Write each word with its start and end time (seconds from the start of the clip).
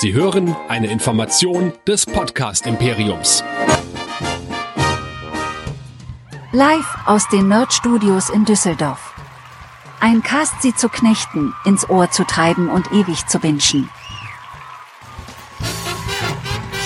Sie 0.00 0.14
hören 0.14 0.56
eine 0.66 0.86
Information 0.86 1.74
des 1.86 2.06
Podcast 2.06 2.66
Imperiums. 2.66 3.44
Live 6.52 6.96
aus 7.04 7.28
den 7.28 7.48
Nerd 7.48 7.70
Studios 7.74 8.30
in 8.30 8.46
Düsseldorf. 8.46 9.12
Ein 10.00 10.22
Cast 10.22 10.62
sie 10.62 10.74
zu 10.74 10.88
knechten, 10.88 11.52
ins 11.66 11.90
Ohr 11.90 12.10
zu 12.10 12.24
treiben 12.24 12.70
und 12.70 12.90
ewig 12.92 13.26
zu 13.26 13.42
wünschen. 13.42 13.90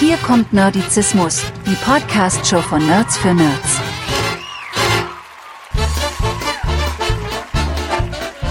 Hier 0.01 0.17
kommt 0.17 0.53
Nerdizismus, 0.53 1.45
die 1.69 1.77
Podcast-Show 1.85 2.63
von 2.63 2.85
Nerds 2.85 3.17
für 3.17 3.33
Nerds. 3.33 3.81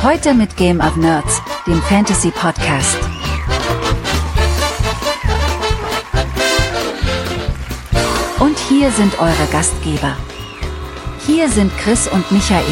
Heute 0.01 0.33
mit 0.33 0.55
Game 0.55 0.79
of 0.79 0.95
Nerds, 0.95 1.41
dem 1.67 1.81
Fantasy-Podcast. 1.81 3.12
Hier 8.69 8.91
sind 8.91 9.19
eure 9.19 9.47
Gastgeber. 9.51 10.15
Hier 11.25 11.49
sind 11.49 11.75
Chris 11.77 12.07
und 12.07 12.31
Michael. 12.31 12.63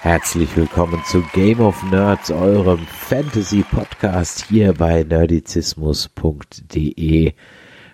Herzlich 0.00 0.56
willkommen 0.56 1.04
zu 1.04 1.22
Game 1.32 1.60
of 1.60 1.80
Nerds, 1.84 2.32
eurem 2.32 2.84
Fantasy-Podcast 2.86 4.46
hier 4.48 4.72
bei 4.72 5.04
nerdizismus.de. 5.04 7.34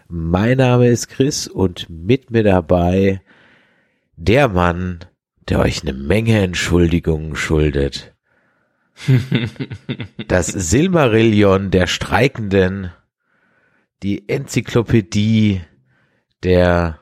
Mein 0.09 0.57
Name 0.57 0.89
ist 0.89 1.09
Chris 1.09 1.47
und 1.47 1.91
mit 1.91 2.31
mir 2.31 2.45
dabei 2.45 3.21
der 4.17 4.49
Mann, 4.49 5.01
der 5.49 5.59
euch 5.61 5.83
eine 5.83 5.93
Menge 5.93 6.41
Entschuldigungen 6.41 7.37
schuldet. 7.37 8.15
Das 10.27 10.49
Silmarillion 10.49 11.71
der 11.71 11.87
Streikenden, 11.87 12.91
die 14.03 14.29
Enzyklopädie 14.29 15.63
der 16.43 17.01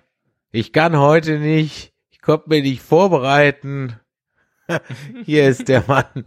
Ich 0.51 0.73
kann 0.73 0.97
heute 0.97 1.39
nicht, 1.39 1.93
ich 2.11 2.21
konnte 2.21 2.49
mir 2.49 2.63
nicht 2.63 2.83
vorbereiten. 2.83 4.01
Hier 5.25 5.49
ist 5.49 5.69
der 5.69 5.85
Mann, 5.87 6.25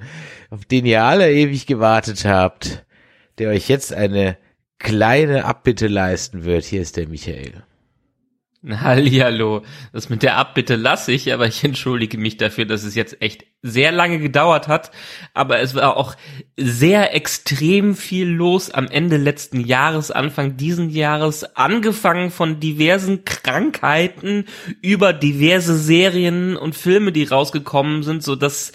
auf 0.50 0.66
den 0.66 0.86
ihr 0.86 1.04
alle 1.04 1.32
ewig 1.32 1.66
gewartet 1.66 2.26
habt, 2.26 2.86
der 3.38 3.50
euch 3.50 3.68
jetzt 3.68 3.94
eine 3.94 4.38
kleine 4.78 5.46
Abbitte 5.46 5.88
leisten 5.88 6.46
wird. 6.46 6.64
Hier 6.64 6.82
ist 6.82 6.98
der 6.98 7.08
Michael. 7.08 7.64
Hallihallo. 8.68 9.64
Das 9.94 10.10
mit 10.10 10.22
der 10.22 10.38
Abbitte 10.38 10.76
lasse 10.76 11.14
ich, 11.14 11.34
aber 11.34 11.48
ich 11.48 11.64
entschuldige 11.64 12.18
mich 12.18 12.38
dafür, 12.38 12.66
dass 12.66 12.84
es 12.84 12.94
jetzt 12.94 13.22
echt 13.22 13.46
sehr 13.62 13.92
lange 13.92 14.20
gedauert 14.20 14.68
hat. 14.68 14.92
Aber 15.34 15.60
es 15.60 15.76
war 15.76 15.96
auch 15.96 16.16
sehr 16.58 17.16
extrem 17.16 17.96
viel 17.96 18.28
los 18.28 18.70
am 18.70 18.88
Ende 18.88 19.18
letzten 19.18 19.62
Jahres, 19.62 20.12
Anfang 20.12 20.58
diesen 20.58 20.90
Jahres, 20.90 21.56
angefangen 21.56 22.32
von 22.32 22.60
diversen 22.60 23.24
Krankheiten 23.24 24.46
über 24.82 25.14
diverse 25.14 25.78
Serien 25.78 26.58
und 26.58 26.76
Filme, 26.76 27.12
die 27.14 27.24
rausgekommen 27.24 28.04
sind, 28.04 28.24
so 28.24 28.36
dass 28.36 28.74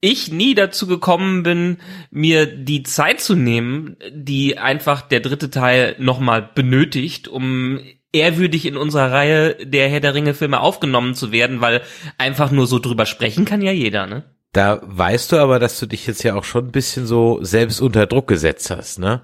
ich 0.00 0.30
nie 0.30 0.54
dazu 0.54 0.86
gekommen 0.86 1.42
bin, 1.42 1.78
mir 2.10 2.46
die 2.46 2.82
Zeit 2.84 3.20
zu 3.20 3.34
nehmen, 3.34 3.96
die 4.12 4.58
einfach 4.58 5.02
der 5.02 5.20
dritte 5.20 5.50
Teil 5.50 5.96
nochmal 5.98 6.48
benötigt, 6.54 7.26
um 7.26 7.80
ehrwürdig 8.16 8.66
in 8.66 8.76
unserer 8.76 9.12
Reihe 9.12 9.54
der 9.64 9.88
Herr 9.88 10.00
der 10.00 10.14
Ringe 10.14 10.34
Filme 10.34 10.60
aufgenommen 10.60 11.14
zu 11.14 11.32
werden, 11.32 11.60
weil 11.60 11.82
einfach 12.18 12.50
nur 12.50 12.66
so 12.66 12.78
drüber 12.78 13.06
sprechen 13.06 13.44
kann 13.44 13.62
ja 13.62 13.72
jeder, 13.72 14.06
ne? 14.06 14.24
Da 14.52 14.80
weißt 14.82 15.32
du 15.32 15.36
aber, 15.36 15.58
dass 15.58 15.78
du 15.78 15.86
dich 15.86 16.06
jetzt 16.06 16.22
ja 16.22 16.34
auch 16.34 16.44
schon 16.44 16.66
ein 16.66 16.72
bisschen 16.72 17.06
so 17.06 17.38
selbst 17.42 17.80
unter 17.80 18.06
Druck 18.06 18.26
gesetzt 18.26 18.70
hast, 18.70 18.98
ne? 18.98 19.22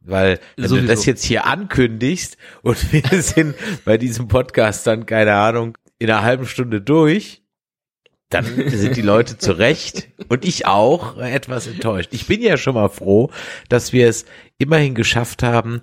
Weil 0.00 0.40
wenn 0.56 0.68
Sowieso. 0.68 0.86
du 0.86 0.92
das 0.92 1.06
jetzt 1.06 1.24
hier 1.24 1.46
ankündigst 1.46 2.36
und 2.62 2.92
wir 2.92 3.22
sind 3.22 3.54
bei 3.84 3.98
diesem 3.98 4.28
Podcast 4.28 4.86
dann, 4.86 5.06
keine 5.06 5.34
Ahnung, 5.34 5.78
in 5.98 6.10
einer 6.10 6.22
halben 6.22 6.46
Stunde 6.46 6.80
durch, 6.80 7.42
dann 8.32 8.44
sind 8.44 8.96
die 8.96 9.02
Leute 9.02 9.36
zu 9.36 9.52
Recht 9.52 10.08
und 10.28 10.44
ich 10.44 10.66
auch 10.66 11.18
etwas 11.18 11.66
enttäuscht. 11.66 12.08
Ich 12.12 12.26
bin 12.26 12.40
ja 12.40 12.56
schon 12.56 12.74
mal 12.74 12.88
froh, 12.88 13.30
dass 13.68 13.92
wir 13.92 14.08
es 14.08 14.24
immerhin 14.58 14.94
geschafft 14.94 15.42
haben, 15.42 15.82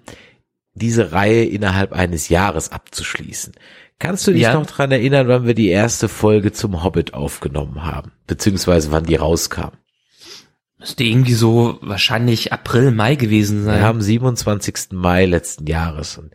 diese 0.79 1.11
Reihe 1.11 1.45
innerhalb 1.45 1.93
eines 1.93 2.29
Jahres 2.29 2.71
abzuschließen. 2.71 3.53
Kannst 3.99 4.25
du 4.25 4.31
dich 4.31 4.43
ja. 4.43 4.53
noch 4.53 4.65
dran 4.65 4.91
erinnern, 4.91 5.27
wann 5.27 5.45
wir 5.45 5.53
die 5.53 5.67
erste 5.67 6.07
Folge 6.07 6.53
zum 6.53 6.83
Hobbit 6.83 7.13
aufgenommen 7.13 7.83
haben? 7.83 8.13
Beziehungsweise 8.27 8.91
wann 8.91 9.03
die 9.03 9.15
rauskam? 9.15 9.71
Müsste 10.79 11.03
irgendwie 11.03 11.33
so 11.33 11.77
wahrscheinlich 11.81 12.53
April, 12.53 12.91
Mai 12.91 13.15
gewesen 13.15 13.65
sein. 13.65 13.79
Wir 13.79 13.85
haben 13.85 14.01
27. 14.01 14.91
Mai 14.91 15.25
letzten 15.25 15.67
Jahres 15.67 16.17
und 16.17 16.31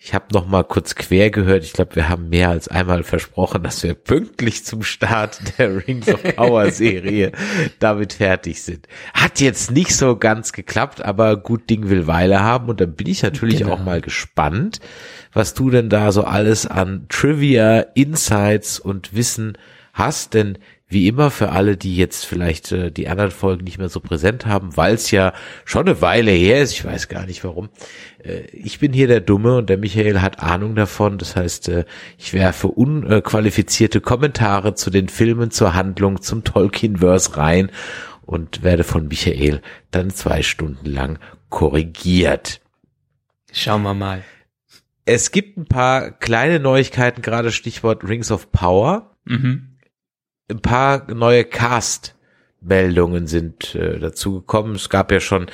ich 0.00 0.14
habe 0.14 0.26
noch 0.32 0.46
mal 0.46 0.62
kurz 0.62 0.94
quer 0.94 1.30
gehört. 1.30 1.64
Ich 1.64 1.72
glaube, 1.72 1.96
wir 1.96 2.08
haben 2.08 2.28
mehr 2.28 2.50
als 2.50 2.68
einmal 2.68 3.02
versprochen, 3.02 3.64
dass 3.64 3.82
wir 3.82 3.94
pünktlich 3.94 4.64
zum 4.64 4.84
Start 4.84 5.40
der 5.58 5.88
Rings 5.88 6.08
of 6.08 6.22
Power 6.36 6.70
Serie 6.70 7.32
damit 7.80 8.12
fertig 8.12 8.62
sind. 8.62 8.86
Hat 9.12 9.40
jetzt 9.40 9.72
nicht 9.72 9.96
so 9.96 10.16
ganz 10.16 10.52
geklappt, 10.52 11.04
aber 11.04 11.36
gut 11.36 11.68
Ding 11.68 11.90
will 11.90 12.06
Weile 12.06 12.40
haben 12.40 12.68
und 12.68 12.80
dann 12.80 12.94
bin 12.94 13.08
ich 13.08 13.24
natürlich 13.24 13.58
genau. 13.58 13.72
auch 13.72 13.84
mal 13.84 14.00
gespannt, 14.00 14.78
was 15.32 15.54
du 15.54 15.68
denn 15.68 15.88
da 15.88 16.12
so 16.12 16.22
alles 16.22 16.66
an 16.66 17.06
Trivia, 17.08 17.80
Insights 17.80 18.78
und 18.78 19.16
Wissen 19.16 19.58
hast, 19.92 20.32
denn 20.32 20.58
wie 20.88 21.06
immer 21.06 21.30
für 21.30 21.50
alle, 21.50 21.76
die 21.76 21.96
jetzt 21.96 22.24
vielleicht 22.24 22.72
äh, 22.72 22.90
die 22.90 23.08
anderen 23.08 23.30
Folgen 23.30 23.64
nicht 23.64 23.78
mehr 23.78 23.90
so 23.90 24.00
präsent 24.00 24.46
haben, 24.46 24.76
weil 24.76 24.94
es 24.94 25.10
ja 25.10 25.34
schon 25.66 25.86
eine 25.86 26.00
Weile 26.00 26.30
her 26.30 26.62
ist, 26.62 26.72
ich 26.72 26.84
weiß 26.84 27.08
gar 27.08 27.26
nicht 27.26 27.44
warum. 27.44 27.68
Äh, 28.24 28.46
ich 28.52 28.78
bin 28.78 28.94
hier 28.94 29.06
der 29.06 29.20
Dumme 29.20 29.58
und 29.58 29.68
der 29.68 29.76
Michael 29.76 30.22
hat 30.22 30.42
Ahnung 30.42 30.74
davon. 30.74 31.18
Das 31.18 31.36
heißt, 31.36 31.68
äh, 31.68 31.84
ich 32.16 32.32
werfe 32.32 32.68
unqualifizierte 32.68 34.00
Kommentare 34.00 34.74
zu 34.74 34.88
den 34.88 35.10
Filmen, 35.10 35.50
zur 35.50 35.74
Handlung, 35.74 36.22
zum 36.22 36.42
Tolkien-Verse 36.42 37.36
rein 37.36 37.70
und 38.22 38.62
werde 38.62 38.84
von 38.84 39.08
Michael 39.08 39.60
dann 39.90 40.10
zwei 40.10 40.42
Stunden 40.42 40.86
lang 40.86 41.18
korrigiert. 41.50 42.62
Schauen 43.52 43.82
wir 43.82 43.94
mal. 43.94 44.24
Es 45.04 45.32
gibt 45.32 45.58
ein 45.58 45.66
paar 45.66 46.12
kleine 46.12 46.60
Neuigkeiten, 46.60 47.20
gerade 47.20 47.52
Stichwort 47.52 48.04
Rings 48.04 48.30
of 48.30 48.52
Power. 48.52 49.16
Mhm 49.24 49.67
ein 50.50 50.60
paar 50.60 51.12
neue 51.12 51.44
Cast 51.44 52.14
Meldungen 52.60 53.26
sind 53.26 53.74
äh, 53.74 53.98
dazu 53.98 54.40
gekommen. 54.40 54.74
Es 54.74 54.88
gab 54.88 55.12
ja 55.12 55.20
schon 55.20 55.46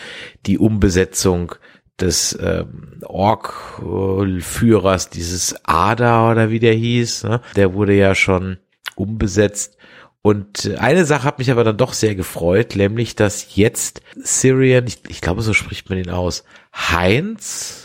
die 0.47 0.59
Umbesetzung 0.59 1.55
des 2.00 2.37
ähm, 2.41 3.00
Ork-Führers, 3.05 5.10
dieses 5.10 5.55
Ada 5.65 6.31
oder 6.31 6.50
wie 6.50 6.60
der 6.60 6.75
hieß. 6.75 7.25
Ne? 7.25 7.41
Der 7.56 7.75
wurde 7.75 7.94
ja 7.94 8.15
schon 8.15 8.59
umbesetzt. 8.97 9.77
Und 10.22 10.71
eine 10.78 11.05
Sache 11.05 11.25
hat 11.25 11.38
mich 11.38 11.50
aber 11.50 11.65
dann 11.65 11.76
doch 11.76 11.93
sehr 11.93 12.15
gefreut, 12.15 12.76
nämlich 12.76 13.15
dass 13.15 13.56
jetzt 13.56 14.00
Syrian, 14.16 14.87
ich, 14.87 15.00
ich 15.09 15.21
glaube 15.21 15.43
so 15.43 15.53
spricht 15.53 15.91
man 15.91 15.99
ihn 15.99 16.09
aus, 16.09 16.44
Heinz, 16.72 17.84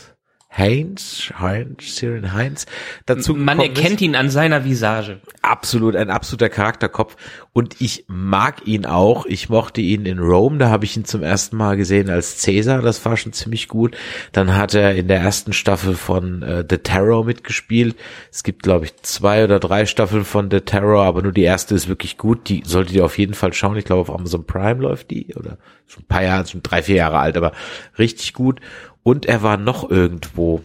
Heinz, 0.56 1.32
Heinz, 1.38 1.94
Cyril 1.94 2.32
Heinz 2.32 2.66
dazu 3.06 3.34
Man 3.36 3.60
erkennt 3.60 3.94
ist. 3.94 4.00
ihn 4.02 4.16
an 4.16 4.30
seiner 4.30 4.64
Visage. 4.64 5.20
Absolut, 5.42 5.94
ein 5.94 6.10
absoluter 6.10 6.48
Charakterkopf. 6.48 7.16
Und 7.52 7.80
ich 7.80 8.04
mag 8.08 8.66
ihn 8.66 8.84
auch. 8.84 9.26
Ich 9.26 9.48
mochte 9.48 9.80
ihn 9.80 10.06
in 10.06 10.18
Rome, 10.18 10.58
da 10.58 10.68
habe 10.68 10.84
ich 10.84 10.96
ihn 10.96 11.04
zum 11.04 11.22
ersten 11.22 11.56
Mal 11.56 11.76
gesehen 11.76 12.10
als 12.10 12.42
Caesar, 12.44 12.82
das 12.82 13.04
war 13.04 13.16
schon 13.16 13.32
ziemlich 13.32 13.68
gut. 13.68 13.96
Dann 14.32 14.56
hat 14.56 14.74
er 14.74 14.94
in 14.96 15.06
der 15.06 15.20
ersten 15.20 15.52
Staffel 15.52 15.94
von 15.94 16.42
äh, 16.42 16.64
The 16.68 16.78
Terror 16.78 17.24
mitgespielt. 17.24 17.96
Es 18.32 18.42
gibt, 18.42 18.64
glaube 18.64 18.86
ich, 18.86 18.96
zwei 19.02 19.44
oder 19.44 19.60
drei 19.60 19.86
Staffeln 19.86 20.24
von 20.24 20.50
The 20.50 20.60
Terror, 20.60 21.04
aber 21.04 21.22
nur 21.22 21.32
die 21.32 21.42
erste 21.42 21.76
ist 21.76 21.88
wirklich 21.88 22.18
gut. 22.18 22.48
Die 22.48 22.62
solltet 22.66 22.96
ihr 22.96 23.04
auf 23.04 23.18
jeden 23.18 23.34
Fall 23.34 23.52
schauen. 23.52 23.76
Ich 23.76 23.84
glaube, 23.84 24.02
auf 24.02 24.10
Amazon 24.14 24.44
Prime 24.44 24.82
läuft 24.82 25.10
die 25.10 25.34
oder 25.36 25.58
schon 25.86 26.04
ein 26.04 26.06
paar 26.06 26.22
Jahre, 26.22 26.46
schon 26.46 26.62
drei, 26.62 26.82
vier 26.82 26.96
Jahre 26.96 27.18
alt, 27.18 27.36
aber 27.36 27.52
richtig 27.98 28.32
gut. 28.32 28.60
Und 29.02 29.26
er 29.26 29.42
war 29.42 29.56
noch 29.56 29.90
irgendwo. 29.90 30.62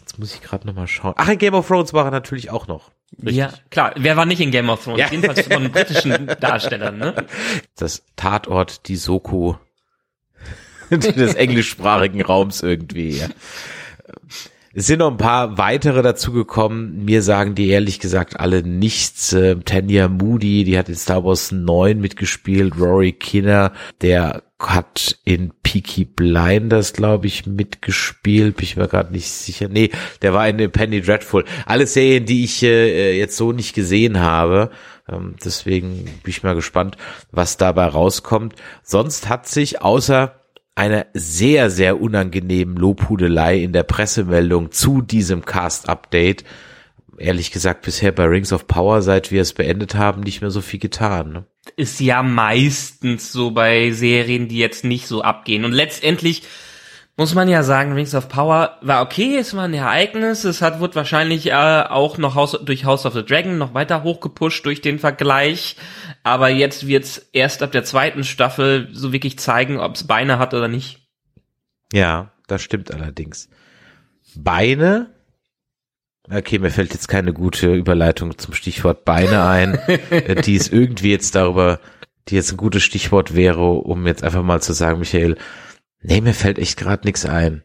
Jetzt 0.00 0.18
muss 0.18 0.34
ich 0.34 0.42
gerade 0.42 0.66
noch 0.66 0.74
mal 0.74 0.86
schauen. 0.86 1.14
Ach, 1.16 1.28
in 1.28 1.38
Game 1.38 1.54
of 1.54 1.66
Thrones 1.66 1.92
war 1.92 2.04
er 2.06 2.10
natürlich 2.10 2.50
auch 2.50 2.66
noch. 2.66 2.90
Richtig. 3.18 3.36
Ja, 3.36 3.52
klar. 3.70 3.92
Wer 3.96 4.16
war 4.16 4.26
nicht 4.26 4.40
in 4.40 4.50
Game 4.50 4.70
of 4.70 4.84
Thrones? 4.84 5.00
Ja. 5.00 5.08
Jedenfalls 5.10 5.46
von 5.46 5.70
britischen 5.70 6.26
Darstellern, 6.40 6.98
ne? 6.98 7.26
Das 7.76 8.04
Tatort, 8.16 8.88
die 8.88 8.96
Soko 8.96 9.58
des 10.90 11.34
englischsprachigen 11.34 12.22
Raums 12.22 12.62
irgendwie, 12.62 13.18
ja. 13.18 13.28
Es 14.74 14.86
sind 14.86 15.00
noch 15.00 15.10
ein 15.10 15.18
paar 15.18 15.58
weitere 15.58 16.00
dazugekommen. 16.00 17.04
Mir 17.04 17.22
sagen 17.22 17.54
die 17.54 17.68
ehrlich 17.68 18.00
gesagt 18.00 18.40
alle 18.40 18.62
nichts. 18.62 19.32
Äh, 19.34 19.56
Tanya 19.56 20.08
Moody, 20.08 20.64
die 20.64 20.78
hat 20.78 20.88
in 20.88 20.94
Star 20.94 21.24
Wars 21.24 21.52
9 21.52 22.00
mitgespielt. 22.00 22.74
Rory 22.78 23.12
Kinner, 23.12 23.72
der 24.00 24.44
hat 24.58 25.18
in 25.24 25.52
Peaky 25.62 26.06
Blinders, 26.06 26.94
glaube 26.94 27.26
ich, 27.26 27.44
mitgespielt. 27.46 28.56
Bin 28.56 28.64
ich 28.64 28.76
mir 28.76 28.88
gerade 28.88 29.12
nicht 29.12 29.28
sicher. 29.28 29.68
Nee, 29.68 29.90
der 30.22 30.32
war 30.32 30.48
in 30.48 30.70
Penny 30.70 31.02
Dreadful. 31.02 31.44
Alle 31.66 31.86
Serien, 31.86 32.24
die 32.24 32.44
ich 32.44 32.62
äh, 32.62 33.18
jetzt 33.18 33.36
so 33.36 33.52
nicht 33.52 33.74
gesehen 33.74 34.20
habe. 34.20 34.70
Ähm, 35.06 35.34
deswegen 35.44 36.04
bin 36.04 36.30
ich 36.30 36.42
mal 36.42 36.54
gespannt, 36.54 36.96
was 37.30 37.58
dabei 37.58 37.86
rauskommt. 37.86 38.54
Sonst 38.82 39.28
hat 39.28 39.46
sich 39.46 39.82
außer 39.82 40.41
einer 40.74 41.06
sehr, 41.12 41.70
sehr 41.70 42.00
unangenehmen 42.00 42.76
Lobhudelei 42.76 43.58
in 43.58 43.72
der 43.72 43.82
Pressemeldung 43.82 44.72
zu 44.72 45.02
diesem 45.02 45.44
Cast-Update 45.44 46.44
ehrlich 47.18 47.50
gesagt 47.50 47.82
bisher 47.82 48.12
bei 48.12 48.24
Rings 48.24 48.52
of 48.52 48.66
Power, 48.66 49.02
seit 49.02 49.30
wir 49.30 49.42
es 49.42 49.52
beendet 49.52 49.94
haben, 49.94 50.22
nicht 50.22 50.40
mehr 50.40 50.50
so 50.50 50.60
viel 50.60 50.80
getan. 50.80 51.32
Ne? 51.32 51.44
Ist 51.76 52.00
ja 52.00 52.22
meistens 52.22 53.32
so 53.32 53.52
bei 53.52 53.90
Serien, 53.92 54.48
die 54.48 54.58
jetzt 54.58 54.84
nicht 54.84 55.06
so 55.06 55.22
abgehen. 55.22 55.64
Und 55.64 55.72
letztendlich 55.72 56.42
muss 57.16 57.34
man 57.34 57.48
ja 57.48 57.62
sagen, 57.62 57.92
Rings 57.92 58.14
of 58.14 58.28
Power 58.28 58.78
war 58.80 59.02
okay, 59.02 59.36
es 59.36 59.54
war 59.54 59.64
ein 59.64 59.74
Ereignis, 59.74 60.44
es 60.44 60.62
hat 60.62 60.80
wird 60.80 60.96
wahrscheinlich 60.96 61.48
äh, 61.48 61.52
auch 61.52 62.18
noch 62.18 62.34
House, 62.34 62.58
durch 62.64 62.84
House 62.84 63.04
of 63.04 63.12
the 63.12 63.24
Dragon 63.24 63.58
noch 63.58 63.74
weiter 63.74 64.02
hochgepusht 64.02 64.64
durch 64.64 64.80
den 64.80 64.98
Vergleich, 64.98 65.76
aber 66.22 66.48
jetzt 66.48 66.86
wird's 66.86 67.28
erst 67.32 67.62
ab 67.62 67.72
der 67.72 67.84
zweiten 67.84 68.24
Staffel 68.24 68.88
so 68.92 69.12
wirklich 69.12 69.38
zeigen, 69.38 69.78
ob 69.78 69.94
es 69.94 70.06
Beine 70.06 70.38
hat 70.38 70.54
oder 70.54 70.68
nicht. 70.68 71.00
Ja, 71.92 72.32
das 72.46 72.62
stimmt 72.62 72.92
allerdings. 72.92 73.48
Beine 74.34 75.10
Okay, 76.30 76.60
mir 76.60 76.70
fällt 76.70 76.94
jetzt 76.94 77.08
keine 77.08 77.32
gute 77.32 77.74
Überleitung 77.74 78.38
zum 78.38 78.54
Stichwort 78.54 79.04
Beine 79.04 79.44
ein, 79.44 79.78
die 80.46 80.54
ist 80.54 80.72
irgendwie 80.72 81.10
jetzt 81.10 81.34
darüber, 81.34 81.80
die 82.28 82.36
jetzt 82.36 82.52
ein 82.52 82.56
gutes 82.56 82.84
Stichwort 82.84 83.34
wäre, 83.34 83.72
um 83.72 84.06
jetzt 84.06 84.22
einfach 84.22 84.42
mal 84.42 84.62
zu 84.62 84.72
sagen, 84.72 85.00
Michael, 85.00 85.36
nee, 86.02 86.20
mir 86.20 86.34
fällt 86.34 86.58
echt 86.58 86.76
gerade 86.76 87.06
nichts 87.06 87.24
ein. 87.24 87.62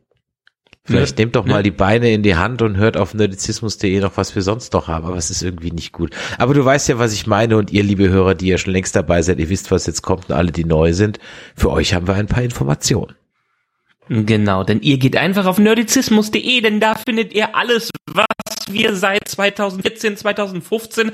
Vielleicht 0.87 1.17
ne, 1.17 1.25
nehmt 1.25 1.35
doch 1.35 1.45
ne. 1.45 1.51
mal 1.51 1.63
die 1.63 1.71
Beine 1.71 2.11
in 2.11 2.23
die 2.23 2.35
Hand 2.35 2.61
und 2.61 2.77
hört 2.77 2.95
auf 2.95 3.13
nerdizismus.de 3.13 3.99
noch, 3.99 4.15
was 4.15 4.33
wir 4.35 4.41
sonst 4.41 4.71
noch 4.71 4.87
haben, 4.87 5.05
aber 5.05 5.17
es 5.17 5.29
ist 5.29 5.43
irgendwie 5.43 5.71
nicht 5.71 5.91
gut. 5.91 6.15
Aber 6.37 6.53
du 6.53 6.63
weißt 6.63 6.87
ja, 6.87 6.97
was 6.97 7.13
ich 7.13 7.27
meine 7.27 7.57
und 7.57 7.71
ihr, 7.71 7.83
liebe 7.83 8.07
Hörer, 8.07 8.35
die 8.35 8.47
ja 8.47 8.57
schon 8.57 8.71
längst 8.71 8.95
dabei 8.95 9.21
seid, 9.21 9.39
ihr 9.39 9.49
wisst, 9.49 9.69
was 9.69 9.85
jetzt 9.85 10.01
kommt 10.01 10.29
und 10.29 10.35
alle, 10.35 10.53
die 10.53 10.63
neu 10.63 10.93
sind, 10.93 11.19
für 11.55 11.71
euch 11.71 11.93
haben 11.93 12.07
wir 12.07 12.15
ein 12.15 12.27
paar 12.27 12.43
Informationen. 12.43 13.15
Genau, 14.09 14.63
denn 14.63 14.79
ihr 14.81 14.97
geht 14.97 15.17
einfach 15.17 15.45
auf 15.45 15.59
nerdizismus.de, 15.59 16.61
denn 16.61 16.79
da 16.79 16.95
findet 16.95 17.33
ihr 17.33 17.53
alles, 17.55 17.89
was 18.05 18.25
wir 18.69 18.95
seit 18.95 19.27
2014, 19.27 20.15
2015 20.15 21.11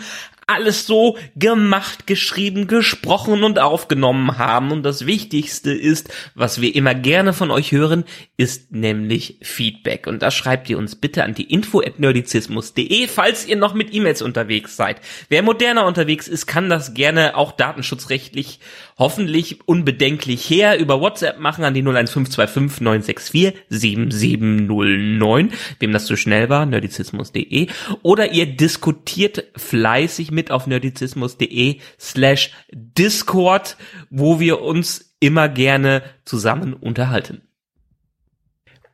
alles 0.47 0.85
so 0.85 1.17
gemacht, 1.35 2.07
geschrieben, 2.07 2.67
gesprochen 2.67 3.43
und 3.43 3.59
aufgenommen 3.59 4.37
haben. 4.37 4.71
Und 4.71 4.83
das 4.83 5.05
Wichtigste 5.05 5.73
ist, 5.73 6.13
was 6.35 6.61
wir 6.61 6.75
immer 6.75 6.95
gerne 6.95 7.33
von 7.33 7.51
euch 7.51 7.71
hören, 7.71 8.03
ist 8.37 8.71
nämlich 8.71 9.37
Feedback. 9.41 10.07
Und 10.07 10.21
das 10.21 10.33
schreibt 10.33 10.69
ihr 10.69 10.77
uns 10.77 10.95
bitte 10.95 11.23
an 11.23 11.33
die 11.33 11.51
info 11.51 11.81
at 11.81 11.99
nerdizismus.de, 11.99 13.07
falls 13.07 13.45
ihr 13.45 13.55
noch 13.55 13.73
mit 13.73 13.93
E-Mails 13.93 14.21
unterwegs 14.21 14.75
seid. 14.75 15.01
Wer 15.29 15.43
moderner 15.43 15.85
unterwegs 15.85 16.27
ist, 16.27 16.45
kann 16.45 16.69
das 16.69 16.93
gerne 16.93 17.35
auch 17.37 17.51
datenschutzrechtlich 17.51 18.59
hoffentlich 18.97 19.67
unbedenklich 19.67 20.49
her 20.49 20.79
über 20.79 21.01
WhatsApp 21.01 21.39
machen 21.39 21.63
an 21.63 21.73
die 21.73 21.81
01525 21.81 22.81
964 22.81 23.53
7709, 23.69 25.51
wem 25.79 25.91
das 25.91 26.05
zu 26.05 26.15
schnell 26.15 26.49
war, 26.49 26.65
nerdizismus.de. 26.65 27.67
Oder 28.01 28.31
ihr 28.31 28.45
diskutiert 28.45 29.45
fleißig 29.55 30.31
mit 30.33 30.51
auf 30.51 30.68
nerdizismus.de 30.68 31.80
slash 32.00 32.51
Discord, 32.71 33.77
wo 34.09 34.39
wir 34.39 34.62
uns 34.62 35.15
immer 35.19 35.47
gerne 35.47 36.03
zusammen 36.25 36.74
unterhalten. 36.74 37.41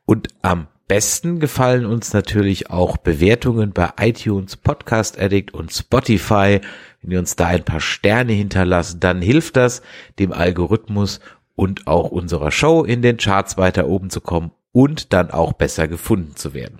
Und 0.05 0.27
am 0.41 0.67
besten 0.87 1.39
gefallen 1.39 1.85
uns 1.85 2.13
natürlich 2.13 2.69
auch 2.71 2.97
Bewertungen 2.97 3.71
bei 3.71 3.91
iTunes, 3.99 4.57
Podcast 4.57 5.19
Addict 5.19 5.53
und 5.53 5.71
Spotify. 5.71 6.61
Wenn 7.01 7.11
ihr 7.11 7.19
uns 7.19 7.35
da 7.35 7.47
ein 7.47 7.63
paar 7.63 7.79
Sterne 7.79 8.33
hinterlasst, 8.33 8.97
dann 9.03 9.21
hilft 9.21 9.55
das 9.55 9.81
dem 10.17 10.33
Algorithmus 10.33 11.19
und 11.55 11.87
auch 11.87 12.09
unserer 12.09 12.51
Show 12.51 12.83
in 12.83 13.01
den 13.01 13.17
Charts 13.17 13.57
weiter 13.57 13.87
oben 13.87 14.09
zu 14.09 14.19
kommen 14.19 14.51
und 14.71 15.13
dann 15.13 15.29
auch 15.29 15.53
besser 15.53 15.87
gefunden 15.87 16.35
zu 16.35 16.53
werden. 16.53 16.79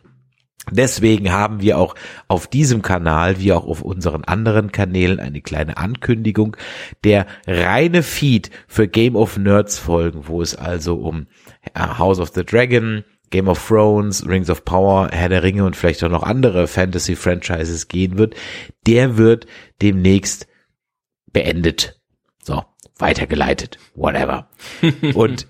Deswegen 0.72 1.32
haben 1.32 1.62
wir 1.62 1.78
auch 1.78 1.96
auf 2.28 2.48
diesem 2.48 2.82
Kanal 2.82 3.40
wie 3.40 3.54
auch 3.54 3.66
auf 3.66 3.82
unseren 3.82 4.24
anderen 4.24 4.72
Kanälen 4.72 5.20
eine 5.20 5.42
kleine 5.42 5.78
Ankündigung. 5.78 6.56
Der 7.04 7.26
reine 7.48 8.04
Feed 8.04 8.52
für 8.68 8.88
Game 8.88 9.16
of 9.16 9.38
Nerds 9.38 9.80
Folgen, 9.80 10.28
wo 10.28 10.42
es 10.42 10.56
also 10.56 10.96
um 10.96 11.28
äh, 11.74 11.80
House 11.80 12.20
of 12.20 12.32
the 12.36 12.44
Dragon, 12.44 13.04
Game 13.30 13.48
of 13.48 13.66
Thrones, 13.68 14.28
Rings 14.28 14.50
of 14.50 14.66
Power, 14.66 15.10
Herr 15.12 15.30
der 15.30 15.44
Ringe 15.44 15.66
und 15.66 15.76
vielleicht 15.76 16.04
auch 16.04 16.10
noch 16.10 16.24
andere 16.24 16.68
Fantasy-Franchises 16.68 17.88
gehen 17.88 18.18
wird, 18.18 18.36
der 18.86 19.18
wird 19.18 19.46
demnächst 19.82 20.48
beendet. 21.32 22.00
So, 22.42 22.64
weitergeleitet, 22.98 23.78
whatever. 23.96 24.50
Und 25.14 25.48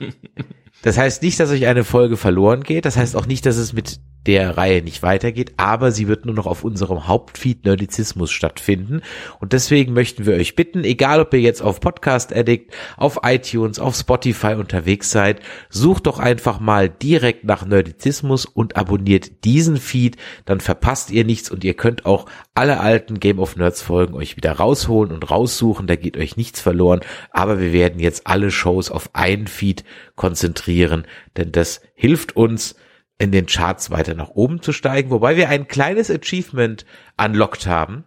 das 0.81 0.97
heißt 0.97 1.21
nicht, 1.23 1.39
dass 1.39 1.51
euch 1.51 1.67
eine 1.67 1.83
Folge 1.83 2.17
verloren 2.17 2.63
geht. 2.63 2.85
Das 2.85 2.97
heißt 2.97 3.15
auch 3.15 3.25
nicht, 3.25 3.45
dass 3.45 3.55
es 3.55 3.71
mit 3.71 3.99
der 4.25 4.57
Reihe 4.57 4.81
nicht 4.81 5.01
weitergeht, 5.01 5.53
aber 5.57 5.91
sie 5.91 6.07
wird 6.07 6.25
nur 6.25 6.35
noch 6.35 6.45
auf 6.45 6.63
unserem 6.63 7.07
Hauptfeed 7.07 7.65
Nerdizismus 7.65 8.31
stattfinden. 8.31 9.01
Und 9.39 9.53
deswegen 9.53 9.93
möchten 9.93 10.25
wir 10.25 10.33
euch 10.33 10.55
bitten, 10.55 10.83
egal 10.83 11.21
ob 11.21 11.33
ihr 11.33 11.39
jetzt 11.39 11.61
auf 11.61 11.79
Podcast 11.79 12.35
Addict, 12.35 12.73
auf 12.97 13.19
iTunes, 13.23 13.79
auf 13.79 13.95
Spotify 13.95 14.55
unterwegs 14.55 15.11
seid, 15.11 15.41
sucht 15.69 16.07
doch 16.07 16.19
einfach 16.19 16.59
mal 16.59 16.89
direkt 16.89 17.45
nach 17.45 17.65
Nerdizismus 17.65 18.45
und 18.45 18.75
abonniert 18.75 19.45
diesen 19.45 19.77
Feed, 19.77 20.17
dann 20.45 20.59
verpasst 20.59 21.11
ihr 21.11 21.23
nichts 21.23 21.49
und 21.49 21.63
ihr 21.63 21.73
könnt 21.73 22.05
auch 22.05 22.25
alle 22.53 22.79
alten 22.79 23.19
Game 23.19 23.39
of 23.39 23.55
Nerds 23.55 23.81
Folgen 23.81 24.15
euch 24.15 24.35
wieder 24.35 24.51
rausholen 24.51 25.13
und 25.13 25.31
raussuchen, 25.31 25.87
da 25.87 25.95
geht 25.95 26.17
euch 26.17 26.35
nichts 26.35 26.59
verloren, 26.59 26.99
aber 27.31 27.59
wir 27.59 27.71
werden 27.71 27.99
jetzt 27.99 28.27
alle 28.27 28.51
Shows 28.51 28.91
auf 28.91 29.11
einen 29.13 29.47
Feed 29.47 29.85
konzentrieren, 30.15 31.05
denn 31.37 31.51
das 31.51 31.81
hilft 31.95 32.35
uns, 32.35 32.75
in 33.19 33.31
den 33.31 33.45
Charts 33.45 33.91
weiter 33.91 34.15
nach 34.15 34.29
oben 34.29 34.61
zu 34.61 34.71
steigen, 34.71 35.11
wobei 35.11 35.35
wir 35.35 35.49
ein 35.49 35.67
kleines 35.67 36.09
Achievement 36.09 36.85
unlocked 37.17 37.67
haben. 37.67 38.05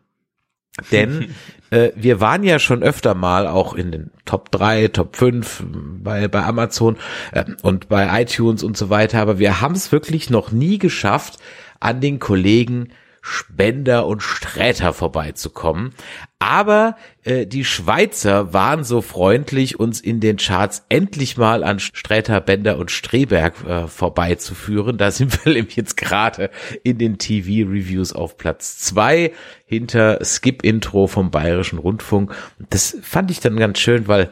Denn 0.90 1.34
äh, 1.70 1.90
wir 1.94 2.20
waren 2.20 2.42
ja 2.42 2.58
schon 2.58 2.82
öfter 2.82 3.14
mal 3.14 3.46
auch 3.46 3.74
in 3.74 3.92
den 3.92 4.10
Top 4.24 4.50
3, 4.50 4.88
Top 4.88 5.16
5 5.16 5.64
bei, 6.02 6.28
bei 6.28 6.42
Amazon 6.42 6.96
äh, 7.32 7.44
und 7.60 7.88
bei 7.88 8.22
iTunes 8.22 8.62
und 8.62 8.76
so 8.76 8.88
weiter, 8.88 9.20
aber 9.20 9.38
wir 9.38 9.60
haben 9.60 9.74
es 9.74 9.92
wirklich 9.92 10.30
noch 10.30 10.50
nie 10.50 10.78
geschafft, 10.78 11.38
an 11.78 12.00
den 12.00 12.18
Kollegen 12.18 12.88
Spender 13.24 14.06
und 14.06 14.20
Sträter 14.20 14.92
vorbeizukommen. 14.92 15.94
Aber 16.40 16.96
äh, 17.22 17.46
die 17.46 17.64
Schweizer 17.64 18.52
waren 18.52 18.82
so 18.82 19.00
freundlich, 19.00 19.78
uns 19.78 20.00
in 20.00 20.18
den 20.18 20.38
Charts 20.38 20.84
endlich 20.88 21.36
mal 21.36 21.62
an 21.62 21.78
Sträter, 21.78 22.40
Bender 22.40 22.78
und 22.78 22.90
Streberg 22.90 23.64
äh, 23.64 23.86
vorbeizuführen. 23.86 24.98
Da 24.98 25.12
sind 25.12 25.44
wir 25.44 25.52
nämlich 25.54 25.76
jetzt 25.76 25.96
gerade 25.96 26.50
in 26.82 26.98
den 26.98 27.18
TV-Reviews 27.18 28.12
auf 28.12 28.36
Platz 28.36 28.78
zwei 28.78 29.32
hinter 29.66 30.18
Skip-Intro 30.24 31.06
vom 31.06 31.30
Bayerischen 31.30 31.78
Rundfunk. 31.78 32.34
Das 32.70 32.98
fand 33.02 33.30
ich 33.30 33.38
dann 33.38 33.56
ganz 33.56 33.78
schön, 33.78 34.08
weil 34.08 34.30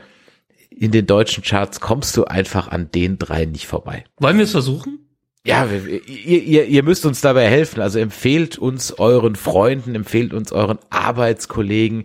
in 0.68 0.90
den 0.90 1.06
deutschen 1.06 1.44
Charts 1.44 1.80
kommst 1.80 2.16
du 2.16 2.24
einfach 2.24 2.68
an 2.68 2.90
den 2.90 3.18
drei 3.18 3.44
nicht 3.44 3.68
vorbei. 3.68 4.04
Wollen 4.18 4.38
wir 4.38 4.44
es 4.44 4.50
versuchen? 4.50 5.09
Ja, 5.46 5.66
ihr, 5.66 6.42
ihr, 6.42 6.64
ihr 6.66 6.82
müsst 6.82 7.06
uns 7.06 7.20
dabei 7.20 7.48
helfen. 7.48 7.80
Also 7.80 7.98
empfehlt 7.98 8.58
uns 8.58 8.92
euren 8.98 9.36
Freunden, 9.36 9.94
empfehlt 9.94 10.34
uns 10.34 10.52
euren 10.52 10.78
Arbeitskollegen, 10.90 12.04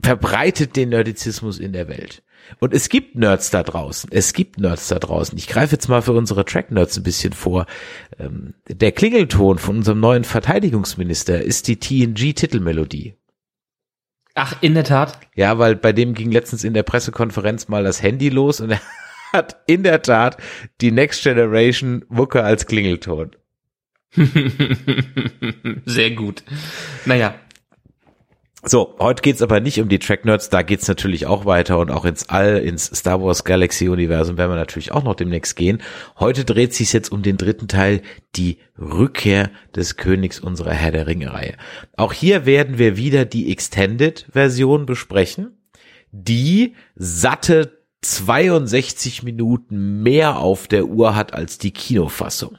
verbreitet 0.00 0.76
den 0.76 0.90
Nerdizismus 0.90 1.58
in 1.58 1.72
der 1.72 1.88
Welt. 1.88 2.22
Und 2.58 2.72
es 2.72 2.88
gibt 2.88 3.16
Nerds 3.16 3.50
da 3.50 3.62
draußen. 3.62 4.10
Es 4.12 4.32
gibt 4.32 4.58
Nerds 4.58 4.88
da 4.88 4.98
draußen. 4.98 5.36
Ich 5.38 5.46
greife 5.46 5.72
jetzt 5.72 5.88
mal 5.88 6.02
für 6.02 6.12
unsere 6.12 6.44
Track-Nerds 6.44 6.96
ein 6.96 7.02
bisschen 7.02 7.32
vor. 7.32 7.66
Ähm, 8.18 8.54
der 8.68 8.92
Klingelton 8.92 9.58
von 9.58 9.78
unserem 9.78 10.00
neuen 10.00 10.24
Verteidigungsminister 10.24 11.42
ist 11.42 11.68
die 11.68 11.78
TNG-Titelmelodie. 11.78 13.14
Ach, 14.34 14.56
in 14.62 14.74
der 14.74 14.84
Tat? 14.84 15.18
Ja, 15.34 15.58
weil 15.58 15.76
bei 15.76 15.92
dem 15.92 16.14
ging 16.14 16.30
letztens 16.30 16.64
in 16.64 16.74
der 16.74 16.82
Pressekonferenz 16.82 17.68
mal 17.68 17.84
das 17.84 18.02
Handy 18.02 18.28
los 18.28 18.60
und 18.60 18.70
er 18.70 18.80
hat 19.32 19.62
in 19.66 19.82
der 19.82 20.02
Tat 20.02 20.36
die 20.80 20.92
Next 20.92 21.22
Generation 21.22 22.04
Mucke 22.08 22.42
als 22.42 22.66
Klingelton. 22.66 23.36
Sehr 25.84 26.10
gut. 26.12 26.42
Naja. 27.04 27.34
So, 28.62 28.94
heute 28.98 29.22
geht's 29.22 29.40
aber 29.40 29.60
nicht 29.60 29.80
um 29.80 29.88
die 29.88 29.98
Track 29.98 30.26
Nerds, 30.26 30.50
da 30.50 30.60
geht's 30.60 30.86
natürlich 30.86 31.24
auch 31.24 31.46
weiter 31.46 31.78
und 31.78 31.90
auch 31.90 32.04
ins 32.04 32.28
All, 32.28 32.58
ins 32.58 32.84
Star 32.94 33.22
Wars 33.22 33.44
Galaxy 33.44 33.88
Universum 33.88 34.36
werden 34.36 34.50
wir 34.50 34.56
natürlich 34.56 34.92
auch 34.92 35.02
noch 35.02 35.14
demnächst 35.14 35.56
gehen. 35.56 35.80
Heute 36.18 36.44
dreht 36.44 36.74
sich 36.74 36.92
jetzt 36.92 37.10
um 37.10 37.22
den 37.22 37.38
dritten 37.38 37.68
Teil, 37.68 38.02
die 38.36 38.58
Rückkehr 38.78 39.50
des 39.74 39.96
Königs 39.96 40.40
unserer 40.40 40.74
Herr 40.74 40.90
der 40.90 41.06
Ringe 41.06 41.32
Reihe. 41.32 41.54
Auch 41.96 42.12
hier 42.12 42.44
werden 42.44 42.76
wir 42.76 42.98
wieder 42.98 43.24
die 43.24 43.50
Extended 43.50 44.26
Version 44.30 44.84
besprechen, 44.84 45.56
die 46.12 46.74
satte 46.96 47.79
62 48.02 49.22
Minuten 49.22 50.02
mehr 50.02 50.38
auf 50.38 50.68
der 50.68 50.86
Uhr 50.86 51.14
hat 51.14 51.34
als 51.34 51.58
die 51.58 51.70
Kinofassung. 51.72 52.56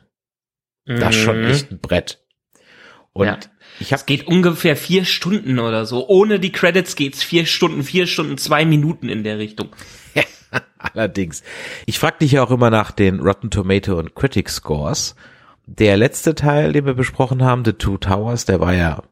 Das 0.85 1.15
ist 1.15 1.21
schon 1.21 1.41
Mhm. 1.41 1.47
echt 1.47 1.71
ein 1.71 1.79
Brett. 1.79 2.19
Und 3.13 3.27
Ja. 3.27 3.39
ich 3.79 3.91
habe 3.91 3.99
Es 3.99 4.05
geht 4.05 4.27
ungefähr 4.27 4.75
vier 4.75 5.05
Stunden 5.05 5.59
oder 5.59 5.85
so. 5.85 6.07
Ohne 6.07 6.39
die 6.39 6.51
Credits 6.51 6.95
geht's 6.95 7.23
vier 7.23 7.45
Stunden, 7.45 7.83
vier 7.83 8.07
Stunden, 8.07 8.37
zwei 8.37 8.65
Minuten 8.65 9.09
in 9.09 9.23
der 9.23 9.37
Richtung. 9.37 9.69
allerdings. 10.77 11.43
Ich 11.85 11.99
frage 11.99 12.17
dich 12.19 12.33
ja 12.33 12.43
auch 12.43 12.51
immer 12.51 12.69
nach 12.69 12.91
den 12.91 13.19
Rotten 13.19 13.49
Tomato 13.51 13.97
und 13.97 14.15
Critic 14.15 14.49
Scores. 14.49 15.15
Der 15.67 15.95
letzte 15.97 16.35
Teil, 16.35 16.73
den 16.73 16.85
wir 16.85 16.93
besprochen 16.95 17.43
haben, 17.43 17.63
The 17.63 17.73
Two 17.73 17.97
Towers, 17.97 18.45
der 18.45 18.59
war 18.59 18.73
ja 18.73 19.03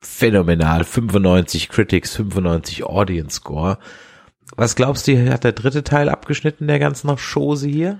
phänomenal. 0.00 0.84
95 0.84 1.68
Critics, 1.68 2.16
95 2.16 2.84
Audience 2.84 3.36
Score. 3.36 3.78
Was 4.56 4.76
glaubst 4.76 5.08
du, 5.08 5.30
hat 5.30 5.44
der 5.44 5.52
dritte 5.52 5.84
Teil 5.84 6.08
abgeschnitten 6.08 6.66
der 6.66 6.78
ganzen 6.78 7.14
Chose 7.16 7.68
hier? 7.68 7.98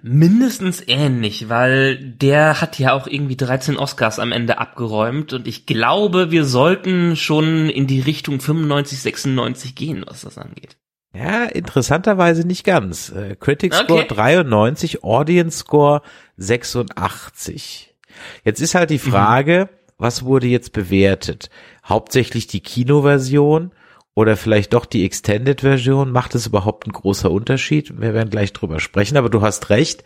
Mindestens 0.00 0.82
ähnlich, 0.86 1.48
weil 1.48 1.96
der 1.96 2.60
hat 2.60 2.78
ja 2.78 2.92
auch 2.92 3.08
irgendwie 3.08 3.36
13 3.36 3.76
Oscars 3.76 4.20
am 4.20 4.30
Ende 4.30 4.58
abgeräumt 4.58 5.32
und 5.32 5.48
ich 5.48 5.66
glaube, 5.66 6.30
wir 6.30 6.44
sollten 6.44 7.16
schon 7.16 7.68
in 7.68 7.88
die 7.88 8.00
Richtung 8.00 8.40
95, 8.40 9.00
96 9.00 9.74
gehen, 9.74 10.04
was 10.06 10.20
das 10.20 10.38
angeht. 10.38 10.76
Ja, 11.12 11.44
interessanterweise 11.44 12.46
nicht 12.46 12.64
ganz. 12.64 13.10
Äh, 13.10 13.34
Critic 13.34 13.74
Score 13.74 14.04
Okay. 14.04 14.14
93, 14.14 15.02
Audience 15.02 15.58
Score 15.58 16.02
86. 16.36 17.96
Jetzt 18.44 18.60
ist 18.60 18.74
halt 18.76 18.90
die 18.90 18.98
Frage, 18.98 19.68
was 19.96 20.24
wurde 20.24 20.46
jetzt 20.46 20.72
bewertet? 20.72 21.50
Hauptsächlich 21.84 22.46
die 22.46 22.60
Kinoversion 22.60 23.72
oder 24.18 24.36
vielleicht 24.36 24.72
doch 24.72 24.84
die 24.84 25.04
Extended-Version? 25.04 26.10
Macht 26.10 26.34
es 26.34 26.48
überhaupt 26.48 26.86
einen 26.86 26.92
großer 26.92 27.30
Unterschied? 27.30 28.00
Wir 28.00 28.14
werden 28.14 28.30
gleich 28.30 28.52
drüber 28.52 28.80
sprechen, 28.80 29.16
aber 29.16 29.30
du 29.30 29.42
hast 29.42 29.70
recht. 29.70 30.02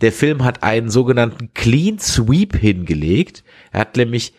Der 0.00 0.10
Film 0.10 0.42
hat 0.42 0.64
einen 0.64 0.90
sogenannten 0.90 1.54
Clean 1.54 2.00
Sweep 2.00 2.56
hingelegt. 2.56 3.44
Er 3.70 3.82
hat 3.82 3.96
nämlich 3.96 4.34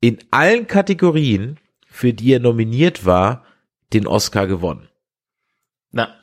in 0.00 0.18
allen 0.32 0.66
Kategorien, 0.66 1.60
für 1.86 2.12
die 2.12 2.32
er 2.32 2.40
nominiert 2.40 3.06
war, 3.06 3.44
den 3.92 4.08
Oscar 4.08 4.48
gewonnen. 4.48 4.88
Na, 5.92 6.16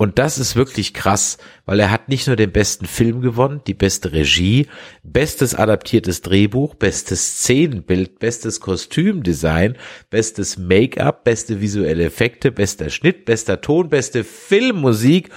Und 0.00 0.18
das 0.18 0.38
ist 0.38 0.56
wirklich 0.56 0.94
krass, 0.94 1.36
weil 1.66 1.78
er 1.78 1.90
hat 1.90 2.08
nicht 2.08 2.26
nur 2.26 2.34
den 2.34 2.52
besten 2.52 2.86
Film 2.86 3.20
gewonnen, 3.20 3.60
die 3.66 3.74
beste 3.74 4.12
Regie, 4.12 4.66
bestes 5.02 5.54
adaptiertes 5.54 6.22
Drehbuch, 6.22 6.74
bestes 6.74 7.42
Szenenbild, 7.42 8.18
bestes 8.18 8.60
Kostümdesign, 8.60 9.76
bestes 10.08 10.56
Make-up, 10.56 11.24
beste 11.24 11.60
visuelle 11.60 12.04
Effekte, 12.04 12.50
bester 12.50 12.88
Schnitt, 12.88 13.26
bester 13.26 13.60
Ton, 13.60 13.90
beste 13.90 14.24
Filmmusik 14.24 15.28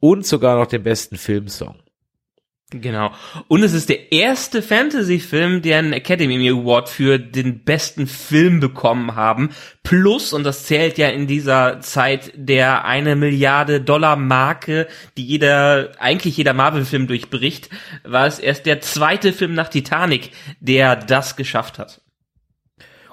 und 0.00 0.26
sogar 0.26 0.58
noch 0.58 0.66
den 0.66 0.82
besten 0.82 1.16
Filmsong. 1.16 1.76
Genau. 2.70 3.12
Und 3.48 3.62
es 3.62 3.72
ist 3.72 3.88
der 3.88 4.12
erste 4.12 4.62
Fantasy-Film, 4.62 5.62
der 5.62 5.78
einen 5.78 5.92
Academy 5.92 6.48
Award 6.48 6.88
für 6.88 7.18
den 7.18 7.64
besten 7.64 8.06
Film 8.06 8.60
bekommen 8.60 9.14
haben. 9.14 9.50
Plus, 9.82 10.32
und 10.32 10.44
das 10.44 10.66
zählt 10.66 10.98
ja 10.98 11.08
in 11.08 11.26
dieser 11.26 11.80
Zeit 11.80 12.32
der 12.34 12.84
eine 12.84 13.16
Milliarde 13.16 13.80
Dollar 13.80 14.16
Marke, 14.16 14.86
die 15.16 15.26
jeder, 15.26 15.92
eigentlich 15.98 16.36
jeder 16.36 16.52
Marvel-Film 16.52 17.06
durchbricht, 17.06 17.70
war 18.04 18.26
es 18.26 18.38
erst 18.38 18.66
der 18.66 18.80
zweite 18.80 19.32
Film 19.32 19.54
nach 19.54 19.68
Titanic, 19.68 20.30
der 20.60 20.96
das 20.96 21.36
geschafft 21.36 21.78
hat. 21.78 22.00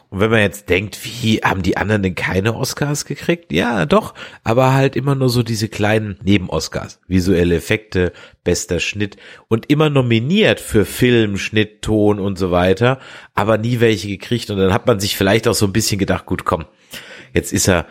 Und 0.10 0.22
wenn 0.22 0.32
man 0.32 0.40
jetzt 0.40 0.70
denkt, 0.70 1.00
wie 1.04 1.40
haben 1.40 1.62
die 1.64 1.76
anderen 1.76 2.02
denn 2.02 2.16
keine 2.16 2.56
Oscars 2.56 3.04
gekriegt? 3.04 3.52
Ja, 3.52 3.86
doch, 3.86 4.14
aber 4.44 4.74
halt 4.74 4.96
immer 4.96 5.16
nur 5.16 5.28
so 5.28 5.44
diese 5.44 5.68
kleinen 5.68 6.18
Neben-Oscars. 6.24 7.02
Visuelle 7.08 7.56
Effekte, 7.56 8.14
bester 8.46 8.80
Schnitt 8.80 9.18
und 9.50 9.70
immer 9.70 9.90
nominiert 9.90 10.62
für 10.62 10.86
Film, 10.86 11.38
Schnitt, 11.38 11.82
Ton 11.82 12.20
und 12.20 12.38
so 12.38 12.52
weiter, 12.52 13.00
aber 13.34 13.58
nie 13.58 13.82
welche 13.82 14.08
gekriegt. 14.08 14.50
Und 14.50 14.58
dann 14.58 14.74
hat 14.74 14.88
man 14.88 15.02
sich 15.02 15.18
vielleicht 15.18 15.48
auch 15.48 15.54
so 15.56 15.66
ein 15.66 15.74
bisschen 15.74 16.00
gedacht, 16.00 16.26
gut, 16.26 16.46
komm, 16.46 16.66
jetzt 17.34 17.52
ist 17.52 17.68
er, 17.68 17.86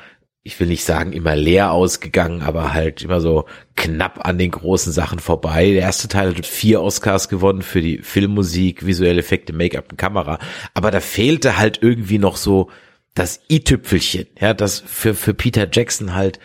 ich 0.46 0.60
will 0.60 0.68
nicht 0.68 0.84
sagen 0.84 1.12
immer 1.12 1.34
leer 1.34 1.72
ausgegangen, 1.72 2.40
aber 2.40 2.72
halt 2.72 3.02
immer 3.02 3.20
so 3.20 3.46
knapp 3.74 4.24
an 4.24 4.38
den 4.38 4.52
großen 4.52 4.92
Sachen 4.92 5.18
vorbei. 5.18 5.72
Der 5.72 5.82
erste 5.82 6.06
Teil 6.06 6.36
hat 6.36 6.46
vier 6.46 6.82
Oscars 6.82 7.28
gewonnen 7.28 7.62
für 7.62 7.80
die 7.80 7.98
Filmmusik, 7.98 8.86
visuelle 8.86 9.18
Effekte, 9.18 9.52
Make-up 9.52 9.90
und 9.90 9.96
Kamera. 9.98 10.38
Aber 10.72 10.92
da 10.92 11.00
fehlte 11.00 11.58
halt 11.58 11.82
irgendwie 11.82 12.18
noch 12.18 12.36
so 12.36 12.70
das 13.14 13.40
i-Tüpfelchen, 13.50 14.28
ja, 14.38 14.54
das 14.54 14.78
für, 14.78 15.14
für 15.14 15.34
Peter 15.34 15.66
Jackson 15.70 16.14
halt 16.14 16.38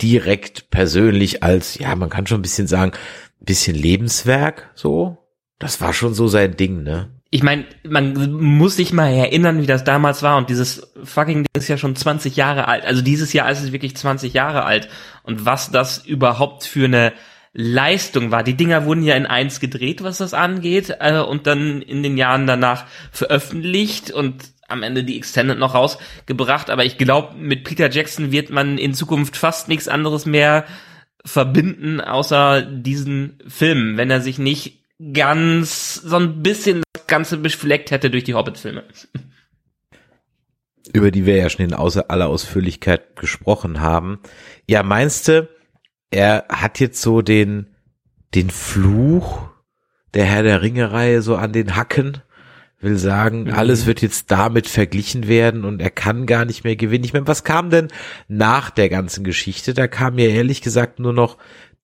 direkt 0.00 0.70
persönlich 0.70 1.42
als, 1.42 1.78
ja, 1.78 1.94
man 1.94 2.08
kann 2.08 2.26
schon 2.26 2.38
ein 2.38 2.42
bisschen 2.42 2.68
sagen, 2.68 2.92
bisschen 3.38 3.76
Lebenswerk, 3.76 4.70
so. 4.74 5.18
Das 5.58 5.80
war 5.80 5.92
schon 5.92 6.14
so 6.14 6.26
sein 6.26 6.56
Ding, 6.56 6.82
ne? 6.82 7.15
Ich 7.30 7.42
meine, 7.42 7.64
man 7.82 8.32
muss 8.32 8.76
sich 8.76 8.92
mal 8.92 9.08
erinnern, 9.12 9.60
wie 9.60 9.66
das 9.66 9.84
damals 9.84 10.22
war 10.22 10.36
und 10.36 10.48
dieses 10.48 10.92
fucking 11.02 11.42
Ding 11.42 11.46
ist 11.54 11.68
ja 11.68 11.76
schon 11.76 11.96
20 11.96 12.36
Jahre 12.36 12.68
alt. 12.68 12.84
Also 12.84 13.02
dieses 13.02 13.32
Jahr 13.32 13.50
ist 13.50 13.62
es 13.62 13.72
wirklich 13.72 13.96
20 13.96 14.32
Jahre 14.32 14.64
alt 14.64 14.88
und 15.24 15.44
was 15.44 15.70
das 15.70 15.98
überhaupt 15.98 16.64
für 16.64 16.84
eine 16.84 17.12
Leistung 17.52 18.30
war. 18.30 18.42
Die 18.42 18.56
Dinger 18.56 18.84
wurden 18.84 19.02
ja 19.02 19.16
in 19.16 19.26
eins 19.26 19.60
gedreht, 19.60 20.02
was 20.02 20.18
das 20.18 20.34
angeht 20.34 20.94
äh, 21.00 21.18
und 21.18 21.46
dann 21.46 21.82
in 21.82 22.02
den 22.02 22.16
Jahren 22.16 22.46
danach 22.46 22.84
veröffentlicht 23.10 24.10
und 24.10 24.44
am 24.68 24.82
Ende 24.82 25.04
die 25.04 25.16
Extended 25.16 25.58
noch 25.58 25.74
rausgebracht. 25.74 26.70
Aber 26.70 26.84
ich 26.84 26.98
glaube, 26.98 27.34
mit 27.36 27.64
Peter 27.64 27.90
Jackson 27.90 28.30
wird 28.30 28.50
man 28.50 28.78
in 28.78 28.94
Zukunft 28.94 29.36
fast 29.36 29.68
nichts 29.68 29.88
anderes 29.88 30.26
mehr 30.26 30.64
verbinden, 31.24 32.00
außer 32.00 32.62
diesen 32.62 33.38
Film, 33.48 33.96
wenn 33.96 34.10
er 34.10 34.20
sich 34.20 34.38
nicht 34.38 34.85
ganz 35.12 35.94
so 35.94 36.16
ein 36.16 36.42
bisschen 36.42 36.82
das 36.92 37.06
Ganze 37.06 37.36
befleckt 37.36 37.90
hätte 37.90 38.10
durch 38.10 38.24
die 38.24 38.34
Hobbit-Filme. 38.34 38.84
über 40.92 41.10
die 41.10 41.26
wir 41.26 41.36
ja 41.36 41.50
schon 41.50 41.64
in 41.66 41.74
außer 41.74 42.10
aller 42.10 42.28
Ausführlichkeit 42.28 43.16
gesprochen 43.16 43.80
haben. 43.80 44.20
Ja, 44.68 44.82
meinst 44.82 45.28
du, 45.28 45.48
er 46.10 46.46
hat 46.48 46.80
jetzt 46.80 47.02
so 47.02 47.22
den, 47.22 47.74
den 48.34 48.50
Fluch 48.50 49.48
der 50.14 50.24
Herr 50.24 50.42
der 50.44 50.62
Ringe-Reihe 50.62 51.22
so 51.22 51.36
an 51.36 51.52
den 51.52 51.76
Hacken? 51.76 52.22
Will 52.78 52.96
sagen, 52.98 53.44
Mhm. 53.44 53.54
alles 53.54 53.86
wird 53.86 54.00
jetzt 54.02 54.30
damit 54.30 54.68
verglichen 54.68 55.26
werden 55.28 55.64
und 55.64 55.80
er 55.80 55.90
kann 55.90 56.24
gar 56.26 56.44
nicht 56.44 56.62
mehr 56.62 56.76
gewinnen. 56.76 57.04
Ich 57.04 57.12
meine, 57.14 57.26
was 57.26 57.42
kam 57.42 57.68
denn 57.70 57.88
nach 58.28 58.70
der 58.70 58.88
ganzen 58.88 59.24
Geschichte? 59.24 59.74
Da 59.74 59.88
kamen 59.88 60.18
ja 60.18 60.26
ehrlich 60.28 60.62
gesagt 60.62 61.00
nur 61.00 61.12
noch 61.12 61.36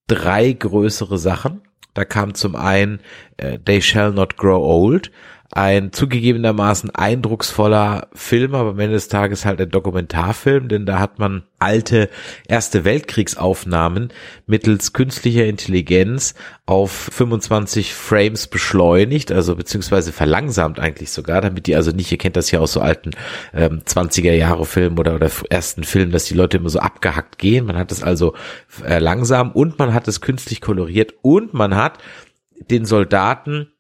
drei 0.07 0.52
größere 0.52 1.19
Sachen. 1.19 1.62
Da 1.94 2.04
kam 2.04 2.34
zum 2.34 2.56
einen 2.56 3.00
äh, 3.37 3.58
They 3.58 3.82
Shall 3.82 4.12
Not 4.12 4.37
Grow 4.37 4.62
Old, 4.62 5.11
ein 5.54 5.92
zugegebenermaßen 5.92 6.94
eindrucksvoller 6.94 8.09
Film, 8.14 8.54
aber 8.54 8.71
am 8.71 8.78
Ende 8.78 8.94
des 8.94 9.09
Tages 9.09 9.44
halt 9.44 9.61
ein 9.61 9.68
Dokumentarfilm, 9.68 10.68
denn 10.68 10.87
da 10.87 10.99
hat 10.99 11.18
man 11.18 11.42
alte 11.59 12.09
Erste 12.49 12.85
Weltkriegsaufnahmen 12.87 14.14
mittels 14.47 14.94
künstlicher 14.94 15.44
Intelligenz 15.44 16.35
auf 16.64 16.90
25 16.90 17.92
Frames 17.92 18.47
beschleunigt, 18.47 19.30
also 19.30 19.54
beziehungsweise 19.54 20.11
verlangsamt 20.11 20.80
eigentlich 20.80 21.11
sogar, 21.11 21.42
damit 21.42 21.66
die 21.66 21.76
also 21.76 21.90
nicht, 21.90 22.11
ihr 22.11 22.18
kennt 22.18 22.37
das 22.37 22.50
ja 22.50 22.59
aus 22.59 22.73
so 22.73 22.80
alten 22.80 23.11
ähm, 23.52 23.82
20er 23.85 24.32
Jahre 24.32 24.64
Filmen 24.64 24.99
oder, 24.99 25.14
oder 25.14 25.30
ersten 25.50 25.85
Filmen, 25.85 26.12
dass 26.12 26.25
die 26.25 26.35
Leute 26.35 26.56
immer 26.56 26.71
so 26.71 26.78
abgehackt 26.78 27.37
gehen. 27.38 27.66
Man 27.66 27.76
hat 27.76 27.92
es 27.92 28.02
also 28.02 28.35
äh, 28.87 28.99
langsam 28.99 29.52
und 29.52 29.78
man 29.78 29.92
hat 29.92 30.09
es 30.09 30.23
künstlich 30.23 30.62
koloriert 30.62 31.12
und 31.21 31.52
man 31.52 31.76
hat 31.76 31.99
den 32.71 32.87
Soldaten 32.87 33.72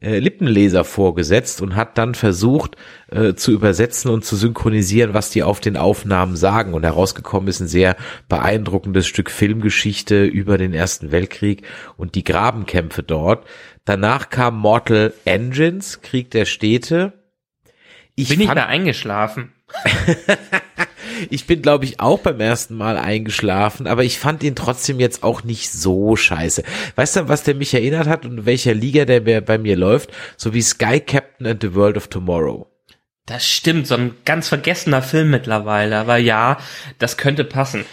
äh, 0.00 0.18
Lippenleser 0.18 0.84
vorgesetzt 0.84 1.60
und 1.60 1.76
hat 1.76 1.98
dann 1.98 2.14
versucht 2.14 2.76
äh, 3.08 3.34
zu 3.34 3.52
übersetzen 3.52 4.10
und 4.10 4.24
zu 4.24 4.34
synchronisieren, 4.34 5.12
was 5.12 5.30
die 5.30 5.42
auf 5.42 5.60
den 5.60 5.76
Aufnahmen 5.76 6.36
sagen. 6.36 6.72
Und 6.72 6.84
herausgekommen 6.84 7.48
ist 7.48 7.60
ein 7.60 7.68
sehr 7.68 7.96
beeindruckendes 8.28 9.06
Stück 9.06 9.30
Filmgeschichte 9.30 10.24
über 10.24 10.56
den 10.56 10.72
Ersten 10.72 11.12
Weltkrieg 11.12 11.66
und 11.96 12.14
die 12.14 12.24
Grabenkämpfe 12.24 13.02
dort. 13.02 13.46
Danach 13.84 14.30
kam 14.30 14.58
Mortal 14.58 15.12
Engines, 15.24 16.00
Krieg 16.00 16.30
der 16.30 16.46
Städte. 16.46 17.12
Ich 18.14 18.28
Bin 18.28 18.40
ich 18.40 18.48
da 18.48 18.66
eingeschlafen? 18.66 19.52
ich 21.28 21.46
bin, 21.46 21.60
glaube 21.62 21.84
ich, 21.84 22.00
auch 22.00 22.20
beim 22.20 22.40
ersten 22.40 22.76
Mal 22.76 22.96
eingeschlafen, 22.96 23.86
aber 23.86 24.04
ich 24.04 24.18
fand 24.18 24.42
ihn 24.42 24.54
trotzdem 24.54 25.00
jetzt 25.00 25.22
auch 25.22 25.44
nicht 25.44 25.70
so 25.72 26.16
scheiße. 26.16 26.62
Weißt 26.96 27.16
du, 27.16 27.28
was 27.28 27.42
der 27.42 27.54
mich 27.54 27.74
erinnert 27.74 28.06
hat 28.06 28.24
und 28.24 28.38
in 28.38 28.46
welcher 28.46 28.74
Liga 28.74 29.04
der 29.04 29.20
bei- 29.20 29.58
mir 29.58 29.76
läuft? 29.76 30.10
So 30.36 30.54
wie 30.54 30.62
Sky 30.62 31.00
Captain 31.00 31.46
and 31.46 31.60
the 31.62 31.74
World 31.74 31.96
of 31.96 32.08
Tomorrow. 32.08 32.66
Das 33.26 33.46
stimmt, 33.46 33.86
so 33.86 33.94
ein 33.94 34.14
ganz 34.24 34.48
vergessener 34.48 35.02
Film 35.02 35.30
mittlerweile. 35.30 35.98
Aber 35.98 36.16
ja, 36.16 36.58
das 36.98 37.16
könnte 37.16 37.44
passen. 37.44 37.84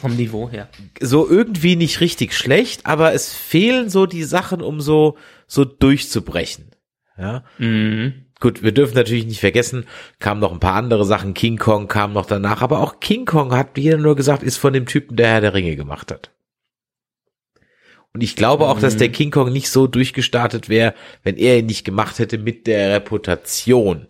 Vom 0.00 0.16
Niveau 0.16 0.48
her. 0.50 0.68
So 1.00 1.28
irgendwie 1.28 1.76
nicht 1.76 2.00
richtig 2.00 2.32
schlecht, 2.34 2.86
aber 2.86 3.12
es 3.12 3.34
fehlen 3.34 3.90
so 3.90 4.06
die 4.06 4.24
Sachen, 4.24 4.62
um 4.62 4.80
so, 4.80 5.16
so 5.46 5.64
durchzubrechen. 5.64 6.70
Ja. 7.18 7.44
Mhm. 7.58 8.23
Gut, 8.44 8.62
wir 8.62 8.72
dürfen 8.72 8.94
natürlich 8.94 9.26
nicht 9.26 9.40
vergessen, 9.40 9.86
kamen 10.20 10.40
noch 10.40 10.52
ein 10.52 10.60
paar 10.60 10.74
andere 10.74 11.04
Sachen. 11.06 11.32
King 11.34 11.56
Kong 11.56 11.88
kam 11.88 12.12
noch 12.12 12.26
danach, 12.26 12.60
aber 12.62 12.80
auch 12.80 13.00
King 13.00 13.24
Kong 13.24 13.52
hat 13.56 13.78
jeder 13.78 13.96
nur 13.96 14.14
gesagt, 14.16 14.42
ist 14.42 14.58
von 14.58 14.74
dem 14.74 14.84
Typen, 14.86 15.16
der 15.16 15.28
Herr 15.28 15.40
der 15.40 15.54
Ringe 15.54 15.74
gemacht 15.76 16.12
hat. 16.12 16.30
Und 18.12 18.22
ich 18.22 18.36
glaube 18.36 18.66
auch, 18.68 18.78
dass 18.78 18.96
der 18.96 19.08
Mhm. 19.08 19.12
King 19.12 19.30
Kong 19.30 19.52
nicht 19.52 19.70
so 19.70 19.86
durchgestartet 19.86 20.68
wäre, 20.68 20.94
wenn 21.22 21.36
er 21.36 21.58
ihn 21.58 21.66
nicht 21.66 21.84
gemacht 21.84 22.18
hätte 22.18 22.38
mit 22.38 22.66
der 22.66 22.94
Reputation 22.94 24.08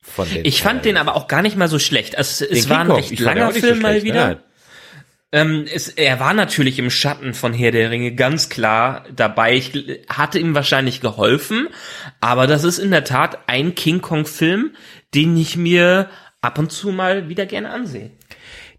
von 0.00 0.28
den. 0.30 0.44
Ich 0.44 0.62
fand 0.62 0.84
den 0.84 0.96
aber 0.96 1.16
auch 1.16 1.26
gar 1.26 1.42
nicht 1.42 1.56
mal 1.56 1.68
so 1.68 1.78
schlecht. 1.80 2.16
Also, 2.16 2.44
es 2.44 2.62
Den 2.62 2.70
war 2.70 2.76
King 2.78 2.86
ein 2.86 2.86
Kong, 2.86 2.96
recht 3.10 3.20
langer 3.20 3.46
nicht 3.48 3.60
so 3.60 3.66
Film 3.66 3.82
mal 3.82 4.02
wieder. 4.02 4.14
nein. 4.28 4.38
Ähm, 5.32 5.66
es, 5.72 5.88
er 5.88 6.20
war 6.20 6.34
natürlich 6.34 6.78
im 6.78 6.90
Schatten 6.90 7.34
von 7.34 7.52
Herr 7.52 7.72
der 7.72 7.90
Ringe 7.90 8.14
ganz 8.14 8.48
klar 8.48 9.04
dabei. 9.14 9.56
Ich 9.56 9.72
hatte 10.08 10.38
ihm 10.38 10.54
wahrscheinlich 10.54 11.00
geholfen, 11.00 11.68
aber 12.20 12.46
das 12.46 12.64
ist 12.64 12.78
in 12.78 12.90
der 12.90 13.04
Tat 13.04 13.48
ein 13.48 13.74
King 13.74 14.00
Kong-Film, 14.00 14.74
den 15.14 15.36
ich 15.36 15.56
mir 15.56 16.08
ab 16.40 16.58
und 16.58 16.70
zu 16.70 16.90
mal 16.90 17.28
wieder 17.28 17.46
gerne 17.46 17.70
ansehe. 17.70 18.12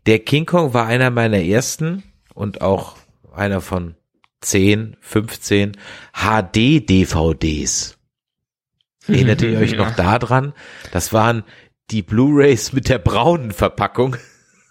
Der 0.06 0.20
King 0.20 0.46
Kong 0.46 0.74
war 0.74 0.88
einer 0.88 1.10
meiner 1.10 1.42
ersten 1.42 2.04
und 2.34 2.62
auch 2.62 2.96
einer 3.34 3.60
von 3.60 3.96
10, 4.42 4.96
15 5.01 5.74
HD-DVDs. 6.13 7.98
Erinnert 9.08 9.42
ihr 9.42 9.60
euch 9.60 9.75
noch 9.75 9.96
daran? 9.96 10.54
Das 10.92 11.12
waren 11.12 11.44
die 11.92 12.01
Blu-rays 12.01 12.74
mit 12.74 12.89
der 12.89 13.00
braunen 13.00 13.51
Verpackung, 13.51 14.16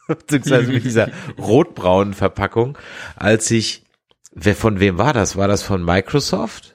beziehungsweise 0.06 0.72
mit 0.72 0.84
dieser 0.84 1.10
rotbraunen 1.38 2.14
Verpackung, 2.14 2.78
als 3.16 3.50
ich, 3.50 3.84
wer, 4.32 4.54
von 4.54 4.80
wem 4.80 4.98
war 4.98 5.12
das? 5.12 5.36
War 5.36 5.48
das 5.48 5.62
von 5.62 5.84
Microsoft? 5.84 6.74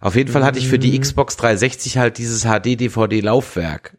Auf 0.00 0.16
jeden 0.16 0.32
Fall 0.32 0.44
hatte 0.44 0.58
ich 0.58 0.68
für 0.68 0.78
die 0.78 0.98
Xbox 0.98 1.36
360 1.36 1.98
halt 1.98 2.16
dieses 2.16 2.44
HD-DVD-Laufwerk. 2.44 3.98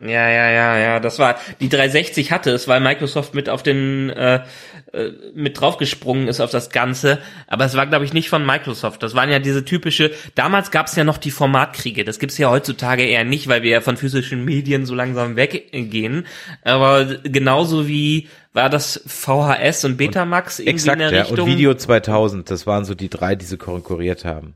Ja, 0.00 0.28
ja, 0.28 0.48
ja, 0.50 0.78
ja, 0.78 1.00
das 1.00 1.18
war, 1.18 1.36
die 1.60 1.68
360 1.68 2.30
hatte 2.30 2.52
es, 2.52 2.68
weil 2.68 2.78
Microsoft 2.78 3.34
mit 3.34 3.48
auf 3.48 3.64
den, 3.64 4.10
äh, 4.10 4.44
äh, 4.92 5.10
mit 5.34 5.60
draufgesprungen 5.60 6.28
ist 6.28 6.40
auf 6.40 6.52
das 6.52 6.70
Ganze, 6.70 7.18
aber 7.48 7.64
es 7.64 7.76
war, 7.76 7.84
glaube 7.86 8.04
ich, 8.04 8.12
nicht 8.12 8.28
von 8.28 8.46
Microsoft. 8.46 9.02
Das 9.02 9.16
waren 9.16 9.28
ja 9.28 9.40
diese 9.40 9.64
typische, 9.64 10.12
damals 10.36 10.70
gab 10.70 10.86
es 10.86 10.94
ja 10.94 11.02
noch 11.02 11.18
die 11.18 11.32
Formatkriege, 11.32 12.04
das 12.04 12.20
gibt's 12.20 12.38
ja 12.38 12.48
heutzutage 12.48 13.02
eher 13.02 13.24
nicht, 13.24 13.48
weil 13.48 13.64
wir 13.64 13.70
ja 13.70 13.80
von 13.80 13.96
physischen 13.96 14.44
Medien 14.44 14.86
so 14.86 14.94
langsam 14.94 15.34
weggehen, 15.34 16.26
aber 16.62 17.04
genauso 17.24 17.88
wie 17.88 18.28
war 18.52 18.70
das 18.70 19.02
VHS 19.04 19.84
und 19.84 19.96
Betamax 19.96 20.60
irgendwie 20.60 20.74
Exakt, 20.74 20.94
in 20.94 20.98
der 21.00 21.12
ja. 21.12 21.22
Richtung. 21.22 21.40
Und 21.40 21.46
Video 21.46 21.74
2000, 21.74 22.48
das 22.48 22.68
waren 22.68 22.84
so 22.84 22.94
die 22.94 23.08
drei, 23.08 23.34
die 23.34 23.46
sie 23.46 23.56
konkurriert 23.56 24.24
haben. 24.24 24.54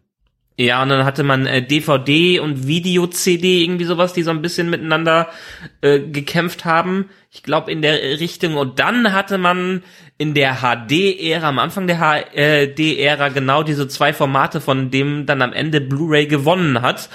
Ja, 0.58 0.82
und 0.82 0.90
dann 0.90 1.04
hatte 1.04 1.22
man 1.22 1.46
äh, 1.46 1.66
DVD 1.66 2.38
und 2.40 2.66
Video-CD, 2.66 3.62
irgendwie 3.62 3.86
sowas, 3.86 4.12
die 4.12 4.22
so 4.22 4.30
ein 4.30 4.42
bisschen 4.42 4.68
miteinander 4.68 5.30
äh, 5.80 5.98
gekämpft 5.98 6.64
haben. 6.64 7.08
Ich 7.30 7.42
glaube 7.42 7.72
in 7.72 7.80
der 7.80 8.20
Richtung. 8.20 8.56
Und 8.56 8.78
dann 8.78 9.12
hatte 9.12 9.38
man 9.38 9.82
in 10.18 10.34
der 10.34 10.56
HD-Ära, 10.56 11.48
am 11.48 11.58
Anfang 11.58 11.86
der 11.86 11.98
HD-Ära, 11.98 13.30
genau 13.30 13.62
diese 13.62 13.88
zwei 13.88 14.12
Formate, 14.12 14.60
von 14.60 14.90
dem 14.90 15.24
dann 15.24 15.40
am 15.40 15.54
Ende 15.54 15.80
Blu-ray 15.80 16.26
gewonnen 16.26 16.82
hat. 16.82 17.08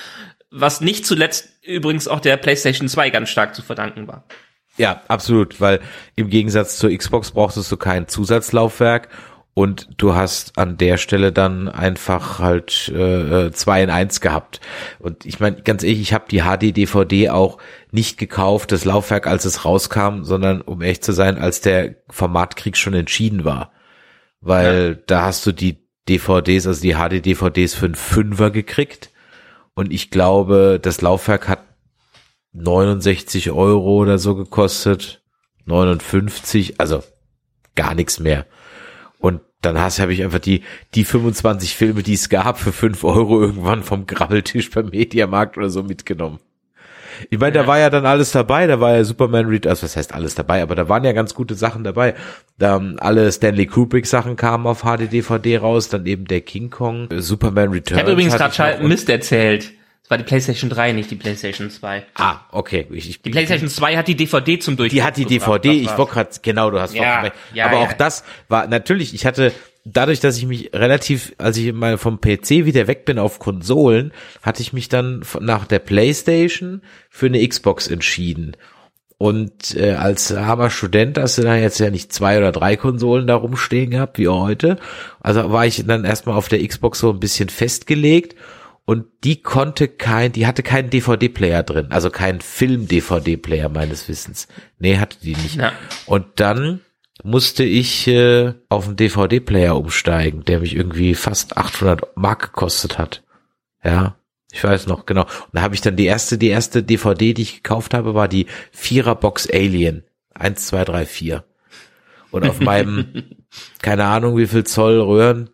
Was 0.50 0.82
nicht 0.82 1.06
zuletzt 1.06 1.50
übrigens 1.63 2.08
auch 2.08 2.20
der 2.20 2.38
PlayStation 2.38 2.88
2 2.88 3.12
ganz 3.12 3.29
stark 3.29 3.53
zu 3.53 3.62
verdanken 3.62 4.08
war. 4.08 4.24
Ja, 4.77 5.01
absolut, 5.08 5.60
weil 5.60 5.79
im 6.15 6.29
Gegensatz 6.29 6.77
zur 6.77 6.96
Xbox 6.96 7.32
brauchtest 7.32 7.72
du 7.72 7.77
kein 7.77 8.08
Zusatzlaufwerk 8.08 9.10
und 9.57 9.89
du 9.97 10.13
hast 10.13 10.59
an 10.59 10.77
der 10.77 10.97
Stelle 10.97 11.31
dann 11.31 11.67
einfach 11.67 12.37
halt 12.37 12.89
äh, 12.89 13.51
zwei 13.51 13.81
in 13.81 13.89
eins 13.89 14.21
gehabt. 14.21 14.61
Und 14.99 15.25
ich 15.25 15.39
meine, 15.39 15.63
ganz 15.63 15.81
ehrlich, 15.81 15.99
ich 15.99 16.13
habe 16.13 16.25
die 16.29 16.43
HD-DVD 16.43 17.31
auch 17.31 17.57
nicht 17.91 18.19
gekauft, 18.19 18.71
das 18.71 18.85
Laufwerk, 18.85 19.25
als 19.25 19.45
es 19.45 19.65
rauskam, 19.65 20.21
sondern 20.21 20.61
um 20.61 20.83
ehrlich 20.83 21.01
zu 21.01 21.11
sein, 21.11 21.39
als 21.39 21.59
der 21.61 21.95
Formatkrieg 22.07 22.77
schon 22.77 22.93
entschieden 22.93 23.45
war. 23.45 23.71
Weil 24.41 24.97
da 25.07 25.23
hast 25.23 25.43
du 25.47 25.51
die 25.51 25.87
DVDs, 26.07 26.67
also 26.67 26.79
die 26.79 26.93
HD-DVDs 26.93 27.73
für 27.73 27.87
einen 27.87 27.95
Fünfer 27.95 28.51
gekriegt. 28.51 29.09
Und 29.73 29.91
ich 29.91 30.11
glaube, 30.11 30.77
das 30.79 31.01
Laufwerk 31.01 31.47
hat 31.47 31.63
69 32.53 33.49
Euro 33.49 33.95
oder 33.95 34.19
so 34.19 34.35
gekostet, 34.35 35.23
59, 35.65 36.79
also 36.79 37.03
gar 37.73 37.95
nichts 37.95 38.19
mehr. 38.19 38.45
Dann 39.61 39.79
hast 39.79 39.99
habe 39.99 40.13
ich 40.13 40.23
einfach 40.23 40.39
die 40.39 40.63
die 40.93 41.03
25 41.03 41.75
Filme, 41.75 42.03
die 42.03 42.13
es 42.13 42.29
gab, 42.29 42.59
für 42.59 42.71
5 42.71 43.03
Euro 43.03 43.41
irgendwann 43.41 43.83
vom 43.83 44.05
Grabbeltisch 44.05 44.70
beim 44.70 44.89
Mediamarkt 44.89 45.57
oder 45.57 45.70
so 45.70 45.83
mitgenommen. 45.83 46.39
Ich 47.29 47.39
meine, 47.39 47.53
da 47.53 47.67
war 47.67 47.79
ja 47.79 47.89
dann 47.89 48.05
alles 48.05 48.31
dabei, 48.31 48.67
da 48.67 48.79
war 48.79 48.96
ja 48.96 49.03
Superman 49.03 49.48
Read, 49.48 49.65
also 49.67 49.83
was 49.83 49.96
heißt 49.96 50.13
alles 50.13 50.35
dabei, 50.35 50.61
aber 50.61 50.75
da 50.75 50.87
waren 50.87 51.03
ja 51.03 51.13
ganz 51.13 51.33
gute 51.33 51.55
Sachen 51.55 51.83
dabei. 51.83 52.13
Da, 52.57 52.77
ähm, 52.77 52.98
alle 53.00 53.31
Stanley 53.31 53.65
Kubrick 53.65 54.05
Sachen 54.05 54.35
kamen 54.35 54.67
auf 54.67 54.83
HD-DVD 54.83 55.57
raus, 55.57 55.89
dann 55.89 56.05
eben 56.05 56.25
der 56.25 56.41
King 56.41 56.70
Kong, 56.70 57.09
Superman 57.17 57.70
Returns. 57.70 57.91
Ich 57.91 57.98
habe 57.98 58.11
übrigens 58.11 58.35
gerade 58.35 58.87
Mist 58.87 59.09
erzählt. 59.09 59.74
Es 60.07 60.11
war 60.11 60.17
die 60.17 60.24
PlayStation 60.24 60.70
3, 60.70 60.93
nicht 60.93 61.11
die 61.11 61.17
PlayStation 61.17 61.70
2. 61.70 62.05
Ah, 62.15 62.37
okay. 62.53 62.87
Ich, 62.91 63.09
ich, 63.09 63.22
Die 63.22 63.29
PlayStation 63.29 63.67
2 63.67 63.98
hat 63.98 64.07
die 64.07 64.15
DVD 64.15 64.57
zum 64.57 64.77
Durchgucken. 64.77 64.96
Die 64.96 65.03
hat 65.03 65.17
die 65.17 65.25
gebracht, 65.25 65.65
DVD, 65.65 65.81
ich 65.81 65.98
wollte 65.98 66.13
gerade, 66.13 66.29
genau, 66.41 66.72
du 66.72 66.79
hast 66.79 66.93
Ja, 66.96 67.20
vollkommen 67.20 67.41
ja, 67.53 67.65
Aber 67.65 67.79
ja. 67.79 67.83
auch 67.83 67.91
das 67.91 68.24
war, 68.48 68.67
natürlich, 68.67 69.13
ich 69.13 69.25
hatte, 69.25 69.51
dadurch, 69.83 70.22
dass 70.22 70.37
ich 70.37 70.46
mich 70.46 70.74
relativ, 70.74 71.33
als 71.37 71.57
ich 71.57 71.74
mal 71.74 71.98
vom 71.98 72.22
PC 72.22 72.63
wieder 72.63 72.87
weg 72.87 73.03
bin 73.03 73.20
auf 73.20 73.39
Konsolen, 73.39 74.13
hatte 74.41 74.61
ich 74.61 74.72
mich 74.72 74.87
dann 74.87 75.25
nach 75.41 75.65
der 75.65 75.79
Playstation 75.79 76.83
für 77.09 77.25
eine 77.25 77.46
Xbox 77.46 77.89
entschieden. 77.89 78.55
Und 79.17 79.75
äh, 79.75 79.91
als 79.91 80.31
armer 80.31 80.70
Student 80.70 81.17
hast 81.17 81.37
du 81.37 81.41
da 81.41 81.57
jetzt 81.57 81.79
ja 81.79 81.89
nicht 81.89 82.13
zwei 82.13 82.37
oder 82.37 82.53
drei 82.53 82.77
Konsolen 82.77 83.27
da 83.27 83.35
rumstehen 83.35 83.91
gehabt, 83.91 84.20
wie 84.20 84.29
heute. 84.29 84.77
Also 85.20 85.51
war 85.51 85.65
ich 85.65 85.85
dann 85.85 86.05
erstmal 86.05 86.37
auf 86.37 86.48
der 86.48 86.65
Xbox 86.65 87.00
so 87.00 87.09
ein 87.09 87.20
bisschen 87.20 87.50
festgelegt 87.50 88.37
und 88.87 89.05
die 89.25 89.41
konnte 89.41 89.89
kein, 89.89 90.31
die 90.31 90.47
hatte 90.47 90.63
keinen 90.63 90.89
DVD-Player 90.89 91.61
drin, 91.63 91.87
also 91.89 92.09
keinen 92.09 92.39
Film-DVD-Player 92.39 93.67
meines 93.67 94.07
Wissens. 94.07 94.47
Nee, 94.79 94.97
hatte 94.97 95.17
die 95.21 95.35
nicht. 95.35 95.57
Ja. 95.57 95.73
Und 96.05 96.25
dann 96.37 96.79
musste 97.21 97.65
ich 97.65 98.07
äh, 98.07 98.53
auf 98.69 98.87
einen 98.87 98.95
DVD-Player 98.95 99.75
umsteigen, 99.75 100.45
der 100.45 100.61
mich 100.61 100.73
irgendwie 100.73 101.15
fast 101.15 101.57
800 101.57 102.15
Mark 102.15 102.53
gekostet 102.53 102.97
hat. 102.97 103.25
Ja, 103.83 104.15
ich 104.53 104.63
weiß 104.63 104.87
noch, 104.87 105.05
genau. 105.05 105.23
Und 105.23 105.50
da 105.51 105.63
habe 105.63 105.75
ich 105.75 105.81
dann 105.81 105.97
die 105.97 106.05
erste, 106.05 106.37
die 106.37 106.47
erste 106.47 106.81
DVD, 106.81 107.33
die 107.33 107.41
ich 107.41 107.55
gekauft 107.63 107.93
habe, 107.93 108.15
war 108.15 108.29
die 108.29 108.45
Vierer-Box 108.71 109.50
Alien. 109.51 110.05
Eins, 110.33 110.65
zwei, 110.65 110.85
drei, 110.85 111.05
vier. 111.05 111.43
Und 112.31 112.47
auf 112.47 112.61
meinem, 112.61 113.35
keine 113.81 114.05
Ahnung 114.05 114.37
wie 114.37 114.47
viel 114.47 114.63
Zoll 114.63 115.01
Röhren, 115.01 115.50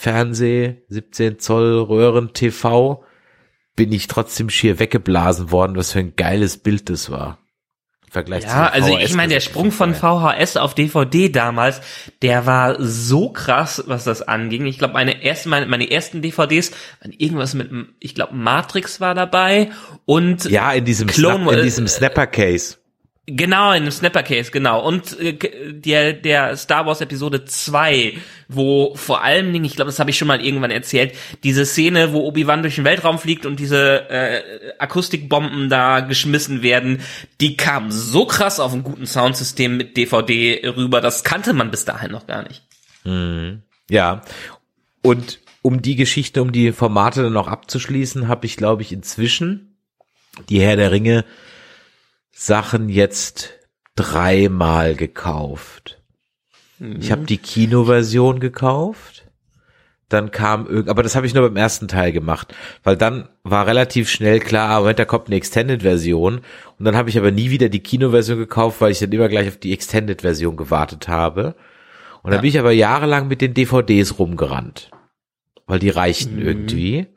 Fernseh, 0.00 0.76
17 0.90 1.40
Zoll 1.40 1.80
Röhren 1.80 2.32
TV, 2.32 3.02
bin 3.74 3.90
ich 3.92 4.06
trotzdem 4.06 4.48
schier 4.48 4.78
weggeblasen 4.78 5.50
worden, 5.50 5.74
was 5.76 5.90
für 5.90 5.98
ein 5.98 6.14
geiles 6.14 6.56
Bild 6.58 6.88
das 6.88 7.10
war. 7.10 7.38
Im 8.06 8.12
Vergleich 8.12 8.44
Ja, 8.44 8.68
zu 8.68 8.72
also 8.74 8.96
ich 8.96 9.14
meine, 9.14 9.34
der 9.34 9.40
Sprung 9.40 9.72
von. 9.72 9.96
VHS 9.96 10.56
auf 10.56 10.74
DVD 10.76 11.30
damals, 11.30 11.80
der 12.22 12.46
war 12.46 12.76
so 12.80 13.30
krass, 13.30 13.82
was 13.88 14.04
das 14.04 14.22
anging. 14.22 14.66
Ich 14.66 14.78
glaube, 14.78 14.94
meine 14.94 15.24
ersten, 15.24 15.48
meine, 15.50 15.66
meine 15.66 15.90
ersten 15.90 16.22
DVDs 16.22 16.70
waren 17.00 17.12
irgendwas 17.18 17.54
mit, 17.54 17.68
ich 17.98 18.14
glaube, 18.14 18.36
Matrix 18.36 19.00
war 19.00 19.16
dabei 19.16 19.72
und 20.04 20.44
Ja, 20.44 20.72
in 20.72 20.84
diesem, 20.84 21.08
Clone- 21.08 21.42
Snap, 21.42 21.52
in 21.54 21.58
äh, 21.58 21.62
diesem 21.64 21.88
Snapper-Case. 21.88 22.76
Genau, 23.30 23.72
in 23.72 23.84
dem 23.84 23.90
Snapper-Case, 23.90 24.50
genau. 24.50 24.82
Und 24.82 25.20
äh, 25.20 25.34
der, 25.72 26.14
der 26.14 26.56
Star 26.56 26.86
Wars 26.86 27.02
Episode 27.02 27.44
2, 27.44 28.14
wo 28.48 28.94
vor 28.94 29.22
allen 29.22 29.52
Dingen, 29.52 29.66
ich 29.66 29.76
glaube, 29.76 29.90
das 29.90 29.98
habe 29.98 30.08
ich 30.08 30.16
schon 30.16 30.28
mal 30.28 30.42
irgendwann 30.42 30.70
erzählt, 30.70 31.14
diese 31.44 31.66
Szene, 31.66 32.14
wo 32.14 32.20
Obi-Wan 32.20 32.62
durch 32.62 32.76
den 32.76 32.86
Weltraum 32.86 33.18
fliegt 33.18 33.44
und 33.44 33.60
diese 33.60 34.08
äh, 34.08 34.72
Akustikbomben 34.78 35.68
da 35.68 36.00
geschmissen 36.00 36.62
werden, 36.62 37.02
die 37.42 37.54
kam 37.58 37.90
so 37.90 38.24
krass 38.24 38.60
auf 38.60 38.72
einem 38.72 38.82
guten 38.82 39.04
Soundsystem 39.04 39.76
mit 39.76 39.98
DVD 39.98 40.62
rüber, 40.74 41.02
das 41.02 41.22
kannte 41.22 41.52
man 41.52 41.70
bis 41.70 41.84
dahin 41.84 42.12
noch 42.12 42.26
gar 42.26 42.44
nicht. 42.44 42.62
Ja. 43.90 44.22
Und 45.02 45.40
um 45.60 45.82
die 45.82 45.96
Geschichte, 45.96 46.40
um 46.40 46.50
die 46.50 46.72
Formate 46.72 47.24
dann 47.24 47.34
noch 47.34 47.48
abzuschließen, 47.48 48.26
habe 48.26 48.46
ich, 48.46 48.56
glaube 48.56 48.80
ich, 48.80 48.90
inzwischen 48.90 49.76
die 50.48 50.62
Herr 50.62 50.76
der 50.76 50.92
Ringe 50.92 51.26
Sachen 52.40 52.88
jetzt 52.88 53.58
dreimal 53.96 54.94
gekauft. 54.94 56.00
Ich 57.00 57.10
habe 57.10 57.24
die 57.24 57.38
Kinoversion 57.38 58.38
gekauft. 58.38 59.26
Dann 60.08 60.30
kam 60.30 60.68
irgend, 60.68 60.88
aber 60.88 61.02
das 61.02 61.16
habe 61.16 61.26
ich 61.26 61.34
nur 61.34 61.42
beim 61.42 61.56
ersten 61.56 61.88
Teil 61.88 62.12
gemacht, 62.12 62.54
weil 62.84 62.96
dann 62.96 63.28
war 63.42 63.66
relativ 63.66 64.08
schnell 64.08 64.38
klar, 64.38 64.70
ah, 64.70 64.78
Moment, 64.78 65.00
da 65.00 65.04
kommt 65.04 65.26
eine 65.26 65.34
Extended-Version 65.34 66.40
und 66.78 66.84
dann 66.84 66.96
habe 66.96 67.10
ich 67.10 67.18
aber 67.18 67.32
nie 67.32 67.50
wieder 67.50 67.68
die 67.68 67.82
Kinoversion 67.82 68.38
gekauft, 68.38 68.80
weil 68.80 68.92
ich 68.92 69.00
dann 69.00 69.10
immer 69.10 69.28
gleich 69.28 69.48
auf 69.48 69.56
die 69.56 69.72
Extended-Version 69.72 70.56
gewartet 70.56 71.08
habe. 71.08 71.56
Und 72.22 72.30
dann 72.30 72.40
bin 72.40 72.50
ich 72.50 72.58
aber 72.60 72.72
jahrelang 72.72 73.26
mit 73.26 73.40
den 73.40 73.52
DVDs 73.52 74.20
rumgerannt, 74.20 74.92
weil 75.66 75.80
die 75.80 75.90
reichten 75.90 76.40
irgendwie. 76.40 77.08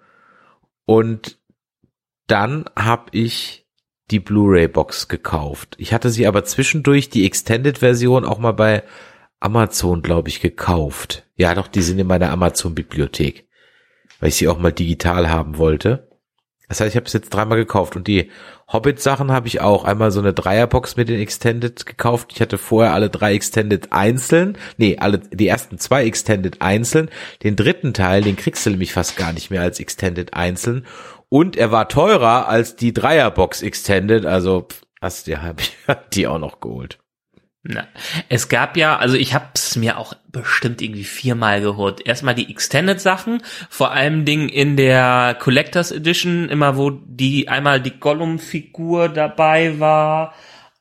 Und 0.85 1.37
dann 2.25 2.65
habe 2.75 3.05
ich 3.11 3.60
die 4.11 4.19
Blu-ray-Box 4.19 5.07
gekauft. 5.07 5.75
Ich 5.77 5.93
hatte 5.93 6.09
sie 6.09 6.27
aber 6.27 6.43
zwischendurch 6.43 7.09
die 7.09 7.25
Extended-Version 7.25 8.25
auch 8.25 8.39
mal 8.39 8.51
bei 8.51 8.83
Amazon, 9.39 10.01
glaube 10.01 10.29
ich, 10.29 10.41
gekauft. 10.41 11.25
Ja, 11.35 11.55
doch, 11.55 11.67
die 11.67 11.81
sind 11.81 11.97
in 11.99 12.07
meiner 12.07 12.31
Amazon-Bibliothek, 12.31 13.47
weil 14.19 14.29
ich 14.29 14.35
sie 14.35 14.47
auch 14.47 14.59
mal 14.59 14.71
digital 14.71 15.29
haben 15.29 15.57
wollte. 15.57 16.07
Das 16.71 16.79
heißt, 16.79 16.91
ich 16.91 16.95
habe 16.95 17.05
es 17.05 17.11
jetzt 17.11 17.31
dreimal 17.31 17.57
gekauft 17.57 17.97
und 17.97 18.07
die 18.07 18.31
Hobbit-Sachen 18.71 19.29
habe 19.29 19.47
ich 19.47 19.59
auch. 19.59 19.83
Einmal 19.83 20.11
so 20.11 20.21
eine 20.21 20.33
Dreierbox 20.33 20.95
mit 20.95 21.09
den 21.09 21.19
Extended 21.19 21.85
gekauft. 21.85 22.31
Ich 22.33 22.39
hatte 22.39 22.57
vorher 22.57 22.93
alle 22.93 23.09
drei 23.09 23.33
Extended 23.33 23.91
einzeln. 23.91 24.57
Nee, 24.77 24.97
alle, 24.97 25.17
die 25.17 25.49
ersten 25.49 25.79
zwei 25.79 26.05
Extended 26.05 26.61
einzeln. 26.61 27.09
Den 27.43 27.57
dritten 27.57 27.93
Teil, 27.93 28.21
den 28.21 28.37
kriegst 28.37 28.65
du 28.65 28.69
nämlich 28.69 28.93
fast 28.93 29.17
gar 29.17 29.33
nicht 29.33 29.51
mehr 29.51 29.61
als 29.61 29.81
Extended 29.81 30.33
einzeln. 30.33 30.85
Und 31.33 31.55
er 31.55 31.71
war 31.71 31.87
teurer 31.87 32.49
als 32.49 32.75
die 32.75 32.91
Dreierbox 32.91 33.61
Extended. 33.61 34.25
Also, 34.25 34.67
hast 34.99 35.29
habe 35.29 35.61
ich 35.61 35.77
die 36.13 36.27
auch 36.27 36.39
noch 36.39 36.59
geholt. 36.59 36.99
Na, 37.63 37.87
es 38.27 38.49
gab 38.49 38.75
ja, 38.75 38.97
also 38.97 39.15
ich 39.15 39.33
hab's 39.33 39.77
mir 39.77 39.97
auch 39.97 40.13
bestimmt 40.27 40.81
irgendwie 40.81 41.05
viermal 41.05 41.61
geholt. 41.61 42.05
Erstmal 42.05 42.35
die 42.35 42.49
Extended 42.49 42.99
Sachen, 42.99 43.41
vor 43.69 43.91
allem 43.91 44.25
Ding 44.25 44.49
in 44.49 44.75
der 44.75 45.37
Collectors 45.39 45.91
Edition, 45.93 46.49
immer 46.49 46.75
wo 46.75 46.89
die 46.89 47.47
einmal 47.47 47.79
die 47.79 47.97
Gollum 47.97 48.37
Figur 48.37 49.07
dabei 49.07 49.79
war, 49.79 50.33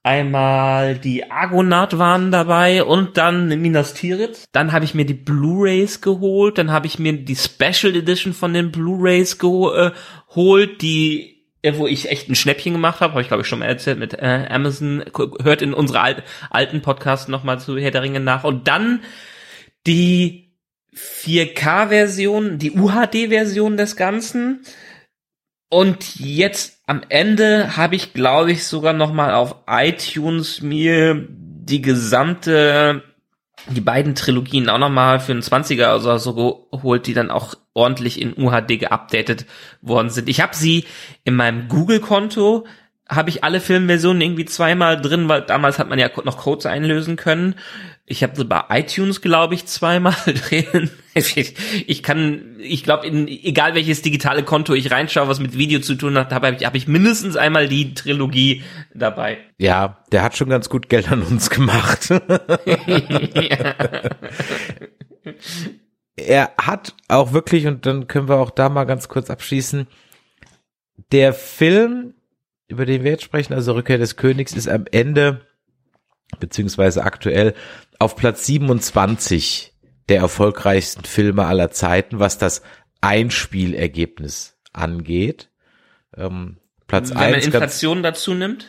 einmal 0.03 0.97
die 0.97 1.31
Argonaut 1.31 1.99
waren 1.99 2.31
dabei 2.31 2.85
und 2.85 3.19
dann 3.19 3.49
Minas 3.61 3.93
Tirith. 3.93 4.45
Dann 4.53 4.73
habe 4.73 4.85
ich 4.85 4.95
mir 4.95 5.05
die 5.05 5.15
Blu-rays 5.15 6.01
geholt, 6.01 6.57
dann 6.57 6.71
habe 6.71 6.87
ich 6.87 6.99
mir 6.99 7.13
die 7.13 7.37
Special 7.37 7.95
Edition 7.95 8.33
von 8.33 8.55
den 8.55 8.73
Blu-rays 8.73 9.35
äh, 9.35 9.91
geholt, 10.31 10.83
die 10.83 11.37
wo 11.75 11.87
ich 11.87 12.11
echt 12.11 12.29
ein 12.31 12.35
Schnäppchen 12.35 12.73
gemacht 12.73 13.01
habe, 13.01 13.13
habe 13.13 13.21
ich 13.21 13.29
glaube 13.29 13.43
ich 13.43 13.47
schon 13.47 13.59
mal 13.59 13.67
erzählt 13.67 13.99
mit 13.99 14.15
äh, 14.15 14.47
Amazon, 14.49 15.05
hört 15.43 15.61
in 15.61 15.75
unsere 15.75 16.01
alt, 16.01 16.23
alten 16.49 16.81
Podcast 16.81 17.29
nochmal 17.29 17.61
zu 17.61 17.77
Herr 17.77 17.91
der 17.91 18.03
Ringe 18.03 18.21
nach. 18.21 18.45
Und 18.45 18.67
dann 18.67 19.03
die 19.87 20.55
4K-Version, 20.95 22.59
die 22.59 22.73
UHD-Version 22.73 23.77
des 23.77 23.97
Ganzen. 23.97 24.63
Und 25.69 26.17
jetzt 26.17 26.81
am 26.87 27.03
Ende 27.11 27.77
habe 27.77 27.95
ich 27.95 28.15
glaube 28.15 28.53
ich 28.53 28.65
sogar 28.65 28.95
nochmal 28.95 29.35
auf 29.35 29.57
iTunes 29.69 30.63
mir 30.63 31.27
die 31.29 31.83
gesamte 31.83 33.03
die 33.69 33.81
beiden 33.81 34.15
Trilogien 34.15 34.69
auch 34.69 34.79
nochmal 34.79 35.21
für 35.21 35.33
einen 35.33 35.43
20er 35.43 36.01
oder 36.01 36.19
so 36.19 36.67
geholt, 36.71 37.07
die 37.07 37.15
dann 37.15 37.31
auch 37.31 37.55
ordentlich 37.75 38.21
in 38.21 38.37
UHD 38.37 38.81
geupdatet 38.81 39.47
worden 39.83 40.11
sind. 40.11 40.29
Ich 40.29 40.41
habe 40.41 40.57
sie 40.57 40.85
in 41.25 41.37
meinem 41.37 41.69
Google-Konto, 41.69 42.67
habe 43.11 43.29
ich 43.29 43.43
alle 43.43 43.61
Filmversionen 43.61 44.23
irgendwie 44.23 44.45
zweimal 44.45 45.01
drin, 45.01 45.29
weil 45.29 45.43
damals 45.43 45.79
hat 45.81 45.89
man 45.89 45.99
ja 45.99 46.09
noch 46.25 46.39
Codes 46.39 46.67
einlösen 46.67 47.17
können. 47.17 47.57
Ich 48.07 48.23
habe 48.23 48.37
sie 48.37 48.45
bei 48.45 48.63
iTunes, 48.71 49.21
glaube 49.21 49.55
ich, 49.55 49.67
zweimal 49.67 50.15
drin. 50.27 50.91
Ich, 51.15 52.03
kann, 52.03 52.57
ich 52.59 52.85
glaube, 52.85 53.07
egal 53.09 53.75
welches 53.75 54.03
digitale 54.03 54.45
Konto 54.45 54.75
ich 54.75 54.91
reinschaue, 54.93 55.29
was 55.29 55.41
mit 55.41 55.59
Video 55.59 55.81
zu 55.81 55.97
tun 55.97 56.17
hat, 56.17 56.33
habe 56.33 56.57
ich, 56.59 56.65
hab 56.65 56.75
ich 56.75 56.87
mindestens 56.87 57.37
einmal 57.37 57.69
die 57.69 57.95
Trilogie 57.95 58.63
dabei. 58.95 59.39
Ja, 59.59 60.03
der 60.13 60.23
hat 60.23 60.37
schon 60.37 60.49
ganz 60.49 60.69
gut 60.69 60.89
Geld 60.89 61.11
an 61.11 61.23
uns 61.23 61.51
gemacht. 61.51 62.11
er 66.17 66.53
hat 66.61 66.95
auch 67.09 67.33
wirklich, 67.33 67.67
und 67.67 67.87
dann 67.87 68.07
können 68.07 68.29
wir 68.29 68.37
auch 68.37 68.51
da 68.51 68.69
mal 68.69 68.85
ganz 68.85 69.09
kurz 69.09 69.31
abschließen, 69.31 69.89
der 71.13 71.33
Film, 71.33 72.15
über 72.71 72.87
den 72.87 73.05
wir 73.05 73.13
jetzt 73.13 73.25
sprechen, 73.25 73.53
also 73.53 73.73
Rückkehr 73.73 73.99
des 73.99 74.17
Königs, 74.17 74.53
ist 74.53 74.69
am 74.69 74.85
Ende, 74.91 75.47
beziehungsweise 76.39 77.05
aktuell, 77.05 77.55
auf 77.99 78.17
Platz 78.17 78.47
27 78.47 79.75
der 80.09 80.19
erfolgreichsten 80.19 81.05
Filme 81.05 81.47
aller 81.47 81.71
Zeiten, 81.71 82.19
was 82.19 82.39
das 82.39 82.63
Einspielergebnis 83.01 84.57
angeht. 84.73 85.51
Ähm, 86.17 86.59
Platz 86.87 87.11
Wenn 87.11 87.19
1. 87.19 87.31
man 87.31 87.41
Inflation 87.43 88.03
dazu 88.03 88.35
nimmt? 88.35 88.67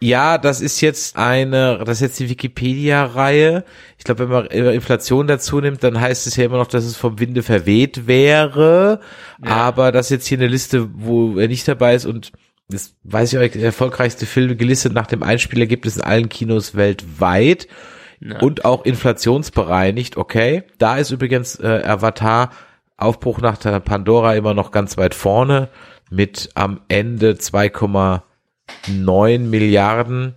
Ja, 0.00 0.38
das 0.38 0.60
ist 0.60 0.80
jetzt 0.80 1.16
eine, 1.16 1.82
das 1.84 1.96
ist 1.96 2.02
jetzt 2.02 2.20
die 2.20 2.28
Wikipedia-Reihe. 2.28 3.64
Ich 3.98 4.04
glaube, 4.04 4.20
wenn 4.20 4.28
man 4.28 4.46
Inflation 4.46 5.26
dazu 5.26 5.60
nimmt, 5.60 5.82
dann 5.82 6.00
heißt 6.00 6.28
es 6.28 6.36
ja 6.36 6.44
immer 6.44 6.58
noch, 6.58 6.68
dass 6.68 6.84
es 6.84 6.96
vom 6.96 7.18
Winde 7.18 7.42
verweht 7.42 8.06
wäre. 8.06 9.00
Ja. 9.44 9.50
Aber 9.50 9.90
das 9.90 10.06
ist 10.06 10.10
jetzt 10.10 10.26
hier 10.28 10.38
eine 10.38 10.46
Liste, 10.46 10.88
wo 10.94 11.36
er 11.38 11.48
nicht 11.48 11.66
dabei 11.66 11.96
ist 11.96 12.06
und 12.06 12.30
das 12.68 12.94
weiß 13.04 13.32
ich 13.32 13.38
euch, 13.38 13.52
der 13.52 13.64
erfolgreichste 13.64 14.26
Film 14.26 14.56
gelistet 14.58 14.92
nach 14.92 15.06
dem 15.06 15.22
Einspielergebnis 15.22 15.96
in 15.96 16.02
allen 16.02 16.28
Kinos 16.28 16.74
weltweit. 16.74 17.66
Ja. 18.20 18.40
Und 18.40 18.64
auch 18.64 18.84
inflationsbereinigt, 18.84 20.16
okay. 20.16 20.64
Da 20.78 20.96
ist 20.96 21.10
übrigens 21.10 21.56
äh, 21.60 21.82
Avatar 21.84 22.50
Aufbruch 22.96 23.40
nach 23.40 23.56
der 23.58 23.78
Pandora 23.78 24.34
immer 24.34 24.54
noch 24.54 24.72
ganz 24.72 24.96
weit 24.96 25.14
vorne 25.14 25.68
mit 26.10 26.50
am 26.54 26.80
Ende 26.88 27.34
2,5 27.34 28.22
9 28.88 29.48
Milliarden 29.48 30.34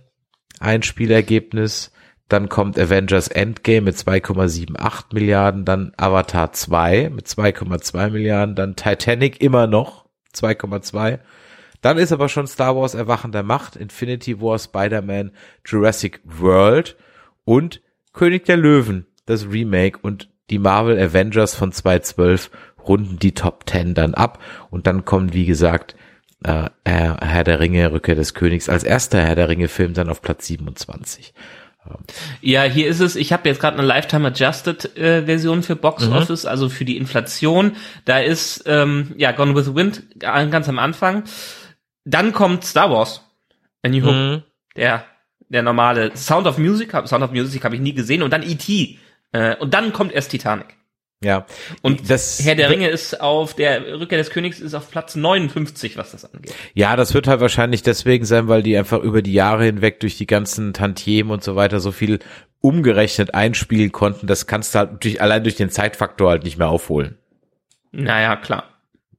Einspielergebnis. 0.60 1.92
Dann 2.28 2.48
kommt 2.48 2.78
Avengers 2.78 3.28
Endgame 3.28 3.82
mit 3.82 3.96
2,78 3.96 5.12
Milliarden, 5.12 5.64
dann 5.64 5.92
Avatar 5.96 6.52
2 6.52 7.10
mit 7.10 7.26
2,2 7.26 8.10
Milliarden, 8.10 8.54
dann 8.54 8.76
Titanic 8.76 9.42
immer 9.42 9.66
noch 9.66 10.06
2,2. 10.34 11.18
Dann 11.82 11.98
ist 11.98 12.12
aber 12.12 12.28
schon 12.28 12.46
Star 12.46 12.74
Wars 12.76 12.94
Erwachen 12.94 13.32
der 13.32 13.42
Macht, 13.42 13.76
Infinity 13.76 14.40
War, 14.40 14.58
Spider-Man, 14.58 15.32
Jurassic 15.66 16.20
World 16.24 16.96
und 17.44 17.82
König 18.12 18.46
der 18.46 18.56
Löwen, 18.56 19.06
das 19.26 19.50
Remake 19.50 19.98
und 20.00 20.28
die 20.48 20.58
Marvel 20.58 20.98
Avengers 20.98 21.54
von 21.54 21.72
2012 21.72 22.50
runden 22.86 23.18
die 23.18 23.34
Top 23.34 23.64
10 23.68 23.94
dann 23.94 24.14
ab 24.14 24.38
und 24.70 24.86
dann 24.86 25.04
kommen, 25.04 25.32
wie 25.34 25.46
gesagt, 25.46 25.96
äh, 26.44 26.68
Herr 26.84 27.44
der 27.44 27.60
Ringe, 27.60 27.92
Rückkehr 27.92 28.14
des 28.14 28.34
Königs 28.34 28.68
als 28.68 28.84
erster 28.84 29.20
Herr 29.20 29.34
der 29.34 29.48
Ringe 29.48 29.68
Film 29.68 29.94
dann 29.94 30.08
auf 30.08 30.22
Platz 30.22 30.46
27. 30.46 31.32
Ja, 32.40 32.62
hier 32.62 32.86
ist 32.86 33.00
es, 33.00 33.16
ich 33.16 33.32
habe 33.32 33.48
jetzt 33.48 33.60
gerade 33.60 33.76
eine 33.76 33.86
Lifetime 33.86 34.28
Adjusted 34.28 34.96
äh, 34.96 35.24
Version 35.24 35.64
für 35.64 35.74
Box 35.74 36.06
mhm. 36.06 36.12
Office, 36.12 36.46
also 36.46 36.68
für 36.68 36.84
die 36.84 36.96
Inflation. 36.96 37.72
Da 38.04 38.18
ist 38.18 38.64
ähm, 38.66 39.14
ja 39.16 39.32
Gone 39.32 39.56
with 39.56 39.64
the 39.64 39.74
Wind 39.74 40.04
ganz 40.20 40.68
am 40.68 40.78
Anfang. 40.78 41.24
Dann 42.04 42.32
kommt 42.32 42.64
Star 42.64 42.90
Wars. 42.90 43.22
A 43.82 43.88
New 43.88 44.04
Hope. 44.04 44.14
Mhm. 44.14 44.42
Der 44.76 45.04
der 45.52 45.62
normale 45.62 46.16
Sound 46.16 46.46
of 46.46 46.58
Music, 46.58 46.92
Sound 47.06 47.22
of 47.22 47.30
Music 47.30 47.62
habe 47.64 47.74
ich 47.74 47.80
nie 47.80 47.92
gesehen 47.92 48.22
und 48.22 48.32
dann 48.32 48.42
E.T. 48.42 48.98
Äh, 49.32 49.56
und 49.56 49.74
dann 49.74 49.92
kommt 49.92 50.12
erst 50.12 50.30
Titanic. 50.30 50.76
Ja. 51.22 51.46
Und 51.82 52.10
das 52.10 52.44
Herr 52.44 52.56
der 52.56 52.68
Ringe 52.68 52.88
ist 52.88 53.20
auf 53.20 53.54
der 53.54 54.00
Rückkehr 54.00 54.18
des 54.18 54.30
Königs 54.30 54.58
ist 54.60 54.74
auf 54.74 54.90
Platz 54.90 55.14
59, 55.14 55.96
was 55.96 56.10
das 56.10 56.24
angeht. 56.32 56.54
Ja, 56.74 56.96
das 56.96 57.14
wird 57.14 57.28
halt 57.28 57.40
wahrscheinlich 57.40 57.82
deswegen 57.82 58.24
sein, 58.24 58.48
weil 58.48 58.62
die 58.64 58.76
einfach 58.76 58.98
über 58.98 59.22
die 59.22 59.32
Jahre 59.32 59.64
hinweg 59.64 60.00
durch 60.00 60.16
die 60.16 60.26
ganzen 60.26 60.72
Tantiemen 60.72 61.30
und 61.30 61.44
so 61.44 61.54
weiter 61.54 61.78
so 61.78 61.92
viel 61.92 62.18
umgerechnet 62.60 63.34
einspielen 63.34 63.92
konnten. 63.92 64.26
Das 64.26 64.46
kannst 64.48 64.74
du 64.74 64.80
halt 64.80 65.04
durch, 65.04 65.20
allein 65.20 65.44
durch 65.44 65.56
den 65.56 65.70
Zeitfaktor 65.70 66.30
halt 66.30 66.42
nicht 66.42 66.58
mehr 66.58 66.68
aufholen. 66.68 67.18
Naja, 67.92 68.34
klar. 68.36 68.64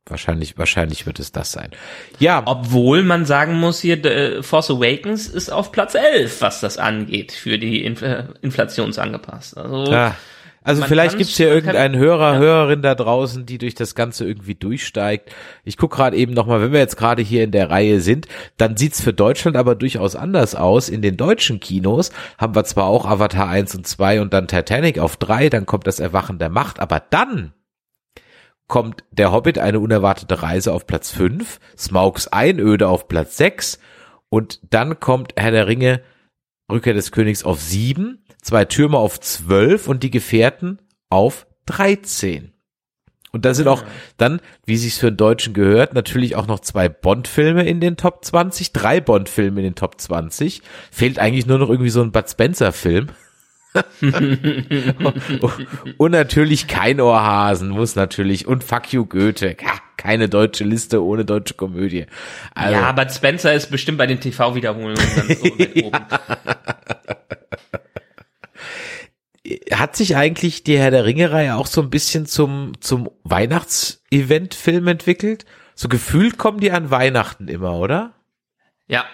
Wahrscheinlich, 0.06 0.58
wahrscheinlich 0.58 1.06
wird 1.06 1.20
es 1.20 1.32
das 1.32 1.54
sein. 1.54 1.72
Ja. 2.20 2.44
Obwohl 2.46 3.04
man 3.04 3.26
sagen 3.26 3.58
muss 3.58 3.80
hier, 3.80 4.04
äh, 4.04 4.44
Force 4.44 4.70
Awakens 4.70 5.28
ist 5.28 5.50
auf 5.50 5.72
Platz 5.72 5.96
11, 5.96 6.42
was 6.42 6.60
das 6.60 6.78
angeht, 6.78 7.32
für 7.32 7.58
die 7.58 7.86
Infl 7.86 8.34
Inflationsangepasst. 8.42 9.58
Also, 9.58 9.92
ja. 9.92 10.16
Also 10.64 10.84
vielleicht 10.84 11.18
gibt's 11.18 11.36
hier 11.36 11.50
irgendeinen 11.50 11.98
Hörer, 11.98 12.34
ja. 12.34 12.40
Hörerin 12.40 12.82
da 12.82 12.96
draußen, 12.96 13.46
die 13.46 13.58
durch 13.58 13.76
das 13.76 13.96
Ganze 13.96 14.26
irgendwie 14.26 14.56
durchsteigt. 14.56 15.30
Ich 15.64 15.78
guck 15.78 15.92
gerade 15.92 16.16
eben 16.16 16.34
nochmal, 16.34 16.62
wenn 16.62 16.72
wir 16.72 16.80
jetzt 16.80 16.96
gerade 16.96 17.22
hier 17.22 17.44
in 17.44 17.52
der 17.52 17.70
Reihe 17.70 18.00
sind, 18.00 18.28
dann 18.58 18.78
sieht's 18.78 19.02
für 19.02 19.14
Deutschland 19.14 19.58
aber 19.58 19.76
durchaus 19.76 20.16
anders 20.16 20.56
aus. 20.56 20.90
In 20.90 21.02
den 21.02 21.18
deutschen 21.18 21.60
Kinos 21.60 22.12
haben 22.38 22.56
wir 22.56 22.64
zwar 22.64 22.86
auch 22.86 23.06
Avatar 23.06 23.50
1 23.50 23.76
und 23.76 23.88
2 23.88 24.22
und 24.22 24.34
dann 24.34 24.48
Titanic 24.48 25.00
auf 25.00 25.18
3, 25.18 25.50
dann 25.50 25.66
kommt 25.66 25.88
das 25.88 26.00
Erwachen 26.00 26.40
der 26.40 26.50
Macht, 26.50 26.80
aber 26.80 27.02
dann 27.10 27.54
kommt 28.68 29.04
der 29.12 29.32
Hobbit 29.32 29.60
eine 29.60 29.80
unerwartete 29.80 30.42
Reise 30.42 30.74
auf 30.74 30.88
Platz 30.88 31.12
5, 31.12 31.60
Smaugs 31.78 32.28
Einöde 32.28 32.88
auf 32.88 33.08
Platz 33.08 33.38
6 33.38 33.80
und 34.30 34.60
dann 34.70 35.00
kommt 35.00 35.34
Herr 35.38 35.52
der 35.52 35.68
Ringe 35.68 36.02
Rückkehr 36.72 36.94
des 36.94 37.12
Königs 37.12 37.44
auf 37.44 37.62
7 37.62 38.24
zwei 38.44 38.66
Türme 38.66 38.98
auf 38.98 39.20
zwölf 39.20 39.88
und 39.88 40.04
die 40.04 40.12
Gefährten 40.12 40.80
auf 41.10 41.48
dreizehn. 41.66 42.52
Und 43.32 43.46
da 43.46 43.56
sind 43.56 43.68
auch 43.68 43.84
dann, 44.18 44.42
wie 44.66 44.78
sich's 44.78 45.00
für 45.00 45.08
einen 45.08 45.18
Deutschen 45.18 45.56
gehört, 45.56 45.96
natürlich 45.96 46.36
auch 46.36 46.46
noch 46.46 46.60
zwei 46.60 46.88
Bond-Filme 46.88 47.64
in 47.64 47.82
den 47.82 47.98
Top 47.98 48.24
20, 48.24 48.74
drei 48.74 49.02
Bond-Filme 49.02 49.62
in 49.62 49.64
den 49.64 49.76
Top 49.76 50.00
20. 50.00 50.62
Fehlt 50.92 51.18
eigentlich 51.18 51.48
nur 51.48 51.58
noch 51.58 51.70
irgendwie 51.70 51.90
so 51.90 52.04
ein 52.04 52.12
Bud 52.12 52.30
Spencer-Film. 52.30 53.08
und 55.98 56.12
natürlich 56.12 56.68
kein 56.68 57.02
Ohrhasen 57.02 57.70
muss 57.70 57.96
natürlich 57.96 58.48
und 58.48 58.64
fuck 58.64 58.94
you 58.94 59.06
Goethe. 59.06 59.56
Keine 59.98 60.30
deutsche 60.30 60.64
Liste 60.64 61.04
ohne 61.04 61.26
deutsche 61.26 61.56
Komödie. 61.56 62.06
Also, 62.54 62.74
ja, 62.74 62.84
aber 62.84 63.10
Spencer 63.10 63.54
ist 63.54 63.72
bestimmt 63.72 63.98
bei 63.98 64.06
den 64.06 64.20
TV-Wiederholungen 64.20 64.96
ganz 64.96 65.42
oben. 65.84 65.92
Hat 69.72 69.96
sich 69.96 70.16
eigentlich 70.16 70.64
die 70.64 70.78
Herr 70.78 70.92
der 70.92 71.06
Ringe-Reihe 71.06 71.56
auch 71.56 71.68
so 71.68 71.82
ein 71.82 71.90
bisschen 71.90 72.26
zum, 72.26 72.74
zum 72.80 73.10
Weihnachtsevent-Film 73.24 74.88
entwickelt? 74.88 75.46
So 75.76 75.88
gefühlt 75.88 76.38
kommen 76.38 76.60
die 76.60 76.72
an 76.72 76.92
Weihnachten 76.92 77.48
immer, 77.48 77.78
oder? 77.78 78.14
Ja, 78.94 79.06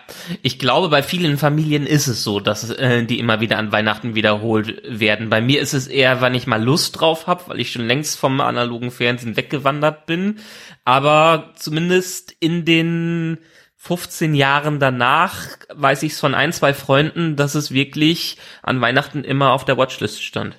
ich 0.42 0.60
glaube, 0.60 0.90
bei 0.90 1.02
vielen 1.02 1.38
Familien 1.38 1.88
ist 1.88 2.08
es 2.08 2.22
so, 2.22 2.42
dass 2.42 2.70
äh, 2.70 3.06
die 3.06 3.18
immer 3.18 3.40
wieder 3.40 3.58
an 3.58 3.72
Weihnachten 3.72 4.14
wiederholt 4.14 4.82
werden. 4.86 5.30
Bei 5.30 5.40
mir 5.40 5.62
ist 5.62 5.74
es 5.74 5.88
eher, 5.88 6.20
wenn 6.20 6.36
ich 6.36 6.48
mal 6.48 6.62
Lust 6.62 7.00
drauf 7.00 7.28
habe, 7.28 7.44
weil 7.48 7.62
ich 7.62 7.72
schon 7.72 7.88
längst 7.88 8.20
vom 8.20 8.42
analogen 8.42 8.92
Fernsehen 8.92 9.38
weggewandert 9.38 10.06
bin. 10.06 10.40
Aber 10.84 11.54
zumindest 11.56 12.36
in 12.42 12.66
den 12.66 13.38
15 13.78 14.36
Jahren 14.36 14.82
danach 14.82 15.48
weiß 15.74 16.04
ich 16.04 16.12
es 16.12 16.20
von 16.20 16.36
ein, 16.36 16.52
zwei 16.52 16.74
Freunden, 16.74 17.38
dass 17.38 17.56
es 17.56 17.72
wirklich 17.72 18.36
an 18.62 18.82
Weihnachten 18.82 19.24
immer 19.24 19.54
auf 19.54 19.64
der 19.64 19.78
Watchlist 19.78 20.22
stand. 20.22 20.58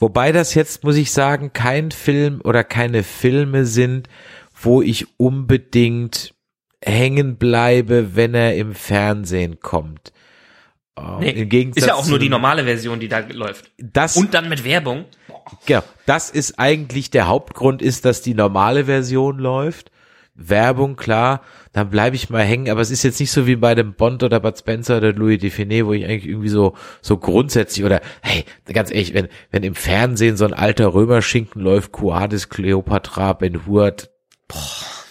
Wobei 0.00 0.32
das 0.32 0.54
jetzt, 0.54 0.82
muss 0.82 0.96
ich 0.96 1.12
sagen, 1.12 1.52
kein 1.52 1.92
Film 1.92 2.40
oder 2.42 2.64
keine 2.64 3.04
Filme 3.04 3.64
sind, 3.64 4.08
wo 4.60 4.82
ich 4.82 5.06
unbedingt 5.20 6.34
hängen 6.84 7.36
bleibe, 7.36 8.16
wenn 8.16 8.34
er 8.34 8.56
im 8.56 8.74
Fernsehen 8.74 9.60
kommt. 9.60 10.12
Oh, 10.96 11.18
nee, 11.20 11.30
Im 11.30 11.48
Gegensatz 11.48 11.84
ist 11.84 11.88
ja 11.88 11.94
auch 11.94 12.06
nur 12.06 12.18
die 12.18 12.28
normale 12.28 12.64
Version, 12.64 13.00
die 13.00 13.08
da 13.08 13.20
läuft. 13.20 13.70
Das, 13.78 14.16
Und 14.16 14.34
dann 14.34 14.48
mit 14.48 14.64
Werbung. 14.64 15.06
Genau, 15.64 15.82
das 16.04 16.28
ist 16.28 16.58
eigentlich 16.58 17.10
der 17.10 17.28
Hauptgrund, 17.28 17.80
ist, 17.80 18.04
dass 18.04 18.20
die 18.20 18.34
normale 18.34 18.84
Version 18.84 19.38
läuft. 19.38 19.90
Werbung, 20.34 20.96
klar, 20.96 21.42
dann 21.72 21.90
bleibe 21.90 22.16
ich 22.16 22.30
mal 22.30 22.42
hängen, 22.42 22.70
aber 22.70 22.80
es 22.80 22.90
ist 22.90 23.02
jetzt 23.02 23.20
nicht 23.20 23.30
so 23.30 23.46
wie 23.46 23.56
bei 23.56 23.74
dem 23.74 23.94
Bond 23.94 24.22
oder 24.22 24.40
Bud 24.40 24.58
Spencer 24.58 24.98
oder 24.98 25.12
Louis 25.12 25.38
Define, 25.38 25.86
wo 25.86 25.92
ich 25.92 26.04
eigentlich 26.04 26.26
irgendwie 26.26 26.48
so, 26.48 26.74
so 27.02 27.18
grundsätzlich 27.18 27.84
oder, 27.84 28.00
hey, 28.22 28.44
ganz 28.72 28.90
ehrlich, 28.90 29.12
wenn, 29.14 29.28
wenn 29.50 29.62
im 29.62 29.74
Fernsehen 29.74 30.36
so 30.36 30.44
ein 30.44 30.54
alter 30.54 30.94
Römerschinken 30.94 31.60
läuft, 31.60 31.92
Cuadis, 31.92 32.48
Cleopatra, 32.48 33.34
Ben 33.34 33.66
Hur, 33.66 33.92
boah, 33.92 34.11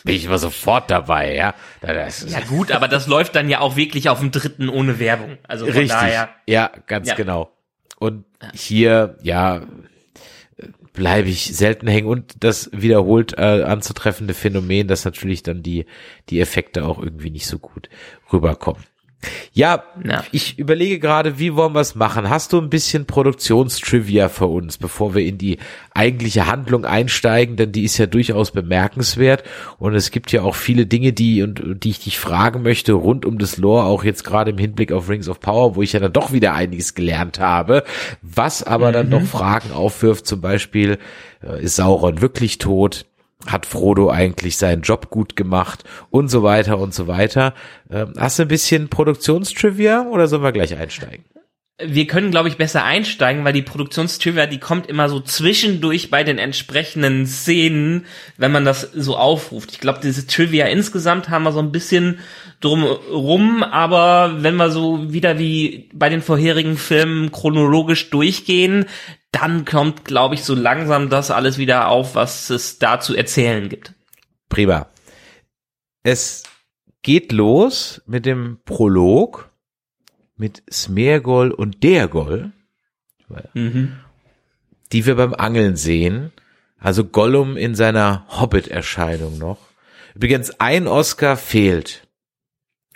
bin 0.03 0.15
ich 0.15 0.25
immer 0.25 0.37
sofort 0.37 0.89
dabei, 0.89 1.35
ja. 1.35 1.53
ja 1.81 2.39
gut, 2.47 2.71
aber 2.71 2.87
das 2.87 3.07
läuft 3.07 3.35
dann 3.35 3.49
ja 3.49 3.59
auch 3.59 3.75
wirklich 3.75 4.09
auf 4.09 4.19
dem 4.19 4.31
dritten 4.31 4.69
ohne 4.69 4.99
Werbung. 4.99 5.37
Also 5.47 5.65
von 5.65 5.73
Richtig, 5.73 5.91
daher. 5.91 6.29
ja, 6.47 6.71
ganz 6.87 7.09
ja. 7.09 7.15
genau. 7.15 7.51
Und 7.99 8.25
hier, 8.53 9.17
ja, 9.21 9.61
bleibe 10.93 11.29
ich 11.29 11.55
selten 11.55 11.87
hängen 11.87 12.07
und 12.07 12.43
das 12.43 12.69
wiederholt 12.73 13.37
äh, 13.37 13.63
anzutreffende 13.63 14.33
Phänomen, 14.33 14.87
dass 14.87 15.05
natürlich 15.05 15.43
dann 15.43 15.63
die 15.63 15.85
die 16.29 16.41
Effekte 16.41 16.85
auch 16.85 16.99
irgendwie 16.99 17.29
nicht 17.29 17.47
so 17.47 17.59
gut 17.59 17.89
rüberkommen. 18.31 18.83
Ja, 19.53 19.83
ja, 20.03 20.23
ich 20.31 20.57
überlege 20.57 20.99
gerade, 20.99 21.37
wie 21.37 21.55
wollen 21.55 21.73
wir 21.73 21.81
es 21.81 21.95
machen? 21.95 22.29
Hast 22.29 22.53
du 22.53 22.57
ein 22.59 22.69
bisschen 22.69 23.05
Produktionstrivia 23.05 24.29
für 24.29 24.47
uns, 24.47 24.77
bevor 24.77 25.13
wir 25.13 25.25
in 25.25 25.37
die 25.37 25.57
eigentliche 25.93 26.47
Handlung 26.47 26.85
einsteigen, 26.85 27.55
denn 27.55 27.71
die 27.71 27.83
ist 27.83 27.97
ja 27.97 28.05
durchaus 28.05 28.51
bemerkenswert 28.51 29.43
und 29.77 29.93
es 29.93 30.11
gibt 30.11 30.31
ja 30.31 30.41
auch 30.41 30.55
viele 30.55 30.85
Dinge, 30.85 31.13
die 31.13 31.43
und 31.43 31.83
die 31.83 31.89
ich 31.89 31.99
dich 31.99 32.17
fragen 32.17 32.63
möchte 32.63 32.93
rund 32.93 33.25
um 33.25 33.37
das 33.37 33.57
Lore, 33.57 33.83
auch 33.83 34.03
jetzt 34.03 34.23
gerade 34.23 34.51
im 34.51 34.57
Hinblick 34.57 34.91
auf 34.91 35.09
Rings 35.09 35.29
of 35.29 35.39
Power, 35.39 35.75
wo 35.75 35.81
ich 35.81 35.93
ja 35.93 35.99
dann 35.99 36.13
doch 36.13 36.31
wieder 36.31 36.53
einiges 36.53 36.95
gelernt 36.95 37.39
habe, 37.39 37.83
was 38.21 38.63
aber 38.63 38.89
mhm. 38.89 38.93
dann 38.93 39.09
noch 39.09 39.23
Fragen 39.23 39.71
aufwirft, 39.71 40.25
zum 40.25 40.41
Beispiel 40.41 40.97
äh, 41.43 41.63
ist 41.63 41.75
Sauron 41.75 42.21
wirklich 42.21 42.57
tot? 42.57 43.05
Hat 43.47 43.65
Frodo 43.65 44.09
eigentlich 44.09 44.57
seinen 44.57 44.81
Job 44.81 45.09
gut 45.09 45.35
gemacht 45.35 45.83
und 46.09 46.29
so 46.29 46.43
weiter 46.43 46.77
und 46.79 46.93
so 46.93 47.07
weiter. 47.07 47.53
Ähm, 47.89 48.13
hast 48.17 48.39
du 48.39 48.43
ein 48.43 48.47
bisschen 48.47 48.89
Produktionstrivia 48.89 50.07
oder 50.07 50.27
sollen 50.27 50.43
wir 50.43 50.51
gleich 50.51 50.75
einsteigen? 50.75 51.25
wir 51.85 52.07
können, 52.07 52.31
glaube 52.31 52.49
ich, 52.49 52.57
besser 52.57 52.83
einsteigen, 52.83 53.43
weil 53.43 53.53
die 53.53 53.61
Produktionstrivia, 53.61 54.45
die 54.45 54.59
kommt 54.59 54.87
immer 54.87 55.09
so 55.09 55.19
zwischendurch 55.19 56.09
bei 56.09 56.23
den 56.23 56.37
entsprechenden 56.37 57.25
Szenen, 57.25 58.05
wenn 58.37 58.51
man 58.51 58.65
das 58.65 58.81
so 58.81 59.17
aufruft. 59.17 59.71
Ich 59.71 59.79
glaube, 59.79 59.99
diese 60.01 60.27
Trivia 60.27 60.67
insgesamt 60.67 61.29
haben 61.29 61.43
wir 61.43 61.51
so 61.51 61.59
ein 61.59 61.71
bisschen 61.71 62.19
drumrum, 62.59 63.63
aber 63.63 64.43
wenn 64.43 64.55
wir 64.55 64.69
so 64.69 65.11
wieder 65.11 65.39
wie 65.39 65.89
bei 65.93 66.09
den 66.09 66.21
vorherigen 66.21 66.77
Filmen 66.77 67.31
chronologisch 67.31 68.09
durchgehen, 68.09 68.85
dann 69.31 69.65
kommt, 69.65 70.05
glaube 70.05 70.35
ich, 70.35 70.43
so 70.43 70.55
langsam 70.55 71.09
das 71.09 71.31
alles 71.31 71.57
wieder 71.57 71.87
auf, 71.87 72.15
was 72.15 72.49
es 72.49 72.79
da 72.79 72.99
zu 72.99 73.15
erzählen 73.15 73.69
gibt. 73.69 73.93
Prima. 74.49 74.87
Es 76.03 76.43
geht 77.01 77.31
los 77.31 78.01
mit 78.05 78.25
dem 78.25 78.59
Prolog 78.65 79.49
mit 80.35 80.63
Smeargol 80.71 81.51
und 81.51 81.83
Dergol, 81.83 82.51
mhm. 83.53 83.99
die 84.91 85.05
wir 85.05 85.15
beim 85.15 85.33
Angeln 85.33 85.75
sehen. 85.75 86.31
Also 86.79 87.05
Gollum 87.05 87.57
in 87.57 87.75
seiner 87.75 88.25
Hobbit-Erscheinung 88.27 89.37
noch. 89.37 89.59
Übrigens, 90.15 90.59
ein 90.59 90.87
Oscar 90.87 91.37
fehlt. 91.37 92.07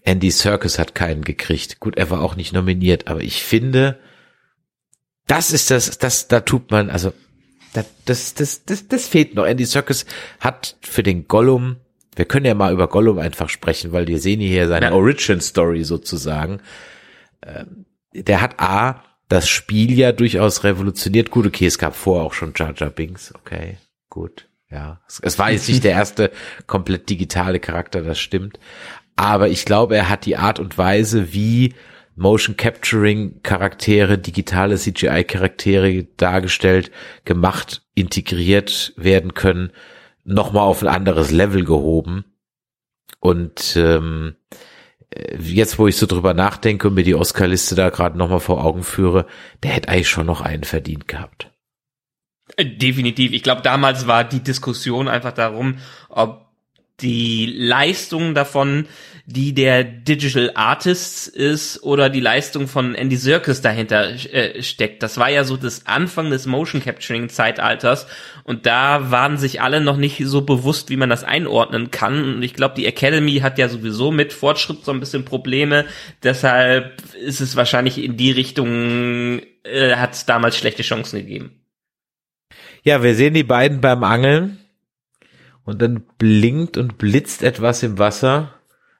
Andy 0.03 0.31
Serkis 0.31 0.79
hat 0.79 0.95
keinen 0.95 1.23
gekriegt. 1.23 1.79
Gut, 1.79 1.97
er 1.97 2.09
war 2.09 2.21
auch 2.21 2.35
nicht 2.35 2.51
nominiert, 2.51 3.07
aber 3.07 3.21
ich 3.21 3.43
finde, 3.43 3.99
das 5.27 5.51
ist 5.51 5.71
das, 5.71 5.97
das, 5.97 6.27
da 6.27 6.41
tut 6.41 6.71
man, 6.71 6.89
also, 6.89 7.13
das, 7.73 7.85
das, 8.05 8.33
das, 8.35 8.65
das, 8.65 8.87
das 8.87 9.07
fehlt 9.07 9.35
noch. 9.35 9.45
Andy 9.45 9.65
Serkis 9.65 10.05
hat 10.39 10.77
für 10.81 11.03
den 11.03 11.27
Gollum, 11.27 11.77
wir 12.15 12.25
können 12.25 12.45
ja 12.45 12.53
mal 12.53 12.71
über 12.71 12.87
Gollum 12.87 13.19
einfach 13.19 13.49
sprechen, 13.49 13.91
weil 13.91 14.07
wir 14.07 14.19
sehen 14.19 14.39
hier 14.39 14.67
seine 14.67 14.87
ja. 14.87 14.91
Origin 14.93 15.41
Story 15.41 15.83
sozusagen. 15.83 16.61
Ähm, 17.45 17.85
der 18.13 18.41
hat 18.41 18.59
A, 18.59 19.03
das 19.27 19.49
Spiel 19.49 19.97
ja 19.97 20.11
durchaus 20.11 20.63
revolutioniert. 20.63 21.31
Gut, 21.31 21.47
okay, 21.47 21.65
es 21.65 21.77
gab 21.77 21.95
vorher 21.95 22.25
auch 22.25 22.33
schon 22.33 22.53
Jar 22.55 22.73
Jar 22.75 22.89
Binks, 22.89 23.33
okay, 23.35 23.77
gut, 24.09 24.47
ja. 24.69 25.01
Es, 25.07 25.19
es 25.19 25.39
war 25.39 25.51
jetzt 25.51 25.67
nicht 25.67 25.83
der 25.83 25.91
erste 25.91 26.31
komplett 26.67 27.09
digitale 27.09 27.59
Charakter, 27.59 28.01
das 28.01 28.19
stimmt. 28.19 28.59
Aber 29.17 29.49
ich 29.49 29.65
glaube, 29.65 29.95
er 29.95 30.09
hat 30.09 30.25
die 30.25 30.37
Art 30.37 30.59
und 30.59 30.77
Weise, 30.77 31.33
wie 31.33 31.73
Motion 32.15 32.55
Capturing 32.55 33.41
Charaktere, 33.43 34.17
digitale 34.17 34.77
CGI 34.77 35.23
Charaktere 35.25 36.03
dargestellt, 36.17 36.91
gemacht, 37.25 37.83
integriert 37.93 38.93
werden 38.95 39.33
können, 39.33 39.71
nochmal 40.23 40.63
auf 40.63 40.81
ein 40.81 40.87
anderes 40.87 41.31
Level 41.31 41.65
gehoben. 41.65 42.25
Und 43.19 43.75
ähm, 43.75 44.35
jetzt, 45.39 45.77
wo 45.77 45.87
ich 45.87 45.97
so 45.97 46.05
drüber 46.05 46.33
nachdenke 46.33 46.87
und 46.87 46.93
mir 46.93 47.03
die 47.03 47.15
Oscar-Liste 47.15 47.75
da 47.75 47.89
gerade 47.89 48.17
nochmal 48.17 48.39
vor 48.39 48.63
Augen 48.63 48.83
führe, 48.83 49.25
der 49.63 49.71
hätte 49.71 49.89
eigentlich 49.89 50.09
schon 50.09 50.25
noch 50.25 50.41
einen 50.41 50.63
verdient 50.63 51.07
gehabt. 51.07 51.51
Äh, 52.57 52.65
definitiv. 52.65 53.33
Ich 53.33 53.43
glaube, 53.43 53.61
damals 53.61 54.07
war 54.07 54.23
die 54.23 54.41
Diskussion 54.41 55.07
einfach 55.07 55.33
darum, 55.33 55.77
ob 56.09 56.45
die 57.01 57.45
Leistung 57.45 58.33
davon, 58.33 58.87
die 59.27 59.55
der 59.55 59.83
Digital 59.83 60.51
Artists 60.53 61.27
ist 61.27 61.81
oder 61.81 62.11
die 62.11 62.19
Leistung 62.19 62.67
von 62.67 62.93
Andy 62.93 63.15
Serkis 63.15 63.61
dahinter 63.61 64.11
äh, 64.31 64.61
steckt. 64.61 65.01
Das 65.01 65.17
war 65.17 65.29
ja 65.29 65.43
so 65.43 65.57
das 65.57 65.87
Anfang 65.87 66.29
des 66.29 66.45
Motion 66.45 66.83
Capturing 66.83 67.29
Zeitalters 67.29 68.05
und 68.43 68.67
da 68.67 69.09
waren 69.09 69.37
sich 69.37 69.61
alle 69.61 69.81
noch 69.81 69.97
nicht 69.97 70.21
so 70.25 70.41
bewusst, 70.41 70.91
wie 70.91 70.97
man 70.97 71.09
das 71.09 71.23
einordnen 71.23 71.89
kann. 71.89 72.35
Und 72.35 72.43
ich 72.43 72.53
glaube, 72.53 72.75
die 72.75 72.85
Academy 72.85 73.39
hat 73.39 73.57
ja 73.57 73.67
sowieso 73.67 74.11
mit 74.11 74.31
Fortschritt 74.31 74.85
so 74.85 74.91
ein 74.91 74.99
bisschen 74.99 75.25
Probleme. 75.25 75.85
Deshalb 76.21 77.01
ist 77.15 77.41
es 77.41 77.55
wahrscheinlich 77.55 77.97
in 77.97 78.17
die 78.17 78.31
Richtung, 78.31 79.41
äh, 79.63 79.95
hat 79.95 80.13
es 80.13 80.27
damals 80.27 80.55
schlechte 80.55 80.83
Chancen 80.83 81.17
gegeben. 81.17 81.61
Ja, 82.83 83.01
wir 83.01 83.15
sehen 83.15 83.33
die 83.33 83.43
beiden 83.43 83.81
beim 83.81 84.03
Angeln 84.03 84.59
und 85.63 85.81
dann 85.81 86.03
blinkt 86.19 86.77
und 86.77 86.99
blitzt 86.99 87.41
etwas 87.41 87.81
im 87.81 87.97
Wasser. 87.97 88.54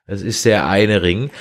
Das 0.07 0.21
ist 0.21 0.45
der 0.45 0.67
eine 0.67 1.01
Ring. 1.01 1.31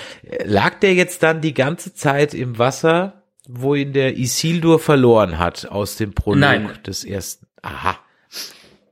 Lag 0.44 0.80
der 0.80 0.94
jetzt 0.94 1.22
dann 1.22 1.40
die 1.40 1.54
ganze 1.54 1.94
Zeit 1.94 2.34
im 2.34 2.58
Wasser, 2.58 3.24
wo 3.46 3.74
ihn 3.74 3.92
der 3.92 4.16
Isildur 4.16 4.78
verloren 4.78 5.38
hat 5.38 5.66
aus 5.66 5.96
dem 5.96 6.14
Prolog 6.14 6.40
Nein. 6.40 6.70
des 6.86 7.04
ersten? 7.04 7.46
Aha. 7.62 7.98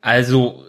Also 0.02 0.64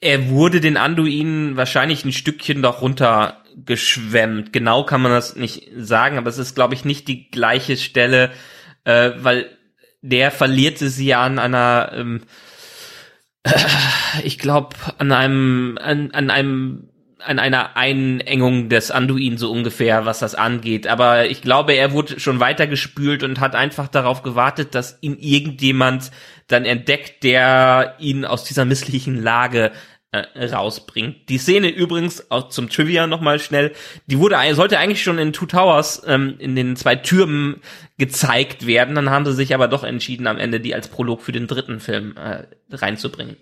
er 0.00 0.28
wurde 0.28 0.60
den 0.60 0.76
Anduinen 0.76 1.56
wahrscheinlich 1.56 2.04
ein 2.04 2.12
Stückchen 2.12 2.62
doch 2.62 2.82
runtergeschwemmt. 2.82 4.52
Genau 4.52 4.84
kann 4.84 5.02
man 5.02 5.12
das 5.12 5.36
nicht 5.36 5.70
sagen, 5.76 6.18
aber 6.18 6.28
es 6.28 6.38
ist, 6.38 6.54
glaube 6.54 6.74
ich, 6.74 6.84
nicht 6.84 7.08
die 7.08 7.30
gleiche 7.30 7.76
Stelle, 7.76 8.32
äh, 8.84 9.12
weil 9.16 9.46
der 10.02 10.30
verlierte 10.30 10.88
sie 10.88 11.14
an 11.14 11.38
einer 11.38 11.92
ähm, 11.94 12.22
ich 14.22 14.38
glaube, 14.38 14.76
an 14.98 15.12
einem, 15.12 15.78
an, 15.80 16.10
an 16.12 16.30
einem 16.30 16.88
an 17.24 17.38
einer 17.38 17.76
Einengung 17.76 18.68
des 18.68 18.90
Anduin 18.90 19.38
so 19.38 19.50
ungefähr, 19.50 20.06
was 20.06 20.18
das 20.18 20.34
angeht. 20.34 20.86
Aber 20.86 21.26
ich 21.26 21.42
glaube, 21.42 21.74
er 21.74 21.92
wurde 21.92 22.20
schon 22.20 22.40
weitergespült 22.40 23.22
und 23.22 23.40
hat 23.40 23.54
einfach 23.54 23.88
darauf 23.88 24.22
gewartet, 24.22 24.74
dass 24.74 24.98
ihn 25.00 25.16
irgendjemand 25.18 26.10
dann 26.48 26.64
entdeckt, 26.64 27.22
der 27.22 27.96
ihn 27.98 28.24
aus 28.24 28.44
dieser 28.44 28.64
misslichen 28.64 29.22
Lage 29.22 29.72
äh, 30.12 30.44
rausbringt. 30.46 31.28
Die 31.28 31.38
Szene 31.38 31.68
übrigens 31.68 32.30
auch 32.30 32.48
zum 32.48 32.68
Trivia 32.68 33.06
nochmal 33.06 33.38
schnell, 33.38 33.72
die 34.06 34.18
wurde 34.18 34.36
sollte 34.54 34.78
eigentlich 34.78 35.02
schon 35.02 35.18
in 35.18 35.32
Two 35.32 35.46
Towers 35.46 36.02
ähm, 36.06 36.34
in 36.38 36.56
den 36.56 36.74
zwei 36.74 36.96
Türmen 36.96 37.60
gezeigt 37.96 38.66
werden, 38.66 38.96
dann 38.96 39.10
haben 39.10 39.24
sie 39.24 39.34
sich 39.34 39.54
aber 39.54 39.68
doch 39.68 39.84
entschieden 39.84 40.26
am 40.26 40.38
Ende 40.38 40.58
die 40.58 40.74
als 40.74 40.88
Prolog 40.88 41.22
für 41.22 41.32
den 41.32 41.46
dritten 41.46 41.78
Film 41.78 42.16
äh, 42.16 42.44
reinzubringen. 42.74 43.36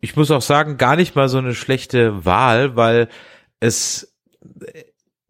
Ich 0.00 0.16
muss 0.16 0.30
auch 0.30 0.42
sagen, 0.42 0.78
gar 0.78 0.96
nicht 0.96 1.14
mal 1.14 1.28
so 1.28 1.38
eine 1.38 1.54
schlechte 1.54 2.24
Wahl, 2.24 2.76
weil 2.76 3.08
es 3.60 4.16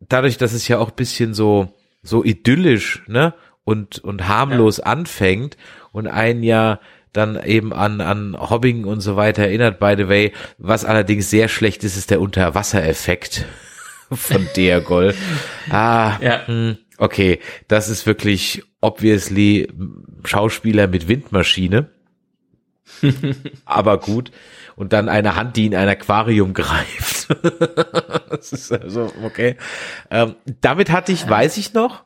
dadurch, 0.00 0.38
dass 0.38 0.52
es 0.52 0.68
ja 0.68 0.78
auch 0.78 0.90
bisschen 0.90 1.34
so 1.34 1.74
so 2.02 2.24
idyllisch, 2.24 3.02
ne, 3.06 3.34
und 3.64 3.98
und 3.98 4.28
harmlos 4.28 4.78
ja. 4.78 4.84
anfängt 4.84 5.56
und 5.92 6.06
ein 6.06 6.42
ja 6.42 6.80
dann 7.12 7.42
eben 7.42 7.72
an, 7.72 8.00
an 8.00 8.36
Hobbing 8.38 8.84
und 8.84 9.00
so 9.00 9.16
weiter 9.16 9.42
erinnert, 9.42 9.80
by 9.80 9.94
the 9.96 10.08
way. 10.08 10.32
Was 10.58 10.84
allerdings 10.84 11.28
sehr 11.28 11.48
schlecht 11.48 11.82
ist, 11.82 11.96
ist 11.96 12.10
der 12.10 12.20
Unterwassereffekt 12.20 13.46
von 14.12 14.46
Deagol. 14.56 15.14
ah, 15.70 16.18
ja. 16.20 16.46
Hm, 16.46 16.78
okay, 16.98 17.40
das 17.68 17.88
ist 17.88 18.06
wirklich 18.06 18.62
obviously 18.80 19.68
Schauspieler 20.24 20.86
mit 20.86 21.08
Windmaschine. 21.08 21.90
Aber 23.64 23.98
gut. 23.98 24.30
Und 24.80 24.94
dann 24.94 25.10
eine 25.10 25.36
Hand, 25.36 25.56
die 25.56 25.66
in 25.66 25.74
ein 25.74 25.90
Aquarium 25.90 26.54
greift. 26.54 27.28
das 28.30 28.50
ist 28.50 28.72
also, 28.72 29.12
okay. 29.22 29.56
Ähm, 30.10 30.36
damit 30.62 30.88
hatte 30.88 31.12
ich, 31.12 31.28
weiß 31.28 31.58
ich 31.58 31.74
noch, 31.74 32.02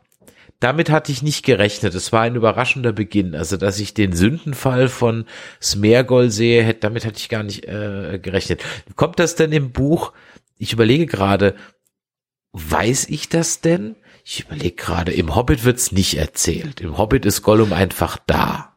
damit 0.59 0.91
hatte 0.91 1.13
ich 1.13 1.23
nicht 1.23 1.45
gerechnet. 1.45 1.95
Es 1.95 2.13
war 2.13 2.23
ein 2.23 2.35
überraschender 2.35 2.93
Beginn. 2.93 3.37
Also, 3.37 3.57
dass 3.57 3.79
ich 3.79 3.95
den 3.95 4.13
Sündenfall 4.13 4.89
von 4.89 5.25
Smergol 5.63 6.33
sehe, 6.33 6.65
hätte, 6.65 6.81
damit 6.81 7.05
hatte 7.05 7.19
ich 7.19 7.29
gar 7.29 7.45
nicht 7.45 7.65
äh, 7.69 8.19
gerechnet. 8.21 8.65
Kommt 8.97 9.21
das 9.21 9.37
denn 9.37 9.53
im 9.53 9.71
Buch? 9.71 10.13
Ich 10.59 10.73
überlege 10.73 11.07
gerade, 11.07 11.55
weiß 12.55 13.09
ich 13.09 13.29
das 13.29 13.61
denn? 13.61 13.95
Ich 14.25 14.41
überlege 14.41 14.75
gerade, 14.75 15.13
im 15.13 15.37
Hobbit 15.37 15.63
wird's 15.63 15.93
nicht 15.93 16.19
erzählt. 16.19 16.81
Im 16.81 16.99
Hobbit 16.99 17.25
ist 17.25 17.43
Gollum 17.43 17.73
einfach 17.73 18.19
da. 18.27 18.74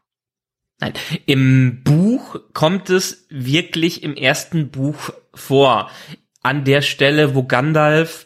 Nein, 0.80 0.94
im 1.26 1.84
Buch 1.84 2.40
kommt 2.54 2.90
es 2.90 3.26
wirklich 3.30 4.04
im 4.04 4.16
ersten 4.16 4.70
Buch 4.70 5.10
vor. 5.34 5.90
An 6.44 6.64
der 6.66 6.82
Stelle, 6.82 7.34
wo 7.34 7.44
Gandalf 7.44 8.26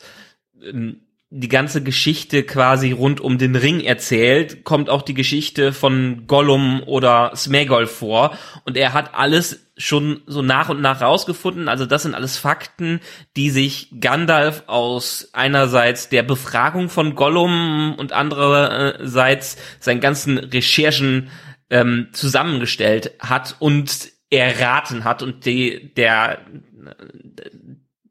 ähm, 0.61 1.01
die 1.33 1.47
ganze 1.47 1.81
Geschichte 1.81 2.43
quasi 2.43 2.91
rund 2.91 3.21
um 3.21 3.37
den 3.37 3.55
Ring 3.55 3.79
erzählt, 3.79 4.65
kommt 4.65 4.89
auch 4.89 5.01
die 5.01 5.13
Geschichte 5.13 5.71
von 5.71 6.27
Gollum 6.27 6.83
oder 6.85 7.31
Smegol 7.37 7.87
vor 7.87 8.37
und 8.65 8.75
er 8.75 8.91
hat 8.91 9.15
alles 9.15 9.65
schon 9.77 10.21
so 10.27 10.41
nach 10.41 10.67
und 10.67 10.81
nach 10.81 10.99
rausgefunden. 11.01 11.69
Also 11.69 11.85
das 11.85 12.03
sind 12.03 12.15
alles 12.15 12.37
Fakten, 12.37 12.99
die 13.37 13.49
sich 13.49 13.93
Gandalf 14.01 14.63
aus 14.67 15.29
einerseits 15.31 16.09
der 16.09 16.23
Befragung 16.23 16.89
von 16.89 17.15
Gollum 17.15 17.95
und 17.97 18.11
andererseits 18.11 19.57
seinen 19.79 20.01
ganzen 20.01 20.37
Recherchen 20.37 21.29
ähm, 21.71 22.09
zusammengestellt 22.11 23.11
hat 23.19 23.55
und 23.59 24.11
erraten 24.29 25.03
hat 25.03 25.23
und 25.23 25.45
die, 25.45 25.93
der 25.95 26.39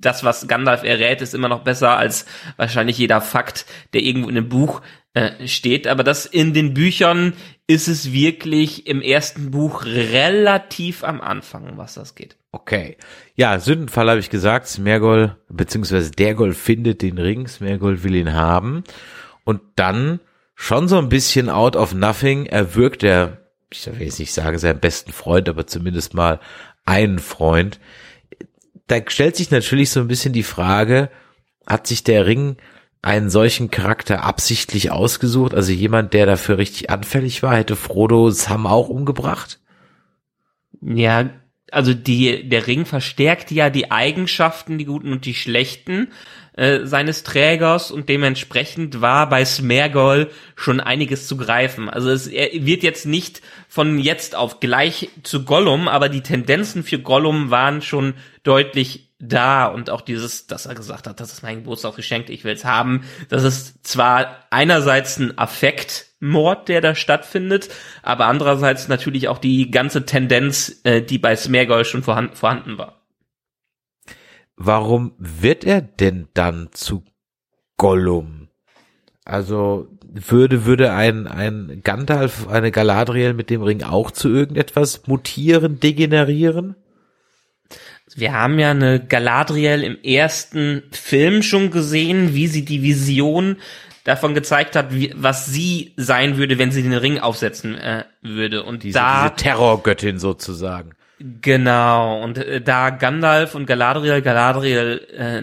das, 0.00 0.24
was 0.24 0.48
Gandalf 0.48 0.82
errät, 0.82 1.20
ist 1.20 1.34
immer 1.34 1.48
noch 1.48 1.62
besser 1.62 1.96
als 1.96 2.26
wahrscheinlich 2.56 2.98
jeder 2.98 3.20
Fakt, 3.20 3.66
der 3.92 4.02
irgendwo 4.02 4.28
in 4.28 4.36
einem 4.36 4.48
Buch 4.48 4.80
äh, 5.12 5.46
steht. 5.46 5.86
Aber 5.86 6.04
das 6.04 6.24
in 6.26 6.54
den 6.54 6.72
Büchern 6.72 7.34
ist 7.66 7.86
es 7.86 8.12
wirklich 8.12 8.86
im 8.86 9.02
ersten 9.02 9.50
Buch 9.50 9.84
relativ 9.84 11.04
am 11.04 11.20
Anfang, 11.20 11.76
was 11.76 11.94
das 11.94 12.14
geht. 12.14 12.36
Okay. 12.52 12.96
Ja, 13.34 13.58
Sündenfall 13.58 14.08
habe 14.08 14.20
ich 14.20 14.30
gesagt. 14.30 14.66
Smergol, 14.66 15.36
beziehungsweise 15.48 16.10
Dergol 16.10 16.54
findet 16.54 17.02
den 17.02 17.18
Ring. 17.18 17.46
Smergol 17.46 18.02
will 18.02 18.14
ihn 18.14 18.32
haben. 18.32 18.82
Und 19.44 19.60
dann 19.76 20.20
schon 20.54 20.88
so 20.88 20.98
ein 20.98 21.08
bisschen 21.08 21.48
out 21.48 21.76
of 21.76 21.94
nothing 21.94 22.46
erwürgt 22.46 23.02
er, 23.02 23.39
ich 23.70 23.86
will 23.86 24.02
jetzt 24.02 24.18
nicht 24.18 24.32
sagen 24.32 24.58
seinen 24.58 24.80
besten 24.80 25.12
Freund, 25.12 25.48
aber 25.48 25.66
zumindest 25.66 26.14
mal 26.14 26.40
einen 26.84 27.18
Freund, 27.18 27.78
da 28.86 29.00
stellt 29.06 29.36
sich 29.36 29.50
natürlich 29.50 29.90
so 29.90 30.00
ein 30.00 30.08
bisschen 30.08 30.32
die 30.32 30.42
Frage, 30.42 31.10
hat 31.66 31.86
sich 31.86 32.02
der 32.02 32.26
Ring 32.26 32.56
einen 33.02 33.30
solchen 33.30 33.70
Charakter 33.70 34.24
absichtlich 34.24 34.90
ausgesucht? 34.90 35.54
Also 35.54 35.72
jemand, 35.72 36.12
der 36.12 36.26
dafür 36.26 36.58
richtig 36.58 36.90
anfällig 36.90 37.42
war, 37.42 37.56
hätte 37.56 37.76
Frodo 37.76 38.30
Sam 38.30 38.66
auch 38.66 38.88
umgebracht? 38.88 39.60
Ja, 40.82 41.30
also 41.70 41.94
die, 41.94 42.48
der 42.48 42.66
Ring 42.66 42.84
verstärkt 42.84 43.50
ja 43.50 43.70
die 43.70 43.90
Eigenschaften, 43.90 44.78
die 44.78 44.84
guten 44.84 45.12
und 45.12 45.24
die 45.24 45.34
schlechten 45.34 46.08
äh, 46.54 46.84
seines 46.84 47.22
Trägers 47.22 47.90
und 47.90 48.08
dementsprechend 48.08 49.00
war 49.00 49.28
bei 49.28 49.44
Smergol 49.44 50.30
schon 50.56 50.80
einiges 50.80 51.26
zu 51.26 51.36
greifen. 51.36 51.88
Also 51.88 52.10
es 52.10 52.26
er 52.26 52.48
wird 52.66 52.82
jetzt 52.82 53.06
nicht 53.06 53.40
von 53.68 53.98
jetzt 53.98 54.34
auf 54.34 54.60
gleich 54.60 55.10
zu 55.22 55.44
Gollum, 55.44 55.88
aber 55.88 56.08
die 56.08 56.22
Tendenzen 56.22 56.82
für 56.82 56.98
Gollum 56.98 57.50
waren 57.50 57.82
schon 57.82 58.14
deutlich 58.42 59.10
da 59.20 59.66
und 59.66 59.90
auch 59.90 60.00
dieses, 60.00 60.46
dass 60.46 60.66
er 60.66 60.74
gesagt 60.74 61.06
hat, 61.06 61.20
das 61.20 61.32
ist 61.32 61.42
mein 61.42 61.58
Geburtstagsgeschenk, 61.58 62.30
ich 62.30 62.44
will's 62.44 62.64
haben. 62.64 63.04
Das 63.28 63.44
ist 63.44 63.86
zwar 63.86 64.46
einerseits 64.50 65.18
ein 65.18 65.36
Affektmord, 65.38 66.68
der 66.68 66.80
da 66.80 66.94
stattfindet, 66.94 67.68
aber 68.02 68.26
andererseits 68.26 68.88
natürlich 68.88 69.28
auch 69.28 69.38
die 69.38 69.70
ganze 69.70 70.06
Tendenz, 70.06 70.80
äh, 70.84 71.02
die 71.02 71.18
bei 71.18 71.36
Smergol 71.36 71.84
schon 71.84 72.02
vorhanden, 72.02 72.34
vorhanden 72.34 72.78
war. 72.78 72.99
Warum 74.62 75.12
wird 75.16 75.64
er 75.64 75.80
denn 75.80 76.28
dann 76.34 76.68
zu 76.72 77.02
Gollum? 77.78 78.48
Also 79.24 79.88
würde 80.02 80.66
würde 80.66 80.92
ein 80.92 81.26
ein 81.26 81.80
Gandalf, 81.82 82.46
eine 82.46 82.70
Galadriel 82.70 83.32
mit 83.32 83.48
dem 83.48 83.62
Ring 83.62 83.82
auch 83.82 84.10
zu 84.10 84.28
irgendetwas 84.28 85.06
mutieren, 85.06 85.80
degenerieren? 85.80 86.76
Wir 88.14 88.34
haben 88.34 88.58
ja 88.58 88.72
eine 88.72 89.02
Galadriel 89.02 89.82
im 89.82 89.96
ersten 90.02 90.82
Film 90.90 91.42
schon 91.42 91.70
gesehen, 91.70 92.34
wie 92.34 92.46
sie 92.46 92.66
die 92.66 92.82
Vision 92.82 93.56
davon 94.04 94.34
gezeigt 94.34 94.76
hat, 94.76 94.92
wie, 94.92 95.14
was 95.16 95.46
sie 95.46 95.94
sein 95.96 96.36
würde, 96.36 96.58
wenn 96.58 96.70
sie 96.70 96.82
den 96.82 96.92
Ring 96.92 97.18
aufsetzen 97.18 97.78
äh, 97.78 98.04
würde. 98.20 98.64
Und 98.64 98.82
diese, 98.82 98.98
da 98.98 99.30
diese 99.30 99.42
Terrorgöttin 99.42 100.18
sozusagen. 100.18 100.90
Genau. 101.20 102.22
Und 102.22 102.38
äh, 102.38 102.60
da 102.60 102.90
Gandalf 102.90 103.54
und 103.54 103.66
Galadriel, 103.66 104.22
Galadriel 104.22 105.06
äh, 105.16 105.38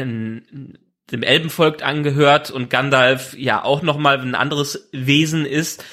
in, 0.00 0.78
dem 1.12 1.22
Elbenvolk 1.22 1.84
angehört 1.84 2.50
und 2.50 2.70
Gandalf 2.70 3.36
ja 3.36 3.62
auch 3.62 3.82
noch 3.82 3.98
mal 3.98 4.18
ein 4.18 4.34
anderes 4.34 4.88
Wesen 4.92 5.44
ist, 5.44 5.84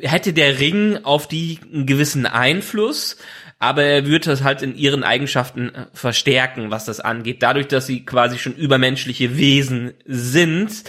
hätte 0.00 0.32
der 0.32 0.58
Ring 0.58 1.00
auf 1.04 1.28
die 1.28 1.60
einen 1.72 1.86
gewissen 1.86 2.24
Einfluss 2.24 3.18
aber 3.64 3.82
er 3.84 4.06
wird 4.06 4.26
das 4.26 4.42
halt 4.42 4.60
in 4.60 4.76
ihren 4.76 5.04
Eigenschaften 5.04 5.74
äh, 5.74 5.86
verstärken, 5.94 6.70
was 6.70 6.84
das 6.84 7.00
angeht. 7.00 7.42
Dadurch, 7.42 7.66
dass 7.66 7.86
sie 7.86 8.04
quasi 8.04 8.36
schon 8.36 8.54
übermenschliche 8.54 9.38
Wesen 9.38 9.94
sind, 10.04 10.84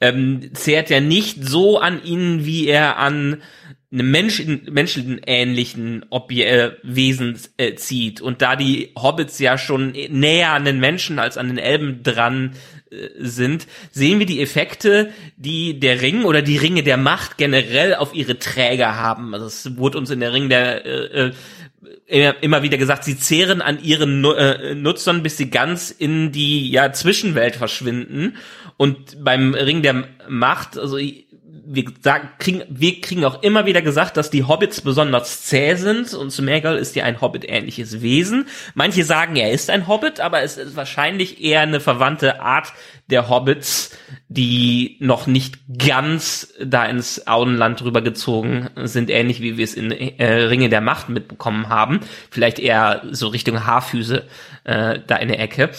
ähm, 0.00 0.50
zehrt 0.54 0.90
er 0.90 1.00
nicht 1.00 1.44
so 1.44 1.78
an 1.78 2.02
ihnen, 2.02 2.44
wie 2.44 2.66
er 2.66 2.98
an 2.98 3.42
einem 3.92 4.10
Menschen, 4.10 4.62
menschenähnlichen 4.70 6.04
Obje 6.10 6.44
äh, 6.44 6.72
Wesen 6.82 7.38
äh, 7.56 7.74
zieht. 7.74 8.20
Und 8.20 8.42
da 8.42 8.56
die 8.56 8.92
Hobbits 8.96 9.38
ja 9.38 9.58
schon 9.58 9.92
näher 10.10 10.50
an 10.50 10.64
den 10.64 10.80
Menschen 10.80 11.18
als 11.18 11.38
an 11.38 11.48
den 11.48 11.58
Elben 11.58 12.02
dran 12.02 12.54
äh, 12.90 13.08
sind, 13.18 13.66
sehen 13.92 14.18
wir 14.18 14.26
die 14.26 14.40
Effekte, 14.40 15.12
die 15.36 15.78
der 15.78 16.02
Ring 16.02 16.24
oder 16.24 16.42
die 16.42 16.56
Ringe 16.56 16.82
der 16.82 16.96
Macht 16.96 17.38
generell 17.38 17.94
auf 17.94 18.14
ihre 18.14 18.38
Träger 18.38 18.96
haben. 18.96 19.34
Also 19.34 19.46
es 19.46 19.76
wurde 19.76 19.98
uns 19.98 20.10
in 20.10 20.20
der 20.20 20.32
Ring 20.32 20.48
der 20.48 20.84
äh, 20.84 21.32
äh 22.08 22.32
immer 22.40 22.62
wieder 22.62 22.78
gesagt, 22.78 23.04
sie 23.04 23.18
zehren 23.18 23.60
an 23.62 23.82
ihren 23.82 24.24
äh, 24.24 24.74
Nutzern, 24.74 25.22
bis 25.22 25.36
sie 25.36 25.50
ganz 25.50 25.90
in 25.90 26.32
die 26.32 26.70
ja 26.70 26.92
Zwischenwelt 26.92 27.56
verschwinden. 27.56 28.36
Und 28.76 29.24
beim 29.24 29.54
Ring 29.54 29.82
der 29.82 30.04
Macht, 30.28 30.78
also 30.78 30.98
wir 31.68 31.84
sagen, 32.00 32.28
kriegen, 32.38 32.62
wir 32.68 33.00
kriegen 33.00 33.24
auch 33.24 33.42
immer 33.42 33.66
wieder 33.66 33.82
gesagt, 33.82 34.16
dass 34.16 34.30
die 34.30 34.44
Hobbits 34.44 34.80
besonders 34.80 35.42
zäh 35.42 35.74
sind 35.74 36.14
und 36.14 36.30
Smeagol 36.30 36.76
ist 36.76 36.94
ja 36.94 37.04
ein 37.04 37.20
Hobbit-ähnliches 37.20 38.02
Wesen. 38.02 38.46
Manche 38.74 39.04
sagen, 39.04 39.36
er 39.36 39.50
ist 39.50 39.70
ein 39.70 39.88
Hobbit, 39.88 40.20
aber 40.20 40.42
es 40.42 40.56
ist 40.56 40.76
wahrscheinlich 40.76 41.42
eher 41.42 41.60
eine 41.60 41.80
verwandte 41.80 42.40
Art 42.40 42.72
der 43.08 43.28
Hobbits, 43.28 43.96
die 44.28 44.96
noch 45.00 45.26
nicht 45.26 45.58
ganz 45.78 46.52
da 46.62 46.84
ins 46.86 47.26
Auenland 47.26 47.82
rübergezogen 47.82 48.70
sind, 48.84 49.10
ähnlich 49.10 49.40
wie 49.40 49.56
wir 49.56 49.64
es 49.64 49.74
in 49.74 49.90
äh, 49.90 50.32
Ringe 50.32 50.68
der 50.68 50.80
Macht 50.80 51.08
mitbekommen 51.08 51.68
haben. 51.68 52.00
Vielleicht 52.30 52.58
eher 52.58 53.02
so 53.10 53.28
Richtung 53.28 53.64
Haarfüße 53.64 54.24
äh, 54.64 55.00
da 55.06 55.16
in 55.16 55.28
der 55.28 55.40
Ecke. 55.40 55.70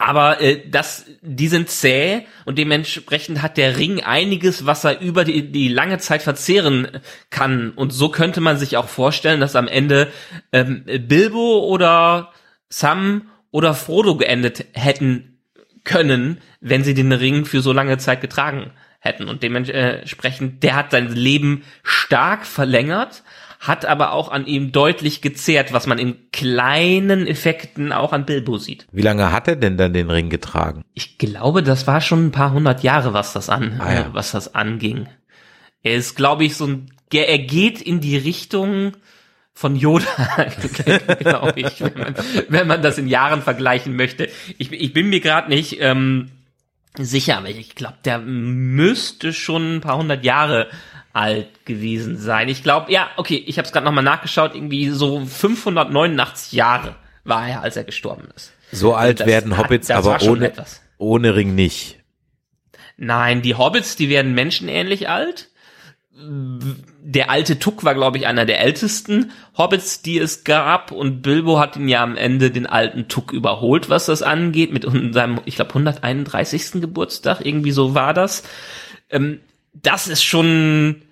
Aber 0.00 0.40
äh, 0.40 0.66
das, 0.66 1.04
die 1.20 1.48
sind 1.48 1.68
zäh 1.68 2.26
und 2.46 2.56
dementsprechend 2.56 3.42
hat 3.42 3.58
der 3.58 3.76
Ring 3.76 4.02
einiges, 4.02 4.64
was 4.64 4.82
er 4.84 4.98
über 5.02 5.24
die, 5.24 5.52
die 5.52 5.68
lange 5.68 5.98
Zeit 5.98 6.22
verzehren 6.22 6.88
kann. 7.28 7.72
Und 7.72 7.90
so 7.90 8.08
könnte 8.08 8.40
man 8.40 8.56
sich 8.56 8.78
auch 8.78 8.88
vorstellen, 8.88 9.40
dass 9.40 9.56
am 9.56 9.68
Ende 9.68 10.10
ähm, 10.52 10.84
Bilbo 11.06 11.66
oder 11.66 12.32
Sam 12.70 13.28
oder 13.50 13.74
Frodo 13.74 14.16
geendet 14.16 14.64
hätten 14.72 15.38
können, 15.84 16.38
wenn 16.62 16.82
sie 16.82 16.94
den 16.94 17.12
Ring 17.12 17.44
für 17.44 17.60
so 17.60 17.74
lange 17.74 17.98
Zeit 17.98 18.22
getragen 18.22 18.72
hätten. 19.00 19.28
Und 19.28 19.42
dementsprechend, 19.42 20.62
der 20.62 20.76
hat 20.76 20.92
sein 20.92 21.14
Leben 21.14 21.62
stark 21.82 22.46
verlängert, 22.46 23.22
hat 23.60 23.84
aber 23.84 24.12
auch 24.12 24.30
an 24.30 24.46
ihm 24.46 24.72
deutlich 24.72 25.20
gezehrt, 25.20 25.72
was 25.74 25.86
man 25.86 25.98
in 25.98 26.16
kleinen 26.32 27.26
Effekten 27.26 27.92
auch 27.92 28.12
an 28.14 28.24
Bilbo 28.24 28.56
sieht. 28.56 28.86
Wie 28.90 29.02
lange 29.02 29.30
hat 29.32 29.48
er 29.48 29.56
denn 29.56 29.76
dann 29.76 29.92
den 29.92 30.10
Ring 30.10 30.30
getragen? 30.30 30.82
Ich 30.94 31.18
glaube, 31.18 31.62
das 31.62 31.86
war 31.86 32.00
schon 32.00 32.26
ein 32.28 32.32
paar 32.32 32.52
hundert 32.52 32.82
Jahre, 32.82 33.12
was 33.12 33.34
das 33.34 33.50
an, 33.50 33.78
Ah, 33.78 33.92
ja. 33.92 34.00
äh, 34.00 34.04
was 34.14 34.32
das 34.32 34.54
anging. 34.54 35.08
Er 35.82 35.94
ist, 35.94 36.16
glaube 36.16 36.44
ich, 36.44 36.56
so 36.56 36.66
ein, 36.66 36.90
er 37.12 37.28
er 37.28 37.38
geht 37.38 37.82
in 37.82 38.00
die 38.00 38.16
Richtung 38.16 38.92
von 39.52 39.76
Yoda, 39.76 40.06
glaube 41.18 41.60
ich, 41.60 41.82
wenn 41.82 41.98
man, 41.98 42.14
wenn 42.48 42.66
man 42.66 42.82
das 42.82 42.96
in 42.96 43.08
Jahren 43.08 43.42
vergleichen 43.42 43.94
möchte. 43.94 44.30
Ich, 44.56 44.72
ich 44.72 44.94
bin 44.94 45.10
mir 45.10 45.20
gerade 45.20 45.50
nicht 45.50 45.76
ähm, 45.82 46.30
sicher, 46.96 47.36
aber 47.36 47.50
ich 47.50 47.74
glaube, 47.74 47.98
der 48.06 48.20
müsste 48.20 49.34
schon 49.34 49.76
ein 49.76 49.80
paar 49.82 49.98
hundert 49.98 50.24
Jahre 50.24 50.68
alt 51.12 51.64
gewesen 51.66 52.16
sein. 52.16 52.48
Ich 52.48 52.62
glaube, 52.62 52.90
ja, 52.92 53.08
okay, 53.16 53.42
ich 53.46 53.58
habe 53.58 53.66
es 53.66 53.72
gerade 53.72 53.84
nochmal 53.84 54.04
nachgeschaut, 54.04 54.54
irgendwie 54.54 54.90
so 54.90 55.24
589 55.24 56.52
Jahre 56.52 56.94
war 57.24 57.48
er, 57.48 57.62
als 57.62 57.76
er 57.76 57.84
gestorben 57.84 58.28
ist. 58.36 58.52
So 58.72 58.94
alt 58.94 59.26
werden 59.26 59.56
hat- 59.56 59.64
Hobbits 59.64 59.88
war 59.88 59.96
aber 59.98 60.22
ohne, 60.22 60.46
etwas. 60.48 60.80
ohne 60.98 61.34
Ring 61.34 61.54
nicht. 61.54 61.98
Nein, 62.96 63.42
die 63.42 63.54
Hobbits, 63.56 63.96
die 63.96 64.08
werden 64.08 64.34
menschenähnlich 64.34 65.08
alt. 65.08 65.48
Der 66.12 67.30
alte 67.30 67.58
Tuck 67.58 67.82
war, 67.82 67.94
glaube 67.94 68.18
ich, 68.18 68.26
einer 68.26 68.44
der 68.44 68.60
ältesten 68.60 69.32
Hobbits, 69.56 70.02
die 70.02 70.18
es 70.18 70.44
gab. 70.44 70.92
Und 70.92 71.22
Bilbo 71.22 71.58
hat 71.58 71.76
ihn 71.76 71.88
ja 71.88 72.02
am 72.02 72.16
Ende 72.16 72.50
den 72.50 72.66
alten 72.66 73.08
Tuck 73.08 73.32
überholt, 73.32 73.88
was 73.88 74.06
das 74.06 74.22
angeht, 74.22 74.70
mit 74.72 74.84
seinem, 75.14 75.40
ich 75.46 75.56
glaube, 75.56 75.70
131. 75.70 76.72
Geburtstag. 76.82 77.40
Irgendwie 77.44 77.70
so 77.72 77.94
war 77.94 78.12
das. 78.12 78.42
Ähm, 79.08 79.40
das 79.72 80.08
ist 80.08 80.22
schon, 80.22 81.02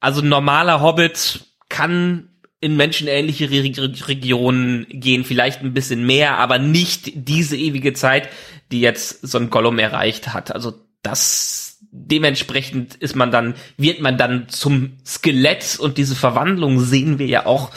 also 0.00 0.20
ein 0.20 0.28
normaler 0.28 0.80
Hobbit 0.80 1.46
kann 1.68 2.30
in 2.60 2.76
menschenähnliche 2.76 3.50
Re 3.50 3.62
Re 3.62 4.08
Regionen 4.08 4.86
gehen, 4.88 5.24
vielleicht 5.24 5.60
ein 5.60 5.74
bisschen 5.74 6.06
mehr, 6.06 6.38
aber 6.38 6.58
nicht 6.58 7.12
diese 7.14 7.56
ewige 7.56 7.92
Zeit, 7.92 8.30
die 8.72 8.80
jetzt 8.80 9.26
so 9.26 9.38
ein 9.38 9.50
Gollum 9.50 9.78
erreicht 9.78 10.32
hat. 10.32 10.52
Also 10.52 10.74
das 11.02 11.78
dementsprechend 11.96 12.96
ist 12.96 13.14
man 13.14 13.30
dann, 13.30 13.54
wird 13.76 14.00
man 14.00 14.18
dann 14.18 14.48
zum 14.48 14.98
Skelett 15.06 15.78
und 15.78 15.96
diese 15.96 16.16
Verwandlung 16.16 16.80
sehen 16.80 17.18
wir 17.18 17.26
ja 17.26 17.46
auch 17.46 17.70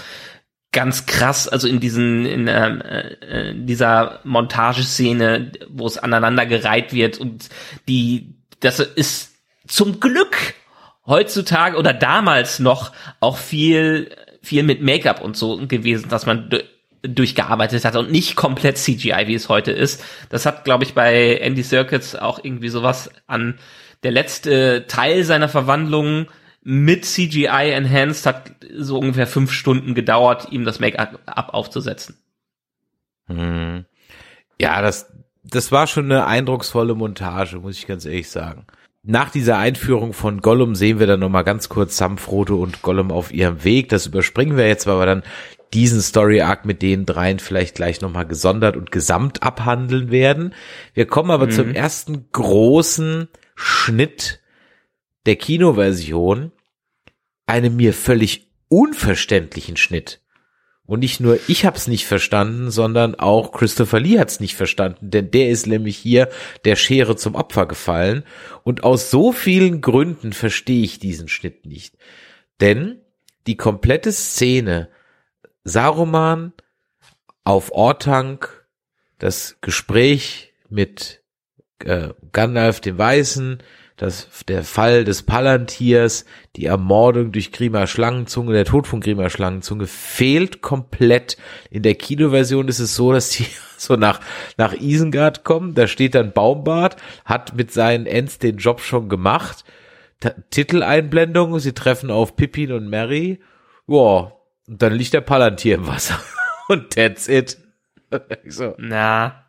ganz 0.72 1.06
krass, 1.06 1.48
also 1.48 1.68
in 1.68 1.80
diesen, 1.80 2.26
in 2.26 2.48
ähm, 2.48 2.82
äh, 2.82 3.52
in 3.52 3.68
dieser 3.68 4.22
Montageszene, 4.24 5.52
wo 5.70 5.86
es 5.86 5.98
aneinander 5.98 6.46
gereiht 6.46 6.94
wird 6.94 7.20
und 7.20 7.50
die, 7.88 8.36
das 8.60 8.80
ist 8.80 9.37
zum 9.68 10.00
Glück 10.00 10.36
heutzutage 11.06 11.78
oder 11.78 11.94
damals 11.94 12.60
noch 12.60 12.92
auch 13.20 13.38
viel, 13.38 14.12
viel 14.42 14.64
mit 14.64 14.82
Make-up 14.82 15.22
und 15.22 15.38
so 15.38 15.58
gewesen, 15.68 16.10
dass 16.10 16.26
man 16.26 16.50
du- 16.50 16.64
durchgearbeitet 17.04 17.86
hat 17.86 17.96
und 17.96 18.12
nicht 18.12 18.36
komplett 18.36 18.78
CGI, 18.78 19.28
wie 19.28 19.36
es 19.36 19.50
heute 19.50 19.72
ist. 19.72 20.04
Das 20.30 20.46
hat, 20.46 20.66
glaube 20.66 20.84
ich, 20.84 20.94
bei 20.94 21.36
Andy 21.38 21.64
Serkis 21.64 22.16
auch 22.16 22.44
irgendwie 22.44 22.70
sowas 22.70 23.10
an 23.28 23.60
der 24.04 24.12
letzte 24.12 24.86
Teil 24.88 25.24
seiner 25.24 25.48
Verwandlung 25.50 26.28
mit 26.62 27.06
CGI 27.06 27.72
enhanced 27.72 28.26
hat 28.26 28.52
so 28.76 28.98
ungefähr 29.00 29.28
fünf 29.28 29.52
Stunden 29.54 29.96
gedauert, 29.96 30.48
ihm 30.52 30.66
das 30.66 30.80
Make-up 30.80 31.20
aufzusetzen. 31.54 32.18
Hm. 33.28 33.86
Ja, 34.60 34.82
das, 34.82 35.12
das 35.44 35.72
war 35.72 35.88
schon 35.88 36.06
eine 36.12 36.26
eindrucksvolle 36.26 36.94
Montage, 36.96 37.58
muss 37.60 37.78
ich 37.78 37.88
ganz 37.88 38.06
ehrlich 38.06 38.30
sagen. 38.30 38.66
Nach 39.04 39.30
dieser 39.30 39.58
Einführung 39.58 40.14
von 40.14 40.42
Gollum 40.42 40.76
sehen 40.76 41.00
wir 41.00 41.08
dann 41.08 41.22
nochmal 41.22 41.44
ganz 41.44 41.70
kurz 41.70 41.96
Sam, 41.98 42.18
Frodo 42.18 42.58
und 42.58 42.82
Gollum 42.82 43.12
auf 43.12 43.32
ihrem 43.32 43.64
Weg. 43.64 43.90
Das 43.90 44.06
überspringen 44.06 44.58
wir 44.58 44.68
jetzt, 44.68 44.86
weil 44.86 45.00
wir 45.00 45.06
dann 45.06 45.24
diesen 45.74 46.02
Story 46.02 46.42
Arc 46.42 46.66
mit 46.66 46.82
den 46.82 47.06
dreien 47.06 47.40
vielleicht 47.40 47.76
gleich 47.76 48.02
nochmal 48.02 48.26
gesondert 48.26 48.78
und 48.78 48.92
gesamt 48.92 49.44
abhandeln 49.44 50.12
werden. 50.12 50.54
Wir 50.94 51.06
kommen 51.06 51.32
aber 51.32 51.50
zum 51.50 51.74
ersten 51.74 52.30
großen 52.32 53.28
Schnitt 53.56 54.42
der 55.26 55.36
Kinoversion, 55.36 56.52
einem 57.46 57.76
mir 57.76 57.94
völlig 57.94 58.50
unverständlichen 58.70 59.78
Schnitt. 59.78 60.22
Und 60.88 61.02
nicht 61.02 61.20
nur 61.20 61.38
ich 61.48 61.66
hab's 61.66 61.88
nicht 61.88 62.08
verstanden, 62.08 62.72
sondern 62.72 63.14
auch 63.14 63.52
Christopher 63.52 64.00
Lee 64.00 64.18
hat's 64.18 64.40
nicht 64.40 64.56
verstanden, 64.56 65.12
denn 65.12 65.30
der 65.32 65.50
ist 65.50 65.68
nämlich 65.68 65.98
hier 65.98 66.30
der 66.64 66.78
Schere 66.78 67.18
zum 67.18 67.36
Opfer 67.36 67.66
gefallen. 67.66 68.24
Und 68.64 68.84
aus 68.86 69.12
so 69.12 69.34
vielen 69.34 69.82
Gründen 69.82 70.32
verstehe 70.32 70.84
ich 70.84 70.98
diesen 70.98 71.28
Schnitt 71.28 71.66
nicht. 71.66 71.96
Denn 72.62 73.02
die 73.48 73.58
komplette 73.58 74.14
Szene, 74.14 74.90
Saruman 75.66 76.54
auf 77.44 77.74
Ortank, 77.74 78.66
das 79.20 79.58
Gespräch 79.60 80.54
mit 80.70 81.22
äh, 81.84 82.10
Gandalf 82.32 82.80
dem 82.80 82.98
Weißen, 82.98 83.62
das, 83.98 84.30
der 84.48 84.64
Fall 84.64 85.04
des 85.04 85.24
Palantirs, 85.24 86.26
die 86.56 86.66
Ermordung 86.66 87.32
durch 87.32 87.52
Grima 87.52 87.88
Schlangenzunge, 87.88 88.54
der 88.54 88.66
Tod 88.66 88.86
von 88.86 89.02
Grima 89.02 89.30
Schlangenzunge 89.32 89.88
fehlt 89.88 90.62
komplett. 90.62 91.36
In 91.72 91.82
der 91.82 91.96
Kinoversion 91.96 92.68
ist 92.68 92.78
es 92.78 92.96
so, 92.96 93.12
dass 93.12 93.32
die 93.32 93.48
so 93.78 93.96
nach, 93.96 94.22
nach 94.56 94.74
Isengard 94.74 95.44
kommen, 95.44 95.74
da 95.74 95.88
steht 95.88 96.14
dann 96.14 96.32
Baumbart, 96.32 96.98
hat 97.26 97.56
mit 97.56 97.72
seinen 97.72 98.06
Ents 98.06 98.38
den 98.38 98.58
Job 98.58 98.82
schon 98.82 99.10
gemacht. 99.10 99.66
Ta 100.20 100.32
Titeleinblendung, 100.52 101.58
sie 101.60 101.74
treffen 101.74 102.12
auf 102.12 102.36
Pippin 102.36 102.72
und 102.72 102.90
Mary. 102.90 103.40
Ja, 103.88 104.32
und 104.68 104.82
dann 104.82 104.94
liegt 104.94 105.14
der 105.14 105.22
Palantir 105.22 105.76
im 105.76 105.88
Wasser. 105.88 106.20
und 106.68 106.94
that's 106.94 107.28
it. 107.28 107.58
so. 108.48 108.76
Na. 108.78 109.44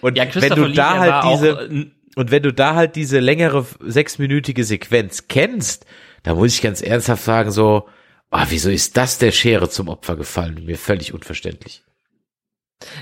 Und 0.00 0.16
Ja, 0.16 0.24
wenn 0.34 0.54
du 0.54 0.72
da 0.72 0.98
halt 0.98 1.34
diese, 1.34 1.48
äh, 1.50 1.90
und 2.18 2.32
wenn 2.32 2.42
du 2.42 2.52
da 2.52 2.74
halt 2.74 2.96
diese 2.96 3.20
längere 3.20 3.64
sechsminütige 3.78 4.64
Sequenz 4.64 5.28
kennst, 5.28 5.86
da 6.24 6.34
muss 6.34 6.52
ich 6.52 6.62
ganz 6.62 6.82
ernsthaft 6.82 7.22
sagen, 7.22 7.52
so, 7.52 7.88
ah, 8.30 8.46
wieso 8.48 8.70
ist 8.70 8.96
das 8.96 9.18
der 9.18 9.30
Schere 9.30 9.70
zum 9.70 9.86
Opfer 9.86 10.16
gefallen? 10.16 10.64
Mir 10.64 10.78
völlig 10.78 11.14
unverständlich. 11.14 11.84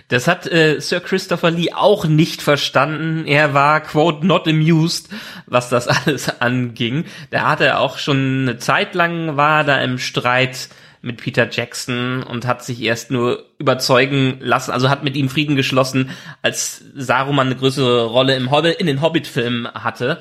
Das 0.09 0.29
hat 0.29 0.47
äh, 0.47 0.81
Sir 0.81 1.01
Christopher 1.01 1.51
Lee 1.51 1.73
auch 1.73 2.05
nicht 2.05 2.43
verstanden. 2.43 3.27
Er 3.27 3.55
war, 3.55 3.81
quote, 3.81 4.27
not 4.27 4.47
amused, 4.47 5.09
was 5.47 5.71
das 5.71 5.89
alles 6.07 6.29
anging. 6.43 7.07
Da 7.31 7.49
hat 7.49 7.63
er 7.63 7.81
auch 7.81 7.97
schon 7.97 8.43
eine 8.43 8.59
Zeit 8.59 8.95
lang 8.95 9.39
war 9.39 9.65
da 9.65 9.81
im 9.81 9.97
Streit 9.97 10.69
mit 11.07 11.19
Peter 11.19 11.49
Jackson 11.51 12.23
und 12.23 12.47
hat 12.47 12.65
sich 12.65 12.83
erst 12.83 13.11
nur 13.11 13.45
überzeugen 13.59 14.39
lassen, 14.41 14.73
also 14.73 14.91
hat 14.91 15.05
mit 15.05 15.17
ihm 15.17 15.29
Frieden 15.29 15.57
geschlossen, 15.57 16.11
als 16.43 16.85
Saruman 16.95 17.47
eine 17.47 17.57
größere 17.57 18.07
Rolle 18.07 18.35
im 18.35 18.51
Hobbit, 18.51 18.77
in 18.77 18.87
den 18.87 19.01
Hobbit-Filmen 19.01 19.69
hatte. 19.69 20.19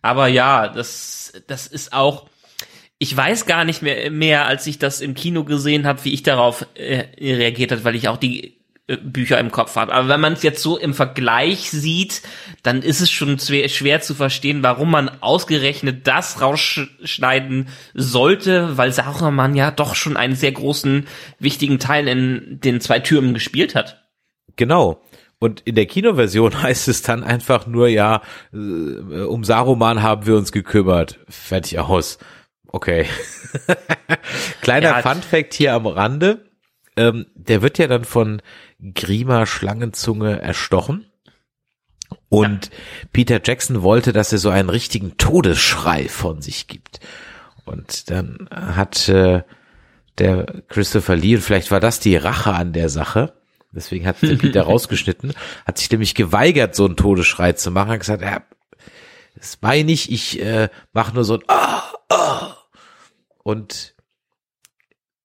Aber 0.00 0.26
ja, 0.26 0.68
das, 0.68 1.34
das 1.46 1.66
ist 1.66 1.92
auch, 1.92 2.26
ich 2.98 3.16
weiß 3.16 3.46
gar 3.46 3.64
nicht 3.64 3.82
mehr, 3.82 4.10
mehr 4.10 4.46
als 4.46 4.66
ich 4.66 4.78
das 4.78 5.00
im 5.00 5.14
Kino 5.14 5.44
gesehen 5.44 5.86
habe, 5.86 6.04
wie 6.04 6.14
ich 6.14 6.22
darauf 6.22 6.66
äh, 6.74 7.04
reagiert 7.20 7.70
hat, 7.70 7.84
weil 7.84 7.94
ich 7.94 8.08
auch 8.08 8.16
die 8.16 8.61
Bücher 8.98 9.38
im 9.38 9.50
Kopf 9.50 9.76
habe. 9.76 9.92
Aber 9.92 10.08
wenn 10.08 10.20
man 10.20 10.32
es 10.34 10.42
jetzt 10.42 10.62
so 10.62 10.78
im 10.78 10.94
Vergleich 10.94 11.70
sieht, 11.70 12.22
dann 12.62 12.82
ist 12.82 13.00
es 13.00 13.10
schon 13.10 13.38
schwer, 13.38 13.68
schwer 13.68 14.00
zu 14.00 14.14
verstehen, 14.14 14.62
warum 14.62 14.90
man 14.90 15.10
ausgerechnet 15.20 16.06
das 16.06 16.40
rausschneiden 16.40 17.68
sollte, 17.94 18.76
weil 18.76 18.92
Saruman 18.92 19.54
ja 19.54 19.70
doch 19.70 19.94
schon 19.94 20.16
einen 20.16 20.34
sehr 20.34 20.52
großen, 20.52 21.06
wichtigen 21.38 21.78
Teil 21.78 22.08
in 22.08 22.58
den 22.62 22.80
zwei 22.80 23.00
Türmen 23.00 23.34
gespielt 23.34 23.74
hat. 23.74 24.02
Genau. 24.56 25.02
Und 25.38 25.60
in 25.62 25.74
der 25.74 25.86
Kinoversion 25.86 26.62
heißt 26.62 26.88
es 26.88 27.02
dann 27.02 27.24
einfach 27.24 27.66
nur, 27.66 27.88
ja, 27.88 28.22
äh, 28.52 28.56
um 28.56 29.44
Saruman 29.44 30.02
haben 30.02 30.26
wir 30.26 30.36
uns 30.36 30.52
gekümmert. 30.52 31.18
Fertig 31.28 31.78
aus. 31.80 32.18
Okay. 32.68 33.06
Kleiner 34.62 34.90
Ja. 34.90 35.02
Fun 35.02 35.20
Fact 35.20 35.54
hier 35.54 35.74
am 35.74 35.86
Rande. 35.86 36.44
Ähm, 36.96 37.26
der 37.34 37.62
wird 37.62 37.78
ja 37.78 37.86
dann 37.86 38.04
von 38.04 38.40
Grima 38.94 39.46
Schlangenzunge 39.46 40.40
erstochen. 40.40 41.06
Und 42.28 42.70
Peter 43.12 43.40
Jackson 43.42 43.82
wollte, 43.82 44.12
dass 44.12 44.32
er 44.32 44.38
so 44.38 44.50
einen 44.50 44.68
richtigen 44.68 45.16
Todesschrei 45.16 46.08
von 46.08 46.42
sich 46.42 46.66
gibt. 46.66 47.00
Und 47.64 48.10
dann 48.10 48.48
hat 48.50 49.08
äh, 49.08 49.42
der 50.18 50.62
Christopher 50.68 51.16
Lee, 51.16 51.36
und 51.36 51.42
vielleicht 51.42 51.70
war 51.70 51.80
das 51.80 52.00
die 52.00 52.16
Rache 52.16 52.52
an 52.52 52.72
der 52.72 52.88
Sache, 52.88 53.34
deswegen 53.70 54.06
hat 54.06 54.20
der 54.22 54.36
Peter 54.36 54.62
rausgeschnitten, 54.64 55.32
hat 55.64 55.78
sich 55.78 55.90
nämlich 55.90 56.14
geweigert, 56.14 56.74
so 56.74 56.84
einen 56.84 56.96
Todesschrei 56.96 57.52
zu 57.52 57.70
machen, 57.70 57.90
hat 57.90 58.00
gesagt, 58.00 58.22
ja, 58.22 58.42
das 59.36 59.58
meine 59.62 59.92
ich, 59.92 60.10
ich 60.10 60.40
äh, 60.40 60.68
mache 60.92 61.14
nur 61.14 61.24
so 61.24 61.34
ein 61.34 61.44
ah, 61.48 61.82
ah. 62.08 62.56
Und 63.42 63.94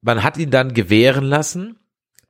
man 0.01 0.23
hat 0.23 0.37
ihn 0.37 0.51
dann 0.51 0.73
gewähren 0.73 1.25
lassen, 1.25 1.79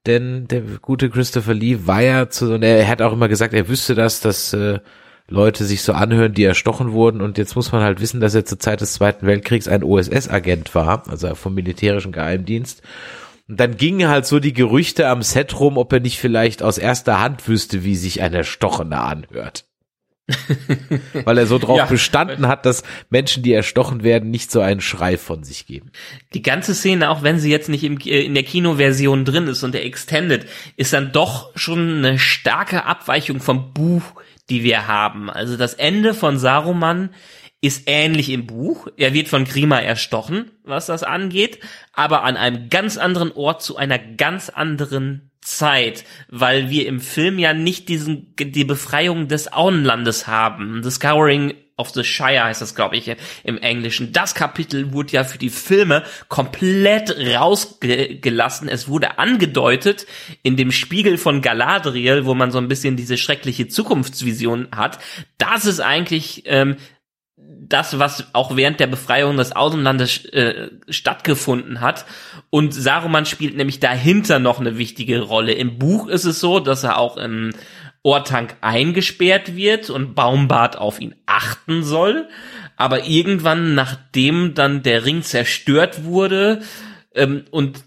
denn 0.08 0.48
der 0.48 0.62
gute 0.82 1.10
Christopher 1.10 1.54
Lee 1.54 1.80
war 1.86 2.02
ja 2.02 2.30
zu, 2.30 2.54
und 2.54 2.64
er 2.64 2.88
hat 2.88 3.02
auch 3.02 3.14
immer 3.14 3.28
gesagt, 3.28 3.54
er 3.54 3.68
wüsste 3.68 3.94
das, 3.94 4.22
dass 4.22 4.54
äh, 4.54 4.80
Leute 5.30 5.66
sich 5.66 5.82
so 5.82 5.94
anhören, 5.94 6.34
die 6.34 6.46
erstochen 6.46 6.94
wurden. 6.94 7.22
Und 7.22 7.38
jetzt 7.38 7.56
muss 7.56 7.72
man 7.72 7.84
halt 7.84 8.00
wissen, 8.00 8.22
dass 8.22 8.34
er 8.34 8.46
zur 8.46 8.60
Zeit 8.60 8.82
des 8.82 8.94
Zweiten 8.94 9.28
Weltkriegs 9.28 9.68
ein 9.68 9.84
OSS-Agent 9.84 10.74
war, 10.74 11.04
also 11.10 11.36
vom 11.36 11.54
militärischen 11.54 12.14
Geheimdienst. 12.14 12.82
Und 13.48 13.60
dann 13.60 13.78
gingen 13.78 14.10
halt 14.10 14.26
so 14.26 14.40
die 14.40 14.54
Gerüchte 14.54 15.08
am 15.08 15.22
Set 15.22 15.60
rum, 15.60 15.78
ob 15.78 15.92
er 15.94 16.00
nicht 16.00 16.20
vielleicht 16.20 16.64
aus 16.64 16.78
erster 16.78 17.20
Hand 17.20 17.48
wüsste, 17.48 17.84
wie 17.84 17.96
sich 17.96 18.22
ein 18.22 18.34
Erstochener 18.34 19.04
anhört. 19.04 19.67
Weil 21.26 21.38
er 21.38 21.48
so 21.48 21.58
drauf 21.58 21.78
Ja. 21.78 21.86
bestanden 21.86 22.48
hat, 22.48 22.66
dass 22.66 22.84
Menschen, 23.10 23.44
die 23.44 23.54
erstochen 23.54 24.04
werden, 24.04 24.30
nicht 24.30 24.52
so 24.52 24.60
einen 24.60 24.82
Schrei 24.82 25.18
von 25.18 25.44
sich 25.44 25.66
geben. 25.66 25.92
Die 26.34 26.42
ganze 26.42 26.76
Szene, 26.76 27.10
auch 27.10 27.24
wenn 27.24 27.40
sie 27.40 27.50
jetzt 27.52 27.70
nicht 27.70 27.84
im, 27.84 27.98
äh, 28.00 28.24
in 28.26 28.34
der 28.34 28.44
Kinoversion 28.44 29.26
drin 29.26 29.48
ist 29.48 29.64
und 29.64 29.74
der 29.74 29.86
Extended, 29.86 30.46
ist 30.76 30.94
dann 30.94 31.12
doch 31.12 31.52
schon 31.56 31.98
eine 32.06 32.20
starke 32.20 32.86
Abweichung 32.86 33.40
vom 33.40 33.74
Buch, 33.74 34.04
die 34.50 34.64
wir 34.64 34.88
haben. 34.88 35.30
Also 35.30 35.58
das 35.58 35.74
Ende 35.74 36.14
von 36.14 36.38
Saruman 36.38 37.10
ist 37.60 37.84
ähnlich 37.88 38.30
im 38.30 38.46
Buch. 38.46 38.88
Er 38.98 39.14
wird 39.14 39.30
von 39.30 39.46
Grima 39.46 39.80
erstochen, 39.80 40.52
was 40.64 40.86
das 40.86 41.04
angeht, 41.04 41.60
aber 41.94 42.24
an 42.24 42.38
einem 42.38 42.70
ganz 42.70 42.98
anderen 42.98 43.32
Ort 43.32 43.64
zu 43.64 43.78
einer 43.78 43.98
ganz 43.98 44.50
anderen 44.50 45.27
Zeit, 45.48 46.04
weil 46.30 46.70
wir 46.70 46.88
im 46.88 47.00
Film 47.00 47.40
ja 47.40 47.54
nicht 47.54 47.88
diesen 47.88 48.36
die 48.38 48.66
Befreiung 48.66 49.28
des 49.28 49.52
Auenlandes 49.52 50.28
haben. 50.28 50.82
Discovering 50.82 51.54
of 51.78 51.92
the 51.92 52.04
Shire 52.04 52.44
heißt 52.44 52.62
das, 52.62 52.76
glaube 52.76 52.98
ich, 52.98 53.16
im 53.44 53.58
Englischen. 53.60 54.12
Das 54.12 54.36
Kapitel 54.36 54.92
wurde 54.94 55.14
ja 55.14 55.24
für 55.24 55.38
die 55.38 55.52
Filme 55.52 56.04
komplett 56.28 57.16
rausgelassen. 57.18 58.68
Es 58.68 58.88
wurde 58.88 59.20
angedeutet 59.20 60.08
in 60.42 60.58
dem 60.58 60.72
Spiegel 60.72 61.18
von 61.18 61.42
Galadriel, 61.42 62.26
wo 62.26 62.34
man 62.34 62.52
so 62.52 62.58
ein 62.58 62.68
bisschen 62.68 62.98
diese 62.98 63.18
schreckliche 63.18 63.68
Zukunftsvision 63.68 64.70
hat. 64.76 65.00
Das 65.38 65.66
ist 65.66 65.80
eigentlich 65.80 66.44
ähm, 66.46 66.78
das, 67.70 68.00
was 68.00 68.34
auch 68.34 68.56
während 68.56 68.80
der 68.80 68.88
Befreiung 68.88 69.38
des 69.38 69.56
Außenlandes 69.56 70.26
äh, 70.26 70.70
stattgefunden 70.90 71.82
hat. 71.82 72.06
Und 72.50 72.74
Saruman 72.74 73.26
spielt 73.26 73.56
nämlich 73.56 73.80
dahinter 73.80 74.40
noch 74.40 74.60
eine 74.60 74.78
wichtige 74.78 75.22
Rolle. 75.22 75.54
Im 75.54 75.78
Buch 75.78 76.08
ist 76.08 76.26
es 76.26 76.40
so, 76.40 76.60
dass 76.60 76.84
er 76.84 76.98
auch 76.98 77.18
im 77.18 77.52
Ortank 78.04 78.56
eingesperrt 78.62 79.56
wird 79.56 79.90
und 79.90 80.16
Baumbart 80.16 80.78
auf 80.78 81.02
ihn 81.02 81.16
achten 81.26 81.84
soll. 81.84 82.30
Aber 82.78 83.06
irgendwann, 83.06 83.76
nachdem 83.76 84.54
dann 84.54 84.84
der 84.84 85.06
Ring 85.06 85.24
zerstört 85.24 86.04
wurde 86.04 86.62
ähm, 87.14 87.46
und 87.52 87.84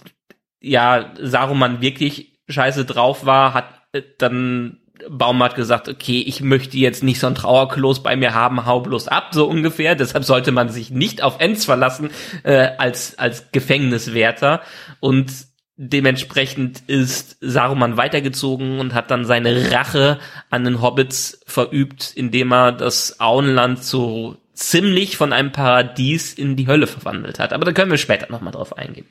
ja, 0.61 1.14
Saruman 1.20 1.81
wirklich 1.81 2.39
scheiße 2.49 2.85
drauf 2.85 3.24
war, 3.24 3.55
hat 3.55 3.83
äh, 3.93 4.03
dann 4.18 4.80
Baum 5.09 5.42
hat 5.42 5.55
gesagt, 5.55 5.88
okay, 5.88 6.22
ich 6.26 6.40
möchte 6.40 6.76
jetzt 6.76 7.03
nicht 7.03 7.20
so 7.20 7.26
ein 7.26 7.34
Trauerklos 7.34 8.03
bei 8.03 8.16
mir 8.16 8.34
haben, 8.34 8.66
hau 8.66 8.80
bloß 8.80 9.09
ab, 9.09 9.28
so 9.32 9.46
ungefähr. 9.46 9.94
Deshalb 9.94 10.24
sollte 10.24 10.53
man 10.53 10.68
sich 10.68 10.90
nicht 10.90 11.22
auf 11.22 11.40
Enz 11.40 11.64
verlassen 11.64 12.11
äh, 12.42 12.68
als, 12.78 13.18
als 13.18 13.53
Gefängniswärter. 13.53 14.61
Und 15.01 15.32
dementsprechend 15.76 16.82
ist 16.88 17.38
Saruman 17.40 17.96
weitergezogen 17.96 18.80
und 18.80 18.92
hat 18.92 19.11
dann 19.11 19.24
seine 19.24 19.72
Rache 19.72 20.18
an 20.51 20.64
den 20.64 20.82
Hobbits 20.82 21.40
verübt, 21.46 22.12
indem 22.14 22.53
er 22.53 22.72
das 22.72 23.18
Auenland 23.18 23.82
so 23.82 24.36
ziemlich 24.53 25.16
von 25.16 25.32
einem 25.32 25.53
Paradies 25.53 26.34
in 26.34 26.57
die 26.57 26.66
Hölle 26.66 26.86
verwandelt 26.86 27.38
hat. 27.38 27.55
Aber 27.55 27.64
da 27.64 27.72
können 27.72 27.90
wir 27.90 27.98
später 27.98 28.30
nochmal 28.30 28.53
drauf 28.53 28.76
eingehen. 28.76 29.07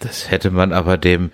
Das 0.00 0.30
hätte 0.30 0.50
man 0.50 0.72
aber 0.72 0.96
dem 0.96 1.30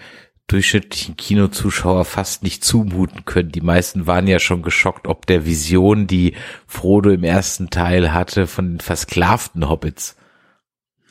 durchschnittlichen 0.47 1.16
Kinozuschauer 1.16 2.05
fast 2.05 2.42
nicht 2.42 2.64
zumuten 2.64 3.24
können. 3.24 3.51
Die 3.51 3.61
meisten 3.61 4.07
waren 4.07 4.26
ja 4.26 4.38
schon 4.38 4.62
geschockt, 4.62 5.09
ob 5.09 5.26
der 5.26 5.47
Vision, 5.47 6.07
die 6.07 6.34
Frodo 6.66 7.11
im 7.11 7.24
ersten 7.24 7.70
Teil 7.70 8.12
hatte, 8.12 8.47
von 8.47 8.72
den 8.72 8.80
versklavten 8.80 9.68
Hobbits. 9.68 10.16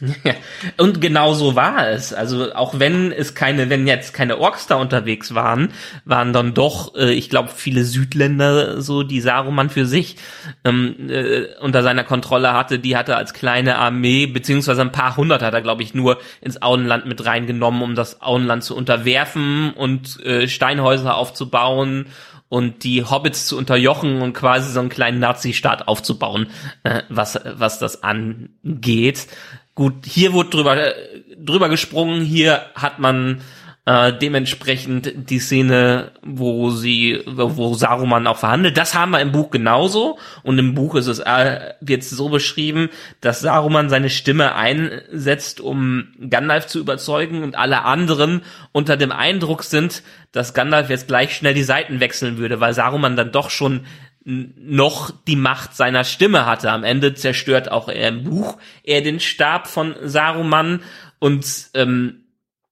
Ja, 0.01 0.33
und 0.77 1.01
genau 1.01 1.33
so 1.33 1.55
war 1.55 1.89
es. 1.89 2.13
Also 2.13 2.53
auch 2.53 2.79
wenn 2.79 3.11
es 3.11 3.35
keine, 3.35 3.69
wenn 3.69 3.87
jetzt 3.87 4.13
keine 4.13 4.37
Orks 4.39 4.67
da 4.67 4.75
unterwegs 4.75 5.35
waren, 5.35 5.71
waren 6.03 6.33
dann 6.33 6.53
doch, 6.53 6.95
äh, 6.95 7.13
ich 7.13 7.29
glaube, 7.29 7.49
viele 7.55 7.83
Südländer 7.83 8.81
so, 8.81 9.03
die 9.03 9.21
Saruman 9.21 9.69
für 9.69 9.85
sich 9.85 10.17
ähm, 10.65 11.09
äh, 11.09 11.45
unter 11.61 11.83
seiner 11.83 12.03
Kontrolle 12.03 12.53
hatte. 12.53 12.79
Die 12.79 12.97
hatte 12.97 13.15
als 13.15 13.33
kleine 13.33 13.77
Armee, 13.77 14.25
beziehungsweise 14.25 14.81
ein 14.81 14.91
paar 14.91 15.15
hundert 15.15 15.41
hat 15.41 15.53
er, 15.53 15.61
glaube 15.61 15.83
ich, 15.83 15.93
nur 15.93 16.19
ins 16.41 16.61
Auenland 16.61 17.05
mit 17.05 17.25
reingenommen, 17.25 17.81
um 17.81 17.95
das 17.95 18.21
Auenland 18.21 18.63
zu 18.63 18.75
unterwerfen 18.75 19.73
und 19.73 20.23
äh, 20.25 20.47
Steinhäuser 20.47 21.15
aufzubauen 21.15 22.07
und 22.49 22.83
die 22.83 23.03
Hobbits 23.03 23.47
zu 23.47 23.57
unterjochen 23.57 24.21
und 24.21 24.33
quasi 24.33 24.71
so 24.71 24.79
einen 24.79 24.89
kleinen 24.89 25.19
Nazi-Staat 25.19 25.87
aufzubauen, 25.87 26.47
äh, 26.83 27.01
was, 27.09 27.39
was 27.45 27.79
das 27.79 28.03
angeht. 28.03 29.27
Gut, 29.75 30.05
hier 30.05 30.33
wurde 30.33 30.49
drüber, 30.49 30.77
äh, 30.77 30.93
drüber 31.35 31.69
gesprungen, 31.69 32.21
hier 32.21 32.61
hat 32.75 32.99
man 32.99 33.41
äh, 33.85 34.13
dementsprechend 34.13 35.29
die 35.29 35.39
Szene, 35.39 36.11
wo 36.21 36.69
sie, 36.69 37.21
wo 37.25 37.73
Saruman 37.73 38.27
auch 38.27 38.37
verhandelt. 38.37 38.77
Das 38.77 38.95
haben 38.95 39.11
wir 39.11 39.19
im 39.19 39.31
Buch 39.33 39.51
genauso. 39.51 40.19
Und 40.43 40.57
im 40.57 40.73
Buch 40.73 40.95
ist 40.95 41.07
es 41.07 41.19
äh, 41.19 41.73
jetzt 41.85 42.09
so 42.11 42.29
beschrieben, 42.29 42.89
dass 43.19 43.41
Saruman 43.41 43.89
seine 43.89 44.09
Stimme 44.09 44.55
einsetzt, 44.55 45.59
um 45.59 46.13
Gandalf 46.29 46.67
zu 46.67 46.79
überzeugen 46.79 47.43
und 47.43 47.57
alle 47.57 47.83
anderen 47.83 48.43
unter 48.71 48.95
dem 48.95 49.11
Eindruck 49.11 49.63
sind, 49.63 50.03
dass 50.31 50.53
Gandalf 50.53 50.89
jetzt 50.89 51.07
gleich 51.07 51.35
schnell 51.35 51.53
die 51.53 51.63
Seiten 51.63 51.99
wechseln 51.99 52.37
würde, 52.37 52.61
weil 52.61 52.73
Saruman 52.73 53.17
dann 53.17 53.33
doch 53.33 53.49
schon 53.49 53.81
noch 54.25 55.11
die 55.27 55.35
Macht 55.35 55.75
seiner 55.75 56.03
Stimme 56.03 56.45
hatte. 56.45 56.71
Am 56.71 56.83
Ende 56.83 57.13
zerstört 57.13 57.71
auch 57.71 57.89
er 57.89 58.09
im 58.09 58.23
Buch 58.23 58.57
er 58.83 59.01
den 59.01 59.19
Stab 59.19 59.67
von 59.67 59.95
Saruman 60.01 60.81
und 61.19 61.69
ähm, 61.73 62.23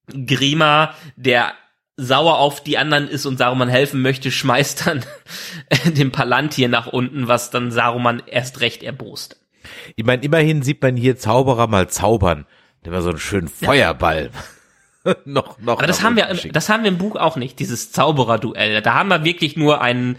Grima, 0.08 0.96
der 1.16 1.54
sauer 1.98 2.40
auf 2.40 2.64
die 2.64 2.78
anderen 2.78 3.08
ist 3.08 3.26
und 3.26 3.38
Saruman 3.38 3.70
helfen 3.70 4.02
möchte, 4.02 4.32
schmeißt 4.32 4.88
dann 4.88 5.06
den 5.86 6.12
Palantir 6.12 6.70
nach 6.70 6.88
unten, 6.88 7.28
was 7.28 7.50
dann 7.52 7.72
Saruman 7.72 8.24
erst 8.26 8.62
recht 8.62 8.84
erbost. 8.84 9.38
Ich 9.96 10.06
meine, 10.06 10.24
immerhin 10.24 10.64
sieht 10.64 10.82
man 10.82 10.96
hier 10.96 11.18
Zauberer 11.18 11.68
mal 11.68 11.88
zaubern. 11.88 12.46
Immer 12.84 13.02
so 13.02 13.10
einen 13.10 13.20
schönen 13.20 13.48
Feuerball. 13.48 14.32
noch, 15.26 15.60
noch. 15.60 15.78
Aber 15.78 15.88
das 15.88 16.02
haben 16.02 16.16
wir, 16.16 16.24
unten 16.26 16.38
schicken. 16.38 16.54
das 16.54 16.70
haben 16.70 16.84
wir 16.84 16.90
im 16.90 16.98
Buch 16.98 17.16
auch 17.16 17.36
nicht, 17.36 17.60
dieses 17.60 17.92
Zauberer-Duell. 17.92 18.82
Da 18.82 18.96
haben 18.96 19.10
wir 19.10 19.24
wirklich 19.24 19.56
nur 19.56 19.82
ein 19.82 20.18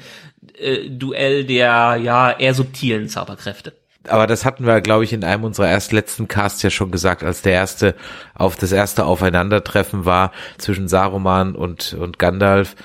äh, 0.59 0.89
Duell 0.89 1.45
der 1.45 1.97
ja 2.03 2.31
eher 2.33 2.55
subtilen 2.55 3.09
Zauberkräfte. 3.09 3.73
aber 4.09 4.27
das 4.27 4.45
hatten 4.45 4.67
wir, 4.67 4.81
glaube 4.81 5.05
ich, 5.05 5.13
in 5.13 5.25
einem 5.25 5.45
unserer 5.45 5.69
erst 5.69 5.93
letzten 5.93 6.29
Casts 6.29 6.63
ja 6.63 6.71
schon 6.71 6.91
gesagt, 6.91 7.23
als 7.23 7.43
der 7.43 7.53
erste 7.53 7.95
auf 8.35 8.57
das 8.57 8.73
erste 8.73 9.05
Aufeinandertreffen 9.05 10.05
war 10.05 10.33
zwischen 10.59 10.89
Saruman 10.89 11.55
und 11.55 11.95
und 11.95 12.19
Gandalf, 12.19 12.77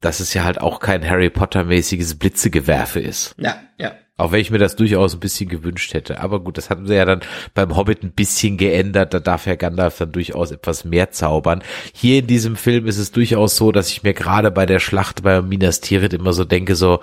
dass 0.00 0.20
es 0.20 0.34
ja 0.34 0.44
halt 0.44 0.60
auch 0.60 0.80
kein 0.80 1.08
Harry 1.08 1.30
Potter 1.30 1.64
mäßiges 1.64 2.18
Blitzegewerfe 2.18 3.00
ist. 3.00 3.34
Ja, 3.38 3.56
ja. 3.78 3.92
Auch 4.18 4.32
wenn 4.32 4.40
ich 4.40 4.50
mir 4.50 4.58
das 4.58 4.76
durchaus 4.76 5.12
ein 5.12 5.20
bisschen 5.20 5.48
gewünscht 5.50 5.92
hätte. 5.92 6.20
Aber 6.20 6.40
gut, 6.40 6.56
das 6.56 6.70
hatten 6.70 6.86
sie 6.86 6.94
ja 6.94 7.04
dann 7.04 7.20
beim 7.52 7.76
Hobbit 7.76 8.02
ein 8.02 8.12
bisschen 8.12 8.56
geändert. 8.56 9.12
Da 9.12 9.20
darf 9.20 9.46
ja 9.46 9.56
Gandalf 9.56 9.98
dann 9.98 10.12
durchaus 10.12 10.52
etwas 10.52 10.84
mehr 10.86 11.10
zaubern. 11.10 11.62
Hier 11.92 12.20
in 12.20 12.26
diesem 12.26 12.56
Film 12.56 12.86
ist 12.86 12.96
es 12.96 13.12
durchaus 13.12 13.56
so, 13.56 13.72
dass 13.72 13.90
ich 13.90 14.02
mir 14.02 14.14
gerade 14.14 14.50
bei 14.50 14.64
der 14.64 14.78
Schlacht 14.78 15.22
bei 15.22 15.42
Minas 15.42 15.80
Tirith 15.82 16.14
immer 16.14 16.32
so 16.32 16.44
denke, 16.46 16.76
so, 16.76 17.00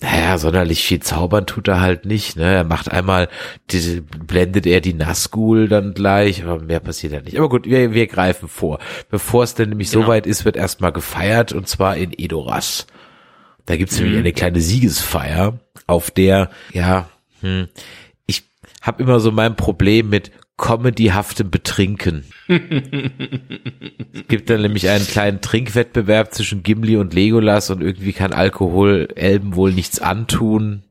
naja, 0.00 0.36
sonderlich 0.38 0.84
viel 0.84 1.00
zaubern 1.00 1.46
tut 1.46 1.68
er 1.68 1.80
halt 1.80 2.04
nicht, 2.04 2.36
ne? 2.36 2.54
Er 2.54 2.64
macht 2.64 2.92
einmal, 2.92 3.28
diese, 3.70 4.02
blendet 4.02 4.66
er 4.66 4.82
die 4.82 4.92
Nazgul 4.92 5.68
dann 5.68 5.94
gleich, 5.94 6.44
aber 6.44 6.60
mehr 6.62 6.80
passiert 6.80 7.14
ja 7.14 7.22
nicht. 7.22 7.38
Aber 7.38 7.48
gut, 7.48 7.64
wir, 7.64 7.92
wir 7.94 8.06
greifen 8.06 8.46
vor. 8.48 8.78
Bevor 9.10 9.42
es 9.42 9.54
denn 9.54 9.70
nämlich 9.70 9.90
Genau. 9.90 10.04
so 10.04 10.08
weit 10.08 10.26
ist, 10.26 10.44
wird 10.44 10.56
erstmal 10.56 10.92
gefeiert 10.92 11.52
und 11.52 11.66
zwar 11.66 11.96
in 11.96 12.12
Edoras. 12.16 12.86
Da 13.66 13.76
gibt's 13.76 13.98
nämlich 13.98 14.18
eine 14.18 14.32
kleine 14.32 14.60
Siegesfeier, 14.60 15.58
auf 15.86 16.10
der, 16.10 16.50
ja, 16.72 17.08
hm, 17.40 17.68
ich 18.26 18.44
habe 18.80 19.02
immer 19.02 19.20
so 19.20 19.32
mein 19.32 19.56
Problem 19.56 20.08
mit 20.08 20.30
comedyhaftem 20.56 21.50
Betrinken. 21.50 22.24
es 22.48 22.58
gibt 24.28 24.48
dann 24.48 24.62
nämlich 24.62 24.88
einen 24.88 25.06
kleinen 25.06 25.40
Trinkwettbewerb 25.40 26.32
zwischen 26.32 26.62
Gimli 26.62 26.96
und 26.96 27.12
Legolas 27.12 27.70
und 27.70 27.82
irgendwie 27.82 28.12
kann 28.12 28.32
Alkohol 28.32 29.08
Elben 29.14 29.54
wohl 29.54 29.72
nichts 29.72 30.00
antun. 30.00 30.84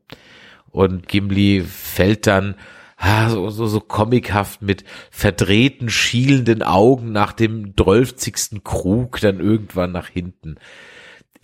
Und 0.70 1.08
Gimli 1.08 1.64
fällt 1.66 2.28
dann 2.28 2.56
ah, 2.98 3.30
so, 3.30 3.50
so, 3.50 3.68
so 3.68 3.80
comichaft 3.80 4.62
mit 4.62 4.84
verdrehten, 5.10 5.90
schielenden 5.90 6.62
Augen 6.62 7.12
nach 7.12 7.34
dem 7.34 7.76
drölfzigsten 7.76 8.64
Krug 8.64 9.20
dann 9.22 9.40
irgendwann 9.40 9.92
nach 9.92 10.10
hinten. 10.10 10.58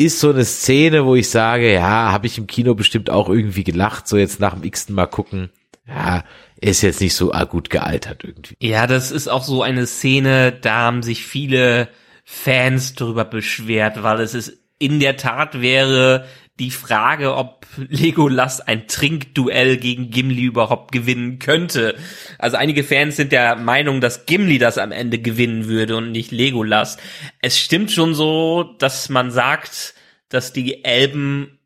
Ist 0.01 0.19
so 0.19 0.31
eine 0.31 0.45
Szene, 0.45 1.05
wo 1.05 1.15
ich 1.15 1.29
sage, 1.29 1.71
ja, 1.71 2.11
habe 2.11 2.25
ich 2.25 2.37
im 2.37 2.47
Kino 2.47 2.73
bestimmt 2.73 3.09
auch 3.09 3.29
irgendwie 3.29 3.63
gelacht, 3.63 4.07
so 4.07 4.17
jetzt 4.17 4.39
nach 4.39 4.53
dem 4.55 4.63
x-ten 4.63 4.95
Mal 4.95 5.05
gucken. 5.05 5.51
Ja, 5.87 6.23
ist 6.59 6.81
jetzt 6.81 7.01
nicht 7.01 7.15
so 7.15 7.31
gut 7.49 7.69
gealtert 7.69 8.23
irgendwie. 8.23 8.55
Ja, 8.59 8.87
das 8.87 9.11
ist 9.11 9.27
auch 9.27 9.43
so 9.43 9.61
eine 9.61 9.85
Szene, 9.87 10.51
da 10.51 10.77
haben 10.77 11.03
sich 11.03 11.25
viele 11.25 11.89
Fans 12.23 12.95
drüber 12.95 13.25
beschwert, 13.25 14.03
weil 14.03 14.21
es 14.21 14.33
ist 14.33 14.57
in 14.79 14.99
der 14.99 15.17
Tat 15.17 15.61
wäre 15.61 16.25
die 16.59 16.71
Frage, 16.71 17.35
ob 17.35 17.65
Legolas 17.77 18.61
ein 18.61 18.87
Trinkduell 18.87 19.77
gegen 19.77 20.11
Gimli 20.11 20.43
überhaupt 20.43 20.91
gewinnen 20.91 21.39
könnte. 21.39 21.95
Also 22.37 22.57
einige 22.57 22.83
Fans 22.83 23.15
sind 23.15 23.31
der 23.31 23.55
Meinung, 23.55 24.01
dass 24.01 24.25
Gimli 24.25 24.57
das 24.57 24.77
am 24.77 24.91
Ende 24.91 25.19
gewinnen 25.19 25.65
würde 25.65 25.97
und 25.97 26.11
nicht 26.11 26.31
Legolas. 26.31 26.97
Es 27.41 27.57
stimmt 27.57 27.91
schon 27.91 28.13
so, 28.13 28.75
dass 28.77 29.09
man 29.09 29.31
sagt, 29.31 29.95
dass 30.29 30.53
die 30.53 30.83
Elben 30.83 31.59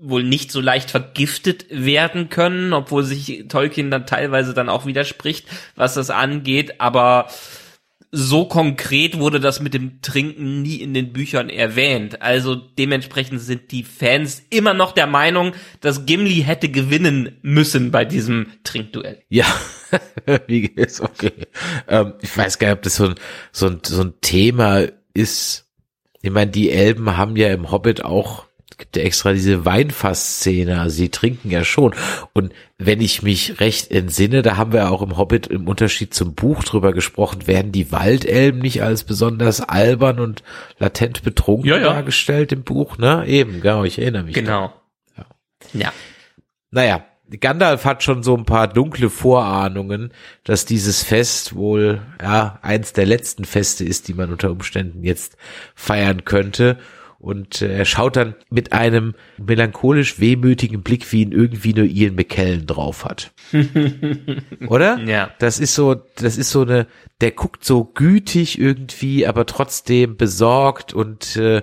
wohl 0.00 0.22
nicht 0.22 0.52
so 0.52 0.60
leicht 0.60 0.90
vergiftet 0.90 1.66
werden 1.70 2.28
können, 2.28 2.72
obwohl 2.72 3.02
sich 3.02 3.46
Tolkien 3.48 3.90
dann 3.90 4.06
teilweise 4.06 4.54
dann 4.54 4.68
auch 4.68 4.86
widerspricht, 4.86 5.48
was 5.74 5.94
das 5.94 6.10
angeht, 6.10 6.80
aber 6.80 7.28
so 8.10 8.46
konkret 8.46 9.18
wurde 9.18 9.38
das 9.38 9.60
mit 9.60 9.74
dem 9.74 10.00
Trinken 10.00 10.62
nie 10.62 10.76
in 10.76 10.94
den 10.94 11.12
Büchern 11.12 11.50
erwähnt. 11.50 12.22
Also 12.22 12.54
dementsprechend 12.54 13.40
sind 13.40 13.70
die 13.70 13.82
Fans 13.82 14.42
immer 14.50 14.72
noch 14.72 14.92
der 14.92 15.06
Meinung, 15.06 15.52
dass 15.80 16.06
Gimli 16.06 16.42
hätte 16.42 16.70
gewinnen 16.70 17.38
müssen 17.42 17.90
bei 17.90 18.04
diesem 18.06 18.46
Trinkduell. 18.64 19.22
Ja, 19.28 19.46
wie 20.46 20.66
ist 20.66 21.00
okay. 21.02 21.32
Ähm, 21.86 22.14
ich 22.22 22.36
weiß 22.36 22.58
gar 22.58 22.68
nicht, 22.68 22.78
ob 22.78 22.82
das 22.82 22.96
so 22.96 23.08
ein, 23.08 23.14
so 23.52 23.66
ein, 23.66 23.80
so 23.84 24.02
ein 24.02 24.14
Thema 24.22 24.86
ist. 25.12 25.66
Ich 26.22 26.30
meine, 26.30 26.50
die 26.50 26.70
Elben 26.70 27.16
haben 27.16 27.36
ja 27.36 27.52
im 27.52 27.70
Hobbit 27.70 28.04
auch 28.04 28.47
gibt 28.78 28.96
ja 28.96 29.02
extra 29.02 29.32
diese 29.32 29.64
Weinfass-Szene, 29.64 30.80
also 30.80 30.96
sie 30.96 31.08
trinken 31.10 31.50
ja 31.50 31.64
schon. 31.64 31.94
Und 32.32 32.52
wenn 32.78 33.00
ich 33.00 33.22
mich 33.22 33.60
recht 33.60 33.90
entsinne, 33.90 34.42
da 34.42 34.56
haben 34.56 34.72
wir 34.72 34.90
auch 34.90 35.02
im 35.02 35.16
Hobbit 35.18 35.48
im 35.48 35.66
Unterschied 35.66 36.14
zum 36.14 36.34
Buch 36.34 36.62
drüber 36.64 36.92
gesprochen, 36.92 37.46
werden 37.46 37.72
die 37.72 37.90
Waldelben 37.90 38.60
nicht 38.60 38.82
als 38.82 39.02
besonders 39.02 39.60
albern 39.60 40.20
und 40.20 40.42
latent 40.78 41.22
betrunken 41.24 41.68
ja, 41.68 41.76
ja. 41.76 41.92
dargestellt 41.92 42.52
im 42.52 42.62
Buch, 42.62 42.98
ne? 42.98 43.26
Eben, 43.26 43.60
genau, 43.60 43.84
ich 43.84 43.98
erinnere 43.98 44.22
mich. 44.22 44.34
Genau. 44.34 44.72
Ja. 45.16 45.24
ja. 45.74 45.92
Naja, 46.70 47.04
Gandalf 47.40 47.84
hat 47.84 48.02
schon 48.02 48.22
so 48.22 48.34
ein 48.36 48.46
paar 48.46 48.68
dunkle 48.68 49.10
Vorahnungen, 49.10 50.12
dass 50.44 50.64
dieses 50.64 51.02
Fest 51.02 51.54
wohl 51.54 52.00
ja 52.22 52.58
eins 52.62 52.94
der 52.94 53.06
letzten 53.06 53.44
Feste 53.44 53.84
ist, 53.84 54.08
die 54.08 54.14
man 54.14 54.30
unter 54.30 54.50
Umständen 54.50 55.02
jetzt 55.04 55.36
feiern 55.74 56.24
könnte. 56.24 56.78
Und 57.18 57.62
äh, 57.62 57.76
er 57.78 57.84
schaut 57.84 58.16
dann 58.16 58.36
mit 58.48 58.72
einem 58.72 59.14
melancholisch 59.38 60.20
wehmütigen 60.20 60.82
Blick, 60.82 61.10
wie 61.10 61.22
ihn 61.22 61.32
irgendwie 61.32 61.74
nur 61.74 61.84
Ian 61.84 62.14
McKellen 62.14 62.66
drauf 62.66 63.04
hat. 63.04 63.32
Oder? 64.68 65.00
Ja. 65.00 65.30
Das 65.40 65.58
ist 65.58 65.74
so, 65.74 65.94
das 65.94 66.36
ist 66.36 66.50
so 66.50 66.62
eine, 66.62 66.86
der 67.20 67.32
guckt 67.32 67.64
so 67.64 67.84
gütig 67.84 68.58
irgendwie, 68.58 69.26
aber 69.26 69.46
trotzdem 69.46 70.16
besorgt 70.16 70.94
und 70.94 71.36
äh, 71.36 71.62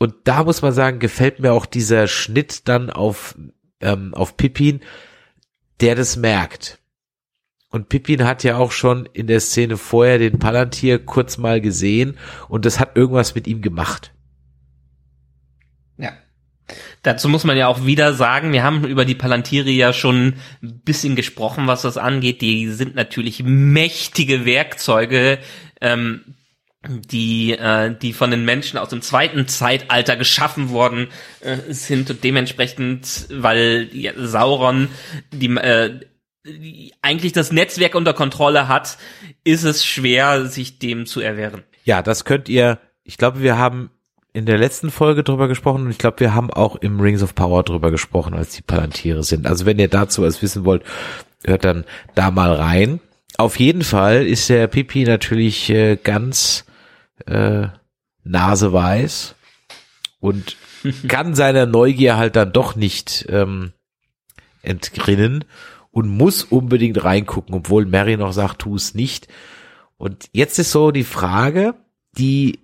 und 0.00 0.14
da 0.24 0.42
muss 0.42 0.62
man 0.62 0.72
sagen, 0.72 0.98
gefällt 0.98 1.38
mir 1.38 1.52
auch 1.52 1.64
dieser 1.64 2.08
Schnitt 2.08 2.66
dann 2.66 2.90
auf 2.90 3.36
ähm, 3.80 4.14
auf 4.14 4.36
Pippin, 4.36 4.80
der 5.80 5.94
das 5.94 6.16
merkt. 6.16 6.80
Und 7.70 7.88
Pippin 7.88 8.24
hat 8.24 8.42
ja 8.42 8.56
auch 8.56 8.72
schon 8.72 9.08
in 9.12 9.28
der 9.28 9.38
Szene 9.38 9.76
vorher 9.76 10.18
den 10.18 10.40
Palantir 10.40 10.98
kurz 10.98 11.38
mal 11.38 11.60
gesehen 11.60 12.18
und 12.48 12.64
das 12.64 12.80
hat 12.80 12.96
irgendwas 12.96 13.36
mit 13.36 13.46
ihm 13.46 13.62
gemacht. 13.62 14.12
Dazu 17.02 17.28
muss 17.28 17.44
man 17.44 17.56
ja 17.56 17.66
auch 17.66 17.84
wieder 17.84 18.14
sagen, 18.14 18.52
wir 18.52 18.62
haben 18.62 18.84
über 18.84 19.04
die 19.04 19.16
Palantiere 19.16 19.70
ja 19.70 19.92
schon 19.92 20.34
ein 20.62 20.80
bisschen 20.84 21.16
gesprochen, 21.16 21.66
was 21.66 21.82
das 21.82 21.96
angeht. 21.96 22.40
Die 22.40 22.68
sind 22.68 22.94
natürlich 22.94 23.42
mächtige 23.42 24.44
Werkzeuge, 24.44 25.40
ähm, 25.80 26.36
die, 26.86 27.52
äh, 27.52 27.94
die 27.96 28.12
von 28.12 28.30
den 28.30 28.44
Menschen 28.44 28.78
aus 28.78 28.88
dem 28.88 29.02
zweiten 29.02 29.48
Zeitalter 29.48 30.16
geschaffen 30.16 30.70
worden 30.70 31.08
äh, 31.40 31.56
sind 31.72 32.10
und 32.10 32.22
dementsprechend, 32.22 33.26
weil 33.30 33.88
ja, 33.92 34.12
Sauron 34.16 34.88
die, 35.32 35.48
äh, 35.56 36.00
die 36.44 36.92
eigentlich 37.02 37.32
das 37.32 37.52
Netzwerk 37.52 37.94
unter 37.94 38.14
Kontrolle 38.14 38.68
hat, 38.68 38.98
ist 39.44 39.64
es 39.64 39.84
schwer, 39.84 40.46
sich 40.46 40.78
dem 40.78 41.06
zu 41.06 41.20
erwehren. 41.20 41.62
Ja, 41.84 42.02
das 42.02 42.24
könnt 42.24 42.48
ihr, 42.48 42.78
ich 43.04 43.16
glaube, 43.16 43.42
wir 43.42 43.58
haben 43.58 43.90
in 44.32 44.46
der 44.46 44.58
letzten 44.58 44.90
Folge 44.90 45.22
drüber 45.22 45.48
gesprochen 45.48 45.82
und 45.84 45.90
ich 45.90 45.98
glaube, 45.98 46.20
wir 46.20 46.34
haben 46.34 46.50
auch 46.50 46.76
im 46.76 47.00
Rings 47.00 47.22
of 47.22 47.34
Power 47.34 47.62
drüber 47.62 47.90
gesprochen, 47.90 48.34
als 48.34 48.54
die 48.54 48.62
Palantiere 48.62 49.22
sind. 49.22 49.46
Also 49.46 49.66
wenn 49.66 49.78
ihr 49.78 49.88
dazu 49.88 50.22
was 50.22 50.40
wissen 50.42 50.64
wollt, 50.64 50.82
hört 51.44 51.64
dann 51.64 51.84
da 52.14 52.30
mal 52.30 52.52
rein. 52.54 53.00
Auf 53.36 53.58
jeden 53.58 53.82
Fall 53.82 54.26
ist 54.26 54.48
der 54.48 54.66
Pipi 54.68 55.04
natürlich 55.04 55.68
äh, 55.70 55.96
ganz 55.96 56.64
äh, 57.26 57.68
naseweiß 58.24 59.34
und 60.20 60.56
kann 61.08 61.34
seiner 61.34 61.66
Neugier 61.66 62.16
halt 62.16 62.36
dann 62.36 62.52
doch 62.52 62.74
nicht 62.74 63.26
ähm, 63.28 63.72
entrinnen 64.62 65.44
und 65.90 66.08
muss 66.08 66.42
unbedingt 66.42 67.04
reingucken, 67.04 67.54
obwohl 67.54 67.84
Mary 67.84 68.16
noch 68.16 68.32
sagt, 68.32 68.60
tu 68.60 68.76
es 68.76 68.94
nicht. 68.94 69.28
Und 69.98 70.30
jetzt 70.32 70.58
ist 70.58 70.72
so 70.72 70.90
die 70.90 71.04
Frage, 71.04 71.74
die 72.16 72.60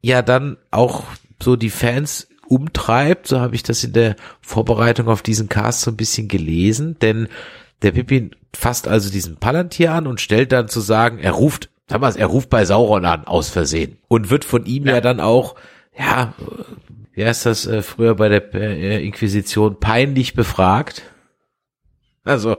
ja 0.00 0.22
dann 0.22 0.56
auch 0.70 1.04
so 1.42 1.56
die 1.56 1.70
Fans 1.70 2.28
umtreibt, 2.46 3.28
so 3.28 3.40
habe 3.40 3.54
ich 3.54 3.62
das 3.62 3.84
in 3.84 3.92
der 3.92 4.16
Vorbereitung 4.40 5.08
auf 5.08 5.22
diesen 5.22 5.48
Cast 5.48 5.82
so 5.82 5.90
ein 5.90 5.96
bisschen 5.96 6.28
gelesen, 6.28 6.98
denn 7.00 7.28
der 7.82 7.92
Pippin 7.92 8.34
fasst 8.54 8.88
also 8.88 9.10
diesen 9.10 9.36
Palantir 9.36 9.92
an 9.92 10.06
und 10.06 10.20
stellt 10.20 10.52
dann 10.52 10.68
zu 10.68 10.80
sagen, 10.80 11.18
er 11.18 11.32
ruft, 11.32 11.70
sag 11.86 12.00
mal, 12.00 12.14
er 12.16 12.26
ruft 12.26 12.50
bei 12.50 12.64
Sauron 12.64 13.04
an, 13.04 13.24
aus 13.24 13.48
Versehen. 13.48 13.98
Und 14.08 14.30
wird 14.30 14.44
von 14.44 14.66
ihm 14.66 14.86
ja, 14.86 14.94
ja 14.94 15.00
dann 15.00 15.20
auch, 15.20 15.54
ja, 15.96 16.34
wie 17.12 17.24
heißt 17.24 17.46
das 17.46 17.66
äh, 17.66 17.82
früher 17.82 18.16
bei 18.16 18.28
der 18.28 18.52
äh, 18.54 19.04
Inquisition, 19.04 19.78
peinlich 19.78 20.34
befragt. 20.34 21.02
Also, 22.24 22.56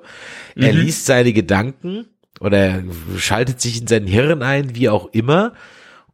er 0.56 0.74
mhm. 0.74 0.80
liest 0.80 1.06
seine 1.06 1.34
Gedanken 1.34 2.08
oder 2.40 2.58
er 2.58 2.84
schaltet 3.18 3.62
sich 3.62 3.82
in 3.82 3.88
sein 3.88 4.08
Hirn 4.08 4.42
ein, 4.42 4.76
wie 4.76 4.90
auch 4.90 5.10
immer, 5.12 5.54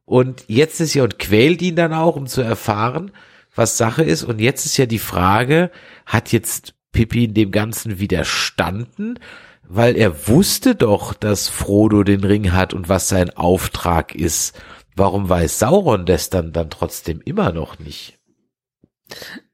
und 0.07 0.45
jetzt 0.47 0.79
ist 0.79 0.93
ja 0.93 1.03
und 1.03 1.19
quält 1.19 1.61
ihn 1.61 1.75
dann 1.75 1.91
auch, 1.91 2.15
um 2.15 2.27
zu 2.27 2.41
erfahren, 2.41 3.11
was 3.53 3.77
Sache 3.77 4.03
ist. 4.03 4.23
Und 4.23 4.39
jetzt 4.39 4.65
ist 4.65 4.77
ja 4.77 4.85
die 4.85 4.99
Frage, 4.99 5.69
hat 6.05 6.31
jetzt 6.31 6.75
Pippin 6.93 7.33
dem 7.33 7.51
Ganzen 7.51 7.99
widerstanden? 7.99 9.19
Weil 9.67 9.97
er 9.97 10.29
wusste 10.29 10.75
doch, 10.75 11.13
dass 11.13 11.49
Frodo 11.49 12.05
den 12.05 12.23
Ring 12.23 12.53
hat 12.53 12.73
und 12.73 12.87
was 12.87 13.09
sein 13.09 13.31
Auftrag 13.31 14.15
ist. 14.15 14.57
Warum 14.95 15.27
weiß 15.27 15.59
Sauron 15.59 16.05
das 16.05 16.29
dann, 16.29 16.53
dann 16.53 16.69
trotzdem 16.69 17.19
immer 17.25 17.51
noch 17.51 17.77
nicht? 17.77 18.17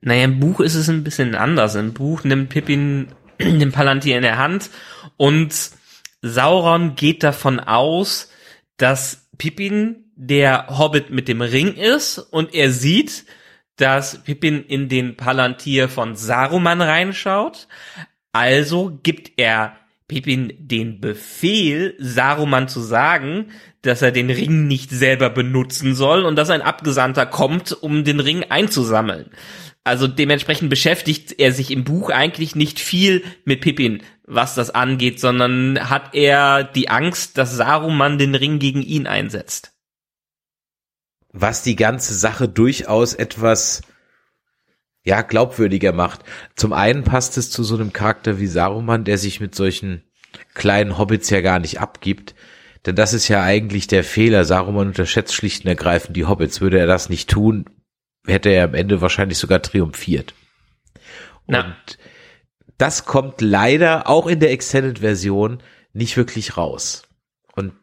Naja, 0.01 0.25
im 0.25 0.39
Buch 0.39 0.59
ist 0.59 0.75
es 0.75 0.87
ein 0.87 1.03
bisschen 1.03 1.33
anders. 1.33 1.73
Im 1.73 1.93
Buch 1.93 2.23
nimmt 2.23 2.49
Pippin 2.49 3.07
den 3.39 3.71
Palantir 3.71 4.17
in 4.17 4.21
der 4.21 4.37
Hand 4.37 4.69
und 5.17 5.71
Sauron 6.21 6.93
geht 6.93 7.23
davon 7.23 7.59
aus, 7.59 8.29
dass 8.77 9.29
Pippin 9.39 10.02
der 10.27 10.67
Hobbit 10.77 11.09
mit 11.09 11.27
dem 11.27 11.41
Ring 11.41 11.73
ist 11.73 12.17
und 12.17 12.53
er 12.53 12.71
sieht, 12.71 13.25
dass 13.75 14.23
Pippin 14.23 14.63
in 14.63 14.87
den 14.87 15.17
Palantir 15.17 15.89
von 15.89 16.15
Saruman 16.15 16.81
reinschaut. 16.81 17.67
Also 18.31 18.99
gibt 19.03 19.33
er 19.37 19.75
Pippin 20.07 20.53
den 20.57 21.01
Befehl, 21.01 21.95
Saruman 21.99 22.67
zu 22.67 22.81
sagen, 22.81 23.47
dass 23.81 24.01
er 24.01 24.11
den 24.11 24.29
Ring 24.29 24.67
nicht 24.67 24.91
selber 24.91 25.29
benutzen 25.29 25.95
soll 25.95 26.23
und 26.23 26.35
dass 26.35 26.49
ein 26.49 26.61
Abgesandter 26.61 27.25
kommt, 27.25 27.71
um 27.73 28.03
den 28.03 28.19
Ring 28.19 28.43
einzusammeln. 28.43 29.31
Also 29.83 30.07
dementsprechend 30.07 30.69
beschäftigt 30.69 31.39
er 31.39 31.51
sich 31.51 31.69
im 31.69 31.83
Buch 31.83 32.09
eigentlich 32.09 32.55
nicht 32.55 32.79
viel 32.79 33.23
mit 33.43 33.59
Pippin, 33.59 34.01
was 34.25 34.55
das 34.55 34.69
angeht, 34.69 35.19
sondern 35.19 35.89
hat 35.89 36.15
er 36.15 36.63
die 36.63 36.89
Angst, 36.89 37.37
dass 37.37 37.57
Saruman 37.57 38.17
den 38.17 38.35
Ring 38.35 38.59
gegen 38.59 38.81
ihn 38.81 39.07
einsetzt 39.07 39.72
was 41.33 41.63
die 41.63 41.75
ganze 41.75 42.13
Sache 42.13 42.47
durchaus 42.47 43.15
etwas 43.15 43.81
ja, 45.03 45.21
glaubwürdiger 45.21 45.91
macht. 45.91 46.21
Zum 46.55 46.71
einen 46.71 47.03
passt 47.03 47.37
es 47.37 47.51
zu 47.51 47.63
so 47.63 47.75
einem 47.75 47.91
Charakter 47.91 48.39
wie 48.39 48.47
Saruman, 48.47 49.03
der 49.03 49.17
sich 49.17 49.41
mit 49.41 49.53
solchen 49.53 50.03
kleinen 50.53 50.97
Hobbits 50.97 51.29
ja 51.29 51.41
gar 51.41 51.59
nicht 51.59 51.81
abgibt. 51.81 52.35
Denn 52.85 52.95
das 52.95 53.13
ist 53.13 53.27
ja 53.27 53.43
eigentlich 53.43 53.87
der 53.87 54.03
Fehler. 54.03 54.45
Saruman 54.45 54.87
unterschätzt 54.87 55.33
schlicht 55.33 55.65
und 55.65 55.69
ergreifend 55.69 56.15
die 56.15 56.25
Hobbits. 56.25 56.61
Würde 56.61 56.79
er 56.79 56.87
das 56.87 57.09
nicht 57.09 57.29
tun, 57.29 57.65
hätte 58.25 58.49
er 58.49 58.65
am 58.65 58.75
Ende 58.75 59.01
wahrscheinlich 59.01 59.37
sogar 59.37 59.61
triumphiert. 59.61 60.33
Und 61.45 61.55
Na. 61.55 61.75
das 62.77 63.05
kommt 63.05 63.41
leider 63.41 64.07
auch 64.07 64.27
in 64.27 64.39
der 64.39 64.51
Extended-Version 64.51 65.61
nicht 65.93 66.15
wirklich 66.15 66.57
raus. 66.57 67.03
Und 67.53 67.73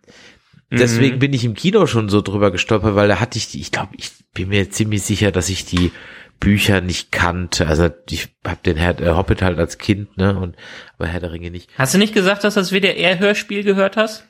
deswegen 0.71 1.17
mhm. 1.17 1.21
bin 1.21 1.33
ich 1.33 1.45
im 1.45 1.55
Kino 1.55 1.87
schon 1.87 2.09
so 2.09 2.21
drüber 2.21 2.51
gestolpert, 2.51 2.95
weil 2.95 3.09
da 3.09 3.21
hatte 3.21 3.39
ich 3.39 3.49
die, 3.49 3.61
ich 3.61 3.73
glaube, 3.73 3.95
ich 3.97 4.11
bin 4.35 4.49
mir 4.49 4.71
ziemlich 4.71 5.03
sicher, 5.03 5.33
dass 5.33 5.49
ich 5.49 5.65
die 5.65 5.93
Bücher 6.41 6.81
nicht 6.81 7.13
kannte. 7.13 7.67
Also 7.67 7.91
ich 8.09 8.29
habe 8.45 8.61
den 8.65 8.77
Herr 8.77 8.99
äh, 9.01 9.11
Hobbit 9.11 9.43
halt 9.43 9.59
als 9.59 9.79
Kind, 9.79 10.17
ne? 10.17 10.39
Und 10.39 10.57
aber 10.99 11.07
Herr 11.07 11.21
der 11.21 11.33
Ringe 11.33 11.51
nicht. 11.51 11.71
Hast 11.77 11.95
du 11.95 11.99
nicht 11.99 12.15
gesagt, 12.15 12.45
dass 12.45 12.55
das 12.55 12.73
WDR-Hörspiel 12.73 13.63
gehört 13.63 13.97
hast? 13.97 14.27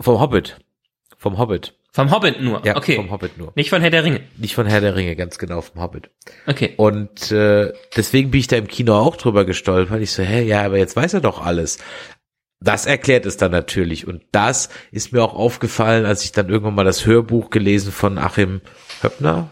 Vom 0.00 0.20
Hobbit. 0.20 0.58
Vom 1.16 1.38
Hobbit. 1.38 1.74
Vom 1.94 2.10
Hobbit 2.10 2.40
nur. 2.40 2.64
Ja, 2.64 2.76
okay. 2.76 2.96
vom 2.96 3.10
Hobbit 3.10 3.36
nur. 3.36 3.52
Nicht 3.54 3.68
von 3.68 3.82
Herr 3.82 3.90
der 3.90 4.02
Ringe. 4.02 4.22
Nicht 4.38 4.54
von 4.54 4.66
Herr 4.66 4.80
der 4.80 4.96
Ringe, 4.96 5.14
ganz 5.14 5.38
genau 5.38 5.60
vom 5.60 5.80
Hobbit. 5.82 6.10
Okay. 6.46 6.72
Und 6.78 7.30
äh, 7.30 7.72
deswegen 7.94 8.30
bin 8.30 8.40
ich 8.40 8.46
da 8.46 8.56
im 8.56 8.66
Kino 8.66 8.94
auch 8.94 9.16
drüber 9.16 9.44
gestolpert. 9.44 10.00
Ich 10.00 10.10
so, 10.10 10.22
hä, 10.22 10.42
ja, 10.42 10.62
aber 10.64 10.78
jetzt 10.78 10.96
weiß 10.96 11.12
er 11.14 11.20
doch 11.20 11.44
alles. 11.44 11.78
Das 12.64 12.86
erklärt 12.86 13.26
es 13.26 13.36
dann 13.36 13.50
natürlich. 13.50 14.06
Und 14.06 14.22
das 14.32 14.68
ist 14.90 15.12
mir 15.12 15.22
auch 15.22 15.34
aufgefallen, 15.34 16.06
als 16.06 16.24
ich 16.24 16.32
dann 16.32 16.48
irgendwann 16.48 16.74
mal 16.74 16.84
das 16.84 17.06
Hörbuch 17.06 17.50
gelesen 17.50 17.92
von 17.92 18.18
Achim 18.18 18.60
Höppner, 19.02 19.50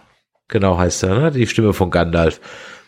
genau 0.48 0.78
heißt 0.78 1.02
er, 1.04 1.18
ne? 1.18 1.30
Die 1.30 1.46
Stimme 1.46 1.72
von 1.72 1.90
Gandalf, 1.90 2.40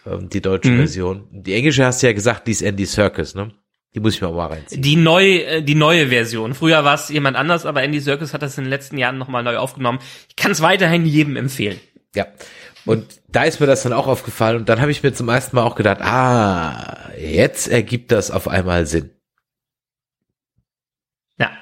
ähm, 0.06 0.28
die 0.28 0.40
deutsche 0.40 0.70
mhm. 0.70 0.78
Version. 0.78 1.28
Die 1.30 1.54
englische 1.54 1.84
hast 1.84 2.02
du 2.02 2.06
ja 2.06 2.12
gesagt, 2.12 2.46
die 2.46 2.52
ist 2.52 2.62
Andy 2.62 2.86
Circus, 2.86 3.34
ne? 3.34 3.52
Die 3.94 4.00
muss 4.00 4.14
ich 4.14 4.22
mir 4.22 4.28
auch 4.28 4.34
mal 4.34 4.46
reinziehen. 4.46 4.80
Die 4.80 4.96
neue, 4.96 5.44
äh, 5.44 5.62
die 5.62 5.74
neue 5.74 6.08
Version. 6.08 6.54
Früher 6.54 6.84
war 6.84 6.94
es 6.94 7.08
jemand 7.10 7.36
anders, 7.36 7.66
aber 7.66 7.82
Andy 7.82 8.00
Circus 8.00 8.32
hat 8.32 8.42
das 8.42 8.56
in 8.56 8.64
den 8.64 8.70
letzten 8.70 8.96
Jahren 8.96 9.18
nochmal 9.18 9.42
neu 9.42 9.58
aufgenommen. 9.58 9.98
Ich 10.28 10.36
kann 10.36 10.52
es 10.52 10.62
weiterhin 10.62 11.04
jedem 11.04 11.36
empfehlen. 11.36 11.78
Ja. 12.14 12.26
Und 12.84 13.20
da 13.28 13.44
ist 13.44 13.60
mir 13.60 13.66
das 13.66 13.82
dann 13.82 13.92
auch 13.92 14.06
aufgefallen 14.06 14.56
und 14.56 14.68
dann 14.68 14.80
habe 14.80 14.90
ich 14.90 15.02
mir 15.02 15.12
zum 15.12 15.28
ersten 15.28 15.54
Mal 15.56 15.62
auch 15.62 15.76
gedacht, 15.76 16.00
ah, 16.00 17.10
jetzt 17.16 17.68
ergibt 17.68 18.10
das 18.10 18.30
auf 18.30 18.48
einmal 18.48 18.86
Sinn. 18.86 19.10
Ja. 21.38 21.52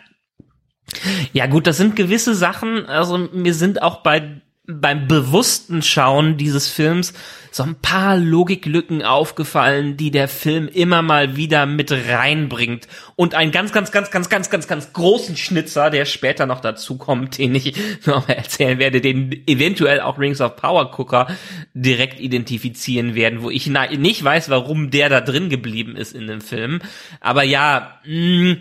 Ja 1.32 1.46
gut, 1.46 1.66
das 1.66 1.76
sind 1.76 1.96
gewisse 1.96 2.34
Sachen, 2.34 2.86
also 2.86 3.18
mir 3.32 3.54
sind 3.54 3.82
auch 3.82 4.02
bei 4.02 4.40
beim 4.72 5.08
bewussten 5.08 5.82
Schauen 5.82 6.36
dieses 6.36 6.68
Films 6.68 7.12
so 7.52 7.64
ein 7.64 7.74
paar 7.74 8.16
Logiklücken 8.16 9.02
aufgefallen, 9.02 9.96
die 9.96 10.12
der 10.12 10.28
Film 10.28 10.68
immer 10.68 11.02
mal 11.02 11.36
wieder 11.36 11.66
mit 11.66 11.90
reinbringt. 11.90 12.86
Und 13.16 13.34
einen 13.34 13.50
ganz, 13.50 13.72
ganz, 13.72 13.90
ganz, 13.90 14.10
ganz, 14.10 14.28
ganz, 14.28 14.50
ganz, 14.50 14.68
ganz 14.68 14.92
großen 14.92 15.36
Schnitzer, 15.36 15.90
der 15.90 16.04
später 16.04 16.46
noch 16.46 16.60
dazu 16.60 16.96
kommt, 16.96 17.38
den 17.38 17.56
ich 17.56 17.74
noch 18.06 18.28
mal 18.28 18.34
erzählen 18.34 18.78
werde, 18.78 19.00
den 19.00 19.42
eventuell 19.48 20.00
auch 20.00 20.18
Rings 20.18 20.40
of 20.40 20.54
Power 20.54 20.92
Gucker 20.92 21.26
direkt 21.74 22.20
identifizieren 22.20 23.16
werden, 23.16 23.42
wo 23.42 23.50
ich 23.50 23.66
nicht 23.66 24.22
weiß, 24.22 24.48
warum 24.48 24.90
der 24.90 25.08
da 25.08 25.20
drin 25.20 25.48
geblieben 25.48 25.96
ist 25.96 26.14
in 26.14 26.28
dem 26.28 26.40
Film. 26.40 26.80
Aber 27.20 27.42
ja, 27.42 27.98
mh, 28.04 28.52
mm, 28.52 28.56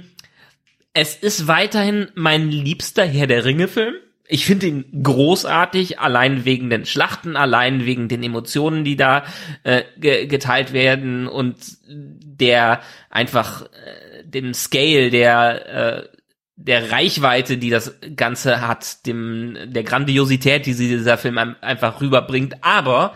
es 0.94 1.16
ist 1.16 1.48
weiterhin 1.48 2.10
mein 2.16 2.50
liebster 2.52 3.06
Herr 3.06 3.28
der 3.28 3.46
Ringe 3.46 3.68
Film 3.68 3.96
ich 4.32 4.46
finde 4.46 4.68
ihn 4.68 4.86
großartig, 5.04 6.00
allein 6.00 6.46
wegen 6.46 6.70
den 6.70 6.86
Schlachten, 6.86 7.36
allein 7.36 7.88
wegen 7.88 8.08
den 8.08 8.22
Emotionen, 8.22 8.84
die 8.84 8.96
da 8.96 9.24
äh, 9.64 9.82
ge 9.98 10.28
geteilt 10.28 10.72
werden 10.72 11.28
und 11.28 11.58
der 11.88 12.82
einfach 13.10 13.64
äh, 13.64 14.24
dem 14.24 14.54
Scale 14.54 15.10
der 15.10 16.06
äh, 16.06 16.18
der 16.58 16.92
Reichweite, 16.92 17.58
die 17.58 17.72
das 17.72 17.96
Ganze 18.16 18.62
hat, 18.62 19.08
dem 19.08 19.58
der 19.66 19.84
Grandiosität, 19.84 20.68
die 20.68 20.74
sie 20.74 20.90
dieser 20.90 21.18
Film 21.18 21.40
einfach 21.62 22.00
rüberbringt. 22.00 22.64
Aber 22.64 23.16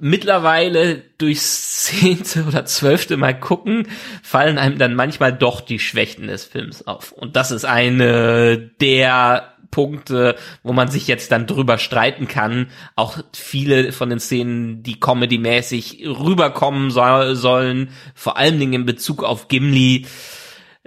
mittlerweile 0.00 1.02
durchs 1.18 1.84
zehnte 1.84 2.44
oder 2.44 2.64
zwölfte 2.64 3.16
Mal 3.16 3.38
gucken, 3.38 3.88
fallen 4.22 4.58
einem 4.58 4.78
dann 4.78 4.94
manchmal 4.94 5.32
doch 5.32 5.60
die 5.60 5.78
Schwächen 5.78 6.26
des 6.26 6.44
Films 6.44 6.86
auf. 6.86 7.12
Und 7.12 7.36
das 7.36 7.50
ist 7.50 7.64
eine 7.64 8.58
der 8.80 9.56
Punkte, 9.70 10.36
wo 10.62 10.72
man 10.72 10.88
sich 10.88 11.06
jetzt 11.06 11.32
dann 11.32 11.46
drüber 11.46 11.78
streiten 11.78 12.28
kann. 12.28 12.68
Auch 12.94 13.18
viele 13.34 13.92
von 13.92 14.08
den 14.08 14.20
Szenen, 14.20 14.82
die 14.82 14.98
comedy-mäßig 14.98 16.06
rüberkommen 16.06 16.90
so 16.90 17.34
sollen, 17.34 17.90
vor 18.14 18.36
allen 18.36 18.58
Dingen 18.58 18.72
in 18.72 18.86
Bezug 18.86 19.22
auf 19.22 19.48
Gimli, 19.48 20.06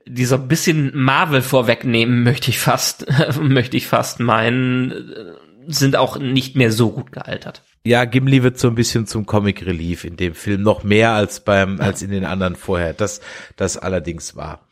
die 0.07 0.25
so 0.25 0.35
ein 0.35 0.47
bisschen 0.47 0.91
Marvel 0.95 1.41
vorwegnehmen, 1.41 2.23
möchte 2.23 2.49
ich 2.49 2.59
fast, 2.59 3.05
möchte 3.41 3.77
ich 3.77 3.85
fast 3.85 4.19
meinen, 4.19 5.35
sind 5.67 5.95
auch 5.95 6.17
nicht 6.17 6.55
mehr 6.55 6.71
so 6.71 6.91
gut 6.91 7.11
gealtert. 7.11 7.61
Ja, 7.83 8.05
Gimli 8.05 8.43
wird 8.43 8.59
so 8.59 8.67
ein 8.67 8.75
bisschen 8.75 9.07
zum 9.07 9.25
Comic 9.25 9.65
Relief 9.65 10.03
in 10.03 10.17
dem 10.17 10.35
Film, 10.35 10.61
noch 10.61 10.83
mehr 10.83 11.11
als 11.11 11.39
beim, 11.39 11.79
als 11.79 12.01
in 12.01 12.11
den 12.11 12.25
anderen 12.25 12.55
vorher. 12.55 12.93
Das, 12.93 13.21
das 13.55 13.77
allerdings 13.77 14.35
war. 14.35 14.67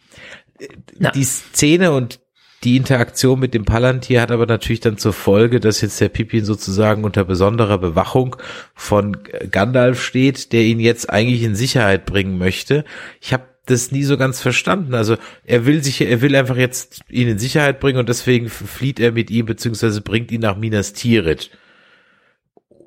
Ja. 1.00 1.12
Die 1.12 1.24
Szene 1.24 1.92
und 1.92 2.20
die 2.64 2.76
Interaktion 2.76 3.40
mit 3.40 3.54
dem 3.54 3.66
Palantir 3.66 4.20
hat 4.20 4.32
aber 4.32 4.48
natürlich 4.48 4.80
dann 4.80 4.98
zur 4.98 5.14
Folge, 5.14 5.60
dass 5.60 5.82
jetzt 5.82 6.02
der 6.02 6.10
Pippin 6.10 6.44
sozusagen 6.44 7.04
unter 7.04 7.24
besonderer 7.24 7.78
Bewachung 7.78 8.36
von 8.74 9.16
Gandalf 9.52 10.04
steht, 10.04 10.52
der 10.54 10.64
ihn 10.64 10.80
jetzt 10.80 11.10
eigentlich 11.10 11.44
in 11.44 11.56
Sicherheit 11.56 12.06
bringen 12.08 12.38
möchte. 12.38 12.84
Ich 13.22 13.32
habe 13.32 13.44
das 13.68 13.92
nie 13.92 14.04
so 14.04 14.18
ganz 14.18 14.42
verstanden. 14.42 14.96
Also 14.96 15.18
er 15.44 15.66
will 15.66 15.84
sich, 15.84 16.02
er 16.02 16.22
will 16.22 16.36
einfach 16.36 16.58
jetzt 16.58 17.02
ihn 17.10 17.28
in 17.28 17.38
Sicherheit 17.38 17.80
bringen 17.80 18.00
und 18.00 18.10
deswegen 18.10 18.50
flieht 18.50 19.00
er 19.00 19.12
mit 19.12 19.30
ihm 19.30 19.46
beziehungsweise 19.46 20.02
bringt 20.02 20.32
ihn 20.32 20.42
nach 20.42 20.58
Minas 20.58 20.94
Tirith. 20.94 21.52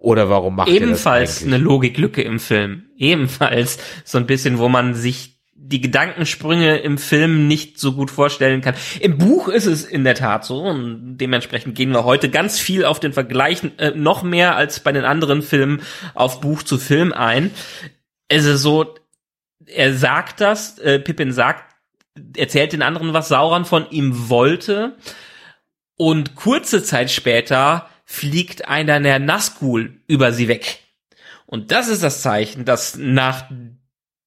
Oder 0.00 0.30
warum 0.30 0.56
macht 0.56 0.70
Ebenfalls 0.70 1.42
er 1.42 1.44
das 1.44 1.54
eine 1.54 1.62
Logiklücke 1.62 2.22
im 2.22 2.40
Film. 2.40 2.86
Ebenfalls 2.96 3.78
so 4.04 4.16
ein 4.16 4.26
bisschen, 4.26 4.58
wo 4.58 4.68
man 4.68 4.94
sich 4.94 5.40
die 5.70 5.82
Gedankensprünge 5.82 6.78
im 6.78 6.96
Film 6.96 7.46
nicht 7.46 7.78
so 7.78 7.92
gut 7.92 8.10
vorstellen 8.10 8.62
kann. 8.62 8.74
Im 8.98 9.18
Buch 9.18 9.48
ist 9.48 9.66
es 9.66 9.84
in 9.84 10.02
der 10.04 10.14
Tat 10.14 10.44
so 10.46 10.62
und 10.62 11.18
dementsprechend 11.18 11.74
gehen 11.74 11.92
wir 11.92 12.04
heute 12.04 12.30
ganz 12.30 12.58
viel 12.58 12.86
auf 12.86 12.98
den 12.98 13.12
Vergleich, 13.12 13.60
äh, 13.76 13.90
noch 13.90 14.22
mehr 14.22 14.56
als 14.56 14.80
bei 14.80 14.90
den 14.90 15.04
anderen 15.04 15.42
Filmen 15.42 15.82
auf 16.14 16.40
Buch 16.40 16.62
zu 16.62 16.78
Film 16.78 17.12
ein. 17.12 17.50
Es 18.26 18.46
ist 18.46 18.62
so, 18.62 18.94
er 19.66 19.92
sagt 19.92 20.40
das, 20.40 20.78
äh, 20.78 20.98
Pippin 20.98 21.30
sagt, 21.30 21.76
erzählt 22.36 22.72
den 22.72 22.82
anderen, 22.82 23.12
was 23.12 23.28
Sauron 23.28 23.66
von 23.66 23.86
ihm 23.90 24.30
wollte 24.30 24.96
und 25.96 26.36
kurze 26.36 26.82
Zeit 26.82 27.10
später 27.10 27.89
fliegt 28.10 28.66
einer 28.66 28.98
der 28.98 29.20
Nazgul 29.20 30.00
über 30.08 30.32
sie 30.32 30.48
weg. 30.48 30.80
Und 31.46 31.70
das 31.70 31.86
ist 31.86 32.02
das 32.02 32.22
Zeichen, 32.22 32.64
dass 32.64 32.96
nach 32.96 33.48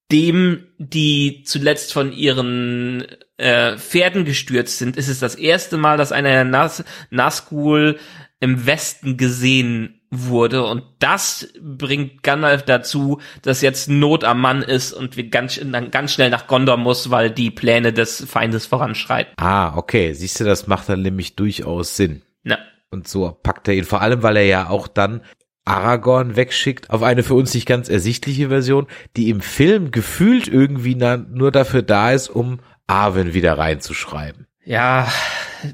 dem 0.10 0.68
die 0.78 1.44
zuletzt 1.46 1.92
von 1.92 2.14
ihren 2.14 3.06
äh, 3.36 3.78
Pferden 3.78 4.24
gestürzt 4.24 4.78
sind, 4.78 4.96
ist 4.96 5.10
es 5.10 5.20
das 5.20 5.36
erste 5.36 5.76
Mal, 5.76 5.98
dass 5.98 6.14
einer 6.14 6.46
Nas 6.46 6.86
Nazgul 7.10 8.00
im 8.40 8.66
Westen 8.66 9.18
gesehen 9.18 10.00
wurde 10.10 10.66
und 10.66 10.84
das 11.00 11.50
bringt 11.60 12.24
Gandalf 12.24 12.64
dazu, 12.64 13.20
dass 13.42 13.62
jetzt 13.62 13.90
Not 13.90 14.24
am 14.24 14.40
Mann 14.40 14.62
ist 14.62 14.94
und 14.94 15.18
wir 15.18 15.30
ganz, 15.30 15.60
ganz 15.92 16.14
schnell 16.14 16.30
nach 16.30 16.48
Gondor 16.48 16.78
muss, 16.78 17.10
weil 17.10 17.32
die 17.32 17.52
Pläne 17.52 17.92
des 17.92 18.24
Feindes 18.24 18.66
voranschreiten. 18.66 19.34
Ah, 19.38 19.76
okay. 19.76 20.14
Siehst 20.14 20.40
du, 20.40 20.46
das 20.46 20.68
macht 20.68 20.88
dann 20.88 21.02
nämlich 21.02 21.36
durchaus 21.36 21.98
Sinn. 21.98 22.22
Ja. 22.46 22.60
Und 22.94 23.08
so 23.08 23.32
packt 23.44 23.68
er 23.68 23.74
ihn, 23.74 23.84
vor 23.84 24.02
allem, 24.02 24.24
weil 24.24 24.38
er 24.38 24.46
ja 24.46 24.70
auch 24.70 24.88
dann 24.88 25.22
Aragorn 25.66 26.36
wegschickt 26.36 26.90
auf 26.90 27.04
eine 27.04 27.24
für 27.24 27.36
uns 27.36 27.54
nicht 27.54 27.66
ganz 27.66 27.90
ersichtliche 27.90 28.50
Version, 28.50 28.88
die 29.18 29.30
im 29.30 29.42
Film 29.42 29.92
gefühlt 29.92 30.48
irgendwie 30.48 30.96
nur 30.96 31.52
dafür 31.52 31.82
da 31.82 32.12
ist, 32.12 32.30
um 32.30 32.60
Arwen 32.86 33.34
wieder 33.34 33.58
reinzuschreiben. 33.58 34.46
Ja, 34.66 35.12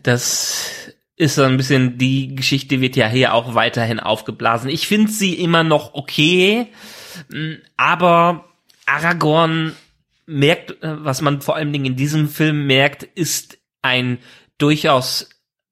das 0.04 0.94
ist 1.16 1.36
so 1.36 1.44
ein 1.44 1.58
bisschen, 1.58 1.98
die 1.98 2.36
Geschichte 2.36 2.82
wird 2.82 2.96
ja 2.96 3.08
hier 3.08 3.34
auch 3.34 3.56
weiterhin 3.56 4.00
aufgeblasen. 4.00 4.70
Ich 4.70 4.88
finde 4.88 5.12
sie 5.12 5.34
immer 5.34 5.64
noch 5.64 5.94
okay, 5.94 6.68
aber 7.76 8.46
Aragorn 8.86 9.76
merkt, 10.26 10.78
was 10.82 11.22
man 11.22 11.42
vor 11.42 11.56
allen 11.56 11.74
Dingen 11.74 11.86
in 11.86 11.96
diesem 11.96 12.30
Film 12.30 12.68
merkt, 12.68 13.04
ist 13.04 13.58
ein 13.82 14.20
durchaus 14.60 15.30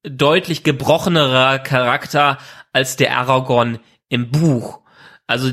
deutlich 0.09 0.63
gebrochenerer 0.63 1.59
Charakter 1.59 2.37
als 2.73 2.95
der 2.95 3.17
Aragorn 3.17 3.79
im 4.09 4.31
Buch. 4.31 4.79
Also 5.27 5.51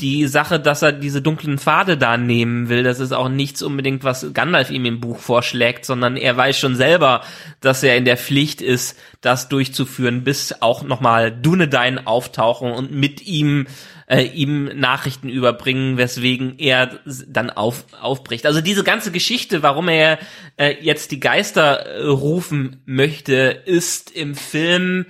die 0.00 0.26
Sache, 0.26 0.60
dass 0.60 0.82
er 0.82 0.92
diese 0.92 1.22
dunklen 1.22 1.58
Pfade 1.58 1.96
da 1.96 2.18
nehmen 2.18 2.68
will, 2.68 2.82
das 2.82 3.00
ist 3.00 3.12
auch 3.12 3.30
nichts 3.30 3.62
unbedingt, 3.62 4.04
was 4.04 4.34
Gandalf 4.34 4.70
ihm 4.70 4.84
im 4.84 5.00
Buch 5.00 5.18
vorschlägt, 5.18 5.86
sondern 5.86 6.18
er 6.18 6.36
weiß 6.36 6.58
schon 6.58 6.76
selber, 6.76 7.22
dass 7.60 7.82
er 7.82 7.96
in 7.96 8.04
der 8.04 8.18
Pflicht 8.18 8.60
ist, 8.60 8.98
das 9.22 9.48
durchzuführen, 9.48 10.22
bis 10.22 10.60
auch 10.60 10.82
nochmal 10.82 11.32
Dunedain 11.32 12.06
auftauchen 12.06 12.72
und 12.72 12.92
mit 12.92 13.26
ihm 13.26 13.66
äh, 14.06 14.22
ihm 14.22 14.64
Nachrichten 14.78 15.28
überbringen, 15.28 15.96
weswegen 15.96 16.58
er 16.58 17.00
dann 17.26 17.50
auf, 17.50 17.86
aufbricht. 18.00 18.46
Also 18.46 18.60
diese 18.60 18.84
ganze 18.84 19.10
Geschichte, 19.10 19.62
warum 19.62 19.88
er 19.88 20.18
äh, 20.56 20.76
jetzt 20.80 21.10
die 21.10 21.20
Geister 21.20 21.86
äh, 21.86 22.06
rufen 22.06 22.82
möchte, 22.86 23.62
ist 23.64 24.10
im 24.10 24.34
Film 24.34 25.06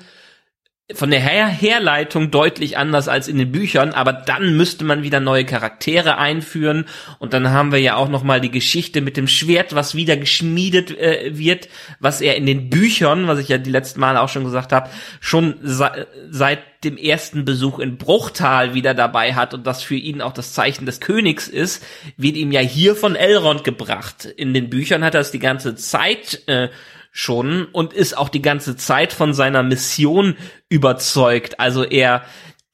von 0.95 1.11
der 1.11 1.19
Her 1.19 1.49
Herleitung 1.49 2.31
deutlich 2.31 2.79
anders 2.79 3.09
als 3.09 3.27
in 3.27 3.39
den 3.39 3.51
Büchern, 3.51 3.91
aber 3.91 4.13
dann 4.13 4.57
müsste 4.57 4.85
man 4.85 5.03
wieder 5.03 5.19
neue 5.19 5.45
Charaktere 5.45 6.17
einführen 6.17 6.85
und 7.19 7.33
dann 7.33 7.51
haben 7.51 7.73
wir 7.73 7.81
ja 7.81 7.97
auch 7.97 8.09
noch 8.09 8.23
mal 8.23 8.41
die 8.41 8.53
Geschichte 8.53 9.01
mit 9.01 9.17
dem 9.17 9.27
Schwert, 9.27 9.75
was 9.75 9.97
wieder 9.97 10.17
geschmiedet 10.17 10.97
äh, 10.97 11.37
wird, 11.37 11.69
was 11.99 12.21
er 12.21 12.37
in 12.37 12.47
den 12.47 12.71
Büchern, 12.71 13.27
was 13.27 13.41
ich 13.41 13.49
ja 13.49 13.59
die 13.59 13.71
letzten 13.71 13.99
Male 13.99 14.21
auch 14.21 14.29
schon 14.29 14.45
gesagt 14.45 14.73
habe, 14.73 14.89
schon 15.21 15.57
seit 15.63 16.61
dem 16.85 16.97
ersten 16.97 17.45
Besuch 17.45 17.81
in 17.81 17.99
Bruchtal 17.99 18.75
wieder 18.75 18.95
dabei 18.95 19.35
hat 19.35 19.55
und 19.55 19.67
das 19.67 19.83
für 19.83 19.97
ihn 19.97 20.21
auch 20.21 20.33
das 20.33 20.53
Zeichen 20.53 20.87
des 20.87 21.01
Königs 21.01 21.49
ist, 21.49 21.85
wird 22.17 22.37
ihm 22.37 22.53
ja 22.53 22.61
hier 22.61 22.95
von 22.95 23.17
Elrond 23.17 23.65
gebracht. 23.65 24.25
In 24.25 24.55
den 24.55 24.71
Büchern 24.71 25.03
hat 25.03 25.15
er 25.15 25.21
es 25.21 25.33
die 25.33 25.41
ganze 25.41 25.75
Zeit 25.75 26.43
äh, 26.47 26.69
schon 27.17 27.65
und 27.73 27.95
ist 27.95 28.17
auch 28.17 28.29
die 28.29 28.43
ganze 28.43 28.77
Zeit 28.77 29.15
von 29.15 29.33
seiner 29.33 29.63
Mission 29.63 30.37
überzeugt. 30.69 31.59
Also 31.59 31.83
er 31.83 32.23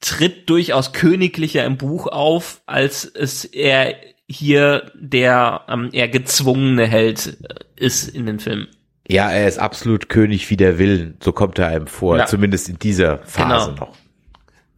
tritt 0.01 0.49
durchaus 0.49 0.91
königlicher 0.91 1.63
im 1.63 1.77
Buch 1.77 2.07
auf, 2.07 2.61
als 2.65 3.05
es 3.05 3.45
er 3.45 3.95
hier 4.27 4.91
der 4.95 5.61
ähm, 5.69 5.89
eher 5.93 6.09
gezwungene 6.09 6.85
Held 6.85 7.37
äh, 7.41 7.55
ist 7.77 8.09
in 8.09 8.25
den 8.25 8.39
Filmen. 8.39 8.67
Ja, 9.07 9.31
er 9.31 9.47
ist 9.47 9.59
absolut 9.59 10.09
König 10.09 10.49
wie 10.49 10.57
der 10.57 10.77
Willen, 10.77 11.17
so 11.23 11.31
kommt 11.31 11.57
er 11.57 11.67
einem 11.67 11.87
vor, 11.87 12.17
ja. 12.17 12.25
zumindest 12.25 12.67
in 12.67 12.79
dieser 12.79 13.19
Phase 13.19 13.71
genau. 13.71 13.85
noch. 13.85 13.95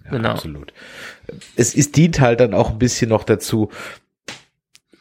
Ja, 0.03 0.11
genau. 0.11 0.29
Absolut. 0.29 0.73
Es, 1.55 1.75
es 1.75 1.91
dient 1.91 2.19
halt 2.19 2.39
dann 2.39 2.53
auch 2.53 2.69
ein 2.69 2.79
bisschen 2.79 3.09
noch 3.09 3.23
dazu, 3.23 3.71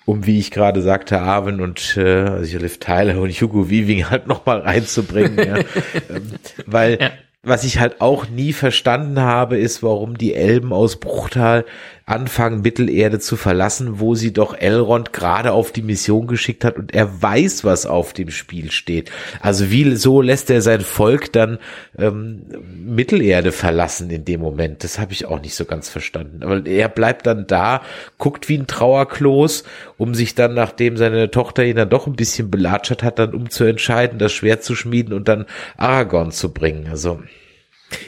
um, 0.06 0.26
wie 0.26 0.38
ich 0.38 0.50
gerade 0.50 0.82
sagte, 0.82 1.20
Arwen 1.20 1.60
und 1.60 1.96
äh, 1.96 2.24
also 2.24 2.58
Liv 2.58 2.78
Tyler 2.78 3.20
und 3.20 3.30
Hugo 3.30 3.70
Weaving 3.70 4.04
halt 4.10 4.26
nochmal 4.26 4.60
reinzubringen. 4.60 5.38
ja. 5.38 5.56
ähm, 6.10 6.32
weil 6.66 6.98
ja. 7.00 7.10
was 7.42 7.64
ich 7.64 7.78
halt 7.78 8.00
auch 8.00 8.28
nie 8.28 8.52
verstanden 8.52 9.20
habe, 9.20 9.58
ist, 9.58 9.82
warum 9.82 10.18
die 10.18 10.34
Elben 10.34 10.72
aus 10.72 10.96
Bruchtal 10.96 11.64
anfangen, 12.06 12.60
Mittelerde 12.60 13.18
zu 13.18 13.36
verlassen, 13.36 13.98
wo 13.98 14.14
sie 14.14 14.34
doch 14.34 14.54
Elrond 14.54 15.14
gerade 15.14 15.52
auf 15.52 15.72
die 15.72 15.80
Mission 15.80 16.26
geschickt 16.26 16.62
hat 16.62 16.76
und 16.76 16.92
er 16.94 17.22
weiß, 17.22 17.64
was 17.64 17.86
auf 17.86 18.12
dem 18.12 18.30
Spiel 18.30 18.70
steht. 18.70 19.10
Also 19.40 19.70
wie 19.70 19.96
so 19.96 20.20
lässt 20.20 20.50
er 20.50 20.60
sein 20.60 20.82
Volk 20.82 21.32
dann 21.32 21.58
ähm, 21.98 22.42
Mittelerde 22.76 23.52
verlassen 23.52 24.10
in 24.10 24.26
dem 24.26 24.40
Moment. 24.40 24.84
Das 24.84 24.98
habe 24.98 25.12
ich 25.12 25.24
auch 25.24 25.40
nicht 25.40 25.54
so 25.54 25.64
ganz 25.64 25.88
verstanden. 25.88 26.42
Aber 26.42 26.66
er 26.66 26.90
bleibt 26.90 27.26
dann 27.26 27.46
da, 27.46 27.80
guckt 28.18 28.50
wie 28.50 28.58
ein 28.58 28.66
Trauerklos, 28.66 29.64
um 29.96 30.14
sich 30.14 30.34
dann, 30.34 30.52
nachdem 30.52 30.98
seine 30.98 31.30
Tochter 31.30 31.64
ihn 31.64 31.76
dann 31.76 31.88
doch 31.88 32.06
ein 32.06 32.16
bisschen 32.16 32.50
belatschert 32.50 33.02
hat, 33.02 33.18
dann 33.18 33.32
um 33.32 33.48
zu 33.48 33.64
entscheiden, 33.64 34.18
das 34.18 34.32
Schwert 34.32 34.62
zu 34.62 34.74
schmieden 34.74 35.14
und 35.14 35.26
dann 35.26 35.46
Aragorn 35.78 36.32
zu 36.32 36.52
bringen. 36.52 36.86
Also 36.90 37.20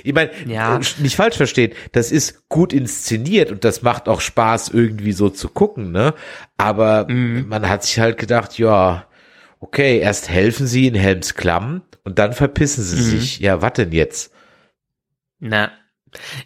ich 0.05 0.14
meine, 0.14 0.30
ja. 0.47 0.76
Äh, 0.76 0.80
nicht 0.99 1.16
falsch 1.16 1.37
verstehen, 1.37 1.72
das 1.93 2.12
ist 2.12 2.49
gut 2.49 2.72
inszeniert 2.72 3.51
und 3.51 3.64
das 3.64 3.82
macht 3.82 4.09
auch 4.09 4.20
Spaß, 4.20 4.68
irgendwie 4.70 5.12
so 5.12 5.28
zu 5.28 5.49
gucken, 5.49 5.93
ne? 5.93 6.14
Aber 6.57 7.07
mhm. 7.09 7.47
man 7.49 7.68
hat 7.68 7.84
sich 7.84 7.99
halt 7.99 8.18
gedacht, 8.18 8.59
ja, 8.59 9.07
okay, 9.61 9.99
erst 9.99 10.28
helfen 10.28 10.66
sie 10.66 10.87
in 10.87 10.95
Helms 10.95 11.34
Klamm 11.34 11.82
und 12.05 12.18
dann 12.18 12.32
verpissen 12.32 12.84
sie 12.84 12.97
mhm. 12.97 13.18
sich. 13.18 13.39
Ja, 13.41 13.62
was 13.62 13.74
denn 13.74 13.93
jetzt? 13.93 14.32
Na. 15.39 15.70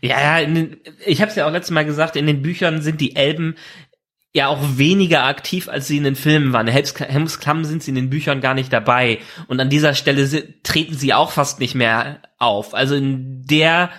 Ja, 0.00 0.40
ja, 0.40 0.46
den, 0.46 0.78
ich 1.06 1.20
habe 1.20 1.30
es 1.30 1.36
ja 1.36 1.46
auch 1.46 1.52
letztes 1.52 1.70
Mal 1.70 1.84
gesagt, 1.84 2.16
in 2.16 2.26
den 2.26 2.42
Büchern 2.42 2.82
sind 2.82 3.00
die 3.00 3.14
Elben 3.14 3.54
ja 4.32 4.46
auch 4.46 4.60
weniger 4.76 5.24
aktiv, 5.24 5.68
als 5.68 5.88
sie 5.88 5.96
in 5.96 6.04
den 6.04 6.14
Filmen 6.14 6.52
waren. 6.52 6.68
Helms 6.68 7.40
Klamm 7.40 7.64
sind 7.64 7.82
sie 7.82 7.90
in 7.90 7.96
den 7.96 8.10
Büchern 8.10 8.40
gar 8.40 8.54
nicht 8.54 8.72
dabei. 8.72 9.18
Und 9.48 9.58
an 9.60 9.70
dieser 9.70 9.94
Stelle 9.94 10.62
treten 10.62 10.94
sie 10.94 11.12
auch 11.12 11.32
fast 11.32 11.58
nicht 11.58 11.74
mehr 11.74 12.22
auf. 12.38 12.74
Also 12.74 12.94
in 12.94 13.42
der, 13.44 13.90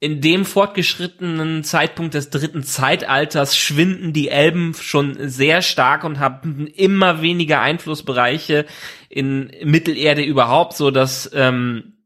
in 0.00 0.22
dem 0.22 0.46
fortgeschrittenen 0.46 1.64
Zeitpunkt 1.64 2.14
des 2.14 2.30
dritten 2.30 2.62
Zeitalters 2.62 3.58
schwinden 3.58 4.14
die 4.14 4.30
Elben 4.30 4.72
schon 4.72 5.28
sehr 5.28 5.60
stark 5.60 6.02
und 6.02 6.18
haben 6.18 6.66
immer 6.66 7.20
weniger 7.20 7.60
Einflussbereiche 7.60 8.64
in 9.10 9.52
Mittelerde 9.64 10.22
überhaupt, 10.22 10.78
so 10.78 10.90
dass 10.90 11.30
ähm, 11.34 11.98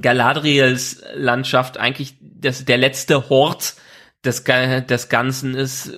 Galadriels 0.00 1.04
Landschaft 1.14 1.78
eigentlich 1.78 2.16
das, 2.20 2.64
der 2.64 2.78
letzte 2.78 3.28
Hort 3.28 3.74
des, 4.24 4.42
des 4.42 5.08
Ganzen 5.08 5.54
ist, 5.54 5.92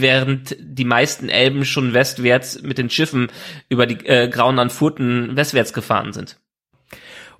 während 0.00 0.56
die 0.60 0.84
meisten 0.84 1.28
Elben 1.28 1.64
schon 1.64 1.94
westwärts 1.94 2.62
mit 2.62 2.78
den 2.78 2.90
Schiffen 2.90 3.28
über 3.68 3.86
die 3.86 4.06
äh, 4.06 4.28
grauen 4.28 4.58
Anfurten 4.58 5.36
westwärts 5.36 5.72
gefahren 5.72 6.12
sind. 6.12 6.38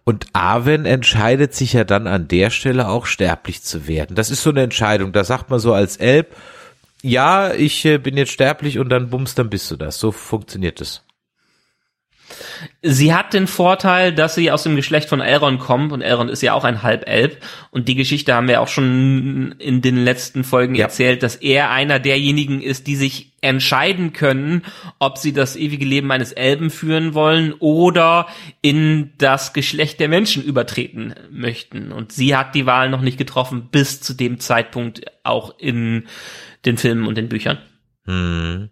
Und 0.04 0.26
Arwen 0.32 0.84
entscheidet 0.84 1.54
sich 1.54 1.74
ja 1.74 1.84
dann 1.84 2.06
an 2.06 2.26
der 2.26 2.50
Stelle 2.50 2.88
auch 2.88 3.06
sterblich 3.06 3.62
zu 3.62 3.86
werden. 3.86 4.16
Das 4.16 4.30
ist 4.30 4.42
so 4.42 4.50
eine 4.50 4.62
Entscheidung. 4.62 5.12
Da 5.12 5.22
sagt 5.22 5.48
man 5.48 5.60
so 5.60 5.72
als 5.72 5.96
Elb, 5.96 6.34
ja, 7.02 7.52
ich 7.52 7.84
äh, 7.84 7.98
bin 7.98 8.16
jetzt 8.16 8.32
sterblich 8.32 8.78
und 8.78 8.88
dann 8.88 9.10
bums, 9.10 9.34
dann 9.34 9.50
bist 9.50 9.70
du 9.70 9.76
das. 9.76 9.98
So 9.98 10.12
funktioniert 10.12 10.80
es. 10.80 11.04
Sie 12.82 13.14
hat 13.14 13.32
den 13.32 13.46
Vorteil, 13.46 14.12
dass 14.12 14.34
sie 14.34 14.50
aus 14.50 14.62
dem 14.62 14.76
Geschlecht 14.76 15.08
von 15.08 15.20
Elrond 15.20 15.60
kommt 15.60 15.92
und 15.92 16.02
Elrond 16.02 16.30
ist 16.30 16.42
ja 16.42 16.54
auch 16.54 16.64
ein 16.64 16.82
Halbelb 16.82 17.42
und 17.70 17.88
die 17.88 17.94
Geschichte 17.94 18.34
haben 18.34 18.48
wir 18.48 18.60
auch 18.60 18.68
schon 18.68 19.54
in 19.58 19.82
den 19.82 20.02
letzten 20.02 20.44
Folgen 20.44 20.74
ja. 20.74 20.84
erzählt, 20.84 21.22
dass 21.22 21.36
er 21.36 21.70
einer 21.70 21.98
derjenigen 21.98 22.62
ist, 22.62 22.86
die 22.86 22.96
sich 22.96 23.32
entscheiden 23.40 24.12
können, 24.12 24.62
ob 24.98 25.18
sie 25.18 25.32
das 25.32 25.56
ewige 25.56 25.84
Leben 25.84 26.10
eines 26.10 26.32
Elben 26.32 26.70
führen 26.70 27.14
wollen 27.14 27.54
oder 27.58 28.26
in 28.62 29.12
das 29.18 29.52
Geschlecht 29.52 30.00
der 30.00 30.08
Menschen 30.08 30.42
übertreten 30.42 31.14
möchten 31.30 31.92
und 31.92 32.12
sie 32.12 32.36
hat 32.36 32.54
die 32.54 32.66
Wahl 32.66 32.88
noch 32.88 33.00
nicht 33.00 33.18
getroffen 33.18 33.68
bis 33.70 34.00
zu 34.00 34.14
dem 34.14 34.40
Zeitpunkt 34.40 35.04
auch 35.24 35.58
in 35.58 36.06
den 36.64 36.76
Filmen 36.76 37.06
und 37.06 37.16
den 37.16 37.28
Büchern. 37.28 37.58
Hm. 38.04 38.70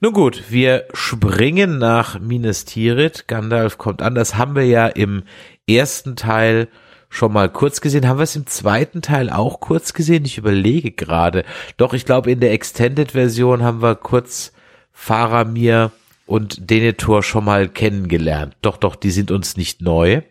Nun 0.00 0.12
gut, 0.12 0.44
wir 0.50 0.84
springen 0.92 1.78
nach 1.78 2.18
Minas 2.20 2.64
Tirith. 2.64 3.26
Gandalf 3.26 3.78
kommt 3.78 4.02
an. 4.02 4.14
Das 4.14 4.36
haben 4.36 4.54
wir 4.54 4.66
ja 4.66 4.86
im 4.86 5.22
ersten 5.66 6.16
Teil 6.16 6.68
schon 7.08 7.32
mal 7.32 7.48
kurz 7.48 7.80
gesehen. 7.80 8.08
Haben 8.08 8.18
wir 8.18 8.24
es 8.24 8.36
im 8.36 8.46
zweiten 8.46 9.02
Teil 9.02 9.30
auch 9.30 9.60
kurz 9.60 9.92
gesehen? 9.92 10.24
Ich 10.24 10.38
überlege 10.38 10.92
gerade. 10.92 11.44
Doch, 11.76 11.94
ich 11.94 12.04
glaube, 12.04 12.30
in 12.30 12.40
der 12.40 12.52
Extended-Version 12.52 13.62
haben 13.62 13.82
wir 13.82 13.94
kurz 13.94 14.52
Faramir 14.92 15.92
und 16.26 16.70
Denethor 16.70 17.22
schon 17.22 17.44
mal 17.44 17.68
kennengelernt. 17.68 18.56
Doch, 18.62 18.76
doch, 18.76 18.96
die 18.96 19.10
sind 19.10 19.30
uns 19.30 19.56
nicht 19.56 19.80
neu. 19.80 20.22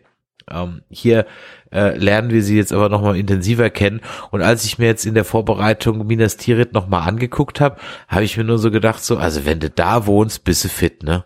Ähm, 0.50 0.82
hier 0.90 1.26
äh, 1.72 1.96
lernen 1.96 2.30
wir 2.30 2.42
sie 2.42 2.56
jetzt 2.56 2.72
aber 2.72 2.88
nochmal 2.88 3.16
intensiver 3.16 3.70
kennen. 3.70 4.00
Und 4.30 4.42
als 4.42 4.64
ich 4.64 4.78
mir 4.78 4.86
jetzt 4.86 5.04
in 5.04 5.14
der 5.14 5.24
Vorbereitung 5.24 6.06
Minas 6.06 6.36
Tirith 6.36 6.72
nochmal 6.72 7.08
angeguckt 7.08 7.60
habe, 7.60 7.76
habe 8.08 8.24
ich 8.24 8.36
mir 8.36 8.44
nur 8.44 8.58
so 8.58 8.70
gedacht, 8.70 9.02
so, 9.02 9.16
also 9.16 9.44
wenn 9.44 9.60
du 9.60 9.70
da 9.70 10.06
wohnst, 10.06 10.44
bist 10.44 10.64
du 10.64 10.68
fit, 10.68 11.02
ne? 11.02 11.24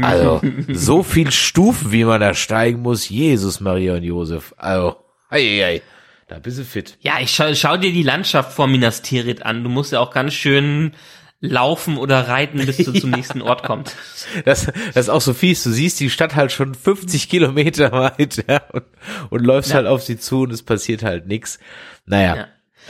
Also, 0.00 0.40
so 0.68 1.02
viel 1.02 1.32
Stufen, 1.32 1.90
wie 1.90 2.04
man 2.04 2.20
da 2.20 2.34
steigen 2.34 2.82
muss, 2.82 3.08
Jesus, 3.08 3.60
Maria 3.60 3.94
und 3.94 4.04
Josef. 4.04 4.54
Also, 4.56 4.96
ei, 5.28 5.40
ei, 5.40 5.64
ei. 5.64 5.82
Da 6.28 6.38
bist 6.38 6.58
du 6.58 6.64
fit. 6.64 6.96
Ja, 7.00 7.20
ich 7.20 7.30
schau, 7.32 7.52
schau 7.54 7.76
dir 7.76 7.92
die 7.92 8.04
Landschaft 8.04 8.52
vor 8.52 8.66
Minas 8.66 9.02
Tirith 9.02 9.42
an. 9.42 9.64
Du 9.64 9.68
musst 9.68 9.92
ja 9.92 10.00
auch 10.00 10.12
ganz 10.12 10.32
schön 10.32 10.92
laufen 11.42 11.98
oder 11.98 12.28
reiten, 12.28 12.64
bis 12.64 12.78
du 12.78 12.92
zum 12.92 13.10
ja. 13.10 13.16
nächsten 13.16 13.42
Ort 13.42 13.64
kommst. 13.64 13.96
Das, 14.44 14.66
das 14.66 15.06
ist 15.06 15.08
auch 15.10 15.20
so 15.20 15.34
fies. 15.34 15.62
Du 15.64 15.70
siehst 15.70 16.00
die 16.00 16.08
Stadt 16.08 16.36
halt 16.36 16.52
schon 16.52 16.74
50 16.74 17.28
Kilometer 17.28 17.92
weit 17.92 18.44
ja, 18.48 18.62
und, 18.72 18.84
und 19.28 19.44
läufst 19.44 19.70
ja. 19.70 19.76
halt 19.76 19.86
auf 19.88 20.02
sie 20.02 20.18
zu 20.18 20.42
und 20.42 20.52
es 20.52 20.62
passiert 20.62 21.02
halt 21.02 21.26
nichts. 21.26 21.58
Naja. 22.06 22.36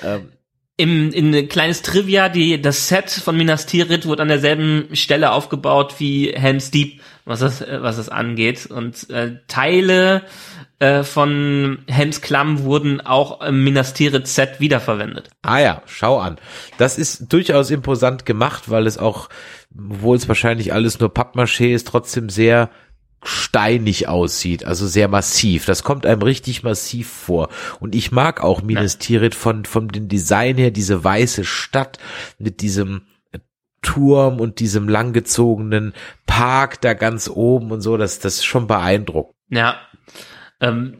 Ja. 0.02 0.16
Ähm, 0.16 0.32
Im, 0.76 1.10
in 1.12 1.34
ein 1.34 1.48
kleines 1.48 1.82
Trivia, 1.82 2.28
die, 2.28 2.60
das 2.60 2.88
Set 2.88 3.10
von 3.10 3.36
Minas 3.36 3.66
Tirith 3.66 4.06
wurde 4.06 4.22
an 4.22 4.28
derselben 4.28 4.94
Stelle 4.94 5.32
aufgebaut 5.32 5.94
wie 5.98 6.32
Helm's 6.32 6.70
Deep, 6.70 7.00
was 7.24 7.40
das, 7.40 7.62
was 7.66 7.96
das 7.96 8.10
angeht. 8.10 8.66
Und 8.66 9.08
äh, 9.10 9.38
Teile 9.48 10.22
äh, 10.82 11.04
von 11.04 11.78
Helms 11.86 12.20
Klamm 12.22 12.64
wurden 12.64 13.00
auch 13.00 13.40
im 13.40 13.62
Minas 13.62 13.94
Tirith 13.94 14.26
Set 14.26 14.58
wiederverwendet. 14.58 15.30
Ah 15.42 15.60
ja, 15.60 15.82
schau 15.86 16.18
an. 16.18 16.38
Das 16.76 16.98
ist 16.98 17.32
durchaus 17.32 17.70
imposant 17.70 18.26
gemacht, 18.26 18.68
weil 18.68 18.88
es 18.88 18.98
auch, 18.98 19.28
obwohl 19.78 20.16
es 20.16 20.26
wahrscheinlich 20.26 20.72
alles 20.72 20.98
nur 20.98 21.14
Pappmaché 21.14 21.72
ist, 21.72 21.86
trotzdem 21.86 22.28
sehr 22.28 22.68
steinig 23.22 24.08
aussieht, 24.08 24.64
also 24.64 24.88
sehr 24.88 25.06
massiv. 25.06 25.66
Das 25.66 25.84
kommt 25.84 26.04
einem 26.04 26.22
richtig 26.22 26.64
massiv 26.64 27.08
vor. 27.08 27.48
Und 27.78 27.94
ich 27.94 28.10
mag 28.10 28.42
auch 28.42 28.62
Minas 28.62 28.98
Tirith 28.98 29.36
von, 29.36 29.64
von 29.64 29.86
dem 29.86 30.08
Design 30.08 30.56
her, 30.56 30.72
diese 30.72 31.04
weiße 31.04 31.44
Stadt 31.44 31.98
mit 32.40 32.60
diesem 32.60 33.02
Turm 33.82 34.40
und 34.40 34.58
diesem 34.58 34.88
langgezogenen 34.88 35.92
Park 36.26 36.80
da 36.80 36.94
ganz 36.94 37.28
oben 37.28 37.70
und 37.70 37.82
so, 37.82 37.96
das, 37.96 38.18
das 38.18 38.38
ist 38.38 38.44
schon 38.44 38.66
beeindruckend. 38.66 39.36
Ja, 39.48 39.76
ähm, 40.62 40.94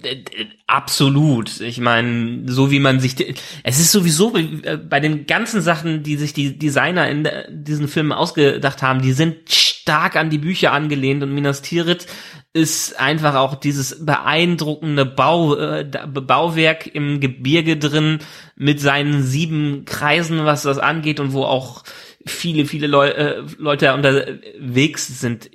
absolut. 0.67 1.61
Ich 1.61 1.79
meine, 1.79 2.51
so 2.51 2.73
wie 2.73 2.81
man 2.81 2.99
sich, 2.99 3.15
es 3.63 3.79
ist 3.79 3.93
sowieso 3.93 4.37
äh, 4.37 4.77
bei 4.77 4.99
den 4.99 5.27
ganzen 5.27 5.63
Sachen, 5.63 6.03
die 6.03 6.17
sich 6.17 6.33
die 6.33 6.59
Designer 6.59 7.09
in 7.09 7.29
diesen 7.49 7.87
Filmen 7.87 8.11
ausgedacht 8.11 8.83
haben, 8.83 9.03
die 9.03 9.13
sind 9.13 9.53
stark 9.53 10.17
an 10.17 10.31
die 10.31 10.39
Bücher 10.39 10.73
angelehnt 10.73 11.23
und 11.23 11.33
Minas 11.33 11.63
Tirith 11.63 12.09
ist 12.53 12.99
einfach 12.99 13.37
auch 13.37 13.55
dieses 13.55 14.05
beeindruckende 14.05 15.07
Bau, 15.07 15.55
äh, 15.55 15.85
Bauwerk 15.85 16.93
im 16.93 17.21
Gebirge 17.21 17.77
drin 17.77 18.19
mit 18.57 18.81
seinen 18.81 19.23
sieben 19.23 19.85
Kreisen, 19.85 20.45
was 20.45 20.63
das 20.63 20.79
angeht 20.79 21.21
und 21.21 21.33
wo 21.35 21.45
auch 21.45 21.85
viele, 22.27 22.67
viele 22.67 22.89
Leu 22.89 23.09
äh, 23.09 23.45
Leute 23.59 23.95
unterwegs 23.95 25.21
sind. 25.21 25.51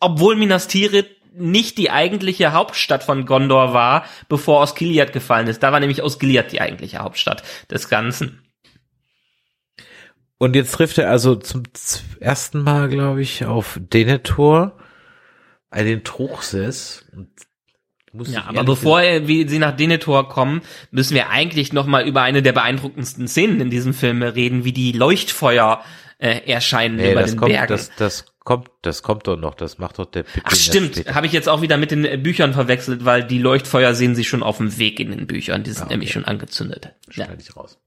Obwohl 0.00 0.34
Minas 0.34 0.66
Tirith 0.66 1.06
nicht 1.34 1.78
die 1.78 1.90
eigentliche 1.90 2.52
Hauptstadt 2.52 3.02
von 3.02 3.26
Gondor 3.26 3.72
war, 3.72 4.04
bevor 4.28 4.60
Osgiliath 4.60 5.12
gefallen 5.12 5.46
ist. 5.46 5.62
Da 5.62 5.72
war 5.72 5.80
nämlich 5.80 6.02
Osgiliath 6.02 6.52
die 6.52 6.60
eigentliche 6.60 6.98
Hauptstadt 6.98 7.42
des 7.70 7.88
Ganzen. 7.88 8.42
Und 10.38 10.56
jetzt 10.56 10.72
trifft 10.72 10.98
er 10.98 11.08
also 11.08 11.36
zum 11.36 11.62
ersten 12.18 12.62
Mal, 12.62 12.88
glaube 12.88 13.22
ich, 13.22 13.44
auf 13.44 13.78
Denethor, 13.80 14.76
einen 15.70 16.02
Truchsess. 16.02 17.04
Ja, 18.12 18.44
aber 18.46 18.64
bevor 18.64 19.00
wir, 19.00 19.48
sie 19.48 19.58
nach 19.58 19.76
Denethor 19.76 20.28
kommen, 20.28 20.60
müssen 20.90 21.14
wir 21.14 21.30
eigentlich 21.30 21.72
noch 21.72 21.86
mal 21.86 22.06
über 22.06 22.22
eine 22.22 22.42
der 22.42 22.52
beeindruckendsten 22.52 23.26
Szenen 23.26 23.60
in 23.60 23.70
diesem 23.70 23.94
Film 23.94 24.22
reden, 24.22 24.64
wie 24.64 24.72
die 24.72 24.92
Leuchtfeuer 24.92 25.82
äh, 26.22 26.48
erscheinen 26.48 26.96
nee, 26.96 27.12
über 27.12 27.24
den 27.24 27.36
kommt, 27.36 27.52
Bergen. 27.52 27.68
Das, 27.68 27.90
das 27.96 28.26
kommt, 28.44 28.70
das 28.82 29.02
kommt 29.02 29.26
doch 29.26 29.36
noch, 29.36 29.54
das 29.54 29.78
macht 29.78 29.98
doch 29.98 30.06
der 30.06 30.22
Pippin 30.22 30.42
Ach 30.44 30.54
stimmt, 30.54 31.12
habe 31.12 31.26
ich 31.26 31.32
jetzt 31.32 31.48
auch 31.48 31.62
wieder 31.62 31.76
mit 31.76 31.90
den 31.90 32.04
äh, 32.04 32.16
Büchern 32.16 32.54
verwechselt, 32.54 33.04
weil 33.04 33.24
die 33.24 33.38
Leuchtfeuer 33.38 33.94
sehen 33.94 34.14
sie 34.14 34.22
schon 34.22 34.44
auf 34.44 34.58
dem 34.58 34.78
Weg 34.78 35.00
in 35.00 35.10
den 35.10 35.26
Büchern, 35.26 35.64
die 35.64 35.72
sind 35.72 35.82
ah, 35.82 35.84
okay. 35.86 35.94
nämlich 35.94 36.12
schon 36.12 36.24
angezündet. 36.24 36.92
Schneide 37.08 37.32
ja. 37.32 37.38
ich 37.40 37.56
raus. 37.56 37.78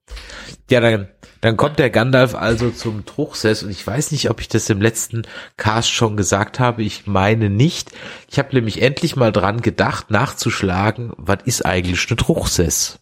Ja, 0.69 0.81
dann, 0.81 1.07
dann 1.39 1.55
kommt 1.55 1.79
der 1.79 1.89
Gandalf 1.89 2.36
also 2.36 2.71
zum 2.71 3.05
Truchsess 3.05 3.63
und 3.63 3.69
ich 3.69 3.88
weiß 3.88 4.11
nicht, 4.11 4.29
ob 4.29 4.41
ich 4.41 4.49
das 4.49 4.69
im 4.69 4.81
letzten 4.81 5.21
Cast 5.55 5.91
schon 5.91 6.17
gesagt 6.17 6.59
habe, 6.59 6.83
ich 6.83 7.07
meine 7.07 7.49
nicht. 7.49 7.91
Ich 8.29 8.38
habe 8.38 8.53
nämlich 8.53 8.81
endlich 8.81 9.15
mal 9.15 9.31
dran 9.31 9.61
gedacht, 9.61 10.11
nachzuschlagen, 10.11 11.13
was 11.15 11.39
ist 11.45 11.65
eigentlich 11.65 12.05
eine 12.09 12.17
Truchsess? 12.17 12.99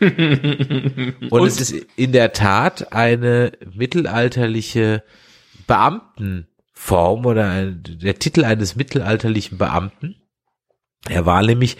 und, 0.00 1.32
und, 1.32 1.46
es 1.46 1.60
ist 1.60 1.86
in 1.96 2.12
der 2.12 2.32
Tat 2.32 2.92
eine 2.92 3.52
mittelalterliche 3.72 5.02
Beamtenform 5.66 7.26
oder 7.26 7.50
ein, 7.50 7.82
der 7.84 8.18
Titel 8.18 8.44
eines 8.44 8.76
mittelalterlichen 8.76 9.58
Beamten. 9.58 10.16
Er 11.08 11.26
war 11.26 11.42
nämlich 11.42 11.76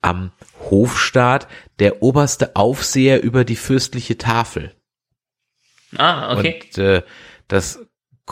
am 0.00 0.32
Hofstaat 0.70 1.48
der 1.78 2.02
oberste 2.02 2.56
Aufseher 2.56 3.22
über 3.22 3.44
die 3.44 3.56
fürstliche 3.56 4.18
Tafel. 4.18 4.74
Ah, 5.96 6.36
okay. 6.36 6.60
Und 6.64 6.78
äh, 6.78 7.02
das 7.48 7.80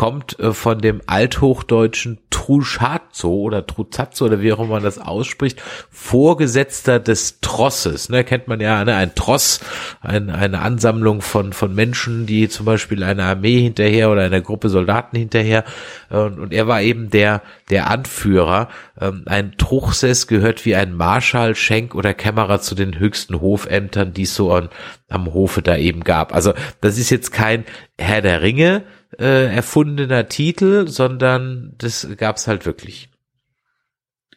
kommt 0.00 0.38
äh, 0.38 0.54
von 0.54 0.78
dem 0.78 1.02
althochdeutschen 1.04 2.20
Truschazo 2.30 3.34
oder 3.34 3.66
Truzazzo 3.66 4.24
oder 4.24 4.40
wie 4.40 4.50
auch 4.50 4.58
immer 4.58 4.70
man 4.76 4.82
das 4.82 4.98
ausspricht, 4.98 5.62
Vorgesetzter 5.90 6.98
des 6.98 7.40
Trosses. 7.42 8.08
Ne, 8.08 8.24
kennt 8.24 8.48
man 8.48 8.60
ja, 8.60 8.82
ne, 8.82 8.94
ein 8.94 9.14
Tross, 9.14 9.60
ein, 10.00 10.30
eine 10.30 10.62
Ansammlung 10.62 11.20
von, 11.20 11.52
von 11.52 11.74
Menschen, 11.74 12.24
die 12.24 12.48
zum 12.48 12.64
Beispiel 12.64 13.04
einer 13.04 13.24
Armee 13.24 13.60
hinterher 13.60 14.10
oder 14.10 14.22
einer 14.22 14.40
Gruppe 14.40 14.70
Soldaten 14.70 15.18
hinterher. 15.18 15.64
Und, 16.08 16.40
und 16.40 16.54
er 16.54 16.66
war 16.66 16.80
eben 16.80 17.10
der, 17.10 17.42
der 17.68 17.90
Anführer. 17.90 18.70
Ähm, 18.98 19.24
ein 19.26 19.58
Truchsess 19.58 20.26
gehört 20.26 20.64
wie 20.64 20.76
ein 20.76 20.94
Marschall, 20.94 21.54
Schenk 21.54 21.94
oder 21.94 22.14
Kämmerer 22.14 22.62
zu 22.62 22.74
den 22.74 22.98
höchsten 22.98 23.42
Hofämtern, 23.42 24.14
die 24.14 24.22
es 24.22 24.34
so 24.34 24.50
an, 24.50 24.70
am 25.10 25.34
Hofe 25.34 25.60
da 25.60 25.76
eben 25.76 26.04
gab. 26.04 26.34
Also 26.34 26.54
das 26.80 26.96
ist 26.96 27.10
jetzt 27.10 27.32
kein 27.32 27.66
Herr 27.98 28.22
der 28.22 28.40
Ringe, 28.40 28.84
äh, 29.18 29.54
erfundener 29.54 30.28
Titel, 30.28 30.88
sondern 30.88 31.74
das 31.78 32.06
gab's 32.16 32.46
halt 32.46 32.66
wirklich. 32.66 33.08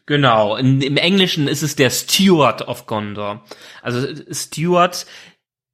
Genau, 0.06 0.56
in, 0.56 0.82
im 0.82 0.96
Englischen 0.96 1.48
ist 1.48 1.62
es 1.62 1.76
der 1.76 1.90
Steward 1.90 2.68
of 2.68 2.86
Gondor. 2.86 3.44
Also 3.82 4.06
Steward, 4.30 5.06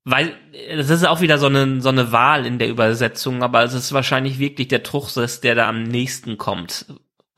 weil 0.04 0.34
das 0.76 0.88
ist 0.90 1.06
auch 1.06 1.20
wieder 1.20 1.38
so 1.38 1.46
eine 1.46 1.80
so 1.80 1.88
eine 1.88 2.12
Wahl 2.12 2.46
in 2.46 2.58
der 2.58 2.68
Übersetzung, 2.68 3.42
aber 3.42 3.64
es 3.64 3.74
ist 3.74 3.92
wahrscheinlich 3.92 4.38
wirklich 4.38 4.68
der 4.68 4.84
Truchsess, 4.84 5.40
der 5.40 5.56
da 5.56 5.68
am 5.68 5.82
nächsten 5.82 6.38
kommt. 6.38 6.86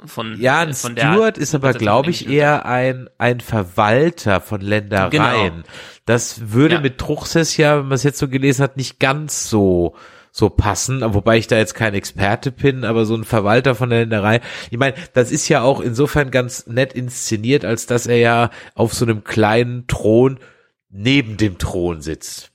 Von, 0.05 0.41
ja, 0.41 0.61
ein 0.61 0.75
von 0.75 0.93
Steward 0.93 1.39
ist 1.39 1.55
aber, 1.55 1.75
glaube 1.75 2.11
ich, 2.11 2.29
eher 2.29 2.67
ein, 2.67 3.09
ein 3.19 3.41
Verwalter 3.41 4.41
von 4.41 4.61
Ländereien. 4.61 5.11
Genau. 5.11 5.67
Das 6.07 6.51
würde 6.53 6.77
ja. 6.77 6.81
mit 6.81 6.99
Truchsess 6.99 7.57
ja, 7.57 7.79
wenn 7.79 7.87
man 7.87 7.93
es 7.93 8.03
jetzt 8.03 8.19
so 8.19 8.29
gelesen 8.29 8.65
hat, 8.65 8.77
nicht 8.77 8.99
ganz 8.99 9.49
so 9.49 9.95
so 10.35 10.49
passen, 10.49 11.03
wobei 11.14 11.37
ich 11.37 11.47
da 11.47 11.59
jetzt 11.59 11.74
kein 11.74 11.93
Experte 11.93 12.51
bin, 12.51 12.85
aber 12.85 13.05
so 13.05 13.14
ein 13.14 13.24
Verwalter 13.24 13.74
von 13.74 13.91
der 13.91 14.01
Länderei. 14.01 14.41
Ich 14.70 14.78
meine, 14.78 14.95
das 15.12 15.30
ist 15.30 15.47
ja 15.49 15.61
auch 15.61 15.80
insofern 15.80 16.30
ganz 16.30 16.66
nett 16.66 16.95
inszeniert, 16.95 17.66
als 17.66 17.85
dass 17.85 18.07
er 18.07 18.16
ja 18.16 18.51
auf 18.74 18.95
so 18.95 19.05
einem 19.05 19.24
kleinen 19.24 19.87
Thron 19.87 20.41
neben 20.89 21.37
dem 21.37 21.59
Thron 21.59 22.01
sitzt. 22.01 22.51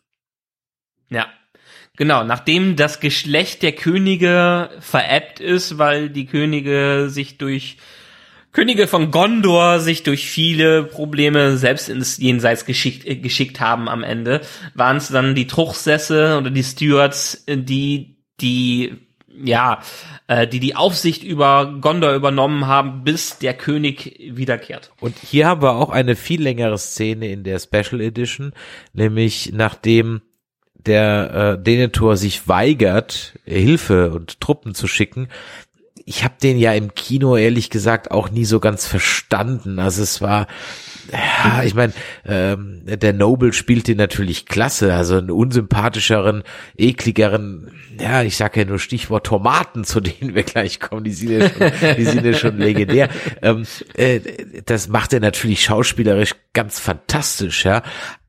Ja. 1.09 1.27
Genau, 1.97 2.23
nachdem 2.23 2.75
das 2.75 2.99
Geschlecht 2.99 3.63
der 3.63 3.71
Könige 3.71 4.69
veräppt 4.79 5.39
ist, 5.39 5.77
weil 5.79 6.09
die 6.09 6.27
Könige 6.27 7.07
sich 7.09 7.37
durch 7.39 7.77
Könige 8.51 8.87
von 8.87 9.11
Gondor 9.11 9.79
sich 9.79 10.03
durch 10.03 10.29
viele 10.29 10.83
Probleme 10.83 11.57
selbst 11.57 11.89
ins 11.89 12.17
Jenseits 12.17 12.65
geschickt, 12.65 13.05
äh, 13.05 13.15
geschickt 13.15 13.59
haben 13.59 13.87
am 13.87 14.03
Ende, 14.03 14.41
waren 14.73 14.97
es 14.97 15.09
dann 15.09 15.35
die 15.35 15.47
Truchsesse 15.47 16.37
oder 16.37 16.49
die 16.49 16.63
Stewards, 16.63 17.45
die 17.47 18.17
die 18.39 19.07
ja, 19.43 19.81
äh, 20.27 20.47
die 20.47 20.59
die 20.59 20.75
Aufsicht 20.75 21.23
über 21.23 21.77
Gondor 21.79 22.13
übernommen 22.13 22.67
haben, 22.67 23.03
bis 23.03 23.37
der 23.37 23.53
König 23.53 24.19
wiederkehrt. 24.31 24.91
Und 24.99 25.15
hier 25.17 25.47
haben 25.47 25.61
wir 25.61 25.75
auch 25.75 25.89
eine 25.89 26.15
viel 26.15 26.41
längere 26.41 26.77
Szene 26.77 27.27
in 27.27 27.43
der 27.43 27.59
Special 27.59 28.01
Edition, 28.01 28.53
nämlich 28.93 29.51
nachdem 29.53 30.21
der 30.73 31.57
äh, 31.59 31.61
Denethor 31.61 32.17
sich 32.17 32.47
weigert, 32.47 33.37
Hilfe 33.45 34.11
und 34.11 34.39
Truppen 34.39 34.73
zu 34.73 34.87
schicken, 34.87 35.27
ich 36.07 36.23
habe 36.23 36.35
den 36.41 36.57
ja 36.57 36.71
im 36.71 36.95
Kino 36.95 37.35
ehrlich 37.35 37.69
gesagt 37.69 38.11
auch 38.11 38.31
nie 38.31 38.45
so 38.45 38.61
ganz 38.61 38.87
verstanden. 38.87 39.77
Also 39.77 40.03
es 40.03 40.21
war, 40.21 40.47
ja, 41.11 41.63
ich 41.63 41.75
meine, 41.75 41.91
ähm, 42.25 42.83
der 42.85 43.11
Noble 43.11 43.51
spielt 43.51 43.89
den 43.89 43.97
natürlich 43.97 44.45
klasse, 44.45 44.93
also 44.93 45.17
einen 45.17 45.31
unsympathischeren, 45.31 46.43
ekligeren, 46.77 47.71
ja, 47.99 48.23
ich 48.23 48.37
sage 48.37 48.61
ja 48.61 48.65
nur 48.65 48.79
Stichwort 48.79 49.25
Tomaten, 49.25 49.83
zu 49.83 49.99
denen 49.99 50.33
wir 50.33 50.43
gleich 50.43 50.79
kommen, 50.79 51.03
die 51.03 51.11
sind 51.11 51.31
ja 51.31 51.49
schon, 51.49 51.71
die 51.97 52.05
sind 52.05 52.25
ja 52.25 52.33
schon 52.33 52.57
legendär. 52.57 53.09
Ähm, 53.41 53.65
äh, 53.95 54.21
das 54.65 54.87
macht 54.87 55.11
er 55.11 55.19
natürlich 55.19 55.61
schauspielerisch 55.61 56.35
ganz 56.53 56.79
fantastisch, 56.79 57.65
ja 57.65 57.83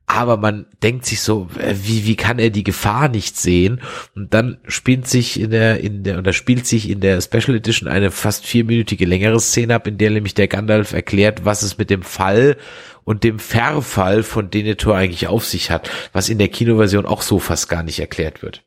aber 0.09 0.37
man 0.37 0.65
denkt 0.81 1.05
sich 1.05 1.21
so, 1.21 1.47
äh, 1.59 1.75
wie, 1.83 2.05
wie 2.05 2.15
kann 2.15 2.39
er 2.39 2.49
die 2.49 2.63
Gefahr 2.63 3.09
nicht 3.09 3.37
sehen? 3.37 3.79
Und 4.15 4.33
dann 4.33 4.57
spielt 4.67 5.07
sich 5.07 5.39
in 5.39 5.51
der, 5.51 5.81
in 5.81 6.03
der, 6.03 6.17
oder 6.17 6.33
spielt 6.33 6.65
sich 6.65 6.89
in 6.89 6.99
der 6.99 7.21
Special 7.21 7.55
Edition 7.55 7.87
eine 7.87 8.09
fast 8.09 8.43
vierminütige 8.43 9.05
längere 9.05 9.39
Szene 9.39 9.75
ab, 9.75 9.85
in 9.85 9.99
der 9.99 10.09
nämlich 10.09 10.33
der 10.33 10.47
Gandalf 10.47 10.93
erklärt, 10.93 11.45
was 11.45 11.61
es 11.61 11.77
mit 11.77 11.91
dem 11.91 12.01
Fall 12.01 12.57
und 13.03 13.23
dem 13.23 13.37
Verfall 13.37 14.23
von 14.23 14.49
Denethor 14.49 14.95
eigentlich 14.95 15.27
auf 15.27 15.45
sich 15.45 15.69
hat, 15.69 15.91
was 16.11 16.27
in 16.29 16.39
der 16.39 16.47
Kinoversion 16.47 17.05
auch 17.05 17.21
so 17.21 17.37
fast 17.37 17.69
gar 17.69 17.83
nicht 17.83 17.99
erklärt 17.99 18.41
wird. 18.41 18.63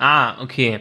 Ah, 0.00 0.42
okay. 0.42 0.80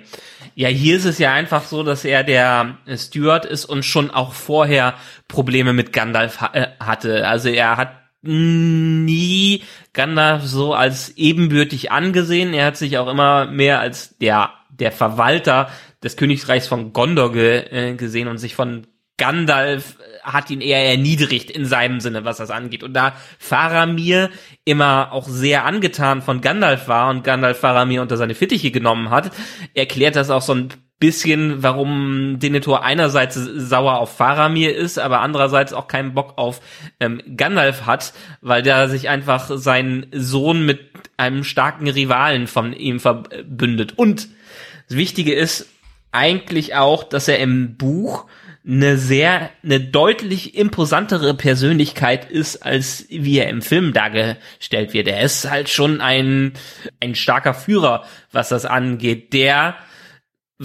Ja, 0.56 0.70
hier 0.70 0.98
ist 0.98 1.06
es 1.06 1.20
ja 1.20 1.32
einfach 1.32 1.66
so, 1.66 1.84
dass 1.84 2.06
er 2.06 2.24
der 2.24 2.80
Steward 2.98 3.46
ist 3.46 3.66
und 3.66 3.86
schon 3.86 4.10
auch 4.10 4.34
vorher 4.34 4.96
Probleme 5.28 5.74
mit 5.74 5.94
Gandalf 5.94 6.42
ha 6.42 6.50
äh, 6.54 6.68
hatte. 6.80 7.28
Also 7.28 7.50
er 7.50 7.78
hat 7.78 8.03
nie 8.24 9.64
Gandalf 9.92 10.44
so 10.44 10.74
als 10.74 11.18
ebenbürtig 11.18 11.92
angesehen. 11.92 12.54
Er 12.54 12.68
hat 12.68 12.78
sich 12.78 12.98
auch 12.98 13.08
immer 13.08 13.46
mehr 13.46 13.80
als 13.80 14.18
der, 14.18 14.52
der 14.70 14.92
Verwalter 14.92 15.70
des 16.02 16.18
Königreichs 16.18 16.68
von 16.68 16.94
Gondor 16.94 17.32
ge, 17.32 17.66
äh, 17.70 17.96
gesehen 17.96 18.28
und 18.28 18.38
sich 18.38 18.56
von 18.56 18.88
Gandalf 19.18 19.98
äh, 20.00 20.22
hat 20.24 20.50
ihn 20.50 20.62
eher 20.62 20.86
erniedrigt 20.86 21.52
in 21.52 21.66
seinem 21.66 22.00
Sinne, 22.00 22.26
was 22.26 22.38
das 22.38 22.50
angeht. 22.50 22.84
Und 22.84 22.94
da 22.94 23.16
Faramir 23.40 24.30
immer 24.66 25.12
auch 25.12 25.28
sehr 25.28 25.66
angetan 25.66 26.22
von 26.22 26.42
Gandalf 26.42 26.88
war 26.88 27.10
und 27.10 27.24
Gandalf 27.24 27.60
Faramir 27.60 28.02
unter 28.02 28.18
seine 28.18 28.36
Fittiche 28.36 28.72
genommen 28.72 29.10
hat, 29.10 29.32
erklärt 29.74 30.16
das 30.16 30.30
auch 30.30 30.42
so 30.42 30.54
ein 30.54 30.70
bisschen, 31.04 31.62
warum 31.62 32.40
Denethor 32.40 32.82
einerseits 32.82 33.36
sauer 33.36 34.00
auf 34.00 34.16
Faramir 34.16 34.74
ist, 34.74 34.98
aber 34.98 35.20
andererseits 35.20 35.74
auch 35.74 35.90
keinen 35.90 36.14
Bock 36.14 36.38
auf 36.38 36.62
ähm, 37.02 37.22
Gandalf 37.36 37.86
hat, 37.86 38.14
weil 38.40 38.64
der 38.64 38.88
sich 38.88 39.10
einfach 39.10 39.52
seinen 39.54 40.06
Sohn 40.14 40.66
mit 40.66 40.80
einem 41.18 41.44
starken 41.44 41.90
Rivalen 41.90 42.48
von 42.48 42.72
ihm 42.72 43.02
verbündet. 43.02 43.98
Und 43.98 44.30
das 44.88 44.96
Wichtige 44.96 45.34
ist 45.34 45.68
eigentlich 46.14 46.76
auch, 46.76 47.04
dass 47.04 47.28
er 47.28 47.40
im 47.40 47.76
Buch 47.76 48.26
eine 48.66 48.96
sehr, 48.96 49.50
eine 49.62 49.82
deutlich 49.82 50.56
imposantere 50.56 51.34
Persönlichkeit 51.34 52.32
ist, 52.32 52.66
als 52.66 53.08
wie 53.10 53.40
er 53.40 53.50
im 53.50 53.62
Film 53.62 53.92
dargestellt 53.92 54.94
wird. 54.94 55.10
Er 55.10 55.20
ist 55.22 55.50
halt 55.50 55.68
schon 55.68 56.00
ein, 56.00 56.54
ein 57.02 57.16
starker 57.16 57.54
Führer, 57.54 58.06
was 58.32 58.48
das 58.48 58.64
angeht, 58.64 59.34
der 59.34 59.76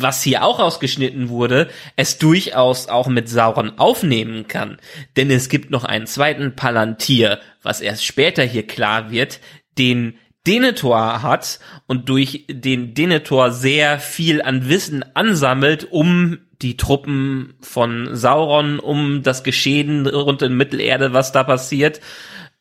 was 0.02 0.22
hier 0.22 0.44
auch 0.44 0.58
ausgeschnitten 0.58 1.28
wurde, 1.28 1.68
es 1.96 2.18
durchaus 2.18 2.88
auch 2.88 3.08
mit 3.08 3.28
Sauron 3.28 3.78
aufnehmen 3.78 4.48
kann. 4.48 4.78
Denn 5.16 5.30
es 5.30 5.48
gibt 5.48 5.70
noch 5.70 5.84
einen 5.84 6.06
zweiten 6.06 6.54
Palantir, 6.56 7.40
was 7.62 7.80
erst 7.80 8.04
später 8.04 8.42
hier 8.42 8.66
klar 8.66 9.10
wird, 9.10 9.40
den 9.78 10.18
Denethor 10.46 11.22
hat 11.22 11.60
und 11.86 12.08
durch 12.08 12.46
den 12.48 12.94
Denethor 12.94 13.50
sehr 13.50 13.98
viel 13.98 14.40
an 14.40 14.68
Wissen 14.68 15.04
ansammelt, 15.14 15.88
um 15.90 16.38
die 16.62 16.76
Truppen 16.76 17.54
von 17.60 18.16
Sauron, 18.16 18.78
um 18.78 19.22
das 19.22 19.44
Geschehen 19.44 20.06
rund 20.06 20.42
in 20.42 20.56
Mittelerde, 20.56 21.12
was 21.12 21.32
da 21.32 21.44
passiert, 21.44 22.00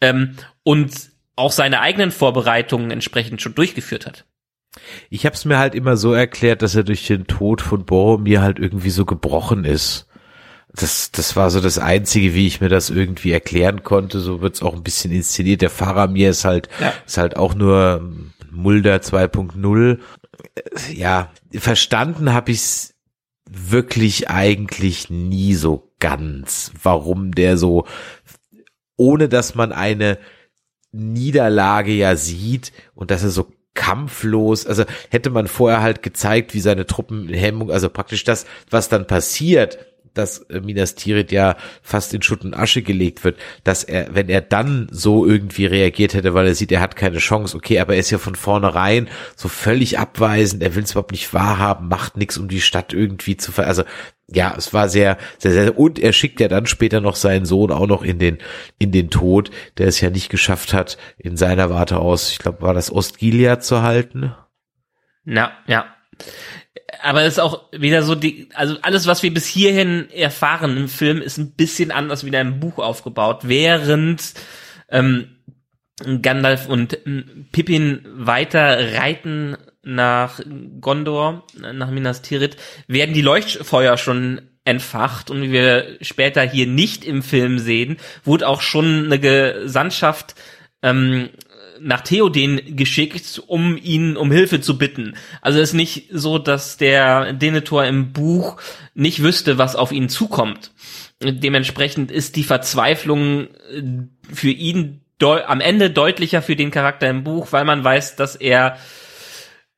ähm, 0.01 0.35
und 0.63 0.91
auch 1.35 1.51
seine 1.51 1.79
eigenen 1.79 2.11
Vorbereitungen 2.11 2.91
entsprechend 2.91 3.41
schon 3.41 3.55
durchgeführt 3.55 4.05
hat. 4.05 4.25
Ich 5.09 5.25
habe 5.25 5.35
es 5.35 5.45
mir 5.45 5.57
halt 5.57 5.75
immer 5.75 5.97
so 5.97 6.13
erklärt, 6.13 6.61
dass 6.61 6.75
er 6.75 6.83
durch 6.83 7.07
den 7.07 7.27
Tod 7.27 7.61
von 7.61 7.85
Boromir 7.85 8.41
halt 8.41 8.59
irgendwie 8.59 8.89
so 8.89 9.05
gebrochen 9.05 9.65
ist. 9.65 10.07
Das, 10.73 11.11
das 11.11 11.35
war 11.35 11.49
so 11.49 11.59
das 11.59 11.79
Einzige, 11.79 12.33
wie 12.33 12.45
ich 12.45 12.61
mir 12.61 12.69
das 12.69 12.89
irgendwie 12.89 13.31
erklären 13.31 13.83
konnte. 13.83 14.19
So 14.19 14.41
wird's 14.41 14.61
auch 14.61 14.75
ein 14.75 14.83
bisschen 14.83 15.11
inszeniert. 15.11 15.61
Der 15.61 15.69
Faramir 15.69 16.29
ist 16.29 16.45
halt, 16.45 16.69
ja. 16.79 16.93
ist 17.05 17.17
halt 17.17 17.35
auch 17.35 17.55
nur 17.55 18.07
Mulder 18.51 18.97
2.0. 18.97 19.99
Ja, 20.93 21.31
verstanden 21.51 22.33
habe 22.33 22.51
ich's 22.51 22.93
wirklich 23.49 24.29
eigentlich 24.29 25.09
nie 25.09 25.53
so 25.55 25.91
ganz, 25.99 26.71
warum 26.81 27.31
der 27.33 27.57
so, 27.57 27.85
ohne 28.97 29.29
dass 29.29 29.55
man 29.55 29.71
eine 29.71 30.17
Niederlage 30.91 31.91
ja 31.91 32.15
sieht 32.15 32.71
und 32.95 33.11
dass 33.11 33.23
er 33.23 33.29
so 33.29 33.51
kampflos, 33.77 34.67
also 34.67 34.83
hätte 35.09 35.29
man 35.29 35.47
vorher 35.47 35.81
halt 35.81 36.01
gezeigt, 36.01 36.53
wie 36.53 36.59
seine 36.59 36.85
Truppenhemmung, 36.85 37.71
also 37.71 37.89
praktisch 37.89 38.25
das, 38.25 38.45
was 38.69 38.89
dann 38.89 39.07
passiert, 39.07 39.77
dass 40.17 40.39
äh, 40.49 40.59
Minas 40.59 40.95
Tirith 40.95 41.31
ja 41.31 41.55
fast 41.81 42.13
in 42.13 42.21
Schutt 42.21 42.43
und 42.43 42.53
Asche 42.53 42.81
gelegt 42.81 43.23
wird, 43.23 43.37
dass 43.63 43.83
er, 43.83 44.13
wenn 44.13 44.29
er 44.29 44.41
dann 44.41 44.87
so 44.91 45.25
irgendwie 45.25 45.65
reagiert 45.65 46.13
hätte, 46.13 46.33
weil 46.33 46.47
er 46.47 46.55
sieht, 46.55 46.71
er 46.71 46.81
hat 46.81 46.95
keine 46.95 47.19
Chance, 47.19 47.55
okay, 47.55 47.79
aber 47.79 47.93
er 47.93 47.99
ist 47.99 48.11
ja 48.11 48.17
von 48.17 48.35
vornherein 48.35 49.07
so 49.35 49.47
völlig 49.47 49.99
abweisend, 49.99 50.63
er 50.63 50.75
will 50.75 50.83
es 50.83 50.91
überhaupt 50.91 51.11
nicht 51.11 51.33
wahrhaben, 51.33 51.87
macht 51.87 52.17
nichts, 52.17 52.37
um 52.37 52.47
die 52.47 52.61
Stadt 52.61 52.93
irgendwie 52.93 53.37
zu 53.37 53.51
ver, 53.51 53.67
also 53.67 53.83
ja, 54.29 54.53
es 54.57 54.73
war 54.73 54.89
sehr, 54.89 55.17
sehr, 55.37 55.53
sehr, 55.53 55.79
und 55.79 55.99
er 55.99 56.11
schickt 56.11 56.41
ja 56.41 56.49
dann 56.49 56.65
später 56.65 56.99
noch 56.99 57.15
seinen 57.15 57.45
Sohn 57.45 57.71
auch 57.71 57.87
noch 57.87 58.03
in 58.03 58.19
den, 58.19 58.39
in 58.77 58.91
den 58.91 59.09
Tod, 59.09 59.51
der 59.77 59.87
es 59.87 60.01
ja 60.01 60.09
nicht 60.09 60.29
geschafft 60.29 60.73
hat, 60.73 60.97
in 61.17 61.37
seiner 61.37 61.69
Warte 61.69 61.99
aus, 61.99 62.31
ich 62.31 62.39
glaube, 62.39 62.61
war 62.61 62.73
das 62.73 62.91
Ostgilia 62.91 63.59
zu 63.59 63.83
halten. 63.83 64.33
Na, 65.23 65.51
ja 65.67 65.85
aber 67.01 67.23
es 67.23 67.33
ist 67.33 67.39
auch 67.39 67.71
wieder 67.71 68.03
so 68.03 68.15
die, 68.15 68.49
also 68.53 68.77
alles, 68.81 69.07
was 69.07 69.23
wir 69.23 69.33
bis 69.33 69.45
hierhin 69.45 70.09
erfahren 70.11 70.77
im 70.77 70.87
Film, 70.87 71.21
ist 71.21 71.37
ein 71.37 71.51
bisschen 71.51 71.91
anders 71.91 72.23
wie 72.23 72.29
in 72.29 72.35
einem 72.35 72.59
Buch 72.59 72.79
aufgebaut, 72.79 73.41
während 73.43 74.33
ähm, 74.89 75.37
Gandalf 76.21 76.67
und 76.67 76.97
ähm, 77.05 77.47
Pippin 77.51 78.05
weiter 78.05 78.93
reiten 78.93 79.57
nach 79.83 80.41
Gondor, 80.81 81.45
nach 81.59 81.89
Minas 81.89 82.21
Tirith, 82.21 82.57
werden 82.87 83.13
die 83.13 83.21
Leuchtfeuer 83.21 83.97
schon 83.97 84.41
entfacht 84.65 85.31
und 85.31 85.41
wie 85.41 85.51
wir 85.51 85.97
später 86.01 86.41
hier 86.43 86.67
nicht 86.67 87.05
im 87.05 87.23
Film 87.23 87.57
sehen, 87.57 87.97
wurde 88.25 88.47
auch 88.47 88.61
schon 88.61 89.05
eine 89.05 89.19
Gesandtschaft 89.19 90.35
ähm, 90.83 91.29
nach 91.81 92.01
Theoden 92.01 92.75
geschickt, 92.75 93.41
um 93.47 93.77
ihn 93.77 94.17
um 94.17 94.31
Hilfe 94.31 94.61
zu 94.61 94.77
bitten. 94.77 95.15
Also 95.41 95.59
es 95.59 95.69
ist 95.69 95.75
nicht 95.75 96.09
so, 96.11 96.37
dass 96.37 96.77
der 96.77 97.33
Denethor 97.33 97.85
im 97.85 98.13
Buch 98.13 98.57
nicht 98.93 99.21
wüsste, 99.23 99.57
was 99.57 99.75
auf 99.75 99.91
ihn 99.91 100.09
zukommt. 100.09 100.71
Dementsprechend 101.21 102.11
ist 102.11 102.35
die 102.35 102.43
Verzweiflung 102.43 103.47
äh, 103.71 103.83
für 104.31 104.51
ihn 104.51 105.01
am 105.19 105.61
Ende 105.61 105.89
deutlicher 105.89 106.43
für 106.43 106.55
den 106.55 106.69
Charakter 106.69 107.09
im 107.09 107.23
Buch, 107.23 107.47
weil 107.51 107.65
man 107.65 107.83
weiß, 107.83 108.17
dass 108.17 108.35
er 108.35 108.77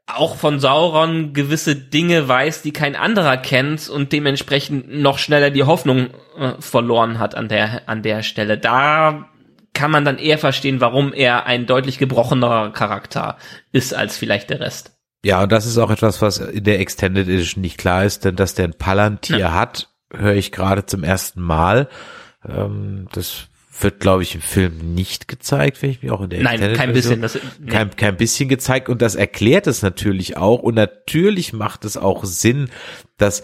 auch 0.06 0.36
von 0.36 0.60
Sauron 0.60 1.34
gewisse 1.34 1.76
Dinge 1.76 2.28
weiß, 2.28 2.62
die 2.62 2.74
kein 2.74 2.96
anderer 2.96 3.38
kennt 3.38 3.90
und 3.90 4.12
dementsprechend 4.12 4.92
noch 4.92 5.18
schneller 5.18 5.50
die 5.50 5.64
Hoffnung 5.64 6.10
äh, 6.38 6.54
verloren 6.60 7.20
hat 7.20 7.36
an 7.36 7.48
der 7.48 7.88
an 7.88 8.02
der 8.02 8.24
Stelle. 8.24 8.58
Da 8.58 9.30
kann 9.80 9.92
man 9.92 10.04
dann 10.04 10.18
eher 10.18 10.38
verstehen, 10.38 10.82
warum 10.82 11.14
er 11.14 11.46
ein 11.46 11.66
deutlich 11.66 12.00
gebrochenerer 12.00 12.74
Charakter 12.74 13.38
ist 13.72 13.94
als 13.94 14.18
vielleicht 14.18 14.50
der 14.50 14.60
Rest. 14.60 14.92
Ja, 15.24 15.42
und 15.42 15.54
das 15.54 15.66
ist 15.66 15.78
auch 15.78 15.90
etwas, 15.90 16.22
was 16.22 16.40
in 16.40 16.66
der 16.66 16.82
Extended 16.82 17.30
Edition 17.30 17.62
nicht 17.62 17.78
klar 17.78 18.04
ist, 18.04 18.26
denn 18.26 18.36
dass 18.36 18.56
der 18.56 18.66
ein 18.66 18.74
Palantir 18.74 19.38
ja. 19.38 19.54
hat, 19.54 19.88
höre 20.14 20.34
ich 20.34 20.52
gerade 20.52 20.86
zum 20.86 21.06
ersten 21.06 21.40
Mal. 21.40 21.88
Ähm, 22.46 23.08
das 23.14 23.48
wird, 23.80 24.02
glaube 24.02 24.22
ich, 24.24 24.36
im 24.36 24.42
Film 24.42 24.96
nicht 24.96 25.30
gezeigt, 25.30 25.82
wenn 25.82 25.92
ich 25.92 26.04
mich 26.04 26.12
auch 26.12 26.20
in 26.20 26.30
der 26.30 26.44
Nein, 26.44 26.56
Extended 26.56 26.78
kein 26.78 26.92
bisschen. 26.92 27.22
Das, 27.22 27.40
nee. 27.62 27.72
kein, 27.72 27.96
kein 27.96 28.18
bisschen 28.18 28.50
gezeigt 28.50 28.90
und 28.90 29.02
das 29.02 29.16
erklärt 29.16 29.66
es 29.66 29.82
natürlich 29.82 30.36
auch 30.36 30.60
und 30.60 30.76
natürlich 30.76 31.54
macht 31.54 31.86
es 31.86 31.96
auch 31.96 32.26
Sinn, 32.26 32.70
dass 33.16 33.44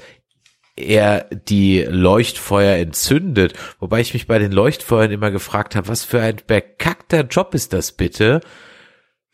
er 0.76 1.26
die 1.32 1.86
Leuchtfeuer 1.88 2.78
entzündet. 2.78 3.54
Wobei 3.80 4.02
ich 4.02 4.14
mich 4.14 4.28
bei 4.28 4.40
den 4.40 4.52
Leuchtfeuern 4.52 5.12
immer 5.12 5.32
gefragt 5.32 5.76
habe, 5.76 5.88
was 5.88 6.04
für 6.04 6.22
ein 6.22 6.38
bekackter 6.46 7.22
Job 7.22 7.54
ist 7.54 7.74
das 7.74 7.94
bitte? 7.94 8.42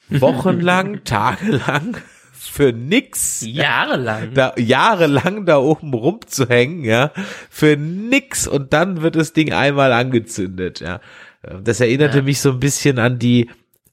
Wochenlang, 0.10 1.04
tagelang 1.04 1.98
für 2.34 2.74
nix. 2.74 3.44
Jahrelang. 3.46 4.34
Da, 4.34 4.54
jahrelang 4.58 5.46
da 5.46 5.58
oben 5.58 5.94
rumzuhängen, 5.94 6.84
ja. 6.84 7.12
Für 7.50 7.78
nix. 7.78 8.48
Und 8.48 8.74
dann 8.74 9.02
wird 9.02 9.16
das 9.16 9.34
Ding 9.34 9.54
einmal 9.54 9.94
angezündet, 9.94 10.80
ja. 10.80 11.00
Das 11.64 11.80
erinnerte 11.80 12.18
ja. 12.18 12.24
mich 12.24 12.40
so 12.40 12.52
ein 12.52 12.60
bisschen 12.60 13.00
an 13.00 13.18
die, 13.18 13.50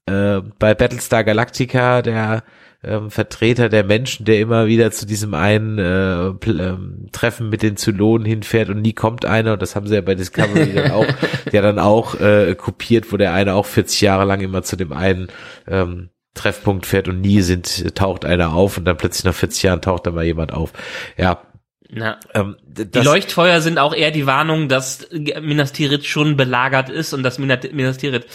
äh, 0.07 0.41
bei 0.59 0.75
Battlestar 0.75 1.25
Galactica, 1.25 2.03
der, 2.03 2.43
ähm, 2.83 3.11
Vertreter 3.11 3.68
der 3.68 3.85
Menschen, 3.85 4.24
der 4.24 4.41
immer 4.41 4.66
wieder 4.66 4.91
zu 4.91 5.07
diesem 5.07 5.35
einen 5.35 5.79
äh, 5.79 6.26
ähm, 6.51 7.09
Treffen 7.12 7.49
mit 7.49 7.62
den 7.62 7.76
Zylonen 7.76 8.24
hinfährt 8.24 8.68
und 8.70 8.83
nie 8.83 8.93
kommt 8.93 9.24
einer 9.24 9.55
und 9.55 9.62
das 9.62 9.74
haben 9.74 9.87
sie 9.87 9.97
ja 9.97 10.01
bei 10.01 10.14
Discovery 10.14 10.72
dann 10.74 10.91
auch, 10.93 11.07
ja 11.53 11.62
dann 11.62 11.79
auch 11.79 12.20
äh, 12.20 12.55
kopiert, 12.55 13.12
wo 13.12 13.16
der 13.16 13.33
eine 13.33 13.55
auch 13.55 13.66
40 13.66 14.01
Jahre 14.01 14.24
lang 14.24 14.41
immer 14.41 14.62
zu 14.62 14.76
dem 14.76 14.93
einen 14.93 15.29
ähm, 15.66 16.11
Treffpunkt 16.35 16.87
fährt 16.87 17.09
und 17.09 17.20
nie 17.20 17.41
sind, 17.41 17.97
taucht 17.97 18.24
einer 18.24 18.55
auf 18.55 18.79
und 18.79 18.85
dann 18.85 18.97
plötzlich 18.97 19.24
nach 19.24 19.35
40 19.35 19.64
Jahren 19.64 19.83
taucht 19.83 20.07
da 20.07 20.12
mal 20.12 20.24
jemand 20.24 20.53
auf. 20.53 20.72
Ja, 21.16 21.43
na, 21.91 22.18
ähm, 22.34 22.57
die 22.66 22.99
Leuchtfeuer 22.99 23.62
sind 23.62 23.78
auch 23.78 23.95
eher 23.95 24.11
die 24.11 24.26
Warnung, 24.26 24.68
dass 24.68 25.09
Minas 25.11 25.72
Tirith 25.72 26.05
schon 26.05 26.36
belagert 26.36 26.91
ist 26.91 27.14
und 27.14 27.22
dass 27.22 27.39
Minas 27.39 27.97
Tirith 27.97 28.26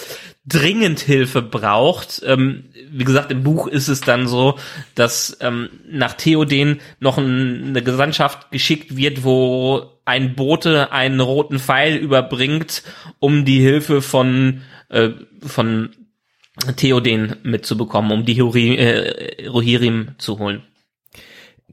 dringend 0.45 0.99
Hilfe 0.99 1.43
braucht. 1.43 2.23
Ähm, 2.25 2.65
wie 2.89 3.03
gesagt, 3.03 3.31
im 3.31 3.43
Buch 3.43 3.67
ist 3.67 3.89
es 3.89 4.01
dann 4.01 4.27
so, 4.27 4.57
dass 4.95 5.37
ähm, 5.39 5.69
nach 5.87 6.13
Theoden 6.13 6.81
noch 6.99 7.19
ein, 7.19 7.65
eine 7.67 7.83
Gesandtschaft 7.83 8.49
geschickt 8.49 8.97
wird, 8.97 9.23
wo 9.23 9.99
ein 10.03 10.35
Bote 10.35 10.91
einen 10.91 11.19
roten 11.19 11.59
Pfeil 11.59 11.95
überbringt, 11.95 12.81
um 13.19 13.45
die 13.45 13.59
Hilfe 13.59 14.01
von 14.01 14.61
äh, 14.89 15.11
von 15.45 15.91
Theoden 16.75 17.35
mitzubekommen, 17.43 18.11
um 18.11 18.25
die 18.25 18.41
Huri, 18.41 18.75
äh, 18.75 19.47
Rohirrim 19.47 20.15
zu 20.17 20.39
holen. 20.39 20.63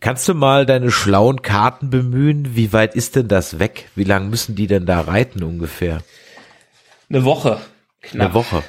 Kannst 0.00 0.26
du 0.28 0.34
mal 0.34 0.64
deine 0.64 0.90
schlauen 0.90 1.42
Karten 1.42 1.90
bemühen? 1.90 2.56
Wie 2.56 2.72
weit 2.72 2.94
ist 2.94 3.16
denn 3.16 3.28
das 3.28 3.58
weg? 3.58 3.90
Wie 3.94 4.04
lang 4.04 4.30
müssen 4.30 4.54
die 4.54 4.66
denn 4.66 4.86
da 4.86 5.02
reiten 5.02 5.42
ungefähr? 5.42 6.02
Eine 7.10 7.24
Woche. 7.24 7.60
Knapp. 8.00 8.26
Eine 8.26 8.34
Woche. 8.34 8.62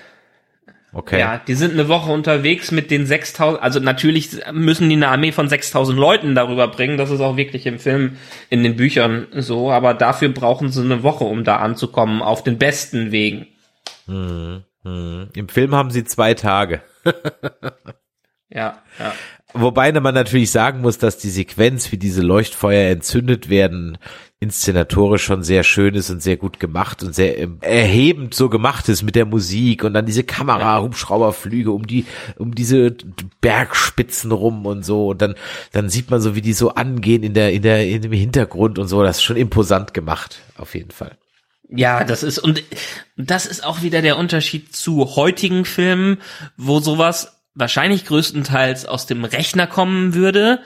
Okay. 0.94 1.20
Ja, 1.20 1.38
die 1.38 1.54
sind 1.54 1.72
eine 1.72 1.88
Woche 1.88 2.12
unterwegs 2.12 2.72
mit 2.72 2.92
den 2.92 3.06
6000, 3.06 3.64
also 3.64 3.80
natürlich 3.80 4.32
müssen 4.52 4.90
die 4.90 4.96
eine 4.96 5.08
Armee 5.08 5.32
von 5.32 5.48
6000 5.48 5.98
Leuten 5.98 6.36
darüber 6.36 6.68
bringen, 6.68 6.98
das 6.98 7.12
ist 7.12 7.22
auch 7.22 7.38
wirklich 7.38 7.66
im 7.66 7.80
Film, 7.80 8.18
in 8.50 8.62
den 8.62 8.76
Büchern 8.76 9.28
so, 9.32 9.72
aber 9.72 9.94
dafür 9.94 10.28
brauchen 10.30 10.70
sie 10.70 10.82
eine 10.82 11.02
Woche, 11.02 11.24
um 11.24 11.46
da 11.46 11.58
anzukommen, 11.58 12.22
auf 12.22 12.44
den 12.44 12.58
besten 12.58 13.14
Wegen. 13.14 13.48
Hm, 14.06 14.64
hm. 14.84 15.30
Im 15.34 15.48
Film 15.48 15.76
haben 15.76 15.92
sie 15.92 16.04
zwei 16.04 16.34
Tage. 16.34 16.82
ja, 18.50 18.84
ja. 19.00 19.14
Wobei 19.54 19.92
man 19.92 20.14
natürlich 20.14 20.52
sagen 20.52 20.82
muss, 20.82 20.98
dass 20.98 21.18
die 21.18 21.30
Sequenz, 21.30 21.92
wie 21.92 21.98
diese 21.98 22.22
Leuchtfeuer 22.22 22.90
entzündet 22.90 23.50
werden, 23.50 23.98
inszenatorisch 24.42 25.24
schon 25.24 25.44
sehr 25.44 25.64
schön 25.64 25.94
ist 25.94 26.10
und 26.10 26.22
sehr 26.22 26.36
gut 26.36 26.60
gemacht 26.60 27.04
und 27.04 27.14
sehr 27.14 27.48
erhebend 27.62 28.34
so 28.34 28.50
gemacht 28.50 28.90
ist 28.90 29.04
mit 29.04 29.16
der 29.16 29.28
Musik 29.28 29.84
und 29.84 29.94
dann 29.94 30.08
diese 30.08 30.24
Kamera, 30.24 30.82
Hubschrauberflüge 30.82 31.72
um 31.72 31.86
die, 31.86 32.06
um 32.38 32.56
diese 32.56 32.96
Bergspitzen 33.40 34.32
rum 34.32 34.66
und 34.66 34.84
so 34.84 35.10
und 35.10 35.22
dann, 35.22 35.36
dann 35.74 35.90
sieht 35.90 36.10
man 36.10 36.22
so, 36.22 36.34
wie 36.36 36.42
die 36.42 36.54
so 36.54 36.74
angehen 36.74 37.22
in 37.22 37.36
der, 37.36 37.54
in 37.54 37.62
der, 37.62 37.88
in 37.88 38.02
dem 38.02 38.14
Hintergrund 38.14 38.80
und 38.80 38.88
so. 38.88 39.04
Das 39.04 39.18
ist 39.18 39.24
schon 39.24 39.38
imposant 39.38 39.94
gemacht, 39.94 40.40
auf 40.58 40.74
jeden 40.74 40.92
Fall. 40.92 41.18
Ja, 41.70 42.04
das 42.04 42.24
ist, 42.24 42.40
und 42.40 42.64
das 43.18 43.46
ist 43.46 43.64
auch 43.64 43.84
wieder 43.84 44.02
der 44.02 44.18
Unterschied 44.18 44.76
zu 44.76 45.16
heutigen 45.16 45.66
Filmen, 45.66 46.18
wo 46.58 46.80
sowas 46.80 47.41
wahrscheinlich 47.56 48.06
größtenteils 48.06 48.86
aus 48.86 49.06
dem 49.06 49.24
Rechner 49.24 49.68
kommen 49.68 50.14
würde. 50.14 50.62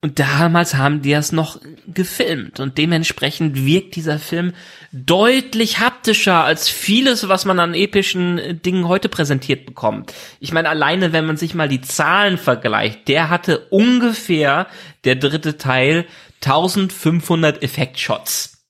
Und 0.00 0.20
damals 0.20 0.76
haben 0.76 1.02
die 1.02 1.12
es 1.12 1.32
noch 1.32 1.60
gefilmt 1.88 2.60
und 2.60 2.78
dementsprechend 2.78 3.66
wirkt 3.66 3.96
dieser 3.96 4.20
Film 4.20 4.52
deutlich 4.92 5.80
haptischer 5.80 6.44
als 6.44 6.68
vieles, 6.68 7.28
was 7.28 7.44
man 7.44 7.58
an 7.58 7.74
epischen 7.74 8.62
Dingen 8.62 8.86
heute 8.86 9.08
präsentiert 9.08 9.66
bekommt. 9.66 10.14
Ich 10.38 10.52
meine, 10.52 10.68
alleine 10.68 11.12
wenn 11.12 11.26
man 11.26 11.36
sich 11.36 11.52
mal 11.52 11.68
die 11.68 11.80
Zahlen 11.80 12.38
vergleicht, 12.38 13.08
der 13.08 13.28
hatte 13.28 13.66
ungefähr 13.70 14.68
der 15.02 15.16
dritte 15.16 15.58
Teil 15.58 16.06
1500 16.42 17.64
Effektshots. 17.64 18.64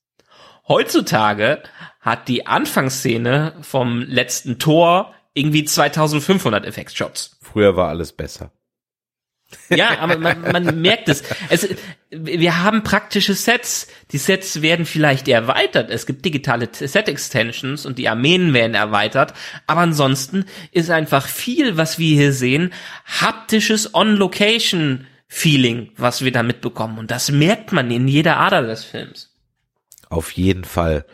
Heutzutage 0.67 1.63
hat 2.01 2.29
die 2.29 2.47
Anfangsszene 2.47 3.53
vom 3.61 4.01
letzten 4.01 4.59
Tor 4.59 5.15
irgendwie 5.35 5.65
2500 5.65 6.65
Effektshots. 6.65 7.38
Früher 7.53 7.77
war 7.77 7.89
alles 7.89 8.13
besser. 8.13 8.53
Ja, 9.71 9.99
aber 10.01 10.19
man, 10.19 10.43
man 10.43 10.81
merkt 10.83 11.09
es. 11.09 11.23
es. 11.49 11.67
Wir 12.11 12.63
haben 12.63 12.83
praktische 12.83 13.33
Sets. 13.35 13.89
Die 14.13 14.19
Sets 14.19 14.61
werden 14.61 14.85
vielleicht 14.85 15.27
erweitert. 15.29 15.89
Es 15.91 16.05
gibt 16.05 16.25
digitale 16.25 16.69
Set-Extensions 16.71 17.87
und 17.87 17.99
die 17.99 18.11
Armeen 18.11 18.53
werden 18.53 18.75
erweitert. 18.75 19.33
Aber 19.67 19.81
ansonsten 19.81 20.45
ist 20.73 20.91
einfach 20.91 21.27
viel, 21.27 21.79
was 21.79 21.99
wir 21.99 22.15
hier 22.15 22.33
sehen, 22.35 22.75
haptisches 23.07 23.95
On-Location-Feeling, 23.95 25.93
was 25.97 26.23
wir 26.23 26.33
da 26.33 26.43
mitbekommen. 26.43 26.99
Und 26.99 27.11
das 27.11 27.31
merkt 27.31 27.73
man 27.73 27.91
in 27.91 28.07
jeder 28.07 28.37
Ader 28.39 28.63
des 28.63 28.85
Films. 28.85 29.35
Auf 30.11 30.33
jeden 30.33 30.65
Fall. 30.65 31.07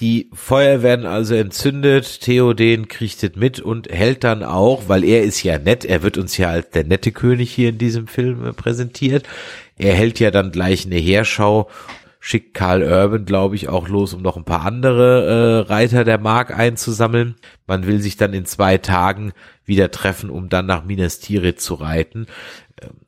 Die 0.00 0.28
Feuer 0.32 0.82
werden 0.82 1.06
also 1.06 1.36
entzündet, 1.36 2.20
Theoden 2.20 2.88
kriegt 2.88 3.22
es 3.22 3.36
mit 3.36 3.60
und 3.60 3.88
hält 3.90 4.24
dann 4.24 4.42
auch, 4.42 4.88
weil 4.88 5.04
er 5.04 5.22
ist 5.22 5.44
ja 5.44 5.58
nett, 5.58 5.84
er 5.84 6.02
wird 6.02 6.18
uns 6.18 6.36
ja 6.36 6.48
als 6.48 6.70
der 6.70 6.82
nette 6.82 7.12
König 7.12 7.52
hier 7.52 7.68
in 7.68 7.78
diesem 7.78 8.08
Film 8.08 8.54
präsentiert. 8.56 9.24
Er 9.76 9.94
hält 9.94 10.18
ja 10.18 10.32
dann 10.32 10.50
gleich 10.50 10.84
eine 10.84 10.96
Heerschau, 10.96 11.70
schickt 12.18 12.54
Karl 12.54 12.82
Urban, 12.82 13.24
glaube 13.24 13.54
ich, 13.54 13.68
auch 13.68 13.86
los, 13.86 14.14
um 14.14 14.22
noch 14.22 14.36
ein 14.36 14.44
paar 14.44 14.64
andere 14.64 15.64
äh, 15.66 15.72
Reiter 15.72 16.02
der 16.02 16.18
Mark 16.18 16.58
einzusammeln. 16.58 17.36
Man 17.68 17.86
will 17.86 18.00
sich 18.00 18.16
dann 18.16 18.32
in 18.32 18.46
zwei 18.46 18.78
Tagen 18.78 19.32
wieder 19.64 19.92
treffen, 19.92 20.28
um 20.28 20.48
dann 20.48 20.66
nach 20.66 20.84
Minas 20.84 21.20
Tirith 21.20 21.60
zu 21.60 21.74
reiten 21.74 22.26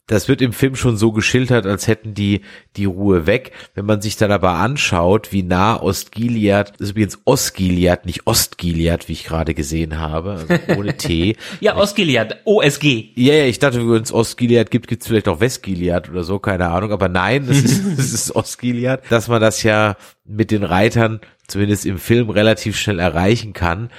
das 0.07 0.29
wird 0.29 0.41
im 0.41 0.53
Film 0.53 0.77
schon 0.77 0.97
so 0.97 1.11
geschildert, 1.11 1.67
als 1.67 1.89
hätten 1.89 2.15
die 2.15 2.43
die 2.77 2.85
Ruhe 2.85 3.27
weg. 3.27 3.53
Wenn 3.75 3.87
man 3.87 4.01
sich 4.01 4.17
dann 4.17 4.31
aber 4.31 4.53
anschaut, 4.53 5.33
wie 5.33 5.43
nah 5.43 5.81
Ostgiliad, 5.81 6.75
das 6.79 6.89
ist 6.89 6.91
übrigens 6.91 7.19
Ostgiliad, 7.25 8.07
nicht 8.07 8.27
Ostgiliad, 8.27 9.09
wie 9.09 9.13
ich 9.13 9.25
gerade 9.25 9.55
gesehen 9.55 9.99
habe, 9.99 10.33
also 10.33 10.79
ohne 10.79 10.97
T. 10.97 11.37
ja, 11.61 11.77
Ostgiliad, 11.77 12.43
OSG. 12.45 13.11
Ja, 13.17 13.35
ja, 13.35 13.45
ich 13.47 13.59
dachte, 13.59 13.79
wenn 13.91 14.03
es 14.03 14.13
Ostgiliad 14.13 14.71
gibt, 14.71 14.87
gibt 14.87 15.03
es 15.03 15.09
vielleicht 15.09 15.29
auch 15.29 15.41
Westgiliad 15.41 16.09
oder 16.09 16.23
so, 16.23 16.39
keine 16.39 16.69
Ahnung. 16.69 16.93
Aber 16.93 17.09
nein, 17.09 17.47
das 17.49 17.59
ist, 17.59 17.83
das 17.99 18.13
ist 18.13 18.37
Ostgiliad. 18.37 19.03
Dass 19.11 19.27
man 19.27 19.41
das 19.41 19.65
ja 19.65 19.97
mit 20.25 20.53
den 20.53 20.63
Reitern 20.63 21.21
zumindest 21.49 21.85
im 21.85 21.99
Film 21.99 22.31
relativ 22.31 22.77
schnell 22.77 23.01
erreichen 23.01 23.53
kann 23.53 23.91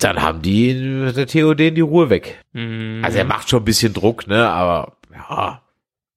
dann 0.00 0.20
haben 0.20 0.42
die 0.42 1.12
der 1.14 1.26
Theoden 1.26 1.76
die 1.76 1.80
Ruhe 1.80 2.10
weg. 2.10 2.40
Mhm. 2.52 3.00
Also 3.02 3.16
er 3.18 3.24
macht 3.24 3.48
schon 3.48 3.62
ein 3.62 3.64
bisschen 3.64 3.94
Druck, 3.94 4.26
ne, 4.26 4.48
aber 4.48 4.96
ja, 5.28 5.62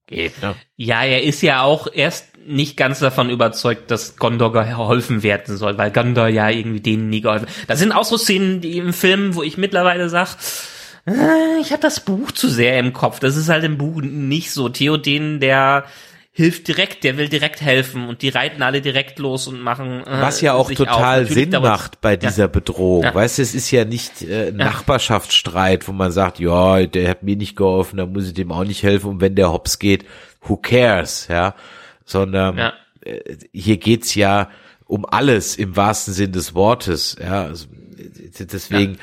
geht, 0.06 0.42
ne? 0.42 0.54
Ja, 0.76 1.04
er 1.04 1.22
ist 1.22 1.42
ja 1.42 1.62
auch 1.62 1.86
erst 1.92 2.36
nicht 2.46 2.76
ganz 2.76 2.98
davon 2.98 3.30
überzeugt, 3.30 3.90
dass 3.90 4.16
Gondor 4.16 4.52
geholfen 4.52 5.22
werden 5.22 5.56
soll, 5.56 5.76
weil 5.76 5.92
Gondor 5.92 6.28
ja 6.28 6.48
irgendwie 6.48 6.80
denen 6.80 7.10
nie 7.10 7.20
geholfen. 7.20 7.46
Da 7.66 7.76
sind 7.76 7.92
auch 7.92 8.04
so 8.04 8.16
Szenen 8.16 8.60
die 8.60 8.78
im 8.78 8.92
Film, 8.92 9.34
wo 9.34 9.42
ich 9.42 9.58
mittlerweile 9.58 10.08
sag, 10.08 10.36
äh, 11.06 11.60
ich 11.60 11.72
habe 11.72 11.82
das 11.82 12.00
Buch 12.00 12.32
zu 12.32 12.48
sehr 12.48 12.78
im 12.78 12.92
Kopf. 12.92 13.20
Das 13.20 13.36
ist 13.36 13.48
halt 13.48 13.64
im 13.64 13.78
Buch 13.78 14.00
nicht 14.00 14.52
so. 14.52 14.68
Theoden, 14.68 15.40
der 15.40 15.84
hilft 16.38 16.68
direkt, 16.68 17.02
der 17.02 17.16
will 17.16 17.28
direkt 17.28 17.62
helfen 17.62 18.08
und 18.08 18.22
die 18.22 18.28
reiten 18.28 18.62
alle 18.62 18.80
direkt 18.80 19.18
los 19.18 19.48
und 19.48 19.60
machen. 19.60 20.06
Äh, 20.06 20.20
Was 20.20 20.40
ja 20.40 20.54
auch 20.54 20.70
total 20.70 21.26
Sinn 21.26 21.50
macht 21.50 22.00
bei 22.00 22.16
dieser 22.16 22.44
ja. 22.44 22.46
Bedrohung. 22.46 23.02
Ja. 23.02 23.12
Weißt 23.12 23.38
du, 23.38 23.42
es 23.42 23.56
ist 23.56 23.72
ja 23.72 23.84
nicht 23.84 24.22
äh, 24.22 24.52
Nachbarschaftsstreit, 24.52 25.88
wo 25.88 25.92
man 25.92 26.12
sagt, 26.12 26.38
ja, 26.38 26.86
der 26.86 27.10
hat 27.10 27.24
mir 27.24 27.34
nicht 27.34 27.56
geholfen, 27.56 27.96
da 27.96 28.06
muss 28.06 28.28
ich 28.28 28.34
dem 28.34 28.52
auch 28.52 28.62
nicht 28.62 28.84
helfen 28.84 29.10
und 29.10 29.20
wenn 29.20 29.34
der 29.34 29.50
hops 29.50 29.80
geht, 29.80 30.04
who 30.40 30.56
cares, 30.56 31.26
ja, 31.28 31.56
sondern 32.04 32.56
ja. 32.56 32.72
Äh, 33.02 33.36
hier 33.52 33.78
geht's 33.78 34.14
ja 34.14 34.48
um 34.86 35.06
alles 35.06 35.56
im 35.56 35.74
wahrsten 35.74 36.14
Sinn 36.14 36.30
des 36.30 36.54
Wortes, 36.54 37.16
ja. 37.20 37.46
Also, 37.46 37.66
deswegen 38.38 38.98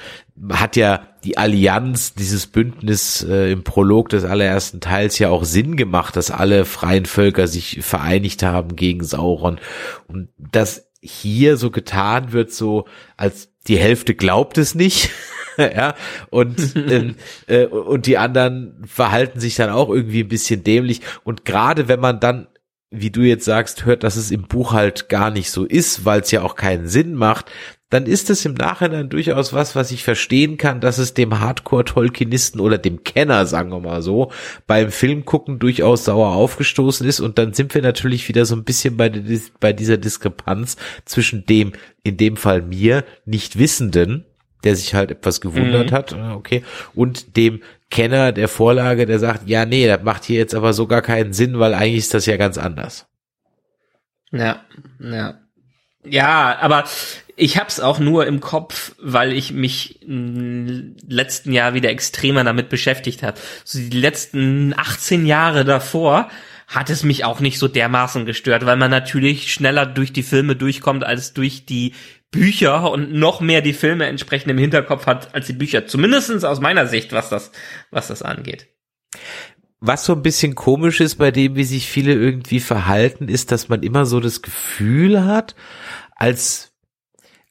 hat 0.51 0.75
ja 0.75 1.07
die 1.23 1.37
Allianz, 1.37 2.13
dieses 2.13 2.47
Bündnis 2.47 3.23
äh, 3.23 3.51
im 3.51 3.63
Prolog 3.63 4.09
des 4.09 4.25
allerersten 4.25 4.81
Teils 4.81 5.17
ja 5.17 5.29
auch 5.29 5.45
Sinn 5.45 5.77
gemacht, 5.77 6.15
dass 6.15 6.29
alle 6.29 6.65
freien 6.65 7.05
Völker 7.05 7.47
sich 7.47 7.79
vereinigt 7.81 8.43
haben 8.43 8.75
gegen 8.75 9.03
Sauron. 9.03 9.59
Und 10.07 10.29
dass 10.37 10.91
hier 11.01 11.57
so 11.57 11.71
getan 11.71 12.31
wird, 12.31 12.51
so 12.51 12.85
als 13.15 13.49
die 13.67 13.77
Hälfte 13.77 14.13
glaubt 14.13 14.57
es 14.57 14.75
nicht. 14.75 15.09
ja, 15.57 15.95
und, 16.29 16.75
ähm, 16.75 17.15
äh, 17.47 17.65
und 17.65 18.05
die 18.05 18.17
anderen 18.17 18.83
verhalten 18.85 19.39
sich 19.39 19.55
dann 19.55 19.69
auch 19.69 19.89
irgendwie 19.89 20.21
ein 20.21 20.29
bisschen 20.29 20.63
dämlich. 20.63 21.01
Und 21.23 21.45
gerade 21.45 21.87
wenn 21.87 21.99
man 21.99 22.19
dann 22.19 22.47
wie 22.91 23.09
du 23.09 23.21
jetzt 23.21 23.45
sagst, 23.45 23.85
hört, 23.85 24.03
dass 24.03 24.15
es 24.15 24.31
im 24.31 24.43
Buch 24.43 24.73
halt 24.73 25.09
gar 25.09 25.31
nicht 25.31 25.51
so 25.51 25.65
ist, 25.65 26.05
weil 26.05 26.21
es 26.21 26.31
ja 26.31 26.41
auch 26.41 26.55
keinen 26.55 26.87
Sinn 26.87 27.15
macht, 27.15 27.51
dann 27.89 28.07
ist 28.07 28.29
es 28.29 28.43
im 28.45 28.55
Nachhinein 28.55 29.09
durchaus 29.09 29.53
was, 29.53 29.75
was 29.75 29.91
ich 29.91 30.03
verstehen 30.03 30.57
kann, 30.57 30.81
dass 30.81 30.97
es 30.97 31.13
dem 31.13 31.39
Hardcore-Tolkienisten 31.39 32.59
oder 32.59 32.77
dem 32.77 33.03
Kenner, 33.03 33.45
sagen 33.45 33.71
wir 33.71 33.79
mal 33.79 34.01
so, 34.01 34.31
beim 34.65 34.91
Filmgucken 34.91 35.59
durchaus 35.59 36.05
sauer 36.05 36.29
aufgestoßen 36.29 37.07
ist. 37.07 37.19
Und 37.19 37.37
dann 37.37 37.53
sind 37.53 37.75
wir 37.75 37.83
natürlich 37.83 38.27
wieder 38.27 38.45
so 38.45 38.55
ein 38.55 38.63
bisschen 38.63 38.97
bei, 38.97 39.11
bei 39.59 39.71
dieser 39.71 39.97
Diskrepanz 39.97 40.77
zwischen 41.05 41.45
dem, 41.45 41.73
in 42.03 42.17
dem 42.17 42.37
Fall 42.37 42.63
mir, 42.63 43.05
nicht 43.25 43.59
Wissenden, 43.59 44.25
der 44.63 44.75
sich 44.75 44.95
halt 44.95 45.11
etwas 45.11 45.39
gewundert 45.39 45.91
mhm. 45.91 45.95
hat, 45.95 46.11
äh, 46.13 46.31
okay, 46.31 46.63
und 46.95 47.37
dem 47.37 47.61
Kenner 47.91 48.31
der 48.31 48.47
Vorlage, 48.47 49.05
der 49.05 49.19
sagt, 49.19 49.47
ja, 49.47 49.65
nee, 49.65 49.85
das 49.87 50.01
macht 50.01 50.25
hier 50.25 50.39
jetzt 50.39 50.55
aber 50.55 50.73
so 50.73 50.87
gar 50.87 51.03
keinen 51.03 51.33
Sinn, 51.33 51.59
weil 51.59 51.75
eigentlich 51.75 51.99
ist 51.99 52.15
das 52.15 52.25
ja 52.25 52.35
ganz 52.35 52.57
anders. 52.57 53.07
Ja, 54.31 54.65
ja. 54.99 55.39
Ja, 56.03 56.57
aber 56.59 56.83
ich 57.35 57.57
hab's 57.57 57.79
auch 57.79 57.99
nur 57.99 58.25
im 58.27 58.39
Kopf, 58.39 58.95
weil 58.99 59.33
ich 59.33 59.51
mich 59.51 60.01
im 60.01 60.95
letzten 61.07 61.51
Jahr 61.51 61.73
wieder 61.73 61.89
extremer 61.89 62.43
damit 62.43 62.69
beschäftigt 62.69 63.23
habe. 63.23 63.39
So 63.63 63.79
die 63.79 63.99
letzten 63.99 64.73
18 64.77 65.25
Jahre 65.25 65.65
davor 65.65 66.29
hat 66.67 66.89
es 66.89 67.03
mich 67.03 67.25
auch 67.25 67.39
nicht 67.41 67.59
so 67.59 67.67
dermaßen 67.67 68.25
gestört, 68.25 68.65
weil 68.65 68.77
man 68.77 68.89
natürlich 68.89 69.53
schneller 69.53 69.85
durch 69.85 70.13
die 70.13 70.23
Filme 70.23 70.55
durchkommt 70.55 71.03
als 71.03 71.33
durch 71.33 71.65
die 71.65 71.93
Bücher 72.31 72.91
und 72.91 73.13
noch 73.13 73.39
mehr 73.39 73.61
die 73.61 73.73
Filme 73.73 74.05
entsprechend 74.05 74.51
im 74.51 74.57
Hinterkopf 74.57 75.05
hat 75.05 75.35
als 75.35 75.47
die 75.47 75.53
Bücher. 75.53 75.85
Zumindestens 75.87 76.43
aus 76.43 76.59
meiner 76.59 76.87
Sicht, 76.87 77.13
was 77.13 77.29
das, 77.29 77.51
was 77.91 78.07
das 78.07 78.21
angeht. 78.21 78.67
Was 79.79 80.05
so 80.05 80.13
ein 80.13 80.23
bisschen 80.23 80.55
komisch 80.55 80.99
ist 81.01 81.15
bei 81.15 81.31
dem, 81.31 81.55
wie 81.55 81.63
sich 81.63 81.87
viele 81.87 82.13
irgendwie 82.13 82.59
verhalten, 82.59 83.27
ist, 83.27 83.51
dass 83.51 83.69
man 83.69 83.83
immer 83.83 84.05
so 84.05 84.19
das 84.19 84.41
Gefühl 84.41 85.25
hat, 85.25 85.55
als 86.15 86.74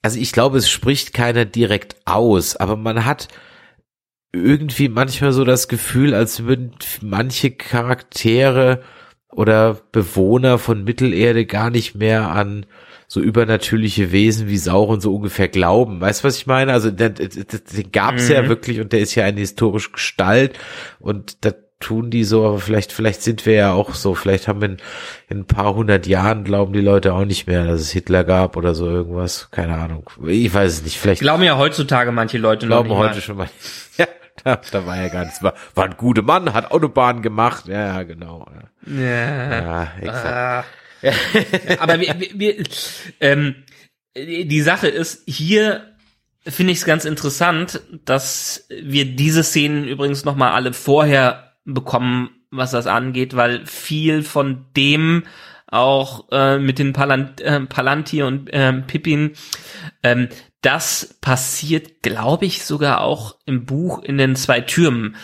also 0.04 0.20
ich 0.20 0.32
glaube, 0.32 0.58
es 0.58 0.68
spricht 0.68 1.14
keiner 1.14 1.46
direkt 1.46 1.96
aus, 2.04 2.56
aber 2.56 2.76
man 2.76 3.06
hat 3.06 3.28
irgendwie 4.34 4.90
manchmal 4.90 5.32
so 5.32 5.44
das 5.44 5.66
Gefühl, 5.66 6.12
als 6.12 6.44
würden 6.44 6.72
manche 7.00 7.52
Charaktere 7.52 8.82
oder 9.32 9.80
Bewohner 9.92 10.58
von 10.58 10.84
Mittelerde 10.84 11.46
gar 11.46 11.70
nicht 11.70 11.94
mehr 11.94 12.30
an 12.30 12.66
so 13.08 13.20
übernatürliche 13.20 14.12
Wesen 14.12 14.46
wie 14.46 14.58
Sauron 14.58 15.00
so 15.00 15.14
ungefähr 15.14 15.48
glauben. 15.48 16.02
Weißt 16.02 16.22
du, 16.22 16.28
was 16.28 16.36
ich 16.36 16.46
meine? 16.46 16.74
Also 16.74 16.90
den, 16.90 17.14
den, 17.14 17.90
gab 17.90 18.16
es 18.16 18.28
mhm. 18.28 18.34
ja 18.34 18.48
wirklich 18.48 18.80
und 18.80 18.92
der 18.92 19.00
ist 19.00 19.14
ja 19.14 19.24
eine 19.24 19.40
historische 19.40 19.92
Gestalt 19.92 20.58
und 21.00 21.46
das 21.46 21.54
tun 21.80 22.10
die 22.10 22.24
so, 22.24 22.46
aber 22.46 22.58
vielleicht, 22.58 22.92
vielleicht 22.92 23.22
sind 23.22 23.44
wir 23.46 23.54
ja 23.54 23.72
auch 23.72 23.94
so, 23.94 24.14
vielleicht 24.14 24.48
haben 24.48 24.60
wir 24.60 24.68
in, 24.68 24.76
in 25.28 25.38
ein 25.40 25.46
paar 25.46 25.74
hundert 25.74 26.06
Jahren 26.06 26.44
glauben 26.44 26.72
die 26.72 26.80
Leute 26.80 27.12
auch 27.12 27.24
nicht 27.24 27.46
mehr, 27.46 27.64
dass 27.64 27.80
es 27.80 27.90
Hitler 27.90 28.24
gab 28.24 28.56
oder 28.56 28.74
so 28.74 28.88
irgendwas, 28.88 29.50
keine 29.50 29.74
Ahnung. 29.76 30.08
Ich 30.26 30.52
weiß 30.52 30.72
es 30.72 30.82
nicht, 30.82 30.98
vielleicht. 30.98 31.20
Glauben 31.20 31.42
ja 31.42 31.58
heutzutage 31.58 32.12
manche 32.12 32.38
Leute 32.38 32.66
glauben 32.66 32.90
heute 32.90 33.14
mal. 33.14 33.20
schon 33.20 33.36
mal. 33.36 33.48
Ja, 33.96 34.06
da, 34.42 34.60
da 34.72 34.86
war 34.86 34.96
er 34.96 35.10
gar 35.10 35.24
nichts. 35.24 35.42
War, 35.42 35.54
war 35.74 35.84
ein 35.84 35.96
guter 35.96 36.22
Mann, 36.22 36.52
hat 36.52 36.70
Autobahn 36.72 37.22
gemacht. 37.22 37.68
Ja, 37.68 37.94
ja 37.96 38.02
genau. 38.02 38.46
Ja, 38.86 39.00
Ja. 39.00 39.60
ja 39.60 39.92
exakt. 40.00 40.26
Ah. 40.26 40.64
Aber 41.78 42.00
wir, 42.00 42.14
wir, 42.18 42.30
wir 42.34 42.64
ähm, 43.20 43.54
die 44.16 44.60
Sache 44.62 44.88
ist, 44.88 45.22
hier 45.26 45.94
finde 46.46 46.72
ich 46.72 46.78
es 46.78 46.84
ganz 46.84 47.04
interessant, 47.04 47.80
dass 48.04 48.66
wir 48.68 49.04
diese 49.04 49.42
Szenen 49.42 49.84
übrigens 49.84 50.24
noch 50.24 50.36
mal 50.36 50.52
alle 50.52 50.72
vorher 50.72 51.43
bekommen, 51.64 52.30
was 52.50 52.70
das 52.70 52.86
angeht, 52.86 53.36
weil 53.36 53.66
viel 53.66 54.22
von 54.22 54.66
dem 54.76 55.24
auch 55.66 56.30
äh, 56.30 56.58
mit 56.58 56.78
den 56.78 56.92
Palant 56.92 57.40
äh, 57.40 57.60
Palantir 57.60 58.26
und 58.26 58.48
ähm, 58.52 58.86
Pippin, 58.86 59.32
ähm, 60.02 60.28
das 60.60 61.18
passiert, 61.20 62.02
glaube 62.02 62.46
ich, 62.46 62.64
sogar 62.64 63.00
auch 63.00 63.36
im 63.44 63.66
Buch 63.66 64.02
in 64.02 64.16
den 64.16 64.36
zwei 64.36 64.60
Türmen. 64.60 65.16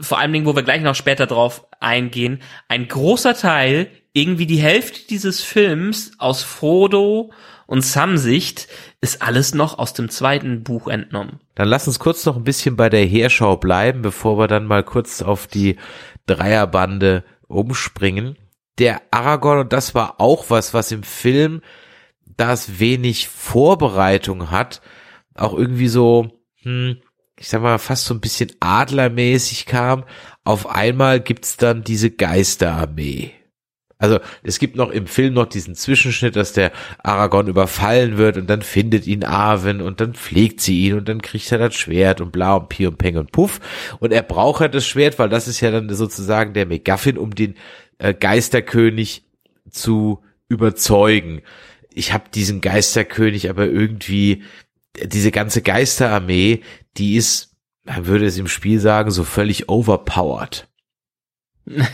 Vor 0.00 0.18
allen 0.18 0.32
Dingen, 0.32 0.46
wo 0.46 0.54
wir 0.54 0.62
gleich 0.62 0.82
noch 0.82 0.94
später 0.94 1.26
drauf 1.26 1.66
eingehen, 1.80 2.40
ein 2.68 2.86
großer 2.86 3.34
Teil, 3.34 3.90
irgendwie 4.12 4.46
die 4.46 4.60
Hälfte 4.60 5.00
dieses 5.08 5.42
Films 5.42 6.12
aus 6.18 6.42
Frodo 6.42 7.32
und 7.68 7.82
Sam-Sicht, 7.82 8.66
ist 9.02 9.20
alles 9.20 9.54
noch 9.54 9.78
aus 9.78 9.92
dem 9.92 10.08
zweiten 10.08 10.64
Buch 10.64 10.88
entnommen. 10.88 11.38
Dann 11.54 11.68
lass 11.68 11.86
uns 11.86 11.98
kurz 11.98 12.24
noch 12.24 12.36
ein 12.36 12.42
bisschen 12.42 12.76
bei 12.76 12.88
der 12.88 13.04
Heerschau 13.04 13.58
bleiben, 13.58 14.00
bevor 14.00 14.38
wir 14.38 14.48
dann 14.48 14.64
mal 14.64 14.82
kurz 14.82 15.20
auf 15.20 15.46
die 15.46 15.76
Dreierbande 16.24 17.24
umspringen. 17.46 18.38
Der 18.78 19.02
Aragorn, 19.10 19.58
und 19.58 19.72
das 19.74 19.94
war 19.94 20.18
auch 20.18 20.46
was, 20.48 20.72
was 20.72 20.90
im 20.92 21.02
Film, 21.02 21.60
das 22.38 22.78
wenig 22.80 23.28
Vorbereitung 23.28 24.50
hat, 24.50 24.80
auch 25.34 25.52
irgendwie 25.52 25.88
so, 25.88 26.30
hm, 26.62 26.96
ich 27.36 27.48
sag 27.50 27.60
mal, 27.60 27.78
fast 27.78 28.06
so 28.06 28.14
ein 28.14 28.20
bisschen 28.20 28.50
adlermäßig 28.60 29.66
kam. 29.66 30.04
Auf 30.42 30.66
einmal 30.70 31.20
gibt's 31.20 31.58
dann 31.58 31.84
diese 31.84 32.10
Geisterarmee. 32.10 33.34
Also 33.98 34.20
es 34.44 34.60
gibt 34.60 34.76
noch 34.76 34.90
im 34.90 35.08
Film 35.08 35.34
noch 35.34 35.46
diesen 35.46 35.74
Zwischenschnitt, 35.74 36.36
dass 36.36 36.52
der 36.52 36.70
Aragorn 37.02 37.48
überfallen 37.48 38.16
wird 38.16 38.36
und 38.36 38.48
dann 38.48 38.62
findet 38.62 39.08
ihn 39.08 39.24
Arwen 39.24 39.80
und 39.80 40.00
dann 40.00 40.14
pflegt 40.14 40.60
sie 40.60 40.86
ihn 40.86 40.94
und 40.94 41.08
dann 41.08 41.20
kriegt 41.20 41.50
er 41.50 41.58
das 41.58 41.74
Schwert 41.74 42.20
und 42.20 42.30
bla 42.30 42.54
und 42.54 42.68
pi 42.68 42.86
und 42.86 42.96
peng 42.98 43.16
und 43.16 43.32
puff. 43.32 43.60
Und 43.98 44.12
er 44.12 44.22
braucht 44.22 44.60
halt 44.60 44.74
das 44.74 44.86
Schwert, 44.86 45.18
weil 45.18 45.28
das 45.28 45.48
ist 45.48 45.60
ja 45.60 45.72
dann 45.72 45.92
sozusagen 45.92 46.52
der 46.52 46.66
McGuffin, 46.66 47.18
um 47.18 47.34
den 47.34 47.56
äh, 47.98 48.14
Geisterkönig 48.14 49.24
zu 49.68 50.22
überzeugen. 50.48 51.42
Ich 51.92 52.12
habe 52.12 52.24
diesen 52.32 52.60
Geisterkönig 52.60 53.50
aber 53.50 53.66
irgendwie, 53.66 54.44
diese 55.02 55.32
ganze 55.32 55.60
Geisterarmee, 55.60 56.62
die 56.96 57.16
ist, 57.16 57.56
man 57.84 58.06
würde 58.06 58.26
es 58.26 58.38
im 58.38 58.46
Spiel 58.46 58.78
sagen, 58.78 59.10
so 59.10 59.24
völlig 59.24 59.68
overpowered. 59.68 60.68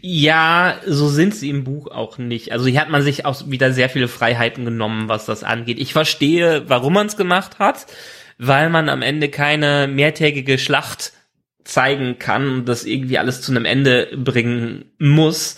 Ja, 0.00 0.80
so 0.86 1.08
sind 1.08 1.34
sie 1.34 1.48
im 1.48 1.64
Buch 1.64 1.88
auch 1.88 2.18
nicht. 2.18 2.52
Also 2.52 2.66
hier 2.66 2.80
hat 2.80 2.90
man 2.90 3.02
sich 3.02 3.24
auch 3.24 3.48
wieder 3.48 3.72
sehr 3.72 3.88
viele 3.88 4.08
Freiheiten 4.08 4.64
genommen, 4.64 5.08
was 5.08 5.24
das 5.26 5.42
angeht. 5.44 5.78
Ich 5.78 5.92
verstehe, 5.92 6.68
warum 6.68 6.92
man 6.92 7.06
es 7.06 7.16
gemacht 7.16 7.58
hat, 7.58 7.86
weil 8.38 8.70
man 8.70 8.88
am 8.88 9.02
Ende 9.02 9.28
keine 9.28 9.88
mehrtägige 9.88 10.58
Schlacht 10.58 11.12
zeigen 11.64 12.18
kann 12.18 12.48
und 12.48 12.68
das 12.68 12.84
irgendwie 12.84 13.18
alles 13.18 13.42
zu 13.42 13.52
einem 13.52 13.64
Ende 13.64 14.08
bringen 14.16 14.86
muss. 14.98 15.56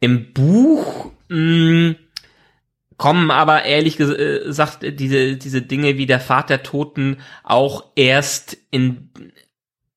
Im 0.00 0.32
Buch 0.32 1.10
mh, 1.28 1.94
kommen 2.96 3.30
aber 3.30 3.64
ehrlich 3.64 3.96
gesagt 3.96 4.78
diese, 4.82 5.36
diese 5.36 5.62
Dinge 5.62 5.98
wie 5.98 6.06
der 6.06 6.20
Pfad 6.20 6.50
der 6.50 6.62
Toten 6.62 7.18
auch 7.42 7.84
erst 7.96 8.56
in, 8.70 9.10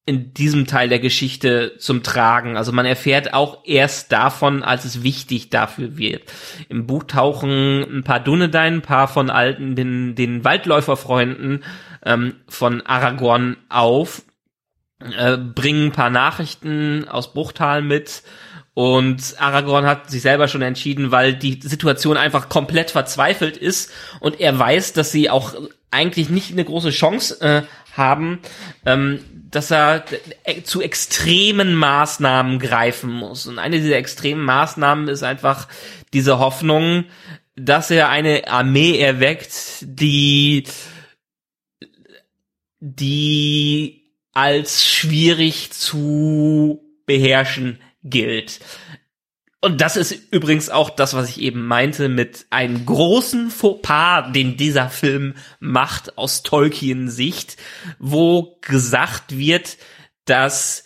in 0.07 0.34
diesem 0.34 0.68
Teil 0.68 0.88
der 0.88 0.99
Geschichte 0.99 1.77
zum 1.80 2.03
Tragen. 2.03 2.57
Also 2.57 2.72
man 2.72 2.86
erfährt 2.86 3.34
auch 3.34 3.60
erst 3.65 4.11
davon, 4.11 4.61
als 4.61 4.86
es 4.86 5.02
wichtig 5.02 5.49
dafür 5.49 5.98
wird. 5.98 6.32
Im 6.69 6.86
Buch 6.86 7.06
tauchen 7.06 7.82
ein 7.82 8.03
paar 8.03 8.19
Dunedain, 8.19 8.76
ein 8.76 8.82
paar 8.84 9.07
von 9.07 9.32
alten, 9.32 9.76
den, 9.76 10.14
den 10.14 10.44
Waldläuferfreunden 10.44 11.64
ähm, 12.06 12.36
von 12.48 12.82
Aragorn 12.82 13.57
auf, 13.69 14.22
äh, 14.99 15.38
bringen 15.38 15.88
ein 15.88 15.91
paar 15.91 16.11
Nachrichten 16.11 17.07
aus 17.07 17.34
Bruchtal 17.34 17.82
mit 17.82 18.22
und 18.76 19.36
Aragorn 19.40 19.86
hat 19.86 20.11
sich 20.11 20.22
selber 20.22 20.49
schon 20.49 20.61
entschieden, 20.61 21.10
weil 21.10 21.34
die 21.34 21.61
Situation 21.64 22.18
einfach 22.18 22.49
komplett 22.49 22.91
verzweifelt 22.91 23.56
ist 23.56 23.90
und 24.19 24.40
er 24.41 24.60
weiß, 24.60 24.91
dass 24.91 25.14
sie 25.14 25.30
auch 25.30 25.56
eigentlich 25.91 26.30
nicht 26.30 26.52
eine 26.52 26.65
große 26.65 26.90
Chance 26.90 27.40
äh, 27.40 27.61
haben, 27.96 28.40
ähm, 28.86 29.20
dass 29.50 29.72
er 29.72 30.06
äh, 30.44 30.64
zu 30.64 30.82
extremen 30.82 31.76
Maßnahmen 31.76 32.60
greifen 32.60 33.12
muss. 33.12 33.48
Und 33.48 33.60
eine 33.60 33.80
dieser 33.80 33.98
extremen 33.98 34.44
Maßnahmen 34.44 35.08
ist 35.08 35.24
einfach 35.24 35.68
diese 36.14 36.40
Hoffnung, 36.40 37.06
dass 37.56 37.90
er 37.92 38.10
eine 38.10 38.48
Armee 38.48 39.00
erweckt, 39.00 39.78
die 39.82 40.66
die 42.80 44.04
als 44.34 44.86
schwierig 44.86 45.72
zu 45.72 46.82
beherrschen 47.06 47.80
gilt. 48.04 48.60
Und 49.66 49.82
das 49.82 49.98
ist 49.98 50.32
übrigens 50.32 50.70
auch 50.70 50.92
das, 50.92 51.16
was 51.16 51.28
ich 51.28 51.42
eben 51.42 51.66
meinte 51.66 52.08
mit 52.08 52.46
einem 52.52 52.86
großen 52.86 53.50
Fauxpas, 53.50 54.32
den 54.32 54.58
dieser 54.58 54.92
Film 54.92 55.34
macht 55.60 56.20
aus 56.20 56.44
Tolkiens 56.44 57.16
Sicht, 57.16 57.58
wo 57.98 58.60
gesagt 58.62 59.40
wird, 59.40 59.78
dass 60.26 60.84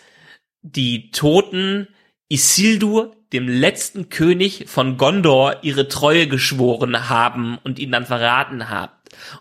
die 0.61 1.11
Toten 1.11 1.89
Isildur, 2.30 3.18
dem 3.34 3.49
letzten 3.49 4.07
König 4.07 4.69
von 4.69 4.95
Gondor, 4.95 5.57
ihre 5.61 5.89
Treue 5.89 6.27
geschworen 6.27 7.10
haben 7.10 7.57
und 7.57 7.80
ihn 7.80 7.91
dann 7.91 8.06
verraten 8.06 8.69
haben. 8.69 8.93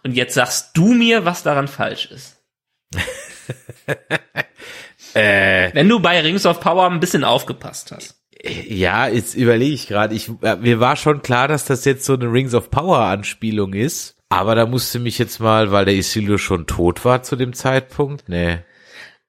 Und 0.03 0.17
jetzt 0.17 0.35
sagst 0.35 0.77
du 0.77 0.95
mir, 0.95 1.25
was 1.25 1.45
daran 1.45 1.69
falsch 1.69 2.07
ist. 2.11 2.43
Äh, 5.15 5.73
Wenn 5.73 5.89
du 5.89 6.01
bei 6.01 6.21
Rings 6.21 6.45
of 6.45 6.61
Power 6.61 6.91
ein 6.91 7.01
bisschen 7.01 7.25
aufgepasst 7.25 7.93
hast. 7.93 8.18
Ja, 8.45 9.09
jetzt 9.09 9.35
überlege 9.35 9.75
ich 9.75 9.89
gerade. 9.89 10.15
Ich, 10.15 10.31
äh, 10.43 10.57
mir 10.57 10.81
war 10.81 10.97
schon 10.97 11.23
klar, 11.23 11.49
dass 11.49 11.65
das 11.65 11.85
jetzt 11.85 12.05
so 12.05 12.15
eine 12.15 12.31
Rings 12.31 12.55
of 12.55 12.71
Power 12.71 13.01
Anspielung 13.01 13.73
ist. 13.73 14.17
Aber 14.29 14.55
da 14.55 14.67
musste 14.67 14.99
mich 14.99 15.19
jetzt 15.19 15.41
mal, 15.41 15.73
weil 15.73 15.87
der 15.87 15.95
Isildur 15.95 16.39
schon 16.39 16.67
tot 16.67 17.05
war 17.05 17.23
zu 17.23 17.35
dem 17.35 17.55
Zeitpunkt. 17.55 18.29
Nee. 18.29 18.59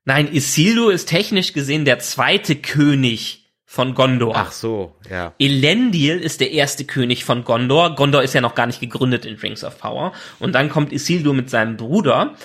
Nein, 0.05 0.33
Isildur 0.33 0.91
ist 0.91 1.07
technisch 1.07 1.53
gesehen 1.53 1.85
der 1.85 1.99
zweite 1.99 2.55
König 2.55 3.39
von 3.65 3.93
Gondor. 3.93 4.33
Ach 4.35 4.51
so, 4.51 4.95
ja. 5.09 5.33
Elendil 5.37 6.17
ist 6.17 6.41
der 6.41 6.51
erste 6.51 6.85
König 6.85 7.23
von 7.23 7.43
Gondor. 7.43 7.95
Gondor 7.95 8.23
ist 8.23 8.33
ja 8.33 8.41
noch 8.41 8.55
gar 8.55 8.65
nicht 8.65 8.79
gegründet 8.79 9.25
in 9.25 9.35
Rings 9.35 9.63
of 9.63 9.79
Power. 9.79 10.11
Und 10.39 10.53
dann 10.53 10.69
kommt 10.69 10.91
Isildur 10.91 11.33
mit 11.33 11.49
seinem 11.49 11.77
Bruder. 11.77 12.35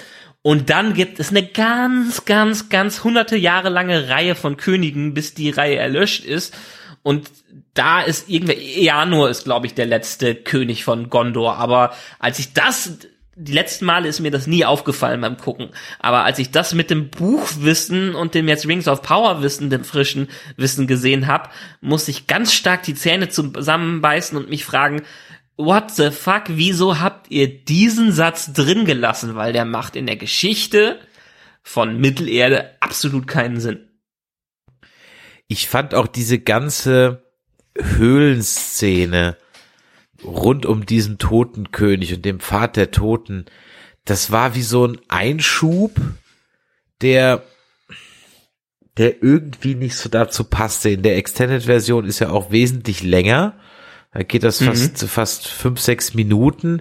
Und 0.46 0.68
dann 0.68 0.92
gibt 0.92 1.20
es 1.20 1.30
eine 1.30 1.42
ganz, 1.42 2.26
ganz, 2.26 2.68
ganz 2.68 3.02
hunderte 3.02 3.34
Jahre 3.34 3.70
lange 3.70 4.10
Reihe 4.10 4.34
von 4.34 4.58
Königen, 4.58 5.14
bis 5.14 5.32
die 5.32 5.48
Reihe 5.48 5.76
erlöscht 5.76 6.22
ist. 6.26 6.54
Und 7.02 7.30
da 7.72 8.02
ist 8.02 8.28
irgendwer, 8.28 8.58
Eanor 8.58 9.30
ist, 9.30 9.44
glaube 9.44 9.66
ich, 9.66 9.72
der 9.72 9.86
letzte 9.86 10.34
König 10.34 10.84
von 10.84 11.08
Gondor. 11.08 11.56
Aber 11.56 11.94
als 12.18 12.38
ich 12.40 12.52
das, 12.52 12.98
die 13.36 13.52
letzten 13.52 13.86
Male 13.86 14.06
ist 14.06 14.20
mir 14.20 14.30
das 14.30 14.46
nie 14.46 14.66
aufgefallen 14.66 15.22
beim 15.22 15.38
Gucken. 15.38 15.70
Aber 15.98 16.24
als 16.24 16.38
ich 16.38 16.50
das 16.50 16.74
mit 16.74 16.90
dem 16.90 17.08
Buchwissen 17.08 18.14
und 18.14 18.34
dem 18.34 18.46
jetzt 18.46 18.68
Rings 18.68 18.86
of 18.86 19.00
Power 19.00 19.40
Wissen, 19.40 19.70
dem 19.70 19.82
frischen 19.82 20.28
Wissen 20.58 20.86
gesehen 20.86 21.26
habe, 21.26 21.48
musste 21.80 22.10
ich 22.10 22.26
ganz 22.26 22.52
stark 22.52 22.82
die 22.82 22.94
Zähne 22.94 23.30
zusammenbeißen 23.30 24.36
und 24.36 24.50
mich 24.50 24.66
fragen, 24.66 25.04
what 25.56 25.90
the 25.90 26.10
fuck, 26.10 26.44
wieso 26.48 27.00
habt 27.00 27.30
ihr 27.30 27.64
diesen 27.64 28.12
Satz 28.12 28.52
drin 28.52 28.84
gelassen? 28.84 29.34
Weil 29.34 29.52
der 29.52 29.64
macht 29.64 29.96
in 29.96 30.06
der 30.06 30.16
Geschichte 30.16 31.00
von 31.62 31.98
Mittelerde 31.98 32.70
absolut 32.80 33.26
keinen 33.26 33.60
Sinn. 33.60 33.88
Ich 35.48 35.68
fand 35.68 35.94
auch 35.94 36.06
diese 36.06 36.38
ganze 36.38 37.24
Höhlenszene 37.76 39.36
rund 40.22 40.66
um 40.66 40.86
diesen 40.86 41.18
toten 41.18 41.70
König 41.70 42.14
und 42.14 42.24
dem 42.24 42.40
Pfad 42.40 42.76
der 42.76 42.90
Toten, 42.90 43.46
das 44.04 44.30
war 44.30 44.54
wie 44.54 44.62
so 44.62 44.86
ein 44.86 45.00
Einschub, 45.08 45.92
der 47.00 47.44
der 48.96 49.24
irgendwie 49.24 49.74
nicht 49.74 49.96
so 49.96 50.08
dazu 50.08 50.44
passte. 50.44 50.90
In 50.90 51.02
der 51.02 51.16
Extended-Version 51.16 52.04
ist 52.04 52.20
ja 52.20 52.30
auch 52.30 52.52
wesentlich 52.52 53.02
länger. 53.02 53.58
Da 54.14 54.22
geht 54.22 54.44
das 54.44 54.62
fast, 54.62 55.02
Mhm. 55.02 55.08
fast 55.08 55.48
fünf, 55.48 55.80
sechs 55.80 56.14
Minuten. 56.14 56.80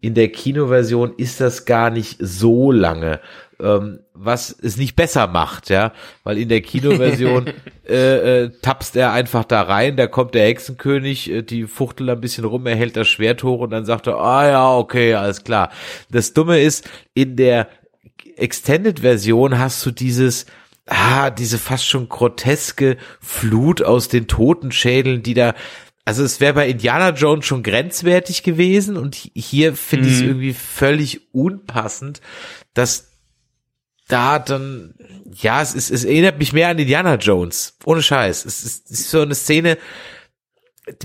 In 0.00 0.14
der 0.14 0.28
Kinoversion 0.28 1.12
ist 1.16 1.40
das 1.40 1.66
gar 1.66 1.90
nicht 1.90 2.16
so 2.20 2.72
lange. 2.72 3.20
Ähm, 3.60 4.00
was 4.14 4.50
es 4.62 4.78
nicht 4.78 4.96
besser 4.96 5.26
macht, 5.26 5.68
ja, 5.68 5.92
weil 6.24 6.38
in 6.38 6.48
der 6.48 6.62
Kinoversion 6.62 7.48
äh, 7.88 8.44
äh, 8.44 8.50
tapst 8.62 8.96
er 8.96 9.12
einfach 9.12 9.44
da 9.44 9.60
rein, 9.60 9.98
da 9.98 10.06
kommt 10.06 10.34
der 10.34 10.46
Hexenkönig, 10.46 11.30
äh, 11.30 11.42
die 11.42 11.64
fuchtelt 11.66 12.08
ein 12.08 12.20
bisschen 12.22 12.44
rum, 12.46 12.66
er 12.66 12.76
hält 12.76 12.96
das 12.96 13.08
Schwert 13.08 13.42
hoch 13.42 13.60
und 13.60 13.70
dann 13.70 13.84
sagt 13.84 14.06
er, 14.06 14.16
ah 14.16 14.48
ja, 14.48 14.74
okay, 14.74 15.12
alles 15.14 15.44
klar. 15.44 15.70
Das 16.10 16.32
Dumme 16.32 16.60
ist, 16.60 16.88
in 17.12 17.36
der 17.36 17.68
Extended-Version 18.36 19.58
hast 19.58 19.84
du 19.84 19.90
dieses, 19.90 20.46
ah, 20.86 21.30
diese 21.30 21.58
fast 21.58 21.86
schon 21.86 22.08
groteske 22.08 22.96
Flut 23.20 23.82
aus 23.82 24.08
den 24.08 24.26
Totenschädeln, 24.26 25.22
die 25.22 25.34
da, 25.34 25.54
also 26.04 26.24
es 26.24 26.40
wäre 26.40 26.54
bei 26.54 26.68
Indiana 26.68 27.10
Jones 27.10 27.44
schon 27.46 27.62
grenzwertig 27.62 28.42
gewesen 28.42 28.96
und 28.96 29.14
hier 29.14 29.74
finde 29.74 30.08
ich 30.08 30.14
es 30.14 30.20
Mhm. 30.22 30.28
irgendwie 30.28 30.52
völlig 30.54 31.32
unpassend, 31.32 32.20
dass 32.74 33.08
da 34.08 34.38
dann, 34.40 34.94
ja, 35.40 35.62
es 35.62 35.74
ist, 35.74 35.90
es 35.90 36.04
erinnert 36.04 36.38
mich 36.38 36.52
mehr 36.52 36.68
an 36.68 36.78
Indiana 36.78 37.14
Jones. 37.14 37.76
Ohne 37.84 38.02
Scheiß. 38.02 38.44
Es 38.44 38.64
ist, 38.64 38.90
es 38.90 39.00
ist 39.00 39.10
so 39.10 39.20
eine 39.20 39.36
Szene 39.36 39.78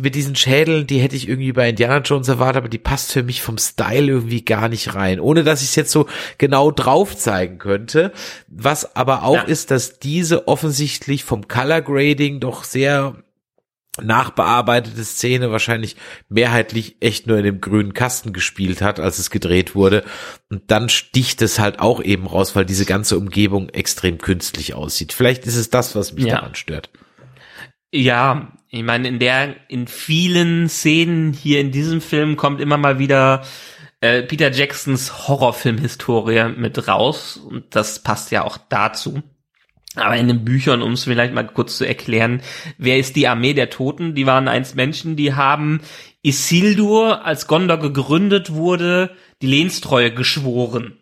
mit 0.01 0.15
diesen 0.15 0.35
Schädeln, 0.35 0.87
die 0.87 0.97
hätte 0.99 1.15
ich 1.15 1.29
irgendwie 1.29 1.51
bei 1.51 1.69
Indiana 1.69 1.99
Jones 1.99 2.27
erwartet, 2.27 2.57
aber 2.57 2.69
die 2.69 2.79
passt 2.79 3.11
für 3.11 3.21
mich 3.21 3.43
vom 3.43 3.59
Style 3.59 4.07
irgendwie 4.07 4.43
gar 4.43 4.67
nicht 4.69 4.95
rein. 4.95 5.19
Ohne 5.19 5.43
dass 5.43 5.61
ich 5.61 5.69
es 5.69 5.75
jetzt 5.75 5.91
so 5.91 6.07
genau 6.39 6.71
drauf 6.71 7.15
zeigen 7.15 7.59
könnte. 7.59 8.11
Was 8.47 8.95
aber 8.95 9.21
auch 9.23 9.35
Ja. 9.35 9.41
ist, 9.43 9.69
dass 9.69 9.99
diese 9.99 10.47
offensichtlich 10.47 11.23
vom 11.23 11.47
Color 11.47 11.81
Grading 11.81 12.39
doch 12.39 12.63
sehr 12.63 13.17
nachbearbeitete 14.01 15.03
Szene 15.03 15.51
wahrscheinlich 15.51 15.95
mehrheitlich 16.29 16.97
echt 16.99 17.27
nur 17.27 17.37
in 17.37 17.43
dem 17.45 17.61
grünen 17.61 17.93
Kasten 17.93 18.33
gespielt 18.33 18.81
hat, 18.81 18.99
als 18.99 19.19
es 19.19 19.29
gedreht 19.29 19.75
wurde. 19.75 20.03
Und 20.49 20.69
dann 20.71 20.89
sticht 20.89 21.41
es 21.41 21.59
halt 21.59 21.79
auch 21.79 22.01
eben 22.03 22.27
raus, 22.27 22.55
weil 22.55 22.65
diese 22.65 22.85
ganze 22.85 23.17
Umgebung 23.17 23.69
extrem 23.69 24.17
künstlich 24.17 24.73
aussieht. 24.73 25.13
Vielleicht 25.13 25.45
ist 25.45 25.55
es 25.55 25.69
das, 25.69 25.95
was 25.95 26.13
mich 26.13 26.25
Ja. 26.25 26.35
daran 26.35 26.55
stört. 26.55 26.89
Ja, 27.93 28.51
ich 28.69 28.83
meine, 28.83 29.07
in 29.07 29.19
der, 29.19 29.55
in 29.69 29.87
vielen 29.87 30.67
Szenen 30.67 31.31
hier 31.31 31.61
in 31.61 31.71
diesem 31.71 32.01
Film 32.01 32.35
kommt 32.35 32.59
immer 32.59 32.77
mal 32.77 32.99
wieder 32.99 33.43
äh, 34.01 34.21
Peter 34.23 34.51
Jacksons 34.51 35.27
Horrorfilm-Historie 35.29 36.49
mit 36.57 36.87
raus 36.87 37.37
und 37.37 37.73
das 37.73 37.99
passt 38.03 38.31
ja 38.31 38.43
auch 38.43 38.57
dazu. 38.57 39.23
Aber 39.95 40.17
in 40.17 40.27
den 40.27 40.43
Büchern, 40.43 40.81
um 40.81 40.93
es 40.93 41.05
vielleicht 41.05 41.33
mal 41.33 41.47
kurz 41.47 41.77
zu 41.77 41.85
erklären, 41.85 42.41
wer 42.77 42.97
ist 42.97 43.15
die 43.15 43.27
Armee 43.27 43.53
der 43.53 43.69
Toten? 43.69 44.15
Die 44.15 44.25
waren 44.25 44.47
einst 44.47 44.75
Menschen, 44.75 45.15
die 45.15 45.33
haben 45.33 45.81
Isildur, 46.21 47.25
als 47.25 47.47
Gondor 47.47 47.77
gegründet 47.77 48.51
wurde, 48.51 49.15
die 49.41 49.47
Lehnstreue 49.47 50.13
geschworen. 50.13 50.97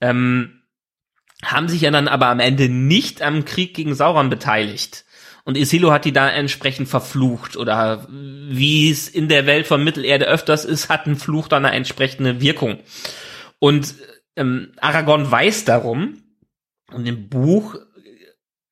Ähm, 0.00 0.62
haben 1.44 1.68
sich 1.68 1.82
ja 1.82 1.90
dann 1.90 2.08
aber 2.08 2.26
am 2.26 2.40
Ende 2.40 2.68
nicht 2.68 3.22
am 3.22 3.44
Krieg 3.44 3.74
gegen 3.74 3.94
Sauron 3.94 4.28
beteiligt. 4.28 5.04
Und 5.44 5.56
Isildur 5.56 5.92
hat 5.92 6.04
die 6.04 6.12
da 6.12 6.28
entsprechend 6.28 6.88
verflucht 6.88 7.56
oder 7.56 8.06
wie 8.10 8.90
es 8.90 9.08
in 9.08 9.28
der 9.28 9.46
Welt 9.46 9.66
von 9.66 9.82
Mittelerde 9.82 10.26
öfters 10.26 10.66
ist, 10.66 10.90
hat 10.90 11.06
ein 11.06 11.16
Fluch 11.16 11.48
dann 11.48 11.64
eine 11.64 11.74
entsprechende 11.74 12.42
Wirkung. 12.42 12.78
Und 13.58 13.94
ähm, 14.36 14.72
Aragorn 14.80 15.30
weiß 15.30 15.64
darum, 15.64 16.22
und 16.92 17.06
im 17.06 17.28
Buch 17.28 17.76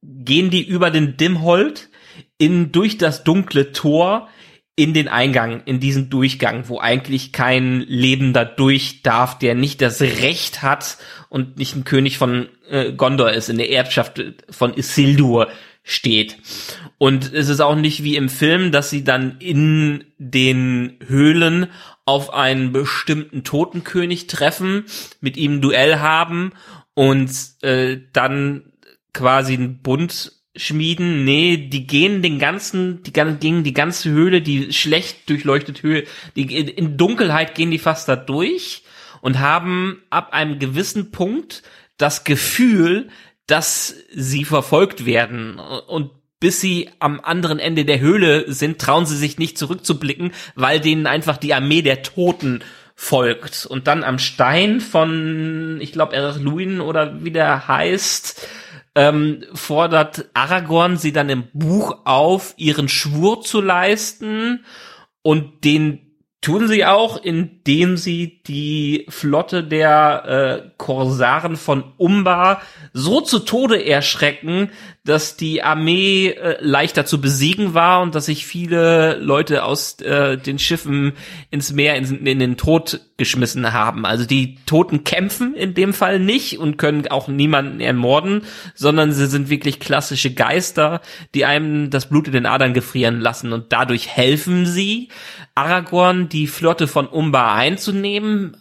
gehen 0.02 0.50
die 0.50 0.62
über 0.62 0.90
den 0.90 1.16
Dimmhold 1.16 1.88
in 2.38 2.72
durch 2.72 2.98
das 2.98 3.24
dunkle 3.24 3.72
Tor 3.72 4.28
in 4.76 4.94
den 4.94 5.08
Eingang, 5.08 5.62
in 5.64 5.80
diesen 5.80 6.08
Durchgang, 6.08 6.68
wo 6.68 6.78
eigentlich 6.78 7.32
kein 7.32 7.80
Lebender 7.80 8.44
durch 8.44 9.02
darf, 9.02 9.36
der 9.36 9.56
nicht 9.56 9.80
das 9.80 10.00
Recht 10.00 10.62
hat 10.62 10.98
und 11.28 11.58
nicht 11.58 11.74
ein 11.74 11.82
König 11.82 12.16
von 12.16 12.48
äh, 12.70 12.92
Gondor 12.92 13.32
ist, 13.32 13.48
in 13.48 13.58
der 13.58 13.72
Erbschaft 13.72 14.22
von 14.50 14.74
Isildur 14.74 15.48
steht. 15.82 16.36
Und 16.96 17.32
es 17.32 17.48
ist 17.48 17.60
auch 17.60 17.74
nicht 17.74 18.04
wie 18.04 18.14
im 18.14 18.28
Film, 18.28 18.70
dass 18.70 18.88
sie 18.88 19.02
dann 19.02 19.38
in 19.40 20.04
den 20.18 20.98
Höhlen 21.04 21.66
auf 22.04 22.32
einen 22.32 22.70
bestimmten 22.72 23.42
Totenkönig 23.42 24.28
treffen, 24.28 24.84
mit 25.20 25.36
ihm 25.36 25.54
ein 25.54 25.60
Duell 25.60 25.98
haben 25.98 26.52
und 26.94 27.30
äh, 27.62 27.98
dann 28.12 28.67
quasi 29.18 29.54
einen 29.54 29.78
Bund 29.82 30.32
schmieden. 30.56 31.24
Nee, 31.24 31.56
die 31.56 31.86
gehen 31.86 32.22
den 32.22 32.38
ganzen, 32.38 33.02
die 33.02 33.12
gehen 33.12 33.62
die 33.64 33.74
ganze 33.74 34.10
Höhle, 34.10 34.40
die 34.42 34.72
schlecht 34.72 35.28
durchleuchtete 35.28 35.82
Höhle, 35.82 36.04
die 36.36 36.42
in- 36.56 36.68
in 36.68 36.96
Dunkelheit 36.96 37.54
gehen 37.54 37.70
die 37.70 37.78
fast 37.78 38.08
da 38.08 38.16
durch 38.16 38.82
und 39.20 39.38
haben 39.38 40.02
ab 40.10 40.32
einem 40.32 40.58
gewissen 40.58 41.10
Punkt 41.10 41.62
das 41.96 42.24
Gefühl, 42.24 43.08
dass 43.46 43.94
sie 44.14 44.44
verfolgt 44.44 45.06
werden 45.06 45.58
und 45.58 46.10
bis 46.40 46.60
sie 46.60 46.88
am 47.00 47.20
anderen 47.20 47.58
Ende 47.58 47.84
der 47.84 47.98
Höhle 47.98 48.52
sind, 48.52 48.78
trauen 48.80 49.06
sie 49.06 49.16
sich 49.16 49.38
nicht 49.38 49.58
zurückzublicken, 49.58 50.32
weil 50.54 50.78
denen 50.80 51.06
einfach 51.08 51.36
die 51.36 51.52
Armee 51.54 51.82
der 51.82 52.02
Toten 52.02 52.60
folgt. 52.94 53.66
Und 53.66 53.86
dann 53.88 54.04
am 54.04 54.18
Stein 54.20 54.80
von, 54.80 55.78
ich 55.80 55.92
glaube, 55.92 56.14
Erich 56.14 56.40
Luin 56.40 56.80
oder 56.80 57.24
wie 57.24 57.32
der 57.32 57.66
heißt, 57.66 58.46
ähm, 58.98 59.44
fordert 59.54 60.28
Aragorn 60.34 60.96
sie 60.96 61.12
dann 61.12 61.28
im 61.28 61.44
Buch 61.52 61.98
auf, 62.04 62.54
ihren 62.56 62.88
Schwur 62.88 63.42
zu 63.42 63.60
leisten. 63.60 64.64
Und 65.22 65.62
den 65.62 66.16
tun 66.40 66.66
sie 66.66 66.84
auch, 66.84 67.22
indem 67.22 67.96
sie 67.96 68.42
die 68.42 69.06
Flotte 69.08 69.62
der 69.62 70.24
äh, 70.66 70.70
Korsaren 70.78 71.54
von 71.54 71.92
Umbar 71.96 72.60
so 72.92 73.20
zu 73.20 73.38
Tode 73.38 73.86
erschrecken, 73.86 74.70
dass 75.04 75.36
die 75.36 75.62
Armee 75.62 76.28
äh, 76.28 76.56
leichter 76.60 77.06
zu 77.06 77.20
besiegen 77.20 77.74
war 77.74 78.02
und 78.02 78.14
dass 78.14 78.26
sich 78.26 78.46
viele 78.46 79.18
Leute 79.18 79.64
aus 79.64 80.00
äh, 80.00 80.36
den 80.36 80.58
Schiffen 80.58 81.12
ins 81.50 81.72
Meer, 81.72 81.96
in, 81.96 82.26
in 82.26 82.38
den 82.38 82.56
Tod 82.56 83.00
geschmissen 83.16 83.72
haben. 83.72 84.04
Also 84.04 84.26
die 84.26 84.56
Toten 84.66 85.04
kämpfen 85.04 85.54
in 85.54 85.74
dem 85.74 85.94
Fall 85.94 86.20
nicht 86.20 86.58
und 86.58 86.76
können 86.76 87.08
auch 87.08 87.28
niemanden 87.28 87.80
ermorden, 87.80 88.42
sondern 88.74 89.12
sie 89.12 89.26
sind 89.26 89.50
wirklich 89.50 89.80
klassische 89.80 90.34
Geister, 90.34 91.00
die 91.34 91.44
einem 91.44 91.90
das 91.90 92.08
Blut 92.08 92.26
in 92.26 92.34
den 92.34 92.46
Adern 92.46 92.74
gefrieren 92.74 93.20
lassen 93.20 93.52
und 93.52 93.72
dadurch 93.72 94.08
helfen 94.08 94.66
sie, 94.66 95.08
Aragorn 95.54 96.28
die 96.28 96.46
Flotte 96.46 96.86
von 96.86 97.06
Umbar 97.06 97.54
einzunehmen, 97.54 98.56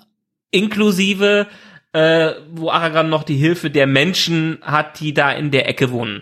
inklusive 0.51 1.47
äh, 1.93 2.33
wo 2.51 2.69
Aragorn 2.69 3.09
noch 3.09 3.23
die 3.23 3.37
Hilfe 3.37 3.69
der 3.69 3.87
Menschen 3.87 4.59
hat, 4.61 4.99
die 4.99 5.13
da 5.13 5.31
in 5.31 5.51
der 5.51 5.67
Ecke 5.67 5.91
wohnen. 5.91 6.21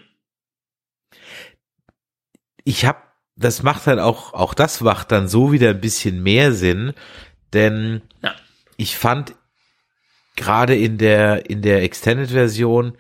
Ich 2.66 2.84
habe, 2.86 2.98
das 3.38 3.64
macht 3.64 3.88
halt 3.88 4.00
auch, 4.00 4.34
auch 4.34 4.54
das 4.54 4.82
macht 4.82 5.12
dann 5.14 5.30
so 5.30 5.54
wieder 5.54 5.70
ein 5.70 5.80
bisschen 5.82 6.22
mehr 6.22 6.52
Sinn, 6.52 6.92
denn 7.54 8.02
Ja. 8.22 8.34
ich 8.76 8.98
fand 8.98 9.34
gerade 10.36 10.76
in 10.76 10.98
der, 10.98 11.50
in 11.50 11.62
der 11.62 11.84
Extended-Version, 11.84 12.98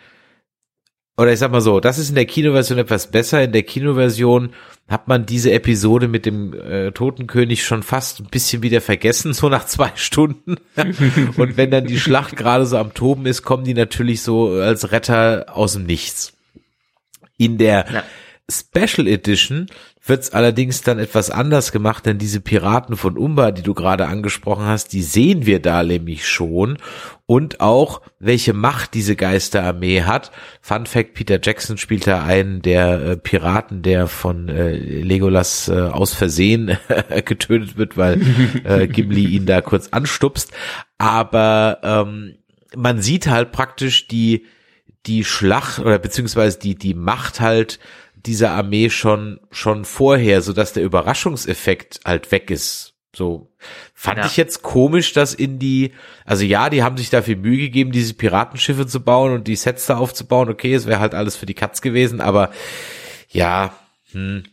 oder 1.17 1.31
ich 1.31 1.39
sag 1.39 1.49
mal 1.51 1.61
so, 1.61 1.79
das 1.79 1.97
ist 1.97 2.09
in 2.09 2.15
der 2.15 2.25
Kinoversion 2.25 2.77
etwas 2.77 3.09
besser. 3.09 3.41
In 3.41 3.53
der 3.53 3.63
Kinoversion 3.63 4.51
hat 4.89 5.07
man 5.07 5.25
diese 5.25 5.53
Episode 5.53 6.09
mit 6.09 6.25
dem 6.25 6.53
äh, 6.53 6.91
Totenkönig 6.91 7.63
schon 7.63 7.83
fast 7.83 8.19
ein 8.19 8.25
bisschen 8.25 8.61
wieder 8.63 8.81
vergessen, 8.81 9.33
so 9.33 9.47
nach 9.47 9.65
zwei 9.65 9.91
Stunden. 9.95 10.57
Und 11.37 11.55
wenn 11.55 11.71
dann 11.71 11.85
die 11.85 11.99
Schlacht 12.01 12.35
gerade 12.35 12.65
so 12.65 12.77
am 12.77 12.93
Toben 12.93 13.25
ist, 13.27 13.43
kommen 13.43 13.63
die 13.63 13.73
natürlich 13.73 14.23
so 14.23 14.49
als 14.55 14.91
Retter 14.91 15.45
aus 15.55 15.73
dem 15.73 15.85
Nichts. 15.85 16.33
In 17.37 17.57
der 17.57 17.85
Ja. 17.91 18.03
Special 18.49 19.07
Edition 19.07 19.65
wird's 20.05 20.29
allerdings 20.29 20.83
dann 20.83 20.99
etwas 20.99 21.31
anders 21.31 21.71
gemacht, 21.71 22.05
denn 22.05 22.19
diese 22.19 22.39
Piraten 22.41 22.95
von 22.95 23.17
Umbar, 23.17 23.51
die 23.51 23.63
du 23.63 23.73
gerade 23.73 24.05
angesprochen 24.07 24.65
hast, 24.65 24.93
die 24.93 25.01
sehen 25.01 25.47
wir 25.47 25.59
da 25.59 25.81
nämlich 25.81 26.27
schon 26.27 26.77
und 27.25 27.59
auch 27.59 28.01
welche 28.19 28.53
Macht 28.53 28.93
diese 28.93 29.15
Geisterarmee 29.15 30.03
hat. 30.03 30.31
Fun 30.61 30.85
Fact, 30.85 31.15
Peter 31.15 31.39
Jackson 31.41 31.79
spielt 31.79 32.05
da 32.05 32.23
einen 32.23 32.61
der 32.61 33.01
äh, 33.01 33.17
Piraten, 33.17 33.81
der 33.81 34.05
von 34.05 34.47
äh, 34.47 34.75
Legolas 34.75 35.67
äh, 35.67 35.73
aus 35.73 36.13
Versehen 36.13 36.77
getötet 37.25 37.77
wird, 37.77 37.97
weil 37.97 38.21
äh, 38.63 38.87
Gimli 38.87 39.25
ihn 39.25 39.47
da 39.47 39.61
kurz 39.61 39.87
anstupst. 39.87 40.51
Aber 40.99 41.79
ähm, 41.81 42.35
man 42.75 43.01
sieht 43.01 43.27
halt 43.27 43.51
praktisch 43.51 44.07
die 44.07 44.45
die 45.07 45.23
Schlacht 45.23 45.79
oder 45.79 45.99
beziehungsweise 45.99 46.59
die 46.59 46.75
die 46.75 46.95
Macht 46.95 47.39
halt 47.39 47.79
dieser 48.25 48.51
Armee 48.51 48.89
schon 48.89 49.39
schon 49.51 49.85
vorher, 49.85 50.41
so 50.41 50.53
dass 50.53 50.73
der 50.73 50.83
Überraschungseffekt 50.83 52.01
halt 52.05 52.31
weg 52.31 52.49
ist. 52.51 52.93
So 53.15 53.49
fand 53.93 54.17
Ja. 54.19 54.25
ich 54.25 54.35
jetzt 54.35 54.61
komisch, 54.61 55.13
dass 55.13 55.33
in 55.33 55.57
die, 55.57 55.93
also 56.25 56.43
ja, 56.43 56.69
die 56.69 56.83
haben 56.83 56.97
sich 56.97 57.09
dafür 57.09 57.37
Mühe 57.37 57.57
gegeben, 57.57 57.91
diese 57.91 58.13
Piratenschiffe 58.13 58.87
zu 58.87 58.99
bauen 59.01 59.31
und 59.31 59.47
die 59.47 59.55
Sets 59.55 59.85
da 59.85 59.97
aufzubauen. 59.97 60.49
Okay, 60.49 60.73
es 60.73 60.85
wäre 60.85 60.99
halt 60.99 61.13
alles 61.13 61.35
für 61.37 61.45
die 61.45 61.53
Katz 61.53 61.81
gewesen, 61.81 62.19
aber 62.19 62.51
ja, 63.29 63.73
hm, 64.11 64.43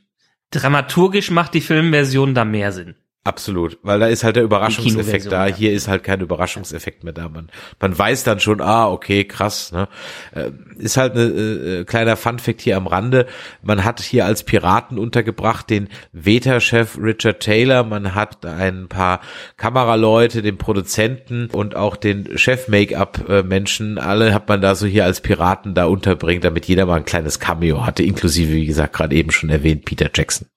Dramaturgisch 0.53 1.31
macht 1.31 1.55
die 1.55 1.63
Filmversion 1.63 2.35
da 2.35 2.45
mehr 2.45 2.73
Sinn. 2.73 2.95
Absolut, 3.25 3.79
weil 3.85 4.01
da 4.01 4.07
ist 4.09 4.25
halt 4.25 4.35
der 4.35 4.43
Überraschungseffekt 4.43 5.31
da. 5.31 5.47
ja. 5.47 5.55
Hier 5.55 5.73
ist 5.73 5.87
halt 5.87 6.03
kein 6.03 6.21
Überraschungseffekt 6.21 7.05
mehr 7.05 7.13
da. 7.13 7.29
Man, 7.29 7.51
man 7.79 7.97
weiß 7.97 8.25
dann 8.25 8.41
schon, 8.41 8.61
ah, 8.61 8.89
okay, 8.89 9.23
krass. 9.23 9.71
Ne? 9.71 9.87
Äh, 10.35 10.51
ist 10.79 10.97
halt 10.97 11.15
ein 11.15 11.83
äh, 11.83 11.85
kleiner 11.85 12.17
Funfact 12.17 12.61
hier 12.61 12.77
am 12.77 12.89
Rande. 12.89 13.27
Man 13.63 13.85
hat 13.85 14.01
hier 14.01 14.27
als 14.27 14.43
Piraten 14.43 14.99
untergebracht 14.99 15.71
den 15.71 15.89
Veta-Chef 16.11 16.99
Richard 16.99 17.39
Taylor. 17.39 17.85
Man 17.85 18.17
hat 18.17 18.45
ein 18.45 18.89
paar 18.89 19.21
Kameraleute, 19.57 20.43
den 20.43 20.59
Produzenten 20.59 21.47
und 21.47 21.77
auch 21.77 21.95
den 21.95 22.37
Chef-Make-up-Menschen. 22.37 23.99
Alle 23.99 24.35
hat 24.35 24.49
man 24.49 24.61
da 24.61 24.75
so 24.75 24.89
hier 24.89 25.05
als 25.05 25.21
Piraten 25.21 25.75
da 25.77 25.85
unterbringt, 25.85 26.43
damit 26.43 26.67
jeder 26.67 26.87
mal 26.87 26.97
ein 26.97 27.05
kleines 27.05 27.39
Cameo 27.39 27.87
hatte, 27.87 28.03
inklusive, 28.03 28.53
wie 28.53 28.67
gesagt, 28.67 28.95
gerade 28.95 29.15
eben 29.15 29.31
schon 29.31 29.49
erwähnt, 29.49 29.85
Peter 29.85 30.11
Jackson. 30.13 30.49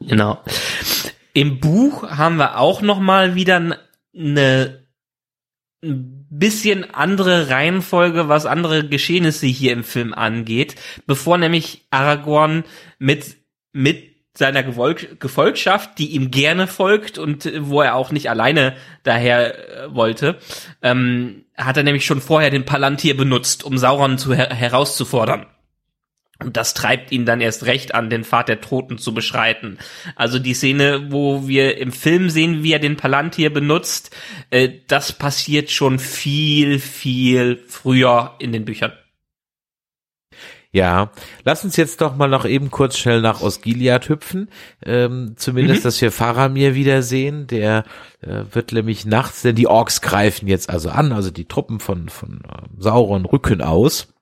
Genau. 0.00 0.38
Im 1.34 1.60
Buch 1.60 2.10
haben 2.10 2.36
wir 2.36 2.58
auch 2.58 2.82
noch 2.82 3.00
mal 3.00 3.34
wieder 3.34 3.78
eine 4.14 4.82
ein 5.84 6.28
bisschen 6.30 6.94
andere 6.94 7.50
Reihenfolge, 7.50 8.28
was 8.28 8.46
andere 8.46 8.88
Geschehnisse 8.88 9.46
hier 9.46 9.72
im 9.72 9.82
Film 9.82 10.14
angeht, 10.14 10.76
bevor 11.06 11.38
nämlich 11.38 11.86
Aragorn 11.90 12.64
mit 12.98 13.36
mit 13.72 14.12
seiner 14.34 14.62
Gewol 14.62 14.94
Gefolgschaft, 14.94 15.98
die 15.98 16.12
ihm 16.12 16.30
gerne 16.30 16.66
folgt 16.66 17.18
und 17.18 17.50
wo 17.60 17.82
er 17.82 17.96
auch 17.96 18.12
nicht 18.12 18.30
alleine 18.30 18.76
daher 19.02 19.84
äh, 19.84 19.94
wollte, 19.94 20.38
ähm, 20.80 21.44
hat 21.56 21.76
er 21.76 21.82
nämlich 21.82 22.06
schon 22.06 22.20
vorher 22.20 22.50
den 22.50 22.64
Palantir 22.64 23.16
benutzt, 23.16 23.62
um 23.64 23.76
Sauron 23.76 24.18
zu 24.18 24.34
her 24.34 24.54
herauszufordern. 24.54 25.46
Und 26.44 26.56
das 26.56 26.74
treibt 26.74 27.12
ihn 27.12 27.24
dann 27.24 27.40
erst 27.40 27.66
recht 27.66 27.94
an, 27.94 28.10
den 28.10 28.24
Pfad 28.24 28.48
der 28.48 28.60
Toten 28.60 28.98
zu 28.98 29.14
beschreiten. 29.14 29.78
Also 30.16 30.38
die 30.38 30.54
Szene, 30.54 31.10
wo 31.10 31.46
wir 31.48 31.78
im 31.78 31.92
Film 31.92 32.30
sehen, 32.30 32.62
wie 32.62 32.72
er 32.72 32.78
den 32.78 32.96
Palantir 32.96 33.50
benutzt, 33.52 34.14
äh, 34.50 34.68
das 34.88 35.12
passiert 35.12 35.70
schon 35.70 35.98
viel, 35.98 36.78
viel 36.78 37.62
früher 37.68 38.34
in 38.38 38.52
den 38.52 38.64
Büchern. 38.64 38.92
Ja, 40.74 41.10
lass 41.44 41.64
uns 41.64 41.76
jetzt 41.76 42.00
doch 42.00 42.16
mal 42.16 42.28
noch 42.28 42.46
eben 42.46 42.70
kurz 42.70 42.96
schnell 42.96 43.20
nach 43.20 43.42
Osgiliath 43.42 44.08
hüpfen. 44.08 44.48
Ähm, 44.82 45.34
zumindest, 45.36 45.80
Mhm. 45.80 45.84
dass 45.84 46.00
wir 46.00 46.10
Faramir 46.10 46.74
wiedersehen. 46.74 47.46
Der 47.46 47.84
äh, 48.22 48.44
wird 48.50 48.72
nämlich 48.72 49.04
nachts, 49.04 49.42
denn 49.42 49.54
die 49.54 49.66
Orks 49.66 50.00
greifen 50.00 50.48
jetzt 50.48 50.70
also 50.70 50.88
an, 50.88 51.12
also 51.12 51.30
die 51.30 51.44
Truppen 51.44 51.78
von, 51.78 52.08
von 52.08 52.40
äh, 52.48 52.62
Sauron 52.78 53.26
rücken 53.26 53.60
aus. 53.60 54.14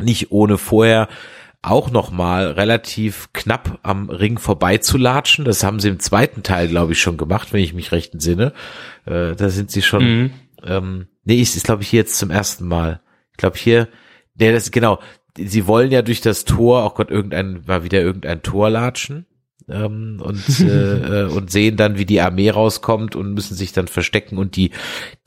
Nicht 0.00 0.32
ohne 0.32 0.56
vorher 0.56 1.08
auch 1.62 1.90
noch 1.90 2.10
mal 2.10 2.50
relativ 2.50 3.28
knapp 3.32 3.78
am 3.82 4.10
Ring 4.10 4.38
vorbeizulatschen. 4.38 5.44
Das 5.44 5.62
haben 5.62 5.78
sie 5.78 5.88
im 5.88 6.00
zweiten 6.00 6.42
Teil, 6.42 6.68
glaube 6.68 6.92
ich, 6.92 7.00
schon 7.00 7.16
gemacht, 7.16 7.52
wenn 7.52 7.62
ich 7.62 7.72
mich 7.72 7.92
recht 7.92 8.12
entsinne. 8.14 8.52
Äh, 9.06 9.34
da 9.36 9.48
sind 9.48 9.70
sie 9.70 9.82
schon 9.82 10.02
Mhm. 10.04 10.30
ähm, 10.64 11.06
nee, 11.24 11.40
ich, 11.40 11.54
ist 11.56 11.64
glaube 11.64 11.82
ich 11.82 11.88
hier 11.88 12.00
jetzt 12.00 12.18
zum 12.18 12.30
ersten 12.30 12.66
Mal. 12.66 13.00
Ich 13.30 13.36
glaube 13.36 13.56
hier, 13.56 13.88
nee, 14.34 14.52
das 14.52 14.70
genau. 14.70 14.98
Sie 15.36 15.66
wollen 15.66 15.90
ja 15.90 16.02
durch 16.02 16.20
das 16.20 16.44
Tor, 16.44 16.82
auch 16.82 16.94
Gott, 16.94 17.10
irgendein, 17.10 17.62
mal 17.66 17.84
wieder 17.84 18.00
irgendein 18.02 18.42
Tor 18.42 18.68
latschen. 18.68 19.26
Ähm, 19.72 20.20
und, 20.22 20.60
äh, 20.60 21.22
äh, 21.22 21.24
und 21.24 21.50
sehen 21.50 21.76
dann, 21.76 21.98
wie 21.98 22.04
die 22.04 22.20
Armee 22.20 22.50
rauskommt 22.50 23.16
und 23.16 23.32
müssen 23.32 23.54
sich 23.54 23.72
dann 23.72 23.88
verstecken 23.88 24.38
und 24.38 24.56
die, 24.56 24.70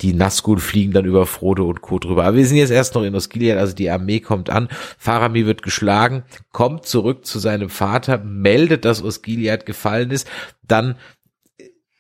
die 0.02 0.14
Nazgul 0.14 0.60
fliegen 0.60 0.92
dann 0.92 1.06
über 1.06 1.26
Frodo 1.26 1.68
und 1.68 1.82
Co. 1.82 2.00
drüber. 2.00 2.26
Aber 2.26 2.38
wir 2.38 2.46
sind 2.46 2.58
jetzt 2.58 2.72
erst 2.72 2.96
noch 2.96 3.04
in 3.04 3.16
Osgiliath, 3.16 3.58
also 3.58 3.74
die 3.74 3.90
Armee 3.90 4.20
kommt 4.20 4.50
an, 4.50 4.70
Faramir 4.98 5.46
wird 5.46 5.64
geschlagen, 5.64 6.24
kommt 6.52 6.86
zurück 6.86 7.26
zu 7.26 7.40
seinem 7.40 7.70
Vater, 7.70 8.20
meldet, 8.20 8.86
dass 8.86 9.04
Osgiliath 9.04 9.66
gefallen 9.66 10.12
ist, 10.12 10.28
dann 10.68 10.96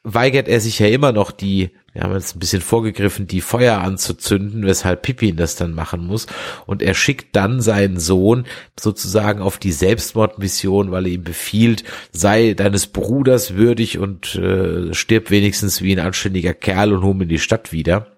weigert 0.06 0.48
er 0.48 0.61
sich 0.61 0.80
ja 0.80 0.88
immer 0.88 1.11
noch 1.11 1.32
die, 1.32 1.72
wir 1.91 2.03
haben 2.03 2.14
jetzt 2.14 2.36
ein 2.36 2.40
bisschen 2.40 2.61
vorgegriffen, 2.61 3.26
die 3.26 3.41
Feuer 3.41 3.80
anzuzünden, 3.80 4.65
weshalb 4.65 5.02
Pippin 5.02 5.36
das 5.36 5.56
dann 5.56 5.73
machen 5.73 6.06
muss. 6.06 6.27
Und 6.68 6.82
er 6.84 6.94
schickt 6.94 7.36
dann 7.36 7.60
seinen 7.60 7.99
Sohn 7.99 8.45
sozusagen 8.80 9.41
auf 9.41 9.57
die 9.57 9.72
Selbstmordmission, 9.72 10.91
weil 10.91 11.07
er 11.07 11.14
ihm 11.14 11.23
befiehlt, 11.23 11.84
sei 12.11 12.53
deines 12.53 12.88
Bruders 12.88 13.56
würdig 13.56 13.98
und 13.98 14.36
äh, 14.36 14.94
stirb 14.94 15.32
wenigstens 15.32 15.82
wie 15.82 15.94
ein 15.94 16.06
anständiger 16.06 16.53
Kerl 16.53 16.94
und 16.94 17.03
hol 17.03 17.22
in 17.23 17.30
die 17.30 17.40
Stadt 17.40 17.72
wieder. 17.72 18.11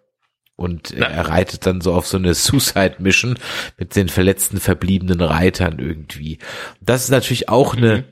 Und 0.58 0.90
Ja. 0.90 1.06
er 1.06 1.30
reitet 1.30 1.66
dann 1.68 1.82
so 1.82 1.94
auf 1.94 2.08
so 2.08 2.18
eine 2.18 2.34
Suicide 2.34 2.96
Mission 3.00 3.38
mit 3.78 3.96
den 3.96 4.10
verletzten 4.10 4.60
verbliebenen 4.60 5.22
Reitern 5.22 5.78
irgendwie. 5.80 6.40
Das 6.82 7.04
ist 7.06 7.12
natürlich 7.12 7.48
auch 7.48 7.76
eine 7.78 8.04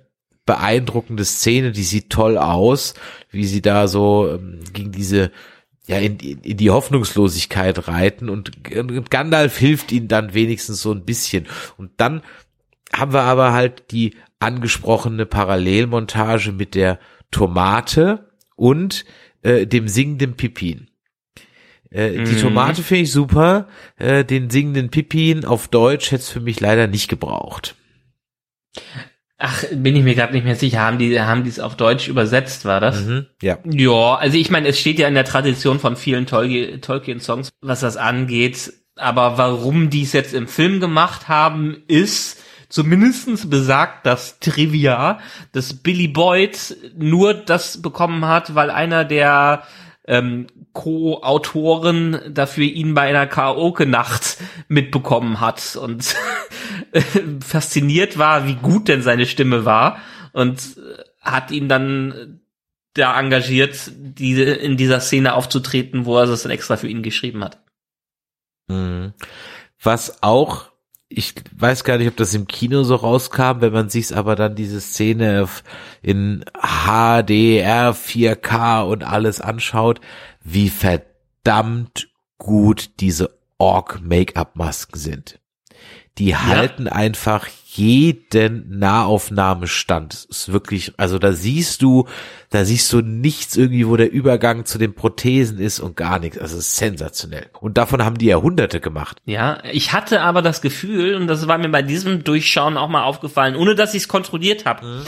beeindruckende 0.45 1.25
Szene, 1.25 1.71
die 1.71 1.83
sieht 1.83 2.09
toll 2.09 2.37
aus, 2.37 2.93
wie 3.31 3.45
sie 3.45 3.61
da 3.61 3.87
so 3.87 4.29
ähm, 4.31 4.59
gegen 4.73 4.91
diese 4.91 5.31
ja 5.87 5.97
in, 5.97 6.17
in, 6.19 6.57
die 6.57 6.69
Hoffnungslosigkeit 6.71 7.87
reiten 7.87 8.29
und, 8.29 8.51
und 8.75 9.11
Gandalf 9.11 9.57
hilft 9.57 9.91
ihnen 9.91 10.07
dann 10.07 10.33
wenigstens 10.33 10.81
so 10.81 10.91
ein 10.91 11.05
bisschen 11.05 11.45
und 11.77 11.91
dann 11.97 12.21
haben 12.93 13.13
wir 13.13 13.21
aber 13.21 13.53
halt 13.53 13.91
die 13.91 14.15
angesprochene 14.39 15.25
Parallelmontage 15.25 16.51
mit 16.51 16.75
der 16.75 16.99
Tomate 17.31 18.29
und 18.55 19.05
äh, 19.41 19.65
dem 19.67 19.87
singenden 19.87 20.35
Pippin. 20.35 20.87
Äh, 21.89 22.11
Die 22.23 22.35
Mhm. 22.35 22.41
Tomate 22.41 22.83
finde 22.83 23.03
ich 23.03 23.11
super, 23.11 23.67
äh, 23.97 24.23
den 24.23 24.49
singenden 24.49 24.89
Pippin 24.89 25.45
auf 25.45 25.67
Deutsch 25.67 26.11
hätte 26.11 26.21
es 26.21 26.29
für 26.29 26.39
mich 26.39 26.59
leider 26.59 26.87
nicht 26.87 27.07
gebraucht. 27.09 27.75
Ach, 29.37 29.65
bin 29.71 29.95
ich 29.95 30.03
mir 30.03 30.15
gerade 30.15 30.33
nicht 30.33 30.45
mehr 30.45 30.55
sicher. 30.55 30.79
Haben 30.79 30.97
die, 30.97 31.19
haben 31.19 31.43
die 31.43 31.49
es 31.49 31.59
auf 31.59 31.75
Deutsch 31.75 32.07
übersetzt, 32.07 32.63
war 32.63 32.79
das? 32.79 33.01
Mhm, 33.01 33.25
ja. 33.41 33.57
Ja, 33.65 34.15
also 34.15 34.37
ich 34.37 34.49
meine, 34.49 34.69
es 34.69 34.79
steht 34.79 34.97
ja 34.97 35.07
in 35.07 35.13
der 35.13 35.25
Tradition 35.25 35.79
von 35.79 35.97
vielen 35.97 36.25
Tolkien- 36.25 36.81
Tolkien-Songs, 36.81 37.49
was 37.61 37.81
das 37.81 37.97
angeht. 37.97 38.71
Aber 38.95 39.37
warum 39.37 39.89
die 39.89 40.03
es 40.03 40.13
jetzt 40.13 40.33
im 40.33 40.47
Film 40.47 40.79
gemacht 40.79 41.27
haben, 41.27 41.83
ist 41.89 42.41
zumindestens 42.69 43.49
besagt 43.49 44.05
das 44.05 44.39
Trivia, 44.39 45.19
dass 45.51 45.73
Billy 45.73 46.07
Boyd 46.07 46.77
nur 46.97 47.33
das 47.33 47.81
bekommen 47.81 48.25
hat, 48.25 48.55
weil 48.55 48.69
einer 48.69 49.03
der 49.03 49.63
ähm, 50.07 50.47
Co-Autoren 50.73 52.19
dafür 52.29 52.65
ihn 52.65 52.93
bei 52.93 53.01
einer 53.01 53.27
Karaoke-Nacht 53.27 54.37
mitbekommen 54.67 55.39
hat 55.39 55.75
und 55.75 56.15
fasziniert 57.41 58.17
war, 58.17 58.47
wie 58.47 58.55
gut 58.55 58.87
denn 58.87 59.01
seine 59.01 59.25
Stimme 59.25 59.65
war 59.65 59.99
und 60.33 60.77
äh, 60.77 61.03
hat 61.21 61.51
ihn 61.51 61.67
dann 61.67 62.39
da 62.93 63.19
engagiert, 63.19 63.91
diese, 63.95 64.43
in 64.43 64.77
dieser 64.77 65.01
Szene 65.01 65.33
aufzutreten, 65.33 66.05
wo 66.05 66.17
er 66.17 66.27
das 66.27 66.43
dann 66.43 66.51
extra 66.51 66.77
für 66.77 66.87
ihn 66.87 67.03
geschrieben 67.03 67.43
hat. 67.43 67.59
Mhm. 68.67 69.13
Was 69.81 70.23
auch, 70.23 70.71
ich 71.09 71.33
weiß 71.57 71.83
gar 71.83 71.97
nicht, 71.97 72.07
ob 72.07 72.15
das 72.15 72.33
im 72.33 72.47
Kino 72.47 72.83
so 72.83 72.95
rauskam, 72.95 73.59
wenn 73.59 73.73
man 73.73 73.89
sich 73.89 74.15
aber 74.15 74.35
dann 74.35 74.55
diese 74.55 74.79
Szene 74.79 75.47
in 76.01 76.45
HDR, 76.53 77.93
4K 77.93 78.83
und 78.83 79.03
alles 79.03 79.41
anschaut, 79.41 79.99
wie 80.41 80.69
verdammt 80.69 82.07
gut 82.37 82.91
diese 83.01 83.37
Ork-Make-up-Masken 83.57 84.97
sind. 84.97 85.39
Die 86.17 86.35
halten 86.35 86.87
einfach 86.87 87.47
jeden 87.77 88.79
Nahaufnahmestand. 88.79 90.27
Ist 90.29 90.51
wirklich, 90.51 90.93
also 90.97 91.19
da 91.19 91.33
siehst 91.33 91.81
du, 91.81 92.07
da 92.49 92.63
siehst 92.63 92.91
du 92.93 93.01
nichts 93.01 93.57
irgendwie, 93.57 93.87
wo 93.87 93.97
der 93.97 94.11
Übergang 94.11 94.65
zu 94.65 94.77
den 94.77 94.93
Prothesen 94.93 95.59
ist 95.59 95.81
und 95.81 95.97
gar 95.97 96.19
nichts. 96.19 96.37
Also 96.37 96.57
es 96.57 96.67
ist 96.67 96.77
sensationell. 96.77 97.47
Und 97.59 97.77
davon 97.77 98.03
haben 98.03 98.17
die 98.17 98.27
Jahrhunderte 98.27 98.79
gemacht. 98.79 99.17
Ja, 99.25 99.57
ich 99.71 99.91
hatte 99.91 100.21
aber 100.21 100.41
das 100.41 100.61
Gefühl, 100.61 101.15
und 101.15 101.27
das 101.27 101.47
war 101.47 101.57
mir 101.57 101.69
bei 101.69 101.81
diesem 101.81 102.23
Durchschauen 102.23 102.77
auch 102.77 102.89
mal 102.89 103.03
aufgefallen, 103.03 103.57
ohne 103.57 103.75
dass 103.75 103.93
ich 103.93 104.03
es 104.03 104.07
kontrolliert 104.07 104.65
habe, 104.65 105.03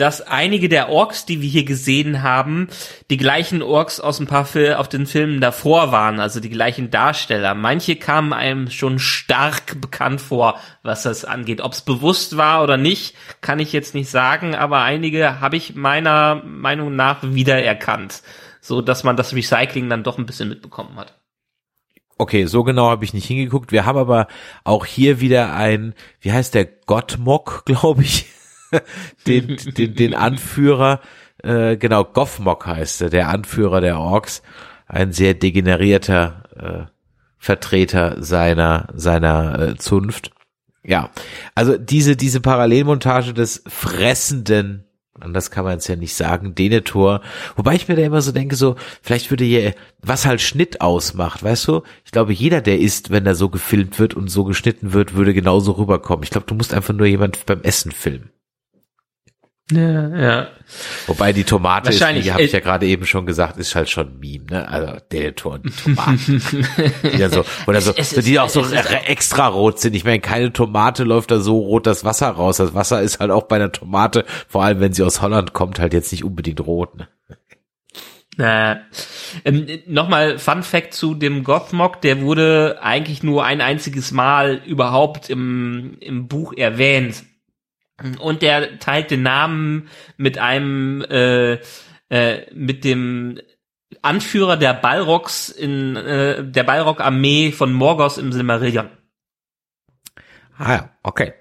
dass 0.00 0.22
einige 0.22 0.70
der 0.70 0.88
Orks, 0.88 1.26
die 1.26 1.42
wir 1.42 1.48
hier 1.48 1.64
gesehen 1.64 2.22
haben, 2.22 2.68
die 3.10 3.18
gleichen 3.18 3.60
Orks 3.62 4.00
aus 4.00 4.18
ein 4.18 4.26
paar 4.26 4.46
Fil 4.46 4.74
auf 4.74 4.88
den 4.88 5.04
Filmen 5.04 5.42
davor 5.42 5.92
waren, 5.92 6.20
also 6.20 6.40
die 6.40 6.48
gleichen 6.48 6.90
Darsteller. 6.90 7.54
Manche 7.54 7.96
kamen 7.96 8.32
einem 8.32 8.70
schon 8.70 8.98
stark 8.98 9.78
bekannt 9.78 10.22
vor, 10.22 10.58
was 10.82 11.02
das 11.02 11.26
angeht. 11.26 11.60
Ob 11.60 11.72
es 11.72 11.82
bewusst 11.82 12.38
war 12.38 12.62
oder 12.62 12.78
nicht, 12.78 13.14
kann 13.42 13.58
ich 13.58 13.74
jetzt 13.74 13.94
nicht 13.94 14.08
sagen, 14.08 14.54
aber 14.54 14.80
einige 14.80 15.40
habe 15.40 15.56
ich 15.56 15.74
meiner 15.74 16.36
Meinung 16.46 16.96
nach 16.96 17.18
wiedererkannt, 17.22 18.22
so 18.62 18.80
dass 18.80 19.04
man 19.04 19.16
das 19.16 19.34
Recycling 19.34 19.90
dann 19.90 20.02
doch 20.02 20.16
ein 20.16 20.24
bisschen 20.24 20.48
mitbekommen 20.48 20.96
hat. 20.96 21.20
Okay, 22.16 22.46
so 22.46 22.64
genau 22.64 22.88
habe 22.88 23.04
ich 23.04 23.12
nicht 23.12 23.26
hingeguckt. 23.26 23.70
Wir 23.70 23.84
haben 23.84 23.98
aber 23.98 24.28
auch 24.64 24.86
hier 24.86 25.20
wieder 25.20 25.54
ein, 25.54 25.94
wie 26.20 26.32
heißt 26.32 26.54
der, 26.54 26.64
Gottmok, 26.64 27.62
glaube 27.66 28.02
ich, 28.02 28.26
den, 29.26 29.56
den, 29.76 29.94
den 29.94 30.14
Anführer, 30.14 31.00
äh, 31.42 31.76
genau, 31.76 32.04
Goffmok 32.04 32.66
heißt 32.66 33.02
er, 33.02 33.10
der 33.10 33.28
Anführer 33.28 33.80
der 33.80 33.98
Orks, 33.98 34.42
ein 34.86 35.12
sehr 35.12 35.34
degenerierter 35.34 36.88
äh, 36.88 36.92
Vertreter 37.38 38.22
seiner, 38.22 38.88
seiner 38.94 39.58
äh, 39.58 39.76
Zunft. 39.76 40.30
Ja, 40.82 41.10
also 41.54 41.76
diese, 41.76 42.16
diese 42.16 42.40
Parallelmontage 42.40 43.34
des 43.34 43.62
fressenden 43.66 44.84
Anders 45.20 45.50
kann 45.50 45.64
man 45.64 45.78
es 45.78 45.86
ja 45.86 45.96
nicht 45.96 46.14
sagen, 46.14 46.54
Denethor. 46.54 47.20
Wobei 47.56 47.74
ich 47.74 47.88
mir 47.88 47.96
da 47.96 48.02
immer 48.02 48.22
so 48.22 48.32
denke, 48.32 48.56
so, 48.56 48.76
vielleicht 49.02 49.30
würde 49.30 49.44
hier, 49.44 49.74
was 50.00 50.24
halt 50.24 50.40
Schnitt 50.40 50.80
ausmacht, 50.80 51.42
weißt 51.42 51.68
du? 51.68 51.82
Ich 52.04 52.12
glaube, 52.12 52.32
jeder, 52.32 52.60
der 52.60 52.78
isst, 52.78 53.10
wenn 53.10 53.24
da 53.24 53.34
so 53.34 53.48
gefilmt 53.50 53.98
wird 53.98 54.14
und 54.14 54.28
so 54.28 54.44
geschnitten 54.44 54.92
wird, 54.92 55.14
würde 55.14 55.34
genauso 55.34 55.72
rüberkommen. 55.72 56.22
Ich 56.22 56.30
glaube, 56.30 56.46
du 56.46 56.54
musst 56.54 56.72
einfach 56.72 56.94
nur 56.94 57.06
jemand 57.06 57.44
beim 57.46 57.60
Essen 57.62 57.92
filmen. 57.92 58.30
Ja, 59.72 60.16
ja. 60.18 60.48
Wobei 61.06 61.32
die 61.32 61.44
Tomate 61.44 61.90
ist, 61.90 62.00
Wahrscheinlich, 62.00 62.24
wie 62.26 62.32
habe 62.32 62.42
ich 62.42 62.52
äh, 62.52 62.58
ja 62.58 62.60
gerade 62.60 62.86
eben 62.86 63.06
schon 63.06 63.26
gesagt, 63.26 63.56
ist 63.56 63.74
halt 63.74 63.88
schon 63.90 64.08
ein 64.08 64.18
Meme, 64.20 64.44
ne? 64.50 64.68
Also 64.68 64.96
Denethor 65.12 65.52
und 65.54 65.64
die 65.66 65.70
Tomaten. 65.70 66.42
die 67.12 67.18
dann 67.18 67.30
so, 67.30 67.44
oder 67.66 67.80
so, 67.80 67.92
Es 67.96 68.10
so 68.10 68.16
ist- 68.18 68.26
die 68.26 68.38
auch 68.38 68.48
so 68.48 68.60
es 68.62 68.72
ist 68.72 68.86
auch- 68.88 69.06
extra 69.06 69.46
rot 69.48 69.78
sind. 69.80 69.94
Ich 69.94 70.04
meine, 70.04 70.20
keine 70.20 70.52
Tomate 70.52 71.04
läuft 71.04 71.30
da 71.30 71.38
so 71.40 71.58
rot 71.58 71.86
das 71.86 72.04
Wasser 72.04 72.28
raus. 72.30 72.56
Das 72.58 72.74
Wasser 72.74 73.00
ist 73.02 73.20
halt 73.20 73.30
auch 73.30 73.44
bei 73.44 73.56
einer 73.56 73.72
Tomate, 73.72 74.24
vor 74.48 74.64
allem 74.64 74.80
wenn 74.80 74.92
sie 74.92 75.02
aus 75.02 75.22
Holland 75.22 75.52
kommt, 75.52 75.78
halt 75.78 75.92
jetzt 75.92 76.12
nicht 76.12 76.24
unbedingt 76.24 76.60
rot. 76.60 76.96
Ne? 76.96 77.08
Äh, 78.38 78.76
ähm, 79.44 79.66
Nochmal 79.86 80.38
Fun 80.38 80.62
Fact 80.62 80.94
zu 80.94 81.14
dem 81.14 81.44
Gothmog, 81.44 82.00
der 82.00 82.22
wurde 82.22 82.78
eigentlich 82.80 83.22
nur 83.22 83.44
ein 83.44 83.60
einziges 83.60 84.12
Mal 84.12 84.60
überhaupt 84.64 85.28
im, 85.30 85.96
im 86.00 86.26
Buch 86.28 86.54
erwähnt. 86.56 87.24
Und 88.18 88.42
der 88.42 88.78
teilt 88.78 89.10
den 89.10 89.22
Namen 89.22 89.88
mit 90.16 90.38
einem, 90.38 91.02
äh, 91.02 91.58
äh, 92.08 92.46
mit 92.52 92.84
dem 92.84 93.40
Anführer 94.02 94.56
der 94.56 94.74
Balrogs 94.74 95.48
in 95.48 95.96
äh, 95.96 96.44
der 96.44 96.64
Balrog-Armee 96.64 97.52
von 97.52 97.72
Morgos 97.72 98.18
im 98.18 98.32
Silmarillion. 98.32 98.88
Ah 100.56 100.72
ja, 100.72 100.90
okay. 101.02 101.34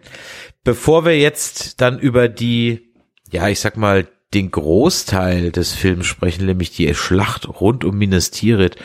Bevor 0.63 1.05
wir 1.05 1.17
jetzt 1.17 1.81
dann 1.81 1.99
über 1.99 2.27
die, 2.27 2.93
ja, 3.31 3.47
ich 3.47 3.59
sag 3.59 3.77
mal, 3.77 4.07
den 4.33 4.51
Großteil 4.51 5.51
des 5.51 5.73
Films 5.73 6.05
sprechen, 6.05 6.45
nämlich 6.45 6.71
die 6.71 6.93
Schlacht 6.93 7.47
rund 7.47 7.83
um 7.83 7.97
Minas 7.97 8.31
Tirith, 8.31 8.75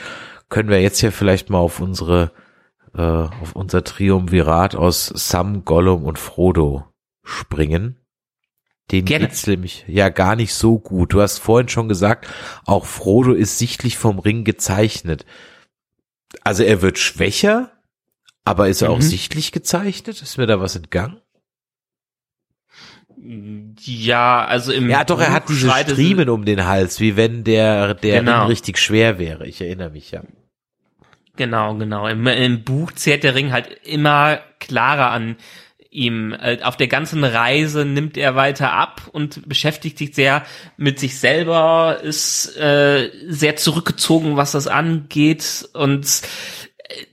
können 0.48 0.68
wir 0.68 0.80
jetzt 0.80 1.02
ja 1.02 1.10
vielleicht 1.10 1.50
mal 1.50 1.58
auf 1.58 1.80
unsere, 1.80 2.30
äh, 2.94 3.02
auf 3.02 3.54
unser 3.54 3.84
Triumvirat 3.84 4.74
aus 4.74 5.06
Sam, 5.06 5.64
Gollum 5.64 6.04
und 6.04 6.18
Frodo 6.18 6.84
springen. 7.24 7.96
Den 8.90 9.06
Gerne. 9.06 9.26
geht's 9.26 9.46
nämlich 9.46 9.84
ja 9.88 10.10
gar 10.10 10.36
nicht 10.36 10.52
so 10.54 10.78
gut. 10.78 11.14
Du 11.14 11.22
hast 11.22 11.38
vorhin 11.38 11.68
schon 11.68 11.88
gesagt, 11.88 12.28
auch 12.66 12.84
Frodo 12.84 13.32
ist 13.32 13.58
sichtlich 13.58 13.96
vom 13.96 14.18
Ring 14.18 14.44
gezeichnet. 14.44 15.24
Also 16.42 16.64
er 16.64 16.82
wird 16.82 16.98
schwächer, 16.98 17.72
aber 18.44 18.68
ist 18.68 18.82
er 18.82 18.90
auch 18.90 18.98
Mhm. 18.98 19.02
sichtlich 19.02 19.52
gezeichnet? 19.52 20.20
Ist 20.20 20.36
mir 20.36 20.46
da 20.46 20.60
was 20.60 20.76
entgangen? 20.76 21.20
Ja, 23.80 24.44
also 24.44 24.72
im 24.72 24.90
Ja, 24.90 25.04
doch, 25.04 25.20
er 25.20 25.32
hat 25.32 25.48
diese 25.48 25.70
Striemen 25.70 26.28
um 26.28 26.44
den 26.44 26.66
Hals, 26.66 27.00
wie 27.00 27.16
wenn 27.16 27.42
der, 27.44 27.94
der 27.94 28.20
Genau. 28.20 28.40
Ring 28.42 28.48
richtig 28.48 28.78
schwer 28.78 29.18
wäre. 29.18 29.46
Ich 29.46 29.60
erinnere 29.62 29.90
mich 29.90 30.10
ja. 30.10 30.22
Genau, 31.36 31.74
genau. 31.76 32.06
Im, 32.06 32.26
Im 32.26 32.64
Buch 32.64 32.92
zehrt 32.92 33.24
der 33.24 33.34
Ring 33.34 33.50
halt 33.52 33.68
immer 33.84 34.40
klarer 34.60 35.10
an 35.10 35.36
ihm. 35.94 36.32
Äh, 36.32 36.58
Auf 36.62 36.76
der 36.76 36.88
ganzen 36.88 37.24
Reise 37.24 37.84
nimmt 37.84 38.16
er 38.16 38.34
weiter 38.34 38.72
ab 38.72 39.02
und 39.12 39.48
beschäftigt 39.48 39.98
sich 39.98 40.14
sehr 40.14 40.44
mit 40.76 40.98
sich 40.98 41.18
selber, 41.18 42.00
ist 42.02 42.56
äh, 42.56 43.10
sehr 43.28 43.56
zurückgezogen, 43.56 44.36
was 44.36 44.52
das 44.52 44.66
angeht 44.66 45.68
und 45.72 46.06
äh, 46.78 47.06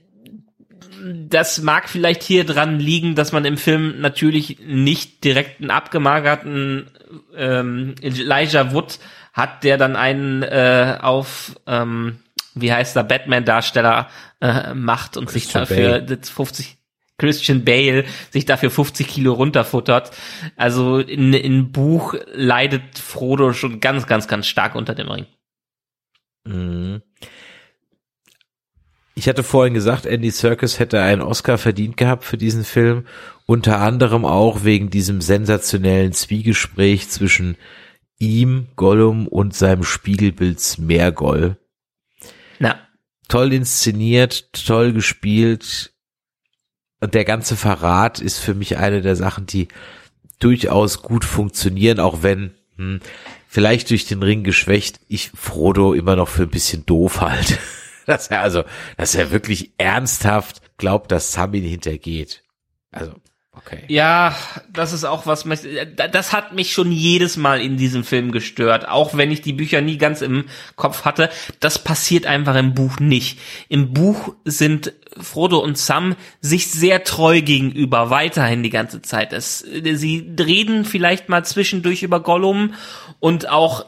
das 1.28 1.62
mag 1.62 1.88
vielleicht 1.88 2.22
hier 2.22 2.44
dran 2.44 2.78
liegen, 2.78 3.14
dass 3.14 3.32
man 3.32 3.44
im 3.44 3.56
Film 3.56 4.00
natürlich 4.00 4.58
nicht 4.64 5.24
direkt 5.24 5.60
einen 5.60 5.70
abgemagerten 5.70 6.90
ähm, 7.36 7.94
Elijah 8.00 8.72
Wood 8.72 8.98
hat, 9.32 9.64
der 9.64 9.78
dann 9.78 9.96
einen 9.96 10.42
äh, 10.42 10.98
auf 11.00 11.56
ähm, 11.66 12.18
wie 12.54 12.72
heißt 12.72 12.96
der 12.96 13.04
Batman-Darsteller 13.04 14.08
äh, 14.40 14.74
macht 14.74 15.16
und 15.16 15.30
sich 15.30 15.48
dafür 15.48 16.00
Bale. 16.00 16.16
das 16.16 16.28
50 16.28 16.76
Christian 17.22 17.64
Bale 17.64 18.04
sich 18.30 18.46
dafür 18.46 18.68
50 18.68 19.06
Kilo 19.06 19.32
runterfuttert. 19.34 20.10
Also 20.56 20.98
in, 20.98 21.32
in 21.32 21.70
Buch 21.70 22.14
leidet 22.32 22.98
Frodo 22.98 23.52
schon 23.52 23.78
ganz, 23.78 24.08
ganz, 24.08 24.26
ganz 24.26 24.48
stark 24.48 24.74
unter 24.74 24.96
dem 24.96 25.08
Ring. 25.08 25.26
Mhm. 26.44 27.02
Ich 29.14 29.28
hatte 29.28 29.44
vorhin 29.44 29.74
gesagt, 29.74 30.04
Andy 30.04 30.30
Serkis 30.30 30.80
hätte 30.80 31.00
einen 31.00 31.22
Oscar 31.22 31.58
verdient 31.58 31.96
gehabt 31.96 32.24
für 32.24 32.36
diesen 32.36 32.64
Film. 32.64 33.06
Unter 33.46 33.78
anderem 33.78 34.24
auch 34.24 34.64
wegen 34.64 34.90
diesem 34.90 35.20
sensationellen 35.20 36.12
Zwiegespräch 36.12 37.08
zwischen 37.08 37.56
ihm, 38.18 38.66
Gollum 38.74 39.28
und 39.28 39.54
seinem 39.54 39.84
Spiegelbild 39.84 40.58
Smeargol. 40.58 41.56
Na, 42.58 42.80
toll 43.28 43.52
inszeniert, 43.52 44.52
toll 44.66 44.92
gespielt. 44.92 45.91
Und 47.02 47.14
der 47.14 47.24
ganze 47.24 47.56
Verrat 47.56 48.20
ist 48.20 48.38
für 48.38 48.54
mich 48.54 48.76
eine 48.76 49.02
der 49.02 49.16
Sachen, 49.16 49.44
die 49.44 49.66
durchaus 50.38 51.02
gut 51.02 51.24
funktionieren, 51.24 51.98
auch 51.98 52.22
wenn 52.22 52.52
hm, 52.76 53.00
vielleicht 53.48 53.90
durch 53.90 54.06
den 54.06 54.22
Ring 54.22 54.44
geschwächt, 54.44 55.00
ich 55.08 55.32
Frodo 55.34 55.94
immer 55.94 56.14
noch 56.14 56.28
für 56.28 56.44
ein 56.44 56.50
bisschen 56.50 56.86
doof 56.86 57.20
halte. 57.20 57.58
Dass 58.06 58.28
er 58.28 58.40
also, 58.40 58.64
dass 58.96 59.14
er 59.14 59.30
wirklich 59.30 59.74
ernsthaft 59.78 60.60
glaubt, 60.76 61.12
dass 61.12 61.32
Sam 61.32 61.54
ihn 61.54 61.62
hintergeht. 61.62 62.42
Also, 62.90 63.14
okay. 63.56 63.84
Ja, 63.88 64.34
das 64.72 64.92
ist 64.92 65.04
auch 65.04 65.26
was, 65.26 65.44
das 65.96 66.32
hat 66.32 66.54
mich 66.54 66.72
schon 66.72 66.92
jedes 66.92 67.36
Mal 67.36 67.60
in 67.60 67.76
diesem 67.76 68.04
Film 68.04 68.32
gestört, 68.32 68.88
auch 68.88 69.16
wenn 69.16 69.30
ich 69.30 69.42
die 69.42 69.52
Bücher 69.52 69.80
nie 69.80 69.98
ganz 69.98 70.22
im 70.22 70.44
Kopf 70.76 71.04
hatte. 71.04 71.30
Das 71.60 71.78
passiert 71.78 72.26
einfach 72.26 72.56
im 72.56 72.74
Buch 72.74 72.98
nicht. 72.98 73.38
Im 73.68 73.92
Buch 73.92 74.34
sind 74.44 74.92
Frodo 75.20 75.58
und 75.58 75.78
Sam 75.78 76.16
sich 76.40 76.70
sehr 76.70 77.04
treu 77.04 77.42
gegenüber, 77.42 78.10
weiterhin 78.10 78.62
die 78.62 78.70
ganze 78.70 79.02
Zeit. 79.02 79.32
Es, 79.32 79.58
sie 79.58 80.34
reden 80.38 80.84
vielleicht 80.84 81.28
mal 81.28 81.44
zwischendurch 81.44 82.02
über 82.02 82.20
Gollum 82.20 82.74
und 83.20 83.48
auch 83.48 83.86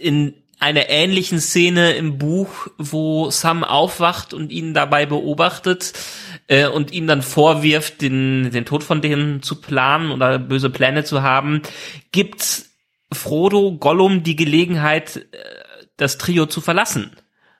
in 0.00 0.34
einer 0.62 0.88
ähnlichen 0.88 1.40
Szene 1.40 1.94
im 1.94 2.18
Buch, 2.18 2.68
wo 2.78 3.30
Sam 3.30 3.64
aufwacht 3.64 4.32
und 4.32 4.52
ihn 4.52 4.74
dabei 4.74 5.06
beobachtet 5.06 5.92
äh, 6.46 6.66
und 6.66 6.92
ihm 6.92 7.06
dann 7.06 7.22
vorwirft, 7.22 8.00
den, 8.00 8.50
den 8.50 8.64
Tod 8.64 8.82
von 8.84 9.00
denen 9.00 9.42
zu 9.42 9.60
planen 9.60 10.10
oder 10.10 10.38
böse 10.38 10.70
Pläne 10.70 11.04
zu 11.04 11.22
haben, 11.22 11.62
gibt 12.10 12.64
Frodo 13.12 13.72
Gollum 13.72 14.22
die 14.22 14.36
Gelegenheit, 14.36 15.16
äh, 15.16 15.38
das 15.96 16.18
Trio 16.18 16.46
zu 16.46 16.60
verlassen. 16.60 17.12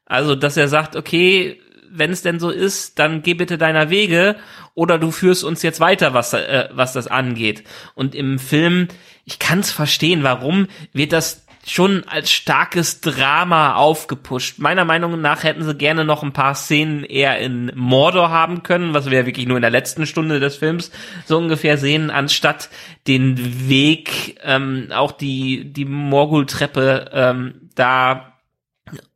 Also, 0.05 0.35
dass 0.35 0.57
er 0.57 0.69
sagt, 0.69 0.97
okay, 0.97 1.61
wenn 1.91 2.11
es 2.11 2.23
denn 2.23 2.41
so 2.41 2.51
ist, 2.51 2.99
dann 2.99 3.23
geh 3.23 3.35
bitte 3.35 3.59
deiner 3.59 3.91
Wege 3.91 4.37
oder 4.75 4.99
du 4.99 5.11
führst 5.11 5.45
uns 5.45 5.63
jetzt 5.63 5.81
weiter, 5.81 6.15
was, 6.15 6.33
äh, 6.33 6.69
was 6.73 6.95
das 6.95 7.07
angeht. 7.07 7.65
Und 7.95 8.15
im 8.15 8.39
Film, 8.39 8.89
ich 9.25 9.39
kann 9.39 9.61
es 9.61 9.71
verstehen, 9.71 10.23
warum 10.23 10.69
wird 10.93 11.13
das 11.13 11.47
schon 11.66 12.05
als 12.09 12.30
starkes 12.30 13.01
Drama 13.01 13.74
aufgepusht. 13.74 14.59
Meiner 14.59 14.84
Meinung 14.84 15.20
nach 15.20 15.44
hätten 15.44 15.64
sie 15.64 15.74
gerne 15.74 16.05
noch 16.05 16.22
ein 16.22 16.32
paar 16.32 16.55
Szenen 16.55 17.05
eher 17.05 17.39
in 17.39 17.70
Mordor 17.74 18.30
haben 18.30 18.62
können, 18.62 18.94
was 18.94 19.10
wir 19.10 19.20
ja 19.20 19.26
wirklich 19.26 19.47
nur 19.47 19.56
in 19.56 19.62
der 19.62 19.70
letzten 19.70 20.06
Stunde 20.06 20.40
des 20.40 20.56
Films 20.56 20.90
so 21.24 21.39
ungefähr 21.39 21.78
sehen, 21.78 22.10
anstatt 22.10 22.68
den 23.06 23.68
Weg, 23.68 24.40
ähm, 24.43 24.89
auch 24.93 25.12
die, 25.12 25.72
die 25.72 25.84
Morgul-Treppe 25.84 27.10
ähm, 27.12 27.70
da 27.74 28.32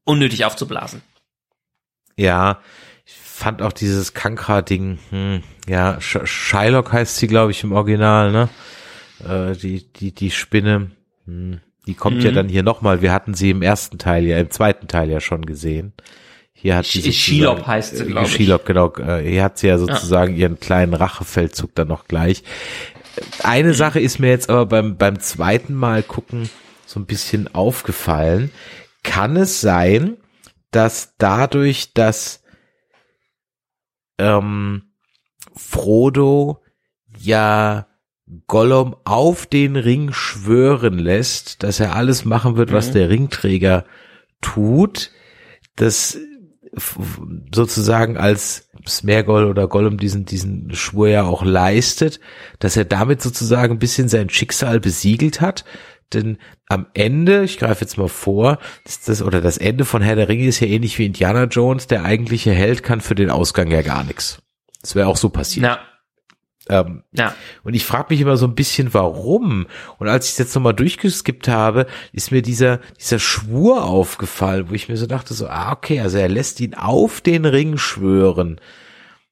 unnötig 0.04 0.44
aufzublasen. 0.44 1.02
Ja, 2.16 2.60
ich 3.04 3.14
fand 3.14 3.60
auch 3.60 3.72
dieses 3.72 4.14
Kankra-Ding, 4.14 4.98
hm, 5.10 5.42
ja, 5.68 6.00
Sh 6.00 6.20
Shylock 6.24 6.92
heißt 6.92 7.16
sie, 7.16 7.26
glaube 7.26 7.50
ich, 7.50 7.62
im 7.64 7.72
Original, 7.72 8.30
ne? 8.30 8.48
Äh, 9.24 9.56
die, 9.56 9.92
die, 9.92 10.12
die 10.12 10.30
Spinne, 10.30 10.92
hm, 11.26 11.60
die 11.86 11.94
kommt 11.94 12.22
ja 12.22 12.30
Mhm. 12.30 12.34
dann 12.34 12.48
hier 12.48 12.62
nochmal. 12.62 13.02
Wir 13.02 13.12
hatten 13.12 13.34
sie 13.34 13.50
im 13.50 13.62
ersten 13.62 13.98
Teil 13.98 14.24
ja, 14.24 14.38
im 14.38 14.50
zweiten 14.50 14.88
Teil 14.88 15.10
ja 15.10 15.20
schon 15.20 15.46
gesehen. 15.46 15.92
Hier 16.52 16.76
hat 16.76 16.86
sie 16.86 17.12
Shelob 17.12 17.66
heißt 17.66 17.96
sie, 17.96 18.04
äh, 18.04 18.06
glaub 18.06 18.24
ich. 18.24 18.32
Shelob, 18.32 18.64
genau. 18.64 18.92
Äh, 18.96 19.28
hier 19.30 19.44
hat 19.44 19.58
sie 19.58 19.68
ja 19.68 19.78
sozusagen 19.78 20.34
ihren 20.34 20.58
kleinen 20.58 20.94
Rachefeldzug 20.94 21.74
dann 21.74 21.88
noch 21.88 22.08
gleich. 22.08 22.42
Eine 23.42 23.74
Sache 23.74 24.00
ist 24.00 24.18
mir 24.18 24.30
jetzt 24.30 24.50
aber 24.50 24.66
beim, 24.66 24.96
beim 24.96 25.20
zweiten 25.20 25.74
Mal 25.74 26.02
gucken 26.02 26.48
so 26.86 26.98
ein 27.00 27.06
bisschen 27.06 27.54
aufgefallen. 27.54 28.50
Kann 29.02 29.36
es 29.36 29.60
sein, 29.60 30.16
dass 30.70 31.14
dadurch, 31.18 31.92
dass 31.94 32.42
ähm, 34.18 34.82
Frodo 35.54 36.62
ja 37.18 37.86
Gollum 38.46 38.96
auf 39.04 39.46
den 39.46 39.76
Ring 39.76 40.12
schwören 40.12 40.98
lässt, 40.98 41.62
dass 41.62 41.78
er 41.80 41.94
alles 41.94 42.24
machen 42.24 42.56
wird, 42.56 42.72
was 42.72 42.88
Mhm. 42.88 42.92
der 42.94 43.08
Ringträger 43.10 43.84
tut, 44.40 45.12
dass 45.76 46.18
sozusagen 47.54 48.16
als 48.16 48.68
Smergol 48.86 49.44
oder 49.44 49.66
Gollum 49.68 49.98
diesen, 49.98 50.24
diesen 50.24 50.74
Schwur 50.74 51.08
ja 51.08 51.24
auch 51.24 51.44
leistet, 51.44 52.20
dass 52.58 52.76
er 52.76 52.84
damit 52.84 53.22
sozusagen 53.22 53.74
ein 53.74 53.78
bisschen 53.78 54.08
sein 54.08 54.28
Schicksal 54.28 54.80
besiegelt 54.80 55.40
hat. 55.40 55.64
Denn 56.12 56.38
am 56.68 56.86
Ende, 56.94 57.42
ich 57.44 57.58
greife 57.58 57.80
jetzt 57.80 57.98
mal 57.98 58.08
vor, 58.08 58.58
ist 58.84 59.08
das, 59.08 59.22
oder 59.22 59.40
das 59.40 59.58
Ende 59.58 59.84
von 59.84 60.02
Herr 60.02 60.14
der 60.16 60.28
Ringe 60.28 60.46
ist 60.46 60.60
ja 60.60 60.68
ähnlich 60.68 60.98
wie 60.98 61.06
Indiana 61.06 61.44
Jones, 61.44 61.88
der 61.88 62.04
eigentliche 62.04 62.52
Held 62.52 62.82
kann 62.82 63.00
für 63.00 63.14
den 63.16 63.30
Ausgang 63.30 63.70
ja 63.70 63.82
gar 63.82 64.04
nichts. 64.04 64.40
Das 64.82 64.94
wäre 64.94 65.08
auch 65.08 65.16
so 65.16 65.30
passiert. 65.30 65.64
Ja. 65.66 65.78
Ähm, 66.68 67.02
ja. 67.12 67.34
Und 67.62 67.74
ich 67.74 67.84
frage 67.84 68.06
mich 68.10 68.20
immer 68.20 68.36
so 68.36 68.46
ein 68.46 68.54
bisschen, 68.54 68.92
warum. 68.92 69.66
Und 69.98 70.08
als 70.08 70.26
ich 70.26 70.32
es 70.32 70.38
jetzt 70.38 70.54
nochmal 70.54 70.74
durchgeskippt 70.74 71.48
habe, 71.48 71.86
ist 72.12 72.32
mir 72.32 72.42
dieser, 72.42 72.80
dieser 72.98 73.18
Schwur 73.18 73.84
aufgefallen, 73.84 74.68
wo 74.68 74.74
ich 74.74 74.88
mir 74.88 74.96
so 74.96 75.06
dachte, 75.06 75.34
so, 75.34 75.48
ah, 75.48 75.72
okay, 75.72 76.00
also 76.00 76.18
er 76.18 76.28
lässt 76.28 76.60
ihn 76.60 76.74
auf 76.74 77.20
den 77.20 77.44
Ring 77.44 77.78
schwören. 77.78 78.60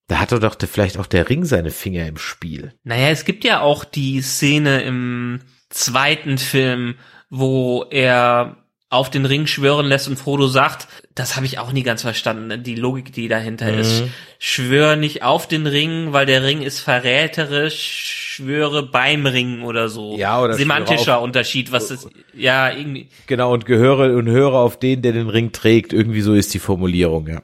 Da 0.07 0.19
hat 0.21 0.33
doch 0.33 0.57
vielleicht 0.67 0.99
auch 0.99 1.07
der 1.07 1.29
Ring 1.29 1.45
seine 1.45 1.71
Finger 1.71 2.07
im 2.07 2.19
Spiel. 2.19 2.75
Naja, 2.85 3.09
es 3.09 3.25
gibt 3.25 3.43
ja 3.45 3.61
auch 3.61 3.85
die 3.85 4.21
Szene 4.21 4.83
im 4.83 5.41
zweiten 5.71 6.39
Film, 6.39 6.97
wo 7.31 7.87
er 7.91 8.64
auf 8.95 9.11
den 9.11 9.27
Ring 9.27 9.47
schwören 9.47 9.87
lässt 9.87 10.09
und 10.09 10.19
Frodo 10.19 10.47
sagt, 10.47 10.89
das 11.15 11.37
habe 11.37 11.47
ich 11.47 11.59
auch 11.59 11.73
nie 11.73 11.83
ganz 11.83 12.03
verstanden, 12.03 12.63
die 12.63 12.75
Logik, 12.75 13.13
die 13.13 13.29
dahinter 13.29 13.73
mhm. 13.73 13.79
ist. 13.79 14.05
Schwör 14.39 14.97
nicht 14.97 15.23
auf 15.23 15.47
den 15.47 15.67
Ring, 15.67 16.13
weil 16.13 16.27
der 16.27 16.43
Ring 16.43 16.63
ist 16.63 16.81
verräterisch, 16.81 18.35
schwöre 18.37 18.83
beim 18.83 19.27
Ring 19.27 19.63
oder 19.63 19.89
so. 19.89 20.17
Ja, 20.17 20.41
oder 20.41 20.55
semantischer 20.55 21.21
Unterschied, 21.21 21.73
was 21.73 21.89
das 21.89 22.09
ja 22.33 22.71
irgendwie 22.71 23.09
Genau 23.27 23.53
und 23.53 23.67
gehöre 23.67 24.17
und 24.17 24.29
höre 24.29 24.55
auf 24.55 24.79
den, 24.79 25.03
der 25.03 25.13
den 25.13 25.29
Ring 25.29 25.53
trägt, 25.53 25.93
irgendwie 25.93 26.23
so 26.23 26.35
ist 26.35 26.55
die 26.55 26.59
Formulierung, 26.59 27.29
ja. 27.29 27.43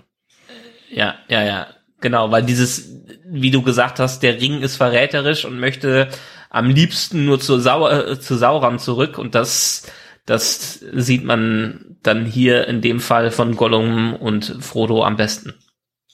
Ja, 0.91 1.15
ja, 1.29 1.45
ja. 1.45 1.67
Genau, 2.01 2.31
weil 2.31 2.43
dieses 2.43 3.01
wie 3.31 3.51
du 3.51 3.63
gesagt 3.63 3.99
hast, 3.99 4.23
der 4.23 4.41
Ring 4.41 4.61
ist 4.61 4.77
verräterisch 4.77 5.45
und 5.45 5.61
möchte 5.61 6.09
am 6.51 6.69
liebsten 6.69 7.25
nur 7.25 7.39
zu, 7.41 7.61
Sau 7.61 7.89
äh, 7.89 8.19
zu 8.19 8.37
Sauron 8.37 8.79
zurück 8.79 9.19
und 9.19 9.35
das 9.35 9.87
das 10.31 10.79
sieht 10.93 11.25
man 11.25 11.97
dann 12.05 12.25
hier 12.25 12.69
in 12.69 12.81
dem 12.81 13.01
Fall 13.01 13.33
von 13.33 13.57
Gollum 13.57 14.15
und 14.15 14.59
Frodo 14.61 15.03
am 15.03 15.17
besten. 15.17 15.55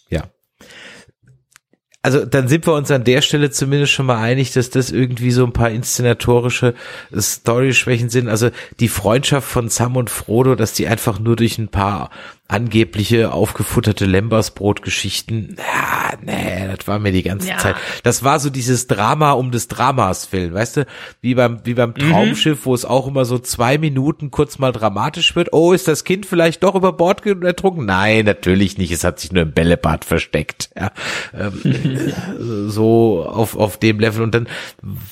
Ja. 0.08 0.30
Also 2.00 2.24
dann 2.24 2.48
sind 2.48 2.66
wir 2.66 2.72
uns 2.72 2.90
an 2.90 3.04
der 3.04 3.20
Stelle 3.20 3.50
zumindest 3.50 3.92
schon 3.92 4.06
mal 4.06 4.16
einig, 4.16 4.52
dass 4.54 4.70
das 4.70 4.90
irgendwie 4.90 5.32
so 5.32 5.44
ein 5.44 5.52
paar 5.52 5.68
inszenatorische 5.68 6.72
Story-Schwächen 7.14 8.08
sind. 8.08 8.30
Also 8.30 8.48
die 8.80 8.88
Freundschaft 8.88 9.46
von 9.46 9.68
Sam 9.68 9.96
und 9.96 10.08
Frodo, 10.08 10.54
dass 10.54 10.72
die 10.72 10.86
einfach 10.86 11.18
nur 11.18 11.36
durch 11.36 11.58
ein 11.58 11.68
paar 11.68 12.08
angebliche 12.48 13.32
aufgefutterte 13.32 14.04
Lembersbrot-Geschichten. 14.04 15.56
Ja, 15.58 16.16
nee, 16.22 16.68
das 16.76 16.86
war 16.86 17.00
mir 17.00 17.10
die 17.10 17.24
ganze 17.24 17.48
ja. 17.48 17.58
Zeit. 17.58 17.74
Das 18.04 18.22
war 18.22 18.38
so 18.38 18.50
dieses 18.50 18.86
Drama 18.86 19.32
um 19.32 19.50
des 19.50 19.66
Dramas 19.66 20.30
willen, 20.32 20.54
weißt 20.54 20.76
du? 20.78 20.86
Wie 21.20 21.34
beim, 21.34 21.60
wie 21.64 21.74
beim 21.74 21.90
mhm. 21.90 22.10
Traumschiff, 22.10 22.60
mhm. 22.60 22.64
wo 22.66 22.74
es 22.74 22.84
auch 22.84 23.08
immer 23.08 23.24
so 23.24 23.40
zwei 23.40 23.78
Minuten 23.78 24.30
kurz 24.30 24.58
mal 24.58 24.70
dramatisch 24.70 25.34
wird. 25.34 25.52
Oh, 25.52 25.72
ist 25.72 25.88
das 25.88 26.04
Kind 26.04 26.24
vielleicht 26.24 26.62
doch 26.62 26.76
über 26.76 26.92
Bord 26.92 27.26
ertrunken? 27.26 27.86
Nein, 27.86 28.24
natürlich 28.24 28.78
nicht. 28.78 28.92
Es 28.92 29.02
hat 29.02 29.18
sich 29.18 29.32
nur 29.32 29.42
im 29.42 29.52
Bällebad 29.52 30.04
versteckt. 30.04 30.70
Ja, 30.76 30.92
ähm, 31.36 32.12
so 32.68 33.24
auf, 33.26 33.56
auf 33.56 33.78
dem 33.78 33.98
Level. 33.98 34.22
Und 34.22 34.36
dann 34.36 34.46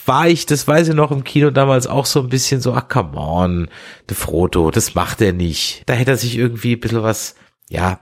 war 0.06 0.28
ich, 0.28 0.46
das 0.46 0.68
weiß 0.68 0.88
ich 0.88 0.94
noch 0.94 1.10
im 1.10 1.24
Kino 1.24 1.50
damals 1.50 1.88
auch 1.88 2.06
so 2.06 2.20
ein 2.20 2.28
bisschen 2.28 2.60
so, 2.60 2.74
ach, 2.74 2.88
come 2.88 3.16
on, 3.16 3.68
der 4.08 4.16
Frodo, 4.16 4.70
das 4.70 4.94
macht 4.94 5.20
er 5.20 5.32
nicht. 5.32 5.82
Da 5.86 5.94
hätte 5.94 6.12
er 6.12 6.16
sich 6.16 6.36
irgendwie 6.36 6.74
ein 6.74 6.80
bisschen 6.80 7.02
was 7.02 7.23
ja, 7.68 8.00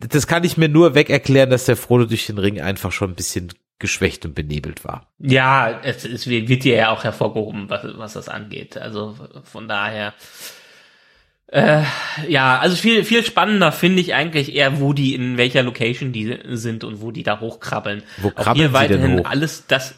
das 0.00 0.26
kann 0.26 0.44
ich 0.44 0.56
mir 0.56 0.68
nur 0.68 0.94
weg 0.94 1.10
erklären, 1.10 1.50
dass 1.50 1.66
der 1.66 1.76
Frodo 1.76 2.06
durch 2.06 2.26
den 2.26 2.38
Ring 2.38 2.60
einfach 2.60 2.92
schon 2.92 3.10
ein 3.10 3.16
bisschen 3.16 3.52
geschwächt 3.78 4.24
und 4.24 4.34
benebelt 4.34 4.84
war. 4.84 5.06
Ja, 5.18 5.80
es, 5.82 6.04
es 6.04 6.26
wird 6.26 6.64
ja 6.64 6.90
auch 6.90 7.04
hervorgehoben, 7.04 7.70
was, 7.70 7.82
was 7.96 8.12
das 8.14 8.28
angeht. 8.28 8.76
Also 8.76 9.16
von 9.44 9.68
daher. 9.68 10.14
Äh, 11.46 11.82
ja, 12.28 12.58
also 12.58 12.76
viel, 12.76 13.04
viel 13.04 13.24
spannender 13.24 13.72
finde 13.72 14.00
ich 14.00 14.14
eigentlich 14.14 14.54
eher, 14.54 14.80
wo 14.80 14.92
die, 14.92 15.14
in 15.14 15.38
welcher 15.38 15.62
Location 15.62 16.12
die 16.12 16.38
sind 16.50 16.84
und 16.84 17.00
wo 17.00 17.10
die 17.10 17.22
da 17.22 17.40
hochkrabbeln. 17.40 18.02
Wo 18.18 18.30
krabbeln 18.30 18.50
Auch 18.50 18.54
hier 18.54 18.72
weiterhin 18.72 19.24
alles 19.24 19.66
das, 19.66 19.94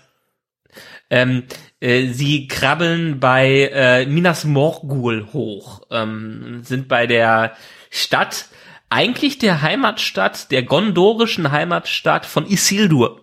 ähm, 1.10 1.44
äh, 1.80 2.06
sie 2.08 2.46
krabbeln 2.46 3.18
bei 3.18 3.70
äh, 3.72 4.06
Minas 4.06 4.44
Morgul 4.44 5.26
hoch, 5.32 5.82
ähm, 5.90 6.60
sind 6.62 6.86
bei 6.86 7.08
der 7.08 7.56
Stadt, 7.90 8.46
eigentlich 8.90 9.38
der 9.38 9.62
Heimatstadt, 9.62 10.50
der 10.50 10.64
gondorischen 10.64 11.50
Heimatstadt 11.50 12.26
von 12.26 12.46
Isildur. 12.46 13.22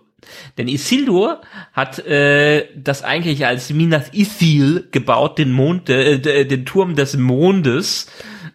Denn 0.56 0.68
Isildur 0.68 1.40
hat 1.72 1.98
äh, 2.00 2.66
das 2.74 3.02
eigentlich 3.02 3.46
als 3.46 3.70
Minas 3.70 4.12
Ithil 4.12 4.88
gebaut, 4.90 5.38
den 5.38 5.52
Mond, 5.52 5.88
äh, 5.88 6.44
den 6.44 6.66
Turm 6.66 6.96
des 6.96 7.16
Mondes. 7.16 8.10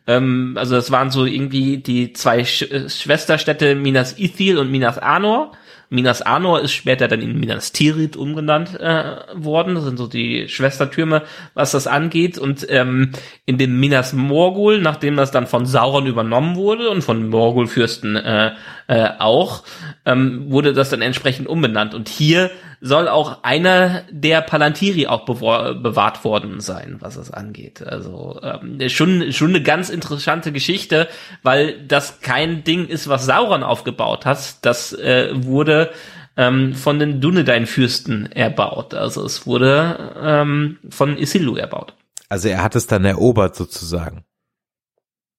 Ähm, 0.06 0.56
also 0.58 0.76
das 0.76 0.92
waren 0.92 1.12
so 1.12 1.26
irgendwie 1.26 1.78
die 1.78 2.14
zwei 2.14 2.44
Sch 2.44 2.64
äh, 2.64 2.90
Schwesterstädte 2.90 3.76
Minas 3.76 4.20
Ithil 4.20 4.58
und 4.58 4.72
Minas 4.72 4.98
Anor. 4.98 5.54
Minas 5.94 6.24
Anor 6.24 6.62
ist 6.62 6.74
später 6.74 7.08
dann 7.08 7.22
in 7.22 7.40
Minas 7.40 7.72
Tirith 7.72 8.16
umgenannt 8.16 8.80
äh, 8.80 9.18
worden. 9.36 9.76
Das 9.76 9.84
sind 9.84 9.98
so 9.98 10.08
die 10.08 10.50
Schwestertürme, 10.50 11.22
was 11.54 11.72
das 11.72 11.86
angeht. 11.86 12.40
Und 12.40 12.66
ähm, 12.70 13.12
in 13.46 13.60
dem 13.60 13.80
Minas 13.80 14.12
Morgul, 14.12 14.80
nachdem 14.80 15.16
das 15.16 15.30
dann 15.30 15.46
von 15.46 15.68
Sauron 15.68 16.08
übernommen 16.08 16.56
wurde 16.56 16.90
und 16.90 17.04
von 17.04 17.30
Morgul-Fürsten 17.30 18.16
äh, 18.16 18.54
äh, 18.88 19.10
auch, 19.20 19.64
ähm, 20.06 20.50
wurde 20.50 20.74
das 20.74 20.90
dann 20.90 21.04
entsprechend 21.04 21.48
umbenannt. 21.48 21.94
Und 21.94 22.10
hier 22.10 22.50
soll 22.86 23.08
auch 23.08 23.44
einer 23.44 24.04
der 24.12 24.42
Palantiri 24.42 25.08
auch 25.08 25.24
bewahrt 25.24 26.26
worden 26.26 26.60
sein, 26.60 26.98
was 27.00 27.16
es 27.16 27.32
angeht. 27.32 27.82
Also 27.82 28.42
ähm, 28.44 28.90
schon 28.90 29.32
schon 29.32 29.52
eine 29.52 29.64
ganz 29.64 29.90
interessante 29.90 30.52
Geschichte, 30.52 31.08
weil 31.44 31.82
das 31.88 32.20
kein 32.20 32.66
Ding 32.66 32.86
ist, 32.86 33.08
was 33.08 33.26
Sauron 33.26 33.64
aufgebaut 33.64 34.26
hat. 34.26 34.66
Das 34.66 34.92
äh, 34.92 35.30
wurde 35.34 35.92
ähm, 36.36 36.76
von 36.76 37.00
den 37.00 37.22
Dunedain-Fürsten 37.22 38.30
erbaut. 38.34 38.94
Also 38.94 39.26
es 39.26 39.48
wurde 39.48 40.12
ähm, 40.22 40.80
von 40.90 41.18
Isildur 41.18 41.58
erbaut. 41.58 41.94
Also 42.28 42.50
er 42.50 42.64
hat 42.64 42.76
es 42.76 42.86
dann 42.86 43.06
erobert 43.06 43.56
sozusagen. 43.56 44.26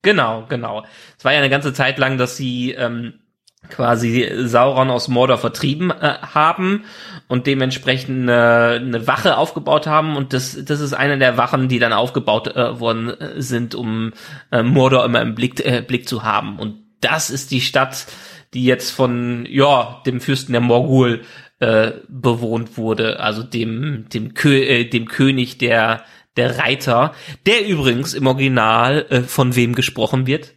Genau, 0.01 0.47
genau. 0.49 0.83
Es 1.19 1.27
war 1.27 1.33
ja 1.33 1.41
eine 1.41 1.51
ganze 1.51 1.75
Zeit 1.75 1.99
lang, 1.99 2.17
dass 2.17 2.39
sie 2.39 2.73
ähm, 2.73 3.21
quasi 3.71 4.31
Sauron 4.45 4.91
aus 4.91 5.09
Mordor 5.09 5.39
vertrieben 5.39 5.91
äh, 5.91 6.19
haben 6.23 6.85
und 7.29 7.47
dementsprechend 7.47 8.23
eine, 8.29 8.81
eine 8.81 9.07
Wache 9.07 9.37
aufgebaut 9.37 9.87
haben. 9.87 10.17
Und 10.17 10.33
das 10.33 10.59
das 10.65 10.81
ist 10.81 10.93
eine 10.93 11.19
der 11.19 11.37
Wachen, 11.37 11.69
die 11.69 11.79
dann 11.79 11.93
aufgebaut 11.93 12.49
äh, 12.49 12.79
worden 12.81 13.09
äh, 13.09 13.41
sind, 13.41 13.75
um 13.75 14.13
äh, 14.51 14.63
Mordor 14.63 15.05
immer 15.05 15.23
im 15.23 15.35
Blick 15.35 15.65
äh, 15.65 15.83
Blick 15.83 16.09
zu 16.09 16.23
haben. 16.23 16.59
Und 16.59 16.83
das 17.01 17.31
ist 17.31 17.51
die 17.51 17.61
Stadt, 17.61 18.07
die 18.55 18.65
jetzt 18.65 18.91
von 18.91 19.47
ja 19.49 20.03
dem 20.07 20.21
Fürsten 20.21 20.53
der 20.53 20.61
Morgul 20.61 21.23
äh, 21.61 21.93
bewohnt 22.09 22.77
wurde, 22.77 23.21
also 23.21 23.43
dem 23.43 24.07
dem 24.13 24.35
Kö 24.35 24.57
äh, 24.57 24.85
dem 24.85 25.07
König 25.07 25.59
der 25.59 26.05
der 26.37 26.59
Reiter, 26.59 27.15
der 27.47 27.67
übrigens 27.67 28.13
im 28.13 28.27
Original 28.27 29.07
äh, 29.09 29.21
von 29.21 29.55
wem 29.55 29.75
gesprochen 29.75 30.27
wird? 30.27 30.55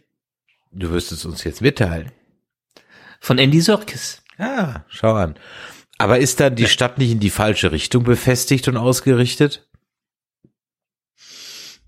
Du 0.72 0.90
wirst 0.90 1.12
es 1.12 1.24
uns 1.24 1.44
jetzt 1.44 1.62
mitteilen 1.62 2.10
von 3.20 3.38
Andy 3.38 3.60
Serkis. 3.60 4.22
Ah, 4.38 4.84
schau 4.88 5.14
an. 5.14 5.34
Aber 5.98 6.18
ist 6.18 6.38
dann 6.40 6.54
die 6.54 6.62
ja. 6.62 6.68
Stadt 6.68 6.98
nicht 6.98 7.10
in 7.10 7.20
die 7.20 7.30
falsche 7.30 7.72
Richtung 7.72 8.04
befestigt 8.04 8.68
und 8.68 8.76
ausgerichtet? 8.76 9.68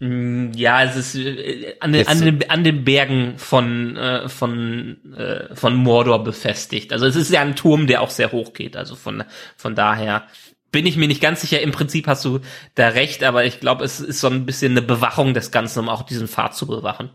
Mm, 0.01 0.53
ja, 0.55 0.83
es 0.83 0.97
ist 0.97 1.15
äh, 1.15 1.77
an 1.79 1.93
den, 1.93 2.09
an 2.09 2.21
den, 2.21 2.51
an 2.51 2.65
den 2.65 2.85
Bergen 2.85 3.39
von, 3.39 3.97
äh, 3.97 4.29
von, 4.29 5.15
äh, 5.15 5.55
von 5.55 5.77
Mordor 5.77 6.25
befestigt. 6.25 6.93
Also 6.93 7.07
es 7.07 7.17
ist 7.17 7.31
ja 7.31 7.43
ein 7.43 7.55
Turm, 7.55 7.87
der 7.87 8.01
auch 8.01 8.11
sehr 8.11 8.33
hoch 8.33 8.53
geht. 8.53 8.77
Also 8.77 8.97
von, 8.97 9.23
von 9.57 9.75
daher 9.75 10.27
bin 10.73 10.87
ich 10.87 10.97
mir 10.97 11.07
nicht 11.07 11.21
ganz 11.21 11.43
sicher. 11.43 11.61
Im 11.61 11.71
Prinzip 11.71 12.07
hast 12.07 12.25
du 12.25 12.41
da 12.75 12.89
recht, 12.89 13.23
aber 13.23 13.45
ich 13.45 13.61
glaube, 13.61 13.85
es 13.85 14.01
ist 14.01 14.21
so 14.21 14.29
ein 14.29 14.47
bisschen 14.47 14.73
eine 14.73 14.83
Bewachung 14.83 15.35
des 15.35 15.51
Ganzen, 15.51 15.81
um 15.81 15.89
auch 15.89 16.03
diesen 16.03 16.29
Pfad 16.29 16.57
zu 16.57 16.67
bewachen. 16.67 17.11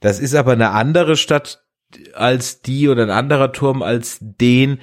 Das 0.00 0.20
ist 0.20 0.34
aber 0.34 0.52
eine 0.52 0.70
andere 0.70 1.16
Stadt, 1.16 1.64
als 2.14 2.62
die 2.62 2.88
oder 2.88 3.02
ein 3.02 3.10
anderer 3.10 3.52
Turm 3.52 3.82
als 3.82 4.18
den, 4.20 4.80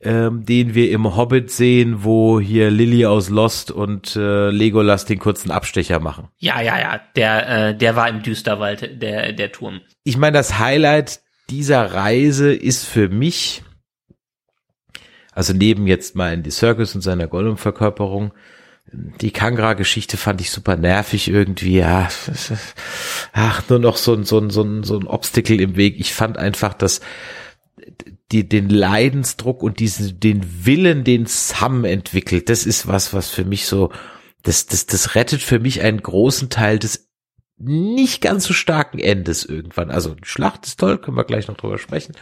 ähm, 0.00 0.44
den 0.44 0.74
wir 0.74 0.90
im 0.90 1.16
Hobbit 1.16 1.50
sehen, 1.50 2.04
wo 2.04 2.38
hier 2.38 2.70
Lily 2.70 3.06
aus 3.06 3.30
Lost 3.30 3.70
und 3.70 4.14
äh, 4.16 4.50
Legolas 4.50 5.04
den 5.04 5.18
kurzen 5.18 5.50
Abstecher 5.50 5.98
machen. 5.98 6.28
Ja, 6.38 6.60
ja, 6.60 6.78
ja, 6.78 7.00
der, 7.16 7.68
äh, 7.68 7.76
der 7.76 7.96
war 7.96 8.08
im 8.08 8.22
Düsterwald, 8.22 9.02
der, 9.02 9.32
der 9.32 9.52
Turm. 9.52 9.80
Ich 10.04 10.16
meine, 10.16 10.36
das 10.36 10.58
Highlight 10.58 11.20
dieser 11.50 11.94
Reise 11.94 12.52
ist 12.52 12.84
für 12.84 13.08
mich, 13.08 13.62
also 15.32 15.52
neben 15.52 15.86
jetzt 15.86 16.14
mal 16.14 16.32
in 16.32 16.42
die 16.42 16.50
Circus 16.50 16.94
und 16.94 17.00
seiner 17.00 17.26
Gollum-Verkörperung, 17.26 18.32
die 18.92 19.30
Kangra-Geschichte 19.30 20.16
fand 20.16 20.40
ich 20.40 20.50
super 20.50 20.76
nervig 20.76 21.28
irgendwie, 21.28 21.78
ja, 21.78 22.08
ach, 23.32 23.62
nur 23.68 23.78
noch 23.78 23.96
so 23.96 24.14
ein, 24.14 24.24
so 24.24 24.38
ein, 24.38 24.50
so 24.50 24.62
ein, 24.62 24.82
so 24.82 24.98
ein 24.98 25.06
Obstacle 25.06 25.60
im 25.60 25.76
Weg. 25.76 25.96
Ich 25.98 26.14
fand 26.14 26.38
einfach, 26.38 26.74
dass 26.74 27.00
die, 28.32 28.48
den 28.48 28.68
Leidensdruck 28.68 29.62
und 29.62 29.80
diesen, 29.80 30.20
den 30.20 30.66
Willen, 30.66 31.04
den 31.04 31.26
Sam 31.26 31.84
entwickelt, 31.84 32.48
das 32.48 32.66
ist 32.66 32.86
was, 32.86 33.12
was 33.12 33.30
für 33.30 33.44
mich 33.44 33.66
so, 33.66 33.92
das, 34.42 34.66
das, 34.66 34.86
das 34.86 35.14
rettet 35.14 35.42
für 35.42 35.58
mich 35.58 35.82
einen 35.82 36.02
großen 36.02 36.48
Teil 36.48 36.78
des 36.78 37.08
nicht 37.60 38.22
ganz 38.22 38.44
so 38.44 38.54
starken 38.54 39.00
Endes 39.00 39.44
irgendwann. 39.44 39.90
Also 39.90 40.14
die 40.14 40.28
Schlacht 40.28 40.64
ist 40.66 40.78
toll, 40.78 40.98
können 40.98 41.16
wir 41.16 41.24
gleich 41.24 41.48
noch 41.48 41.56
drüber 41.56 41.78
sprechen. 41.78 42.14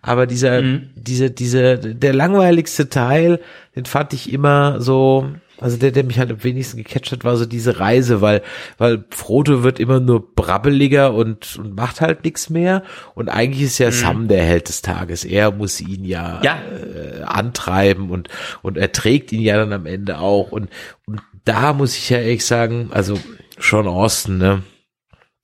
Aber 0.00 0.28
dieser, 0.28 0.62
mhm. 0.62 0.90
diese, 0.94 1.30
diese, 1.30 1.76
der 1.78 2.12
langweiligste 2.12 2.88
Teil, 2.88 3.40
den 3.74 3.84
fand 3.84 4.12
ich 4.12 4.32
immer 4.32 4.80
so, 4.80 5.28
also 5.58 5.76
der, 5.76 5.90
der 5.90 6.04
mich 6.04 6.18
halt 6.18 6.30
am 6.30 6.44
wenigsten 6.44 6.76
gecatcht 6.78 7.12
hat, 7.12 7.24
war 7.24 7.36
so 7.36 7.46
diese 7.46 7.80
Reise, 7.80 8.20
weil, 8.20 8.42
weil 8.78 9.04
Frodo 9.10 9.62
wird 9.62 9.80
immer 9.80 10.00
nur 10.00 10.34
brabbeliger 10.34 11.14
und, 11.14 11.56
und 11.58 11.74
macht 11.74 12.00
halt 12.00 12.24
nichts 12.24 12.50
mehr. 12.50 12.82
Und 13.14 13.28
eigentlich 13.28 13.62
ist 13.62 13.78
ja 13.78 13.88
mhm. 13.88 13.92
Sam 13.92 14.28
der 14.28 14.44
Held 14.44 14.68
des 14.68 14.82
Tages. 14.82 15.24
Er 15.24 15.50
muss 15.52 15.80
ihn 15.80 16.04
ja, 16.04 16.40
ja. 16.42 16.58
Äh, 16.58 17.22
antreiben 17.22 18.10
und, 18.10 18.28
und 18.62 18.76
er 18.76 18.92
trägt 18.92 19.32
ihn 19.32 19.42
ja 19.42 19.56
dann 19.56 19.72
am 19.72 19.86
Ende 19.86 20.18
auch. 20.18 20.52
Und, 20.52 20.68
und 21.06 21.22
da 21.44 21.72
muss 21.72 21.96
ich 21.96 22.10
ja 22.10 22.18
ehrlich 22.18 22.44
sagen, 22.44 22.90
also 22.92 23.18
Sean 23.58 23.86
Austin, 23.86 24.38
ne? 24.38 24.62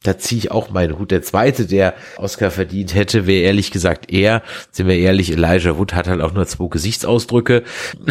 Da 0.03 0.19
ziehe 0.19 0.39
ich 0.39 0.51
auch 0.51 0.71
meinen 0.71 0.99
Hut. 0.99 1.11
Der 1.11 1.23
zweite, 1.23 1.67
der 1.67 1.95
Oscar 2.17 2.51
verdient 2.51 2.95
hätte, 2.95 3.27
wäre 3.27 3.43
ehrlich 3.43 3.71
gesagt 3.71 4.13
er. 4.13 4.43
Sind 4.71 4.89
wir 4.89 4.97
ehrlich, 4.97 5.31
Elijah 5.33 5.79
Wood 5.79 5.95
hat 5.95 6.09
halt 6.09 6.21
auch 6.21 6.33
nur 6.33 6.47
zwei 6.47 6.69
Gesichtsausdrücke. 6.69 7.63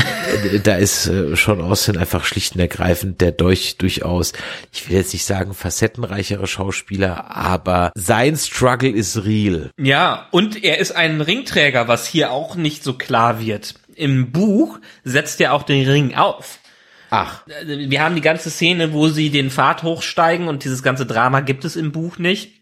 da 0.64 0.76
ist 0.76 1.08
äh, 1.08 1.36
schon 1.36 1.62
Austin 1.62 1.98
einfach 1.98 2.26
schlicht 2.26 2.56
und 2.56 2.62
ergreifend 2.62 3.22
der 3.22 3.32
durch, 3.32 3.78
durchaus, 3.78 4.34
ich 4.72 4.90
will 4.90 4.98
jetzt 4.98 5.14
nicht 5.14 5.26
sagen 5.26 5.54
facettenreichere 5.54 6.48
Schauspieler, 6.48 7.36
aber 7.36 7.92
sein 7.96 8.36
Struggle 8.38 8.90
ist 8.92 9.26
real. 9.26 9.72
Ja, 9.78 10.28
und 10.32 10.64
er 10.64 10.80
ist 10.80 10.96
ein 10.96 11.22
Ringträger, 11.22 11.88
was 11.88 12.08
hier 12.08 12.32
auch 12.32 12.56
nicht 12.56 12.84
so 12.84 12.94
klar 12.94 13.40
wird. 13.40 13.76
Im 13.96 14.32
Buch 14.32 14.80
setzt 15.04 15.42
er 15.42 15.54
auch 15.54 15.64
den 15.64 15.88
Ring 15.88 16.16
auf. 16.16 16.61
Ach. 17.12 17.44
Wir 17.66 18.02
haben 18.02 18.16
die 18.16 18.22
ganze 18.22 18.50
Szene, 18.50 18.94
wo 18.94 19.10
sie 19.10 19.30
den 19.30 19.52
Pfad 19.52 19.84
hochsteigen 19.84 20.48
und 20.48 20.64
dieses 20.64 20.82
ganze 20.82 21.06
Drama 21.06 21.42
gibt 21.42 21.66
es 21.66 21.76
im 21.76 21.92
Buch 21.92 22.18
nicht. 22.18 22.62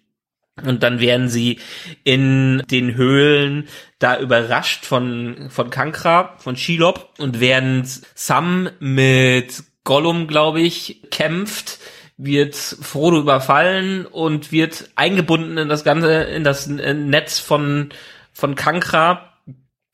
Und 0.66 0.84
dann 0.84 1.00
werden 1.00 1.30
sie 1.30 1.60
in 2.04 2.64
den 2.70 2.96
Höhlen 2.96 3.68
da 4.00 4.20
überrascht 4.20 4.86
von, 4.86 5.50
von 5.50 5.70
Kankra, 5.70 6.36
von 6.40 6.58
Shelob 6.58 7.14
und 7.20 7.40
während 7.40 7.88
Sam 8.16 8.70
mit 8.80 9.64
Gollum, 9.84 10.28
glaube 10.28 10.62
ich, 10.62 11.04
kämpft, 11.12 11.78
wird 12.18 12.56
Frodo 12.56 13.20
überfallen 13.20 14.08
und 14.08 14.52
wird 14.52 14.90
eingebunden 14.96 15.58
in 15.58 15.70
das 15.70 15.84
ganze, 15.84 16.24
in 16.24 16.44
das 16.44 16.68
Netz 16.68 17.40
von, 17.40 17.90
von 18.34 18.56
Kankra 18.56 19.29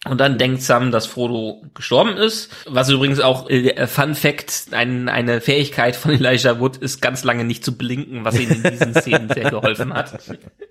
und 0.07 0.19
dann 0.19 0.38
denkt 0.38 0.61
Sam, 0.61 0.91
dass 0.91 1.07
Frodo 1.07 1.64
gestorben 1.73 2.15
ist. 2.15 2.52
Was 2.68 2.90
übrigens 2.90 3.19
auch, 3.19 3.49
äh, 3.49 3.88
Fun 3.88 4.14
Fact, 4.14 4.68
ein, 4.72 5.10
eine 5.10 5.41
Fähigkeit 5.41 5.95
von 5.95 6.11
Elijah 6.11 6.60
Wood 6.60 6.77
ist, 6.77 7.02
ganz 7.02 7.23
lange 7.23 7.44
nicht 7.44 7.65
zu 7.65 7.76
blinken, 7.76 8.23
was 8.23 8.40
ihm 8.40 8.52
in 8.52 8.64
diesen 8.64 8.94
Szenen 9.02 9.30
sehr 9.34 9.49
geholfen 9.49 9.94
hat. 9.94 10.19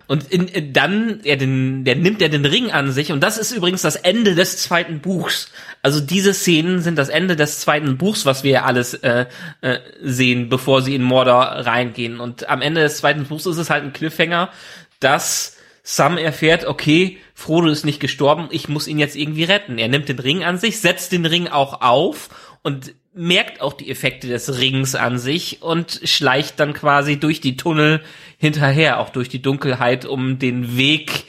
Und 0.06 0.30
in, 0.30 0.46
in, 0.46 0.72
dann, 0.72 1.20
er 1.24 1.36
den, 1.36 1.84
der 1.84 1.96
nimmt 1.96 2.22
er 2.22 2.28
den 2.28 2.44
Ring 2.44 2.70
an 2.70 2.92
sich. 2.92 3.10
Und 3.10 3.22
das 3.24 3.36
ist 3.36 3.50
übrigens 3.50 3.82
das 3.82 3.96
Ende 3.96 4.36
des 4.36 4.58
zweiten 4.58 5.00
Buchs. 5.00 5.50
Also 5.82 6.00
diese 6.00 6.32
Szenen 6.32 6.80
sind 6.80 6.96
das 6.96 7.08
Ende 7.08 7.34
des 7.34 7.58
zweiten 7.58 7.98
Buchs, 7.98 8.26
was 8.26 8.44
wir 8.44 8.52
ja 8.52 8.64
alles 8.64 8.94
äh, 8.94 9.26
äh, 9.62 9.78
sehen, 10.00 10.48
bevor 10.48 10.82
sie 10.82 10.94
in 10.94 11.02
Mordor 11.02 11.42
reingehen. 11.42 12.20
Und 12.20 12.48
am 12.48 12.62
Ende 12.62 12.82
des 12.82 12.98
zweiten 12.98 13.24
Buchs 13.24 13.46
ist 13.46 13.58
es 13.58 13.68
halt 13.68 13.82
ein 13.82 13.92
Cliffhanger, 13.92 14.50
dass 15.00 15.56
Sam 15.82 16.18
erfährt, 16.18 16.64
okay, 16.64 17.18
Frodo 17.34 17.68
ist 17.68 17.84
nicht 17.84 18.00
gestorben, 18.00 18.48
ich 18.50 18.68
muss 18.68 18.86
ihn 18.86 18.98
jetzt 18.98 19.16
irgendwie 19.16 19.44
retten. 19.44 19.76
Er 19.76 19.88
nimmt 19.88 20.08
den 20.08 20.20
Ring 20.20 20.44
an 20.44 20.56
sich, 20.56 20.80
setzt 20.80 21.12
den 21.12 21.26
Ring 21.26 21.48
auch 21.48 21.82
auf 21.82 22.30
und 22.62 22.94
merkt 23.12 23.60
auch 23.60 23.72
die 23.74 23.90
Effekte 23.90 24.28
des 24.28 24.58
Rings 24.58 24.94
an 24.94 25.18
sich 25.18 25.62
und 25.62 26.00
schleicht 26.04 26.58
dann 26.58 26.72
quasi 26.72 27.18
durch 27.18 27.40
die 27.40 27.56
Tunnel 27.56 28.02
hinterher, 28.38 29.00
auch 29.00 29.10
durch 29.10 29.28
die 29.28 29.42
Dunkelheit, 29.42 30.04
um 30.04 30.38
den 30.38 30.76
Weg 30.76 31.24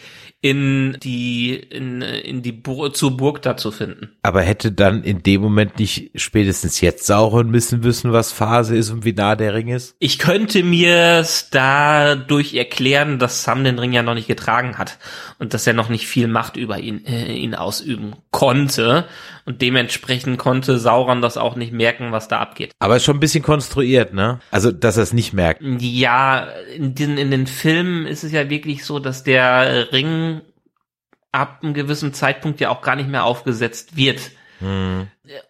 in 0.45 0.95
die 1.01 1.55
in, 1.55 2.03
in 2.03 2.43
die 2.43 2.51
Bur 2.51 2.93
zur 2.93 3.17
Burg 3.17 3.41
da 3.41 3.57
zu 3.57 3.71
finden. 3.71 4.11
Aber 4.21 4.43
hätte 4.43 4.71
dann 4.71 5.01
in 5.01 5.23
dem 5.23 5.41
Moment 5.41 5.79
nicht 5.79 6.11
spätestens 6.13 6.81
jetzt 6.81 7.07
Sauron 7.07 7.49
müssen 7.49 7.83
wissen, 7.83 8.13
was 8.13 8.31
Phase 8.31 8.75
ist 8.75 8.91
und 8.91 9.05
wie 9.05 9.13
nah 9.13 9.35
der 9.35 9.55
Ring 9.55 9.69
ist? 9.69 9.95
Ich 9.97 10.19
könnte 10.19 10.61
mir 10.61 11.17
es 11.19 11.49
dadurch 11.49 12.53
erklären, 12.53 13.17
dass 13.17 13.41
Sam 13.41 13.63
den 13.63 13.79
Ring 13.79 13.91
ja 13.91 14.03
noch 14.03 14.13
nicht 14.13 14.27
getragen 14.27 14.77
hat 14.77 14.99
und 15.39 15.55
dass 15.55 15.65
er 15.65 15.73
noch 15.73 15.89
nicht 15.89 16.05
viel 16.05 16.27
Macht 16.27 16.57
über 16.57 16.77
ihn 16.77 17.03
äh, 17.07 17.33
ihn 17.33 17.55
ausüben 17.55 18.13
konnte 18.29 19.05
und 19.45 19.61
dementsprechend 19.61 20.39
konnte 20.39 20.79
Sauron 20.79 21.21
das 21.21 21.37
auch 21.37 21.55
nicht 21.55 21.71
merken, 21.71 22.11
was 22.11 22.27
da 22.27 22.39
abgeht. 22.39 22.71
Aber 22.79 22.95
ist 22.95 23.03
schon 23.03 23.17
ein 23.17 23.21
bisschen 23.21 23.43
konstruiert, 23.43 24.13
ne? 24.13 24.39
Also, 24.51 24.71
dass 24.71 24.97
er 24.97 25.03
es 25.03 25.13
nicht 25.13 25.33
merkt. 25.33 25.61
Ja, 25.61 26.47
in 26.75 26.95
den, 26.95 27.17
in 27.17 27.31
den 27.31 27.45
Filmen 27.45 28.07
ist 28.07 28.23
es 28.23 28.31
ja 28.31 28.49
wirklich 28.49 28.83
so, 28.83 28.99
dass 28.99 29.23
der 29.23 29.91
Ring 29.91 30.41
ab 31.31 31.59
einem 31.61 31.73
gewissen 31.73 32.13
Zeitpunkt 32.13 32.59
ja 32.59 32.69
auch 32.69 32.81
gar 32.81 32.95
nicht 32.95 33.09
mehr 33.09 33.25
aufgesetzt 33.25 33.95
wird. 33.95 34.31
Hm. 34.59 35.07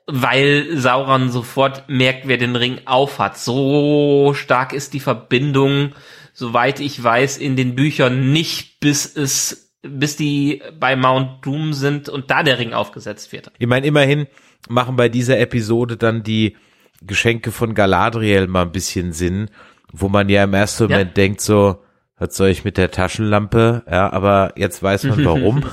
Weil 0.08 0.78
Sauron 0.78 1.32
sofort 1.32 1.88
merkt, 1.88 2.28
wer 2.28 2.38
den 2.38 2.56
Ring 2.56 2.82
aufhat. 2.86 3.38
So 3.38 4.34
stark 4.36 4.74
ist 4.74 4.94
die 4.94 5.00
Verbindung, 5.00 5.94
soweit 6.34 6.80
ich 6.80 7.02
weiß, 7.02 7.38
in 7.38 7.56
den 7.56 7.76
Büchern 7.76 8.34
nicht, 8.34 8.80
bis 8.80 9.16
es 9.16 9.65
bis 9.88 10.16
die 10.16 10.62
bei 10.80 10.96
Mount 10.96 11.46
Doom 11.46 11.74
sind 11.74 12.10
und 12.10 12.32
da 12.32 12.44
der 12.44 12.60
Ring 12.60 12.74
aufgesetzt 12.74 13.32
wird. 13.32 13.52
Ich 13.58 13.68
meine, 13.68 13.86
immerhin 13.86 14.28
machen 14.68 14.96
bei 14.96 15.10
dieser 15.10 15.40
Episode 15.40 15.98
dann 15.98 16.24
die 16.24 16.56
Geschenke 17.02 17.52
von 17.52 17.74
Galadriel 17.74 18.48
mal 18.48 18.64
ein 18.64 18.72
bisschen 18.72 19.14
Sinn, 19.14 19.50
wo 19.92 20.10
man 20.10 20.30
ja 20.30 20.44
im 20.44 20.54
ersten 20.54 20.84
Moment 20.84 21.10
ja. 21.10 21.14
denkt 21.14 21.42
so, 21.42 21.80
was 22.18 22.36
soll 22.36 22.48
ich 22.50 22.64
mit 22.64 22.78
der 22.78 22.92
Taschenlampe? 22.92 23.84
Ja, 23.90 24.12
aber 24.12 24.54
jetzt 24.56 24.82
weiß 24.82 25.04
man 25.04 25.26
warum. 25.26 25.66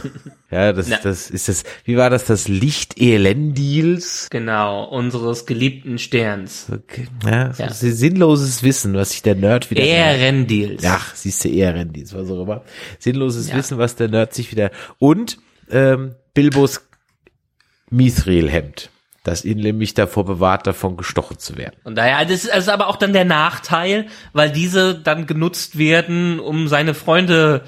ja, 0.51 0.73
das, 0.73 0.89
ja. 0.89 0.99
das 1.03 1.31
ist 1.31 1.49
das, 1.49 1.65
wie 1.85 1.97
war 1.97 2.11
das, 2.11 2.25
das 2.25 2.49
Licht 2.49 3.01
Elendils? 3.01 4.29
Genau, 4.31 4.85
unseres 4.85 5.47
geliebten 5.47 5.99
Sterns. 5.99 6.67
Okay. 6.73 7.07
Ja, 7.25 7.53
so 7.53 7.63
ja. 7.63 7.71
sinnloses 7.73 8.63
Wissen, 8.63 8.95
was 8.95 9.11
sich 9.11 9.23
der 9.23 9.37
Nerd 9.37 9.71
wieder. 9.71 9.83
Erendils. 9.83 10.85
Ach, 10.85 11.15
siehst 11.15 11.45
du, 11.45 11.49
Erendils, 11.49 12.13
was 12.15 12.29
auch 12.31 12.43
immer. 12.43 12.63
Sinnloses 12.99 13.49
ja. 13.49 13.57
Wissen, 13.57 13.79
was 13.79 13.95
der 13.95 14.09
Nerd 14.09 14.35
sich 14.35 14.51
wieder, 14.51 14.71
und, 14.99 15.39
ähm, 15.71 16.17
Bilbos 16.35 16.81
Mithril-Hemd 17.91 18.92
das 19.23 19.45
ihn 19.45 19.59
nämlich 19.59 19.95
davor 19.95 20.25
bewahrt, 20.25 20.67
davon 20.67 20.97
gestochen 20.97 21.39
zu 21.39 21.57
werden. 21.57 21.77
Und 21.85 21.97
daher, 21.97 22.25
das 22.25 22.45
ist 22.45 22.53
also 22.53 22.73
aber 22.73 22.89
auch 22.89 22.97
dann 22.97 23.13
der 23.13 23.25
Nachteil, 23.25 24.07
weil 24.33 24.51
diese 24.51 24.95
dann 24.95 25.27
genutzt 25.27 25.79
werden, 25.79 26.41
um 26.41 26.69
seine 26.69 26.95
Freunde 26.95 27.63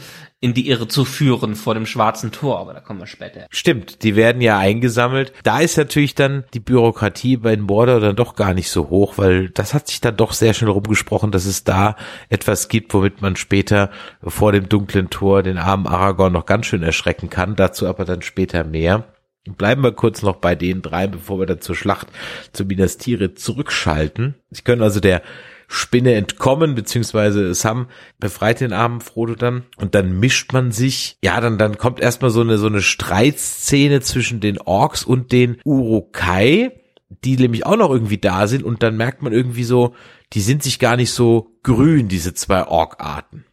in 0.45 0.53
die 0.53 0.69
Irre 0.69 0.87
zu 0.89 1.07
führen 1.07 1.55
vor 1.55 1.73
dem 1.73 1.87
schwarzen 1.87 2.31
Tor, 2.31 2.61
aber 2.61 2.75
da 2.75 2.81
kommen 2.81 3.01
wir 3.01 3.07
später. 3.07 3.47
Stimmt, 3.49 4.03
die 4.03 4.15
werden 4.15 4.43
ja 4.43 4.59
eingesammelt. 4.59 5.33
Da 5.43 5.61
ist 5.61 5.79
natürlich 5.79 6.15
dann 6.15 6.45
die 6.53 6.61
Bürokratie 6.61 7.39
bei 7.39 7.57
den 7.57 7.67
Border 7.67 7.99
dann 7.99 8.15
doch 8.15 8.37
gar 8.37 8.53
nicht 8.53 8.69
so 8.69 8.91
hoch, 8.91 9.15
weil 9.17 9.49
das 9.49 9.73
hat 9.73 9.89
sich 9.89 10.03
dann 10.03 10.19
doch 10.19 10.35
sehr 10.35 10.53
schnell 10.53 10.71
rumgesprochen, 10.71 11.31
dass 11.31 11.47
es 11.47 11.65
da 11.65 11.97
etwas 12.29 12.69
gibt, 12.69 12.93
womit 12.93 13.23
man 13.23 13.37
später 13.37 13.89
vor 14.23 14.53
dem 14.53 14.69
dunklen 14.69 15.09
Tor 15.09 15.43
den 15.43 15.57
armen 15.57 15.87
Aragorn 15.87 16.35
noch 16.35 16.45
ganz 16.45 16.67
schön 16.67 16.83
erschrecken 16.83 17.31
kann. 17.31 17.57
Dazu 17.57 17.87
aber 17.87 18.05
dann 18.05 18.21
später 18.21 18.65
mehr. 18.65 19.05
Bleiben 19.47 19.83
wir 19.83 19.93
kurz 19.93 20.23
noch 20.23 20.37
bei 20.37 20.55
den 20.55 20.81
drei, 20.81 21.07
bevor 21.07 21.39
wir 21.39 21.47
dann 21.47 21.61
zur 21.61 21.77
Schlacht 21.77 22.09
zu 22.53 22.65
Minas 22.65 22.97
Tirith 22.97 23.39
zurückschalten. 23.39 24.37
Sie 24.51 24.63
können 24.63 24.83
also 24.83 25.01
der 25.01 25.23
Spinne 25.69 26.15
entkommen, 26.15 26.75
beziehungsweise 26.75 27.55
Sam 27.55 27.89
befreit 28.19 28.61
den 28.61 28.73
armen 28.73 29.01
Frodo 29.01 29.35
dann 29.35 29.65
und 29.77 29.95
dann 29.95 30.19
mischt 30.19 30.53
man 30.53 30.73
sich, 30.73 31.19
ja, 31.23 31.41
dann, 31.41 31.59
dann 31.59 31.79
kommt 31.79 32.01
erstmal 32.01 32.31
so 32.31 32.41
eine, 32.41 32.59
so 32.59 32.67
eine 32.67 32.81
Streitszene 32.81 34.01
zwischen 34.01 34.41
den 34.41 34.59
Orks 34.61 35.05
und 35.05 35.33
den 35.33 35.59
Urukai, 35.65 36.81
die 37.09 37.37
nämlich 37.37 37.67
auch 37.67 37.77
noch 37.77 37.91
irgendwie 37.91 38.19
da 38.19 38.47
sind 38.47 38.63
und 38.63 38.83
dann 38.83 38.97
merkt 38.97 39.23
man 39.23 39.33
irgendwie 39.33 39.65
so, 39.65 39.95
die 40.33 40.41
sind 40.41 40.63
sich 40.63 40.79
gar 40.79 40.97
nicht 40.97 41.11
so 41.11 41.57
grün, 41.63 42.09
diese 42.09 42.35
zwei 42.35 42.67
Ork-Arten. 42.67 43.45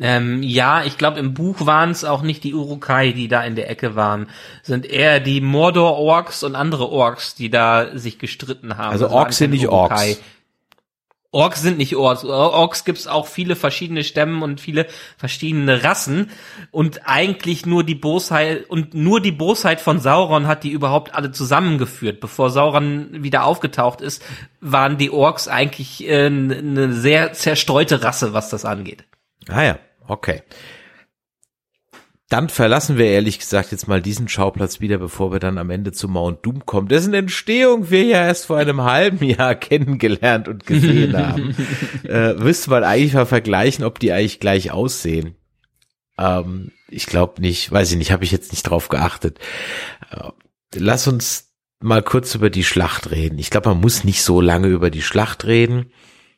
Ähm, 0.00 0.42
ja, 0.42 0.82
ich 0.84 0.96
glaube, 0.96 1.18
im 1.18 1.34
Buch 1.34 1.66
waren 1.66 1.90
es 1.90 2.04
auch 2.04 2.22
nicht 2.22 2.42
die 2.42 2.54
Urukai, 2.54 3.12
die 3.12 3.28
da 3.28 3.42
in 3.42 3.54
der 3.54 3.68
Ecke 3.68 3.96
waren, 3.96 4.28
sind 4.62 4.86
eher 4.86 5.20
die 5.20 5.40
Mordor-Orks 5.42 6.42
und 6.42 6.54
andere 6.54 6.88
Orks, 6.88 7.34
die 7.34 7.50
da 7.50 7.96
sich 7.96 8.18
gestritten 8.18 8.78
haben. 8.78 8.92
Also 8.92 9.10
Orks 9.10 9.36
sind 9.36 9.50
nicht 9.50 9.68
Urukai. 9.68 10.10
Orks. 10.10 10.22
Orks 11.32 11.62
sind 11.62 11.78
nicht 11.78 11.94
Orks. 11.94 12.24
Orks 12.24 12.84
gibt's 12.84 13.06
auch 13.06 13.28
viele 13.28 13.54
verschiedene 13.54 14.02
Stämmen 14.02 14.42
und 14.42 14.60
viele 14.60 14.86
verschiedene 15.16 15.84
Rassen 15.84 16.30
und 16.72 17.06
eigentlich 17.06 17.66
nur 17.66 17.84
die 17.84 17.94
Bosheit 17.94 18.68
und 18.68 18.94
nur 18.94 19.20
die 19.20 19.30
Bosheit 19.30 19.80
von 19.80 20.00
Sauron 20.00 20.48
hat 20.48 20.64
die 20.64 20.70
überhaupt 20.70 21.14
alle 21.14 21.30
zusammengeführt. 21.30 22.18
Bevor 22.18 22.50
Sauron 22.50 23.22
wieder 23.22 23.44
aufgetaucht 23.44 24.00
ist, 24.00 24.24
waren 24.60 24.98
die 24.98 25.10
Orks 25.10 25.46
eigentlich 25.46 26.08
äh, 26.08 26.26
eine 26.26 26.92
sehr 26.94 27.32
zerstreute 27.32 28.02
Rasse, 28.02 28.32
was 28.32 28.50
das 28.50 28.64
angeht. 28.64 29.04
Ah 29.48 29.62
ja. 29.62 29.78
Okay. 30.10 30.42
dann 32.28 32.48
verlassen 32.48 32.96
wir 32.96 33.06
ehrlich 33.06 33.38
gesagt 33.38 33.72
jetzt 33.72 33.88
mal 33.88 34.02
diesen 34.02 34.28
Schauplatz 34.28 34.80
wieder, 34.80 34.98
bevor 34.98 35.32
wir 35.32 35.38
dann 35.38 35.56
am 35.56 35.70
Ende 35.70 35.92
zu 35.92 36.08
Mount 36.08 36.44
Doom 36.44 36.66
kommen, 36.66 36.88
dessen 36.88 37.14
Entstehung 37.14 37.90
wir 37.90 38.04
ja 38.04 38.24
erst 38.24 38.46
vor 38.46 38.56
einem 38.56 38.82
halben 38.82 39.24
Jahr 39.24 39.54
kennengelernt 39.56 40.48
und 40.48 40.66
gesehen 40.66 41.16
haben. 41.16 41.56
äh, 42.08 42.34
müsste 42.34 42.70
man 42.70 42.84
eigentlich 42.84 43.14
mal 43.14 43.26
vergleichen, 43.26 43.84
ob 43.84 43.98
die 43.98 44.12
eigentlich 44.12 44.40
gleich 44.40 44.70
aussehen. 44.72 45.36
Ähm, 46.18 46.72
ich 46.88 47.06
glaube 47.06 47.40
nicht, 47.40 47.70
weiß 47.70 47.92
ich 47.92 47.98
nicht, 47.98 48.12
habe 48.12 48.24
ich 48.24 48.32
jetzt 48.32 48.52
nicht 48.52 48.62
drauf 48.64 48.88
geachtet. 48.88 49.38
Äh, 50.10 50.30
lass 50.74 51.06
uns 51.06 51.52
mal 51.80 52.02
kurz 52.02 52.34
über 52.34 52.50
die 52.50 52.64
Schlacht 52.64 53.10
reden. 53.10 53.38
Ich 53.38 53.50
glaube, 53.50 53.70
man 53.70 53.80
muss 53.80 54.04
nicht 54.04 54.22
so 54.22 54.40
lange 54.40 54.68
über 54.68 54.90
die 54.90 55.02
Schlacht 55.02 55.46
reden. 55.46 55.92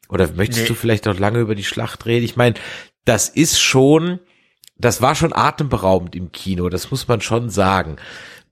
Oder 0.09 0.31
möchtest 0.33 0.63
nee. 0.63 0.69
du 0.69 0.75
vielleicht 0.75 1.07
noch 1.07 1.19
lange 1.19 1.39
über 1.39 1.55
die 1.55 1.65
Schlacht 1.65 2.05
reden? 2.05 2.25
Ich 2.25 2.37
meine, 2.37 2.55
das 3.05 3.29
ist 3.29 3.61
schon 3.61 4.21
das 4.83 5.01
war 5.01 5.15
schon 5.15 5.33
atemberaubend 5.33 6.15
im 6.17 6.33
Kino, 6.33 6.69
das 6.69 6.91
muss 6.91 7.09
man 7.09 7.21
schon 7.21 7.49
sagen. 7.51 7.97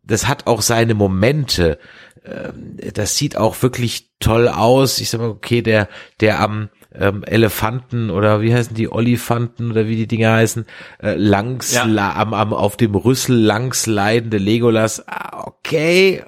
Das 0.02 0.28
hat 0.28 0.46
auch 0.46 0.62
seine 0.62 0.94
Momente. 0.94 1.78
Ähm, 2.24 2.76
das 2.94 3.16
sieht 3.16 3.36
auch 3.36 3.60
wirklich 3.62 4.10
toll 4.20 4.48
aus. 4.48 5.00
Ich 5.00 5.10
sag 5.10 5.20
mal, 5.20 5.28
okay, 5.28 5.60
der, 5.60 5.88
der 6.20 6.40
am 6.40 6.68
ähm, 6.94 7.24
Elefanten 7.24 8.10
oder 8.10 8.40
wie 8.40 8.54
heißen 8.54 8.74
die 8.74 8.90
Olifanten 8.90 9.70
oder 9.70 9.86
wie 9.88 9.96
die 9.96 10.06
Dinge 10.06 10.30
heißen, 10.30 10.66
äh, 11.02 11.14
langs 11.14 11.74
ja. 11.74 11.84
am, 11.84 12.32
am, 12.32 12.52
auf 12.52 12.76
dem 12.76 12.94
Rüssel 12.94 13.36
langs 13.36 13.86
leidende 13.86 14.38
Legolas. 14.38 15.06
Ah, 15.08 15.44
okay, 15.46 16.24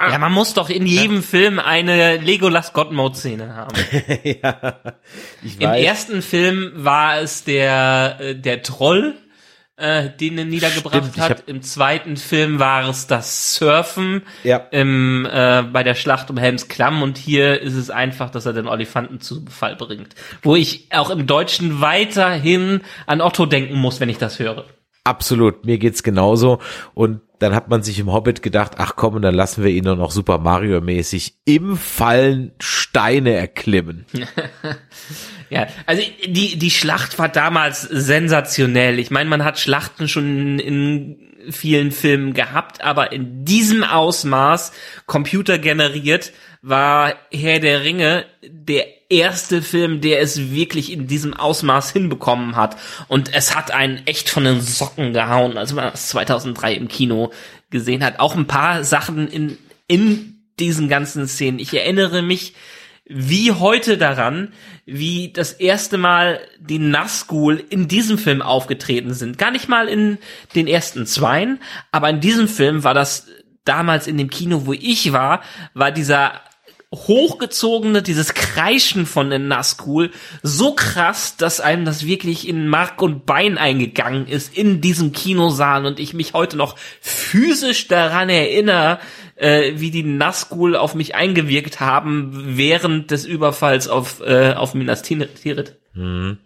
ja, 0.00 0.18
man 0.18 0.32
muss 0.32 0.52
doch 0.54 0.68
in 0.68 0.86
jedem 0.86 1.22
Film 1.22 1.58
eine 1.58 2.18
Legolas 2.18 2.72
God 2.72 2.92
Mode 2.92 3.16
Szene 3.16 3.54
haben. 3.54 3.74
ja. 4.22 4.76
Im 5.42 5.70
ersten 5.70 6.20
Film 6.20 6.72
war 6.74 7.18
es 7.18 7.44
der 7.44 8.16
äh, 8.20 8.34
der 8.34 8.62
Troll, 8.62 9.14
äh, 9.76 10.10
den 10.10 10.36
er 10.36 10.44
niedergebracht 10.44 11.12
Stimmt, 11.12 11.18
hat. 11.18 11.44
Im 11.46 11.62
zweiten 11.62 12.16
Film 12.16 12.58
war 12.58 12.88
es 12.88 13.06
das 13.06 13.54
Surfen 13.54 14.22
ja. 14.44 14.58
im, 14.70 15.26
äh, 15.30 15.62
bei 15.62 15.82
der 15.82 15.94
Schlacht 15.94 16.30
um 16.30 16.36
Helms 16.36 16.68
Klamm 16.68 17.02
und 17.02 17.16
hier 17.16 17.60
ist 17.60 17.74
es 17.74 17.90
einfach, 17.90 18.30
dass 18.30 18.46
er 18.46 18.52
den 18.52 18.68
Olifanten 18.68 19.20
zu 19.20 19.44
Fall 19.46 19.76
bringt. 19.76 20.14
Wo 20.42 20.54
ich 20.54 20.88
auch 20.92 21.10
im 21.10 21.26
Deutschen 21.26 21.80
weiterhin 21.80 22.82
an 23.06 23.20
Otto 23.20 23.46
denken 23.46 23.76
muss, 23.76 24.00
wenn 24.00 24.08
ich 24.08 24.18
das 24.18 24.38
höre. 24.38 24.66
Absolut, 25.06 25.64
mir 25.64 25.78
geht's 25.78 26.02
genauso 26.02 26.58
und 26.94 27.20
dann 27.38 27.54
hat 27.54 27.68
man 27.68 27.82
sich 27.82 28.00
im 28.00 28.12
Hobbit 28.12 28.42
gedacht, 28.42 28.72
ach 28.78 28.96
komm, 28.96 29.14
und 29.14 29.22
dann 29.22 29.34
lassen 29.34 29.62
wir 29.62 29.70
ihn 29.70 29.84
nur 29.84 29.94
noch 29.94 30.10
Super 30.10 30.38
Mario 30.38 30.80
mäßig 30.80 31.34
im 31.44 31.76
Fallen 31.76 32.52
Steine 32.58 33.34
erklimmen. 33.34 34.06
ja, 35.50 35.68
also 35.86 36.02
die, 36.26 36.58
die 36.58 36.70
Schlacht 36.72 37.20
war 37.20 37.28
damals 37.28 37.82
sensationell. 37.82 38.98
Ich 38.98 39.12
meine, 39.12 39.30
man 39.30 39.44
hat 39.44 39.60
Schlachten 39.60 40.08
schon 40.08 40.58
in 40.58 41.34
vielen 41.50 41.92
Filmen 41.92 42.32
gehabt, 42.32 42.82
aber 42.82 43.12
in 43.12 43.44
diesem 43.44 43.84
Ausmaß 43.84 44.72
computergeneriert 45.06 46.32
war 46.68 47.14
Herr 47.30 47.60
der 47.60 47.84
Ringe 47.84 48.24
der 48.44 48.86
erste 49.08 49.62
Film, 49.62 50.00
der 50.00 50.20
es 50.20 50.50
wirklich 50.50 50.90
in 50.90 51.06
diesem 51.06 51.32
Ausmaß 51.32 51.92
hinbekommen 51.92 52.56
hat. 52.56 52.76
Und 53.06 53.32
es 53.32 53.54
hat 53.54 53.70
einen 53.70 54.04
echt 54.04 54.28
von 54.28 54.42
den 54.42 54.60
Socken 54.60 55.12
gehauen, 55.12 55.58
als 55.58 55.72
man 55.72 55.92
das 55.92 56.08
2003 56.08 56.74
im 56.74 56.88
Kino 56.88 57.30
gesehen 57.70 58.02
hat. 58.04 58.18
Auch 58.18 58.34
ein 58.34 58.48
paar 58.48 58.82
Sachen 58.82 59.28
in, 59.28 59.58
in 59.86 60.42
diesen 60.58 60.88
ganzen 60.88 61.28
Szenen. 61.28 61.60
Ich 61.60 61.72
erinnere 61.72 62.22
mich 62.22 62.54
wie 63.04 63.52
heute 63.52 63.96
daran, 63.96 64.52
wie 64.86 65.32
das 65.32 65.52
erste 65.52 65.98
Mal 65.98 66.40
die 66.58 66.80
Nazgul 66.80 67.62
in 67.70 67.86
diesem 67.86 68.18
Film 68.18 68.42
aufgetreten 68.42 69.14
sind. 69.14 69.38
Gar 69.38 69.52
nicht 69.52 69.68
mal 69.68 69.86
in 69.86 70.18
den 70.56 70.66
ersten 70.66 71.06
zweien, 71.06 71.60
aber 71.92 72.10
in 72.10 72.20
diesem 72.20 72.48
Film 72.48 72.82
war 72.82 72.94
das 72.94 73.28
damals 73.64 74.08
in 74.08 74.18
dem 74.18 74.30
Kino, 74.30 74.62
wo 74.66 74.72
ich 74.72 75.12
war, 75.12 75.42
war 75.72 75.92
dieser 75.92 76.40
hochgezogene, 76.96 78.02
dieses 78.02 78.34
Kreischen 78.34 79.06
von 79.06 79.30
den 79.30 79.48
Nazgul 79.48 80.10
so 80.42 80.74
krass, 80.74 81.36
dass 81.36 81.60
einem 81.60 81.84
das 81.84 82.06
wirklich 82.06 82.48
in 82.48 82.68
Mark 82.68 83.02
und 83.02 83.26
Bein 83.26 83.58
eingegangen 83.58 84.26
ist 84.26 84.56
in 84.56 84.80
diesem 84.80 85.12
Kinosaal 85.12 85.86
und 85.86 86.00
ich 86.00 86.14
mich 86.14 86.32
heute 86.32 86.56
noch 86.56 86.76
physisch 87.00 87.88
daran 87.88 88.28
erinnere, 88.28 88.98
äh, 89.36 89.72
wie 89.76 89.90
die 89.90 90.02
Nazgul 90.02 90.76
auf 90.76 90.94
mich 90.94 91.14
eingewirkt 91.14 91.80
haben 91.80 92.56
während 92.56 93.10
des 93.10 93.24
Überfalls 93.26 93.88
auf, 93.88 94.20
äh, 94.20 94.54
auf 94.54 94.74
Minas 94.74 95.02
Tirith. 95.02 95.76
Hm. 95.92 96.38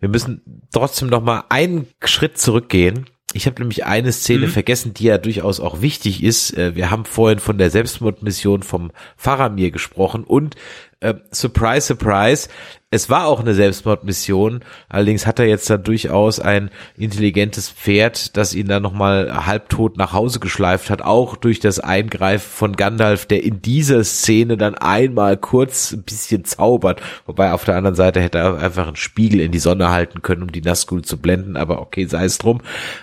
Wir 0.00 0.08
müssen 0.08 0.42
trotzdem 0.72 1.08
noch 1.08 1.22
mal 1.22 1.44
einen 1.48 1.86
Schritt 2.04 2.38
zurückgehen 2.38 3.06
ich 3.34 3.46
habe 3.46 3.60
nämlich 3.60 3.84
eine 3.84 4.12
Szene 4.12 4.46
mhm. 4.46 4.50
vergessen, 4.50 4.94
die 4.94 5.04
ja 5.04 5.18
durchaus 5.18 5.60
auch 5.60 5.80
wichtig 5.80 6.22
ist. 6.22 6.56
Äh, 6.56 6.74
wir 6.76 6.90
haben 6.90 7.04
vorhin 7.04 7.40
von 7.40 7.58
der 7.58 7.70
Selbstmordmission 7.70 8.62
vom 8.62 8.92
Faramir 9.16 9.70
gesprochen 9.70 10.24
und 10.24 10.56
äh, 11.04 11.14
surprise, 11.30 11.86
surprise, 11.86 12.48
es 12.90 13.10
war 13.10 13.26
auch 13.26 13.40
eine 13.40 13.54
Selbstmordmission. 13.54 14.60
Allerdings 14.88 15.26
hat 15.26 15.38
er 15.38 15.46
jetzt 15.46 15.68
dann 15.68 15.82
durchaus 15.82 16.38
ein 16.38 16.70
intelligentes 16.96 17.68
Pferd, 17.68 18.36
das 18.36 18.54
ihn 18.54 18.68
dann 18.68 18.82
nochmal 18.82 19.46
halbtot 19.46 19.96
nach 19.96 20.12
Hause 20.12 20.38
geschleift 20.40 20.90
hat, 20.90 21.02
auch 21.02 21.36
durch 21.36 21.60
das 21.60 21.80
Eingreifen 21.80 22.48
von 22.48 22.76
Gandalf, 22.76 23.26
der 23.26 23.42
in 23.42 23.60
dieser 23.60 24.04
Szene 24.04 24.56
dann 24.56 24.76
einmal 24.76 25.36
kurz 25.36 25.92
ein 25.92 26.04
bisschen 26.04 26.44
zaubert. 26.44 27.02
Wobei 27.26 27.52
auf 27.52 27.64
der 27.64 27.76
anderen 27.76 27.96
Seite 27.96 28.20
hätte 28.20 28.38
er 28.38 28.58
einfach 28.58 28.86
einen 28.86 28.96
Spiegel 28.96 29.40
in 29.40 29.50
die 29.50 29.58
Sonne 29.58 29.90
halten 29.90 30.22
können, 30.22 30.42
um 30.42 30.52
die 30.52 30.62
Nazgul 30.62 31.02
zu 31.02 31.18
blenden. 31.18 31.56
Aber 31.56 31.80
okay, 31.80 32.06
sei 32.06 32.24
es 32.24 32.38
drum. 32.38 32.60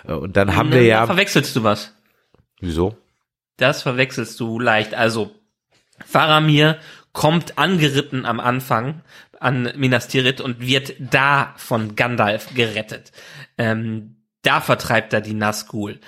Äh, 0.08 0.14
und 0.14 0.38
dann 0.38 0.56
haben 0.56 0.70
Na, 0.70 0.78
wir 0.78 0.84
ja... 0.84 1.06
verwechselst 1.06 1.56
du 1.56 1.64
was. 1.64 1.94
Wieso? 2.62 2.96
Das 3.58 3.84
verwechselst 3.84 4.40
du 4.40 4.58
leicht. 4.58 4.94
Also, 4.94 5.32
Faramir 6.06 6.78
kommt 7.14 7.58
angeritten 7.58 8.26
am 8.26 8.40
Anfang 8.40 9.02
an 9.40 9.72
Minas 9.76 10.08
Tirith 10.08 10.40
und 10.40 10.62
wird 10.62 10.94
da 11.00 11.54
von 11.58 11.96
Gandalf 11.96 12.54
gerettet. 12.54 13.12
Ähm, 13.58 14.16
da 14.44 14.62
vertreibt 14.62 15.14
er 15.14 15.22
die 15.22 15.34
Nazgul. 15.34 16.00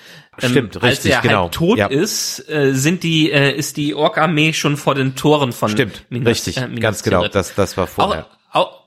Ähm, 0.42 0.50
Stimmt, 0.50 0.76
richtig, 0.78 0.90
Als 0.90 1.06
er 1.06 1.22
genau. 1.22 1.44
halt 1.44 1.54
tot 1.54 1.78
ja. 1.78 1.88
ist, 1.88 2.48
äh, 2.50 2.74
sind 2.74 3.04
die, 3.04 3.32
äh, 3.32 3.56
ist 3.56 3.78
die 3.78 3.94
Ork-Armee 3.94 4.54
schon 4.54 4.78
vor 4.78 4.96
den 4.96 5.16
Toren 5.16 5.52
von 5.52 5.70
Stimmt, 5.70 6.06
Minas, 6.10 6.32
richtig, 6.32 6.58
äh, 6.58 6.68
Minas 6.68 6.82
ganz 6.82 7.04
genau, 7.04 7.28
das, 7.28 7.54
das 7.54 7.78
war 7.78 7.88
vorher. 7.88 8.28
Auch, 8.52 8.56
auch, 8.56 8.84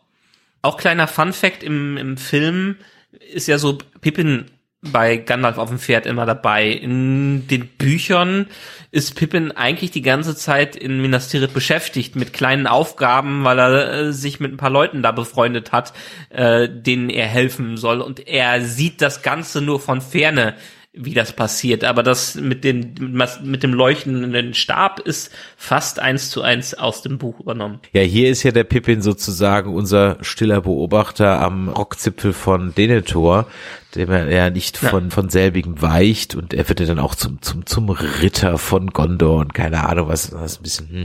auch 0.63 0.77
kleiner 0.77 1.07
Fun-Fact 1.07 1.63
im, 1.63 1.97
im 1.97 2.17
Film 2.17 2.77
ist 3.33 3.47
ja 3.47 3.59
so, 3.59 3.79
Pippin 4.01 4.47
bei 4.93 5.17
Gandalf 5.17 5.59
auf 5.59 5.69
dem 5.69 5.79
Pferd 5.79 6.07
immer 6.07 6.27
dabei. 6.27 6.69
In 6.69 7.47
den 7.49 7.69
Büchern 7.69 8.47
ist 8.91 9.15
Pippin 9.15 9.53
eigentlich 9.53 9.91
die 9.91 10.03
ganze 10.03 10.35
Zeit 10.37 10.77
in 10.77 11.03
Minas 11.03 11.29
Tirith 11.29 11.53
beschäftigt 11.53 12.17
mit 12.17 12.33
kleinen 12.33 12.67
Aufgaben, 12.67 13.45
weil 13.45 13.59
er 13.59 13.93
äh, 13.93 14.13
sich 14.13 14.41
mit 14.41 14.53
ein 14.53 14.57
paar 14.57 14.71
Leuten 14.71 15.03
da 15.03 15.13
befreundet 15.13 15.73
hat, 15.73 15.93
äh, 16.31 16.69
denen 16.69 17.11
er 17.11 17.27
helfen 17.27 17.77
soll. 17.77 18.01
Und 18.01 18.27
er 18.27 18.63
sieht 18.63 19.03
das 19.03 19.23
Ganze 19.23 19.61
nur 19.61 19.81
von 19.81 20.01
ferne, 20.01 20.55
wie 20.97 21.15
das 21.15 21.35
passiert. 21.35 21.85
Aber 21.85 22.03
das 22.03 22.35
mit, 22.37 22.65
den, 22.65 22.95
mit 23.43 23.63
dem 23.63 23.75
leuchtenden 23.75 24.55
Stab 24.55 25.01
ist 25.01 25.31
fast 25.57 26.01
eins 26.01 26.31
zu 26.31 26.43
eins 26.43 26.75
aus 26.75 27.03
dem 27.03 27.19
Buch 27.19 27.39
übernommen. 27.39 27.81
Ja, 27.93 28.01
hier 28.01 28.31
ist 28.31 28.43
ja 28.43 28.51
der 28.51 28.65
Pippin 28.65 29.03
sozusagen 29.03 29.75
unser 29.75 30.17
stiller 30.23 30.63
Beobachter 30.63 31.41
am 31.41 31.69
Rockzipfel 31.69 32.33
von 32.33 32.75
Denethor, 32.75 33.47
dem 33.97 34.11
er 34.11 34.31
ja 34.31 34.51
nicht 34.51 34.77
von, 34.77 35.05
ja. 35.05 35.11
von 35.11 35.29
selbigem 35.29 35.83
weicht 35.83 36.35
und 36.35 36.55
er 36.55 36.69
wird 36.69 36.81
ja 36.81 36.87
dann 36.87 36.99
auch 36.99 37.15
zum, 37.15 37.43
zum, 37.43 37.67
zum 37.67 37.91
Ritter 37.91 38.59
von 38.59 38.91
Gondor 38.91 39.39
und 39.41 39.55
keine 39.55 39.89
Ahnung 39.89 40.09
was, 40.09 40.33
was 40.33 40.59
ein 40.59 40.63
bisschen, 40.63 40.89
hm. 40.91 41.05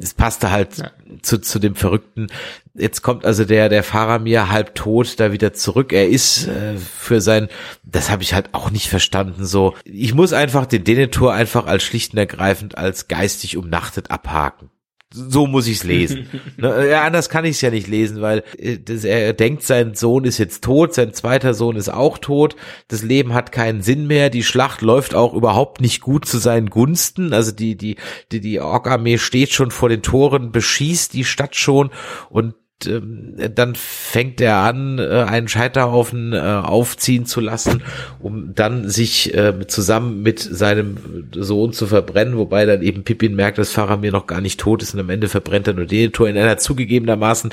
es 0.00 0.14
passte 0.14 0.50
halt 0.50 0.78
ja. 0.78 0.90
zu, 1.22 1.38
zu 1.38 1.58
dem 1.58 1.74
Verrückten. 1.74 2.26
Jetzt 2.74 3.02
kommt 3.02 3.24
also 3.24 3.44
der, 3.44 3.68
der 3.68 3.82
Faramir 3.82 4.50
halb 4.50 4.74
tot 4.74 5.18
da 5.18 5.32
wieder 5.32 5.54
zurück. 5.54 5.92
Er 5.92 6.08
ist 6.08 6.46
äh, 6.46 6.76
für 6.76 7.20
sein, 7.20 7.48
das 7.84 8.10
habe 8.10 8.22
ich 8.22 8.34
halt 8.34 8.50
auch 8.52 8.70
nicht 8.70 8.88
verstanden, 8.88 9.46
so. 9.46 9.74
Ich 9.84 10.14
muss 10.14 10.34
einfach 10.34 10.66
den 10.66 10.84
Denethor 10.84 11.32
einfach 11.32 11.66
als 11.66 11.84
schlicht 11.84 12.12
und 12.12 12.18
ergreifend 12.18 12.76
als 12.76 13.08
geistig 13.08 13.56
umnachtet 13.56 14.10
abhaken. 14.10 14.70
So 15.16 15.46
muss 15.46 15.66
ich 15.66 15.78
es 15.78 15.84
lesen. 15.84 16.28
ne, 16.56 16.88
ja, 16.90 17.04
anders 17.04 17.28
kann 17.28 17.44
ich 17.44 17.52
es 17.52 17.60
ja 17.62 17.70
nicht 17.70 17.88
lesen, 17.88 18.20
weil 18.20 18.44
äh, 18.58 18.78
das, 18.78 19.04
er 19.04 19.32
denkt, 19.32 19.62
sein 19.62 19.94
Sohn 19.94 20.24
ist 20.24 20.38
jetzt 20.38 20.62
tot, 20.62 20.94
sein 20.94 21.14
zweiter 21.14 21.54
Sohn 21.54 21.76
ist 21.76 21.88
auch 21.88 22.18
tot, 22.18 22.56
das 22.88 23.02
Leben 23.02 23.32
hat 23.32 23.52
keinen 23.52 23.82
Sinn 23.82 24.06
mehr, 24.06 24.28
die 24.28 24.42
Schlacht 24.42 24.82
läuft 24.82 25.14
auch 25.14 25.32
überhaupt 25.32 25.80
nicht 25.80 26.02
gut 26.02 26.26
zu 26.26 26.38
seinen 26.38 26.68
Gunsten, 26.68 27.32
also 27.32 27.52
die, 27.52 27.76
die, 27.76 27.96
die, 28.30 28.40
die 28.40 28.60
Ork-Armee 28.60 29.18
steht 29.18 29.52
schon 29.52 29.70
vor 29.70 29.88
den 29.88 30.02
Toren, 30.02 30.52
beschießt 30.52 31.14
die 31.14 31.24
Stadt 31.24 31.56
schon 31.56 31.90
und 32.28 32.54
dann 32.84 33.74
fängt 33.74 34.40
er 34.40 34.56
an, 34.56 34.98
äh, 34.98 35.24
einen 35.26 35.48
Scheiterhaufen 35.48 36.34
äh, 36.34 36.38
aufziehen 36.38 37.24
zu 37.24 37.40
lassen, 37.40 37.82
um 38.18 38.54
dann 38.54 38.88
sich 38.88 39.34
äh, 39.34 39.66
zusammen 39.66 40.22
mit 40.22 40.40
seinem 40.40 41.28
Sohn 41.34 41.72
zu 41.72 41.86
verbrennen, 41.86 42.36
wobei 42.36 42.66
dann 42.66 42.82
eben 42.82 43.02
Pippin 43.02 43.34
merkt, 43.34 43.56
dass 43.58 43.72
Faramir 43.72 44.12
noch 44.12 44.26
gar 44.26 44.42
nicht 44.42 44.60
tot 44.60 44.82
ist 44.82 44.92
und 44.92 45.00
am 45.00 45.10
Ende 45.10 45.28
verbrennt 45.28 45.68
er 45.68 45.74
nur 45.74 45.86
den 45.86 46.12
Tor 46.12 46.28
in 46.28 46.36
einer 46.36 46.58
zugegebenermaßen 46.58 47.50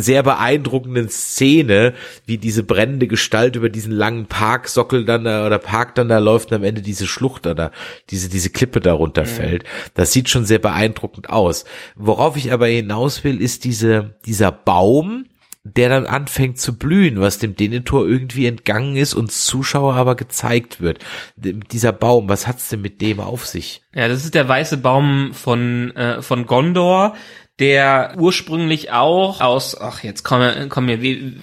sehr 0.00 0.22
beeindruckenden 0.22 1.08
Szene, 1.08 1.94
wie 2.26 2.38
diese 2.38 2.62
brennende 2.62 3.06
Gestalt 3.06 3.56
über 3.56 3.68
diesen 3.68 3.92
langen 3.92 4.26
Parksockel 4.26 5.04
dann 5.04 5.24
da, 5.24 5.46
oder 5.46 5.58
Park 5.58 5.94
dann 5.94 6.08
da 6.08 6.18
läuft 6.18 6.50
und 6.50 6.56
am 6.58 6.64
Ende 6.64 6.82
diese 6.82 7.06
Schlucht 7.06 7.46
da, 7.46 7.70
diese, 8.10 8.28
diese 8.28 8.50
Klippe 8.50 8.80
da 8.80 8.92
runterfällt. 8.92 9.64
Mhm. 9.64 9.90
Das 9.94 10.12
sieht 10.12 10.28
schon 10.28 10.44
sehr 10.44 10.58
beeindruckend 10.58 11.30
aus. 11.30 11.64
Worauf 11.94 12.36
ich 12.36 12.52
aber 12.52 12.66
hinaus 12.66 13.24
will, 13.24 13.40
ist 13.40 13.64
diese, 13.64 14.14
dieser 14.24 14.52
Baum, 14.52 15.26
der 15.74 15.88
dann 15.88 16.06
anfängt 16.06 16.58
zu 16.58 16.78
blühen, 16.78 17.20
was 17.20 17.38
dem 17.38 17.56
Denethor 17.56 18.06
irgendwie 18.06 18.46
entgangen 18.46 18.96
ist 18.96 19.14
und 19.14 19.32
Zuschauer 19.32 19.94
aber 19.94 20.14
gezeigt 20.14 20.80
wird. 20.80 21.00
Dieser 21.36 21.92
Baum, 21.92 22.28
was 22.28 22.46
hat's 22.46 22.68
denn 22.68 22.82
mit 22.82 23.00
dem 23.00 23.18
auf 23.18 23.46
sich? 23.46 23.82
Ja, 23.92 24.06
das 24.06 24.24
ist 24.24 24.34
der 24.34 24.48
weiße 24.48 24.76
Baum 24.76 25.32
von, 25.32 25.90
äh, 25.96 26.22
von 26.22 26.46
Gondor, 26.46 27.14
der 27.58 28.14
ursprünglich 28.18 28.92
auch 28.92 29.40
aus, 29.40 29.80
ach 29.80 30.02
jetzt 30.02 30.22
komme 30.22 30.66
komm 30.68 30.86
mir, 30.86 30.98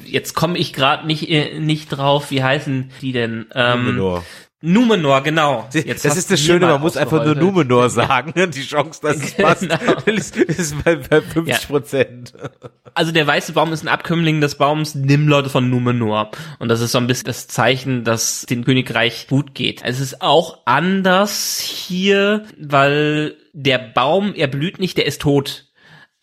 jetzt 0.06 0.36
komme 0.36 0.58
ich 0.58 0.74
gerade 0.74 1.08
nicht 1.08 1.30
äh, 1.30 1.60
nicht 1.60 1.90
drauf, 1.90 2.30
wie 2.30 2.44
heißen 2.44 2.92
die 3.02 3.14
denn? 3.14 3.48
Ähm, 3.56 3.86
Numenor. 3.86 4.24
Numenor, 4.66 5.22
genau. 5.24 5.68
Jetzt 5.74 6.06
das 6.06 6.16
ist 6.16 6.32
das 6.32 6.40
Schöne, 6.40 6.68
man 6.68 6.80
muss 6.80 6.96
einfach 6.96 7.26
nur 7.26 7.36
Numenor 7.36 7.90
sagen. 7.90 8.34
Die 8.52 8.64
Chance, 8.64 9.02
dass 9.02 9.18
es 9.18 9.34
passt, 9.34 9.62
genau. 9.62 9.76
ist, 10.06 10.38
ist 10.38 10.82
bei, 10.86 10.96
bei 10.96 11.20
50 11.20 11.68
Prozent. 11.68 12.34
Ja. 12.42 12.50
Also 12.94 13.12
der 13.12 13.28
weiße 13.28 13.52
Baum 13.52 13.74
ist 13.74 13.84
ein 13.84 13.90
Abkömmling 13.90 14.40
des 14.40 14.56
Baums 14.56 14.96
Nimlord 14.96 15.52
von 15.52 15.70
Numenor. 15.70 16.32
Und 16.60 16.70
das 16.70 16.80
ist 16.80 16.94
so 16.94 16.98
ein 16.98 17.08
bisschen 17.08 17.26
das 17.26 17.50
Zeichen, 17.50 18.06
dass 18.06 18.46
dem 18.46 18.64
Königreich 18.64 19.28
gut 19.28 19.54
geht. 19.54 19.82
Es 19.84 20.00
ist 20.00 20.22
auch 20.22 20.60
anders 20.64 21.60
hier, 21.60 22.46
weil 22.58 23.36
der 23.52 23.80
Baum, 23.80 24.34
er 24.34 24.48
blüht 24.48 24.80
nicht, 24.80 24.98
der 24.98 25.08
ist 25.08 25.22
tot 25.22 25.73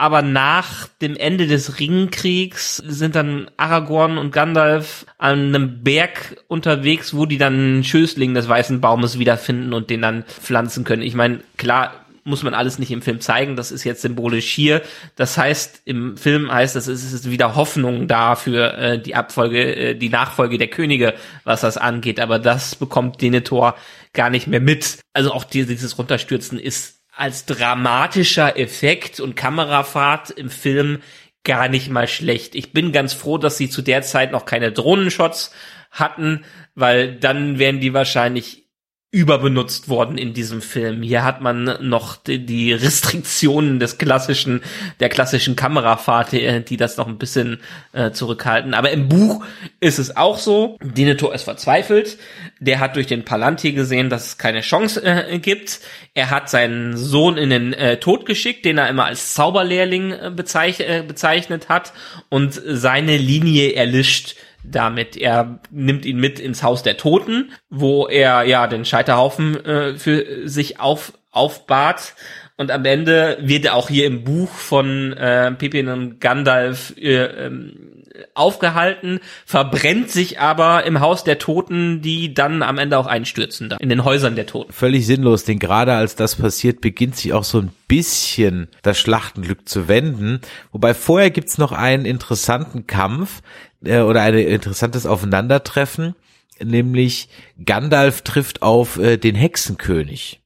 aber 0.01 0.23
nach 0.23 0.89
dem 1.03 1.15
Ende 1.15 1.47
des 1.47 1.79
Ringkriegs 1.79 2.79
sind 2.79 3.15
dann 3.17 3.51
Aragorn 3.59 4.17
und 4.17 4.33
Gandalf 4.33 5.05
an 5.19 5.49
einem 5.49 5.85
Berg 5.85 6.43
unterwegs, 6.49 7.13
wo 7.13 7.27
die 7.27 7.37
dann 7.37 7.85
Schößling 7.85 8.33
des 8.33 8.49
weißen 8.49 8.81
Baumes 8.81 9.19
wiederfinden 9.19 9.75
und 9.75 9.91
den 9.91 10.01
dann 10.01 10.25
pflanzen 10.25 10.85
können. 10.85 11.03
Ich 11.03 11.15
meine, 11.15 11.41
klar, 11.59 11.93
muss 12.25 12.43
man 12.43 12.55
alles 12.55 12.79
nicht 12.79 12.91
im 12.93 13.03
Film 13.03 13.21
zeigen, 13.21 13.57
das 13.57 13.71
ist 13.71 13.85
jetzt 13.85 14.01
symbolisch 14.01 14.51
hier. 14.51 14.81
Das 15.17 15.37
heißt, 15.37 15.83
im 15.85 16.17
Film 16.17 16.51
heißt 16.51 16.77
das, 16.77 16.87
es 16.87 17.13
ist 17.13 17.31
wieder 17.31 17.55
Hoffnung 17.55 18.09
da 18.09 18.37
für 18.37 18.73
äh, 18.79 18.99
die 18.99 19.15
Abfolge, 19.15 19.77
äh, 19.77 19.95
die 19.95 20.09
Nachfolge 20.09 20.57
der 20.57 20.69
Könige, 20.69 21.13
was 21.45 21.61
das 21.61 21.77
angeht. 21.77 22.21
Aber 22.21 22.39
das 22.39 22.75
bekommt 22.75 23.21
Denethor 23.21 23.77
gar 24.15 24.31
nicht 24.31 24.47
mehr 24.47 24.61
mit. 24.61 25.01
Also 25.13 25.31
auch 25.33 25.45
dieses 25.45 25.99
Runterstürzen 25.99 26.59
ist 26.59 27.00
als 27.15 27.45
dramatischer 27.47 28.59
Effekt 28.59 29.21
und 29.21 29.37
Kamerafahrt 29.37 30.31
im 30.31 30.51
Film 30.51 31.03
gar 31.45 31.69
nicht 31.69 31.91
mal 31.91 32.09
schlecht. 32.09 32.55
Ich 32.55 32.73
bin 32.73 32.93
ganz 32.93 33.13
froh, 33.13 33.39
dass 33.39 33.57
sie 33.57 33.71
zu 33.71 33.83
der 33.83 34.03
Zeit 34.03 34.33
noch 34.33 34.45
keine 34.45 34.73
Drohnenshots 34.73 35.53
hatten, 35.91 36.45
weil 36.75 37.17
dann 37.17 37.59
wären 37.59 37.81
die 37.81 37.95
wahrscheinlich 37.95 38.70
überbenutzt 39.13 39.89
worden 39.89 40.19
in 40.19 40.35
diesem 40.35 40.63
Film. 40.63 41.03
Hier 41.03 41.25
hat 41.25 41.41
man 41.41 41.79
noch 41.81 42.17
die, 42.17 42.73
Restriktionen 42.73 43.81
des 43.81 43.99
klassischen, 43.99 44.63
der 45.01 45.09
klassischen 45.09 45.57
Kamerafahrt, 45.57 46.33
äh, 46.33 46.61
die 46.61 46.77
das 46.77 46.97
noch 46.97 47.09
ein 47.09 47.19
bisschen 47.19 47.59
äh, 47.93 48.13
zurückhalten. 48.13 48.73
Aber 48.73 48.93
im 48.93 49.09
Buch 49.09 49.45
ist 49.81 49.99
es 49.99 50.17
auch 50.17 50.39
so. 50.39 50.79
Denethor 50.81 51.35
ist 51.35 51.43
verzweifelt. 51.43 52.19
Der 52.61 52.79
hat 52.79 52.95
durch 52.95 53.09
den 53.09 53.25
Palantir 53.25 53.73
gesehen, 53.73 54.11
dass 54.11 54.27
es 54.27 54.39
keine 54.39 54.61
Chance 54.61 55.03
äh, 55.03 55.41
gibt. 55.41 55.81
Er 56.15 56.31
hat 56.31 56.49
seinen 56.49 56.97
Sohn 56.97 57.37
in 57.37 57.51
den 57.51 57.73
äh, 57.73 57.99
Tod 57.99 58.27
geschickt, 58.27 58.65
den 58.65 58.79
er 58.79 58.89
immer 58.89 59.07
als 59.07 59.35
Zauberlehrling 59.35 60.13
äh, 60.13 60.33
bezeich 60.35 60.79
äh, 60.79 61.03
bezeichnet 61.07 61.69
hat. 61.69 61.93
Und 62.29 62.61
seine 62.65 63.17
Linie 63.17 63.73
erlischt 63.73 64.37
damit. 64.65 65.17
Er 65.17 65.61
nimmt 65.71 66.05
ihn 66.05 66.19
mit 66.19 66.41
ins 66.41 66.63
Haus 66.63 66.83
der 66.83 66.97
Toten, 66.97 67.53
wo 67.69 68.07
er 68.07 68.45
ja 68.45 68.67
den 68.67 68.85
Scheiterhaufen 68.85 69.65
äh, 69.65 69.95
für 69.97 70.49
sich 70.49 70.81
auf, 70.81 71.13
aufbahrt. 71.31 72.15
Und 72.57 72.71
am 72.71 72.85
Ende 72.85 73.39
wird 73.41 73.65
er 73.65 73.75
auch 73.75 73.89
hier 73.89 74.07
im 74.07 74.23
Buch 74.25 74.51
von 74.51 75.15
äh, 75.15 75.51
Pippin 75.53 75.89
und 75.89 76.21
Gandalf 76.21 76.95
äh, 76.99 77.25
ähm, 77.25 77.91
aufgehalten, 78.35 79.21
verbrennt 79.47 80.11
sich 80.11 80.41
aber 80.41 80.85
im 80.85 81.01
Haus 81.01 81.25
der 81.25 81.39
Toten, 81.39 82.03
die 82.03 82.35
dann 82.35 82.63
am 82.63 82.79
Ende 82.79 82.99
auch 82.99 83.07
einstürzen, 83.07 83.69
da, 83.69 83.77
in 83.77 83.89
den 83.89 84.05
Häusern 84.05 84.37
der 84.37 84.47
Toten. 84.47 84.73
Völlig 84.73 85.07
sinnlos, 85.07 85.45
denn 85.45 85.59
gerade 85.59 85.95
als 85.95 86.17
das 86.17 86.37
passiert, 86.37 86.81
beginnt 86.81 87.17
sich 87.17 87.33
auch 87.33 87.45
so 87.45 87.61
ein 87.61 87.71
bisschen 87.89 88.69
das 88.83 88.99
Schlachtenglück 88.99 89.69
zu 89.69 89.89
wenden. 89.89 90.41
Wobei 90.73 90.95
vorher 90.95 91.31
gibt's 91.31 91.59
noch 91.59 91.73
einen 91.73 92.05
interessanten 92.05 92.87
Kampf, 92.87 93.43
äh, 93.85 94.01
oder 94.01 94.23
ein 94.23 94.35
interessantes 94.35 95.07
Aufeinandertreffen, 95.07 96.15
nämlich 96.63 97.29
Gandalf 97.65 98.23
trifft 98.23 98.63
auf 98.63 98.99
äh, 98.99 99.17
den 99.17 99.35
Hexenkönig. 99.35 100.41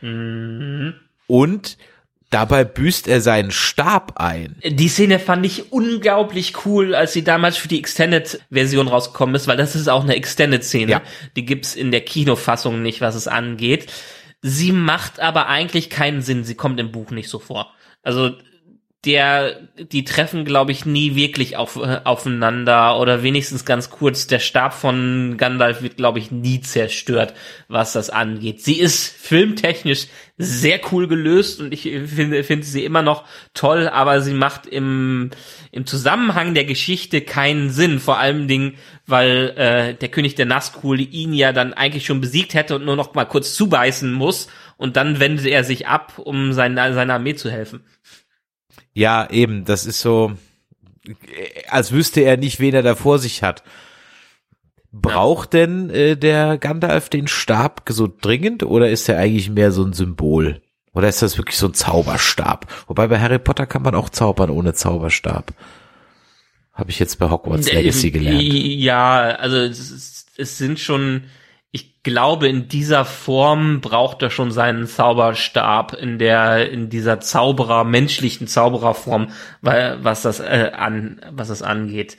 Mhm. 0.00 0.94
Und 1.26 1.78
Dabei 2.34 2.64
büßt 2.64 3.06
er 3.06 3.20
seinen 3.20 3.52
Stab 3.52 4.14
ein. 4.16 4.56
Die 4.64 4.88
Szene 4.88 5.20
fand 5.20 5.46
ich 5.46 5.70
unglaublich 5.70 6.66
cool, 6.66 6.96
als 6.96 7.12
sie 7.12 7.22
damals 7.22 7.56
für 7.56 7.68
die 7.68 7.78
Extended-Version 7.78 8.88
rausgekommen 8.88 9.36
ist, 9.36 9.46
weil 9.46 9.56
das 9.56 9.76
ist 9.76 9.86
auch 9.86 10.02
eine 10.02 10.16
Extended-Szene. 10.16 10.90
Ja. 10.90 11.02
Die 11.36 11.44
gibt's 11.44 11.76
in 11.76 11.92
der 11.92 12.00
Kinofassung 12.00 12.82
nicht, 12.82 13.00
was 13.00 13.14
es 13.14 13.28
angeht. 13.28 13.92
Sie 14.42 14.72
macht 14.72 15.20
aber 15.20 15.46
eigentlich 15.46 15.90
keinen 15.90 16.22
Sinn. 16.22 16.42
Sie 16.42 16.56
kommt 16.56 16.80
im 16.80 16.90
Buch 16.90 17.12
nicht 17.12 17.28
so 17.28 17.38
vor. 17.38 17.72
Also 18.02 18.32
der, 19.04 19.60
die 19.78 20.04
treffen, 20.04 20.44
glaube 20.44 20.72
ich, 20.72 20.86
nie 20.86 21.14
wirklich 21.14 21.56
auf, 21.56 21.76
äh, 21.76 22.00
aufeinander 22.04 22.98
oder 22.98 23.22
wenigstens 23.22 23.64
ganz 23.64 23.90
kurz. 23.90 24.26
Der 24.26 24.38
Stab 24.38 24.74
von 24.74 25.36
Gandalf 25.36 25.82
wird, 25.82 25.96
glaube 25.96 26.18
ich, 26.18 26.30
nie 26.30 26.60
zerstört, 26.60 27.34
was 27.68 27.92
das 27.92 28.10
angeht. 28.10 28.62
Sie 28.62 28.78
ist 28.78 29.08
filmtechnisch 29.08 30.06
sehr 30.36 30.80
cool 30.90 31.06
gelöst 31.06 31.60
und 31.60 31.72
ich 31.72 31.82
finde, 31.82 32.42
finde 32.42 32.66
sie 32.66 32.84
immer 32.84 33.02
noch 33.02 33.24
toll, 33.52 33.88
aber 33.88 34.20
sie 34.20 34.34
macht 34.34 34.66
im, 34.66 35.30
im 35.70 35.86
Zusammenhang 35.86 36.54
der 36.54 36.64
Geschichte 36.64 37.20
keinen 37.20 37.70
Sinn. 37.70 38.00
Vor 38.00 38.18
allem 38.18 38.48
Dingen, 38.48 38.74
weil 39.06 39.54
äh, 39.56 39.94
der 39.94 40.08
König 40.08 40.34
der 40.34 40.46
Nazgul 40.46 41.00
ihn 41.00 41.32
ja 41.32 41.52
dann 41.52 41.72
eigentlich 41.72 42.06
schon 42.06 42.20
besiegt 42.20 42.54
hätte 42.54 42.76
und 42.76 42.84
nur 42.84 42.96
noch 42.96 43.14
mal 43.14 43.26
kurz 43.26 43.54
zubeißen 43.54 44.12
muss 44.12 44.48
und 44.76 44.96
dann 44.96 45.20
wendet 45.20 45.46
er 45.46 45.62
sich 45.62 45.86
ab, 45.86 46.14
um 46.18 46.52
seiner, 46.52 46.92
seiner 46.94 47.14
Armee 47.14 47.34
zu 47.34 47.50
helfen. 47.50 47.84
Ja, 48.94 49.28
eben, 49.28 49.64
das 49.64 49.86
ist 49.86 50.00
so, 50.00 50.32
als 51.68 51.92
wüsste 51.92 52.20
er 52.20 52.36
nicht, 52.36 52.60
wen 52.60 52.74
er 52.74 52.82
da 52.82 52.94
vor 52.94 53.18
sich 53.18 53.42
hat. 53.42 53.62
Braucht 54.92 55.52
ja. 55.54 55.66
denn 55.66 55.90
äh, 55.90 56.16
der 56.16 56.56
Gandalf 56.56 57.08
den 57.08 57.26
Stab 57.26 57.82
so 57.88 58.08
dringend 58.08 58.62
oder 58.62 58.88
ist 58.88 59.08
er 59.08 59.18
eigentlich 59.18 59.50
mehr 59.50 59.72
so 59.72 59.84
ein 59.84 59.92
Symbol? 59.92 60.62
Oder 60.92 61.08
ist 61.08 61.22
das 61.22 61.36
wirklich 61.36 61.58
so 61.58 61.66
ein 61.66 61.74
Zauberstab? 61.74 62.66
Wobei 62.86 63.08
bei 63.08 63.18
Harry 63.18 63.40
Potter 63.40 63.66
kann 63.66 63.82
man 63.82 63.96
auch 63.96 64.08
zaubern 64.08 64.50
ohne 64.50 64.74
Zauberstab. 64.74 65.52
Habe 66.72 66.90
ich 66.90 67.00
jetzt 67.00 67.18
bei 67.18 67.28
Hogwarts 67.28 67.72
Legacy 67.72 68.12
gelernt. 68.12 68.42
Ja, 68.42 69.20
also 69.36 69.56
es, 69.56 70.26
es 70.36 70.58
sind 70.58 70.78
schon 70.78 71.24
ich 71.74 72.04
glaube, 72.04 72.46
in 72.46 72.68
dieser 72.68 73.04
Form 73.04 73.80
braucht 73.80 74.22
er 74.22 74.30
schon 74.30 74.52
seinen 74.52 74.86
Zauberstab 74.86 75.92
in 75.94 76.20
der, 76.20 76.70
in 76.70 76.88
dieser 76.88 77.18
Zauberer, 77.18 77.82
menschlichen 77.82 78.46
Zaubererform, 78.46 79.32
weil, 79.60 79.98
was 80.04 80.22
das, 80.22 80.38
äh, 80.38 80.70
an, 80.72 81.20
was 81.32 81.48
das 81.48 81.62
angeht. 81.62 82.16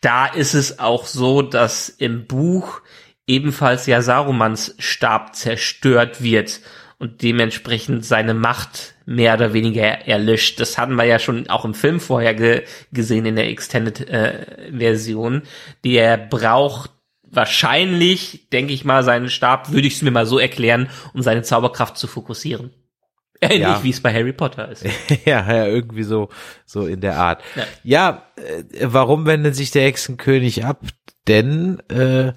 Da 0.00 0.24
ist 0.24 0.54
es 0.54 0.78
auch 0.78 1.04
so, 1.04 1.42
dass 1.42 1.90
im 1.90 2.26
Buch 2.26 2.80
ebenfalls 3.26 3.84
ja 3.84 4.00
Sarumans 4.00 4.74
Stab 4.78 5.36
zerstört 5.36 6.22
wird 6.22 6.62
und 6.98 7.22
dementsprechend 7.22 8.06
seine 8.06 8.32
Macht 8.32 8.94
mehr 9.04 9.34
oder 9.34 9.52
weniger 9.52 9.82
erlischt. 9.82 10.60
Das 10.60 10.78
hatten 10.78 10.94
wir 10.94 11.04
ja 11.04 11.18
schon 11.18 11.50
auch 11.50 11.66
im 11.66 11.74
Film 11.74 12.00
vorher 12.00 12.32
ge 12.32 12.62
gesehen 12.90 13.26
in 13.26 13.36
der 13.36 13.50
Extended 13.50 14.08
äh, 14.08 14.72
Version. 14.72 15.42
Der 15.84 16.16
braucht 16.16 16.92
wahrscheinlich, 17.30 18.48
denke 18.50 18.72
ich 18.72 18.84
mal, 18.84 19.02
seinen 19.02 19.28
Stab, 19.28 19.70
würde 19.72 19.86
ich 19.86 19.94
es 19.94 20.02
mir 20.02 20.10
mal 20.10 20.26
so 20.26 20.38
erklären, 20.38 20.88
um 21.12 21.22
seine 21.22 21.42
Zauberkraft 21.42 21.96
zu 21.96 22.06
fokussieren. 22.06 22.70
Ähnlich 23.40 23.60
ja. 23.60 23.84
wie 23.84 23.90
es 23.90 24.00
bei 24.00 24.12
Harry 24.12 24.32
Potter 24.32 24.68
ist. 24.68 24.84
ja, 25.24 25.46
ja, 25.52 25.66
irgendwie 25.66 26.02
so, 26.02 26.28
so 26.64 26.86
in 26.86 27.00
der 27.00 27.16
Art. 27.16 27.42
Ja, 27.54 27.64
ja 27.84 28.22
äh, 28.36 28.64
warum 28.82 29.26
wendet 29.26 29.54
sich 29.54 29.70
der 29.70 29.84
Hexenkönig 29.84 30.64
ab? 30.64 30.82
Denn 31.28 31.78
äh, 31.88 32.32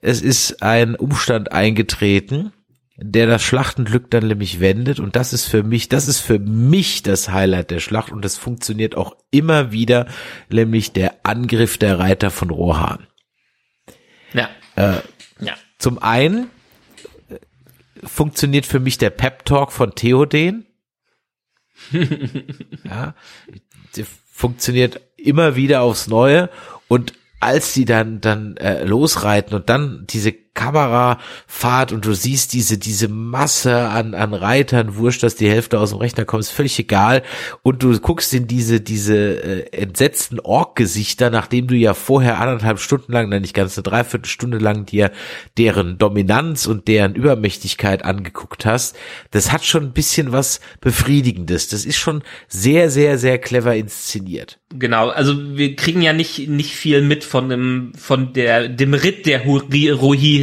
es 0.00 0.22
ist 0.22 0.62
ein 0.62 0.96
Umstand 0.96 1.52
eingetreten, 1.52 2.52
der 2.96 3.26
das 3.26 3.42
Schlachtenglück 3.42 4.10
dann 4.10 4.26
nämlich 4.26 4.58
wendet 4.58 5.00
und 5.00 5.16
das 5.16 5.32
ist 5.32 5.44
für 5.44 5.62
mich, 5.62 5.88
das 5.88 6.08
ist 6.08 6.20
für 6.20 6.38
mich 6.38 7.02
das 7.02 7.30
Highlight 7.30 7.70
der 7.70 7.80
Schlacht 7.80 8.10
und 8.10 8.24
das 8.24 8.38
funktioniert 8.38 8.96
auch 8.96 9.16
immer 9.30 9.70
wieder, 9.70 10.06
nämlich 10.48 10.92
der 10.92 11.14
Angriff 11.22 11.76
der 11.76 11.98
Reiter 11.98 12.30
von 12.30 12.50
Rohan. 12.50 13.06
Ja. 14.32 14.48
Äh, 14.76 15.00
ja. 15.40 15.54
Zum 15.78 15.98
einen 15.98 16.50
äh, 17.28 17.36
funktioniert 18.06 18.66
für 18.66 18.80
mich 18.80 18.98
der 18.98 19.10
Pep 19.10 19.44
Talk 19.44 19.72
von 19.72 19.94
Theoden. 19.94 20.66
ja. 22.84 23.14
funktioniert 24.30 25.00
immer 25.16 25.56
wieder 25.56 25.82
aufs 25.82 26.06
Neue 26.06 26.50
und 26.88 27.12
als 27.40 27.74
sie 27.74 27.84
dann 27.84 28.20
dann 28.20 28.56
äh, 28.56 28.84
losreiten 28.84 29.54
und 29.54 29.68
dann 29.68 30.06
diese 30.08 30.34
Kamerafahrt 30.56 31.92
und 31.92 32.04
du 32.04 32.14
siehst 32.14 32.52
diese, 32.52 32.78
diese 32.78 33.06
Masse 33.06 33.88
an, 33.88 34.14
an 34.14 34.34
Reitern, 34.34 34.96
wurscht, 34.96 35.22
dass 35.22 35.36
die 35.36 35.48
Hälfte 35.48 35.78
aus 35.78 35.90
dem 35.90 36.00
Rechner 36.00 36.24
kommt, 36.24 36.42
ist 36.42 36.50
völlig 36.50 36.76
egal. 36.78 37.22
Und 37.62 37.84
du 37.84 37.96
guckst 38.00 38.34
in 38.34 38.48
diese, 38.48 38.80
diese 38.80 39.16
äh, 39.16 39.70
entsetzten 39.70 40.40
Ork-Gesichter, 40.40 41.30
nachdem 41.30 41.68
du 41.68 41.76
ja 41.76 41.94
vorher 41.94 42.40
anderthalb 42.40 42.80
Stunden 42.80 43.12
lang, 43.12 43.28
nein, 43.28 43.42
nicht 43.42 43.54
ganz 43.54 43.76
eine 43.76 43.84
Dreiviertelstunde 43.84 44.58
lang 44.58 44.86
dir 44.86 45.12
deren 45.58 45.98
Dominanz 45.98 46.66
und 46.66 46.88
deren 46.88 47.14
Übermächtigkeit 47.14 48.04
angeguckt 48.04 48.66
hast. 48.66 48.96
Das 49.30 49.52
hat 49.52 49.64
schon 49.64 49.84
ein 49.84 49.92
bisschen 49.92 50.32
was 50.32 50.60
Befriedigendes. 50.80 51.68
Das 51.68 51.84
ist 51.84 51.98
schon 51.98 52.22
sehr, 52.48 52.90
sehr, 52.90 53.18
sehr 53.18 53.38
clever 53.38 53.76
inszeniert. 53.76 54.58
Genau, 54.70 55.10
also 55.10 55.56
wir 55.56 55.76
kriegen 55.76 56.02
ja 56.02 56.12
nicht, 56.12 56.48
nicht 56.48 56.74
viel 56.74 57.02
mit 57.02 57.22
von 57.22 57.48
dem, 57.48 57.92
von 57.96 58.32
der, 58.32 58.68
dem 58.68 58.94
Ritt 58.94 59.26
der 59.26 59.44
äh, 59.44 59.46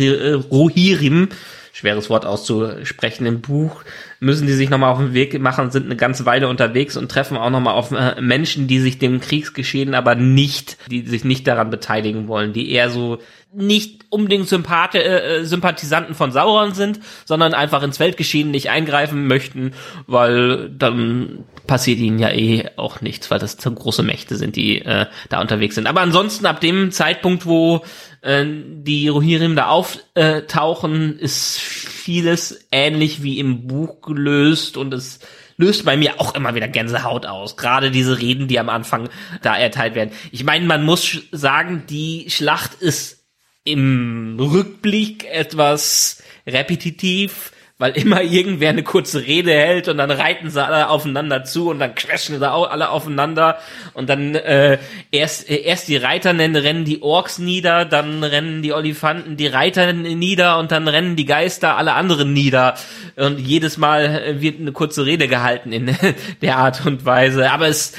Rohirrim, 0.10 1.30
schweres 1.74 2.10
Wort 2.10 2.26
auszusprechen 2.26 3.26
im 3.26 3.42
Buch, 3.42 3.84
müssen 4.20 4.46
die 4.46 4.54
sich 4.54 4.70
nochmal 4.70 4.92
auf 4.92 5.00
den 5.00 5.14
Weg 5.14 5.40
machen, 5.40 5.72
sind 5.72 5.86
eine 5.86 5.96
ganze 5.96 6.26
Weile 6.26 6.48
unterwegs 6.48 6.96
und 6.96 7.10
treffen 7.10 7.36
auch 7.36 7.50
nochmal 7.50 7.74
auf 7.74 7.92
äh, 7.92 8.22
Menschen, 8.22 8.68
die 8.68 8.80
sich 8.80 9.00
dem 9.00 9.20
Kriegsgeschehen 9.20 9.96
aber 9.96 10.16
nicht, 10.16 10.78
die 10.90 11.02
sich 11.02 11.24
nicht 11.24 11.48
daran 11.48 11.72
beteiligen 11.72 12.28
wollen, 12.28 12.54
die 12.54 12.72
eher 12.72 12.90
so 12.90 13.20
nicht 13.56 14.06
unbedingt 14.10 14.48
Sympath 14.48 14.96
äh, 14.96 15.40
äh, 15.40 15.46
Sympathisanten 15.46 16.16
von 16.16 16.32
Sauron 16.32 16.74
sind, 16.74 17.00
sondern 17.26 17.54
einfach 17.54 17.84
ins 17.84 18.00
Weltgeschehen 18.00 18.52
nicht 18.52 18.70
eingreifen 18.70 19.28
möchten, 19.28 19.74
weil 20.08 20.70
dann 20.70 21.46
passiert 21.68 22.00
ihnen 22.00 22.20
ja 22.20 22.30
eh 22.30 22.70
auch 22.78 23.02
nichts, 23.02 23.30
weil 23.32 23.40
das 23.40 23.58
große 23.58 24.04
Mächte 24.04 24.36
sind, 24.36 24.56
die 24.56 24.82
äh, 24.82 25.06
da 25.30 25.42
unterwegs 25.42 25.76
sind. 25.76 25.88
Aber 25.88 26.02
ansonsten 26.02 26.46
ab 26.46 26.62
dem 26.62 26.92
Zeitpunkt, 26.92 27.46
wo 27.46 27.84
äh, 28.22 28.46
die 28.46 29.08
Rohirrim 29.08 29.56
da 29.56 29.68
auftauchen, 29.68 31.18
ist 31.20 31.60
vieles 31.60 32.68
ähnlich 32.72 33.24
wie 33.24 33.40
im 33.40 33.68
Buch 33.68 34.02
gelöst 34.02 34.78
und 34.78 34.94
es 34.94 35.20
löst 35.58 35.86
bei 35.86 35.98
mir 35.98 36.20
auch 36.20 36.36
immer 36.36 36.56
wieder 36.56 36.68
Gänsehaut 36.68 37.26
aus. 37.26 37.58
Gerade 37.58 37.92
diese 37.92 38.20
Reden, 38.20 38.48
die 38.48 38.60
am 38.60 38.70
Anfang 38.70 39.10
da 39.42 39.56
erteilt 39.56 39.96
werden. 39.96 40.12
Ich 40.32 40.44
meine, 40.44 40.66
man 40.66 40.84
muss 40.84 41.22
sagen, 41.32 41.84
die 41.88 42.26
Schlacht 42.30 42.76
ist 42.76 43.23
im 43.64 44.38
Rückblick 44.40 45.26
etwas 45.26 46.22
repetitiv, 46.46 47.52
weil 47.80 47.98
immer 47.98 48.22
irgendwer 48.22 48.70
eine 48.70 48.84
kurze 48.84 49.26
Rede 49.26 49.52
hält 49.52 49.88
und 49.88 49.98
dann 49.98 50.12
reiten 50.12 50.50
sie 50.50 50.64
alle 50.64 50.90
aufeinander 50.90 51.44
zu 51.44 51.70
und 51.70 51.80
dann 51.80 51.96
crashen 51.96 52.38
sie 52.38 52.52
auch 52.52 52.70
alle 52.70 52.90
aufeinander 52.90 53.58
und 53.94 54.10
dann 54.10 54.36
äh, 54.36 54.78
erst 55.12 55.50
äh, 55.50 55.56
erst 55.56 55.88
die 55.88 55.98
Reiter 55.98 56.34
nennen, 56.34 56.56
rennen 56.56 56.86
die 56.86 57.02
Orks 57.02 57.40
nieder, 57.40 57.84
dann 57.84 58.24
rennen 58.24 58.62
die 58.62 58.74
Olifanten 58.74 59.38
die 59.38 59.48
Reiter 59.48 59.92
nieder 59.92 60.60
und 60.60 60.72
dann 60.72 60.88
rennen 60.88 61.16
die 61.16 61.26
Geister 61.26 61.76
alle 61.76 61.94
anderen 61.94 62.32
nieder. 62.32 62.76
Und 63.16 63.40
jedes 63.40 63.78
Mal 63.78 64.40
wird 64.40 64.60
eine 64.60 64.72
kurze 64.72 65.06
Rede 65.06 65.28
gehalten 65.28 65.72
in 65.72 65.98
der 66.42 66.58
Art 66.58 66.86
und 66.86 67.06
Weise, 67.06 67.52
aber 67.52 67.68
es 67.68 67.92
äh, 67.92 67.96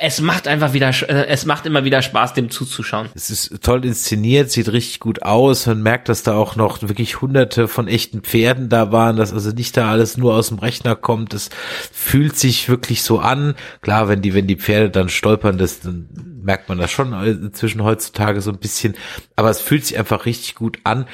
es 0.00 0.20
macht 0.20 0.48
einfach 0.48 0.72
wieder, 0.72 0.88
äh, 1.08 1.26
es 1.26 1.46
macht 1.46 1.66
immer 1.66 1.84
wieder 1.84 2.02
Spaß, 2.02 2.34
dem 2.34 2.50
zuzuschauen. 2.50 3.08
Es 3.14 3.30
ist 3.30 3.62
toll 3.62 3.84
inszeniert, 3.84 4.50
sieht 4.50 4.70
richtig 4.72 5.00
gut 5.00 5.22
aus. 5.22 5.66
Man 5.66 5.82
merkt, 5.82 6.08
dass 6.08 6.22
da 6.22 6.34
auch 6.34 6.56
noch 6.56 6.82
wirklich 6.82 7.20
hunderte 7.20 7.68
von 7.68 7.88
echten 7.88 8.22
Pferden 8.22 8.68
da 8.68 8.92
waren, 8.92 9.16
dass 9.16 9.32
also 9.32 9.50
nicht 9.50 9.76
da 9.76 9.90
alles 9.90 10.16
nur 10.16 10.34
aus 10.34 10.48
dem 10.48 10.58
Rechner 10.58 10.96
kommt. 10.96 11.34
Es 11.34 11.50
fühlt 11.92 12.36
sich 12.36 12.68
wirklich 12.68 13.02
so 13.02 13.18
an. 13.18 13.54
Klar, 13.80 14.08
wenn 14.08 14.22
die, 14.22 14.34
wenn 14.34 14.46
die 14.46 14.56
Pferde 14.56 14.90
dann 14.90 15.08
stolpern, 15.08 15.58
das, 15.58 15.80
dann 15.80 16.08
merkt 16.42 16.68
man 16.68 16.78
das 16.78 16.90
schon 16.90 17.12
inzwischen 17.24 17.82
heutzutage 17.82 18.40
so 18.40 18.50
ein 18.50 18.58
bisschen. 18.58 18.94
Aber 19.36 19.50
es 19.50 19.60
fühlt 19.60 19.86
sich 19.86 19.98
einfach 19.98 20.26
richtig 20.26 20.54
gut 20.54 20.78
an 20.84 21.06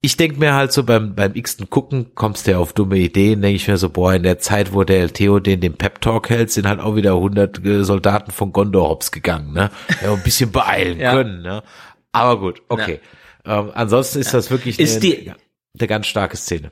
ich 0.00 0.16
denke 0.16 0.38
mir 0.38 0.54
halt 0.54 0.72
so 0.72 0.84
beim, 0.84 1.14
beim 1.14 1.34
x-ten 1.34 1.70
Gucken 1.70 2.14
kommst 2.14 2.46
du 2.46 2.52
ja 2.52 2.58
auf 2.58 2.72
dumme 2.72 2.98
Ideen, 2.98 3.42
denke 3.42 3.56
ich 3.56 3.66
mir 3.66 3.76
so, 3.76 3.90
boah, 3.90 4.14
in 4.14 4.22
der 4.22 4.38
Zeit, 4.38 4.72
wo 4.72 4.84
der 4.84 5.02
LTO 5.02 5.40
den 5.40 5.60
den 5.60 5.74
Pep-Talk 5.74 6.30
hält, 6.30 6.50
sind 6.50 6.68
halt 6.68 6.78
auch 6.78 6.94
wieder 6.94 7.14
100 7.14 7.64
äh, 7.64 7.84
Soldaten 7.84 8.30
von 8.30 8.52
Gondor 8.52 8.88
hops 8.88 9.10
gegangen, 9.10 9.52
ne? 9.52 9.70
Ja, 10.02 10.12
ein 10.12 10.22
bisschen 10.22 10.52
beeilen 10.52 10.98
ja. 11.00 11.12
können, 11.12 11.42
ne? 11.42 11.64
Aber 12.12 12.38
gut, 12.38 12.62
okay. 12.68 13.00
Ja. 13.44 13.60
Ähm, 13.60 13.72
ansonsten 13.74 14.20
ist 14.20 14.32
das 14.32 14.50
wirklich 14.50 14.78
ist 14.78 14.92
eine, 14.92 15.00
die, 15.00 15.32
eine 15.78 15.88
ganz 15.88 16.06
starke 16.06 16.36
Szene. 16.36 16.70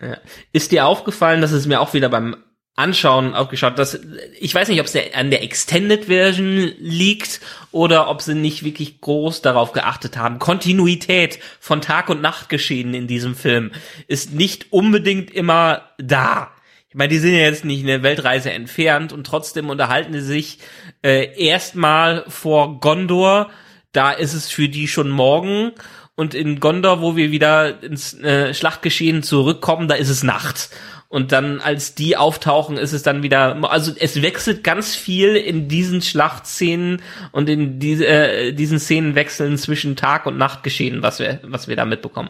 Ja. 0.00 0.18
Ist 0.52 0.72
dir 0.72 0.86
aufgefallen, 0.86 1.40
dass 1.40 1.52
es 1.52 1.66
mir 1.66 1.80
auch 1.80 1.92
wieder 1.92 2.08
beim 2.08 2.36
anschauen 2.76 3.34
auch 3.34 3.48
geschaut, 3.48 3.78
dass 3.78 3.98
ich 4.38 4.54
weiß 4.54 4.68
nicht, 4.68 4.80
ob 4.80 4.86
es 4.86 4.96
an 5.14 5.30
der 5.30 5.42
Extended 5.42 6.04
Version 6.04 6.72
liegt 6.78 7.40
oder 7.72 8.08
ob 8.08 8.20
sie 8.20 8.34
nicht 8.34 8.64
wirklich 8.64 9.00
groß 9.00 9.40
darauf 9.40 9.72
geachtet 9.72 10.18
haben. 10.18 10.38
Kontinuität 10.38 11.38
von 11.58 11.80
Tag 11.80 12.10
und 12.10 12.20
Nacht 12.20 12.50
geschehen 12.50 12.92
in 12.92 13.06
diesem 13.06 13.34
Film 13.34 13.72
ist 14.08 14.34
nicht 14.34 14.72
unbedingt 14.72 15.30
immer 15.30 15.88
da. 15.96 16.50
Ich 16.90 16.94
meine, 16.94 17.08
die 17.08 17.18
sind 17.18 17.32
ja 17.32 17.40
jetzt 17.40 17.64
nicht 17.64 17.82
eine 17.82 18.02
Weltreise 18.02 18.52
entfernt 18.52 19.12
und 19.12 19.26
trotzdem 19.26 19.70
unterhalten 19.70 20.12
sie 20.12 20.20
sich 20.20 20.58
äh, 21.02 21.34
erstmal 21.42 22.24
vor 22.28 22.80
Gondor. 22.80 23.50
Da 23.92 24.12
ist 24.12 24.34
es 24.34 24.50
für 24.50 24.68
die 24.68 24.86
schon 24.86 25.08
morgen 25.08 25.72
und 26.14 26.34
in 26.34 26.60
Gondor, 26.60 27.00
wo 27.00 27.16
wir 27.16 27.30
wieder 27.30 27.82
ins 27.82 28.14
äh, 28.14 28.52
Schlachtgeschehen 28.52 29.22
zurückkommen, 29.22 29.88
da 29.88 29.94
ist 29.94 30.10
es 30.10 30.22
Nacht 30.22 30.70
und 31.16 31.32
dann 31.32 31.60
als 31.60 31.94
die 31.94 32.18
auftauchen, 32.18 32.76
ist 32.76 32.92
es 32.92 33.02
dann 33.02 33.22
wieder, 33.22 33.56
also 33.70 33.90
es 33.98 34.20
wechselt 34.20 34.62
ganz 34.62 34.94
viel 34.94 35.34
in 35.34 35.66
diesen 35.66 36.02
Schlachtszenen 36.02 37.00
und 37.32 37.48
in 37.48 37.78
diese, 37.78 38.06
äh, 38.06 38.52
diesen 38.52 38.78
Szenen 38.78 39.14
wechseln 39.14 39.56
zwischen 39.56 39.96
Tag 39.96 40.26
und 40.26 40.36
Nacht 40.36 40.62
geschehen, 40.62 41.02
was 41.02 41.18
wir, 41.18 41.40
was 41.42 41.68
wir 41.68 41.76
da 41.76 41.86
mitbekommen. 41.86 42.28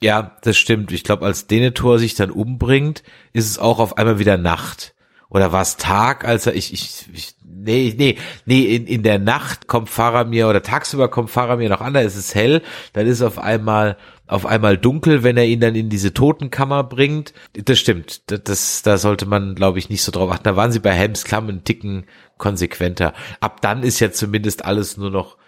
Ja, 0.00 0.36
das 0.42 0.56
stimmt. 0.56 0.92
Ich 0.92 1.02
glaube, 1.02 1.26
als 1.26 1.48
Denethor 1.48 1.98
sich 1.98 2.14
dann 2.14 2.30
umbringt, 2.30 3.02
ist 3.32 3.50
es 3.50 3.58
auch 3.58 3.80
auf 3.80 3.98
einmal 3.98 4.20
wieder 4.20 4.36
Nacht. 4.36 4.94
Oder 5.30 5.52
war 5.52 5.64
Tag, 5.76 6.24
als 6.24 6.46
er, 6.46 6.54
ich, 6.54 6.72
ich, 6.72 7.06
ich 7.12 7.34
nee, 7.44 7.94
nee, 7.96 8.16
nee, 8.46 8.62
in, 8.62 8.86
in 8.86 9.02
der 9.02 9.18
Nacht 9.18 9.66
kommt 9.66 9.90
Faramir 9.90 10.48
oder 10.48 10.62
tagsüber 10.62 11.08
kommt 11.08 11.30
Faramir 11.30 11.68
noch 11.68 11.82
an, 11.82 11.94
da 11.94 12.00
ist 12.00 12.16
es 12.16 12.34
hell, 12.34 12.62
dann 12.94 13.06
ist 13.06 13.20
auf 13.20 13.38
einmal 13.38 13.96
auf 14.26 14.44
einmal 14.44 14.76
dunkel, 14.76 15.22
wenn 15.22 15.38
er 15.38 15.46
ihn 15.46 15.60
dann 15.60 15.74
in 15.74 15.88
diese 15.88 16.12
Totenkammer 16.12 16.84
bringt. 16.84 17.32
Das 17.54 17.78
stimmt. 17.78 18.30
Das, 18.30 18.42
das 18.44 18.82
da 18.82 18.98
sollte 18.98 19.24
man, 19.24 19.54
glaube 19.54 19.78
ich, 19.78 19.88
nicht 19.88 20.02
so 20.02 20.12
drauf 20.12 20.30
achten. 20.30 20.44
Da 20.44 20.54
waren 20.54 20.70
sie 20.70 20.80
bei 20.80 20.92
Helms 20.92 21.24
Klamm 21.24 21.48
einen 21.48 21.64
Ticken 21.64 22.04
konsequenter. 22.36 23.14
Ab 23.40 23.62
dann 23.62 23.82
ist 23.82 24.00
ja 24.00 24.12
zumindest 24.12 24.66
alles 24.66 24.98
nur 24.98 25.10
noch 25.10 25.38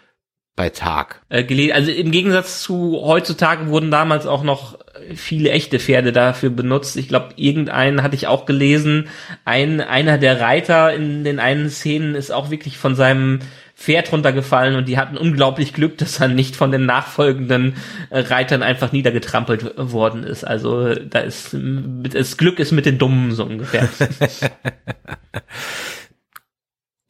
bei 0.60 0.68
Tag. 0.68 1.22
Äh, 1.30 1.72
also 1.72 1.90
im 1.90 2.10
Gegensatz 2.10 2.60
zu 2.60 3.00
heutzutage 3.02 3.68
wurden 3.68 3.90
damals 3.90 4.26
auch 4.26 4.42
noch 4.42 4.78
viele 5.14 5.52
echte 5.52 5.78
Pferde 5.78 6.12
dafür 6.12 6.50
benutzt. 6.50 6.98
Ich 6.98 7.08
glaube, 7.08 7.30
irgendeinen 7.36 8.02
hatte 8.02 8.14
ich 8.14 8.26
auch 8.26 8.44
gelesen. 8.44 9.08
Ein 9.46 9.80
einer 9.80 10.18
der 10.18 10.38
Reiter 10.38 10.92
in 10.92 11.24
den 11.24 11.38
einen 11.38 11.70
Szenen 11.70 12.14
ist 12.14 12.30
auch 12.30 12.50
wirklich 12.50 12.76
von 12.76 12.94
seinem 12.94 13.38
Pferd 13.74 14.12
runtergefallen 14.12 14.76
und 14.76 14.86
die 14.86 14.98
hatten 14.98 15.16
unglaublich 15.16 15.72
Glück, 15.72 15.96
dass 15.96 16.20
er 16.20 16.28
nicht 16.28 16.56
von 16.56 16.70
den 16.70 16.84
nachfolgenden 16.84 17.76
äh, 18.10 18.18
Reitern 18.18 18.62
einfach 18.62 18.92
niedergetrampelt 18.92 19.78
worden 19.78 20.24
ist. 20.24 20.44
Also 20.44 20.94
da 20.94 21.20
ist 21.20 21.56
das 21.56 22.36
Glück 22.36 22.58
ist 22.58 22.72
mit 22.72 22.84
den 22.84 22.98
Dummen 22.98 23.32
so 23.32 23.44
ungefähr. 23.44 23.88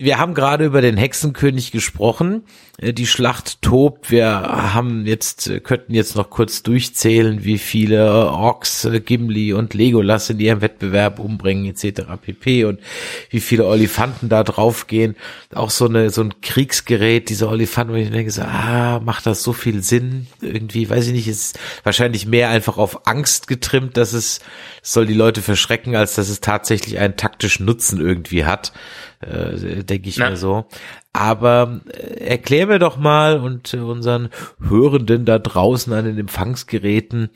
Wir 0.03 0.17
haben 0.17 0.33
gerade 0.33 0.65
über 0.65 0.81
den 0.81 0.97
Hexenkönig 0.97 1.73
gesprochen. 1.73 2.45
Äh, 2.79 2.95
die 2.95 3.07
Schlacht 3.07 3.61
tobt. 3.61 4.11
Wir 4.11 4.27
haben 4.27 5.05
jetzt, 5.05 5.47
äh, 5.47 5.61
könnten 5.61 5.93
jetzt 5.93 6.17
noch 6.17 6.31
kurz 6.31 6.63
durchzählen, 6.63 7.45
wie 7.45 7.59
viele 7.59 8.31
Orks 8.31 8.87
äh, 8.87 9.01
Gimli 9.01 9.53
und 9.53 9.75
Legolas 9.75 10.31
in 10.31 10.41
ihrem 10.41 10.63
Wettbewerb 10.63 11.19
umbringen, 11.19 11.67
etc. 11.67 12.03
pp. 12.19 12.65
Und 12.65 12.81
wie 13.29 13.41
viele 13.41 13.67
Olifanten 13.67 14.31
da 14.31 14.43
draufgehen. 14.43 15.17
Auch 15.55 15.69
so 15.69 15.85
eine, 15.85 16.09
so 16.09 16.23
ein 16.23 16.41
Kriegsgerät, 16.41 17.29
diese 17.29 17.49
Olifanten, 17.49 17.95
wo 17.95 17.99
ich 17.99 18.11
denke, 18.11 18.31
so, 18.31 18.41
ah, 18.41 19.01
macht 19.01 19.27
das 19.27 19.43
so 19.43 19.53
viel 19.53 19.83
Sinn? 19.83 20.29
Irgendwie, 20.41 20.89
weiß 20.89 21.09
ich 21.09 21.13
nicht, 21.13 21.29
ist 21.29 21.59
wahrscheinlich 21.83 22.25
mehr 22.25 22.49
einfach 22.49 22.79
auf 22.79 23.07
Angst 23.07 23.49
getrimmt, 23.49 23.99
dass 23.99 24.15
es, 24.15 24.41
soll 24.83 25.07
die 25.07 25.15
Leute 25.15 25.43
verschrecken, 25.43 25.97
als 25.97 26.15
dass 26.15 26.29
es 26.29 26.41
tatsächlich 26.41 26.99
einen 26.99 27.17
taktischen 27.17 27.67
Nutzen 27.67 28.01
irgendwie 28.01 28.45
hat 28.45 28.73
äh, 29.21 29.85
denke 29.85 30.09
ich 30.09 30.19
Na. 30.19 30.31
mir 30.31 30.37
so. 30.37 30.67
Aber 31.13 31.81
äh, 31.93 32.25
erklär 32.25 32.67
mir 32.67 32.79
doch 32.79 32.97
mal 32.97 33.39
und 33.39 33.75
äh, 33.75 33.79
unseren 33.79 34.31
Hörenden 34.61 35.25
da 35.25 35.39
draußen 35.39 35.93
an 35.93 36.05
den 36.05 36.19
Empfangsgeräten, 36.19 37.31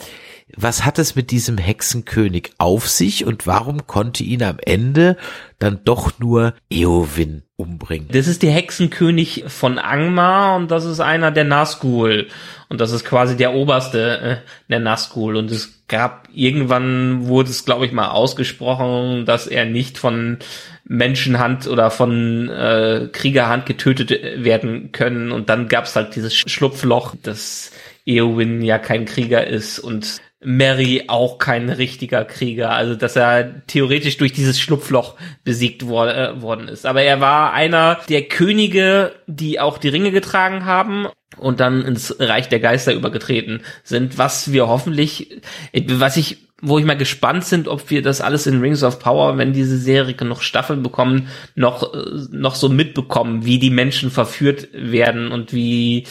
was 0.57 0.85
hat 0.85 0.99
es 0.99 1.17
mit 1.17 1.31
diesem 1.31 1.59
Hexenkönig 1.59 2.53
auf 2.59 2.89
sich 2.89 3.25
und 3.25 3.47
warum 3.47 3.87
konnte 3.87 4.23
ihn 4.23 4.43
am 4.43 4.59
Ende 4.61 5.17
dann 5.59 5.81
doch 5.85 6.19
nur 6.19 6.55
Eowyn 6.71 7.43
umbringen? 7.57 8.09
Das 8.13 8.29
ist 8.29 8.43
der 8.43 8.53
Hexenkönig 8.53 9.45
von 9.49 9.79
Angmar 9.79 10.57
und 10.57 10.71
das 10.71 10.85
ist 10.85 11.01
einer 11.01 11.31
der 11.31 11.45
Nazgul. 11.45 12.29
Und 12.69 12.81
das 12.81 12.93
ist 12.93 13.05
quasi 13.05 13.37
der 13.37 13.55
oberste 13.55 14.19
äh, 14.19 14.37
der 14.69 14.81
Nazgul. 14.81 15.37
Und 15.37 15.51
es 15.51 15.85
gab, 15.89 16.29
irgendwann 16.33 17.27
wurde 17.27 17.51
es, 17.51 17.65
glaube 17.65 17.87
ich, 17.87 17.93
mal 17.93 18.09
ausgesprochen, 18.09 19.27
dass 19.27 19.47
er 19.47 19.65
nicht 19.65 19.97
von 19.99 20.39
Menschenhand 20.85 21.67
oder 21.67 21.91
von 21.91 22.49
äh, 22.49 23.09
Kriegerhand 23.13 23.67
getötet 23.67 24.11
werden 24.45 24.93
können. 24.93 25.33
Und 25.33 25.49
dann 25.49 25.69
gab 25.69 25.85
es 25.85 25.97
halt 25.97 26.17
dieses 26.17 26.35
Schlupfloch, 26.35 27.15
dass 27.23 27.71
Eowyn 28.07 28.61
ja 28.63 28.79
kein 28.79 29.05
Krieger 29.07 29.47
ist 29.47 29.79
und 29.79 30.21
Mary 30.45 31.05
auch 31.09 31.39
kein 31.39 31.71
richtiger 31.71 32.25
Krieger, 32.25 32.71
also 32.71 32.95
dass 32.95 33.17
er 33.17 33.67
theoretisch 33.67 34.17
durch 34.19 34.33
dieses 34.33 34.61
Schlupfloch 34.61 35.15
besiegt 35.43 35.87
wor 35.87 36.15
äh, 36.15 36.41
worden 36.43 36.69
ist. 36.69 36.87
Aber 36.87 37.03
er 37.03 37.21
war 37.21 37.53
einer 37.53 37.99
der 38.09 38.23
Könige, 38.23 39.13
die 39.27 39.59
auch 39.59 39.79
die 39.79 39.89
Ringe 39.89 40.11
getragen 40.11 40.65
haben 40.65 41.09
und 41.37 41.61
dann 41.61 41.83
ins 41.83 42.15
Reich 42.19 42.49
der 42.49 42.61
Geister 42.61 42.93
übergetreten 42.93 43.63
sind, 43.83 44.19
was 44.19 44.53
wir 44.53 44.69
hoffentlich, 44.69 45.41
was 45.89 46.17
ich, 46.17 46.39
wo 46.61 46.79
ich 46.79 46.85
mal 46.85 46.97
gespannt 46.97 47.45
sind, 47.45 47.69
ob 47.69 47.91
wir 47.91 48.03
das 48.03 48.21
alles 48.21 48.47
in 48.47 48.61
Rings 48.61 48.83
of 48.83 48.99
Power, 48.99 49.39
wenn 49.39 49.53
diese 49.53 49.79
Serie 49.79 50.15
noch 50.25 50.43
Staffeln 50.43 50.83
bekommen, 50.83 51.29
noch, 51.55 51.93
noch 52.31 52.55
so 52.55 52.69
mitbekommen, 52.69 53.45
wie 53.45 53.59
die 53.59 53.71
Menschen 53.71 54.11
verführt 54.11 54.69
werden 54.73 55.33
und 55.33 55.53
wie 55.53 56.07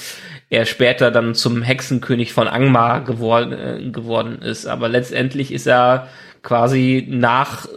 er 0.53 0.65
später 0.65 1.11
dann 1.11 1.35
zum 1.35 1.61
Hexenkönig 1.61 2.33
von 2.33 2.47
Angmar 2.47 3.03
geworden, 3.03 3.51
äh, 3.51 3.89
geworden 3.89 4.41
ist. 4.41 4.65
Aber 4.65 4.89
letztendlich 4.89 5.51
ist 5.51 5.67
er 5.67 6.07
quasi 6.41 7.07
nach 7.09 7.67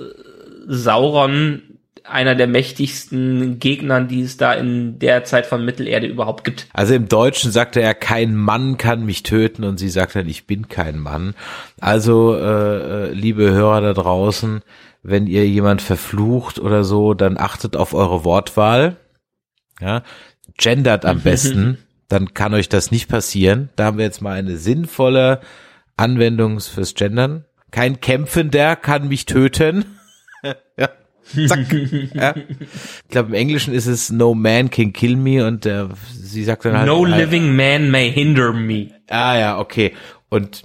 Sauron 0.67 1.63
einer 2.09 2.35
der 2.35 2.47
mächtigsten 2.47 3.59
Gegnern, 3.59 4.09
die 4.09 4.23
es 4.23 4.37
da 4.37 4.53
in 4.53 4.99
der 4.99 5.25
Zeit 5.25 5.47
von 5.47 5.65
Mittelerde 5.65 6.07
überhaupt 6.07 6.45
gibt. 6.45 6.69
Also 6.73 6.95
im 6.95 7.09
Deutschen 7.09 7.51
sagte 7.51 7.81
er, 7.81 7.95
kein 7.95 8.37
Mann 8.37 8.77
kann 8.77 9.05
mich 9.05 9.23
töten 9.23 9.65
und 9.65 9.79
sie 9.79 9.89
sagt 9.89 10.15
dann, 10.15 10.29
ich 10.29 10.47
bin 10.47 10.69
kein 10.69 10.99
Mann. 10.99 11.35
Also 11.81 12.37
äh, 12.37 13.09
äh 13.09 13.13
liebe 13.13 13.51
Hörer 13.51 13.81
da 13.81 13.93
draußen, 13.93 14.63
wenn 15.03 15.27
ihr 15.27 15.47
jemand 15.49 15.83
verflucht 15.83 16.59
oder 16.59 16.85
so, 16.85 17.15
dann 17.15 17.39
achtet 17.39 17.77
auf 17.77 17.95
eure 17.95 18.25
Wortwahl. 18.25 18.97
Ja, 19.81 20.03
gendert 20.57 21.05
am 21.05 21.21
besten 21.25 21.79
dann 22.09 22.35
kann 22.35 22.55
euch 22.55 22.69
das 22.69 22.91
nicht 22.91 23.09
passieren. 23.09 23.71
Da 23.77 23.87
haben 23.87 23.99
wir 23.99 24.05
jetzt 24.05 24.23
mal 24.23 24.39
eine 24.39 24.57
sinnvolle 24.57 25.41
Anwendung 25.97 26.61
fürs 26.61 26.95
Gendern. 26.95 27.45
Kein 27.71 28.01
Kämpfender 28.01 28.77
kann 28.77 29.09
mich 29.09 29.27
töten. 29.27 29.85
ja. 30.77 30.89
Zack. 31.49 31.73
ja. 32.15 32.35
Ich 32.37 33.09
glaube, 33.09 33.31
im 33.31 33.35
Englischen 33.35 33.75
ist 33.75 33.87
es 33.87 34.11
No 34.11 34.35
man 34.35 34.71
can 34.71 34.93
kill 34.93 35.17
me 35.17 35.45
und 35.47 35.67
äh, 35.67 35.87
sie 36.13 36.45
sagt 36.45 36.65
dann 36.65 36.79
halt. 36.79 36.87
No 36.87 37.05
living 37.05 37.57
man 37.57 37.91
may 37.91 38.11
hinder 38.11 38.53
me. 38.53 38.91
Ah 39.09 39.37
ja, 39.37 39.59
okay. 39.59 39.93
Und 40.29 40.65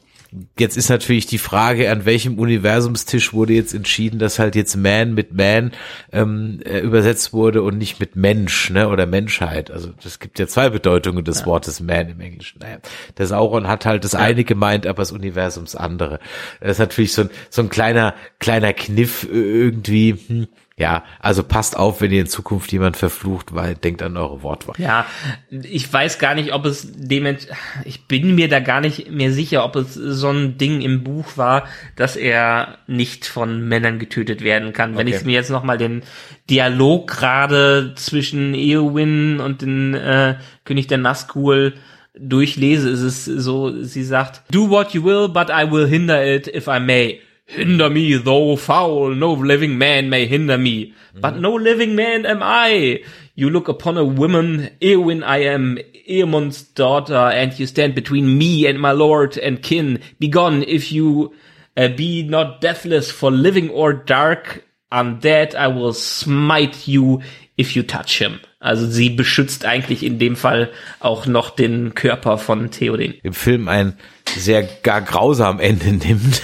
Jetzt 0.57 0.77
ist 0.77 0.89
natürlich 0.89 1.25
die 1.25 1.37
Frage, 1.37 1.91
an 1.91 2.05
welchem 2.05 2.39
Universumstisch 2.39 3.33
wurde 3.33 3.53
jetzt 3.53 3.73
entschieden, 3.73 4.17
dass 4.17 4.39
halt 4.39 4.55
jetzt 4.55 4.77
Man 4.77 5.13
mit 5.13 5.33
Man 5.33 5.71
ähm, 6.13 6.61
äh, 6.63 6.79
übersetzt 6.79 7.33
wurde 7.33 7.61
und 7.63 7.77
nicht 7.77 7.99
mit 7.99 8.15
Mensch 8.15 8.69
ne, 8.69 8.87
oder 8.87 9.05
Menschheit. 9.05 9.71
Also 9.71 9.89
das 10.01 10.19
gibt 10.19 10.39
ja 10.39 10.47
zwei 10.47 10.69
Bedeutungen 10.69 11.25
des 11.25 11.41
ja. 11.41 11.45
Wortes 11.47 11.81
Man 11.81 12.09
im 12.09 12.21
Englischen. 12.21 12.59
Naja, 12.59 12.77
der 13.17 13.27
Sauron 13.27 13.67
hat 13.67 13.85
halt 13.85 14.05
das 14.05 14.13
ja. 14.13 14.19
eine 14.19 14.45
gemeint, 14.45 14.87
aber 14.87 15.01
das 15.01 15.11
Universums 15.11 15.75
andere. 15.75 16.19
Das 16.61 16.71
ist 16.71 16.79
natürlich 16.79 17.13
so 17.13 17.23
ein, 17.23 17.29
so 17.49 17.61
ein 17.61 17.69
kleiner, 17.69 18.15
kleiner 18.39 18.71
Kniff 18.71 19.27
irgendwie. 19.29 20.15
Hm 20.27 20.47
ja, 20.81 21.03
also 21.19 21.43
passt 21.43 21.77
auf, 21.77 22.01
wenn 22.01 22.11
ihr 22.11 22.21
in 22.21 22.27
Zukunft 22.27 22.71
jemand 22.71 22.97
verflucht, 22.97 23.53
weil 23.53 23.75
denkt 23.75 24.01
an 24.01 24.17
eure 24.17 24.41
Wortwahl. 24.41 24.73
Ja, 24.79 25.05
ich 25.51 25.93
weiß 25.93 26.17
gar 26.17 26.33
nicht, 26.33 26.53
ob 26.53 26.65
es 26.65 26.87
dement, 26.91 27.47
ich 27.85 28.07
bin 28.07 28.33
mir 28.33 28.49
da 28.49 28.59
gar 28.59 28.81
nicht 28.81 29.11
mehr 29.11 29.31
sicher, 29.31 29.63
ob 29.63 29.75
es 29.75 29.93
so 29.93 30.29
ein 30.29 30.57
Ding 30.57 30.81
im 30.81 31.03
Buch 31.03 31.37
war, 31.37 31.65
dass 31.95 32.15
er 32.15 32.79
nicht 32.87 33.27
von 33.27 33.61
Männern 33.67 33.99
getötet 33.99 34.41
werden 34.41 34.73
kann. 34.73 34.97
Wenn 34.97 35.07
okay. 35.07 35.17
ich 35.17 35.23
mir 35.23 35.33
jetzt 35.33 35.51
nochmal 35.51 35.77
den 35.77 36.01
Dialog 36.49 37.07
gerade 37.07 37.93
zwischen 37.95 38.55
Eowyn 38.55 39.39
und 39.39 39.61
den 39.61 39.93
äh, 39.93 40.37
König 40.65 40.87
der 40.87 40.97
Nazgul 40.97 41.75
durchlese, 42.17 42.89
ist 42.89 43.01
es 43.01 43.25
so, 43.25 43.83
sie 43.83 44.03
sagt, 44.03 44.41
do 44.51 44.67
what 44.67 44.95
you 44.95 45.03
will, 45.03 45.29
but 45.29 45.49
I 45.49 45.69
will 45.71 45.87
hinder 45.87 46.25
it 46.25 46.47
if 46.47 46.65
I 46.65 46.79
may. 46.79 47.21
Hinder 47.51 47.89
me, 47.89 48.15
though 48.15 48.55
foul, 48.55 49.13
no 49.13 49.33
living 49.33 49.77
man 49.77 50.09
may 50.09 50.25
hinder 50.25 50.57
me. 50.57 50.93
But 51.13 51.37
no 51.37 51.53
living 51.53 51.95
man 51.95 52.25
am 52.25 52.39
I. 52.41 53.03
You 53.35 53.49
look 53.49 53.67
upon 53.67 53.97
a 53.97 54.05
woman, 54.05 54.69
Eowyn 54.81 55.21
I 55.21 55.39
am, 55.39 55.77
Eamon's 56.09 56.63
daughter, 56.63 57.13
and 57.13 57.57
you 57.59 57.67
stand 57.67 57.93
between 57.93 58.37
me 58.37 58.65
and 58.67 58.79
my 58.79 58.93
lord 58.93 59.37
and 59.37 59.61
kin. 59.61 59.99
Begone, 60.17 60.63
if 60.63 60.93
you 60.93 61.33
uh, 61.75 61.89
be 61.89 62.23
not 62.23 62.61
deathless 62.61 63.11
for 63.11 63.31
living 63.31 63.69
or 63.69 63.91
dark, 63.91 64.63
undead 64.89 65.53
I 65.53 65.67
will 65.67 65.93
smite 65.93 66.87
you 66.87 67.21
if 67.57 67.75
you 67.75 67.83
touch 67.83 68.19
him. 68.19 68.39
Also 68.61 68.87
sie 68.87 69.09
beschützt 69.09 69.65
eigentlich 69.65 70.03
in 70.03 70.19
dem 70.19 70.37
Fall 70.37 70.71
auch 71.01 71.25
noch 71.25 71.49
den 71.49 71.95
Körper 71.95 72.37
von 72.37 72.71
Theoden. 72.71 73.15
Im 73.23 73.33
Film 73.33 73.67
ein 73.67 73.97
sehr 74.37 74.63
gar 74.63 75.01
grausam 75.01 75.59
Ende 75.59 75.91
nimmt. 75.91 76.41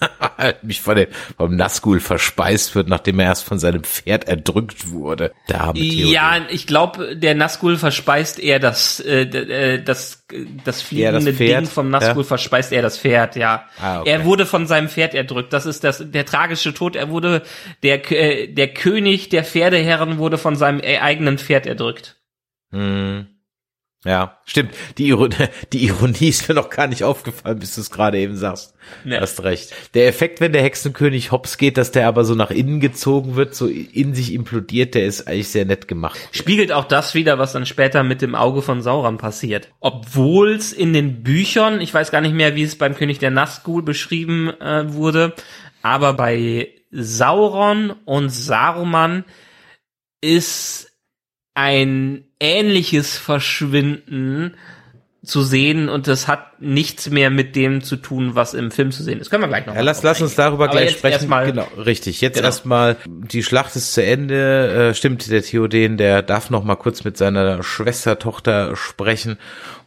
halt 0.38 0.64
mich 0.64 0.80
von 0.80 0.96
dem, 0.96 1.08
vom 1.36 1.56
Nazgul 1.56 2.00
verspeist 2.00 2.74
wird, 2.74 2.88
nachdem 2.88 3.18
er 3.18 3.26
erst 3.26 3.44
von 3.44 3.58
seinem 3.58 3.84
Pferd 3.84 4.28
erdrückt 4.28 4.90
wurde. 4.90 5.32
Der 5.48 5.72
ja, 5.74 6.40
ich 6.48 6.66
glaube, 6.66 7.16
der 7.16 7.34
Nazgul 7.34 7.76
verspeist 7.76 8.38
eher 8.38 8.58
das, 8.58 9.00
äh, 9.00 9.22
äh 9.22 9.82
das, 9.82 10.26
das 10.64 10.82
fliegende 10.82 11.32
das 11.32 11.38
Ding 11.38 11.66
vom 11.66 11.90
Nazgul 11.90 12.22
ja? 12.22 12.28
verspeist 12.28 12.72
er 12.72 12.82
das 12.82 12.98
Pferd, 12.98 13.36
ja. 13.36 13.68
Ah, 13.80 14.00
okay. 14.00 14.10
Er 14.10 14.24
wurde 14.24 14.46
von 14.46 14.66
seinem 14.66 14.88
Pferd 14.88 15.14
erdrückt. 15.14 15.52
Das 15.52 15.66
ist 15.66 15.84
das, 15.84 16.02
der 16.04 16.26
tragische 16.26 16.74
Tod. 16.74 16.96
Er 16.96 17.10
wurde, 17.10 17.42
der, 17.82 18.10
äh, 18.12 18.48
der 18.48 18.68
König 18.68 19.28
der 19.28 19.44
Pferdeherren 19.44 20.18
wurde 20.18 20.38
von 20.38 20.56
seinem 20.56 20.80
äh, 20.80 20.98
eigenen 20.98 21.38
Pferd 21.38 21.66
erdrückt. 21.66 22.16
Hm. 22.70 23.26
Ja, 24.06 24.38
stimmt. 24.44 24.72
Die, 24.98 25.08
Ironie, 25.08 25.34
die 25.72 25.84
Ironie 25.86 26.28
ist 26.28 26.48
mir 26.48 26.54
noch 26.54 26.70
gar 26.70 26.86
nicht 26.86 27.02
aufgefallen, 27.02 27.58
bis 27.58 27.74
du 27.74 27.80
es 27.80 27.90
gerade 27.90 28.18
eben 28.18 28.36
sagst. 28.36 28.74
Ja. 29.04 29.20
Hast 29.20 29.42
recht. 29.42 29.74
Der 29.94 30.06
Effekt, 30.06 30.40
wenn 30.40 30.52
der 30.52 30.62
Hexenkönig 30.62 31.32
hops 31.32 31.58
geht, 31.58 31.76
dass 31.76 31.90
der 31.90 32.06
aber 32.06 32.24
so 32.24 32.36
nach 32.36 32.52
innen 32.52 32.78
gezogen 32.78 33.34
wird, 33.34 33.56
so 33.56 33.66
in 33.66 34.14
sich 34.14 34.32
implodiert, 34.32 34.94
der 34.94 35.06
ist 35.06 35.26
eigentlich 35.26 35.48
sehr 35.48 35.64
nett 35.64 35.88
gemacht. 35.88 36.16
Spiegelt 36.30 36.70
auch 36.70 36.84
das 36.84 37.14
wieder, 37.14 37.38
was 37.40 37.52
dann 37.52 37.66
später 37.66 38.04
mit 38.04 38.22
dem 38.22 38.36
Auge 38.36 38.62
von 38.62 38.80
Sauron 38.80 39.18
passiert. 39.18 39.70
Obwohl 39.80 40.52
es 40.52 40.72
in 40.72 40.92
den 40.92 41.24
Büchern, 41.24 41.80
ich 41.80 41.92
weiß 41.92 42.12
gar 42.12 42.20
nicht 42.20 42.34
mehr, 42.34 42.54
wie 42.54 42.62
es 42.62 42.78
beim 42.78 42.94
König 42.94 43.18
der 43.18 43.32
Nazgul 43.32 43.82
beschrieben 43.82 44.50
äh, 44.60 44.92
wurde, 44.92 45.34
aber 45.82 46.14
bei 46.14 46.68
Sauron 46.92 47.90
und 48.04 48.30
Saruman 48.30 49.24
ist 50.20 50.95
ein 51.56 52.24
ähnliches 52.38 53.16
Verschwinden 53.16 54.54
zu 55.24 55.42
sehen 55.42 55.88
und 55.88 56.06
das 56.06 56.28
hat 56.28 56.60
nichts 56.60 57.10
mehr 57.10 57.30
mit 57.30 57.56
dem 57.56 57.82
zu 57.82 57.96
tun, 57.96 58.36
was 58.36 58.54
im 58.54 58.70
Film 58.70 58.92
zu 58.92 59.02
sehen 59.02 59.18
ist. 59.18 59.30
Können 59.30 59.42
wir 59.42 59.48
gleich 59.48 59.66
noch. 59.66 59.74
Ja, 59.74 59.80
lass, 59.80 60.02
lass 60.02 60.22
uns 60.22 60.36
darüber 60.36 60.68
gleich 60.68 60.92
sprechen. 60.92 61.28
Mal, 61.28 61.46
genau, 61.46 61.66
richtig. 61.76 62.20
Jetzt 62.20 62.34
genau. 62.34 62.46
erstmal 62.46 62.96
die 63.06 63.42
Schlacht 63.42 63.74
ist 63.74 63.92
zu 63.94 64.04
Ende. 64.04 64.90
Äh, 64.90 64.94
stimmt, 64.94 65.28
der 65.28 65.42
Theoden, 65.42 65.96
der 65.96 66.22
darf 66.22 66.50
noch 66.50 66.62
mal 66.62 66.76
kurz 66.76 67.02
mit 67.02 67.16
seiner 67.16 67.62
Schwestertochter 67.64 68.76
sprechen 68.76 69.38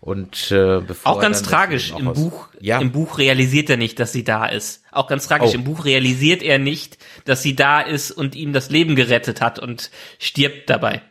und 0.02 0.52
äh, 0.52 0.82
bevor 0.82 1.14
auch 1.14 1.22
ganz 1.22 1.42
tragisch 1.44 1.94
im 1.98 2.12
Buch. 2.14 2.50
Ja. 2.60 2.80
Im 2.80 2.92
Buch 2.92 3.20
realisiert 3.20 3.70
er 3.70 3.78
nicht, 3.78 4.00
dass 4.00 4.12
sie 4.12 4.26
da 4.26 4.46
ist. 4.46 4.84
Auch 4.92 5.08
ganz 5.08 5.28
tragisch. 5.28 5.52
Oh. 5.52 5.56
Im 5.56 5.64
Buch 5.64 5.86
realisiert 5.86 6.42
er 6.42 6.58
nicht, 6.58 6.98
dass 7.26 7.44
sie 7.44 7.56
da 7.56 7.80
ist 7.80 8.12
und 8.12 8.36
ihm 8.36 8.52
das 8.54 8.72
Leben 8.72 8.96
gerettet 8.96 9.40
hat 9.40 9.60
und 9.60 9.92
stirbt 10.18 10.70
dabei. 10.70 11.04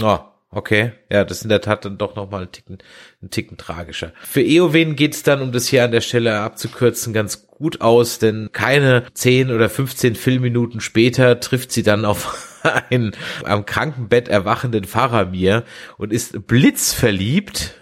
Oh. 0.00 0.18
Okay, 0.56 0.92
ja, 1.10 1.24
das 1.24 1.38
ist 1.38 1.42
in 1.42 1.48
der 1.48 1.60
Tat 1.60 1.84
dann 1.84 1.98
doch 1.98 2.14
nochmal 2.14 2.42
ein 2.42 2.52
Ticken, 2.52 2.78
ein 3.20 3.30
Ticken 3.30 3.56
tragischer. 3.56 4.12
Für 4.22 4.40
Eowen 4.40 4.94
geht's 4.94 5.24
dann, 5.24 5.42
um 5.42 5.50
das 5.50 5.66
hier 5.66 5.82
an 5.82 5.90
der 5.90 6.00
Stelle 6.00 6.38
abzukürzen, 6.38 7.12
ganz 7.12 7.48
gut 7.48 7.80
aus, 7.80 8.20
denn 8.20 8.50
keine 8.52 9.02
10 9.14 9.50
oder 9.50 9.68
15 9.68 10.14
Filmminuten 10.14 10.80
später 10.80 11.40
trifft 11.40 11.72
sie 11.72 11.82
dann 11.82 12.04
auf 12.04 12.60
einen 12.90 13.16
am 13.42 13.66
Krankenbett 13.66 14.28
erwachenden 14.28 14.84
Faramir 14.84 15.64
und 15.98 16.12
ist 16.12 16.46
blitzverliebt. 16.46 17.74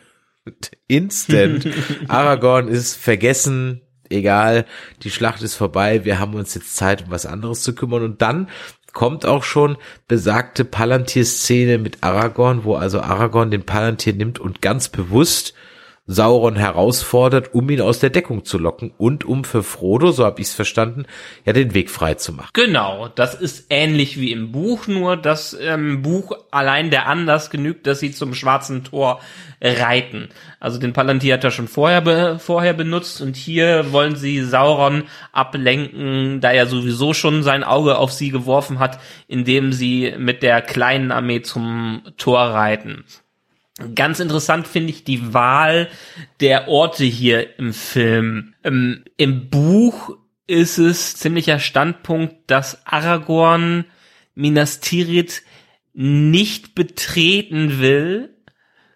Instant. 0.88 1.68
Aragorn 2.08 2.68
ist 2.68 2.96
vergessen, 2.96 3.82
egal, 4.08 4.64
die 5.02 5.10
Schlacht 5.10 5.42
ist 5.42 5.56
vorbei, 5.56 6.04
wir 6.04 6.18
haben 6.18 6.34
uns 6.34 6.54
jetzt 6.54 6.74
Zeit, 6.74 7.04
um 7.04 7.10
was 7.10 7.26
anderes 7.26 7.62
zu 7.62 7.74
kümmern. 7.74 8.02
Und 8.02 8.22
dann 8.22 8.48
kommt 8.92 9.26
auch 9.26 9.42
schon 9.42 9.76
besagte 10.08 10.64
Palantir-Szene 10.64 11.78
mit 11.78 11.98
Aragorn, 12.02 12.64
wo 12.64 12.76
also 12.76 13.00
Aragorn 13.00 13.50
den 13.50 13.64
Palantir 13.64 14.12
nimmt 14.12 14.38
und 14.38 14.62
ganz 14.62 14.88
bewusst 14.88 15.54
Sauron 16.12 16.56
herausfordert, 16.56 17.54
um 17.54 17.68
ihn 17.70 17.80
aus 17.80 17.98
der 17.98 18.10
Deckung 18.10 18.44
zu 18.44 18.58
locken 18.58 18.92
und 18.98 19.24
um 19.24 19.44
für 19.44 19.62
Frodo, 19.62 20.12
so 20.12 20.24
habe 20.24 20.40
ich 20.40 20.48
es 20.48 20.54
verstanden, 20.54 21.06
ja 21.44 21.52
den 21.52 21.74
Weg 21.74 21.90
frei 21.90 22.14
zu 22.14 22.32
machen. 22.32 22.50
Genau, 22.52 23.08
das 23.08 23.34
ist 23.34 23.66
ähnlich 23.70 24.20
wie 24.20 24.32
im 24.32 24.52
Buch, 24.52 24.86
nur 24.86 25.16
dass 25.16 25.52
im 25.52 25.68
ähm, 25.68 26.02
Buch 26.02 26.32
allein 26.50 26.90
der 26.90 27.06
Anlass 27.06 27.50
genügt, 27.50 27.86
dass 27.86 28.00
sie 28.00 28.12
zum 28.12 28.34
schwarzen 28.34 28.84
Tor 28.84 29.20
reiten. 29.62 30.28
Also 30.60 30.78
den 30.78 30.92
Palantir 30.92 31.34
hat 31.34 31.44
er 31.44 31.50
schon 31.50 31.68
vorher, 31.68 32.00
be 32.00 32.38
vorher 32.38 32.72
benutzt 32.72 33.20
und 33.20 33.36
hier 33.36 33.92
wollen 33.92 34.16
sie 34.16 34.42
Sauron 34.42 35.04
ablenken, 35.32 36.40
da 36.40 36.50
er 36.50 36.66
sowieso 36.66 37.14
schon 37.14 37.42
sein 37.42 37.64
Auge 37.64 37.96
auf 37.96 38.12
sie 38.12 38.30
geworfen 38.30 38.78
hat, 38.78 38.98
indem 39.28 39.72
sie 39.72 40.14
mit 40.18 40.42
der 40.42 40.62
kleinen 40.62 41.12
Armee 41.12 41.42
zum 41.42 42.02
Tor 42.16 42.40
reiten. 42.40 43.04
Ganz 43.94 44.20
interessant 44.20 44.68
finde 44.68 44.90
ich 44.90 45.04
die 45.04 45.32
Wahl 45.32 45.88
der 46.40 46.68
Orte 46.68 47.04
hier 47.04 47.58
im 47.58 47.72
Film. 47.72 48.54
Im, 48.62 49.04
Im 49.16 49.48
Buch 49.48 50.16
ist 50.46 50.78
es 50.78 51.16
ziemlicher 51.16 51.58
Standpunkt, 51.58 52.50
dass 52.50 52.86
Aragorn 52.86 53.86
Minas 54.34 54.80
Tirith 54.80 55.42
nicht 55.94 56.74
betreten 56.74 57.80
will, 57.80 58.36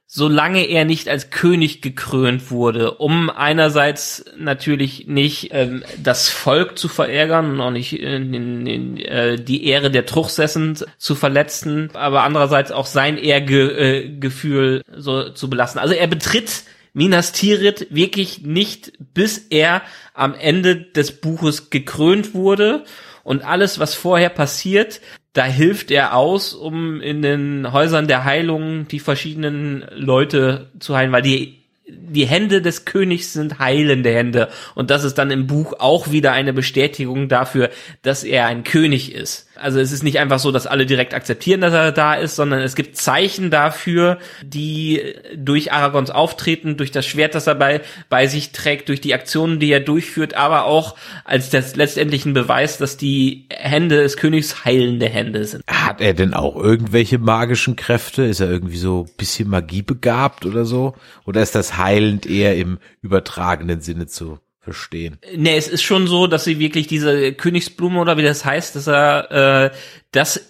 solange 0.07 0.65
er 0.67 0.85
nicht 0.85 1.09
als 1.09 1.31
König 1.31 1.83
gekrönt 1.83 2.51
wurde, 2.51 2.93
um 2.93 3.29
einerseits 3.29 4.25
natürlich 4.39 5.09
nicht 5.09 5.51
ähm, 5.53 5.83
das 6.03 6.29
Volk 6.29 6.79
zu 6.79 6.89
verärgern 6.89 7.51
und 7.51 7.61
auch 7.61 7.73
nicht 7.73 8.01
in, 8.01 8.33
in, 8.33 8.67
in, 8.67 8.97
äh, 8.99 9.37
die 9.37 9.67
Ehre 9.67 9.91
der 9.91 10.07
Truchsessen 10.07 10.79
zu 10.97 11.15
verletzen, 11.17 11.91
aber 11.95 12.23
andererseits 12.23 12.71
auch 12.71 12.87
sein 12.87 13.19
Ehrgefühl 13.19 14.83
äh, 14.87 15.01
so 15.01 15.31
zu 15.31 15.51
belassen. 15.51 15.81
Also 15.81 15.95
er 15.95 16.07
betritt 16.07 16.63
Minas 16.95 17.33
Tirith 17.33 17.89
wirklich 17.91 18.43
nicht, 18.43 18.93
bis 19.13 19.39
er 19.51 19.83
am 20.15 20.35
Ende 20.35 20.77
des 20.77 21.21
Buches 21.21 21.69
gekrönt 21.69 22.33
wurde 22.33 22.85
und 23.27 23.45
alles, 23.45 23.81
was 23.81 23.95
vorher 23.95 24.29
passiert, 24.29 25.01
da 25.33 25.45
hilft 25.45 25.91
er 25.91 26.15
aus, 26.15 26.55
um 26.55 27.01
in 27.01 27.23
den 27.23 27.73
Häusern 27.73 28.07
der 28.07 28.25
Heilung 28.25 28.87
die 28.87 29.01
verschiedenen 29.01 29.85
Leute 29.91 30.71
zu 30.79 30.97
heilen, 30.97 31.11
weil 31.11 31.23
die 31.23 31.59
die 31.89 32.27
Hände 32.27 32.63
des 32.63 32.85
Königs 32.85 33.33
sind 33.33 33.59
heilende 33.59 34.13
Hände. 34.13 34.49
Und 34.75 34.91
das 34.91 35.03
ist 35.03 35.19
dann 35.19 35.31
im 35.31 35.47
Buch 35.47 35.75
auch 35.79 36.11
wieder 36.11 36.33
eine 36.33 36.53
Bestätigung 36.53 37.29
dafür, 37.29 37.71
dass 38.03 38.23
er 38.23 38.47
ein 38.47 38.63
König 38.63 39.13
ist. 39.13 39.49
Also 39.59 39.81
es 39.81 39.93
ist 39.93 40.03
nicht 40.03 40.19
einfach 40.19 40.39
so, 40.39 40.53
dass 40.53 40.67
alle 40.67 40.87
direkt 40.87 41.15
akzeptieren, 41.15 41.61
dass 41.61 41.73
er 41.73 41.93
da 41.93 42.15
ist, 42.15 42.37
sondern 42.37 42.61
es 42.61 42.75
gibt 42.75 42.97
Zeichen 42.97 43.51
dafür, 43.51 44.19
die 44.43 45.15
durch 45.37 45.73
Aragons 45.73 46.11
Auftreten, 46.11 46.77
durch 46.77 46.91
das 46.91 47.07
Schwert, 47.07 47.35
das 47.35 47.47
er 47.47 47.55
bei, 47.55 47.81
bei 48.09 48.27
sich 48.27 48.53
trägt, 48.53 48.89
durch 48.89 49.01
die 49.01 49.15
Aktionen, 49.15 49.59
die 49.59 49.71
er 49.71 49.81
durchführt, 49.81 50.35
aber 50.35 50.65
auch 50.65 50.97
als 51.25 51.51
das 51.51 51.77
letztendlichen 51.77 52.33
Beweis, 52.33 52.79
dass 52.79 52.97
die 52.97 53.47
Hände 53.51 54.03
des 54.03 54.17
Königs 54.17 54.65
heilende 54.65 55.09
Hände 55.09 55.45
sind. 55.45 55.63
Hat 55.67 56.01
er 56.01 56.15
denn 56.15 56.35
auch 56.35 56.57
irgendwelche 56.57 57.19
magischen 57.19 57.77
Kräfte? 57.77 58.25
Ist 58.25 58.41
er 58.41 58.51
irgendwie 58.51 58.79
so 58.79 59.07
bisschen 59.17 59.49
Magie 59.49 59.83
begabt 59.83 60.47
oder 60.47 60.65
so? 60.65 60.95
Oder 61.25 61.43
ist 61.43 61.55
das 61.55 61.77
heilend 61.77 62.27
eher 62.27 62.57
im 62.57 62.79
übertragenen 63.03 63.81
Sinne 63.81 64.07
zu 64.07 64.39
verstehen. 64.67 65.19
Nee, 65.37 65.57
es 65.57 65.69
ist 65.69 65.85
schon 65.85 66.09
so, 66.09 66.27
dass 66.27 66.43
sie 66.43 66.59
wirklich 66.59 66.89
diese 66.89 67.33
Königsblume 67.33 68.01
oder 68.01 68.17
wie 68.17 68.25
das 68.25 68.45
heißt, 68.45 68.75
dass 68.75 68.89
er 68.89 69.71
äh, 69.71 69.71
das, 70.11 70.49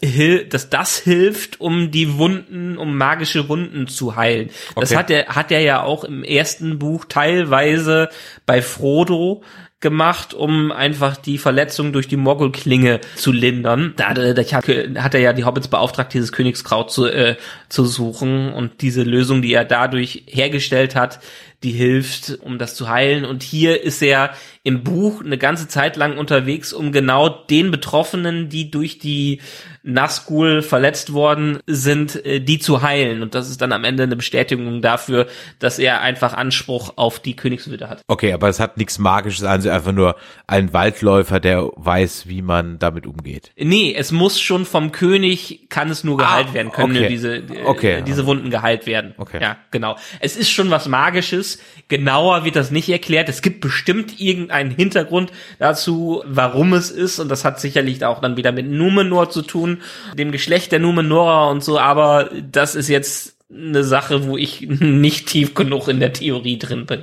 dass 0.48 0.70
das 0.70 0.96
hilft, 0.96 1.60
um 1.60 1.90
die 1.90 2.16
Wunden, 2.16 2.78
um 2.78 2.96
magische 2.96 3.50
Wunden 3.50 3.88
zu 3.88 4.16
heilen. 4.16 4.48
Okay. 4.70 4.80
Das 4.80 4.96
hat 4.96 5.10
er 5.10 5.26
hat 5.26 5.52
er 5.52 5.60
ja 5.60 5.82
auch 5.82 6.02
im 6.04 6.24
ersten 6.24 6.78
Buch 6.78 7.04
teilweise 7.04 8.08
bei 8.46 8.62
Frodo 8.62 9.42
gemacht, 9.86 10.34
um 10.34 10.72
einfach 10.72 11.16
die 11.16 11.38
Verletzung 11.38 11.92
durch 11.92 12.08
die 12.08 12.16
Moggelklinge 12.16 13.00
zu 13.14 13.30
lindern. 13.30 13.94
Da, 13.96 14.14
da 14.14 14.42
hat 14.42 15.14
er 15.14 15.20
ja 15.20 15.32
die 15.32 15.44
Hobbits 15.44 15.68
beauftragt, 15.68 16.12
dieses 16.12 16.32
Königskraut 16.32 16.90
zu, 16.90 17.06
äh, 17.06 17.36
zu 17.68 17.84
suchen 17.84 18.52
und 18.52 18.82
diese 18.82 19.04
Lösung, 19.04 19.42
die 19.42 19.54
er 19.54 19.64
dadurch 19.64 20.24
hergestellt 20.26 20.96
hat, 20.96 21.20
die 21.62 21.70
hilft, 21.70 22.36
um 22.42 22.58
das 22.58 22.74
zu 22.74 22.88
heilen. 22.88 23.24
Und 23.24 23.44
hier 23.44 23.80
ist 23.80 24.02
er 24.02 24.30
im 24.66 24.82
Buch 24.82 25.24
eine 25.24 25.38
ganze 25.38 25.68
Zeit 25.68 25.94
lang 25.94 26.18
unterwegs, 26.18 26.72
um 26.72 26.90
genau 26.90 27.28
den 27.28 27.70
Betroffenen, 27.70 28.48
die 28.48 28.68
durch 28.68 28.98
die 28.98 29.40
Nazgul 29.86 30.62
verletzt 30.62 31.12
worden 31.12 31.60
sind, 31.68 32.26
äh, 32.26 32.40
die 32.40 32.58
zu 32.58 32.82
heilen. 32.82 33.22
Und 33.22 33.36
das 33.36 33.48
ist 33.48 33.62
dann 33.62 33.70
am 33.72 33.84
Ende 33.84 34.02
eine 34.02 34.16
Bestätigung 34.16 34.82
dafür, 34.82 35.28
dass 35.60 35.78
er 35.78 36.00
einfach 36.00 36.34
Anspruch 36.34 36.94
auf 36.96 37.20
die 37.20 37.36
Königswürde 37.36 37.88
hat. 37.88 38.02
Okay, 38.08 38.32
aber 38.32 38.48
es 38.48 38.58
hat 38.58 38.76
nichts 38.76 38.98
Magisches 38.98 39.44
an, 39.44 39.52
also 39.52 39.70
einfach 39.70 39.92
nur 39.92 40.16
ein 40.48 40.72
Waldläufer, 40.72 41.38
der 41.38 41.70
weiß, 41.76 42.26
wie 42.26 42.42
man 42.42 42.80
damit 42.80 43.06
umgeht. 43.06 43.52
Nee, 43.56 43.94
es 43.96 44.10
muss 44.10 44.40
schon 44.40 44.66
vom 44.66 44.90
König, 44.90 45.68
kann 45.68 45.88
es 45.88 46.02
nur 46.02 46.16
geheilt 46.16 46.48
ah, 46.50 46.54
werden, 46.54 46.72
können 46.72 46.96
okay. 46.96 47.08
diese, 47.08 47.42
okay. 47.64 48.02
diese 48.04 48.26
Wunden 48.26 48.50
geheilt 48.50 48.86
werden. 48.86 49.14
Okay. 49.16 49.38
Ja, 49.40 49.58
genau. 49.70 49.96
Es 50.18 50.36
ist 50.36 50.50
schon 50.50 50.70
was 50.70 50.88
Magisches. 50.88 51.60
Genauer 51.86 52.44
wird 52.44 52.56
das 52.56 52.72
nicht 52.72 52.88
erklärt. 52.88 53.28
Es 53.28 53.40
gibt 53.40 53.60
bestimmt 53.60 54.18
irgendeinen 54.58 54.76
Hintergrund 54.76 55.32
dazu, 55.58 56.22
warum 56.26 56.72
es 56.72 56.90
ist. 56.90 57.18
Und 57.18 57.28
das 57.28 57.44
hat 57.44 57.60
sicherlich 57.60 58.04
auch 58.04 58.20
dann 58.20 58.36
wieder 58.36 58.52
mit 58.52 58.70
Numenor 58.70 59.30
zu 59.30 59.42
tun 59.42 59.82
dem 60.14 60.32
Geschlecht 60.32 60.72
der 60.72 60.80
Numenora 60.80 61.50
und 61.50 61.62
so, 61.62 61.78
aber 61.78 62.30
das 62.50 62.74
ist 62.74 62.88
jetzt 62.88 63.36
eine 63.50 63.84
Sache, 63.84 64.26
wo 64.26 64.36
ich 64.36 64.60
nicht 64.68 65.28
tief 65.28 65.54
genug 65.54 65.88
in 65.88 66.00
der 66.00 66.12
Theorie 66.12 66.58
drin 66.58 66.86
bin. 66.86 67.02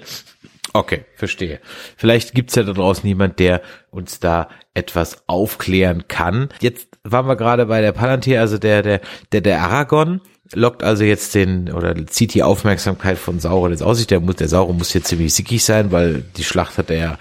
Okay, 0.75 1.05
verstehe. 1.15 1.59
Vielleicht 1.97 2.33
gibt's 2.33 2.55
ja 2.55 2.63
da 2.63 2.73
draußen 2.73 3.07
jemand, 3.07 3.37
der 3.37 3.61
uns 3.91 4.19
da 4.19 4.49
etwas 4.73 5.23
aufklären 5.27 6.07
kann. 6.07 6.49
Jetzt 6.61 6.87
waren 7.03 7.27
wir 7.27 7.35
gerade 7.35 7.67
bei 7.67 7.81
der 7.81 7.91
Palantir, 7.91 8.39
also 8.39 8.57
der, 8.57 8.81
der, 8.81 9.01
der, 9.31 9.41
der 9.41 9.61
Aragon 9.61 10.21
lockt 10.53 10.83
also 10.83 11.03
jetzt 11.03 11.35
den 11.35 11.71
oder 11.71 11.95
zieht 12.07 12.33
die 12.33 12.43
Aufmerksamkeit 12.43 13.17
von 13.17 13.39
Sauron 13.39 13.71
jetzt 13.71 13.83
aus 13.83 13.97
sich. 13.97 14.07
Der 14.07 14.19
muss, 14.19 14.35
der 14.35 14.47
Sauron 14.47 14.77
muss 14.77 14.91
hier 14.91 15.03
ziemlich 15.03 15.33
sickig 15.33 15.63
sein, 15.63 15.91
weil 15.91 16.23
die 16.37 16.43
Schlacht 16.43 16.77
hat 16.77 16.89
er 16.89 16.97
ja 16.97 17.17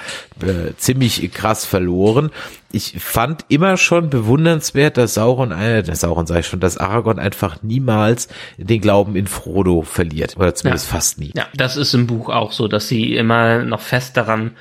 äh, 0.46 0.74
ziemlich 0.76 1.32
krass 1.32 1.64
verloren. 1.64 2.30
Ich 2.70 2.94
fand 2.98 3.44
immer 3.48 3.76
schon 3.76 4.10
bewundernswert, 4.10 4.96
dass 4.96 5.14
Sauron, 5.14 5.52
äh, 5.52 5.82
der 5.82 5.96
Sauron 5.96 6.26
sage 6.26 6.40
ich 6.40 6.46
schon, 6.46 6.60
dass 6.60 6.78
Aragorn 6.78 7.18
einfach 7.18 7.62
niemals 7.62 8.28
den 8.56 8.80
Glauben 8.80 9.16
in 9.16 9.26
Frodo 9.26 9.82
verliert 9.82 10.36
oder 10.36 10.54
zumindest 10.54 10.86
ja. 10.88 10.94
fast 10.94 11.18
nie. 11.18 11.32
Ja, 11.34 11.46
das 11.54 11.76
ist 11.76 11.94
im 11.94 12.06
Buch 12.06 12.28
auch 12.28 12.52
so, 12.52 12.68
dass 12.68 12.88
sie 12.88 13.14
immer 13.14 13.64
noch 13.64 13.80
fest 13.80 14.16
daran 14.16 14.52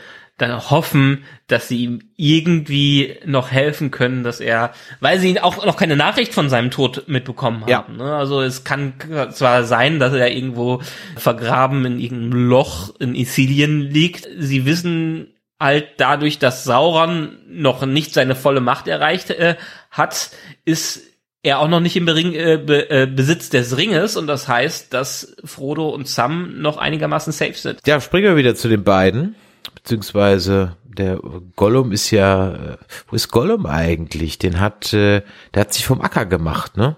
dann 0.41 0.69
hoffen, 0.69 1.23
dass 1.47 1.68
sie 1.68 1.84
ihm 1.84 1.99
irgendwie 2.18 3.18
noch 3.26 3.51
helfen 3.51 3.91
können, 3.91 4.23
dass 4.23 4.39
er, 4.39 4.73
weil 4.99 5.19
sie 5.19 5.39
auch 5.39 5.65
noch 5.65 5.77
keine 5.77 5.95
Nachricht 5.95 6.34
von 6.34 6.49
seinem 6.49 6.72
Tod 6.72 7.07
mitbekommen 7.07 7.61
haben. 7.61 7.99
Ja. 7.99 8.05
Ne? 8.05 8.15
Also 8.15 8.41
es 8.41 8.63
kann 8.63 8.93
zwar 9.31 9.63
sein, 9.63 9.99
dass 9.99 10.13
er 10.13 10.31
irgendwo 10.31 10.81
vergraben 11.15 11.85
in 11.85 11.99
irgendeinem 11.99 12.47
Loch 12.47 12.93
in 12.99 13.15
Isilien 13.15 13.81
liegt. 13.81 14.27
Sie 14.38 14.65
wissen 14.65 15.34
halt 15.59 15.89
dadurch, 15.97 16.39
dass 16.39 16.63
Sauron 16.63 17.38
noch 17.47 17.85
nicht 17.85 18.13
seine 18.13 18.35
volle 18.35 18.61
Macht 18.61 18.88
erreicht 18.88 19.30
äh, 19.30 19.55
hat, 19.91 20.31
ist 20.65 21.01
er 21.43 21.59
auch 21.59 21.68
noch 21.68 21.80
nicht 21.80 21.95
im 21.95 22.05
Bering, 22.05 22.34
äh, 22.34 22.57
Be, 22.57 22.89
äh, 22.89 23.07
Besitz 23.07 23.49
des 23.49 23.77
Ringes 23.77 24.15
und 24.15 24.27
das 24.27 24.47
heißt, 24.47 24.93
dass 24.93 25.35
Frodo 25.43 25.89
und 25.89 26.07
Sam 26.07 26.61
noch 26.61 26.77
einigermaßen 26.77 27.34
safe 27.34 27.53
sind. 27.53 27.80
Ja, 27.85 27.99
springen 27.99 28.27
wir 28.27 28.35
wieder 28.38 28.55
zu 28.55 28.68
den 28.68 28.84
beiden 28.84 29.35
beziehungsweise 29.81 30.77
der 30.83 31.19
Gollum 31.55 31.91
ist 31.91 32.11
ja, 32.11 32.53
äh, 32.53 32.77
wo 33.07 33.15
ist 33.15 33.29
Gollum 33.29 33.65
eigentlich? 33.65 34.37
Den 34.37 34.59
hat, 34.59 34.93
äh, 34.93 35.21
der 35.53 35.61
hat 35.61 35.73
sich 35.73 35.85
vom 35.85 36.01
Acker 36.01 36.25
gemacht, 36.25 36.77
ne? 36.77 36.97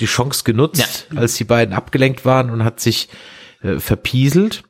Die 0.00 0.06
Chance 0.06 0.44
genutzt, 0.44 1.08
ja. 1.10 1.18
als 1.18 1.34
die 1.34 1.44
beiden 1.44 1.74
abgelenkt 1.74 2.24
waren 2.24 2.50
und 2.50 2.64
hat 2.64 2.78
sich 2.80 3.08
äh, 3.62 3.78
verpieselt. 3.80 4.62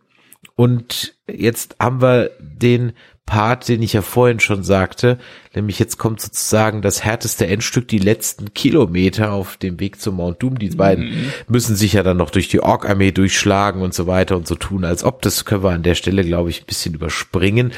Und 0.55 1.15
jetzt 1.31 1.77
haben 1.79 2.01
wir 2.01 2.31
den 2.41 2.93
Part, 3.29 3.69
den 3.69 3.83
ich 3.83 3.93
ja 3.93 4.01
vorhin 4.01 4.41
schon 4.41 4.65
sagte, 4.65 5.19
nämlich 5.55 5.79
jetzt 5.79 5.99
kommt 5.99 6.19
sozusagen 6.19 6.81
das 6.81 7.05
härteste 7.05 7.47
Endstück, 7.47 7.87
die 7.87 7.99
letzten 7.99 8.55
Kilometer 8.55 9.33
auf 9.33 9.59
dem 9.59 9.79
Weg 9.81 10.01
zum 10.01 10.17
Mount 10.17 10.43
Doom. 10.43 10.59
Die 10.59 10.71
beiden 10.71 11.11
mhm. 11.11 11.33
müssen 11.47 11.77
sich 11.77 11.93
ja 11.93 12.03
dann 12.03 12.17
noch 12.17 12.31
durch 12.31 12.49
die 12.49 12.61
Ork-Armee 12.61 13.13
durchschlagen 13.13 13.83
und 13.83 13.93
so 13.93 14.07
weiter 14.07 14.35
und 14.35 14.49
so 14.49 14.55
tun, 14.55 14.87
als 14.87 15.05
ob. 15.05 15.21
Das 15.21 15.45
können 15.45 15.63
wir 15.63 15.73
an 15.73 15.83
der 15.83 15.95
Stelle, 15.95 16.25
glaube 16.25 16.49
ich, 16.49 16.63
ein 16.63 16.67
bisschen 16.67 16.95
überspringen, 16.95 17.73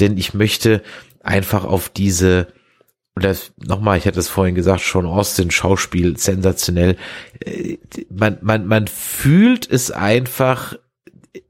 denn 0.00 0.16
ich 0.16 0.32
möchte 0.32 0.82
einfach 1.22 1.64
auf 1.64 1.90
diese 1.90 2.48
oder 3.16 3.36
nochmal, 3.64 3.98
ich 3.98 4.06
hatte 4.06 4.18
es 4.18 4.28
vorhin 4.28 4.56
gesagt, 4.56 4.82
Sean 4.82 5.06
Austin, 5.06 5.50
Schauspiel, 5.52 6.16
sensationell. 6.16 6.96
Äh, 7.44 7.76
man, 8.10 8.38
man, 8.40 8.66
man 8.66 8.88
fühlt 8.88 9.70
es 9.70 9.90
einfach 9.92 10.74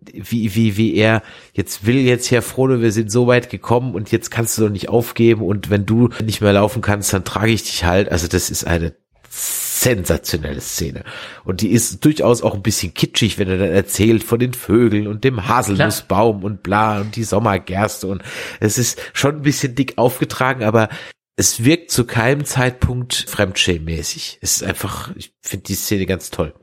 wie, 0.01 0.55
wie, 0.55 0.77
wie 0.77 0.95
er 0.95 1.23
jetzt 1.53 1.87
will 1.87 1.99
jetzt 1.99 2.31
Herr 2.31 2.43
Frodo, 2.43 2.81
wir 2.81 2.93
sind 2.93 3.11
so 3.11 3.27
weit 3.27 3.51
gekommen 3.51 3.95
und 3.95 4.11
jetzt 4.11 4.31
kannst 4.31 4.57
du 4.57 4.63
doch 4.63 4.71
nicht 4.71 4.89
aufgeben 4.89 5.43
und 5.43 5.71
wenn 5.71 5.87
du 5.87 6.09
nicht 6.25 6.41
mehr 6.41 6.53
laufen 6.53 6.83
kannst, 6.83 7.13
dann 7.13 7.25
trage 7.25 7.53
ich 7.53 7.63
dich 7.65 7.85
halt. 7.85 8.11
Also 8.11 8.29
das 8.29 8.51
ist 8.51 8.67
eine 8.67 8.95
sensationelle 9.29 10.61
Szene. 10.61 11.05
Und 11.45 11.61
die 11.61 11.71
ist 11.71 12.05
durchaus 12.05 12.43
auch 12.43 12.55
ein 12.55 12.63
bisschen 12.63 12.95
kitschig, 12.95 13.39
wenn 13.39 13.49
er 13.49 13.59
dann 13.59 13.71
erzählt 13.71 14.25
von 14.25 14.39
den 14.39 14.55
Vögeln 14.55 15.07
und 15.07 15.25
dem 15.25 15.47
Haselnussbaum 15.49 16.41
Klar. 16.41 16.51
und 16.51 16.63
bla 16.63 17.01
und 17.01 17.17
die 17.17 17.25
Sommergerste 17.25 18.07
und 18.07 18.23
es 18.61 18.79
ist 18.79 19.01
schon 19.13 19.37
ein 19.37 19.43
bisschen 19.43 19.75
dick 19.75 19.99
aufgetragen, 19.99 20.63
aber 20.63 20.89
es 21.37 21.65
wirkt 21.65 21.91
zu 21.91 22.07
keinem 22.07 22.45
Zeitpunkt 22.45 23.27
fremdschämmäßig. 23.29 24.39
Es 24.41 24.57
ist 24.57 24.63
einfach, 24.63 25.11
ich 25.17 25.35
finde 25.43 25.65
die 25.65 25.75
Szene 25.75 26.07
ganz 26.07 26.31
toll. 26.31 26.55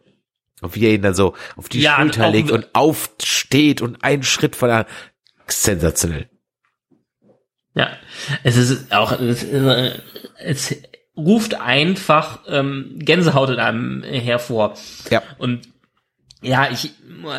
Und 0.61 0.75
wie 0.75 0.85
er 0.85 0.93
ihn 0.93 1.01
dann 1.01 1.15
so 1.15 1.35
auf 1.55 1.69
die 1.69 1.81
ja, 1.81 1.97
Schulter 1.97 2.29
legt 2.29 2.51
und 2.51 2.73
aufsteht 2.73 3.81
und 3.81 4.03
einen 4.03 4.23
Schritt 4.23 4.55
von 4.55 4.69
der, 4.69 4.85
sensationell. 5.47 6.29
Ja, 7.73 7.89
es 8.43 8.57
ist 8.57 8.91
auch, 8.91 9.13
es, 9.19 9.43
es 9.43 10.75
ruft 11.15 11.55
einfach 11.55 12.39
ähm, 12.47 12.95
Gänsehaut 12.99 13.49
in 13.49 13.59
einem 13.59 14.03
hervor. 14.03 14.75
Ja. 15.09 15.23
Und 15.37 15.67
ja, 16.41 16.69
ich 16.71 16.91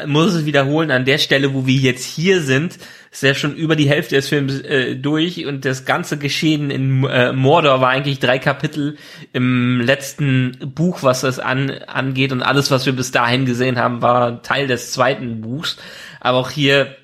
muss 0.06 0.32
es 0.32 0.46
wiederholen, 0.46 0.90
an 0.90 1.04
der 1.04 1.18
Stelle, 1.18 1.54
wo 1.54 1.66
wir 1.66 1.74
jetzt 1.74 2.04
hier 2.04 2.40
sind, 2.40 2.78
ist 3.12 3.22
ja 3.22 3.34
schon 3.34 3.54
über 3.54 3.76
die 3.76 3.88
Hälfte 3.88 4.14
des 4.16 4.30
Films 4.30 4.60
äh, 4.60 4.96
durch 4.96 5.44
und 5.44 5.66
das 5.66 5.84
ganze 5.84 6.16
Geschehen 6.16 6.70
in 6.70 7.04
äh, 7.04 7.32
Mordor 7.34 7.82
war 7.82 7.90
eigentlich 7.90 8.20
drei 8.20 8.38
Kapitel 8.38 8.96
im 9.34 9.82
letzten 9.82 10.56
Buch, 10.74 11.02
was 11.02 11.20
das 11.20 11.38
an, 11.38 11.70
angeht 11.70 12.32
und 12.32 12.42
alles, 12.42 12.70
was 12.70 12.86
wir 12.86 12.94
bis 12.94 13.10
dahin 13.10 13.44
gesehen 13.44 13.78
haben, 13.78 14.00
war 14.00 14.42
Teil 14.42 14.66
des 14.66 14.92
zweiten 14.92 15.42
Buchs. 15.42 15.76
Aber 16.20 16.38
auch 16.38 16.50
hier 16.50 16.96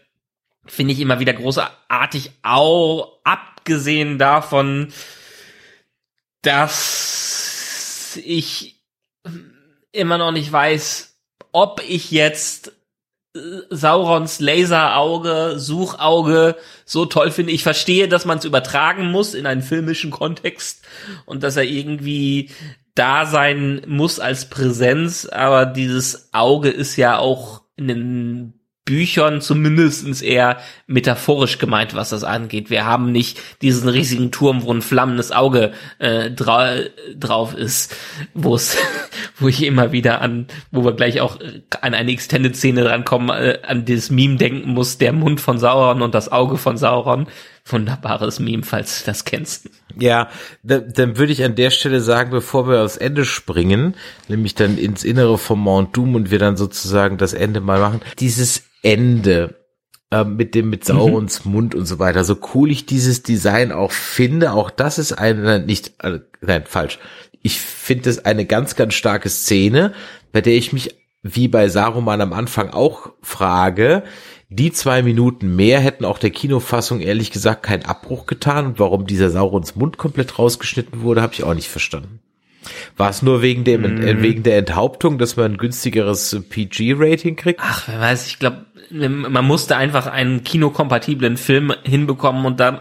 finde 0.65 0.95
ich 0.95 1.01
immer 1.01 1.21
wieder 1.21 1.35
großartig, 1.35 2.31
auch 2.43 3.19
abgesehen 3.25 4.19
davon, 4.19 4.89
dass 6.41 8.19
ich 8.25 8.81
immer 9.93 10.17
noch 10.17 10.33
nicht 10.33 10.51
weiß, 10.51 11.19
ob 11.53 11.83
ich 11.87 12.11
jetzt 12.11 12.73
Saurons 13.71 14.41
Laserauge, 14.41 15.59
Suchauge 15.59 16.57
so 16.85 17.05
toll 17.05 17.31
finde. 17.31 17.53
Ich 17.53 17.63
verstehe, 17.63 18.09
dass 18.09 18.25
man 18.25 18.39
es 18.39 18.45
übertragen 18.45 19.11
muss 19.11 19.35
in 19.35 19.47
einen 19.47 19.63
filmischen 19.63 20.11
Kontext 20.11 20.85
und 21.27 21.43
dass 21.43 21.57
er 21.57 21.65
irgendwie 21.65 22.51
da 22.95 23.27
sein 23.27 23.83
muss 23.87 24.19
als 24.19 24.49
Präsenz, 24.49 25.27
aber 25.27 25.67
dieses 25.67 26.33
Auge 26.33 26.69
ist 26.71 26.97
ja 26.97 27.19
auch 27.19 27.63
in 27.77 27.87
den 27.87 28.58
Büchern 28.89 29.43
zumindestens 29.43 30.23
eher 30.23 30.57
metaphorisch 30.87 31.59
gemeint, 31.59 31.95
was 31.95 32.09
das 32.09 32.25
angeht. 32.25 32.71
Wir 32.71 32.87
haben 32.87 33.13
nicht 33.13 33.39
diesen 33.61 33.87
riesigen 33.87 34.31
Turm, 34.31 34.63
wo 34.63 34.73
ein 34.73 34.81
flammendes 34.81 35.31
Auge 35.31 35.73
äh, 35.99 36.31
dra 36.31 36.77
drauf 37.15 37.53
ist, 37.53 37.95
wo 38.33 38.55
es, 38.55 38.79
wo 39.39 39.49
ich 39.49 39.63
immer 39.63 39.93
wieder 39.93 40.23
an, 40.23 40.47
wo 40.71 40.87
wir 40.87 40.93
gleich 40.93 41.21
auch 41.21 41.39
an 41.83 41.93
eine 41.93 42.11
Extended-Szene 42.13 42.83
drankommen, 42.83 43.29
äh, 43.29 43.59
an 43.67 43.85
dieses 43.85 44.09
Meme 44.09 44.37
denken 44.37 44.71
muss, 44.71 44.97
der 44.97 45.13
Mund 45.13 45.39
von 45.39 45.59
Sauron 45.59 46.01
und 46.01 46.15
das 46.15 46.33
Auge 46.33 46.57
von 46.57 46.79
Sauron. 46.79 47.27
Wunderbares 47.71 48.41
Meme, 48.41 48.63
falls 48.63 49.01
du 49.01 49.07
das 49.07 49.25
kennst. 49.25 49.69
Ja, 49.99 50.29
dann, 50.63 50.93
dann 50.93 51.19
würde 51.19 51.33
ich 51.33 51.45
an 51.45 51.55
der 51.55 51.71
Stelle 51.71 52.01
sagen, 52.01 52.31
bevor 52.31 52.69
wir 52.69 52.83
aufs 52.83 52.97
Ende 52.97 53.25
springen, 53.25 53.95
nämlich 54.29 54.55
dann 54.55 54.79
ins 54.79 55.05
Innere 55.05 55.39
vom 55.39 55.61
Mount 55.61 55.97
Doom 55.97 56.15
und 56.15 56.31
wir 56.31 56.39
dann 56.39 56.57
sozusagen 56.57 57.19
das 57.19 57.33
Ende 57.33 57.61
mal 57.61 57.81
machen, 57.81 58.01
dieses 58.19 58.63
Ende 58.83 59.59
äh, 60.11 60.25
mit 60.25 60.55
dem 60.55 60.71
mit 60.71 60.85
Saurons 60.85 61.45
mhm. 61.45 61.53
Mund 61.53 61.75
und 61.75 61.87
so 61.87 61.99
weiter. 61.99 62.25
So 62.25 62.37
cool 62.55 62.71
ich 62.71 62.87
dieses 62.87 63.23
Design 63.23 63.73
auch 63.73 63.93
finde, 63.93 64.53
auch 64.53 64.71
das 64.71 64.99
ist 64.99 65.13
eine 65.13 65.61
nicht 65.61 66.03
äh, 66.03 66.21
nein 66.41 66.65
falsch. 66.67 66.99
Ich 67.43 67.61
finde 67.61 68.11
es 68.11 68.25
eine 68.25 68.47
ganz 68.47 68.75
ganz 68.75 68.95
starke 68.95 69.29
Szene, 69.29 69.93
bei 70.33 70.41
der 70.41 70.55
ich 70.55 70.73
mich 70.73 70.97
wie 71.23 71.49
bei 71.49 71.69
Saruman 71.69 72.21
am 72.21 72.33
Anfang 72.33 72.71
auch 72.71 73.13
frage, 73.23 74.05
die 74.49 74.73
zwei 74.73 75.03
Minuten 75.03 75.57
mehr 75.57 75.81
hätten 75.81 76.05
auch 76.05 76.19
der 76.19 76.31
Kinofassung 76.31 77.01
ehrlich 77.01 77.31
gesagt 77.31 77.63
keinen 77.65 77.85
Abbruch 77.85 78.27
getan 78.27 78.67
und 78.67 78.79
warum 78.79 79.07
dieser 79.07 79.31
Saurons 79.31 79.77
Mund 79.77 79.99
komplett 79.99 80.39
rausgeschnitten 80.39 81.03
wurde, 81.03 81.21
habe 81.21 81.35
ich 81.35 81.45
auch 81.45 81.55
nicht 81.55 81.69
verstanden. 81.69 82.21
War 82.97 83.11
es 83.11 83.23
nur 83.23 83.43
wegen 83.43 83.65
dem 83.65 83.83
mm. 83.83 84.23
wegen 84.23 84.43
der 84.43 84.59
Enthauptung, 84.59 85.19
dass 85.19 85.37
man 85.37 85.53
ein 85.53 85.59
günstigeres 85.59 86.45
PG-Rating 86.49 87.37
kriegt? 87.37 87.61
Ach, 87.63 87.89
wer 87.89 88.01
weiß, 88.01 88.27
ich 88.27 88.39
glaube, 88.39 88.67
man 88.91 89.45
musste 89.45 89.77
einfach 89.77 90.07
einen 90.07 90.45
kinokompatiblen 90.45 91.37
Film 91.37 91.73
hinbekommen 91.85 92.47
und 92.47 92.59
dann 92.61 92.81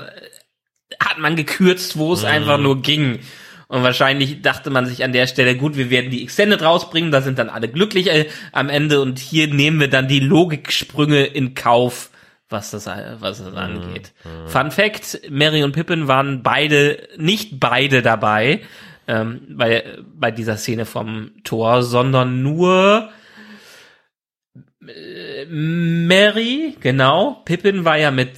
hat 0.99 1.19
man 1.19 1.35
gekürzt, 1.35 1.97
wo 1.97 2.14
es 2.14 2.23
mm. 2.23 2.27
einfach 2.27 2.57
nur 2.57 2.81
ging. 2.81 3.19
Und 3.68 3.84
wahrscheinlich 3.84 4.41
dachte 4.41 4.69
man 4.69 4.85
sich 4.85 5.03
an 5.03 5.11
der 5.11 5.27
Stelle, 5.27 5.57
gut, 5.57 5.76
wir 5.76 5.89
werden 5.89 6.10
die 6.10 6.23
Extended 6.23 6.61
rausbringen, 6.61 7.11
da 7.11 7.22
sind 7.22 7.38
dann 7.38 7.49
alle 7.49 7.68
glücklich 7.68 8.07
äh, 8.07 8.27
am 8.53 8.69
Ende 8.69 9.02
und 9.02 9.19
hier 9.19 9.48
nehmen 9.48 9.80
wir 9.80 9.89
dann 9.89 10.07
die 10.07 10.22
Logiksprünge 10.22 11.26
in 11.26 11.53
Kauf, 11.53 12.10
was 12.48 12.72
das, 12.72 12.88
was 12.88 13.44
das 13.44 13.53
angeht. 13.53 14.14
Mhm. 14.23 14.48
Fun 14.48 14.72
Fact, 14.72 15.19
Mary 15.30 15.64
und 15.64 15.73
Pippin 15.73 16.07
waren 16.07 16.44
beide, 16.44 17.10
nicht 17.18 17.60
beide 17.60 18.02
dabei, 18.02 18.61
ähm, 19.06 19.41
bei, 19.49 19.98
bei 20.15 20.31
dieser 20.31 20.56
Szene 20.56 20.85
vom 20.85 21.31
Tor, 21.44 21.84
sondern 21.84 22.41
nur 22.41 23.10
äh, 24.88 25.45
Mary, 25.45 26.77
genau, 26.80 27.41
Pippin 27.44 27.84
war 27.84 27.98
ja 27.98 28.11
mit, 28.11 28.31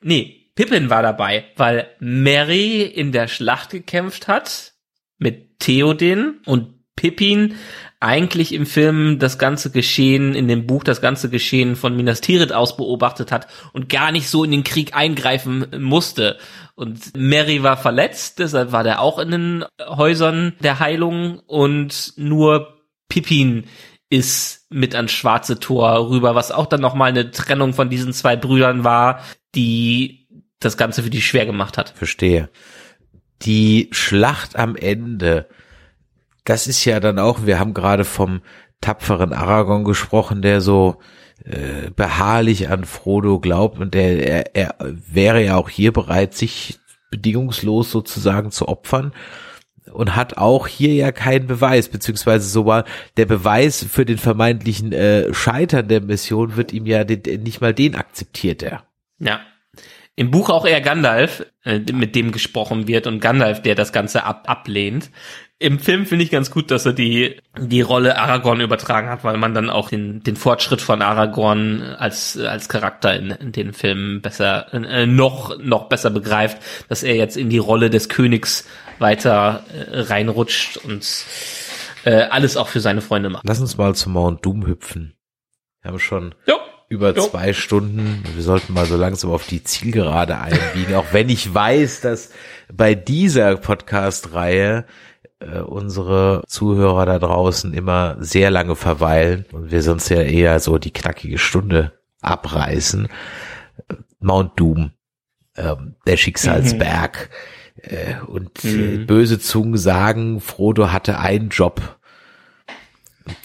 nee, 0.00 0.52
Pippin 0.54 0.90
war 0.90 1.02
dabei, 1.02 1.46
weil 1.56 1.88
Mary 1.98 2.82
in 2.82 3.10
der 3.10 3.26
Schlacht 3.26 3.70
gekämpft 3.70 4.28
hat 4.28 4.75
mit 5.18 5.58
Theoden 5.58 6.40
und 6.46 6.74
Pippin 6.96 7.54
eigentlich 8.00 8.52
im 8.52 8.66
Film 8.66 9.18
das 9.18 9.38
ganze 9.38 9.70
Geschehen, 9.70 10.34
in 10.34 10.48
dem 10.48 10.66
Buch 10.66 10.82
das 10.84 11.00
ganze 11.00 11.30
Geschehen 11.30 11.76
von 11.76 11.96
Minas 11.96 12.20
Tirith 12.20 12.52
aus 12.52 12.76
beobachtet 12.76 13.32
hat 13.32 13.46
und 13.72 13.88
gar 13.88 14.12
nicht 14.12 14.28
so 14.28 14.44
in 14.44 14.50
den 14.50 14.64
Krieg 14.64 14.94
eingreifen 14.94 15.66
musste. 15.78 16.38
Und 16.74 17.16
Mary 17.16 17.62
war 17.62 17.76
verletzt, 17.76 18.38
deshalb 18.38 18.72
war 18.72 18.84
der 18.84 19.00
auch 19.00 19.18
in 19.18 19.30
den 19.30 19.64
Häusern 19.80 20.54
der 20.60 20.78
Heilung 20.78 21.38
und 21.40 22.14
nur 22.16 22.76
Pippin 23.08 23.64
ist 24.08 24.66
mit 24.70 24.94
ans 24.94 25.12
schwarze 25.12 25.58
Tor 25.58 26.10
rüber, 26.10 26.34
was 26.34 26.52
auch 26.52 26.66
dann 26.66 26.80
nochmal 26.80 27.10
eine 27.10 27.30
Trennung 27.30 27.72
von 27.72 27.90
diesen 27.90 28.12
zwei 28.12 28.36
Brüdern 28.36 28.84
war, 28.84 29.20
die 29.54 30.28
das 30.60 30.76
Ganze 30.76 31.02
für 31.02 31.10
die 31.10 31.22
schwer 31.22 31.46
gemacht 31.46 31.76
hat. 31.76 31.90
Verstehe. 31.90 32.48
Die 33.42 33.88
Schlacht 33.92 34.56
am 34.56 34.76
Ende, 34.76 35.46
das 36.44 36.66
ist 36.66 36.84
ja 36.84 37.00
dann 37.00 37.18
auch, 37.18 37.46
wir 37.46 37.58
haben 37.58 37.74
gerade 37.74 38.04
vom 38.04 38.40
tapferen 38.80 39.32
Aragorn 39.32 39.84
gesprochen, 39.84 40.42
der 40.42 40.60
so 40.60 40.98
äh, 41.44 41.90
beharrlich 41.94 42.68
an 42.70 42.84
Frodo 42.84 43.40
glaubt 43.40 43.78
und 43.78 43.94
der 43.94 44.26
er, 44.26 44.56
er 44.56 44.74
wäre 44.80 45.44
ja 45.44 45.56
auch 45.56 45.68
hier 45.68 45.92
bereit, 45.92 46.34
sich 46.34 46.78
bedingungslos 47.10 47.90
sozusagen 47.90 48.50
zu 48.50 48.68
opfern 48.68 49.12
und 49.92 50.16
hat 50.16 50.36
auch 50.36 50.66
hier 50.66 50.94
ja 50.94 51.12
keinen 51.12 51.46
Beweis, 51.46 51.88
beziehungsweise 51.88 52.48
so 52.48 52.66
war 52.66 52.84
der 53.16 53.26
Beweis 53.26 53.84
für 53.84 54.04
den 54.04 54.18
vermeintlichen 54.18 54.92
äh, 54.92 55.32
Scheitern 55.32 55.88
der 55.88 56.00
Mission 56.00 56.56
wird 56.56 56.72
ihm 56.72 56.86
ja 56.86 57.04
den, 57.04 57.42
nicht 57.42 57.60
mal 57.60 57.74
den 57.74 57.94
akzeptiert 57.94 58.62
er. 58.62 58.84
Ja. 59.18 59.40
Im 60.18 60.30
Buch 60.30 60.48
auch 60.48 60.64
eher 60.64 60.80
Gandalf, 60.80 61.44
äh, 61.62 61.78
mit 61.92 62.14
dem 62.14 62.32
gesprochen 62.32 62.88
wird 62.88 63.06
und 63.06 63.20
Gandalf, 63.20 63.60
der 63.60 63.74
das 63.74 63.92
Ganze 63.92 64.24
ab 64.24 64.44
ablehnt. 64.48 65.10
Im 65.58 65.78
Film 65.78 66.06
finde 66.06 66.24
ich 66.24 66.30
ganz 66.30 66.50
gut, 66.50 66.70
dass 66.70 66.84
er 66.86 66.94
die, 66.94 67.36
die 67.58 67.82
Rolle 67.82 68.18
Aragorn 68.18 68.60
übertragen 68.60 69.08
hat, 69.08 69.24
weil 69.24 69.36
man 69.36 69.54
dann 69.54 69.70
auch 69.70 69.90
den, 69.90 70.22
den 70.22 70.36
Fortschritt 70.36 70.80
von 70.80 71.00
Aragorn 71.02 71.82
als, 71.82 72.38
als 72.38 72.68
Charakter 72.68 73.14
in, 73.14 73.30
in 73.30 73.52
den 73.52 73.72
Filmen 73.74 74.22
besser, 74.22 74.72
äh, 74.72 75.06
noch, 75.06 75.58
noch 75.58 75.88
besser 75.88 76.10
begreift, 76.10 76.58
dass 76.88 77.02
er 77.02 77.14
jetzt 77.14 77.36
in 77.36 77.50
die 77.50 77.58
Rolle 77.58 77.90
des 77.90 78.08
Königs 78.08 78.66
weiter 78.98 79.64
äh, 79.72 80.00
reinrutscht 80.00 80.78
und 80.78 81.06
äh, 82.04 82.22
alles 82.22 82.56
auch 82.56 82.68
für 82.68 82.80
seine 82.80 83.02
Freunde 83.02 83.28
macht. 83.28 83.44
Lass 83.46 83.60
uns 83.60 83.76
mal 83.76 83.94
zum 83.94 84.12
Mount 84.14 84.44
Doom 84.44 84.66
hüpfen. 84.66 85.14
Wir 85.82 85.90
haben 85.90 85.98
schon 85.98 86.34
jo. 86.46 86.56
Über 86.88 87.14
jo. 87.14 87.22
zwei 87.28 87.52
Stunden. 87.52 88.22
Wir 88.34 88.42
sollten 88.42 88.72
mal 88.72 88.86
so 88.86 88.96
langsam 88.96 89.30
auf 89.30 89.46
die 89.46 89.64
Zielgerade 89.64 90.38
einbiegen, 90.38 90.94
auch 90.94 91.12
wenn 91.12 91.28
ich 91.28 91.52
weiß, 91.52 92.00
dass 92.00 92.30
bei 92.72 92.94
dieser 92.94 93.56
Podcast-Reihe 93.56 94.84
äh, 95.40 95.58
unsere 95.60 96.42
Zuhörer 96.46 97.06
da 97.06 97.18
draußen 97.18 97.74
immer 97.74 98.16
sehr 98.20 98.50
lange 98.50 98.76
verweilen 98.76 99.44
und 99.52 99.70
wir 99.70 99.82
sonst 99.82 100.08
ja 100.08 100.22
eher 100.22 100.60
so 100.60 100.78
die 100.78 100.92
knackige 100.92 101.38
Stunde 101.38 101.92
abreißen. 102.22 103.08
Mount 104.20 104.58
Doom, 104.58 104.92
ähm, 105.56 105.96
der 106.06 106.16
Schicksalsberg. 106.16 107.30
Mhm. 107.30 107.56
Äh, 107.82 108.20
und 108.26 108.64
äh, 108.64 108.68
mhm. 108.68 109.06
böse 109.06 109.38
Zungen 109.38 109.76
sagen, 109.76 110.40
Frodo 110.40 110.90
hatte 110.90 111.18
einen 111.18 111.50
Job. 111.50 111.98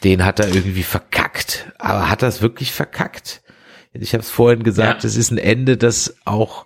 Den 0.03 0.23
hat 0.25 0.39
er 0.39 0.53
irgendwie 0.53 0.83
verkackt. 0.83 1.71
Aber 1.79 2.09
hat 2.09 2.21
er 2.21 2.29
es 2.29 2.41
wirklich 2.41 2.71
verkackt? 2.71 3.41
Ich 3.93 4.13
habe 4.13 4.21
es 4.23 4.29
vorhin 4.29 4.63
gesagt, 4.63 5.03
Ja. 5.03 5.07
es 5.07 5.17
ist 5.17 5.31
ein 5.31 5.37
Ende, 5.37 5.77
das 5.77 6.15
auch 6.25 6.65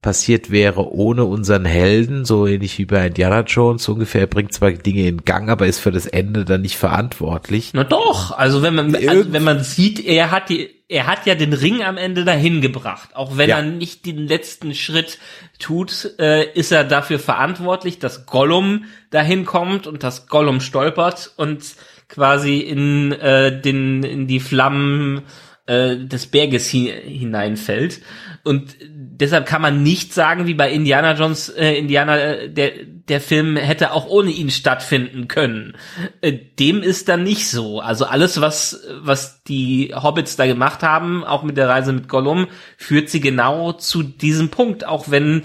passiert 0.00 0.50
wäre 0.52 0.92
ohne 0.92 1.24
unseren 1.24 1.64
Helden, 1.64 2.24
so 2.24 2.46
ähnlich 2.46 2.78
wie 2.78 2.84
bei 2.84 3.08
Indiana 3.08 3.40
Jones 3.40 3.88
ungefähr. 3.88 4.22
Er 4.22 4.26
bringt 4.28 4.52
zwar 4.52 4.70
Dinge 4.70 5.08
in 5.08 5.24
Gang, 5.24 5.50
aber 5.50 5.66
ist 5.66 5.80
für 5.80 5.90
das 5.90 6.06
Ende 6.06 6.44
dann 6.44 6.60
nicht 6.62 6.76
verantwortlich. 6.76 7.72
Na 7.74 7.82
doch, 7.82 8.30
also 8.30 8.62
wenn 8.62 8.76
man, 8.76 8.94
also 8.94 9.32
wenn 9.32 9.42
man 9.42 9.64
sieht, 9.64 9.98
er 10.06 10.30
hat 10.30 10.50
die, 10.50 10.70
er 10.88 11.08
hat 11.08 11.26
ja 11.26 11.34
den 11.34 11.52
Ring 11.52 11.82
am 11.82 11.96
Ende 11.96 12.24
dahin 12.24 12.60
gebracht. 12.60 13.10
Auch 13.14 13.36
wenn 13.36 13.48
Ja. 13.50 13.56
er 13.56 13.64
nicht 13.64 14.06
den 14.06 14.28
letzten 14.28 14.72
Schritt 14.72 15.18
tut, 15.58 16.14
äh, 16.20 16.48
ist 16.52 16.70
er 16.70 16.84
dafür 16.84 17.18
verantwortlich, 17.18 17.98
dass 17.98 18.24
Gollum 18.24 18.84
dahin 19.10 19.44
kommt 19.44 19.88
und 19.88 20.04
dass 20.04 20.28
Gollum 20.28 20.60
stolpert 20.60 21.32
und 21.36 21.64
quasi 22.08 22.58
in 22.58 23.12
äh, 23.12 23.60
den 23.60 24.02
in 24.02 24.26
die 24.26 24.40
Flammen 24.40 25.22
äh, 25.66 25.96
des 25.96 26.26
Berges 26.26 26.72
hi 26.72 26.92
hineinfällt. 27.04 28.00
Und 28.44 28.76
deshalb 28.80 29.46
kann 29.46 29.60
man 29.60 29.82
nicht 29.82 30.14
sagen, 30.14 30.46
wie 30.46 30.54
bei 30.54 30.70
Indiana 30.70 31.14
Jones, 31.14 31.50
äh, 31.50 31.74
Indiana, 31.74 32.18
äh, 32.18 32.50
der, 32.50 32.72
der 32.86 33.20
Film 33.20 33.56
hätte 33.56 33.92
auch 33.92 34.08
ohne 34.08 34.30
ihn 34.30 34.50
stattfinden 34.50 35.28
können. 35.28 35.74
Äh, 36.20 36.32
dem 36.32 36.82
ist 36.82 37.08
dann 37.08 37.24
nicht 37.24 37.48
so. 37.48 37.80
Also 37.80 38.06
alles, 38.06 38.40
was, 38.40 38.82
was 39.00 39.42
die 39.42 39.92
Hobbits 39.94 40.36
da 40.36 40.46
gemacht 40.46 40.82
haben, 40.82 41.24
auch 41.24 41.42
mit 41.42 41.56
der 41.56 41.68
Reise 41.68 41.92
mit 41.92 42.08
Gollum, 42.08 42.46
führt 42.76 43.10
sie 43.10 43.20
genau 43.20 43.72
zu 43.72 44.02
diesem 44.02 44.48
Punkt, 44.48 44.86
auch 44.86 45.10
wenn 45.10 45.44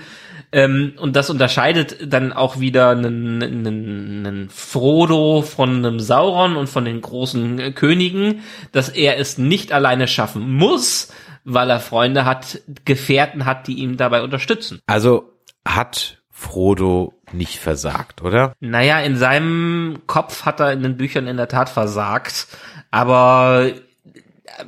ähm, 0.53 0.93
und 0.97 1.15
das 1.15 1.31
unterscheidet 1.31 2.13
dann 2.13 2.31
auch 2.31 2.59
wieder 2.59 2.91
einen, 2.91 3.41
einen, 3.41 4.25
einen 4.25 4.49
Frodo 4.49 5.41
von 5.41 5.77
einem 5.77 5.99
Sauron 5.99 6.55
und 6.55 6.67
von 6.67 6.85
den 6.85 7.01
großen 7.01 7.59
äh, 7.59 7.71
Königen, 7.71 8.41
dass 8.71 8.89
er 8.89 9.17
es 9.17 9.39
nicht 9.39 9.71
alleine 9.71 10.07
schaffen 10.07 10.53
muss, 10.53 11.11
weil 11.43 11.71
er 11.71 11.79
Freunde 11.79 12.25
hat, 12.25 12.61
Gefährten 12.85 13.45
hat, 13.45 13.67
die 13.67 13.79
ihm 13.79 13.97
dabei 13.97 14.21
unterstützen. 14.21 14.79
Also 14.85 15.33
hat 15.67 16.21
Frodo 16.29 17.13
nicht 17.31 17.57
versagt, 17.57 18.21
oder? 18.21 18.53
Naja, 18.59 18.99
in 18.99 19.17
seinem 19.17 20.03
Kopf 20.05 20.45
hat 20.45 20.59
er 20.59 20.71
in 20.71 20.83
den 20.83 20.97
Büchern 20.97 21.25
in 21.25 21.37
der 21.37 21.47
Tat 21.47 21.69
versagt, 21.69 22.47
aber 22.91 23.71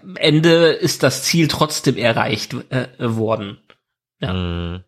am 0.02 0.16
Ende 0.16 0.70
ist 0.70 1.04
das 1.04 1.22
Ziel 1.22 1.48
trotzdem 1.48 1.96
erreicht 1.96 2.56
äh, 2.72 2.88
worden. 2.98 3.60
Ja. 4.20 4.34
Mhm. 4.34 4.84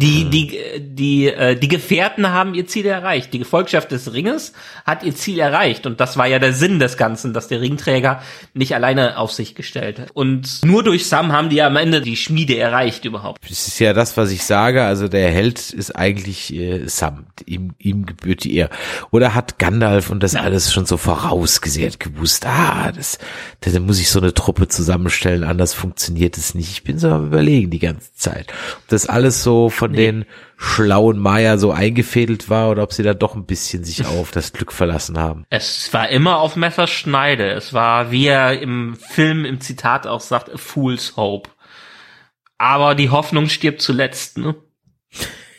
Die, 0.00 0.22
Hm. 0.24 0.30
die, 0.30 0.58
die, 0.80 1.26
äh, 1.28 1.56
die 1.56 1.68
Gefährten 1.68 2.28
haben 2.28 2.54
ihr 2.54 2.66
Ziel 2.66 2.86
erreicht. 2.86 3.32
Die 3.32 3.38
Gefolgschaft 3.38 3.90
des 3.90 4.12
Ringes 4.12 4.52
hat 4.86 5.02
ihr 5.02 5.14
Ziel 5.14 5.38
erreicht. 5.38 5.84
Und 5.86 6.00
das 6.00 6.16
war 6.16 6.26
ja 6.26 6.38
der 6.38 6.52
Sinn 6.52 6.78
des 6.78 6.96
Ganzen, 6.96 7.32
dass 7.34 7.48
der 7.48 7.60
Ringträger 7.60 8.22
nicht 8.54 8.74
alleine 8.74 9.18
auf 9.18 9.32
sich 9.32 9.54
gestellt 9.54 9.98
hat. 9.98 10.10
Und 10.12 10.60
nur 10.64 10.82
durch 10.82 11.06
Sam 11.06 11.32
haben 11.32 11.48
die 11.50 11.60
am 11.62 11.76
Ende 11.76 12.00
die 12.00 12.16
Schmiede 12.16 12.56
erreicht 12.56 13.04
überhaupt. 13.04 13.38
Das 13.50 13.68
ist 13.68 13.78
ja 13.78 13.92
das, 13.92 14.16
was 14.16 14.30
ich 14.30 14.44
sage. 14.44 14.84
Also 14.84 15.08
der 15.08 15.30
Held 15.30 15.70
ist 15.70 15.94
eigentlich 15.96 16.52
äh, 16.54 16.86
Sam. 16.86 17.26
Ihm, 17.46 17.74
ihm 17.78 18.06
gebührt 18.06 18.44
die 18.44 18.54
Ehre. 18.56 18.70
Oder 19.10 19.34
hat 19.34 19.58
Gandalf 19.58 20.10
und 20.10 20.22
das 20.22 20.32
Ja. 20.32 20.40
alles 20.42 20.72
schon 20.72 20.86
so 20.86 20.96
vorausgesehen, 20.96 21.94
gewusst, 21.98 22.46
ah, 22.46 22.92
das, 22.92 23.18
da 23.60 23.78
muss 23.80 24.00
ich 24.00 24.10
so 24.10 24.20
eine 24.20 24.32
Truppe 24.34 24.68
zusammenstellen, 24.68 25.44
anders 25.44 25.74
funktioniert 25.74 26.36
es 26.36 26.54
nicht. 26.54 26.70
Ich 26.70 26.84
bin 26.84 26.98
so 26.98 27.08
am 27.10 27.26
überlegen 27.26 27.70
die 27.70 27.78
ganze 27.78 28.14
Zeit. 28.14 28.52
Das 28.88 29.06
alles 29.06 29.42
so 29.42 29.68
von 29.68 29.89
den 29.92 30.24
schlauen 30.56 31.18
Maya 31.18 31.58
so 31.58 31.72
eingefädelt 31.72 32.48
war 32.48 32.70
oder 32.70 32.82
ob 32.82 32.92
sie 32.92 33.02
da 33.02 33.14
doch 33.14 33.34
ein 33.34 33.46
bisschen 33.46 33.84
sich 33.84 34.06
auf 34.06 34.30
das 34.30 34.52
Glück 34.52 34.72
verlassen 34.72 35.18
haben. 35.18 35.44
Es 35.50 35.92
war 35.92 36.08
immer 36.08 36.38
auf 36.38 36.56
Messerschneide. 36.56 37.50
Es 37.50 37.72
war, 37.72 38.10
wie 38.10 38.26
er 38.26 38.60
im 38.60 38.96
Film 38.96 39.44
im 39.44 39.60
Zitat 39.60 40.06
auch 40.06 40.20
sagt, 40.20 40.52
a 40.52 40.56
fool's 40.56 41.16
hope. 41.16 41.50
Aber 42.58 42.94
die 42.94 43.10
Hoffnung 43.10 43.48
stirbt 43.48 43.80
zuletzt, 43.80 44.36
ne? 44.36 44.54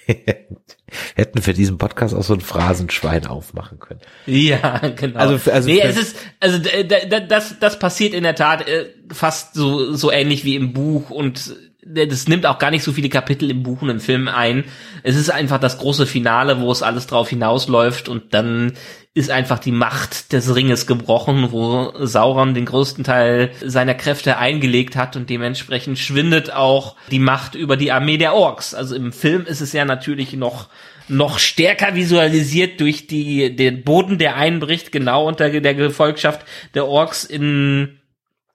Hätten 1.15 1.41
für 1.41 1.53
diesen 1.53 1.77
Podcast 1.77 2.13
auch 2.13 2.23
so 2.23 2.33
ein 2.33 2.41
Phrasenschwein 2.41 3.25
aufmachen 3.25 3.79
können. 3.79 4.01
Ja, 4.25 4.77
genau. 4.89 5.19
Also 5.19 5.51
also 5.51 5.69
nee, 5.69 5.79
es 5.79 5.97
ist 5.97 6.17
also 6.39 6.59
das 6.59 7.59
das 7.59 7.79
passiert 7.79 8.13
in 8.13 8.23
der 8.23 8.35
Tat 8.35 8.67
äh, 8.67 8.89
fast 9.11 9.53
so 9.53 9.93
so 9.93 10.11
ähnlich 10.11 10.43
wie 10.43 10.55
im 10.55 10.73
Buch 10.73 11.09
und 11.09 11.55
das 11.83 12.27
nimmt 12.27 12.45
auch 12.45 12.59
gar 12.59 12.71
nicht 12.71 12.83
so 12.83 12.91
viele 12.91 13.09
Kapitel 13.09 13.49
im 13.49 13.63
Buch 13.63 13.81
und 13.81 13.89
im 13.89 13.99
Film 13.99 14.27
ein. 14.27 14.65
Es 15.03 15.15
ist 15.15 15.31
einfach 15.31 15.59
das 15.59 15.79
große 15.79 16.05
Finale, 16.05 16.61
wo 16.61 16.71
es 16.71 16.83
alles 16.83 17.07
drauf 17.07 17.29
hinausläuft 17.29 18.07
und 18.07 18.33
dann 18.33 18.73
ist 19.13 19.29
einfach 19.29 19.59
die 19.59 19.73
Macht 19.73 20.31
des 20.31 20.55
Ringes 20.55 20.87
gebrochen, 20.87 21.51
wo 21.51 21.91
Sauron 21.99 22.53
den 22.53 22.65
größten 22.65 23.03
Teil 23.03 23.51
seiner 23.61 23.93
Kräfte 23.93 24.37
eingelegt 24.37 24.95
hat 24.95 25.17
und 25.17 25.29
dementsprechend 25.29 25.99
schwindet 25.99 26.53
auch 26.53 26.95
die 27.09 27.19
Macht 27.19 27.55
über 27.55 27.75
die 27.75 27.91
Armee 27.91 28.17
der 28.17 28.33
Orks. 28.33 28.73
Also 28.73 28.95
im 28.95 29.11
Film 29.11 29.45
ist 29.45 29.59
es 29.59 29.73
ja 29.73 29.83
natürlich 29.83 30.33
noch 30.33 30.69
noch 31.09 31.39
stärker 31.39 31.93
visualisiert 31.95 32.79
durch 32.79 33.05
die 33.05 33.53
den 33.53 33.83
Boden, 33.83 34.17
der 34.17 34.37
einbricht, 34.37 34.93
genau 34.93 35.27
unter 35.27 35.49
der 35.49 35.75
Gefolgschaft 35.75 36.45
der 36.73 36.87
Orks. 36.87 37.25
In, 37.25 37.99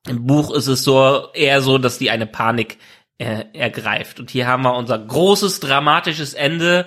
Im 0.08 0.26
Buch 0.26 0.54
ist 0.54 0.68
es 0.68 0.82
so 0.82 1.28
eher 1.34 1.60
so, 1.60 1.76
dass 1.76 1.98
die 1.98 2.08
eine 2.08 2.26
Panik 2.26 2.78
äh, 3.18 3.44
ergreift. 3.52 4.20
Und 4.20 4.30
hier 4.30 4.46
haben 4.46 4.62
wir 4.62 4.74
unser 4.74 4.98
großes 4.98 5.60
dramatisches 5.60 6.34
Ende, 6.34 6.86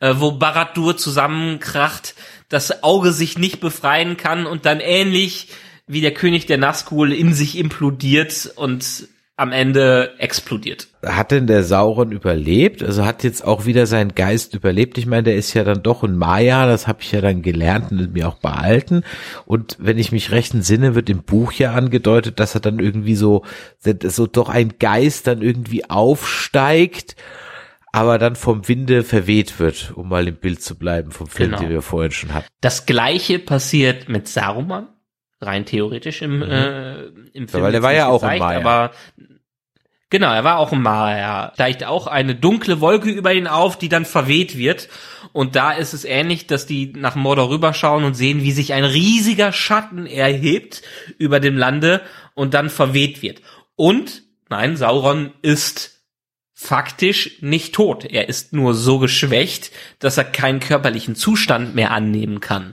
äh, 0.00 0.14
wo 0.16 0.32
Barad-dur 0.32 0.96
zusammenkracht, 0.96 2.14
das 2.48 2.82
Auge 2.82 3.12
sich 3.12 3.38
nicht 3.38 3.60
befreien 3.60 4.16
kann 4.16 4.46
und 4.46 4.66
dann 4.66 4.80
ähnlich 4.80 5.48
wie 5.86 6.00
der 6.00 6.14
König 6.14 6.46
der 6.46 6.58
Nazgul 6.58 7.12
in 7.12 7.32
sich 7.34 7.56
implodiert 7.56 8.50
und 8.56 9.08
am 9.38 9.52
Ende 9.52 10.14
explodiert. 10.18 10.88
Hat 11.04 11.30
denn 11.30 11.46
der 11.46 11.62
Sauron 11.62 12.10
überlebt? 12.10 12.82
Also 12.82 13.04
hat 13.04 13.22
jetzt 13.22 13.44
auch 13.44 13.66
wieder 13.66 13.86
sein 13.86 14.14
Geist 14.14 14.54
überlebt? 14.54 14.96
Ich 14.96 15.04
meine, 15.04 15.24
der 15.24 15.36
ist 15.36 15.52
ja 15.52 15.62
dann 15.62 15.82
doch 15.82 16.02
ein 16.02 16.16
Maya, 16.16 16.66
das 16.66 16.86
habe 16.86 17.02
ich 17.02 17.12
ja 17.12 17.20
dann 17.20 17.42
gelernt 17.42 17.92
und 17.92 18.14
mir 18.14 18.28
auch 18.28 18.38
behalten. 18.38 19.02
Und 19.44 19.76
wenn 19.78 19.98
ich 19.98 20.10
mich 20.10 20.30
recht 20.30 20.54
entsinne, 20.54 20.94
wird 20.94 21.10
im 21.10 21.22
Buch 21.22 21.52
ja 21.52 21.72
angedeutet, 21.74 22.40
dass 22.40 22.54
er 22.54 22.60
dann 22.62 22.78
irgendwie 22.78 23.14
so, 23.14 23.44
so 24.04 24.26
doch 24.26 24.48
ein 24.48 24.78
Geist 24.78 25.26
dann 25.26 25.42
irgendwie 25.42 25.84
aufsteigt, 25.90 27.14
aber 27.92 28.18
dann 28.18 28.36
vom 28.36 28.66
Winde 28.68 29.04
verweht 29.04 29.58
wird, 29.60 29.92
um 29.94 30.08
mal 30.08 30.26
im 30.28 30.36
Bild 30.36 30.62
zu 30.62 30.78
bleiben 30.78 31.10
vom 31.12 31.26
Film, 31.26 31.50
Genau. 31.50 31.60
den 31.62 31.70
wir 31.70 31.82
vorhin 31.82 32.12
schon 32.12 32.32
hatten. 32.32 32.46
Das 32.62 32.86
gleiche 32.86 33.38
passiert 33.38 34.08
mit 34.08 34.28
Saruman, 34.28 34.88
rein 35.42 35.66
theoretisch 35.66 36.22
im, 36.22 36.42
äh, 36.42 37.10
im 37.36 37.48
Film. 37.48 37.62
weil 37.62 37.72
der 37.72 37.82
war 37.82 37.92
ja 37.92 38.06
auch 38.08 38.22
ein 38.22 38.38
gezeigt, 38.38 38.40
Maya. 38.40 38.58
Aber 38.58 38.94
genau, 40.10 40.32
er 40.32 40.44
war 40.44 40.58
auch 40.58 40.72
ein 40.72 40.82
Maya. 40.82 41.52
Steigt 41.54 41.84
auch 41.84 42.06
eine 42.06 42.34
dunkle 42.34 42.80
Wolke 42.80 43.10
über 43.10 43.32
ihn 43.32 43.46
auf, 43.46 43.78
die 43.78 43.88
dann 43.88 44.04
verweht 44.04 44.56
wird. 44.56 44.88
Und 45.32 45.54
da 45.54 45.72
ist 45.72 45.92
es 45.92 46.04
ähnlich, 46.04 46.46
dass 46.46 46.66
die 46.66 46.92
nach 46.96 47.14
Mordor 47.14 47.50
rüberschauen 47.50 48.04
und 48.04 48.14
sehen, 48.14 48.42
wie 48.42 48.52
sich 48.52 48.72
ein 48.72 48.84
riesiger 48.84 49.52
Schatten 49.52 50.06
erhebt 50.06 50.82
über 51.18 51.40
dem 51.40 51.56
Lande 51.56 52.00
und 52.34 52.54
dann 52.54 52.70
verweht 52.70 53.22
wird. 53.22 53.42
Und, 53.76 54.22
nein, 54.48 54.76
Sauron 54.76 55.32
ist 55.42 55.96
faktisch 56.54 57.42
nicht 57.42 57.74
tot. 57.74 58.06
Er 58.06 58.30
ist 58.30 58.54
nur 58.54 58.72
so 58.72 58.98
geschwächt, 58.98 59.70
dass 59.98 60.16
er 60.16 60.24
keinen 60.24 60.58
körperlichen 60.58 61.14
Zustand 61.14 61.74
mehr 61.74 61.90
annehmen 61.90 62.40
kann, 62.40 62.72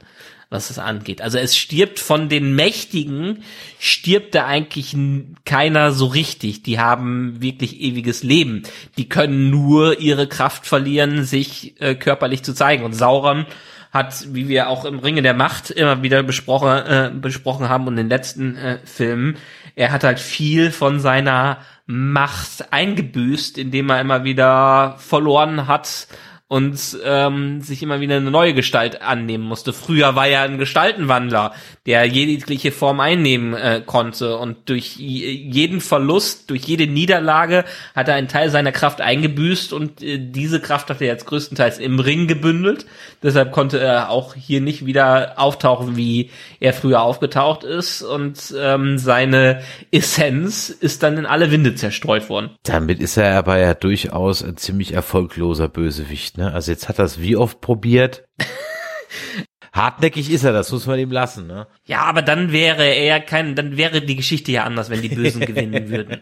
was 0.54 0.70
es 0.70 0.80
angeht. 0.80 1.22
Also 1.22 1.38
es 1.38 1.58
stirbt 1.58 2.00
von 2.00 2.30
den 2.30 2.56
Mächtigen, 2.56 3.44
stirbt 3.80 4.36
da 4.36 4.46
eigentlich 4.46 4.96
keiner 5.44 5.92
so 5.92 6.06
richtig. 6.06 6.64
Die 6.64 6.80
haben 6.80 7.42
wirklich 7.42 7.82
ewiges 7.82 8.24
Leben. 8.24 8.64
Die 8.98 9.10
können 9.10 9.50
nur 9.50 10.00
ihre 10.00 10.28
Kraft 10.28 10.66
verlieren, 10.66 11.26
sich 11.26 11.82
äh, 11.82 11.96
körperlich 11.96 12.44
zu 12.44 12.54
zeigen. 12.54 12.86
Und 12.86 12.94
Sauron 12.94 13.46
hat, 13.92 14.34
wie 14.34 14.48
wir 14.48 14.70
auch 14.70 14.86
im 14.86 15.00
Ringe 15.00 15.22
der 15.22 15.34
Macht 15.34 15.70
immer 15.70 16.02
wieder 16.02 16.24
besprochen, 16.24 16.70
äh, 16.70 17.12
besprochen 17.14 17.70
haben 17.70 17.88
und 17.88 17.94
in 17.94 18.06
den 18.06 18.10
letzten 18.10 18.56
äh, 18.56 18.80
Filmen, 18.86 19.38
er 19.76 19.92
hat 19.92 20.04
halt 20.04 20.20
viel 20.20 20.72
von 20.72 21.00
seiner 21.00 21.58
Macht 21.86 22.72
eingebüßt, 22.72 23.58
indem 23.58 23.90
er 23.90 24.02
immer 24.02 24.24
wieder 24.24 24.96
verloren 25.00 25.68
hat 25.68 26.08
und 26.54 27.00
ähm, 27.04 27.62
sich 27.62 27.82
immer 27.82 28.00
wieder 28.00 28.18
eine 28.18 28.30
neue 28.30 28.54
Gestalt 28.54 29.02
annehmen 29.02 29.44
musste. 29.44 29.74
Früher 29.74 30.14
war 30.14 30.28
er 30.28 30.44
ein 30.44 30.60
Gestaltenwandler, 30.60 31.52
der 31.88 32.06
jegliche 32.06 32.72
Form 32.72 33.00
einnehmen 33.00 33.56
äh, 33.56 33.82
konnte 33.84 34.38
und 34.38 34.70
durch 34.70 34.96
jeden 34.96 35.82
Verlust, 35.82 36.52
durch 36.52 36.62
jede 36.66 36.86
Niederlage 36.86 37.66
hat 37.96 38.08
er 38.08 38.14
einen 38.14 38.28
Teil 38.28 38.52
seiner 38.52 38.72
Kraft 38.72 39.02
eingebüßt 39.02 39.74
und 39.74 40.04
äh, 40.04 40.20
diese 40.20 40.60
Kraft 40.60 40.92
hat 40.92 41.02
er 41.02 41.08
jetzt 41.08 41.26
größtenteils 41.26 41.80
im 41.80 42.00
Ring 42.00 42.28
gebündelt. 42.28 42.86
Deshalb 43.24 43.52
konnte 43.52 43.80
er 43.80 44.12
auch 44.12 44.36
hier 44.36 44.62
nicht 44.62 44.86
wieder 44.86 45.34
auftauchen, 45.38 45.98
wie 45.98 46.30
er 46.60 46.74
früher 46.74 47.02
aufgetaucht 47.02 47.64
ist 47.64 48.04
und 48.04 48.54
ähm, 48.56 49.00
seine 49.00 49.64
Essenz 49.90 50.70
ist 50.70 51.02
dann 51.02 51.18
in 51.18 51.26
alle 51.26 51.50
Winde 51.50 51.74
zerstreut 51.74 52.30
worden. 52.30 52.52
Damit 52.62 53.00
ist 53.00 53.18
er 53.18 53.40
aber 53.40 53.58
ja 53.58 53.74
durchaus 53.74 54.44
ein 54.44 54.58
ziemlich 54.58 54.94
erfolgloser 54.94 55.68
Bösewicht. 55.68 56.38
Ne? 56.38 56.43
Also 56.52 56.72
jetzt 56.72 56.90
hat 56.90 57.00
er 57.00 57.06
es 57.06 57.22
wie 57.22 57.36
oft 57.36 57.62
probiert. 57.62 58.26
hartnäckig 59.74 60.32
ist 60.32 60.44
er, 60.44 60.54
das 60.54 60.72
muss 60.72 60.86
man 60.86 61.00
ihm 61.00 61.12
lassen, 61.12 61.48
ne? 61.48 61.68
Ja, 61.86 62.02
aber 62.02 62.22
dann 62.22 62.52
wäre 62.52 62.86
er 62.86 63.20
kein, 63.20 63.56
dann 63.56 63.76
wäre 63.76 64.02
die 64.02 64.16
Geschichte 64.16 64.52
ja 64.52 64.64
anders, 64.64 64.90
wenn 64.90 65.02
die 65.02 65.10
Bösen 65.10 65.42
gewinnen 65.46 65.90
würden. 65.90 66.22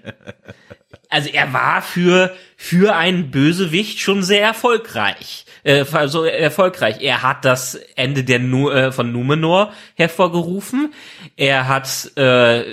Also 1.09 1.29
er 1.29 1.51
war 1.51 1.81
für, 1.81 2.33
für 2.55 2.95
einen 2.95 3.31
Bösewicht 3.31 3.99
schon 3.99 4.23
sehr 4.23 4.43
erfolgreich. 4.43 5.45
Äh, 5.63 5.83
also 5.91 6.23
erfolgreich. 6.23 7.01
Er 7.01 7.21
hat 7.21 7.43
das 7.43 7.75
Ende 7.95 8.23
der 8.23 8.39
nu 8.39 8.69
äh, 8.69 8.93
von 8.93 9.11
Numenor 9.11 9.73
hervorgerufen. 9.95 10.93
Er 11.35 11.67
hat 11.67 12.11
äh, 12.15 12.63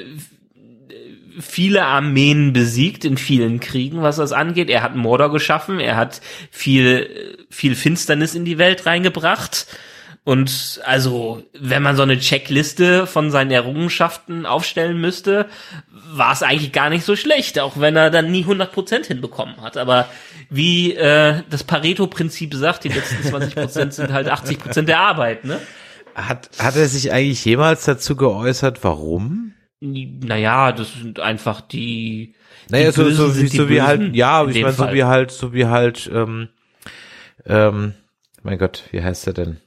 viele 1.40 1.84
Armeen 1.84 2.52
besiegt 2.52 3.04
in 3.04 3.16
vielen 3.16 3.60
Kriegen, 3.60 4.02
was 4.02 4.16
das 4.16 4.32
angeht. 4.32 4.70
Er 4.70 4.82
hat 4.82 4.96
Mordor 4.96 5.30
geschaffen, 5.30 5.80
er 5.80 5.96
hat 5.96 6.20
viel, 6.50 7.36
viel 7.50 7.74
Finsternis 7.74 8.34
in 8.34 8.44
die 8.44 8.58
Welt 8.58 8.86
reingebracht. 8.86 9.66
Und 10.24 10.82
also, 10.84 11.42
wenn 11.58 11.82
man 11.82 11.96
so 11.96 12.02
eine 12.02 12.18
Checkliste 12.18 13.06
von 13.06 13.30
seinen 13.30 13.50
Errungenschaften 13.50 14.44
aufstellen 14.44 15.00
müsste, 15.00 15.46
war 15.90 16.34
es 16.34 16.42
eigentlich 16.42 16.72
gar 16.72 16.90
nicht 16.90 17.04
so 17.04 17.16
schlecht, 17.16 17.58
auch 17.58 17.80
wenn 17.80 17.96
er 17.96 18.10
dann 18.10 18.30
nie 18.30 18.44
100% 18.44 19.06
hinbekommen 19.06 19.62
hat. 19.62 19.78
Aber 19.78 20.06
wie 20.50 20.92
äh, 20.92 21.42
das 21.48 21.64
Pareto-Prinzip 21.64 22.54
sagt, 22.54 22.84
die 22.84 22.88
letzten 22.88 23.26
20% 23.26 23.90
sind 23.92 24.12
halt 24.12 24.28
80% 24.28 24.82
der 24.82 25.00
Arbeit, 25.00 25.46
ne? 25.46 25.60
Hat, 26.14 26.50
hat 26.58 26.76
er 26.76 26.88
sich 26.88 27.10
eigentlich 27.10 27.44
jemals 27.44 27.84
dazu 27.84 28.14
geäußert, 28.14 28.82
warum? 28.82 29.54
Naja, 29.80 30.72
das 30.72 30.92
sind 30.94 31.20
einfach 31.20 31.60
die. 31.60 32.34
Naja, 32.68 32.90
die 32.90 32.92
so, 32.92 33.10
so, 33.10 33.36
wie, 33.36 33.46
so 33.46 33.68
wie 33.68 33.82
halt, 33.82 34.14
ja, 34.14 34.46
ich 34.46 34.60
meine, 34.60 34.72
so 34.72 34.92
wie 34.92 35.04
halt, 35.04 35.30
so 35.30 35.52
wie 35.52 35.66
halt, 35.66 36.10
ähm, 36.12 36.48
ähm, 37.46 37.94
mein 38.42 38.58
Gott, 38.58 38.84
wie 38.90 39.02
heißt 39.02 39.26
er 39.26 39.32
denn? 39.34 39.58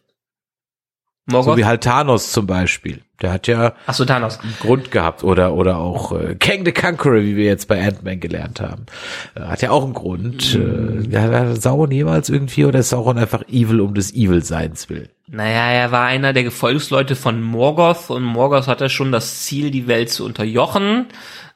Morgoth? 1.25 1.53
So 1.53 1.57
wie 1.57 1.65
halt 1.65 1.83
Thanos 1.83 2.31
zum 2.31 2.47
Beispiel. 2.47 3.01
Der 3.21 3.31
hat 3.31 3.47
ja 3.47 3.73
Ach 3.85 3.93
so, 3.93 4.05
Thanos. 4.05 4.39
einen 4.39 4.55
Grund 4.59 4.91
gehabt 4.91 5.23
oder 5.23 5.53
oder 5.53 5.77
auch 5.77 6.11
äh, 6.11 6.35
Kang 6.35 6.65
the 6.65 6.71
Conqueror, 6.71 7.21
wie 7.21 7.35
wir 7.35 7.45
jetzt 7.45 7.67
bei 7.67 7.81
Ant-Man 7.85 8.19
gelernt 8.19 8.59
haben. 8.59 8.87
Äh, 9.35 9.41
hat 9.41 9.61
ja 9.61 9.69
auch 9.69 9.83
einen 9.83 9.93
Grund. 9.93 10.55
Mhm. 10.57 11.11
Äh, 11.11 11.17
hat 11.17 11.31
er 11.31 11.55
Sauron 11.55 11.91
jemals 11.91 12.29
irgendwie 12.29 12.65
oder 12.65 12.79
ist 12.79 12.89
Sauron 12.89 13.17
einfach 13.17 13.47
evil 13.47 13.81
um 13.81 13.93
des 13.93 14.13
Evil-Seins 14.13 14.89
willen? 14.89 15.09
Naja, 15.33 15.71
er 15.71 15.91
war 15.93 16.05
einer 16.07 16.33
der 16.33 16.43
Gefolgsleute 16.43 17.15
von 17.15 17.41
Morgoth 17.41 18.09
und 18.09 18.21
Morgoth 18.21 18.67
hatte 18.67 18.89
schon 18.89 19.13
das 19.13 19.43
Ziel, 19.43 19.71
die 19.71 19.87
Welt 19.87 20.09
zu 20.09 20.25
unterjochen, 20.25 21.05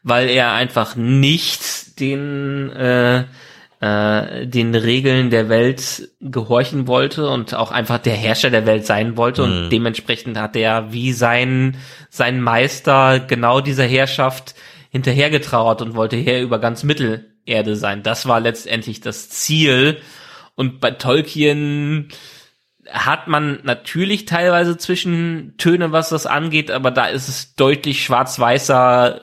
weil 0.01 0.29
er 0.29 0.53
einfach 0.53 0.95
nicht 0.95 1.99
den 1.99 2.69
äh, 2.71 3.25
äh, 3.81 4.47
den 4.47 4.73
Regeln 4.75 5.29
der 5.29 5.49
Welt 5.49 6.07
gehorchen 6.21 6.87
wollte 6.87 7.27
und 7.29 7.53
auch 7.53 7.71
einfach 7.71 7.97
der 7.97 8.15
Herrscher 8.15 8.49
der 8.49 8.65
Welt 8.65 8.85
sein 8.85 9.17
wollte. 9.17 9.43
Und 9.43 9.69
dementsprechend 9.71 10.37
hat 10.37 10.55
er 10.55 10.93
wie 10.93 11.11
sein 11.11 11.75
sein 12.09 12.39
Meister 12.39 13.19
genau 13.19 13.59
dieser 13.59 13.83
Herrschaft 13.83 14.55
hinterhergetrauert 14.89 15.81
und 15.81 15.95
wollte 15.95 16.15
Herr 16.15 16.41
über 16.41 16.59
ganz 16.59 16.83
Mittelerde 16.83 17.75
sein. 17.75 18.03
Das 18.03 18.25
war 18.25 18.39
letztendlich 18.39 19.01
das 19.01 19.29
Ziel. 19.29 19.97
Und 20.55 20.79
bei 20.79 20.91
Tolkien 20.91 22.07
hat 22.91 23.27
man 23.27 23.59
natürlich 23.63 24.25
teilweise 24.25 24.77
Zwischentöne, 24.77 25.91
was 25.91 26.09
das 26.09 26.25
angeht, 26.25 26.71
aber 26.71 26.91
da 26.91 27.07
ist 27.07 27.27
es 27.27 27.55
deutlich 27.55 28.03
schwarz-weißer 28.03 29.21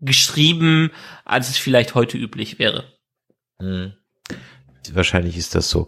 geschrieben, 0.00 0.90
als 1.24 1.48
es 1.48 1.58
vielleicht 1.58 1.94
heute 1.94 2.16
üblich 2.18 2.58
wäre. 2.58 2.84
Wahrscheinlich 4.92 5.36
ist 5.36 5.54
das 5.54 5.70
so. 5.70 5.86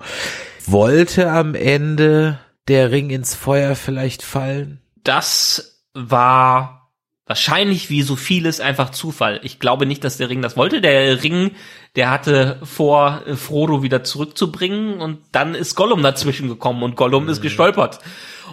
Wollte 0.66 1.30
am 1.30 1.54
Ende 1.54 2.38
der 2.68 2.90
Ring 2.90 3.10
ins 3.10 3.34
Feuer 3.34 3.76
vielleicht 3.76 4.22
fallen? 4.22 4.80
Das 5.04 5.84
war 5.94 6.85
wahrscheinlich 7.26 7.90
wie 7.90 8.02
so 8.02 8.16
vieles 8.16 8.60
einfach 8.60 8.90
Zufall. 8.90 9.40
Ich 9.42 9.58
glaube 9.58 9.84
nicht, 9.84 10.04
dass 10.04 10.16
der 10.16 10.30
Ring 10.30 10.42
das 10.42 10.56
wollte. 10.56 10.80
Der 10.80 11.22
Ring, 11.22 11.52
der 11.96 12.10
hatte 12.10 12.58
vor, 12.62 13.22
äh, 13.26 13.34
Frodo 13.34 13.82
wieder 13.82 14.04
zurückzubringen 14.04 15.00
und 15.00 15.18
dann 15.32 15.54
ist 15.54 15.74
Gollum 15.74 16.02
dazwischen 16.02 16.48
gekommen 16.48 16.82
und 16.82 16.96
Gollum 16.96 17.28
ist 17.28 17.42
gestolpert. 17.42 17.98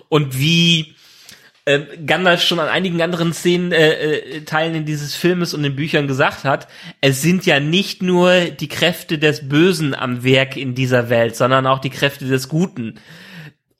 Und 0.09 0.37
wie 0.39 0.95
äh, 1.65 1.81
Gandalf 2.05 2.41
schon 2.41 2.59
an 2.59 2.67
einigen 2.67 3.01
anderen 3.01 3.31
Szenen, 3.31 3.71
äh, 3.71 3.93
äh, 3.93 4.41
Teilen 4.41 4.75
in 4.75 4.85
dieses 4.85 5.15
Filmes 5.15 5.53
und 5.53 5.63
den 5.63 5.75
Büchern 5.75 6.07
gesagt 6.07 6.43
hat, 6.43 6.67
es 6.99 7.21
sind 7.21 7.45
ja 7.45 7.59
nicht 7.59 8.01
nur 8.01 8.45
die 8.45 8.67
Kräfte 8.67 9.19
des 9.19 9.47
Bösen 9.47 9.93
am 9.93 10.23
Werk 10.23 10.57
in 10.57 10.73
dieser 10.73 11.09
Welt, 11.09 11.35
sondern 11.35 11.67
auch 11.67 11.79
die 11.79 11.91
Kräfte 11.91 12.25
des 12.25 12.49
Guten. 12.49 12.95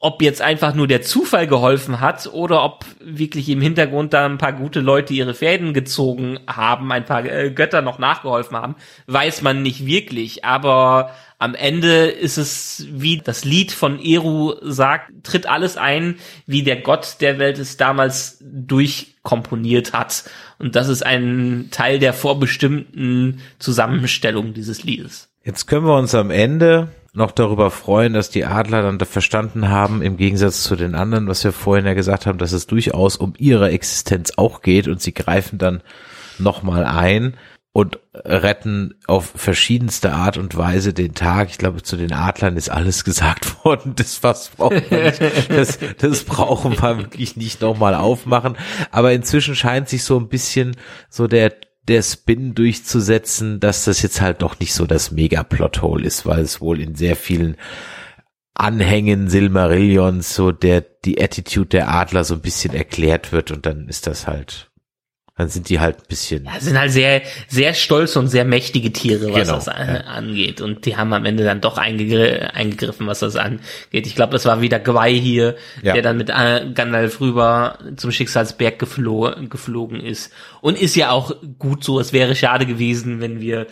Ob 0.05 0.21
jetzt 0.21 0.41
einfach 0.41 0.75
nur 0.75 0.85
der 0.85 1.01
Zufall 1.01 1.47
geholfen 1.47 2.01
hat 2.01 2.27
oder 2.27 2.61
ob 2.65 2.83
wirklich 2.99 3.47
im 3.47 3.61
Hintergrund 3.61 4.11
da 4.11 4.25
ein 4.25 4.37
paar 4.37 4.51
gute 4.51 4.81
Leute 4.81 5.13
ihre 5.13 5.33
Fäden 5.33 5.73
gezogen 5.73 6.39
haben, 6.45 6.91
ein 6.91 7.05
paar 7.05 7.23
äh, 7.23 7.51
Götter 7.51 7.81
noch 7.81 7.99
nachgeholfen 7.99 8.57
haben, 8.57 8.75
weiß 9.07 9.43
man 9.43 9.61
nicht 9.61 9.85
wirklich. 9.85 10.43
Aber 10.43 11.11
am 11.39 11.55
Ende 11.55 12.07
ist 12.07 12.37
es, 12.37 12.85
wie 12.91 13.19
das 13.19 13.45
Lied 13.45 13.71
von 13.71 13.97
Eru 13.97 14.55
sagt, 14.61 15.23
tritt 15.23 15.45
alles 15.45 15.77
ein, 15.77 16.15
wie 16.47 16.63
der 16.63 16.81
Gott 16.81 17.17
der 17.21 17.39
Welt 17.39 17.57
es 17.57 17.77
damals 17.77 18.39
durchkomponiert 18.41 19.93
hat. 19.93 20.25
Und 20.59 20.75
das 20.75 20.89
ist 20.89 21.05
ein 21.05 21.69
Teil 21.71 21.99
der 21.99 22.11
vorbestimmten 22.11 23.39
Zusammenstellung 23.57 24.53
dieses 24.53 24.83
Liedes. 24.83 25.29
Jetzt 25.45 25.65
können 25.65 25.85
wir 25.85 25.95
uns 25.95 26.13
am 26.13 26.29
Ende 26.29 26.89
noch 27.13 27.31
darüber 27.31 27.69
freuen, 27.69 28.13
dass 28.13 28.31
die 28.31 28.45
Adler 28.45 28.81
dann 28.81 28.97
da 28.97 29.05
verstanden 29.05 29.69
haben, 29.69 30.01
im 30.01 30.17
Gegensatz 30.17 30.63
zu 30.63 30.75
den 30.75 30.95
anderen, 30.95 31.27
was 31.27 31.43
wir 31.43 31.51
vorhin 31.51 31.85
ja 31.85 31.93
gesagt 31.93 32.25
haben, 32.25 32.39
dass 32.39 32.51
es 32.51 32.65
durchaus 32.65 33.17
um 33.17 33.33
ihre 33.37 33.69
Existenz 33.69 34.33
auch 34.37 34.61
geht 34.61 34.87
und 34.87 34.99
sie 34.99 35.13
greifen 35.13 35.59
dann 35.59 35.81
nochmal 36.39 36.85
ein 36.85 37.37
und 37.71 37.99
retten 38.13 38.93
auf 39.07 39.31
verschiedenste 39.35 40.13
Art 40.13 40.37
und 40.37 40.55
Weise 40.55 40.93
den 40.93 41.15
Tag. 41.15 41.49
Ich 41.49 41.57
glaube, 41.57 41.81
zu 41.81 41.97
den 41.97 42.13
Adlern 42.13 42.55
ist 42.55 42.69
alles 42.69 43.03
gesagt 43.05 43.65
worden. 43.65 43.93
Das 43.95 44.21
was 44.21 44.49
braucht 44.49 44.91
man 44.91 45.03
nicht. 45.03 45.21
Das, 45.49 45.79
das 45.97 46.23
brauchen 46.23 46.79
wir 46.79 46.97
wirklich 46.99 47.35
nicht 47.35 47.61
nochmal 47.61 47.95
aufmachen. 47.95 48.57
Aber 48.91 49.11
inzwischen 49.11 49.55
scheint 49.55 49.89
sich 49.89 50.03
so 50.03 50.19
ein 50.19 50.29
bisschen 50.29 50.77
so 51.09 51.27
der 51.27 51.51
der 51.87 52.01
Spin 52.01 52.55
durchzusetzen, 52.55 53.59
dass 53.59 53.85
das 53.85 54.01
jetzt 54.01 54.21
halt 54.21 54.41
doch 54.41 54.59
nicht 54.59 54.73
so 54.73 54.85
das 54.85 55.11
Mega-Plothole 55.11 56.05
ist, 56.05 56.25
weil 56.25 56.41
es 56.41 56.61
wohl 56.61 56.79
in 56.79 56.95
sehr 56.95 57.15
vielen 57.15 57.57
Anhängen 58.53 59.29
Silmarillions 59.29 60.35
so 60.35 60.51
der, 60.51 60.81
die 60.81 61.21
Attitude 61.21 61.69
der 61.69 61.89
Adler 61.89 62.23
so 62.23 62.35
ein 62.35 62.41
bisschen 62.41 62.73
erklärt 62.73 63.31
wird 63.31 63.51
und 63.51 63.65
dann 63.65 63.87
ist 63.87 64.07
das 64.07 64.27
halt, 64.27 64.71
dann 65.35 65.49
sind 65.49 65.69
die 65.69 65.79
halt 65.79 65.97
ein 65.97 66.03
bisschen. 66.07 66.43
Das 66.45 66.63
sind 66.63 66.77
halt 66.77 66.91
sehr, 66.91 67.23
sehr 67.47 67.73
stolze 67.73 68.19
und 68.19 68.27
sehr 68.27 68.45
mächtige 68.45 68.93
Tiere, 68.93 69.33
was 69.33 69.41
Genau, 69.47 69.53
das 69.55 69.67
an, 69.67 69.87
ja. 69.87 70.01
angeht. 70.01 70.61
Und 70.61 70.85
die 70.85 70.95
haben 70.95 71.11
am 71.11 71.25
Ende 71.25 71.43
dann 71.43 71.59
doch 71.59 71.79
eingegr 71.79 72.53
eingegriffen, 72.53 73.07
was 73.07 73.19
das 73.19 73.35
angeht. 73.35 73.61
Ich 74.05 74.13
glaube, 74.15 74.33
das 74.33 74.45
war 74.45 74.61
wieder 74.61 74.79
Gwei 74.79 75.11
hier, 75.13 75.55
Ja. 75.81 75.93
der 75.93 76.03
dann 76.03 76.17
mit 76.17 76.29
äh, 76.29 76.67
Gandalf 76.75 77.19
rüber 77.19 77.79
zum 77.95 78.11
Schicksalsberg 78.11 78.77
geflo 78.77 79.31
geflogen 79.49 79.99
ist. 80.01 80.31
Und 80.61 80.79
ist 80.79 80.95
ja 80.95 81.09
auch 81.09 81.35
gut 81.57 81.83
so. 81.83 81.99
Es 81.99 82.13
wäre 82.13 82.35
schade 82.35 82.67
gewesen, 82.67 83.19
wenn 83.19 83.41
wir 83.41 83.65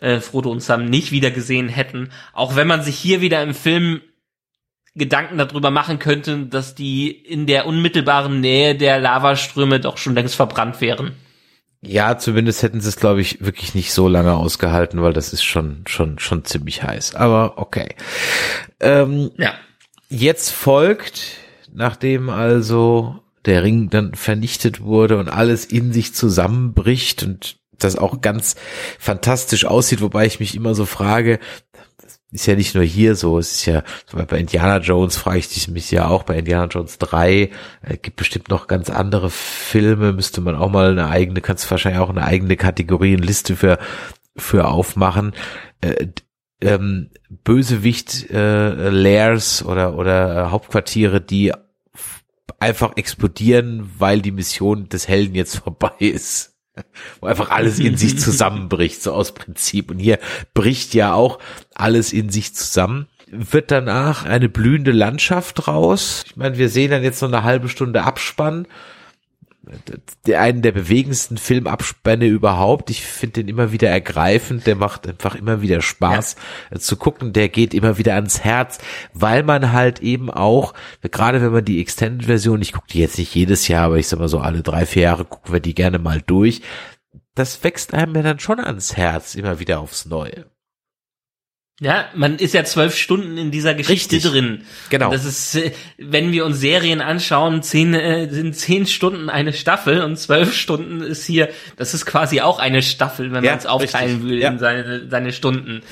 äh, 0.00 0.18
Frodo 0.20 0.50
und 0.50 0.60
Sam 0.62 0.86
nicht 0.86 1.12
wieder 1.12 1.30
gesehen 1.30 1.68
hätten. 1.68 2.08
Auch 2.32 2.56
wenn 2.56 2.66
man 2.66 2.82
sich 2.82 2.96
hier 2.96 3.20
wieder 3.20 3.42
im 3.42 3.52
Film 3.52 4.00
Gedanken 4.94 5.38
darüber 5.38 5.70
machen 5.70 5.98
könnte, 5.98 6.46
dass 6.46 6.74
die 6.74 7.10
in 7.10 7.46
der 7.46 7.66
unmittelbaren 7.66 8.40
Nähe 8.40 8.74
der 8.74 8.98
Lavaströme 9.00 9.80
doch 9.80 9.96
schon 9.96 10.14
längst 10.14 10.34
verbrannt 10.34 10.80
wären. 10.80 11.12
Ja, 11.84 12.16
zumindest 12.16 12.62
hätten 12.62 12.80
sie 12.80 12.88
es, 12.88 12.96
glaube 12.96 13.20
ich, 13.20 13.44
wirklich 13.44 13.74
nicht 13.74 13.92
so 13.92 14.06
lange 14.06 14.34
ausgehalten, 14.34 15.02
weil 15.02 15.12
das 15.12 15.32
ist 15.32 15.42
schon, 15.42 15.82
schon, 15.88 16.18
schon 16.18 16.44
ziemlich 16.44 16.82
heiß. 16.82 17.16
Aber 17.16 17.58
okay. 17.58 17.96
Ähm, 18.80 19.30
Ja. 19.36 19.54
Jetzt 20.08 20.50
folgt, 20.50 21.38
nachdem 21.72 22.28
also 22.28 23.18
der 23.46 23.62
Ring 23.62 23.88
dann 23.88 24.14
vernichtet 24.14 24.82
wurde 24.82 25.18
und 25.18 25.28
alles 25.28 25.64
in 25.64 25.92
sich 25.92 26.14
zusammenbricht 26.14 27.22
und 27.22 27.56
das 27.78 27.96
auch 27.96 28.20
ganz 28.20 28.54
fantastisch 28.98 29.64
aussieht, 29.64 30.02
wobei 30.02 30.26
ich 30.26 30.38
mich 30.38 30.54
immer 30.54 30.74
so 30.74 30.84
frage, 30.84 31.40
ist 32.32 32.46
ja 32.46 32.56
nicht 32.56 32.74
nur 32.74 32.84
hier 32.84 33.14
so, 33.14 33.38
es 33.38 33.52
ist 33.52 33.66
ja 33.66 33.82
bei 34.12 34.38
Indiana 34.38 34.78
Jones 34.78 35.16
frage 35.16 35.38
ich 35.38 35.68
mich 35.68 35.90
ja 35.90 36.08
auch 36.08 36.22
bei 36.22 36.38
Indiana 36.38 36.66
Jones 36.66 36.98
3, 36.98 37.32
äh, 37.32 37.50
gibt 38.00 38.16
bestimmt 38.16 38.48
noch 38.48 38.66
ganz 38.66 38.90
andere 38.90 39.30
Filme, 39.30 40.12
müsste 40.12 40.40
man 40.40 40.56
auch 40.56 40.70
mal 40.70 40.90
eine 40.90 41.08
eigene, 41.08 41.40
kannst 41.40 41.70
wahrscheinlich 41.70 42.00
auch 42.00 42.10
eine 42.10 42.24
eigene 42.24 42.56
Kategorienliste 42.56 43.56
für 43.56 43.78
für 44.36 44.68
aufmachen. 44.68 45.32
Äh, 45.80 46.08
ähm, 46.62 47.10
Bösewicht 47.44 48.30
äh, 48.30 48.88
Lairs 48.88 49.64
oder 49.64 49.96
oder 49.96 50.46
äh, 50.46 50.50
Hauptquartiere, 50.50 51.20
die 51.20 51.52
einfach 52.60 52.96
explodieren, 52.96 53.90
weil 53.98 54.22
die 54.22 54.30
Mission 54.30 54.88
des 54.88 55.08
Helden 55.08 55.34
jetzt 55.34 55.56
vorbei 55.64 55.94
ist. 55.98 56.50
Wo 57.20 57.26
einfach 57.26 57.50
alles 57.50 57.78
in 57.78 57.98
sich 57.98 58.18
zusammenbricht, 58.18 59.02
so 59.02 59.12
aus 59.12 59.32
Prinzip. 59.34 59.90
Und 59.90 59.98
hier 59.98 60.18
bricht 60.54 60.94
ja 60.94 61.12
auch 61.12 61.38
alles 61.74 62.12
in 62.12 62.28
sich 62.28 62.54
zusammen. 62.54 63.06
wird 63.34 63.70
danach 63.70 64.26
eine 64.26 64.50
blühende 64.50 64.92
Landschaft 64.92 65.66
raus. 65.66 66.24
Ich 66.26 66.36
meine, 66.36 66.58
wir 66.58 66.68
sehen 66.68 66.90
dann 66.90 67.02
jetzt 67.02 67.22
noch 67.22 67.30
eine 67.30 67.44
halbe 67.44 67.70
Stunde 67.70 68.02
Abspann 68.02 68.66
der 70.26 70.40
einen 70.40 70.62
der 70.62 70.72
bewegendsten 70.72 71.38
Filmabspänne 71.38 72.26
überhaupt. 72.26 72.90
Ich 72.90 73.04
finde 73.04 73.34
den 73.34 73.48
immer 73.48 73.70
wieder 73.70 73.88
ergreifend. 73.88 74.66
Der 74.66 74.74
macht 74.74 75.06
einfach 75.06 75.34
immer 75.36 75.62
wieder 75.62 75.80
Spaß 75.80 76.36
ja. 76.72 76.78
zu 76.80 76.96
gucken. 76.96 77.32
Der 77.32 77.48
geht 77.48 77.72
immer 77.72 77.96
wieder 77.96 78.14
ans 78.14 78.42
Herz, 78.42 78.78
weil 79.14 79.44
man 79.44 79.72
halt 79.72 80.00
eben 80.00 80.30
auch, 80.30 80.74
gerade 81.02 81.40
wenn 81.40 81.52
man 81.52 81.64
die 81.64 81.80
Extended-Version, 81.80 82.60
ich 82.60 82.72
gucke 82.72 82.88
die 82.90 82.98
jetzt 82.98 83.18
nicht 83.18 83.34
jedes 83.34 83.68
Jahr, 83.68 83.86
aber 83.86 83.98
ich 83.98 84.08
sag 84.08 84.18
mal 84.18 84.28
so 84.28 84.40
alle 84.40 84.62
drei, 84.62 84.84
vier 84.84 85.02
Jahre 85.02 85.24
gucken 85.24 85.52
wir 85.52 85.60
die 85.60 85.74
gerne 85.74 85.98
mal 85.98 86.20
durch. 86.20 86.62
Das 87.34 87.62
wächst 87.62 87.94
einem 87.94 88.14
ja 88.16 88.22
dann 88.22 88.40
schon 88.40 88.58
ans 88.58 88.96
Herz, 88.96 89.36
immer 89.36 89.60
wieder 89.60 89.80
aufs 89.80 90.06
Neue. 90.06 90.46
Ja, 91.84 92.04
man 92.14 92.36
ist 92.36 92.54
ja 92.54 92.62
zwölf 92.62 92.96
Stunden 92.96 93.36
in 93.36 93.50
dieser 93.50 93.74
Geschichte 93.74 94.14
Richtig. 94.14 94.30
drin. 94.30 94.62
Genau. 94.88 95.06
Und 95.06 95.14
das 95.14 95.24
ist, 95.24 95.56
äh, 95.56 95.72
wenn 95.98 96.30
wir 96.30 96.44
uns 96.44 96.60
Serien 96.60 97.00
anschauen, 97.00 97.60
zehn, 97.64 97.92
äh, 97.92 98.28
sind 98.30 98.54
zehn 98.54 98.86
Stunden 98.86 99.28
eine 99.28 99.52
Staffel 99.52 100.00
und 100.02 100.16
zwölf 100.16 100.54
Stunden 100.54 101.00
ist 101.00 101.26
hier, 101.26 101.48
das 101.76 101.92
ist 101.92 102.06
quasi 102.06 102.40
auch 102.40 102.60
eine 102.60 102.82
Staffel, 102.82 103.32
wenn 103.32 103.42
Ja, 103.42 103.50
man 103.50 103.58
es 103.58 103.66
aufteilen 103.66 104.10
richtig. 104.12 104.30
will 104.30 104.38
Ja. 104.38 104.50
in 104.50 104.58
seine, 104.60 105.08
seine 105.10 105.32
Stunden. 105.32 105.82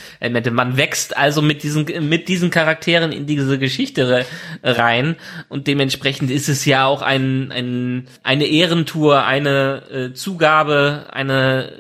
Man 0.52 0.76
wächst 0.76 1.16
also 1.16 1.42
mit 1.42 1.64
diesen, 1.64 1.86
mit 2.08 2.28
diesen 2.28 2.50
Charakteren 2.50 3.10
in 3.10 3.26
diese 3.26 3.58
Geschichte 3.58 4.08
re- 4.08 4.26
rein 4.62 5.16
und 5.48 5.66
dementsprechend 5.66 6.30
ist 6.30 6.48
es 6.48 6.64
ja 6.66 6.84
auch 6.86 7.02
ein, 7.02 7.50
ein, 7.50 8.06
eine 8.22 8.46
Ehrentour, 8.46 9.24
eine 9.24 9.82
äh, 9.90 10.12
Zugabe, 10.14 11.06
eine 11.10 11.72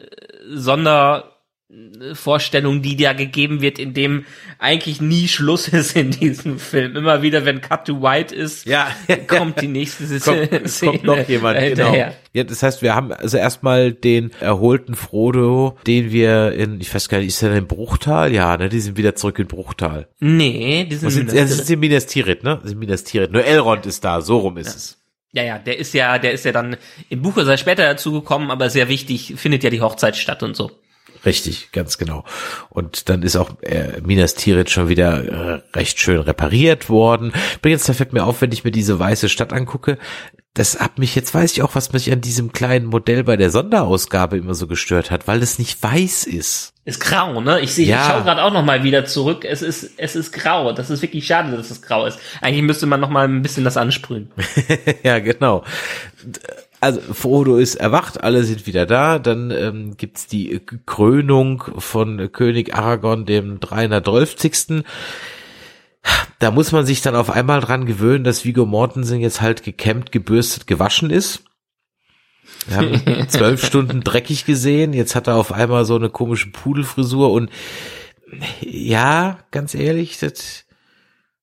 Sonder, 0.52 1.36
Vorstellung, 2.14 2.82
die 2.82 2.96
dir 2.96 3.14
gegeben 3.14 3.60
wird, 3.60 3.78
in 3.78 3.94
dem 3.94 4.24
eigentlich 4.58 5.00
nie 5.00 5.28
Schluss 5.28 5.68
ist 5.72 5.96
in 5.96 6.10
diesem 6.10 6.58
Film. 6.58 6.96
Immer 6.96 7.22
wieder, 7.22 7.44
wenn 7.44 7.60
Cut 7.60 7.84
to 7.86 8.02
White 8.02 8.34
ist, 8.34 8.66
Ja. 8.66 8.88
kommt 9.26 9.60
die 9.60 9.68
nächste 9.68 10.04
kommt, 10.20 10.68
Szene 10.68 10.92
kommt 10.92 11.04
noch 11.04 11.28
jemand, 11.28 11.58
genau. 11.58 11.68
hinterher. 11.92 12.14
Ja, 12.32 12.44
das 12.44 12.62
heißt, 12.62 12.82
wir 12.82 12.94
haben 12.94 13.12
also 13.12 13.36
erstmal 13.36 13.92
den 13.92 14.30
erholten 14.40 14.94
Frodo, 14.94 15.78
den 15.86 16.10
wir 16.10 16.52
in, 16.52 16.80
ich 16.80 16.92
weiß 16.94 17.08
gar 17.08 17.18
nicht, 17.18 17.28
ist 17.28 17.42
er 17.42 17.54
in 17.56 17.66
Bruchtal? 17.66 18.32
Ja, 18.32 18.56
ne, 18.56 18.68
die 18.68 18.80
sind 18.80 18.96
wieder 18.96 19.14
zurück 19.14 19.38
in 19.38 19.46
Bruchtal. 19.46 20.08
Nee, 20.20 20.86
die 20.90 20.96
Was 21.02 21.14
sind, 21.14 21.30
sind, 21.30 21.38
das 21.40 21.50
ist 21.52 21.70
in 21.70 21.80
Minas 21.80 22.06
Tirith, 22.06 22.42
ne? 22.42 22.58
Das 22.62 22.72
ist 22.72 22.78
Minas 22.78 23.04
Tirith. 23.04 23.30
Nur 23.32 23.44
Elrond 23.44 23.86
ist 23.86 24.04
da, 24.04 24.20
so 24.20 24.38
rum 24.38 24.56
ist 24.56 24.74
es. 24.74 24.98
ja, 25.32 25.44
ja, 25.44 25.58
der 25.58 25.78
ist 25.78 25.94
ja, 25.94 26.18
der 26.18 26.32
ist 26.32 26.44
ja 26.44 26.52
dann 26.52 26.76
im 27.08 27.22
Buche 27.22 27.44
sei 27.44 27.56
später 27.56 27.84
dazugekommen, 27.84 28.50
aber 28.50 28.70
sehr 28.70 28.88
wichtig, 28.88 29.34
findet 29.36 29.62
ja 29.62 29.70
die 29.70 29.80
Hochzeit 29.80 30.16
statt 30.16 30.42
und 30.42 30.56
so. 30.56 30.70
Richtig, 31.24 31.70
ganz 31.72 31.98
genau. 31.98 32.24
Und 32.70 33.08
dann 33.08 33.22
ist 33.22 33.36
auch 33.36 33.50
äh, 33.62 34.00
Minas 34.02 34.34
Tirith 34.34 34.70
schon 34.70 34.88
wieder 34.88 35.24
äh, 35.24 35.62
recht 35.76 35.98
schön 35.98 36.20
repariert 36.20 36.88
worden. 36.88 37.32
Übrigens, 37.56 37.84
da 37.84 37.92
fällt 37.92 38.12
mir 38.12 38.24
auf, 38.24 38.40
wenn 38.40 38.52
ich 38.52 38.64
mir 38.64 38.70
diese 38.70 38.98
weiße 38.98 39.28
Stadt 39.28 39.52
angucke, 39.52 39.98
das 40.54 40.80
hat 40.80 40.98
mich, 40.98 41.14
jetzt 41.14 41.32
weiß 41.32 41.52
ich 41.52 41.62
auch, 41.62 41.76
was 41.76 41.92
mich 41.92 42.10
an 42.10 42.20
diesem 42.20 42.52
kleinen 42.52 42.86
Modell 42.86 43.22
bei 43.22 43.36
der 43.36 43.50
Sonderausgabe 43.50 44.36
immer 44.36 44.54
so 44.54 44.66
gestört 44.66 45.10
hat, 45.12 45.28
weil 45.28 45.42
es 45.42 45.60
nicht 45.60 45.80
weiß 45.80 46.24
ist. 46.24 46.72
Ist 46.84 46.98
grau, 47.00 47.40
ne? 47.40 47.60
Ich 47.60 47.72
sehe, 47.72 47.86
Ja. 47.86 48.00
ich 48.02 48.08
schaue 48.12 48.22
gerade 48.24 48.42
auch 48.42 48.52
noch 48.52 48.64
mal 48.64 48.82
wieder 48.82 49.04
zurück. 49.04 49.44
Es 49.44 49.62
ist, 49.62 49.92
es 49.96 50.16
ist 50.16 50.32
grau. 50.32 50.72
Das 50.72 50.90
ist 50.90 51.02
wirklich 51.02 51.24
schade, 51.26 51.56
dass 51.56 51.70
es 51.70 51.82
grau 51.82 52.04
ist. 52.06 52.18
Eigentlich 52.40 52.64
müsste 52.64 52.86
man 52.86 52.98
noch 52.98 53.10
mal 53.10 53.28
ein 53.28 53.42
bisschen 53.42 53.62
das 53.62 53.76
ansprühen. 53.76 54.32
ja, 55.04 55.20
genau. 55.20 55.62
Also 56.80 57.00
Frodo 57.00 57.56
ist 57.58 57.74
erwacht, 57.74 58.22
alle 58.22 58.44
sind 58.44 58.66
wieder 58.66 58.86
da. 58.86 59.18
Dann 59.18 59.50
ähm, 59.50 59.96
gibt's 59.96 60.26
die 60.26 60.60
Krönung 60.86 61.62
von 61.78 62.32
König 62.32 62.74
Aragorn, 62.74 63.26
dem 63.26 63.60
312. 63.60 64.84
Da 66.38 66.50
muss 66.50 66.72
man 66.72 66.86
sich 66.86 67.02
dann 67.02 67.14
auf 67.14 67.28
einmal 67.28 67.60
dran 67.60 67.84
gewöhnen, 67.84 68.24
dass 68.24 68.46
Viggo 68.46 68.64
Mortensen 68.64 69.20
jetzt 69.20 69.42
halt 69.42 69.62
gekämmt, 69.62 70.10
gebürstet, 70.10 70.66
gewaschen 70.66 71.10
ist. 71.10 71.44
Wir 72.66 72.76
haben 72.76 73.28
zwölf 73.28 73.64
Stunden 73.64 74.00
dreckig 74.02 74.46
gesehen. 74.46 74.94
Jetzt 74.94 75.14
hat 75.14 75.26
er 75.26 75.36
auf 75.36 75.52
einmal 75.52 75.84
so 75.84 75.96
eine 75.96 76.08
komische 76.08 76.50
Pudelfrisur 76.50 77.30
und 77.30 77.50
ja, 78.60 79.38
ganz 79.50 79.74
ehrlich, 79.74 80.18
das, 80.18 80.64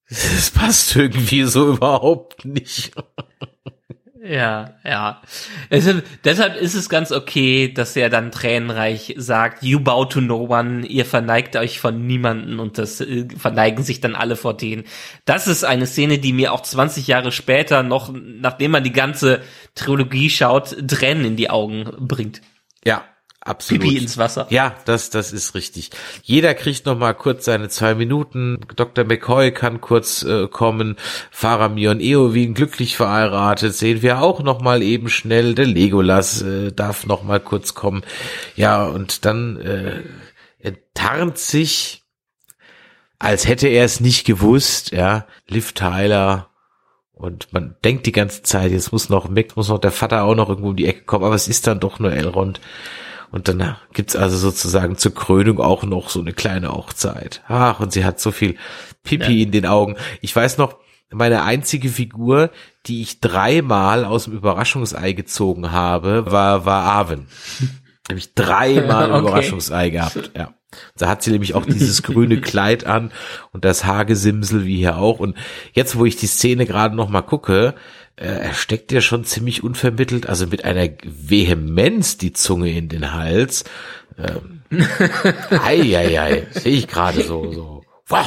das 0.09 0.51
passt 0.51 0.95
irgendwie 0.95 1.43
so 1.43 1.73
überhaupt 1.73 2.45
nicht. 2.45 2.93
Ja, 4.27 4.73
ja. 4.83 5.21
Deshalb, 5.71 6.03
deshalb 6.23 6.57
ist 6.57 6.73
es 6.73 6.89
ganz 6.89 7.11
okay, 7.11 7.71
dass 7.71 7.95
er 7.95 8.09
dann 8.09 8.31
tränenreich 8.31 9.15
sagt, 9.17 9.63
you 9.63 9.79
bow 9.79 10.03
to 10.05 10.19
no 10.19 10.47
one, 10.49 10.85
ihr 10.85 11.05
verneigt 11.05 11.55
euch 11.55 11.79
von 11.79 12.05
niemanden 12.05 12.59
und 12.59 12.77
das 12.77 12.99
äh, 12.99 13.27
verneigen 13.37 13.83
sich 13.83 14.01
dann 14.01 14.15
alle 14.15 14.35
vor 14.35 14.55
denen. 14.55 14.83
Das 15.25 15.47
ist 15.47 15.63
eine 15.63 15.85
Szene, 15.85 16.17
die 16.17 16.33
mir 16.33 16.51
auch 16.51 16.61
20 16.61 17.07
Jahre 17.07 17.31
später 17.31 17.83
noch, 17.83 18.11
nachdem 18.13 18.71
man 18.71 18.83
die 18.83 18.91
ganze 18.91 19.41
Trilogie 19.75 20.29
schaut, 20.29 20.75
Tränen 20.87 21.23
in 21.23 21.35
die 21.37 21.49
Augen 21.49 21.85
bringt. 21.97 22.41
Ja, 22.83 23.05
absolut. 23.47 23.83
Pipi 23.83 23.97
ins 23.97 24.17
Wasser. 24.17 24.47
Ja, 24.49 24.75
das, 24.85 25.09
das 25.09 25.31
ist 25.33 25.55
richtig. 25.55 25.91
Jeder 26.23 26.53
kriegt 26.53 26.85
noch 26.85 26.97
mal 26.97 27.13
kurz 27.13 27.45
seine 27.45 27.69
zwei 27.69 27.95
Minuten. 27.95 28.59
Dr. 28.75 29.05
McCoy 29.05 29.51
kann 29.51 29.81
kurz 29.81 30.23
äh, 30.23 30.47
kommen. 30.47 30.95
Faramir 31.31 31.91
und 31.91 32.01
Eowyn 32.01 32.53
glücklich 32.53 32.95
verheiratet. 32.95 33.73
Sehen 33.73 34.01
wir 34.01 34.21
auch 34.21 34.41
noch 34.41 34.61
mal 34.61 34.81
eben 34.81 35.09
schnell. 35.09 35.55
Der 35.55 35.65
Legolas 35.65 36.41
äh, 36.41 36.71
darf 36.71 37.05
noch 37.05 37.23
mal 37.23 37.39
kurz 37.39 37.73
kommen. 37.73 38.03
Ja, 38.55 38.85
und 38.85 39.25
dann 39.25 39.57
äh, 39.57 40.03
enttarnt 40.59 41.37
sich, 41.37 42.03
als 43.19 43.47
hätte 43.47 43.67
er 43.67 43.85
es 43.85 43.99
nicht 43.99 44.25
gewusst, 44.25 44.91
ja, 44.91 45.25
Liv 45.47 45.73
Tyler. 45.73 46.49
Und 47.13 47.51
man 47.51 47.75
denkt 47.83 48.05
die 48.05 48.11
ganze 48.11 48.43
Zeit, 48.43 48.71
jetzt 48.71 48.91
muss 48.91 49.09
noch 49.09 49.27
Mick, 49.27 49.55
muss 49.57 49.69
noch 49.69 49.79
der 49.79 49.91
Vater 49.91 50.23
auch 50.23 50.35
noch 50.35 50.49
irgendwo 50.49 50.69
um 50.69 50.75
die 50.75 50.85
Ecke 50.85 51.03
kommen, 51.03 51.25
aber 51.25 51.33
es 51.33 51.47
ist 51.47 51.65
dann 51.65 51.79
doch 51.79 51.99
nur 51.99 52.11
Elrond. 52.11 52.61
Und 53.31 53.47
dann 53.47 53.75
gibt's 53.93 54.15
also 54.15 54.37
sozusagen 54.37 54.97
zur 54.97 55.13
Krönung 55.13 55.59
auch 55.59 55.83
noch 55.83 56.09
so 56.09 56.19
eine 56.21 56.33
kleine 56.33 56.71
Hochzeit. 56.71 57.43
Ach, 57.47 57.79
und 57.79 57.91
sie 57.91 58.05
hat 58.05 58.19
so 58.19 58.31
viel 58.31 58.55
Pipi 59.03 59.33
Ja. 59.39 59.43
in 59.45 59.51
den 59.51 59.65
Augen. 59.65 59.95
Ich 60.21 60.35
weiß 60.35 60.57
noch, 60.57 60.77
meine 61.11 61.43
einzige 61.43 61.89
Figur, 61.89 62.49
die 62.85 63.01
ich 63.01 63.19
dreimal 63.21 64.05
aus 64.05 64.25
dem 64.25 64.33
Überraschungsei 64.33 65.13
gezogen 65.13 65.71
habe, 65.71 66.29
war, 66.31 66.65
war 66.65 66.83
Arwen. 66.83 67.27
Habe 68.09 68.19
ich 68.19 68.33
dreimal 68.33 69.11
Okay. 69.11 69.19
Überraschungsei 69.19 69.89
gehabt, 69.89 70.31
ja. 70.35 70.53
Da 70.97 71.07
hat 71.07 71.23
sie 71.23 71.31
nämlich 71.31 71.53
auch 71.55 71.65
dieses 71.65 72.03
grüne 72.03 72.41
Kleid 72.41 72.85
an 72.85 73.11
und 73.53 73.63
das 73.65 73.85
Haargesimsel 73.85 74.65
wie 74.65 74.77
hier 74.77 74.97
auch. 74.97 75.19
Und 75.19 75.37
jetzt, 75.73 75.97
wo 75.97 76.05
ich 76.05 76.17
die 76.17 76.27
Szene 76.27 76.65
gerade 76.65 76.95
noch 76.95 77.07
mal 77.09 77.21
gucke, 77.21 77.73
er 78.25 78.53
steckt 78.53 78.91
ja 78.91 79.01
schon 79.01 79.23
ziemlich 79.25 79.63
unvermittelt, 79.63 80.27
also 80.27 80.47
mit 80.47 80.65
einer 80.65 80.89
Vehemenz 81.03 82.17
die 82.17 82.33
Zunge 82.33 82.71
in 82.71 82.89
den 82.89 83.13
Hals. 83.13 83.63
Ähm, 84.17 84.61
ei, 85.51 85.95
ei, 85.97 86.19
ei, 86.21 86.47
sehe 86.51 86.73
ich 86.77 86.87
gerade 86.87 87.21
so, 87.23 87.51
so. 87.51 87.83
Wow. 88.07 88.25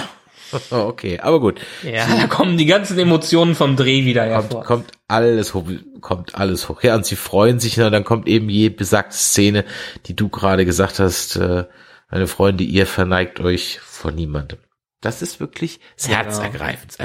Okay, 0.70 1.20
aber 1.20 1.38
gut. 1.38 1.60
Ja, 1.84 2.08
da 2.08 2.26
kommen 2.26 2.58
die 2.58 2.66
ganzen 2.66 2.98
Emotionen 2.98 3.54
vom 3.54 3.76
Dreh 3.76 4.04
wieder 4.04 4.24
hervor. 4.24 4.64
Kommt, 4.64 4.86
kommt 4.86 4.92
alles 5.06 5.54
hoch, 5.54 5.64
kommt 6.00 6.34
alles 6.34 6.68
hoch. 6.68 6.82
Ja, 6.82 6.96
und 6.96 7.06
sie 7.06 7.14
freuen 7.14 7.60
sich, 7.60 7.76
na, 7.76 7.88
dann 7.88 8.02
kommt 8.02 8.26
eben 8.26 8.48
je 8.48 8.68
besagte 8.68 9.16
Szene, 9.16 9.64
die 10.06 10.16
du 10.16 10.28
gerade 10.28 10.64
gesagt 10.64 10.98
hast, 10.98 11.36
äh, 11.36 11.66
meine 12.10 12.26
Freunde, 12.26 12.64
ihr 12.64 12.86
verneigt 12.86 13.38
euch 13.38 13.78
vor 13.80 14.10
niemandem. 14.10 14.58
Das 15.00 15.22
ist 15.22 15.38
wirklich 15.38 15.78
Genau. 16.02 16.16
herzergreifend. 16.16 16.94
Es 16.94 16.98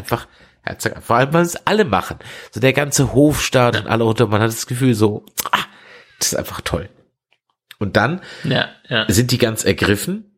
herzergreifend. 0.65 1.05
Vor 1.07 1.15
allem, 1.15 1.33
weil 1.33 1.43
es 1.43 1.55
alle 1.67 1.85
machen. 1.85 2.17
So 2.51 2.59
der 2.59 2.73
ganze 2.73 3.13
Hofstaat 3.13 3.79
und 3.81 3.87
alle 3.87 4.03
unter, 4.05 4.27
man 4.27 4.41
hat 4.41 4.49
das 4.49 4.67
Gefühl 4.67 4.93
so, 4.93 5.25
ah, 5.51 5.59
das 6.19 6.33
ist 6.33 6.37
einfach 6.37 6.61
toll. 6.61 6.89
Und 7.79 7.97
dann 7.97 8.21
Ja, 8.43 8.69
ja. 8.89 9.05
sind 9.09 9.31
die 9.31 9.37
ganz 9.37 9.63
ergriffen. 9.65 10.31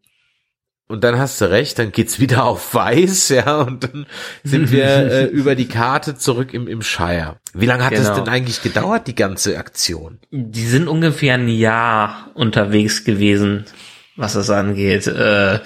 Und 0.89 1.03
dann 1.03 1.19
hast 1.19 1.41
du 1.41 1.49
recht, 1.49 1.77
dann 1.79 1.91
geht's 1.91 2.21
wieder 2.21 2.45
auf 2.45 2.73
weiß, 2.73 3.27
ja, 3.29 3.57
und 3.59 3.83
dann 3.83 4.05
sind 4.45 4.71
wir 4.71 4.85
äh, 4.85 5.25
über 5.31 5.53
die 5.53 5.67
Karte 5.67 6.15
zurück 6.15 6.53
im, 6.53 6.65
im 6.69 6.81
Shire. 6.81 7.35
Wie 7.53 7.65
lange 7.65 7.83
hat 7.83 7.91
das 7.91 8.03
Genau. 8.07 8.21
denn 8.21 8.29
eigentlich 8.33 8.61
gedauert, 8.61 9.05
die 9.05 9.13
ganze 9.15 9.57
Aktion? 9.57 10.19
Die 10.31 10.65
sind 10.65 10.87
ungefähr 10.87 11.33
ein 11.33 11.49
Jahr 11.49 12.31
unterwegs 12.35 13.03
gewesen, 13.03 13.65
was 14.15 14.33
das 14.33 14.49
angeht. 14.49 15.07
Äh, 15.07 15.59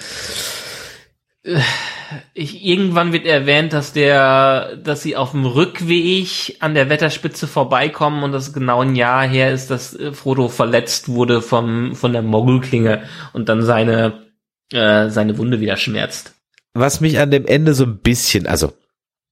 ich, 2.34 2.64
irgendwann 2.64 3.12
wird 3.12 3.26
erwähnt, 3.26 3.72
dass 3.72 3.92
der, 3.92 4.76
dass 4.76 5.02
sie 5.02 5.16
auf 5.16 5.32
dem 5.32 5.44
Rückweg 5.44 6.56
an 6.60 6.74
der 6.74 6.88
Wetterspitze 6.88 7.46
vorbeikommen 7.46 8.22
und 8.22 8.32
das 8.32 8.52
genau 8.52 8.82
ein 8.82 8.94
Jahr 8.94 9.26
her 9.26 9.52
ist, 9.52 9.70
dass 9.70 9.94
äh, 9.94 10.12
Frodo 10.12 10.48
verletzt 10.48 11.08
wurde 11.08 11.42
vom 11.42 11.96
von 11.96 12.12
der 12.12 12.22
Mogelklinge 12.22 13.02
und 13.32 13.48
dann 13.48 13.62
seine 13.62 14.26
äh, 14.72 15.10
seine 15.10 15.36
Wunde 15.38 15.60
wieder 15.60 15.76
schmerzt. 15.76 16.34
Was 16.74 17.00
mich 17.00 17.18
an 17.18 17.30
dem 17.30 17.46
Ende 17.46 17.74
so 17.74 17.84
ein 17.84 17.98
bisschen, 17.98 18.46
also 18.46 18.72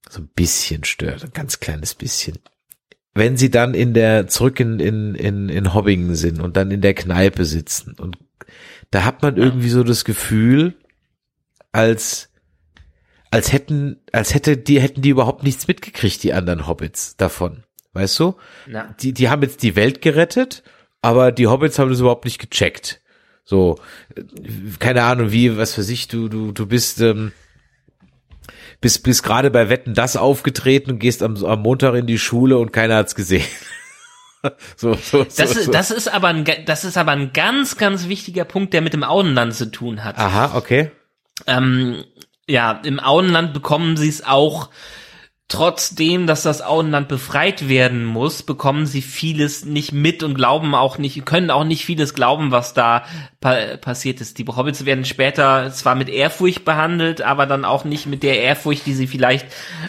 so 0.09 0.19
ein 0.19 0.29
bisschen 0.35 0.83
stört, 0.83 1.23
ein 1.23 1.33
ganz 1.33 1.59
kleines 1.59 1.95
bisschen. 1.95 2.37
Wenn 3.13 3.37
sie 3.37 3.49
dann 3.49 3.73
in 3.73 3.93
der, 3.93 4.27
zurück 4.27 4.59
in, 4.59 4.79
in, 4.79 5.15
in, 5.15 5.49
in 5.49 5.73
Hobbingen 5.73 6.15
sind 6.15 6.39
und 6.39 6.55
dann 6.55 6.71
in 6.71 6.81
der 6.81 6.93
Kneipe 6.93 7.45
sitzen 7.45 7.95
und 7.97 8.17
da 8.89 9.05
hat 9.05 9.21
man 9.21 9.37
irgendwie 9.37 9.69
so 9.69 9.83
das 9.83 10.05
Gefühl, 10.05 10.75
als, 11.71 12.29
als 13.29 13.51
hätten, 13.51 14.01
als 14.11 14.33
hätte 14.33 14.57
die, 14.57 14.79
hätten 14.81 15.01
die 15.01 15.09
überhaupt 15.09 15.43
nichts 15.43 15.67
mitgekriegt, 15.67 16.23
die 16.23 16.33
anderen 16.33 16.67
Hobbits 16.67 17.15
davon. 17.17 17.63
Weißt 17.93 18.19
du? 18.19 18.35
Na. 18.67 18.95
Die, 18.99 19.13
die 19.13 19.29
haben 19.29 19.41
jetzt 19.41 19.63
die 19.63 19.75
Welt 19.75 20.01
gerettet, 20.01 20.63
aber 21.01 21.31
die 21.31 21.47
Hobbits 21.47 21.77
haben 21.77 21.89
das 21.89 21.99
überhaupt 21.99 22.25
nicht 22.25 22.39
gecheckt. 22.39 23.01
So, 23.43 23.79
keine 24.79 25.03
Ahnung, 25.03 25.31
wie, 25.31 25.57
was 25.57 25.73
für 25.73 25.83
sich, 25.83 26.07
du, 26.07 26.29
du, 26.29 26.51
du 26.51 26.67
bist, 26.67 27.01
ähm, 27.01 27.33
bist, 28.79 29.03
bist 29.03 29.23
gerade 29.23 29.51
bei 29.51 29.67
Wetten 29.67 29.93
das 29.93 30.15
aufgetreten 30.15 30.91
und 30.91 30.99
gehst 30.99 31.23
am, 31.23 31.43
am 31.43 31.61
Montag 31.61 31.95
in 31.95 32.07
die 32.07 32.19
Schule 32.19 32.57
und 32.57 32.71
keiner 32.71 32.95
hat's 32.95 33.15
gesehen. 33.15 33.43
so, 34.75 34.93
so, 34.93 35.23
Das, 35.23 35.35
so, 35.35 35.59
ist, 35.59 35.73
das 35.73 35.91
ist 35.91 36.07
aber 36.13 36.29
ein, 36.29 36.45
das 36.65 36.83
ist 36.85 36.97
aber 36.97 37.11
ein 37.11 37.33
ganz, 37.33 37.77
ganz 37.77 38.07
wichtiger 38.07 38.45
Punkt, 38.45 38.73
der 38.73 38.81
mit 38.81 38.93
dem 38.93 39.03
Auenland 39.03 39.53
zu 39.53 39.69
tun 39.69 40.03
hat. 40.03 40.17
Aha, 40.17 40.55
okay. 40.55 40.91
Ähm, 41.47 42.03
ja, 42.47 42.81
im 42.83 42.99
Auenland 42.99 43.53
bekommen 43.53 43.97
sie 43.97 44.09
es 44.09 44.25
auch, 44.25 44.69
trotzdem, 45.51 46.27
dass 46.27 46.43
das 46.43 46.61
Auenland 46.61 47.09
befreit 47.09 47.67
werden 47.67 48.05
muss, 48.05 48.41
bekommen 48.41 48.85
sie 48.85 49.01
vieles 49.01 49.65
nicht 49.65 49.91
mit 49.91 50.23
und 50.23 50.33
glauben 50.33 50.73
auch 50.73 50.97
nicht, 50.97 51.25
können 51.25 51.51
auch 51.51 51.65
nicht 51.65 51.83
vieles 51.83 52.13
glauben, 52.13 52.51
was 52.51 52.73
da 52.73 53.03
pa 53.41 53.75
passiert 53.75 54.21
ist. 54.21 54.37
Die 54.37 54.45
Hobbits 54.45 54.85
werden 54.85 55.03
später 55.03 55.69
zwar 55.73 55.95
mit 55.95 56.07
Ehrfurcht 56.07 56.63
behandelt, 56.63 57.21
aber 57.21 57.47
dann 57.47 57.65
auch 57.65 57.83
nicht 57.83 58.05
mit 58.05 58.23
der 58.23 58.39
Ehrfurcht, 58.39 58.85
die 58.85 58.93
sie 58.93 59.07
vielleicht 59.07 59.45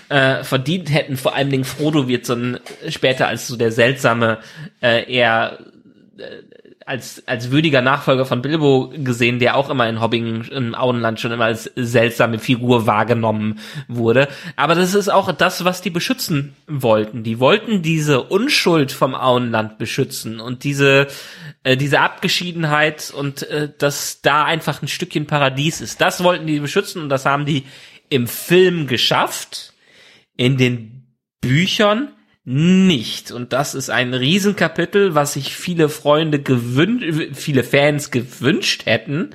äh, 0.08 0.42
verdient 0.42 0.92
hätten. 0.92 1.16
Vor 1.16 1.36
allen 1.36 1.50
Dingen 1.50 1.64
Frodo 1.64 2.08
wird 2.08 2.26
so 2.26 2.36
später 2.88 3.28
als 3.28 3.46
so 3.46 3.56
der 3.56 3.70
seltsame, 3.70 4.38
äh, 4.80 5.08
eher 5.12 5.58
als, 6.86 7.26
als 7.26 7.50
würdiger 7.50 7.80
Nachfolger 7.80 8.24
von 8.24 8.42
Bilbo 8.42 8.92
gesehen, 8.96 9.38
der 9.38 9.56
auch 9.56 9.70
immer 9.70 9.88
in 9.88 10.00
Hobbingen 10.00 10.44
im 10.48 10.74
Auenland 10.74 11.20
schon 11.20 11.32
immer 11.32 11.46
als 11.46 11.70
seltsame 11.76 12.38
Figur 12.38 12.86
wahrgenommen 12.86 13.58
wurde. 13.88 14.28
Aber 14.56 14.74
das 14.74 14.94
ist 14.94 15.08
auch 15.08 15.32
das, 15.32 15.64
was 15.64 15.82
die 15.82 15.90
beschützen 15.90 16.54
wollten. 16.66 17.22
Die 17.22 17.38
wollten 17.38 17.82
diese 17.82 18.22
Unschuld 18.22 18.92
vom 18.92 19.14
Auenland 19.14 19.78
beschützen 19.78 20.40
und 20.40 20.64
diese, 20.64 21.08
äh, 21.64 21.76
diese 21.76 22.00
Abgeschiedenheit 22.00 23.12
und 23.16 23.42
äh, 23.44 23.70
dass 23.76 24.20
da 24.22 24.44
einfach 24.44 24.82
ein 24.82 24.88
Stückchen 24.88 25.26
Paradies 25.26 25.80
ist. 25.80 26.00
Das 26.00 26.22
wollten 26.22 26.46
die 26.46 26.60
beschützen 26.60 27.02
und 27.02 27.08
das 27.08 27.26
haben 27.26 27.46
die 27.46 27.64
im 28.08 28.26
Film 28.26 28.86
geschafft. 28.86 29.72
In 30.36 30.56
den 30.56 31.16
Büchern 31.40 32.08
nicht. 32.44 33.30
Und 33.30 33.52
das 33.52 33.74
ist 33.74 33.88
ein 33.88 34.14
Riesenkapitel, 34.14 35.14
was 35.14 35.34
sich 35.34 35.54
viele 35.54 35.88
Freunde 35.88 36.40
gewünscht, 36.40 37.36
viele 37.36 37.62
Fans 37.62 38.10
gewünscht 38.10 38.86
hätten, 38.86 39.30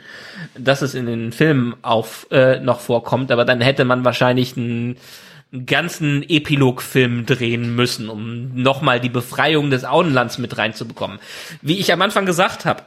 dass 0.58 0.82
es 0.82 0.94
in 0.94 1.06
den 1.06 1.32
Filmen 1.32 1.76
auf 1.84 2.28
äh, 2.32 2.60
noch 2.60 2.82
vorkommt. 2.82 3.32
Aber 3.32 3.46
dann 3.46 3.62
hätte 3.62 3.86
man 3.86 4.04
wahrscheinlich 4.04 4.58
einen, 4.58 4.98
einen 5.54 5.66
ganzen 5.66 6.22
Epilogfilm 6.28 7.26
drehen 7.26 7.76
müssen, 7.76 8.10
um 8.10 8.62
nochmal 8.62 9.00
die 9.00 9.10
Befreiung 9.10 9.70
des 9.70 9.86
Auenlands 9.86 10.38
mit 10.38 10.58
reinzubekommen. 10.58 11.20
Wie 11.62 11.80
ich 11.80 11.94
am 11.94 12.02
Anfang 12.02 12.26
gesagt 12.26 12.66
habe, 12.66 12.84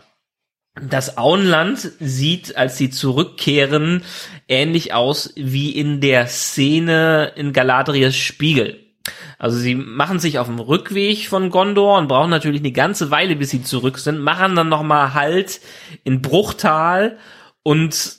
das 0.81 1.17
Auenland 1.17 1.93
sieht, 1.99 2.57
als 2.57 2.77
sie 2.77 2.91
zurückkehren, 2.91 4.03
ähnlich 4.49 4.93
aus 4.93 5.33
wie 5.35 5.71
in 5.71 6.01
der 6.01 6.27
Szene 6.27 7.33
in 7.37 7.53
Galadriels 7.53 8.17
Spiegel. 8.17 8.90
Also 9.39 9.57
sie 9.59 9.75
machen 9.75 10.19
sich 10.19 10.39
auf 10.39 10.47
dem 10.47 10.59
Rückweg 10.59 11.27
von 11.27 11.51
Gondor 11.51 11.99
und 11.99 12.09
brauchen 12.09 12.31
natürlich 12.31 12.61
eine 12.61 12.73
ganze 12.73 13.11
Weile, 13.11 13.37
bis 13.37 13.51
sie 13.51 13.63
zurück 13.63 13.99
sind, 13.99 14.19
machen 14.19 14.57
dann 14.57 14.69
nochmal 14.69 15.15
Halt 15.15 15.61
in 16.05 16.21
Bruchtal 16.21 17.19
und 17.63 18.19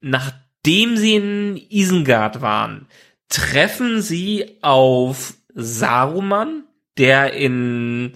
nachdem 0.00 0.96
sie 0.96 1.14
in 1.14 1.56
Isengard 1.70 2.42
waren, 2.42 2.86
treffen 3.28 4.02
sie 4.02 4.58
auf 4.60 5.34
Saruman, 5.54 6.64
der 6.98 7.32
in 7.32 8.12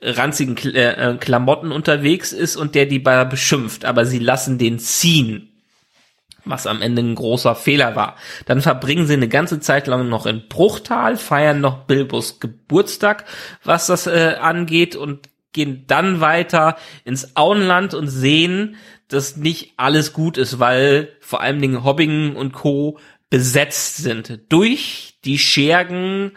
ranzigen 0.00 0.56
äh, 0.74 1.16
Klamotten 1.20 1.72
unterwegs 1.72 2.32
ist 2.32 2.56
und 2.56 2.74
der 2.74 2.86
die 2.86 2.98
Bar 2.98 3.26
beschimpft, 3.26 3.84
aber 3.84 4.06
sie 4.06 4.18
lassen 4.18 4.58
den 4.58 4.78
ziehen 4.78 5.53
was 6.44 6.66
am 6.66 6.82
Ende 6.82 7.02
ein 7.02 7.14
großer 7.14 7.54
Fehler 7.54 7.96
war. 7.96 8.16
Dann 8.46 8.60
verbringen 8.60 9.06
sie 9.06 9.14
eine 9.14 9.28
ganze 9.28 9.60
Zeit 9.60 9.86
lang 9.86 10.08
noch 10.08 10.26
in 10.26 10.48
Bruchtal, 10.48 11.16
feiern 11.16 11.60
noch 11.60 11.84
Bilbos 11.84 12.40
Geburtstag, 12.40 13.24
was 13.62 13.86
das 13.86 14.06
äh, 14.06 14.36
angeht 14.40 14.96
und 14.96 15.28
gehen 15.52 15.84
dann 15.86 16.20
weiter 16.20 16.76
ins 17.04 17.36
Auenland 17.36 17.94
und 17.94 18.08
sehen, 18.08 18.76
dass 19.08 19.36
nicht 19.36 19.74
alles 19.76 20.12
gut 20.12 20.36
ist, 20.36 20.58
weil 20.58 21.08
vor 21.20 21.40
allen 21.40 21.60
Dingen 21.60 21.84
Hobbingen 21.84 22.36
und 22.36 22.52
Co. 22.52 22.98
besetzt 23.30 23.96
sind 23.96 24.40
durch 24.48 25.18
die 25.24 25.38
Schergen 25.38 26.32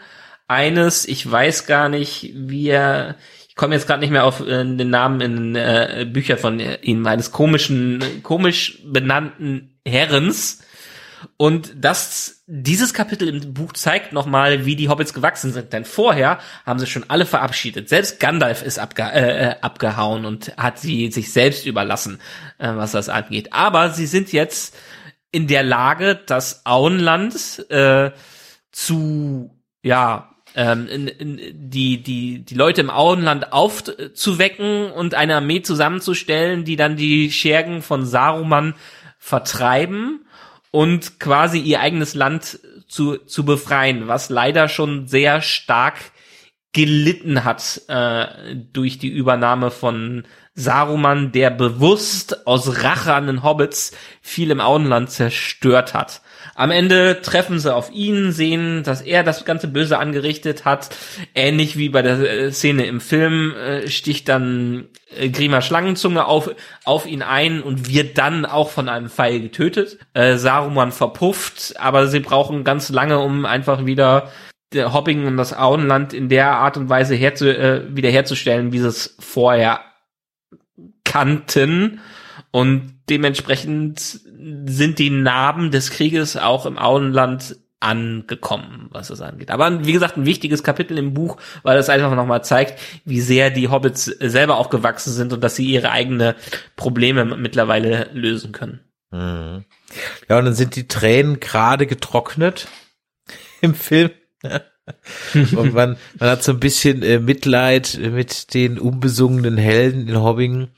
eines, 0.46 1.06
ich 1.06 1.30
weiß 1.30 1.66
gar 1.66 1.88
nicht, 1.88 2.32
wie 2.34 2.68
er, 2.68 3.16
ich 3.48 3.54
komme 3.54 3.74
jetzt 3.74 3.86
gerade 3.86 4.00
nicht 4.00 4.10
mehr 4.10 4.24
auf 4.24 4.40
äh, 4.40 4.64
den 4.64 4.90
Namen 4.90 5.20
in 5.20 5.56
äh, 5.56 6.06
Bücher 6.10 6.38
von 6.38 6.60
ihm, 6.60 7.06
eines 7.06 7.32
komischen, 7.32 8.22
komisch 8.22 8.80
benannten 8.84 9.77
Herrens. 9.88 10.60
Und 11.36 11.72
das, 11.76 12.44
dieses 12.46 12.94
Kapitel 12.94 13.28
im 13.28 13.54
Buch 13.54 13.72
zeigt 13.72 14.12
nochmal, 14.12 14.66
wie 14.66 14.76
die 14.76 14.88
Hobbits 14.88 15.14
gewachsen 15.14 15.52
sind. 15.52 15.72
Denn 15.72 15.84
vorher 15.84 16.38
haben 16.64 16.78
sie 16.78 16.86
schon 16.86 17.04
alle 17.08 17.26
verabschiedet. 17.26 17.88
Selbst 17.88 18.20
Gandalf 18.20 18.62
ist 18.62 18.78
abge 18.78 19.02
äh, 19.02 19.56
abgehauen 19.60 20.24
und 20.24 20.56
hat 20.56 20.78
sie 20.78 21.10
sich 21.10 21.32
selbst 21.32 21.66
überlassen, 21.66 22.20
äh, 22.58 22.68
was 22.74 22.92
das 22.92 23.08
angeht. 23.08 23.52
Aber 23.52 23.90
sie 23.90 24.06
sind 24.06 24.32
jetzt 24.32 24.76
in 25.30 25.46
der 25.46 25.62
Lage, 25.62 26.20
das 26.26 26.64
Auenland 26.64 27.68
äh, 27.70 28.12
zu, 28.72 29.50
ja, 29.82 30.30
ähm, 30.54 30.88
in, 30.88 31.08
in, 31.08 31.70
die, 31.70 32.02
die, 32.02 32.44
die 32.44 32.54
Leute 32.54 32.80
im 32.80 32.90
Auenland 32.90 33.52
aufzuwecken 33.52 34.90
und 34.90 35.14
eine 35.14 35.36
Armee 35.36 35.62
zusammenzustellen, 35.62 36.64
die 36.64 36.76
dann 36.76 36.96
die 36.96 37.30
Schergen 37.30 37.82
von 37.82 38.06
Saruman 38.06 38.74
vertreiben 39.18 40.26
und 40.70 41.20
quasi 41.20 41.58
ihr 41.58 41.80
eigenes 41.80 42.14
Land 42.14 42.60
zu, 42.86 43.18
zu 43.18 43.44
befreien, 43.44 44.08
was 44.08 44.30
leider 44.30 44.68
schon 44.68 45.06
sehr 45.06 45.42
stark 45.42 45.96
gelitten 46.72 47.44
hat 47.44 47.82
äh, 47.88 48.54
durch 48.54 48.98
die 48.98 49.08
Übernahme 49.08 49.70
von 49.70 50.24
Saruman, 50.54 51.32
der 51.32 51.50
bewusst 51.50 52.46
aus 52.46 52.82
Rache 52.82 53.14
an 53.14 53.26
den 53.26 53.42
Hobbits 53.42 53.92
viel 54.20 54.50
im 54.50 54.60
Auenland 54.60 55.10
zerstört 55.10 55.94
hat. 55.94 56.20
Am 56.58 56.72
Ende 56.72 57.22
treffen 57.22 57.60
sie 57.60 57.72
auf 57.72 57.92
ihn, 57.92 58.32
sehen, 58.32 58.82
dass 58.82 59.00
er 59.00 59.22
das 59.22 59.44
ganze 59.44 59.68
Böse 59.68 59.96
angerichtet 59.96 60.64
hat. 60.64 60.90
Ähnlich 61.32 61.78
wie 61.78 61.88
bei 61.88 62.02
der 62.02 62.18
äh, 62.18 62.50
Szene 62.50 62.84
im 62.86 63.00
Film 63.00 63.54
äh, 63.54 63.86
sticht 63.86 64.28
dann 64.28 64.88
äh, 65.16 65.28
Grima 65.28 65.62
Schlangenzunge 65.62 66.24
auf, 66.24 66.50
auf 66.84 67.06
ihn 67.06 67.22
ein 67.22 67.62
und 67.62 67.88
wird 67.88 68.18
dann 68.18 68.44
auch 68.44 68.70
von 68.70 68.88
einem 68.88 69.08
Pfeil 69.08 69.38
getötet. 69.38 70.00
Äh, 70.14 70.36
Saruman 70.36 70.90
verpufft, 70.90 71.74
aber 71.78 72.08
sie 72.08 72.18
brauchen 72.18 72.64
ganz 72.64 72.88
lange, 72.88 73.20
um 73.20 73.46
einfach 73.46 73.86
wieder 73.86 74.32
der 74.72 74.92
Hobbing 74.92 75.28
und 75.28 75.36
das 75.36 75.56
Auenland 75.56 76.12
in 76.12 76.28
der 76.28 76.50
Art 76.50 76.76
und 76.76 76.88
Weise 76.88 77.14
herzu, 77.14 77.46
äh, 77.46 77.84
wiederherzustellen, 77.94 78.72
wie 78.72 78.80
sie 78.80 78.88
es 78.88 79.16
vorher 79.20 79.82
kannten. 81.04 82.00
Und 82.50 83.00
dementsprechend 83.08 84.00
sind 84.00 84.98
die 84.98 85.10
Narben 85.10 85.70
des 85.70 85.90
Krieges 85.90 86.36
auch 86.36 86.66
im 86.66 86.78
Auenland 86.78 87.56
angekommen, 87.80 88.88
was 88.90 89.08
das 89.08 89.20
angeht. 89.20 89.50
Aber 89.50 89.84
wie 89.86 89.92
gesagt, 89.92 90.16
ein 90.16 90.26
wichtiges 90.26 90.62
Kapitel 90.62 90.98
im 90.98 91.14
Buch, 91.14 91.36
weil 91.62 91.76
das 91.76 91.88
einfach 91.88 92.14
nochmal 92.14 92.42
zeigt, 92.42 92.80
wie 93.04 93.20
sehr 93.20 93.50
die 93.50 93.68
Hobbits 93.68 94.06
selber 94.06 94.58
auch 94.58 94.70
gewachsen 94.70 95.12
sind 95.12 95.32
und 95.32 95.44
dass 95.44 95.56
sie 95.56 95.66
ihre 95.66 95.90
eigene 95.90 96.34
Probleme 96.74 97.24
mittlerweile 97.24 98.10
lösen 98.12 98.52
können. 98.52 98.80
Mhm. 99.10 99.64
Ja, 100.28 100.38
und 100.38 100.44
dann 100.46 100.54
sind 100.54 100.76
die 100.76 100.88
Tränen 100.88 101.40
gerade 101.40 101.86
getrocknet 101.86 102.68
im 103.60 103.74
Film. 103.74 104.10
und 105.34 105.74
man, 105.74 105.96
man 106.18 106.30
hat 106.30 106.42
so 106.42 106.52
ein 106.52 106.60
bisschen 106.60 107.02
äh, 107.02 107.20
Mitleid 107.20 107.98
mit 108.00 108.54
den 108.54 108.78
unbesungenen 108.78 109.56
Helden 109.56 110.08
in 110.08 110.20
Hobbingen. 110.20 110.68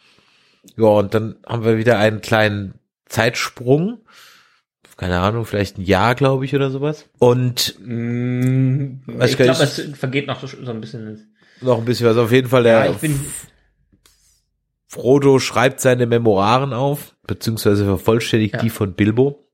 Ja, 0.77 0.87
und 0.87 1.15
dann 1.15 1.37
haben 1.47 1.65
wir 1.65 1.79
wieder 1.79 1.99
einen 1.99 2.21
kleinen 2.21 2.75
Zeitsprung. 3.07 4.01
Keine 4.97 5.19
Ahnung, 5.21 5.47
vielleicht 5.47 5.79
ein 5.79 5.83
Jahr, 5.83 6.15
glaube 6.15 6.45
ich, 6.45 6.55
oder 6.55 6.71
sowas. 6.71 7.07
Und 7.19 7.75
Mm, 7.81 9.01
ich 9.23 9.37
glaube, 9.37 9.63
es 9.63 9.81
vergeht 9.95 10.27
noch 10.27 10.47
so, 10.47 10.71
ein 10.71 10.81
bisschen. 10.81 11.35
noch 11.63 11.79
ein 11.79 11.85
bisschen 11.87 12.07
was. 12.07 12.17
Auf 12.19 12.33
jeden 12.33 12.49
Fall, 12.49 12.65
der 12.65 12.87
Ja, 12.87 12.95
Frodo 14.89 15.39
schreibt 15.39 15.81
seine 15.81 16.07
Memoiren 16.07 16.73
auf, 16.73 17.15
beziehungsweise 17.27 17.85
vervollständigt 17.85 18.55
Ja. 18.55 18.61
die 18.61 18.71
von 18.71 18.95
Bilbo. 18.95 19.47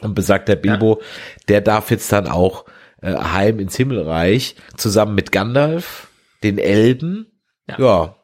Und 0.00 0.14
besagt 0.14 0.48
der 0.48 0.56
Bilbo, 0.56 1.02
der 1.48 1.60
darf 1.60 1.90
jetzt 1.90 2.10
dann 2.10 2.26
auch 2.26 2.64
äh, 3.02 3.14
heim 3.14 3.58
ins 3.58 3.76
Himmelreich, 3.76 4.56
zusammen 4.76 5.14
mit 5.14 5.30
Gandalf, 5.30 6.08
den 6.42 6.56
Elben. 6.58 7.26
Ja. 7.68 7.78
ja. 7.78 8.16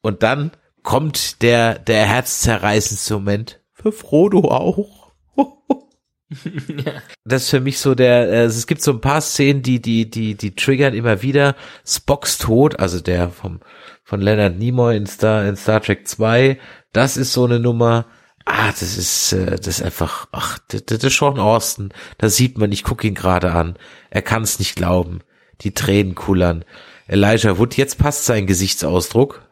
Und 0.00 0.24
dann 0.24 0.50
kommt 0.86 1.42
der, 1.42 1.80
der 1.80 2.06
herzzerreißendste 2.06 3.14
Moment 3.14 3.60
für 3.74 3.92
Frodo 3.92 4.48
auch. 4.50 5.12
Das 7.24 7.44
ist 7.44 7.50
für 7.50 7.60
mich 7.60 7.78
so 7.78 7.94
der, 7.94 8.28
äh, 8.28 8.44
es 8.46 8.66
gibt 8.66 8.82
so 8.82 8.90
ein 8.90 9.00
paar 9.00 9.20
Szenen, 9.20 9.62
die, 9.62 9.80
die, 9.80 10.10
die, 10.10 10.34
die 10.34 10.56
triggern 10.56 10.92
immer 10.92 11.22
wieder. 11.22 11.54
Spocks 11.86 12.38
Tod, 12.38 12.80
also 12.80 12.98
der 12.98 13.30
vom, 13.30 13.60
von 14.02 14.20
Leonard 14.20 14.58
Nimoy 14.58 14.96
in 14.96 15.06
Star, 15.06 15.46
in 15.46 15.54
Star 15.54 15.80
Trek 15.80 16.08
2, 16.08 16.58
das 16.92 17.16
ist 17.16 17.32
so 17.32 17.44
eine 17.44 17.60
Nummer. 17.60 18.06
Ah, 18.44 18.72
das 18.72 18.96
ist, 18.96 19.34
äh, 19.34 19.54
das 19.54 19.68
ist 19.68 19.82
einfach, 19.82 20.26
ach, 20.32 20.58
das, 20.66 20.84
das 20.86 21.04
ist 21.04 21.16
Sean 21.16 21.38
Austin. 21.38 21.92
Da 22.18 22.28
sieht 22.28 22.58
man, 22.58 22.72
ich 22.72 22.82
gucke 22.82 23.06
ihn 23.06 23.14
gerade 23.14 23.52
an. 23.52 23.78
Er 24.10 24.22
kann 24.22 24.42
es 24.42 24.58
nicht 24.58 24.74
glauben. 24.74 25.20
Die 25.60 25.74
Tränen 25.74 26.16
kullern. 26.16 26.64
Elijah 27.06 27.56
Wood, 27.56 27.76
jetzt 27.76 27.98
passt 27.98 28.24
sein 28.24 28.48
Gesichtsausdruck. 28.48 29.45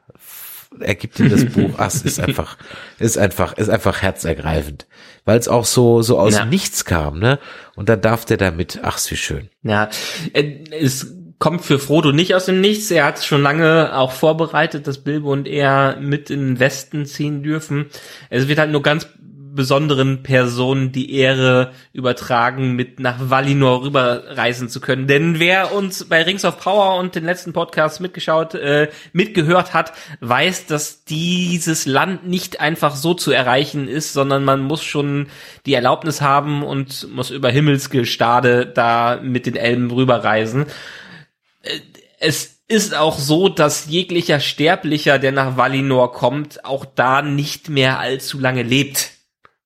Er 0.80 0.94
gibt 0.94 1.18
ihm 1.20 1.28
das 1.30 1.44
Buch. 1.52 1.74
Ach, 1.78 1.86
es 1.86 2.02
ist 2.02 2.20
einfach, 2.20 2.56
ist 2.98 3.18
einfach, 3.18 3.56
ist 3.56 3.68
einfach 3.68 4.02
herzergreifend. 4.02 4.86
Weil 5.24 5.38
es 5.38 5.48
auch 5.48 5.64
so, 5.64 6.02
so 6.02 6.18
aus 6.18 6.34
Ja. 6.34 6.44
nichts 6.44 6.84
kam, 6.84 7.18
ne? 7.18 7.38
Und 7.76 7.88
dann 7.88 8.00
darf 8.00 8.24
der 8.24 8.36
damit, 8.36 8.80
ach, 8.82 8.98
wie 9.10 9.16
schön. 9.16 9.48
Ja, 9.62 9.88
äh, 10.32 10.64
es 10.70 11.14
kommt 11.38 11.62
für 11.64 11.78
Frodo 11.78 12.12
nicht 12.12 12.34
aus 12.34 12.46
dem 12.46 12.60
Nichts. 12.60 12.90
Er 12.90 13.04
hat 13.04 13.22
schon 13.24 13.42
lange 13.42 13.96
auch 13.96 14.12
vorbereitet, 14.12 14.86
dass 14.86 14.98
Bilbo 14.98 15.32
und 15.32 15.46
er 15.48 15.96
mit 16.00 16.30
in 16.30 16.40
den 16.40 16.60
Westen 16.60 17.06
ziehen 17.06 17.42
dürfen. 17.42 17.86
Es 18.30 18.48
wird 18.48 18.58
halt 18.58 18.70
nur 18.70 18.82
ganz 18.82 19.08
besonderen 19.54 20.22
Personen 20.22 20.92
die 20.92 21.14
Ehre 21.14 21.72
übertragen, 21.92 22.72
mit 22.72 23.00
nach 23.00 23.30
Valinor 23.30 23.82
rüberreisen 23.82 24.68
zu 24.68 24.80
können. 24.80 25.06
Denn 25.06 25.38
wer 25.38 25.72
uns 25.72 26.04
bei 26.04 26.22
Rings 26.22 26.44
of 26.44 26.58
Power 26.58 26.98
und 26.98 27.14
den 27.14 27.24
letzten 27.24 27.52
Podcast 27.52 28.00
mitgeschaut, 28.00 28.54
äh, 28.54 28.90
mitgehört 29.12 29.74
hat, 29.74 29.92
weiß, 30.20 30.66
dass 30.66 31.04
dieses 31.04 31.86
Land 31.86 32.26
nicht 32.26 32.60
einfach 32.60 32.96
so 32.96 33.14
zu 33.14 33.30
erreichen 33.30 33.88
ist, 33.88 34.12
sondern 34.12 34.44
man 34.44 34.60
muss 34.60 34.82
schon 34.82 35.28
die 35.66 35.74
Erlaubnis 35.74 36.20
haben 36.20 36.62
und 36.62 37.08
muss 37.12 37.30
über 37.30 37.50
Himmelsgestade 37.50 38.66
da 38.66 39.20
mit 39.22 39.46
den 39.46 39.56
Elben 39.56 39.90
rüberreisen. 39.90 40.66
Äh, 41.62 41.80
Es 42.18 42.54
ist 42.66 42.94
auch 42.94 43.18
so, 43.18 43.48
dass 43.48 43.86
jeglicher 43.88 44.40
Sterblicher, 44.40 45.18
der 45.18 45.32
nach 45.32 45.56
Valinor 45.56 46.12
kommt, 46.12 46.64
auch 46.64 46.86
da 46.86 47.20
nicht 47.20 47.68
mehr 47.68 47.98
allzu 47.98 48.40
lange 48.40 48.62
lebt. 48.62 49.13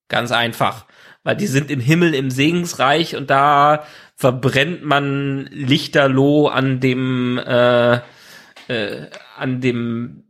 Ganz 0.08 0.32
einfach. 0.32 0.86
Weil 1.22 1.36
die 1.36 1.46
sind 1.46 1.70
im 1.70 1.80
Himmel 1.80 2.14
im 2.14 2.30
Segensreich 2.30 3.16
und 3.16 3.30
da 3.30 3.84
verbrennt 4.16 4.84
man 4.84 5.48
lichterloh 5.52 6.48
an 6.48 6.80
dem, 6.80 7.38
äh, 7.38 8.00
äh, 8.68 9.06
an 9.36 9.60
dem 9.60 10.24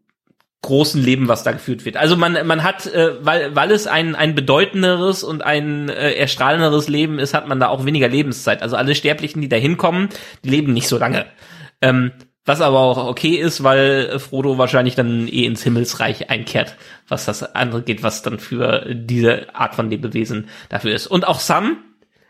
großen 0.63 1.03
Leben, 1.03 1.29
was 1.29 1.45
da 1.45 1.53
geführt 1.53 1.85
wird. 1.85 1.97
Also 1.97 2.17
man, 2.17 2.47
man 2.47 2.63
hat, 2.65 2.87
äh, 2.87 3.25
weil, 3.25 3.55
weil 3.55 3.71
es 3.71 3.87
ein, 3.87 4.17
ein 4.17 4.35
bedeutenderes 4.35 5.23
und 5.23 5.45
ein 5.45 5.89
äh, 5.89 6.13
erstrahlenderes 6.13 6.89
Leben 6.89 7.19
ist, 7.19 7.33
hat 7.33 7.47
man 7.47 7.61
da 7.61 7.69
auch 7.69 7.85
weniger 7.85 8.09
Lebenszeit. 8.09 8.61
Also 8.63 8.77
alle 8.77 8.95
Sterblichen, 8.95 9.41
die 9.41 9.49
da 9.49 9.57
hinkommen, 9.57 10.09
die 10.45 10.51
leben 10.51 10.73
nicht 10.73 10.89
so 10.89 10.99
lange. 10.99 11.27
Ähm, 11.81 12.13
was 12.49 12.63
aber 12.63 12.79
auch 12.79 13.07
okay 13.07 13.35
ist, 13.35 13.63
weil 13.63 14.19
Frodo 14.19 14.57
wahrscheinlich 14.57 14.95
dann 14.95 15.29
eh 15.29 15.45
ins 15.45 15.63
Himmelsreich 15.63 16.31
einkehrt, 16.31 16.77
was 17.07 17.27
das 17.27 17.43
andere 17.55 17.83
geht, 17.83 18.03
was 18.03 18.23
dann 18.23 18.39
für 18.39 18.87
diese 18.95 19.55
Art 19.55 19.75
von 19.75 19.91
Lebewesen 19.91 20.49
dafür 20.71 20.95
ist. 20.95 21.07
Und 21.07 21.29
auch 21.29 21.41
Sam, 21.41 21.77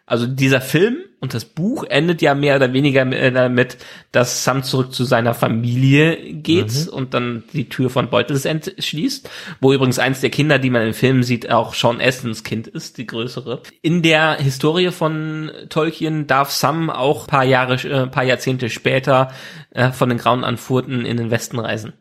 also 0.09 0.27
dieser 0.27 0.61
Film 0.61 0.97
und 1.21 1.35
das 1.35 1.45
Buch 1.45 1.85
endet 1.85 2.23
ja 2.23 2.35
mehr 2.35 2.57
oder 2.57 2.73
weniger 2.73 3.03
äh, 3.13 3.33
damit, 3.33 3.77
dass 4.13 4.45
Sam 4.45 4.63
zurück 4.63 4.93
zu 4.93 5.05
seiner 5.05 5.35
Familie 5.35 6.17
geht 6.33 6.89
und 6.89 7.13
dann 7.13 7.45
die 7.53 7.69
Tür 7.69 7.91
von 7.91 8.09
Beutelsend 8.09 8.75
schließt, 8.79 9.29
wo 9.61 9.73
übrigens 9.73 9.99
eins 9.99 10.21
der 10.21 10.31
Kinder, 10.31 10.59
die 10.59 10.71
man 10.71 10.87
im 10.87 10.95
Film 10.95 11.23
sieht, 11.23 11.51
auch 11.51 11.75
Sean 11.75 12.01
Astons 12.01 12.45
Kind 12.45 12.69
ist, 12.69 12.99
die 12.99 13.07
größere. 13.07 13.63
In 13.83 14.03
der 14.03 14.37
Historie 14.37 14.91
von 14.91 15.51
Tolkien 15.69 16.27
darf 16.27 16.51
Sam 16.51 16.89
auch 16.89 17.27
paar 17.27 17.45
Jahre, 17.45 17.75
äh, 17.75 18.07
paar 18.07 18.25
Jahrzehnte 18.25 18.71
später 18.71 19.33
äh, 19.71 19.91
von 19.91 20.09
den 20.09 20.19
Grauen 20.19 20.45
Anfurten 20.45 21.05
in 21.05 21.17
den 21.17 21.31
Westen 21.31 21.59
reisen. 21.59 21.93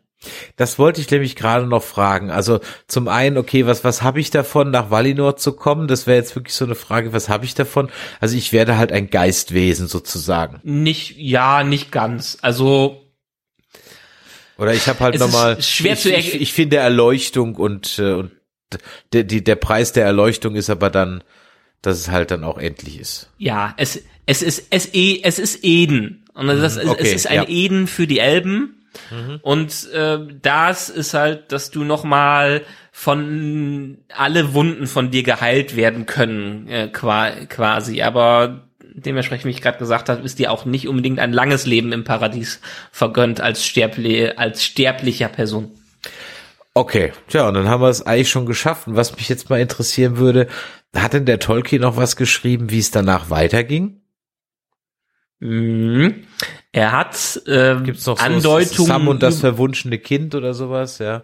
Das 0.55 0.79
wollte 0.79 0.99
ich 0.99 1.09
nämlich 1.11 1.35
gerade 1.35 1.67
noch 1.67 1.83
fragen. 1.83 2.31
Also 2.31 2.59
zum 2.87 3.07
einen, 3.07 3.37
okay, 3.37 3.65
was 3.67 3.83
was 3.83 4.01
habe 4.01 4.19
ich 4.19 4.31
davon, 4.31 4.71
nach 4.71 4.89
Valinor 4.89 5.37
zu 5.37 5.53
kommen? 5.53 5.87
Das 5.87 6.07
wäre 6.07 6.17
jetzt 6.17 6.35
wirklich 6.35 6.55
so 6.55 6.65
eine 6.65 6.75
Frage, 6.75 7.13
was 7.13 7.29
habe 7.29 7.45
ich 7.45 7.53
davon? 7.53 7.89
Also 8.19 8.35
ich 8.35 8.51
werde 8.51 8.77
halt 8.77 8.91
ein 8.91 9.09
Geistwesen 9.09 9.87
sozusagen. 9.87 10.59
Nicht, 10.63 11.17
ja, 11.17 11.63
nicht 11.63 11.91
ganz. 11.91 12.37
Also 12.41 13.03
Oder 14.57 14.73
ich 14.73 14.87
habe 14.87 14.99
halt 15.01 15.15
Es 15.15 15.21
nochmal, 15.21 15.61
schwer 15.61 15.93
ich, 15.93 15.99
zu 16.01 16.11
ich, 16.13 16.33
ich 16.41 16.53
finde 16.53 16.77
Erleuchtung 16.77 17.55
und, 17.55 17.99
äh, 17.99 18.13
und 18.13 18.31
der, 19.13 19.23
die, 19.23 19.43
der 19.43 19.55
Preis 19.55 19.91
der 19.93 20.05
Erleuchtung 20.05 20.55
ist 20.55 20.69
aber 20.69 20.89
dann, 20.89 21.23
dass 21.83 21.97
es 21.99 22.09
halt 22.09 22.31
dann 22.31 22.43
auch 22.43 22.57
endlich 22.57 22.99
ist. 22.99 23.29
Ja, 23.37 23.73
es, 23.77 24.01
es 24.25 24.41
ist, 24.41 24.65
es, 24.71 24.93
eh- 24.93 25.21
es 25.23 25.37
ist 25.39 25.63
Eden. 25.63 26.25
Und 26.33 26.47
das, 26.47 26.75
es, 26.75 26.85
okay, 26.85 26.97
es 27.01 27.13
ist 27.13 27.27
ein 27.27 27.35
ja. 27.35 27.43
Mhm. 27.43 27.49
Eden 27.49 27.87
für 27.87 28.07
die 28.07 28.19
Elben. 28.19 28.76
Und 29.41 29.91
äh, 29.91 30.19
das 30.41 30.89
ist 30.89 31.13
halt, 31.13 31.51
dass 31.51 31.71
du 31.71 31.83
nochmal 31.83 32.63
von 32.91 33.99
alle 34.15 34.53
Wunden 34.53 34.87
von 34.87 35.11
dir 35.11 35.23
geheilt 35.23 35.75
werden 35.75 36.05
können, 36.05 36.67
äh, 36.67 36.87
qua, 36.87 37.29
quasi. 37.47 38.01
Aber 38.01 38.63
dementsprechend, 38.81 39.45
wie 39.45 39.51
ich 39.51 39.61
gerade 39.61 39.77
gesagt 39.77 40.09
habe, 40.09 40.23
ist 40.23 40.39
dir 40.39 40.51
auch 40.51 40.65
nicht 40.65 40.87
unbedingt 40.87 41.19
ein 41.19 41.31
langes 41.31 41.65
Leben 41.65 41.91
im 41.91 42.03
Paradies 42.03 42.59
vergönnt 42.91 43.39
als, 43.39 43.65
sterbli 43.65 44.31
als 44.35 44.63
sterblicher 44.63 45.27
Person. 45.27 45.71
Okay, 46.73 47.11
tja, 47.27 47.47
und 47.47 47.53
dann 47.53 47.69
haben 47.69 47.81
wir 47.81 47.89
es 47.89 48.05
eigentlich 48.05 48.29
schon 48.29 48.45
geschafft. 48.45 48.87
Und 48.87 48.95
was 48.95 49.15
mich 49.15 49.29
jetzt 49.29 49.49
mal 49.49 49.59
interessieren 49.59 50.17
würde, 50.17 50.47
hat 50.95 51.13
denn 51.13 51.25
der 51.25 51.39
Tolkien 51.39 51.81
noch 51.81 51.97
was 51.97 52.15
geschrieben, 52.15 52.69
wie 52.69 52.79
es 52.79 52.91
danach 52.91 53.29
weiterging? 53.29 54.01
Mhm. 55.39 56.25
Er 56.71 56.91
hat 56.91 57.41
äh, 57.45 57.75
Gibt's 57.83 58.05
noch 58.05 58.17
so 58.17 58.23
Andeutungen 58.23 58.87
Sam 58.87 59.07
und 59.07 59.23
das 59.23 59.39
verwunschene 59.39 59.99
Kind 59.99 60.35
oder 60.35 60.53
sowas, 60.53 60.99
ja? 60.99 61.23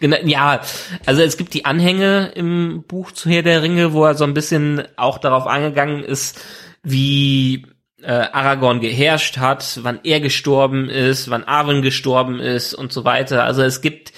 Ja, 0.00 0.60
also 1.06 1.22
es 1.22 1.36
gibt 1.36 1.54
die 1.54 1.64
Anhänge 1.64 2.30
im 2.36 2.84
Buch 2.86 3.10
zu 3.10 3.28
Herr 3.28 3.42
der 3.42 3.62
Ringe, 3.62 3.92
wo 3.92 4.04
er 4.04 4.14
so 4.14 4.24
ein 4.24 4.34
bisschen 4.34 4.84
auch 4.96 5.18
darauf 5.18 5.48
eingegangen 5.48 6.04
ist, 6.04 6.40
wie 6.84 7.66
äh, 8.02 8.12
Aragorn 8.12 8.80
geherrscht 8.80 9.38
hat, 9.38 9.80
wann 9.82 10.00
er 10.04 10.20
gestorben 10.20 10.88
ist, 10.88 11.30
wann 11.30 11.44
Arwen 11.44 11.82
gestorben 11.82 12.38
ist 12.38 12.74
und 12.74 12.92
so 12.92 13.04
weiter. 13.04 13.42
Also 13.42 13.62
es 13.62 13.80
gibt, 13.80 14.12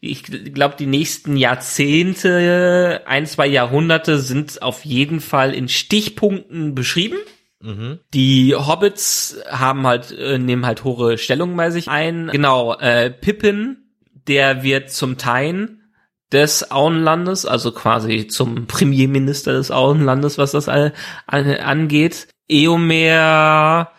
ich 0.00 0.22
glaube, 0.22 0.76
die 0.78 0.86
nächsten 0.86 1.36
Jahrzehnte, 1.36 3.02
ein, 3.06 3.26
zwei 3.26 3.48
Jahrhunderte 3.48 4.20
sind 4.20 4.62
auf 4.62 4.84
jeden 4.84 5.20
Fall 5.20 5.52
in 5.52 5.68
Stichpunkten 5.68 6.76
beschrieben. 6.76 7.18
Die 8.12 8.54
Hobbits 8.54 9.38
haben 9.48 9.86
halt, 9.86 10.12
äh, 10.12 10.38
nehmen 10.38 10.66
halt 10.66 10.84
hohe 10.84 11.16
Stellung 11.18 11.56
bei 11.56 11.70
sich 11.70 11.88
ein. 11.88 12.28
Genau, 12.30 12.74
äh, 12.74 13.10
Pippin, 13.10 13.78
der 14.26 14.62
wird 14.62 14.90
zum 14.90 15.16
Teil 15.16 15.78
des 16.30 16.70
Auenlandes, 16.70 17.46
also 17.46 17.72
quasi 17.72 18.26
zum 18.26 18.66
Premierminister 18.66 19.52
des 19.52 19.70
Auenlandes, 19.70 20.36
was 20.36 20.52
das 20.52 20.68
all, 20.68 20.92
an, 21.26 21.46
angeht. 21.56 22.28
Eomer 22.48 23.90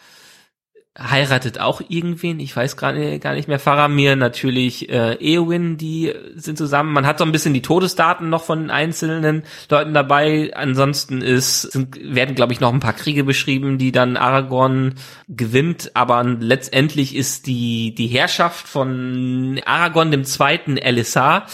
heiratet 0.97 1.59
auch 1.59 1.81
irgendwen, 1.89 2.39
ich 2.39 2.55
weiß 2.55 2.77
gerade 2.77 3.19
gar 3.19 3.33
nicht 3.33 3.49
mehr. 3.49 3.59
Faramir 3.59 4.15
natürlich, 4.15 4.89
äh, 4.89 5.15
Eowyn, 5.19 5.75
die 5.77 6.13
sind 6.35 6.57
zusammen. 6.57 6.93
Man 6.93 7.05
hat 7.05 7.19
so 7.19 7.25
ein 7.25 7.33
bisschen 7.33 7.53
die 7.53 7.61
Todesdaten 7.61 8.29
noch 8.29 8.43
von 8.43 8.69
einzelnen 8.69 9.43
Leuten 9.69 9.93
dabei. 9.93 10.51
Ansonsten 10.55 11.21
ist, 11.21 11.63
sind, 11.63 11.97
werden, 12.01 12.35
glaube 12.35 12.53
ich, 12.53 12.61
noch 12.61 12.73
ein 12.73 12.79
paar 12.79 12.93
Kriege 12.93 13.25
beschrieben, 13.25 13.77
die 13.77 13.91
dann 13.91 14.15
Aragorn 14.15 14.95
gewinnt. 15.27 15.91
Aber 15.95 16.23
letztendlich 16.23 17.15
ist 17.15 17.47
die, 17.47 17.93
die 17.93 18.07
Herrschaft 18.07 18.65
von 18.67 19.59
Aragorn 19.65 20.11
dem 20.11 20.23
Zweiten 20.23 20.77
Elisar 20.77 21.47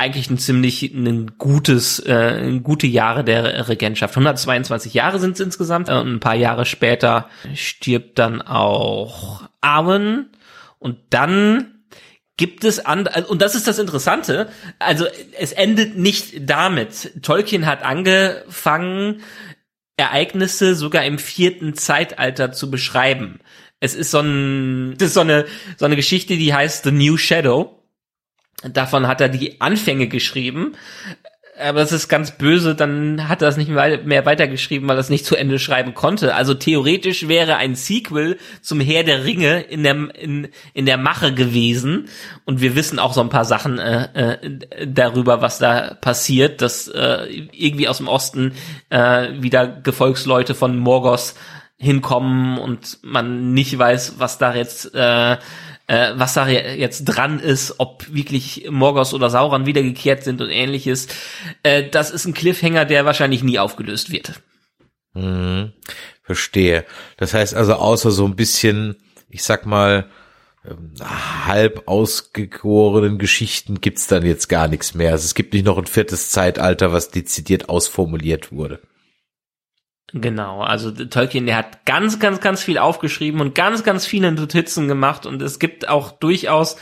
eigentlich 0.00 0.30
ein 0.30 0.38
ziemlich 0.38 0.82
ein 0.82 1.38
gutes, 1.38 2.00
äh, 2.00 2.58
gute 2.62 2.86
Jahre 2.86 3.22
der 3.22 3.68
Regentschaft. 3.68 4.14
122 4.16 4.94
Jahre 4.94 5.20
sind 5.20 5.32
es 5.32 5.40
insgesamt. 5.40 5.88
Und 5.88 6.14
ein 6.14 6.20
paar 6.20 6.34
Jahre 6.34 6.64
später 6.64 7.28
stirbt 7.54 8.18
dann 8.18 8.42
auch 8.42 9.42
Arwen. 9.60 10.30
Und 10.78 10.98
dann 11.10 11.80
gibt 12.38 12.64
es 12.64 12.84
an, 12.84 13.06
und 13.28 13.42
das 13.42 13.54
ist 13.54 13.68
das 13.68 13.78
Interessante, 13.78 14.48
also 14.78 15.04
es 15.38 15.52
endet 15.52 15.98
nicht 15.98 16.48
damit. 16.48 17.22
Tolkien 17.22 17.66
hat 17.66 17.82
angefangen, 17.82 19.20
Ereignisse 19.98 20.74
sogar 20.74 21.04
im 21.04 21.18
vierten 21.18 21.74
Zeitalter 21.74 22.52
zu 22.52 22.70
beschreiben. 22.70 23.40
Es 23.78 23.94
ist 23.94 24.10
so 24.10 24.20
ein, 24.20 24.94
das 24.96 25.08
ist 25.08 25.14
so 25.14 25.20
eine, 25.20 25.44
so 25.76 25.84
eine 25.84 25.96
Geschichte, 25.96 26.38
die 26.38 26.54
heißt 26.54 26.84
The 26.84 26.92
New 26.92 27.18
Shadow. 27.18 27.79
Davon 28.62 29.06
hat 29.06 29.20
er 29.20 29.28
die 29.28 29.60
Anfänge 29.60 30.08
geschrieben. 30.08 30.76
aber 31.58 31.80
das 31.80 31.92
ist 31.92 32.08
ganz 32.08 32.32
böse, 32.32 32.74
dann 32.74 33.28
hat 33.28 33.42
er 33.42 33.48
das 33.48 33.56
nicht 33.56 33.70
mehr 33.70 34.26
weitergeschrieben, 34.26 34.88
weil 34.88 34.96
er 34.96 35.00
es 35.00 35.10
nicht 35.10 35.26
zu 35.26 35.36
Ende 35.36 35.58
schreiben 35.58 35.94
konnte. 35.94 36.34
Also 36.34 36.54
theoretisch 36.54 37.28
wäre 37.28 37.56
ein 37.56 37.74
Sequel 37.74 38.38
zum 38.62 38.80
Herr 38.80 39.04
der 39.04 39.24
Ringe 39.24 39.60
in 39.60 39.82
der, 39.82 40.14
in, 40.14 40.48
in 40.72 40.86
der 40.86 40.96
Mache 40.96 41.34
gewesen. 41.34 42.08
Und 42.44 42.60
wir 42.60 42.74
wissen 42.76 42.98
auch 42.98 43.12
so 43.12 43.20
ein 43.20 43.28
paar 43.28 43.44
Sachen 43.44 43.78
äh, 43.78 44.08
äh, 44.14 44.86
darüber, 44.86 45.42
was 45.42 45.58
da 45.58 45.94
passiert, 45.94 46.62
dass 46.62 46.88
äh, 46.88 47.26
irgendwie 47.52 47.88
aus 47.88 47.98
dem 47.98 48.08
Osten 48.08 48.52
äh, 48.88 49.28
wieder 49.40 49.66
Gefolgsleute 49.66 50.54
von 50.54 50.78
Morgos 50.78 51.34
hinkommen 51.76 52.58
und 52.58 52.98
man 53.02 53.54
nicht 53.54 53.78
weiß, 53.78 54.16
was 54.18 54.36
da 54.36 54.54
jetzt 54.54 54.94
äh, 54.94 55.38
äh, 55.90 56.12
was 56.14 56.34
da 56.34 56.46
jetzt 56.46 57.04
dran 57.04 57.40
ist, 57.40 57.74
ob 57.78 58.06
wirklich 58.14 58.68
Morgos 58.70 59.12
oder 59.12 59.28
Sauron 59.28 59.66
wiedergekehrt 59.66 60.22
sind 60.22 60.40
und 60.40 60.48
ähnliches. 60.48 61.08
Äh, 61.64 61.88
das 61.90 62.12
ist 62.12 62.26
ein 62.26 62.32
Cliffhanger, 62.32 62.84
der 62.84 63.04
wahrscheinlich 63.04 63.42
nie 63.42 63.58
aufgelöst 63.58 64.12
wird. 64.12 64.40
Mhm, 65.14 65.72
verstehe. 66.22 66.84
Das 67.16 67.34
heißt 67.34 67.54
also, 67.54 67.74
außer 67.74 68.12
so 68.12 68.24
ein 68.24 68.36
bisschen, 68.36 68.98
ich 69.28 69.42
sag 69.42 69.66
mal, 69.66 70.08
ähm, 70.64 70.92
halb 71.02 71.88
ausgegorenen 71.88 73.18
Geschichten 73.18 73.80
gibt's 73.80 74.06
dann 74.06 74.24
jetzt 74.24 74.48
gar 74.48 74.68
nichts 74.68 74.94
mehr. 74.94 75.10
Also 75.10 75.24
es 75.24 75.34
gibt 75.34 75.54
nicht 75.54 75.66
noch 75.66 75.78
ein 75.78 75.86
viertes 75.86 76.30
Zeitalter, 76.30 76.92
was 76.92 77.10
dezidiert 77.10 77.68
ausformuliert 77.68 78.52
wurde. 78.52 78.80
Genau, 80.12 80.62
also 80.62 80.90
Tolkien, 80.90 81.46
der 81.46 81.56
hat 81.56 81.86
ganz, 81.86 82.18
ganz, 82.18 82.40
ganz 82.40 82.62
viel 82.62 82.78
aufgeschrieben 82.78 83.40
und 83.40 83.54
ganz, 83.54 83.84
ganz 83.84 84.06
viele 84.06 84.32
Notizen 84.32 84.88
gemacht 84.88 85.24
und 85.24 85.40
es 85.40 85.58
gibt 85.58 85.88
auch 85.88 86.10
durchaus 86.10 86.76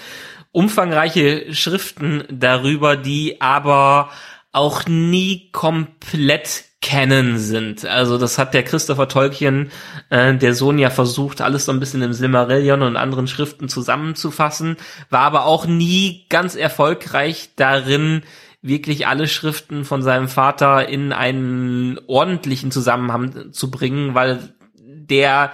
umfangreiche 0.52 1.52
Schriften 1.52 2.24
darüber, 2.30 2.96
die 2.96 3.40
aber 3.40 4.10
auch 4.52 4.86
nie 4.86 5.50
komplett 5.52 6.64
kennen 6.80 7.38
sind. 7.38 7.84
Also 7.84 8.18
das 8.18 8.38
hat 8.38 8.54
der 8.54 8.62
Christopher 8.62 9.08
Tolkien, 9.08 9.70
äh, 10.10 10.34
der 10.34 10.54
Sohn 10.54 10.78
ja 10.78 10.90
versucht, 10.90 11.40
alles 11.40 11.64
so 11.64 11.72
ein 11.72 11.80
bisschen 11.80 12.02
im 12.02 12.12
Silmarillion 12.12 12.82
und 12.82 12.96
anderen 12.96 13.26
Schriften 13.26 13.68
zusammenzufassen, 13.68 14.76
war 15.10 15.22
aber 15.22 15.44
auch 15.44 15.66
nie 15.66 16.26
ganz 16.28 16.54
erfolgreich 16.54 17.50
darin, 17.56 18.22
wirklich 18.60 19.06
alle 19.06 19.28
Schriften 19.28 19.84
von 19.84 20.02
seinem 20.02 20.28
Vater 20.28 20.88
in 20.88 21.12
einen 21.12 21.98
ordentlichen 22.06 22.70
Zusammenhang 22.70 23.52
zu 23.52 23.70
bringen, 23.70 24.14
weil 24.14 24.54
der 24.84 25.52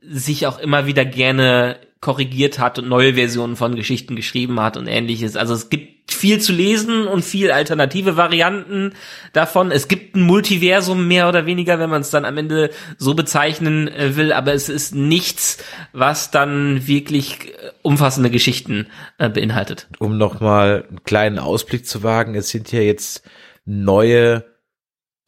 sich 0.00 0.46
auch 0.46 0.58
immer 0.58 0.86
wieder 0.86 1.04
gerne 1.04 1.78
korrigiert 2.00 2.58
hat 2.58 2.78
und 2.78 2.88
neue 2.88 3.14
Versionen 3.14 3.56
von 3.56 3.74
Geschichten 3.74 4.16
geschrieben 4.16 4.60
hat 4.60 4.76
und 4.76 4.86
ähnliches. 4.86 5.36
Also 5.36 5.54
es 5.54 5.68
gibt 5.68 5.99
viel 6.14 6.40
zu 6.40 6.52
lesen 6.52 7.06
und 7.06 7.24
viel 7.24 7.50
alternative 7.50 8.16
Varianten 8.16 8.92
davon. 9.32 9.70
Es 9.70 9.88
gibt 9.88 10.16
ein 10.16 10.22
Multiversum 10.22 11.08
mehr 11.08 11.28
oder 11.28 11.46
weniger, 11.46 11.78
wenn 11.78 11.90
man 11.90 12.02
es 12.02 12.10
dann 12.10 12.24
am 12.24 12.36
Ende 12.36 12.70
so 12.98 13.14
bezeichnen 13.14 13.88
äh, 13.88 14.16
will, 14.16 14.32
aber 14.32 14.52
es 14.52 14.68
ist 14.68 14.94
nichts, 14.94 15.58
was 15.92 16.30
dann 16.30 16.86
wirklich 16.86 17.48
äh, 17.48 17.70
umfassende 17.82 18.30
Geschichten 18.30 18.86
äh, 19.18 19.28
beinhaltet. 19.28 19.88
Um 19.98 20.18
nochmal 20.18 20.86
einen 20.88 21.04
kleinen 21.04 21.38
Ausblick 21.38 21.86
zu 21.86 22.02
wagen, 22.02 22.34
es 22.34 22.48
sind 22.48 22.72
ja 22.72 22.80
jetzt 22.80 23.22
neue 23.64 24.44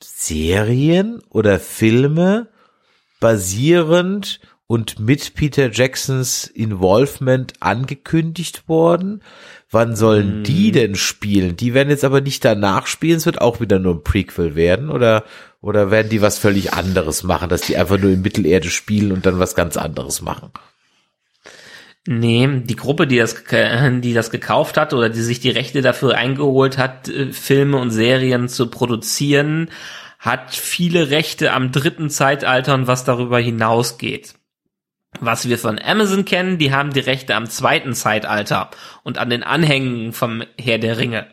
Serien 0.02 1.22
oder 1.30 1.60
Filme 1.60 2.48
basierend 3.20 4.40
und 4.66 4.98
mit 4.98 5.34
Peter 5.34 5.70
Jacksons 5.70 6.46
Involvement 6.46 7.52
angekündigt 7.60 8.68
worden. 8.68 9.22
Wann 9.72 9.96
sollen 9.96 10.32
hm. 10.32 10.42
die 10.44 10.70
denn 10.70 10.94
spielen? 10.94 11.56
Die 11.56 11.72
werden 11.72 11.88
jetzt 11.88 12.04
aber 12.04 12.20
nicht 12.20 12.44
danach 12.44 12.86
spielen, 12.86 13.16
es 13.16 13.26
wird 13.26 13.40
auch 13.40 13.58
wieder 13.58 13.78
nur 13.78 13.94
ein 13.94 14.04
Prequel 14.04 14.54
werden 14.54 14.90
oder 14.90 15.24
oder 15.62 15.90
werden 15.90 16.10
die 16.10 16.20
was 16.20 16.38
völlig 16.38 16.74
anderes 16.74 17.22
machen, 17.22 17.48
dass 17.48 17.62
die 17.62 17.76
einfach 17.76 17.96
nur 17.96 18.10
in 18.10 18.20
Mittelerde 18.20 18.68
spielen 18.68 19.12
und 19.12 19.24
dann 19.24 19.38
was 19.38 19.54
ganz 19.54 19.76
anderes 19.76 20.20
machen? 20.20 20.50
Nee, 22.06 22.62
die 22.64 22.76
Gruppe, 22.76 23.06
die 23.06 23.16
das, 23.16 23.44
die 23.50 24.12
das 24.12 24.30
gekauft 24.30 24.76
hat 24.76 24.92
oder 24.92 25.08
die 25.08 25.22
sich 25.22 25.40
die 25.40 25.50
Rechte 25.50 25.80
dafür 25.80 26.16
eingeholt 26.16 26.76
hat, 26.76 27.08
äh, 27.08 27.32
Filme 27.32 27.78
und 27.78 27.90
Serien 27.90 28.48
zu 28.48 28.68
produzieren, 28.68 29.70
hat 30.18 30.54
viele 30.54 31.10
Rechte 31.10 31.52
am 31.52 31.72
dritten 31.72 32.10
Zeitalter 32.10 32.74
und 32.74 32.88
was 32.88 33.04
darüber 33.04 33.38
hinausgeht 33.38 34.34
was 35.20 35.48
wir 35.48 35.58
von 35.58 35.78
Amazon 35.78 36.24
kennen, 36.24 36.58
die 36.58 36.72
haben 36.72 36.92
die 36.92 37.00
Rechte 37.00 37.34
am 37.34 37.48
zweiten 37.48 37.94
Zeitalter 37.94 38.70
und 39.02 39.18
an 39.18 39.30
den 39.30 39.42
Anhängen 39.42 40.12
vom 40.12 40.42
Herr 40.58 40.78
der 40.78 40.98
Ringe. 40.98 41.26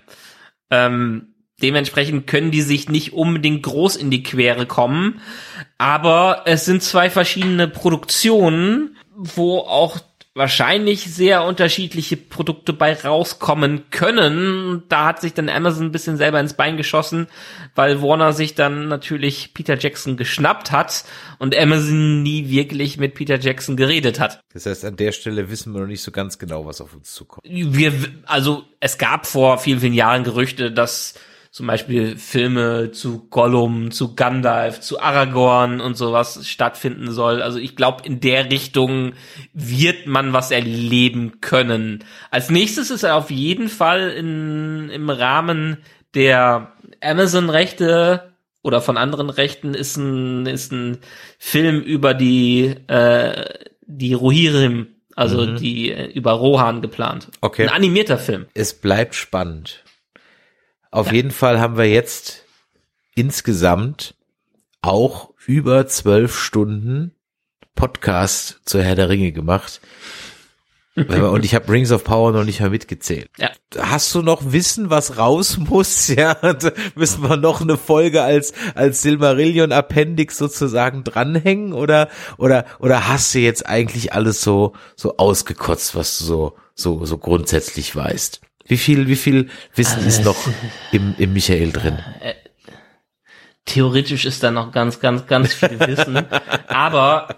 Ähm, 0.69 1.33
dementsprechend 1.61 2.27
können 2.27 2.51
die 2.51 2.61
sich 2.61 2.90
nicht 2.90 3.14
unbedingt 3.14 3.64
groß 3.64 3.95
in 3.95 4.11
die 4.11 4.24
Quere 4.24 4.66
kommen, 4.66 5.22
aber 5.77 6.43
es 6.45 6.66
sind 6.66 6.83
zwei 6.83 7.09
verschiedene 7.09 7.67
Produktionen, 7.67 8.98
wo 9.16 9.59
auch 9.59 9.99
wahrscheinlich 10.35 11.01
sehr 11.01 11.43
unterschiedliche 11.43 12.16
Produkte 12.16 12.72
bei 12.72 12.93
rauskommen 12.93 13.90
können. 13.90 14.83
Da 14.88 15.06
hat 15.06 15.22
sich 15.22 15.33
dann 15.33 15.49
Amazon 15.49 15.88
ein 15.88 15.91
bisschen 15.91 16.17
selber 16.17 16.40
ins 16.40 16.53
Bein 16.53 16.77
geschossen, 16.77 17.27
weil 17.75 18.01
Warner 18.01 18.32
sich 18.33 18.56
dann 18.56 18.88
natürlich 18.88 19.53
Peter 19.53 19.77
Jackson 19.77 20.17
geschnappt 20.17 20.72
hat 20.72 21.03
und 21.40 21.58
Amazon 21.58 22.22
nie 22.22 22.49
wirklich 22.49 22.98
mit 22.98 23.16
Peter 23.16 23.40
Jackson 23.40 23.75
geredet 23.75 24.19
hat. 24.19 24.40
Das 24.53 24.66
heißt, 24.66 24.85
an 24.85 24.95
der 24.95 25.11
Stelle 25.11 25.49
wissen 25.49 25.74
wir 25.74 25.82
noch 25.82 25.88
nicht 25.88 26.03
so 26.03 26.11
ganz 26.11 26.38
genau, 26.38 26.66
was 26.66 26.80
auf 26.80 26.93
uns 26.93 27.14
zukommt. 27.14 27.43
Wir, 27.45 27.93
also 28.25 28.64
es 28.80 28.98
gab 28.98 29.25
vor 29.25 29.58
vielen, 29.58 29.80
vielen 29.80 29.93
Jahren 29.93 30.24
Gerüchte, 30.24 30.72
dass 30.72 31.16
zum 31.51 31.65
Beispiel 31.65 32.15
Filme 32.17 32.91
zu 32.91 33.27
Gollum, 33.29 33.91
zu 33.91 34.13
Gandalf, 34.15 34.81
zu 34.81 34.99
Aragorn 34.99 35.81
und 35.81 35.97
sowas 35.97 36.47
stattfinden 36.47 37.11
soll. 37.11 37.41
Also 37.41 37.57
ich 37.57 37.75
glaube, 37.75 38.03
in 38.05 38.19
der 38.19 38.51
Richtung 38.51 39.13
wird 39.53 40.05
man 40.05 40.31
was 40.31 40.51
erleben 40.51 41.41
können. 41.41 42.03
Als 42.29 42.51
nächstes 42.51 42.91
ist 42.91 43.03
er 43.03 43.15
auf 43.15 43.31
jeden 43.31 43.67
Fall 43.67 44.09
in, 44.11 44.89
im 44.89 45.09
Rahmen 45.09 45.77
der 46.13 46.73
Amazon-Rechte 47.01 48.31
oder 48.61 48.81
von 48.81 48.97
anderen 48.97 49.29
Rechten 49.29 49.73
ist 49.73 49.97
ein, 49.97 50.45
ist 50.45 50.71
ein 50.71 50.99
Film 51.39 51.81
über 51.81 52.13
die, 52.13 52.75
äh, 52.87 53.45
die 53.85 54.13
Rohirrim, 54.13 54.87
also 55.15 55.45
mhm. 55.45 55.55
die 55.55 55.91
äh, 55.91 56.11
über 56.11 56.33
Rohan 56.33 56.81
geplant. 56.81 57.29
Okay. 57.41 57.63
Ein 57.63 57.73
animierter 57.73 58.17
Film. 58.17 58.45
Es 58.53 58.73
bleibt 58.73 59.15
spannend. 59.15 59.83
Auf 60.91 61.07
ja. 61.07 61.13
jeden 61.13 61.31
Fall 61.31 61.59
haben 61.59 61.77
wir 61.77 61.89
jetzt 61.89 62.45
insgesamt 63.15 64.15
auch 64.81 65.33
über 65.45 65.87
zwölf 65.87 66.37
Stunden 66.37 67.13
Podcast 67.75 68.61
zur 68.65 68.83
Herr 68.83 68.95
der 68.95 69.09
Ringe 69.09 69.31
gemacht. 69.31 69.81
Und 71.07 71.45
ich 71.45 71.55
habe 71.55 71.71
Rings 71.71 71.91
of 71.91 72.03
Power 72.03 72.31
noch 72.31 72.43
nicht 72.43 72.59
mal 72.59 72.69
mitgezählt. 72.69 73.29
Ja. 73.37 73.51
Hast 73.77 74.13
du 74.15 74.21
noch 74.21 74.51
Wissen, 74.51 74.89
was 74.89 75.17
raus 75.17 75.57
muss? 75.57 76.07
Ja, 76.19 76.35
müssen 76.95 77.23
wir 77.23 77.37
noch 77.37 77.61
eine 77.61 77.77
Folge 77.77 78.23
als 78.23 78.53
als 78.75 79.01
Silmarillion 79.01 79.71
Appendix 79.71 80.37
sozusagen 80.37 81.03
dranhängen 81.03 81.71
oder 81.71 82.09
oder 82.37 82.65
oder 82.79 83.07
hast 83.07 83.33
du 83.33 83.39
jetzt 83.39 83.65
eigentlich 83.65 84.11
alles 84.11 84.41
so 84.41 84.73
so 84.95 85.17
ausgekotzt, 85.17 85.95
was 85.95 86.17
du 86.17 86.25
so 86.25 86.57
so 86.73 87.05
so 87.05 87.17
grundsätzlich 87.17 87.95
weißt? 87.95 88.41
Wie 88.69 88.77
viel, 88.77 89.07
wie 89.07 89.15
viel 89.15 89.49
Wissen 89.73 90.06
ist 90.06 90.23
noch 90.23 90.38
im, 90.91 91.15
im 91.17 91.33
Michael 91.33 91.72
drin? 91.72 91.98
Äh, 92.22 92.35
theoretisch 93.65 94.25
ist 94.25 94.43
da 94.43 94.51
noch 94.51 94.72
ganz, 94.72 94.99
ganz, 94.99 95.25
ganz 95.25 95.53
viel 95.53 95.80
Wissen, 95.80 96.23
aber 96.67 97.35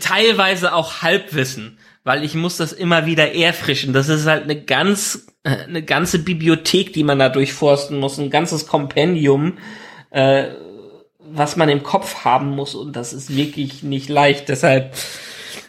teilweise 0.00 0.74
auch 0.74 1.02
Halbwissen, 1.02 1.78
weil 2.04 2.24
ich 2.24 2.34
muss 2.34 2.56
das 2.56 2.72
immer 2.72 3.04
wieder 3.04 3.34
erfrischen. 3.34 3.92
Das 3.92 4.08
ist 4.08 4.26
halt 4.26 4.44
eine 4.44 4.58
ganz, 4.58 5.26
äh, 5.44 5.50
eine 5.50 5.82
ganze 5.82 6.20
Bibliothek, 6.20 6.94
die 6.94 7.04
man 7.04 7.18
da 7.18 7.28
durchforsten 7.28 8.00
muss, 8.00 8.16
ein 8.16 8.30
ganzes 8.30 8.66
Kompendium, 8.66 9.58
äh, 10.10 10.46
was 11.18 11.56
man 11.56 11.68
im 11.68 11.82
Kopf 11.82 12.24
haben 12.24 12.48
muss 12.48 12.74
und 12.74 12.96
das 12.96 13.12
ist 13.12 13.36
wirklich 13.36 13.82
nicht 13.82 14.08
leicht. 14.08 14.48
Deshalb 14.48 14.94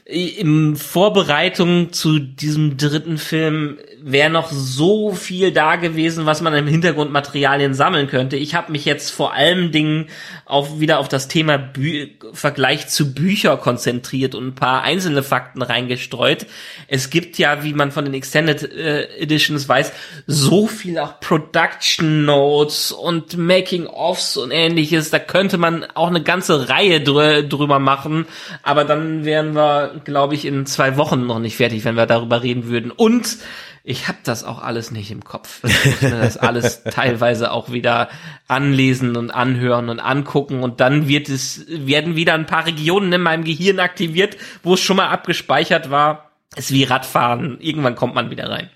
in 0.08 0.78
Vorbereitung 0.78 1.92
zu 1.92 2.20
diesem 2.20 2.78
dritten 2.78 3.18
Film 3.18 3.78
wäre 4.02 4.30
noch 4.30 4.50
so 4.52 5.12
viel 5.12 5.52
da 5.52 5.76
gewesen, 5.76 6.26
was 6.26 6.40
man 6.40 6.54
im 6.54 6.66
Hintergrundmaterialien 6.66 7.74
sammeln 7.74 8.08
könnte. 8.08 8.38
Ich 8.38 8.56
habe 8.56 8.72
mich 8.72 8.86
jetzt 8.86 9.12
vor 9.12 9.34
allem 9.34 9.74
Dingen 9.74 10.08
auf 10.46 10.80
wieder 10.80 11.00
auf 11.00 11.10
das 11.10 11.28
Thema 11.28 11.58
Bü 11.58 12.08
Vergleich 12.32 12.88
zu 12.88 13.14
Bücher 13.14 13.58
konzentriert 13.58 14.34
und 14.34 14.48
ein 14.48 14.56
paar 14.56 14.84
einzelne 14.84 15.24
Fakten 15.24 15.62
reingestreut. 15.62 16.46
Es 16.88 17.10
gibt 17.10 17.38
ja, 17.38 17.66
wie 17.66 17.74
man 17.74 17.92
von 17.92 18.06
den 18.06 18.14
Extended 18.14 18.64
äh, 18.64 19.04
Editions 19.18 19.68
weiß, 19.68 19.92
so 20.26 20.68
viel 20.68 21.00
auch 21.00 21.20
Production 21.20 22.24
Notes 22.24 22.94
und 22.94 23.36
Making 23.36 23.88
ofs 23.88 24.38
und 24.38 24.52
ähnliches. 24.52 25.10
Da 25.10 25.20
könnte 25.20 25.58
man 25.58 25.86
auch 25.96 26.08
eine 26.08 26.24
ganze 26.24 26.70
Reihe 26.70 27.02
drü 27.02 27.46
drüber 27.46 27.80
machen, 27.80 28.26
aber 28.64 28.86
dann 28.86 29.26
wären 29.26 29.54
wir, 29.54 29.97
glaube 30.04 30.36
ich, 30.36 30.46
in 30.46 30.66
zwei 30.66 30.98
Wochen 30.98 31.26
noch 31.26 31.40
nicht 31.40 31.58
fertig, 31.58 31.86
wenn 31.86 31.96
wir 31.96 32.06
darüber 32.06 32.44
reden 32.44 32.68
würden. 32.68 32.92
Und 32.92 33.38
ich 33.84 34.08
habe 34.08 34.18
das 34.24 34.44
auch 34.44 34.62
alles 34.62 34.92
nicht 34.92 35.12
im 35.12 35.24
Kopf. 35.24 35.64
Ich 35.64 35.86
muss 35.86 36.02
mir 36.02 36.20
das 36.20 36.38
alles 36.38 36.84
teilweise 36.92 37.52
auch 37.52 37.72
wieder 37.72 38.10
anlesen 38.48 39.16
und 39.16 39.32
anhören 39.32 39.90
und 39.90 40.00
angucken 40.00 40.62
und 40.62 40.82
dann 40.82 41.08
wird 41.08 41.30
es, 41.30 41.66
werden 41.70 42.16
wieder 42.16 42.34
ein 42.34 42.46
paar 42.46 42.66
Regionen 42.66 43.14
in 43.14 43.22
meinem 43.22 43.46
Gehirn 43.46 43.80
aktiviert, 43.80 44.36
wo 44.62 44.74
es 44.74 44.82
schon 44.82 44.98
mal 44.98 45.08
abgespeichert 45.08 45.90
war. 45.90 46.32
Ist 46.56 46.72
wie 46.72 46.84
Radfahren. 46.84 47.60
Irgendwann 47.62 47.96
kommt 47.96 48.16
man 48.16 48.30
wieder 48.30 48.50
rein. 48.50 48.70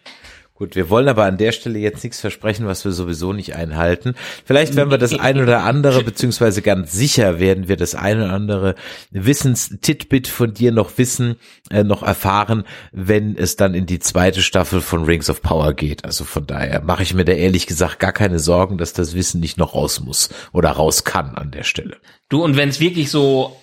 Gut, 0.62 0.76
wir 0.76 0.92
wollen 0.92 1.08
aber 1.08 1.24
an 1.24 1.40
der 1.40 1.54
Stelle 1.54 1.80
jetzt 1.80 2.04
nichts 2.04 2.20
versprechen, 2.20 2.68
was 2.68 2.86
wir 2.86 2.92
sowieso 2.92 3.34
nicht 3.34 3.56
einhalten. 3.56 4.14
Vielleicht 4.46 4.76
werden 4.76 4.92
wir 4.92 5.00
das 5.00 5.20
ein 5.20 5.42
oder 5.42 5.64
andere, 5.64 6.04
beziehungsweise 6.04 6.62
ganz 6.62 6.92
sicher 6.92 7.40
werden 7.40 7.68
wir 7.68 7.78
das 7.78 7.96
ein 7.96 8.22
oder 8.22 8.32
andere 8.32 8.76
Wissens-Titbit 9.10 10.28
von 10.28 10.54
dir 10.54 10.72
noch 10.72 11.00
wissen, 11.00 11.38
äh, 11.72 11.84
noch 11.84 12.04
erfahren, 12.04 12.64
wenn 12.92 13.36
es 13.36 13.56
dann 13.56 13.74
in 13.74 13.88
die 13.88 13.98
zweite 13.98 14.44
Staffel 14.44 14.82
von 14.82 15.04
Rings 15.04 15.32
of 15.32 15.42
Power 15.42 15.74
geht. 15.74 16.06
Also 16.06 16.26
von 16.26 16.46
daher 16.46 16.84
mache 16.84 17.02
ich 17.02 17.16
mir 17.16 17.26
da 17.26 17.32
ehrlich 17.32 17.66
gesagt 17.66 17.98
gar 17.98 18.14
keine 18.14 18.38
Sorgen, 18.38 18.78
dass 18.78 18.94
das 18.94 19.16
Wissen 19.16 19.42
nicht 19.42 19.58
noch 19.58 19.74
raus 19.74 20.00
muss 20.00 20.30
oder 20.54 20.70
raus 20.70 21.04
kann 21.04 21.34
an 21.34 21.50
der 21.50 21.64
Stelle. 21.64 21.98
Du, 22.30 22.44
und 22.44 22.56
wenn 22.56 22.70
es 22.70 22.80
wirklich 22.80 23.10
so 23.10 23.58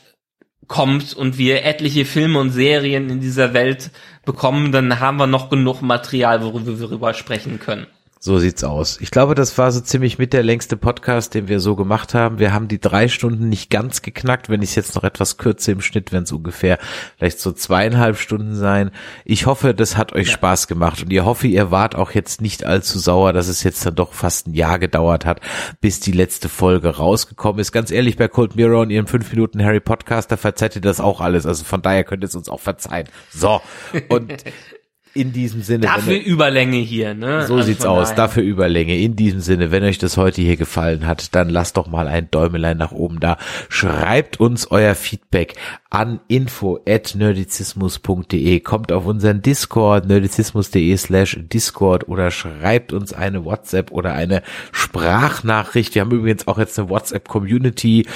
kommt 0.68 1.15
und 1.15 1.39
wir 1.39 1.65
etliche 1.65 2.05
Filme 2.05 2.39
und 2.39 2.51
Serien 2.51 3.09
in 3.09 3.20
dieser 3.20 3.55
Welt 3.55 3.91
bekommen, 4.29 4.73
dann 4.73 5.01
haben 5.01 5.17
wir 5.17 5.27
noch 5.27 5.49
genug 5.49 5.81
Material, 5.81 6.43
worüber 6.43 7.09
wir 7.09 7.15
sprechen 7.15 7.59
können. 7.59 7.87
So 8.21 8.39
sieht's 8.39 8.65
aus. 8.65 8.99
Ich 9.01 9.13
glaube, 9.13 9.37
das 9.37 9.57
war 9.59 9.71
so 9.71 9.81
ziemlich 9.81 10.19
mit 10.19 10.33
der 10.33 10.43
längste 10.43 10.77
Podcast, 10.77 11.35
den 11.35 11.47
wir 11.47 11.61
so 11.61 11.77
gemacht 11.77 12.15
haben. 12.15 12.41
Wir 12.41 12.53
haben 12.53 12.67
die 12.67 12.81
drei 12.81 13.07
Stunden 13.07 13.49
nicht 13.49 13.71
ganz 13.71 14.03
geknackt. 14.03 14.49
Wenn 14.49 14.61
ich 14.61 14.71
es 14.71 14.75
jetzt 14.75 14.97
noch 14.97 15.05
etwas 15.05 15.37
kürze 15.37 15.71
im 15.71 15.81
Schnitt, 15.81 16.11
werden 16.11 16.25
es 16.25 16.33
ungefähr 16.33 16.79
vielleicht 17.17 17.39
so 17.39 17.53
zweieinhalb 17.53 18.19
Stunden 18.19 18.57
sein. 18.57 18.91
Ich 19.25 19.47
hoffe, 19.47 19.73
das 19.73 19.97
hat 19.97 20.13
euch 20.15 20.27
ja. 20.27 20.33
Spaß 20.33 20.67
gemacht 20.67 21.03
und 21.03 21.13
ihr 21.13 21.25
hoffe, 21.25 21.47
ihr 21.47 21.71
wart 21.71 21.95
auch 21.95 22.11
jetzt 22.11 22.41
nicht 22.41 22.65
allzu 22.65 22.99
sauer, 22.99 23.33
dass 23.33 23.47
es 23.47 23.63
jetzt 23.63 23.87
dann 23.87 23.95
doch 23.95 24.13
fast 24.13 24.49
ein 24.49 24.55
Jahr 24.55 24.81
gedauert 24.81 25.25
hat, 25.25 25.41
bis 25.81 26.01
die 26.01 26.13
letzte 26.13 26.49
Folge 26.49 26.97
rausgekommen 26.97 27.61
ist. 27.61 27.71
Ganz 27.71 27.93
ehrlich, 27.93 28.17
bei 28.17 28.27
Cold 28.27 28.57
Mirror 28.57 28.83
und 28.83 28.91
ihrem 28.91 29.07
5 29.07 29.31
Minuten 29.31 29.63
Harry 29.63 29.81
Podcast, 29.81 30.33
da 30.33 30.37
verzeiht 30.37 30.75
ihr 30.75 30.83
das 30.83 30.99
auch 30.99 31.21
alles. 31.21 31.47
Also 31.47 31.63
von 31.65 31.83
daher 31.83 32.03
könnt 32.03 32.25
ihr 32.25 32.29
es 32.29 32.35
uns 32.35 32.49
auch 32.49 32.61
verzeihen. 32.61 33.09
So. 33.31 33.61
Und 34.09 34.45
in 35.19 35.33
diesem 35.33 35.63
Sinne. 35.63 35.87
Dafür 35.87 36.15
ihr, 36.15 36.25
Überlänge 36.25 36.77
hier, 36.77 37.15
ne? 37.15 37.47
So 37.47 37.57
also 37.57 37.67
sieht's 37.67 37.85
aus, 37.85 38.11
daher. 38.11 38.17
dafür 38.17 38.43
Überlänge. 38.43 38.97
In 38.97 39.17
diesem 39.17 39.41
Sinne, 39.41 39.71
wenn 39.71 39.83
euch 39.83 39.99
das 39.99 40.17
heute 40.17 40.41
hier 40.41 40.57
gefallen 40.57 41.07
hat, 41.07 41.35
dann 41.35 41.49
lasst 41.49 41.77
doch 41.77 41.89
mal 41.89 42.07
ein 42.07 42.31
Däumelein 42.31 42.79
nach 42.79 42.93
oben 42.93 43.19
da. 43.21 43.37
Schreibt 43.69 44.39
uns 44.39 44.71
euer 44.71 44.95
Feedback 44.95 45.55
an 45.91 46.21
info 46.29 46.81
at 46.87 47.15
nerdizismus.de. 47.15 48.61
Kommt 48.61 48.93
auf 48.93 49.07
unseren 49.07 49.41
Discord, 49.41 50.07
nerdizismus.de 50.07 50.97
slash 50.97 51.39
Discord 51.41 52.09
oder 52.09 52.31
schreibt 52.31 52.93
uns 52.93 53.13
eine 53.13 53.45
WhatsApp 53.45 53.91
oder 53.91 54.13
eine 54.13 54.43
Sprachnachricht. 54.71 55.95
Wir 55.95 56.03
haben 56.03 56.11
übrigens 56.11 56.47
auch 56.47 56.59
jetzt 56.59 56.79
eine 56.79 56.91
WhatsApp-Community, 56.91 58.07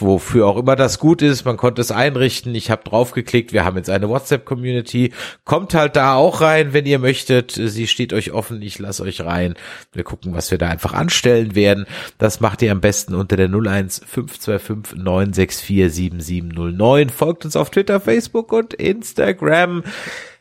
wofür 0.00 0.46
auch 0.48 0.56
immer 0.56 0.74
das 0.74 0.98
gut 0.98 1.22
ist. 1.22 1.44
Man 1.44 1.56
konnte 1.56 1.80
es 1.80 1.92
einrichten. 1.92 2.54
Ich 2.56 2.70
habe 2.70 2.82
draufgeklickt. 2.82 3.52
Wir 3.52 3.64
haben 3.64 3.76
jetzt 3.76 3.90
eine 3.90 4.08
WhatsApp-Community. 4.08 5.12
Kommt 5.44 5.74
halt 5.74 5.94
da 5.94 6.09
auch 6.14 6.40
rein, 6.40 6.72
wenn 6.72 6.86
ihr 6.86 6.98
möchtet. 6.98 7.52
Sie 7.52 7.86
steht 7.86 8.12
euch 8.12 8.32
offen. 8.32 8.60
Ich 8.62 8.78
lasse 8.78 9.02
euch 9.02 9.20
rein. 9.20 9.54
Wir 9.92 10.04
gucken, 10.04 10.34
was 10.34 10.50
wir 10.50 10.58
da 10.58 10.68
einfach 10.68 10.92
anstellen 10.92 11.54
werden. 11.54 11.86
Das 12.18 12.40
macht 12.40 12.62
ihr 12.62 12.72
am 12.72 12.80
besten 12.80 13.14
unter 13.14 13.36
der 13.36 13.48
01 13.48 14.02
525 14.06 14.98
964 14.98 15.92
7709 15.92 16.80
9. 16.80 17.10
Folgt 17.10 17.44
uns 17.44 17.56
auf 17.56 17.70
Twitter, 17.70 18.00
Facebook 18.00 18.52
und 18.52 18.74
Instagram. 18.74 19.84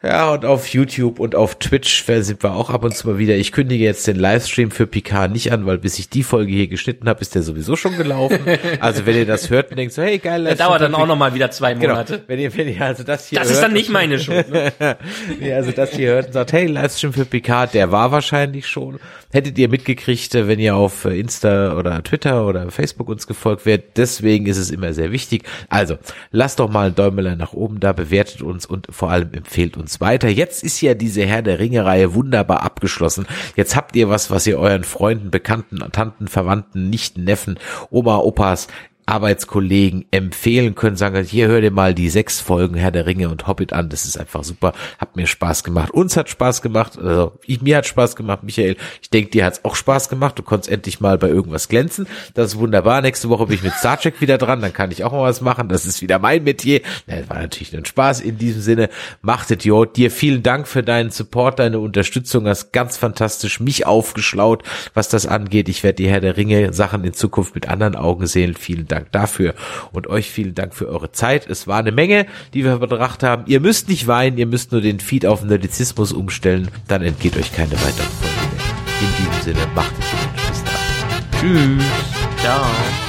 Ja, 0.02 0.32
und 0.32 0.46
auf 0.46 0.68
YouTube 0.70 1.20
und 1.20 1.36
auf 1.36 1.56
Twitch 1.60 2.06
sind 2.06 2.42
wir 2.42 2.54
auch 2.54 2.70
ab 2.70 2.86
und 2.86 2.96
zu 2.96 3.06
mal 3.06 3.18
wieder. 3.18 3.36
Ich 3.36 3.52
kündige 3.52 3.84
jetzt 3.84 4.08
den 4.08 4.16
Livestream 4.16 4.72
für 4.72 4.88
Picard 4.88 5.30
nicht 5.30 5.52
an, 5.52 5.66
weil 5.66 5.78
bis 5.78 6.00
ich 6.00 6.08
die 6.08 6.24
Folge 6.24 6.54
hier 6.54 6.68
geschnitten 6.68 7.10
habe, 7.10 7.20
ist 7.20 7.36
der 7.36 7.44
sowieso 7.44 7.76
schon 7.76 7.98
gelaufen. 7.98 8.40
Also 8.80 9.06
wenn 9.06 9.16
ihr 9.16 9.26
das 9.26 9.50
hört 9.50 9.72
und 9.72 9.78
denkt 9.78 9.94
so, 9.94 10.02
hey 10.02 10.20
geil, 10.20 10.44
das 10.44 10.58
dauert 10.58 10.82
dann 10.82 10.96
auch 10.96 11.06
noch 11.06 11.18
mal 11.18 11.34
wieder 11.34 11.52
zwei 11.52 11.74
genau. 11.74 11.90
Monate. 11.90 12.14
Genau. 12.14 12.24
Wenn 12.28 12.40
ihr, 12.40 12.56
wenn 12.56 12.68
ihr 12.68 12.82
also 12.82 13.04
das 13.04 13.28
hier 13.28 13.40
Das 13.40 13.48
hört, 13.48 13.56
ist 13.56 13.62
dann 13.62 13.74
nicht 13.74 13.90
meine 13.90 14.20
Schuld. 14.20 14.50
Ne? 14.50 14.72
nee, 15.40 15.54
also 15.54 15.72
das 15.72 15.92
hier 15.92 16.10
hört 16.10 16.28
und 16.28 16.34
sagt, 16.34 16.54
hey, 16.54 16.68
Livestream 16.68 17.14
für 17.14 17.26
Picard, 17.26 17.74
der 17.74 17.92
war 17.92 18.12
wahrscheinlich 18.12 18.68
schon. 18.68 19.00
Hättet 19.32 19.58
ihr 19.58 19.70
mitgekriegt, 19.70 20.34
wenn 20.34 20.60
ihr 20.60 20.76
auf 20.76 21.06
Insta 21.06 21.78
oder 21.78 22.02
Twitter 22.04 22.48
oder 22.48 22.72
Facebook 22.72 23.10
uns 23.10 23.28
gefolgt 23.28 23.66
wärt. 23.66 23.98
Deswegen 23.98 24.46
ist 24.46 24.58
es 24.58 24.72
immer 24.72 24.94
sehr 24.94 25.12
wichtig. 25.12 25.44
Also, 25.68 25.98
lasst 26.32 26.60
doch 26.60 26.70
mal 26.70 26.88
ein 26.88 26.96
Däumelein 26.96 27.38
nach 27.38 27.54
oben 27.54 27.80
da, 27.80 27.94
bewertet 27.94 28.42
uns 28.42 28.66
und 28.66 28.88
vor 28.90 29.12
allem 29.12 29.34
empfehlt 29.34 29.78
uns 29.78 29.89
uns 29.90 30.00
weiter. 30.00 30.30
Jetzt 30.30 30.64
ist 30.64 30.82
ja 30.82 30.94
diese 30.94 31.26
Herr 31.26 31.42
der 31.42 31.58
Ringe 31.58 31.84
Reihe 31.84 32.14
wunderbar 32.14 32.62
abgeschlossen. 32.62 33.26
Jetzt 33.56 33.76
habt 33.76 33.96
ihr 33.96 34.08
was, 34.08 34.30
was 34.30 34.46
ihr 34.46 34.60
euren 34.60 34.84
Freunden, 34.84 35.32
Bekannten, 35.32 35.80
Tanten, 35.92 36.28
Verwandten, 36.28 36.92
Nichten, 36.92 37.24
Neffen, 37.24 37.58
Oma, 37.90 38.18
Opas 38.18 38.68
Arbeitskollegen 39.10 40.06
empfehlen 40.12 40.76
können, 40.76 40.96
sagen, 40.96 41.24
hier 41.24 41.48
hör 41.48 41.62
dir 41.62 41.72
mal 41.72 41.96
die 41.96 42.10
sechs 42.10 42.40
Folgen 42.40 42.76
Herr 42.76 42.92
der 42.92 43.08
Ringe 43.08 43.30
und 43.30 43.48
Hobbit 43.48 43.74
an, 43.74 43.90
das 43.90 44.06
ist 44.06 44.20
einfach 44.20 44.44
super, 44.44 44.74
hat 45.00 45.16
mir 45.16 45.26
Spaß 45.26 45.64
gemacht, 45.64 45.92
uns 45.92 46.16
hat 46.16 46.30
Spaß 46.30 46.62
gemacht, 46.62 46.98
also 46.98 47.34
ich, 47.46 47.62
mir 47.62 47.78
hat 47.78 47.88
Spaß 47.88 48.16
gemacht, 48.16 48.44
Michael, 48.44 48.78
ich 49.02 49.10
denke, 49.10 49.32
dir 49.32 49.46
hat's 49.46 49.66
auch 49.66 49.76
Spaß 49.76 50.10
gemacht, 50.10 50.38
du 50.38 50.44
konntest 50.44 50.72
endlich 50.72 51.00
mal 51.00 51.18
bei 51.18 51.28
irgendwas 51.28 51.70
glänzen, 51.70 52.08
das 52.36 52.54
ist 52.54 52.60
wunderbar, 52.60 53.02
nächste 53.02 53.30
Woche 53.30 53.48
bin 53.48 53.56
ich 53.56 53.64
mit 53.64 53.74
Star 53.74 54.00
Trek 54.00 54.22
wieder 54.22 54.38
dran, 54.38 54.62
dann 54.62 54.74
kann 54.74 54.92
ich 54.92 55.04
auch 55.04 55.12
mal 55.12 55.24
was 55.24 55.42
machen, 55.42 55.70
das 55.70 55.88
ist 55.88 56.02
wieder 56.04 56.20
mein 56.20 56.44
Metier, 56.44 56.82
das 57.08 57.30
war 57.30 57.40
natürlich 57.40 57.76
ein 57.76 57.86
Spaß, 57.86 58.22
in 58.22 58.38
diesem 58.38 58.62
Sinne, 58.62 58.90
machtet 59.24 59.66
jo, 59.66 59.86
dir 59.86 60.12
vielen 60.12 60.44
Dank 60.44 60.68
für 60.68 60.84
deinen 60.84 61.10
Support, 61.10 61.58
deine 61.58 61.80
Unterstützung, 61.80 62.48
hast 62.48 62.74
ganz 62.74 62.98
fantastisch 62.98 63.60
mich 63.60 63.88
aufgeschlaut, 63.88 64.64
was 64.94 65.10
das 65.10 65.26
angeht, 65.26 65.68
ich 65.68 65.82
werde 65.84 65.96
die 65.96 66.10
Herr 66.10 66.22
der 66.22 66.38
Ringe 66.38 66.74
Sachen 66.74 67.04
in 67.04 67.14
Zukunft 67.14 67.56
mit 67.56 67.68
anderen 67.68 67.96
Augen 67.96 68.28
sehen, 68.28 68.54
vielen 68.54 68.88
Dank 68.88 68.99
Dank 69.00 69.12
dafür. 69.12 69.54
Und 69.92 70.08
euch 70.08 70.30
vielen 70.30 70.56
Dank 70.56 70.76
für 70.76 70.88
eure 70.88 71.12
Zeit. 71.12 71.48
Es 71.50 71.68
war 71.68 71.80
eine 71.80 71.92
Menge, 71.92 72.26
die 72.54 72.64
wir 72.64 72.78
betracht 72.78 73.24
haben. 73.24 73.44
Ihr 73.48 73.60
müsst 73.60 73.90
nicht 73.90 74.08
weinen, 74.08 74.38
ihr 74.38 74.48
müsst 74.48 74.72
nur 74.72 74.82
den 74.82 75.00
Feed 75.00 75.26
auf 75.26 75.44
Nerdizismus 75.44 76.14
umstellen. 76.14 76.70
Dann 76.88 77.02
entgeht 77.02 77.38
euch 77.38 77.54
keine 77.54 77.74
weiteren 77.74 78.10
Folgen 78.20 78.56
mehr. 78.56 78.60
In 79.02 79.16
diesem 79.18 79.42
Sinne, 79.42 79.68
macht 79.74 79.94
es 80.00 80.12
gut. 80.12 80.50
Bis 80.50 80.64
dann. 80.64 81.40
Tschüss. 81.40 81.86
Ciao. 82.42 83.09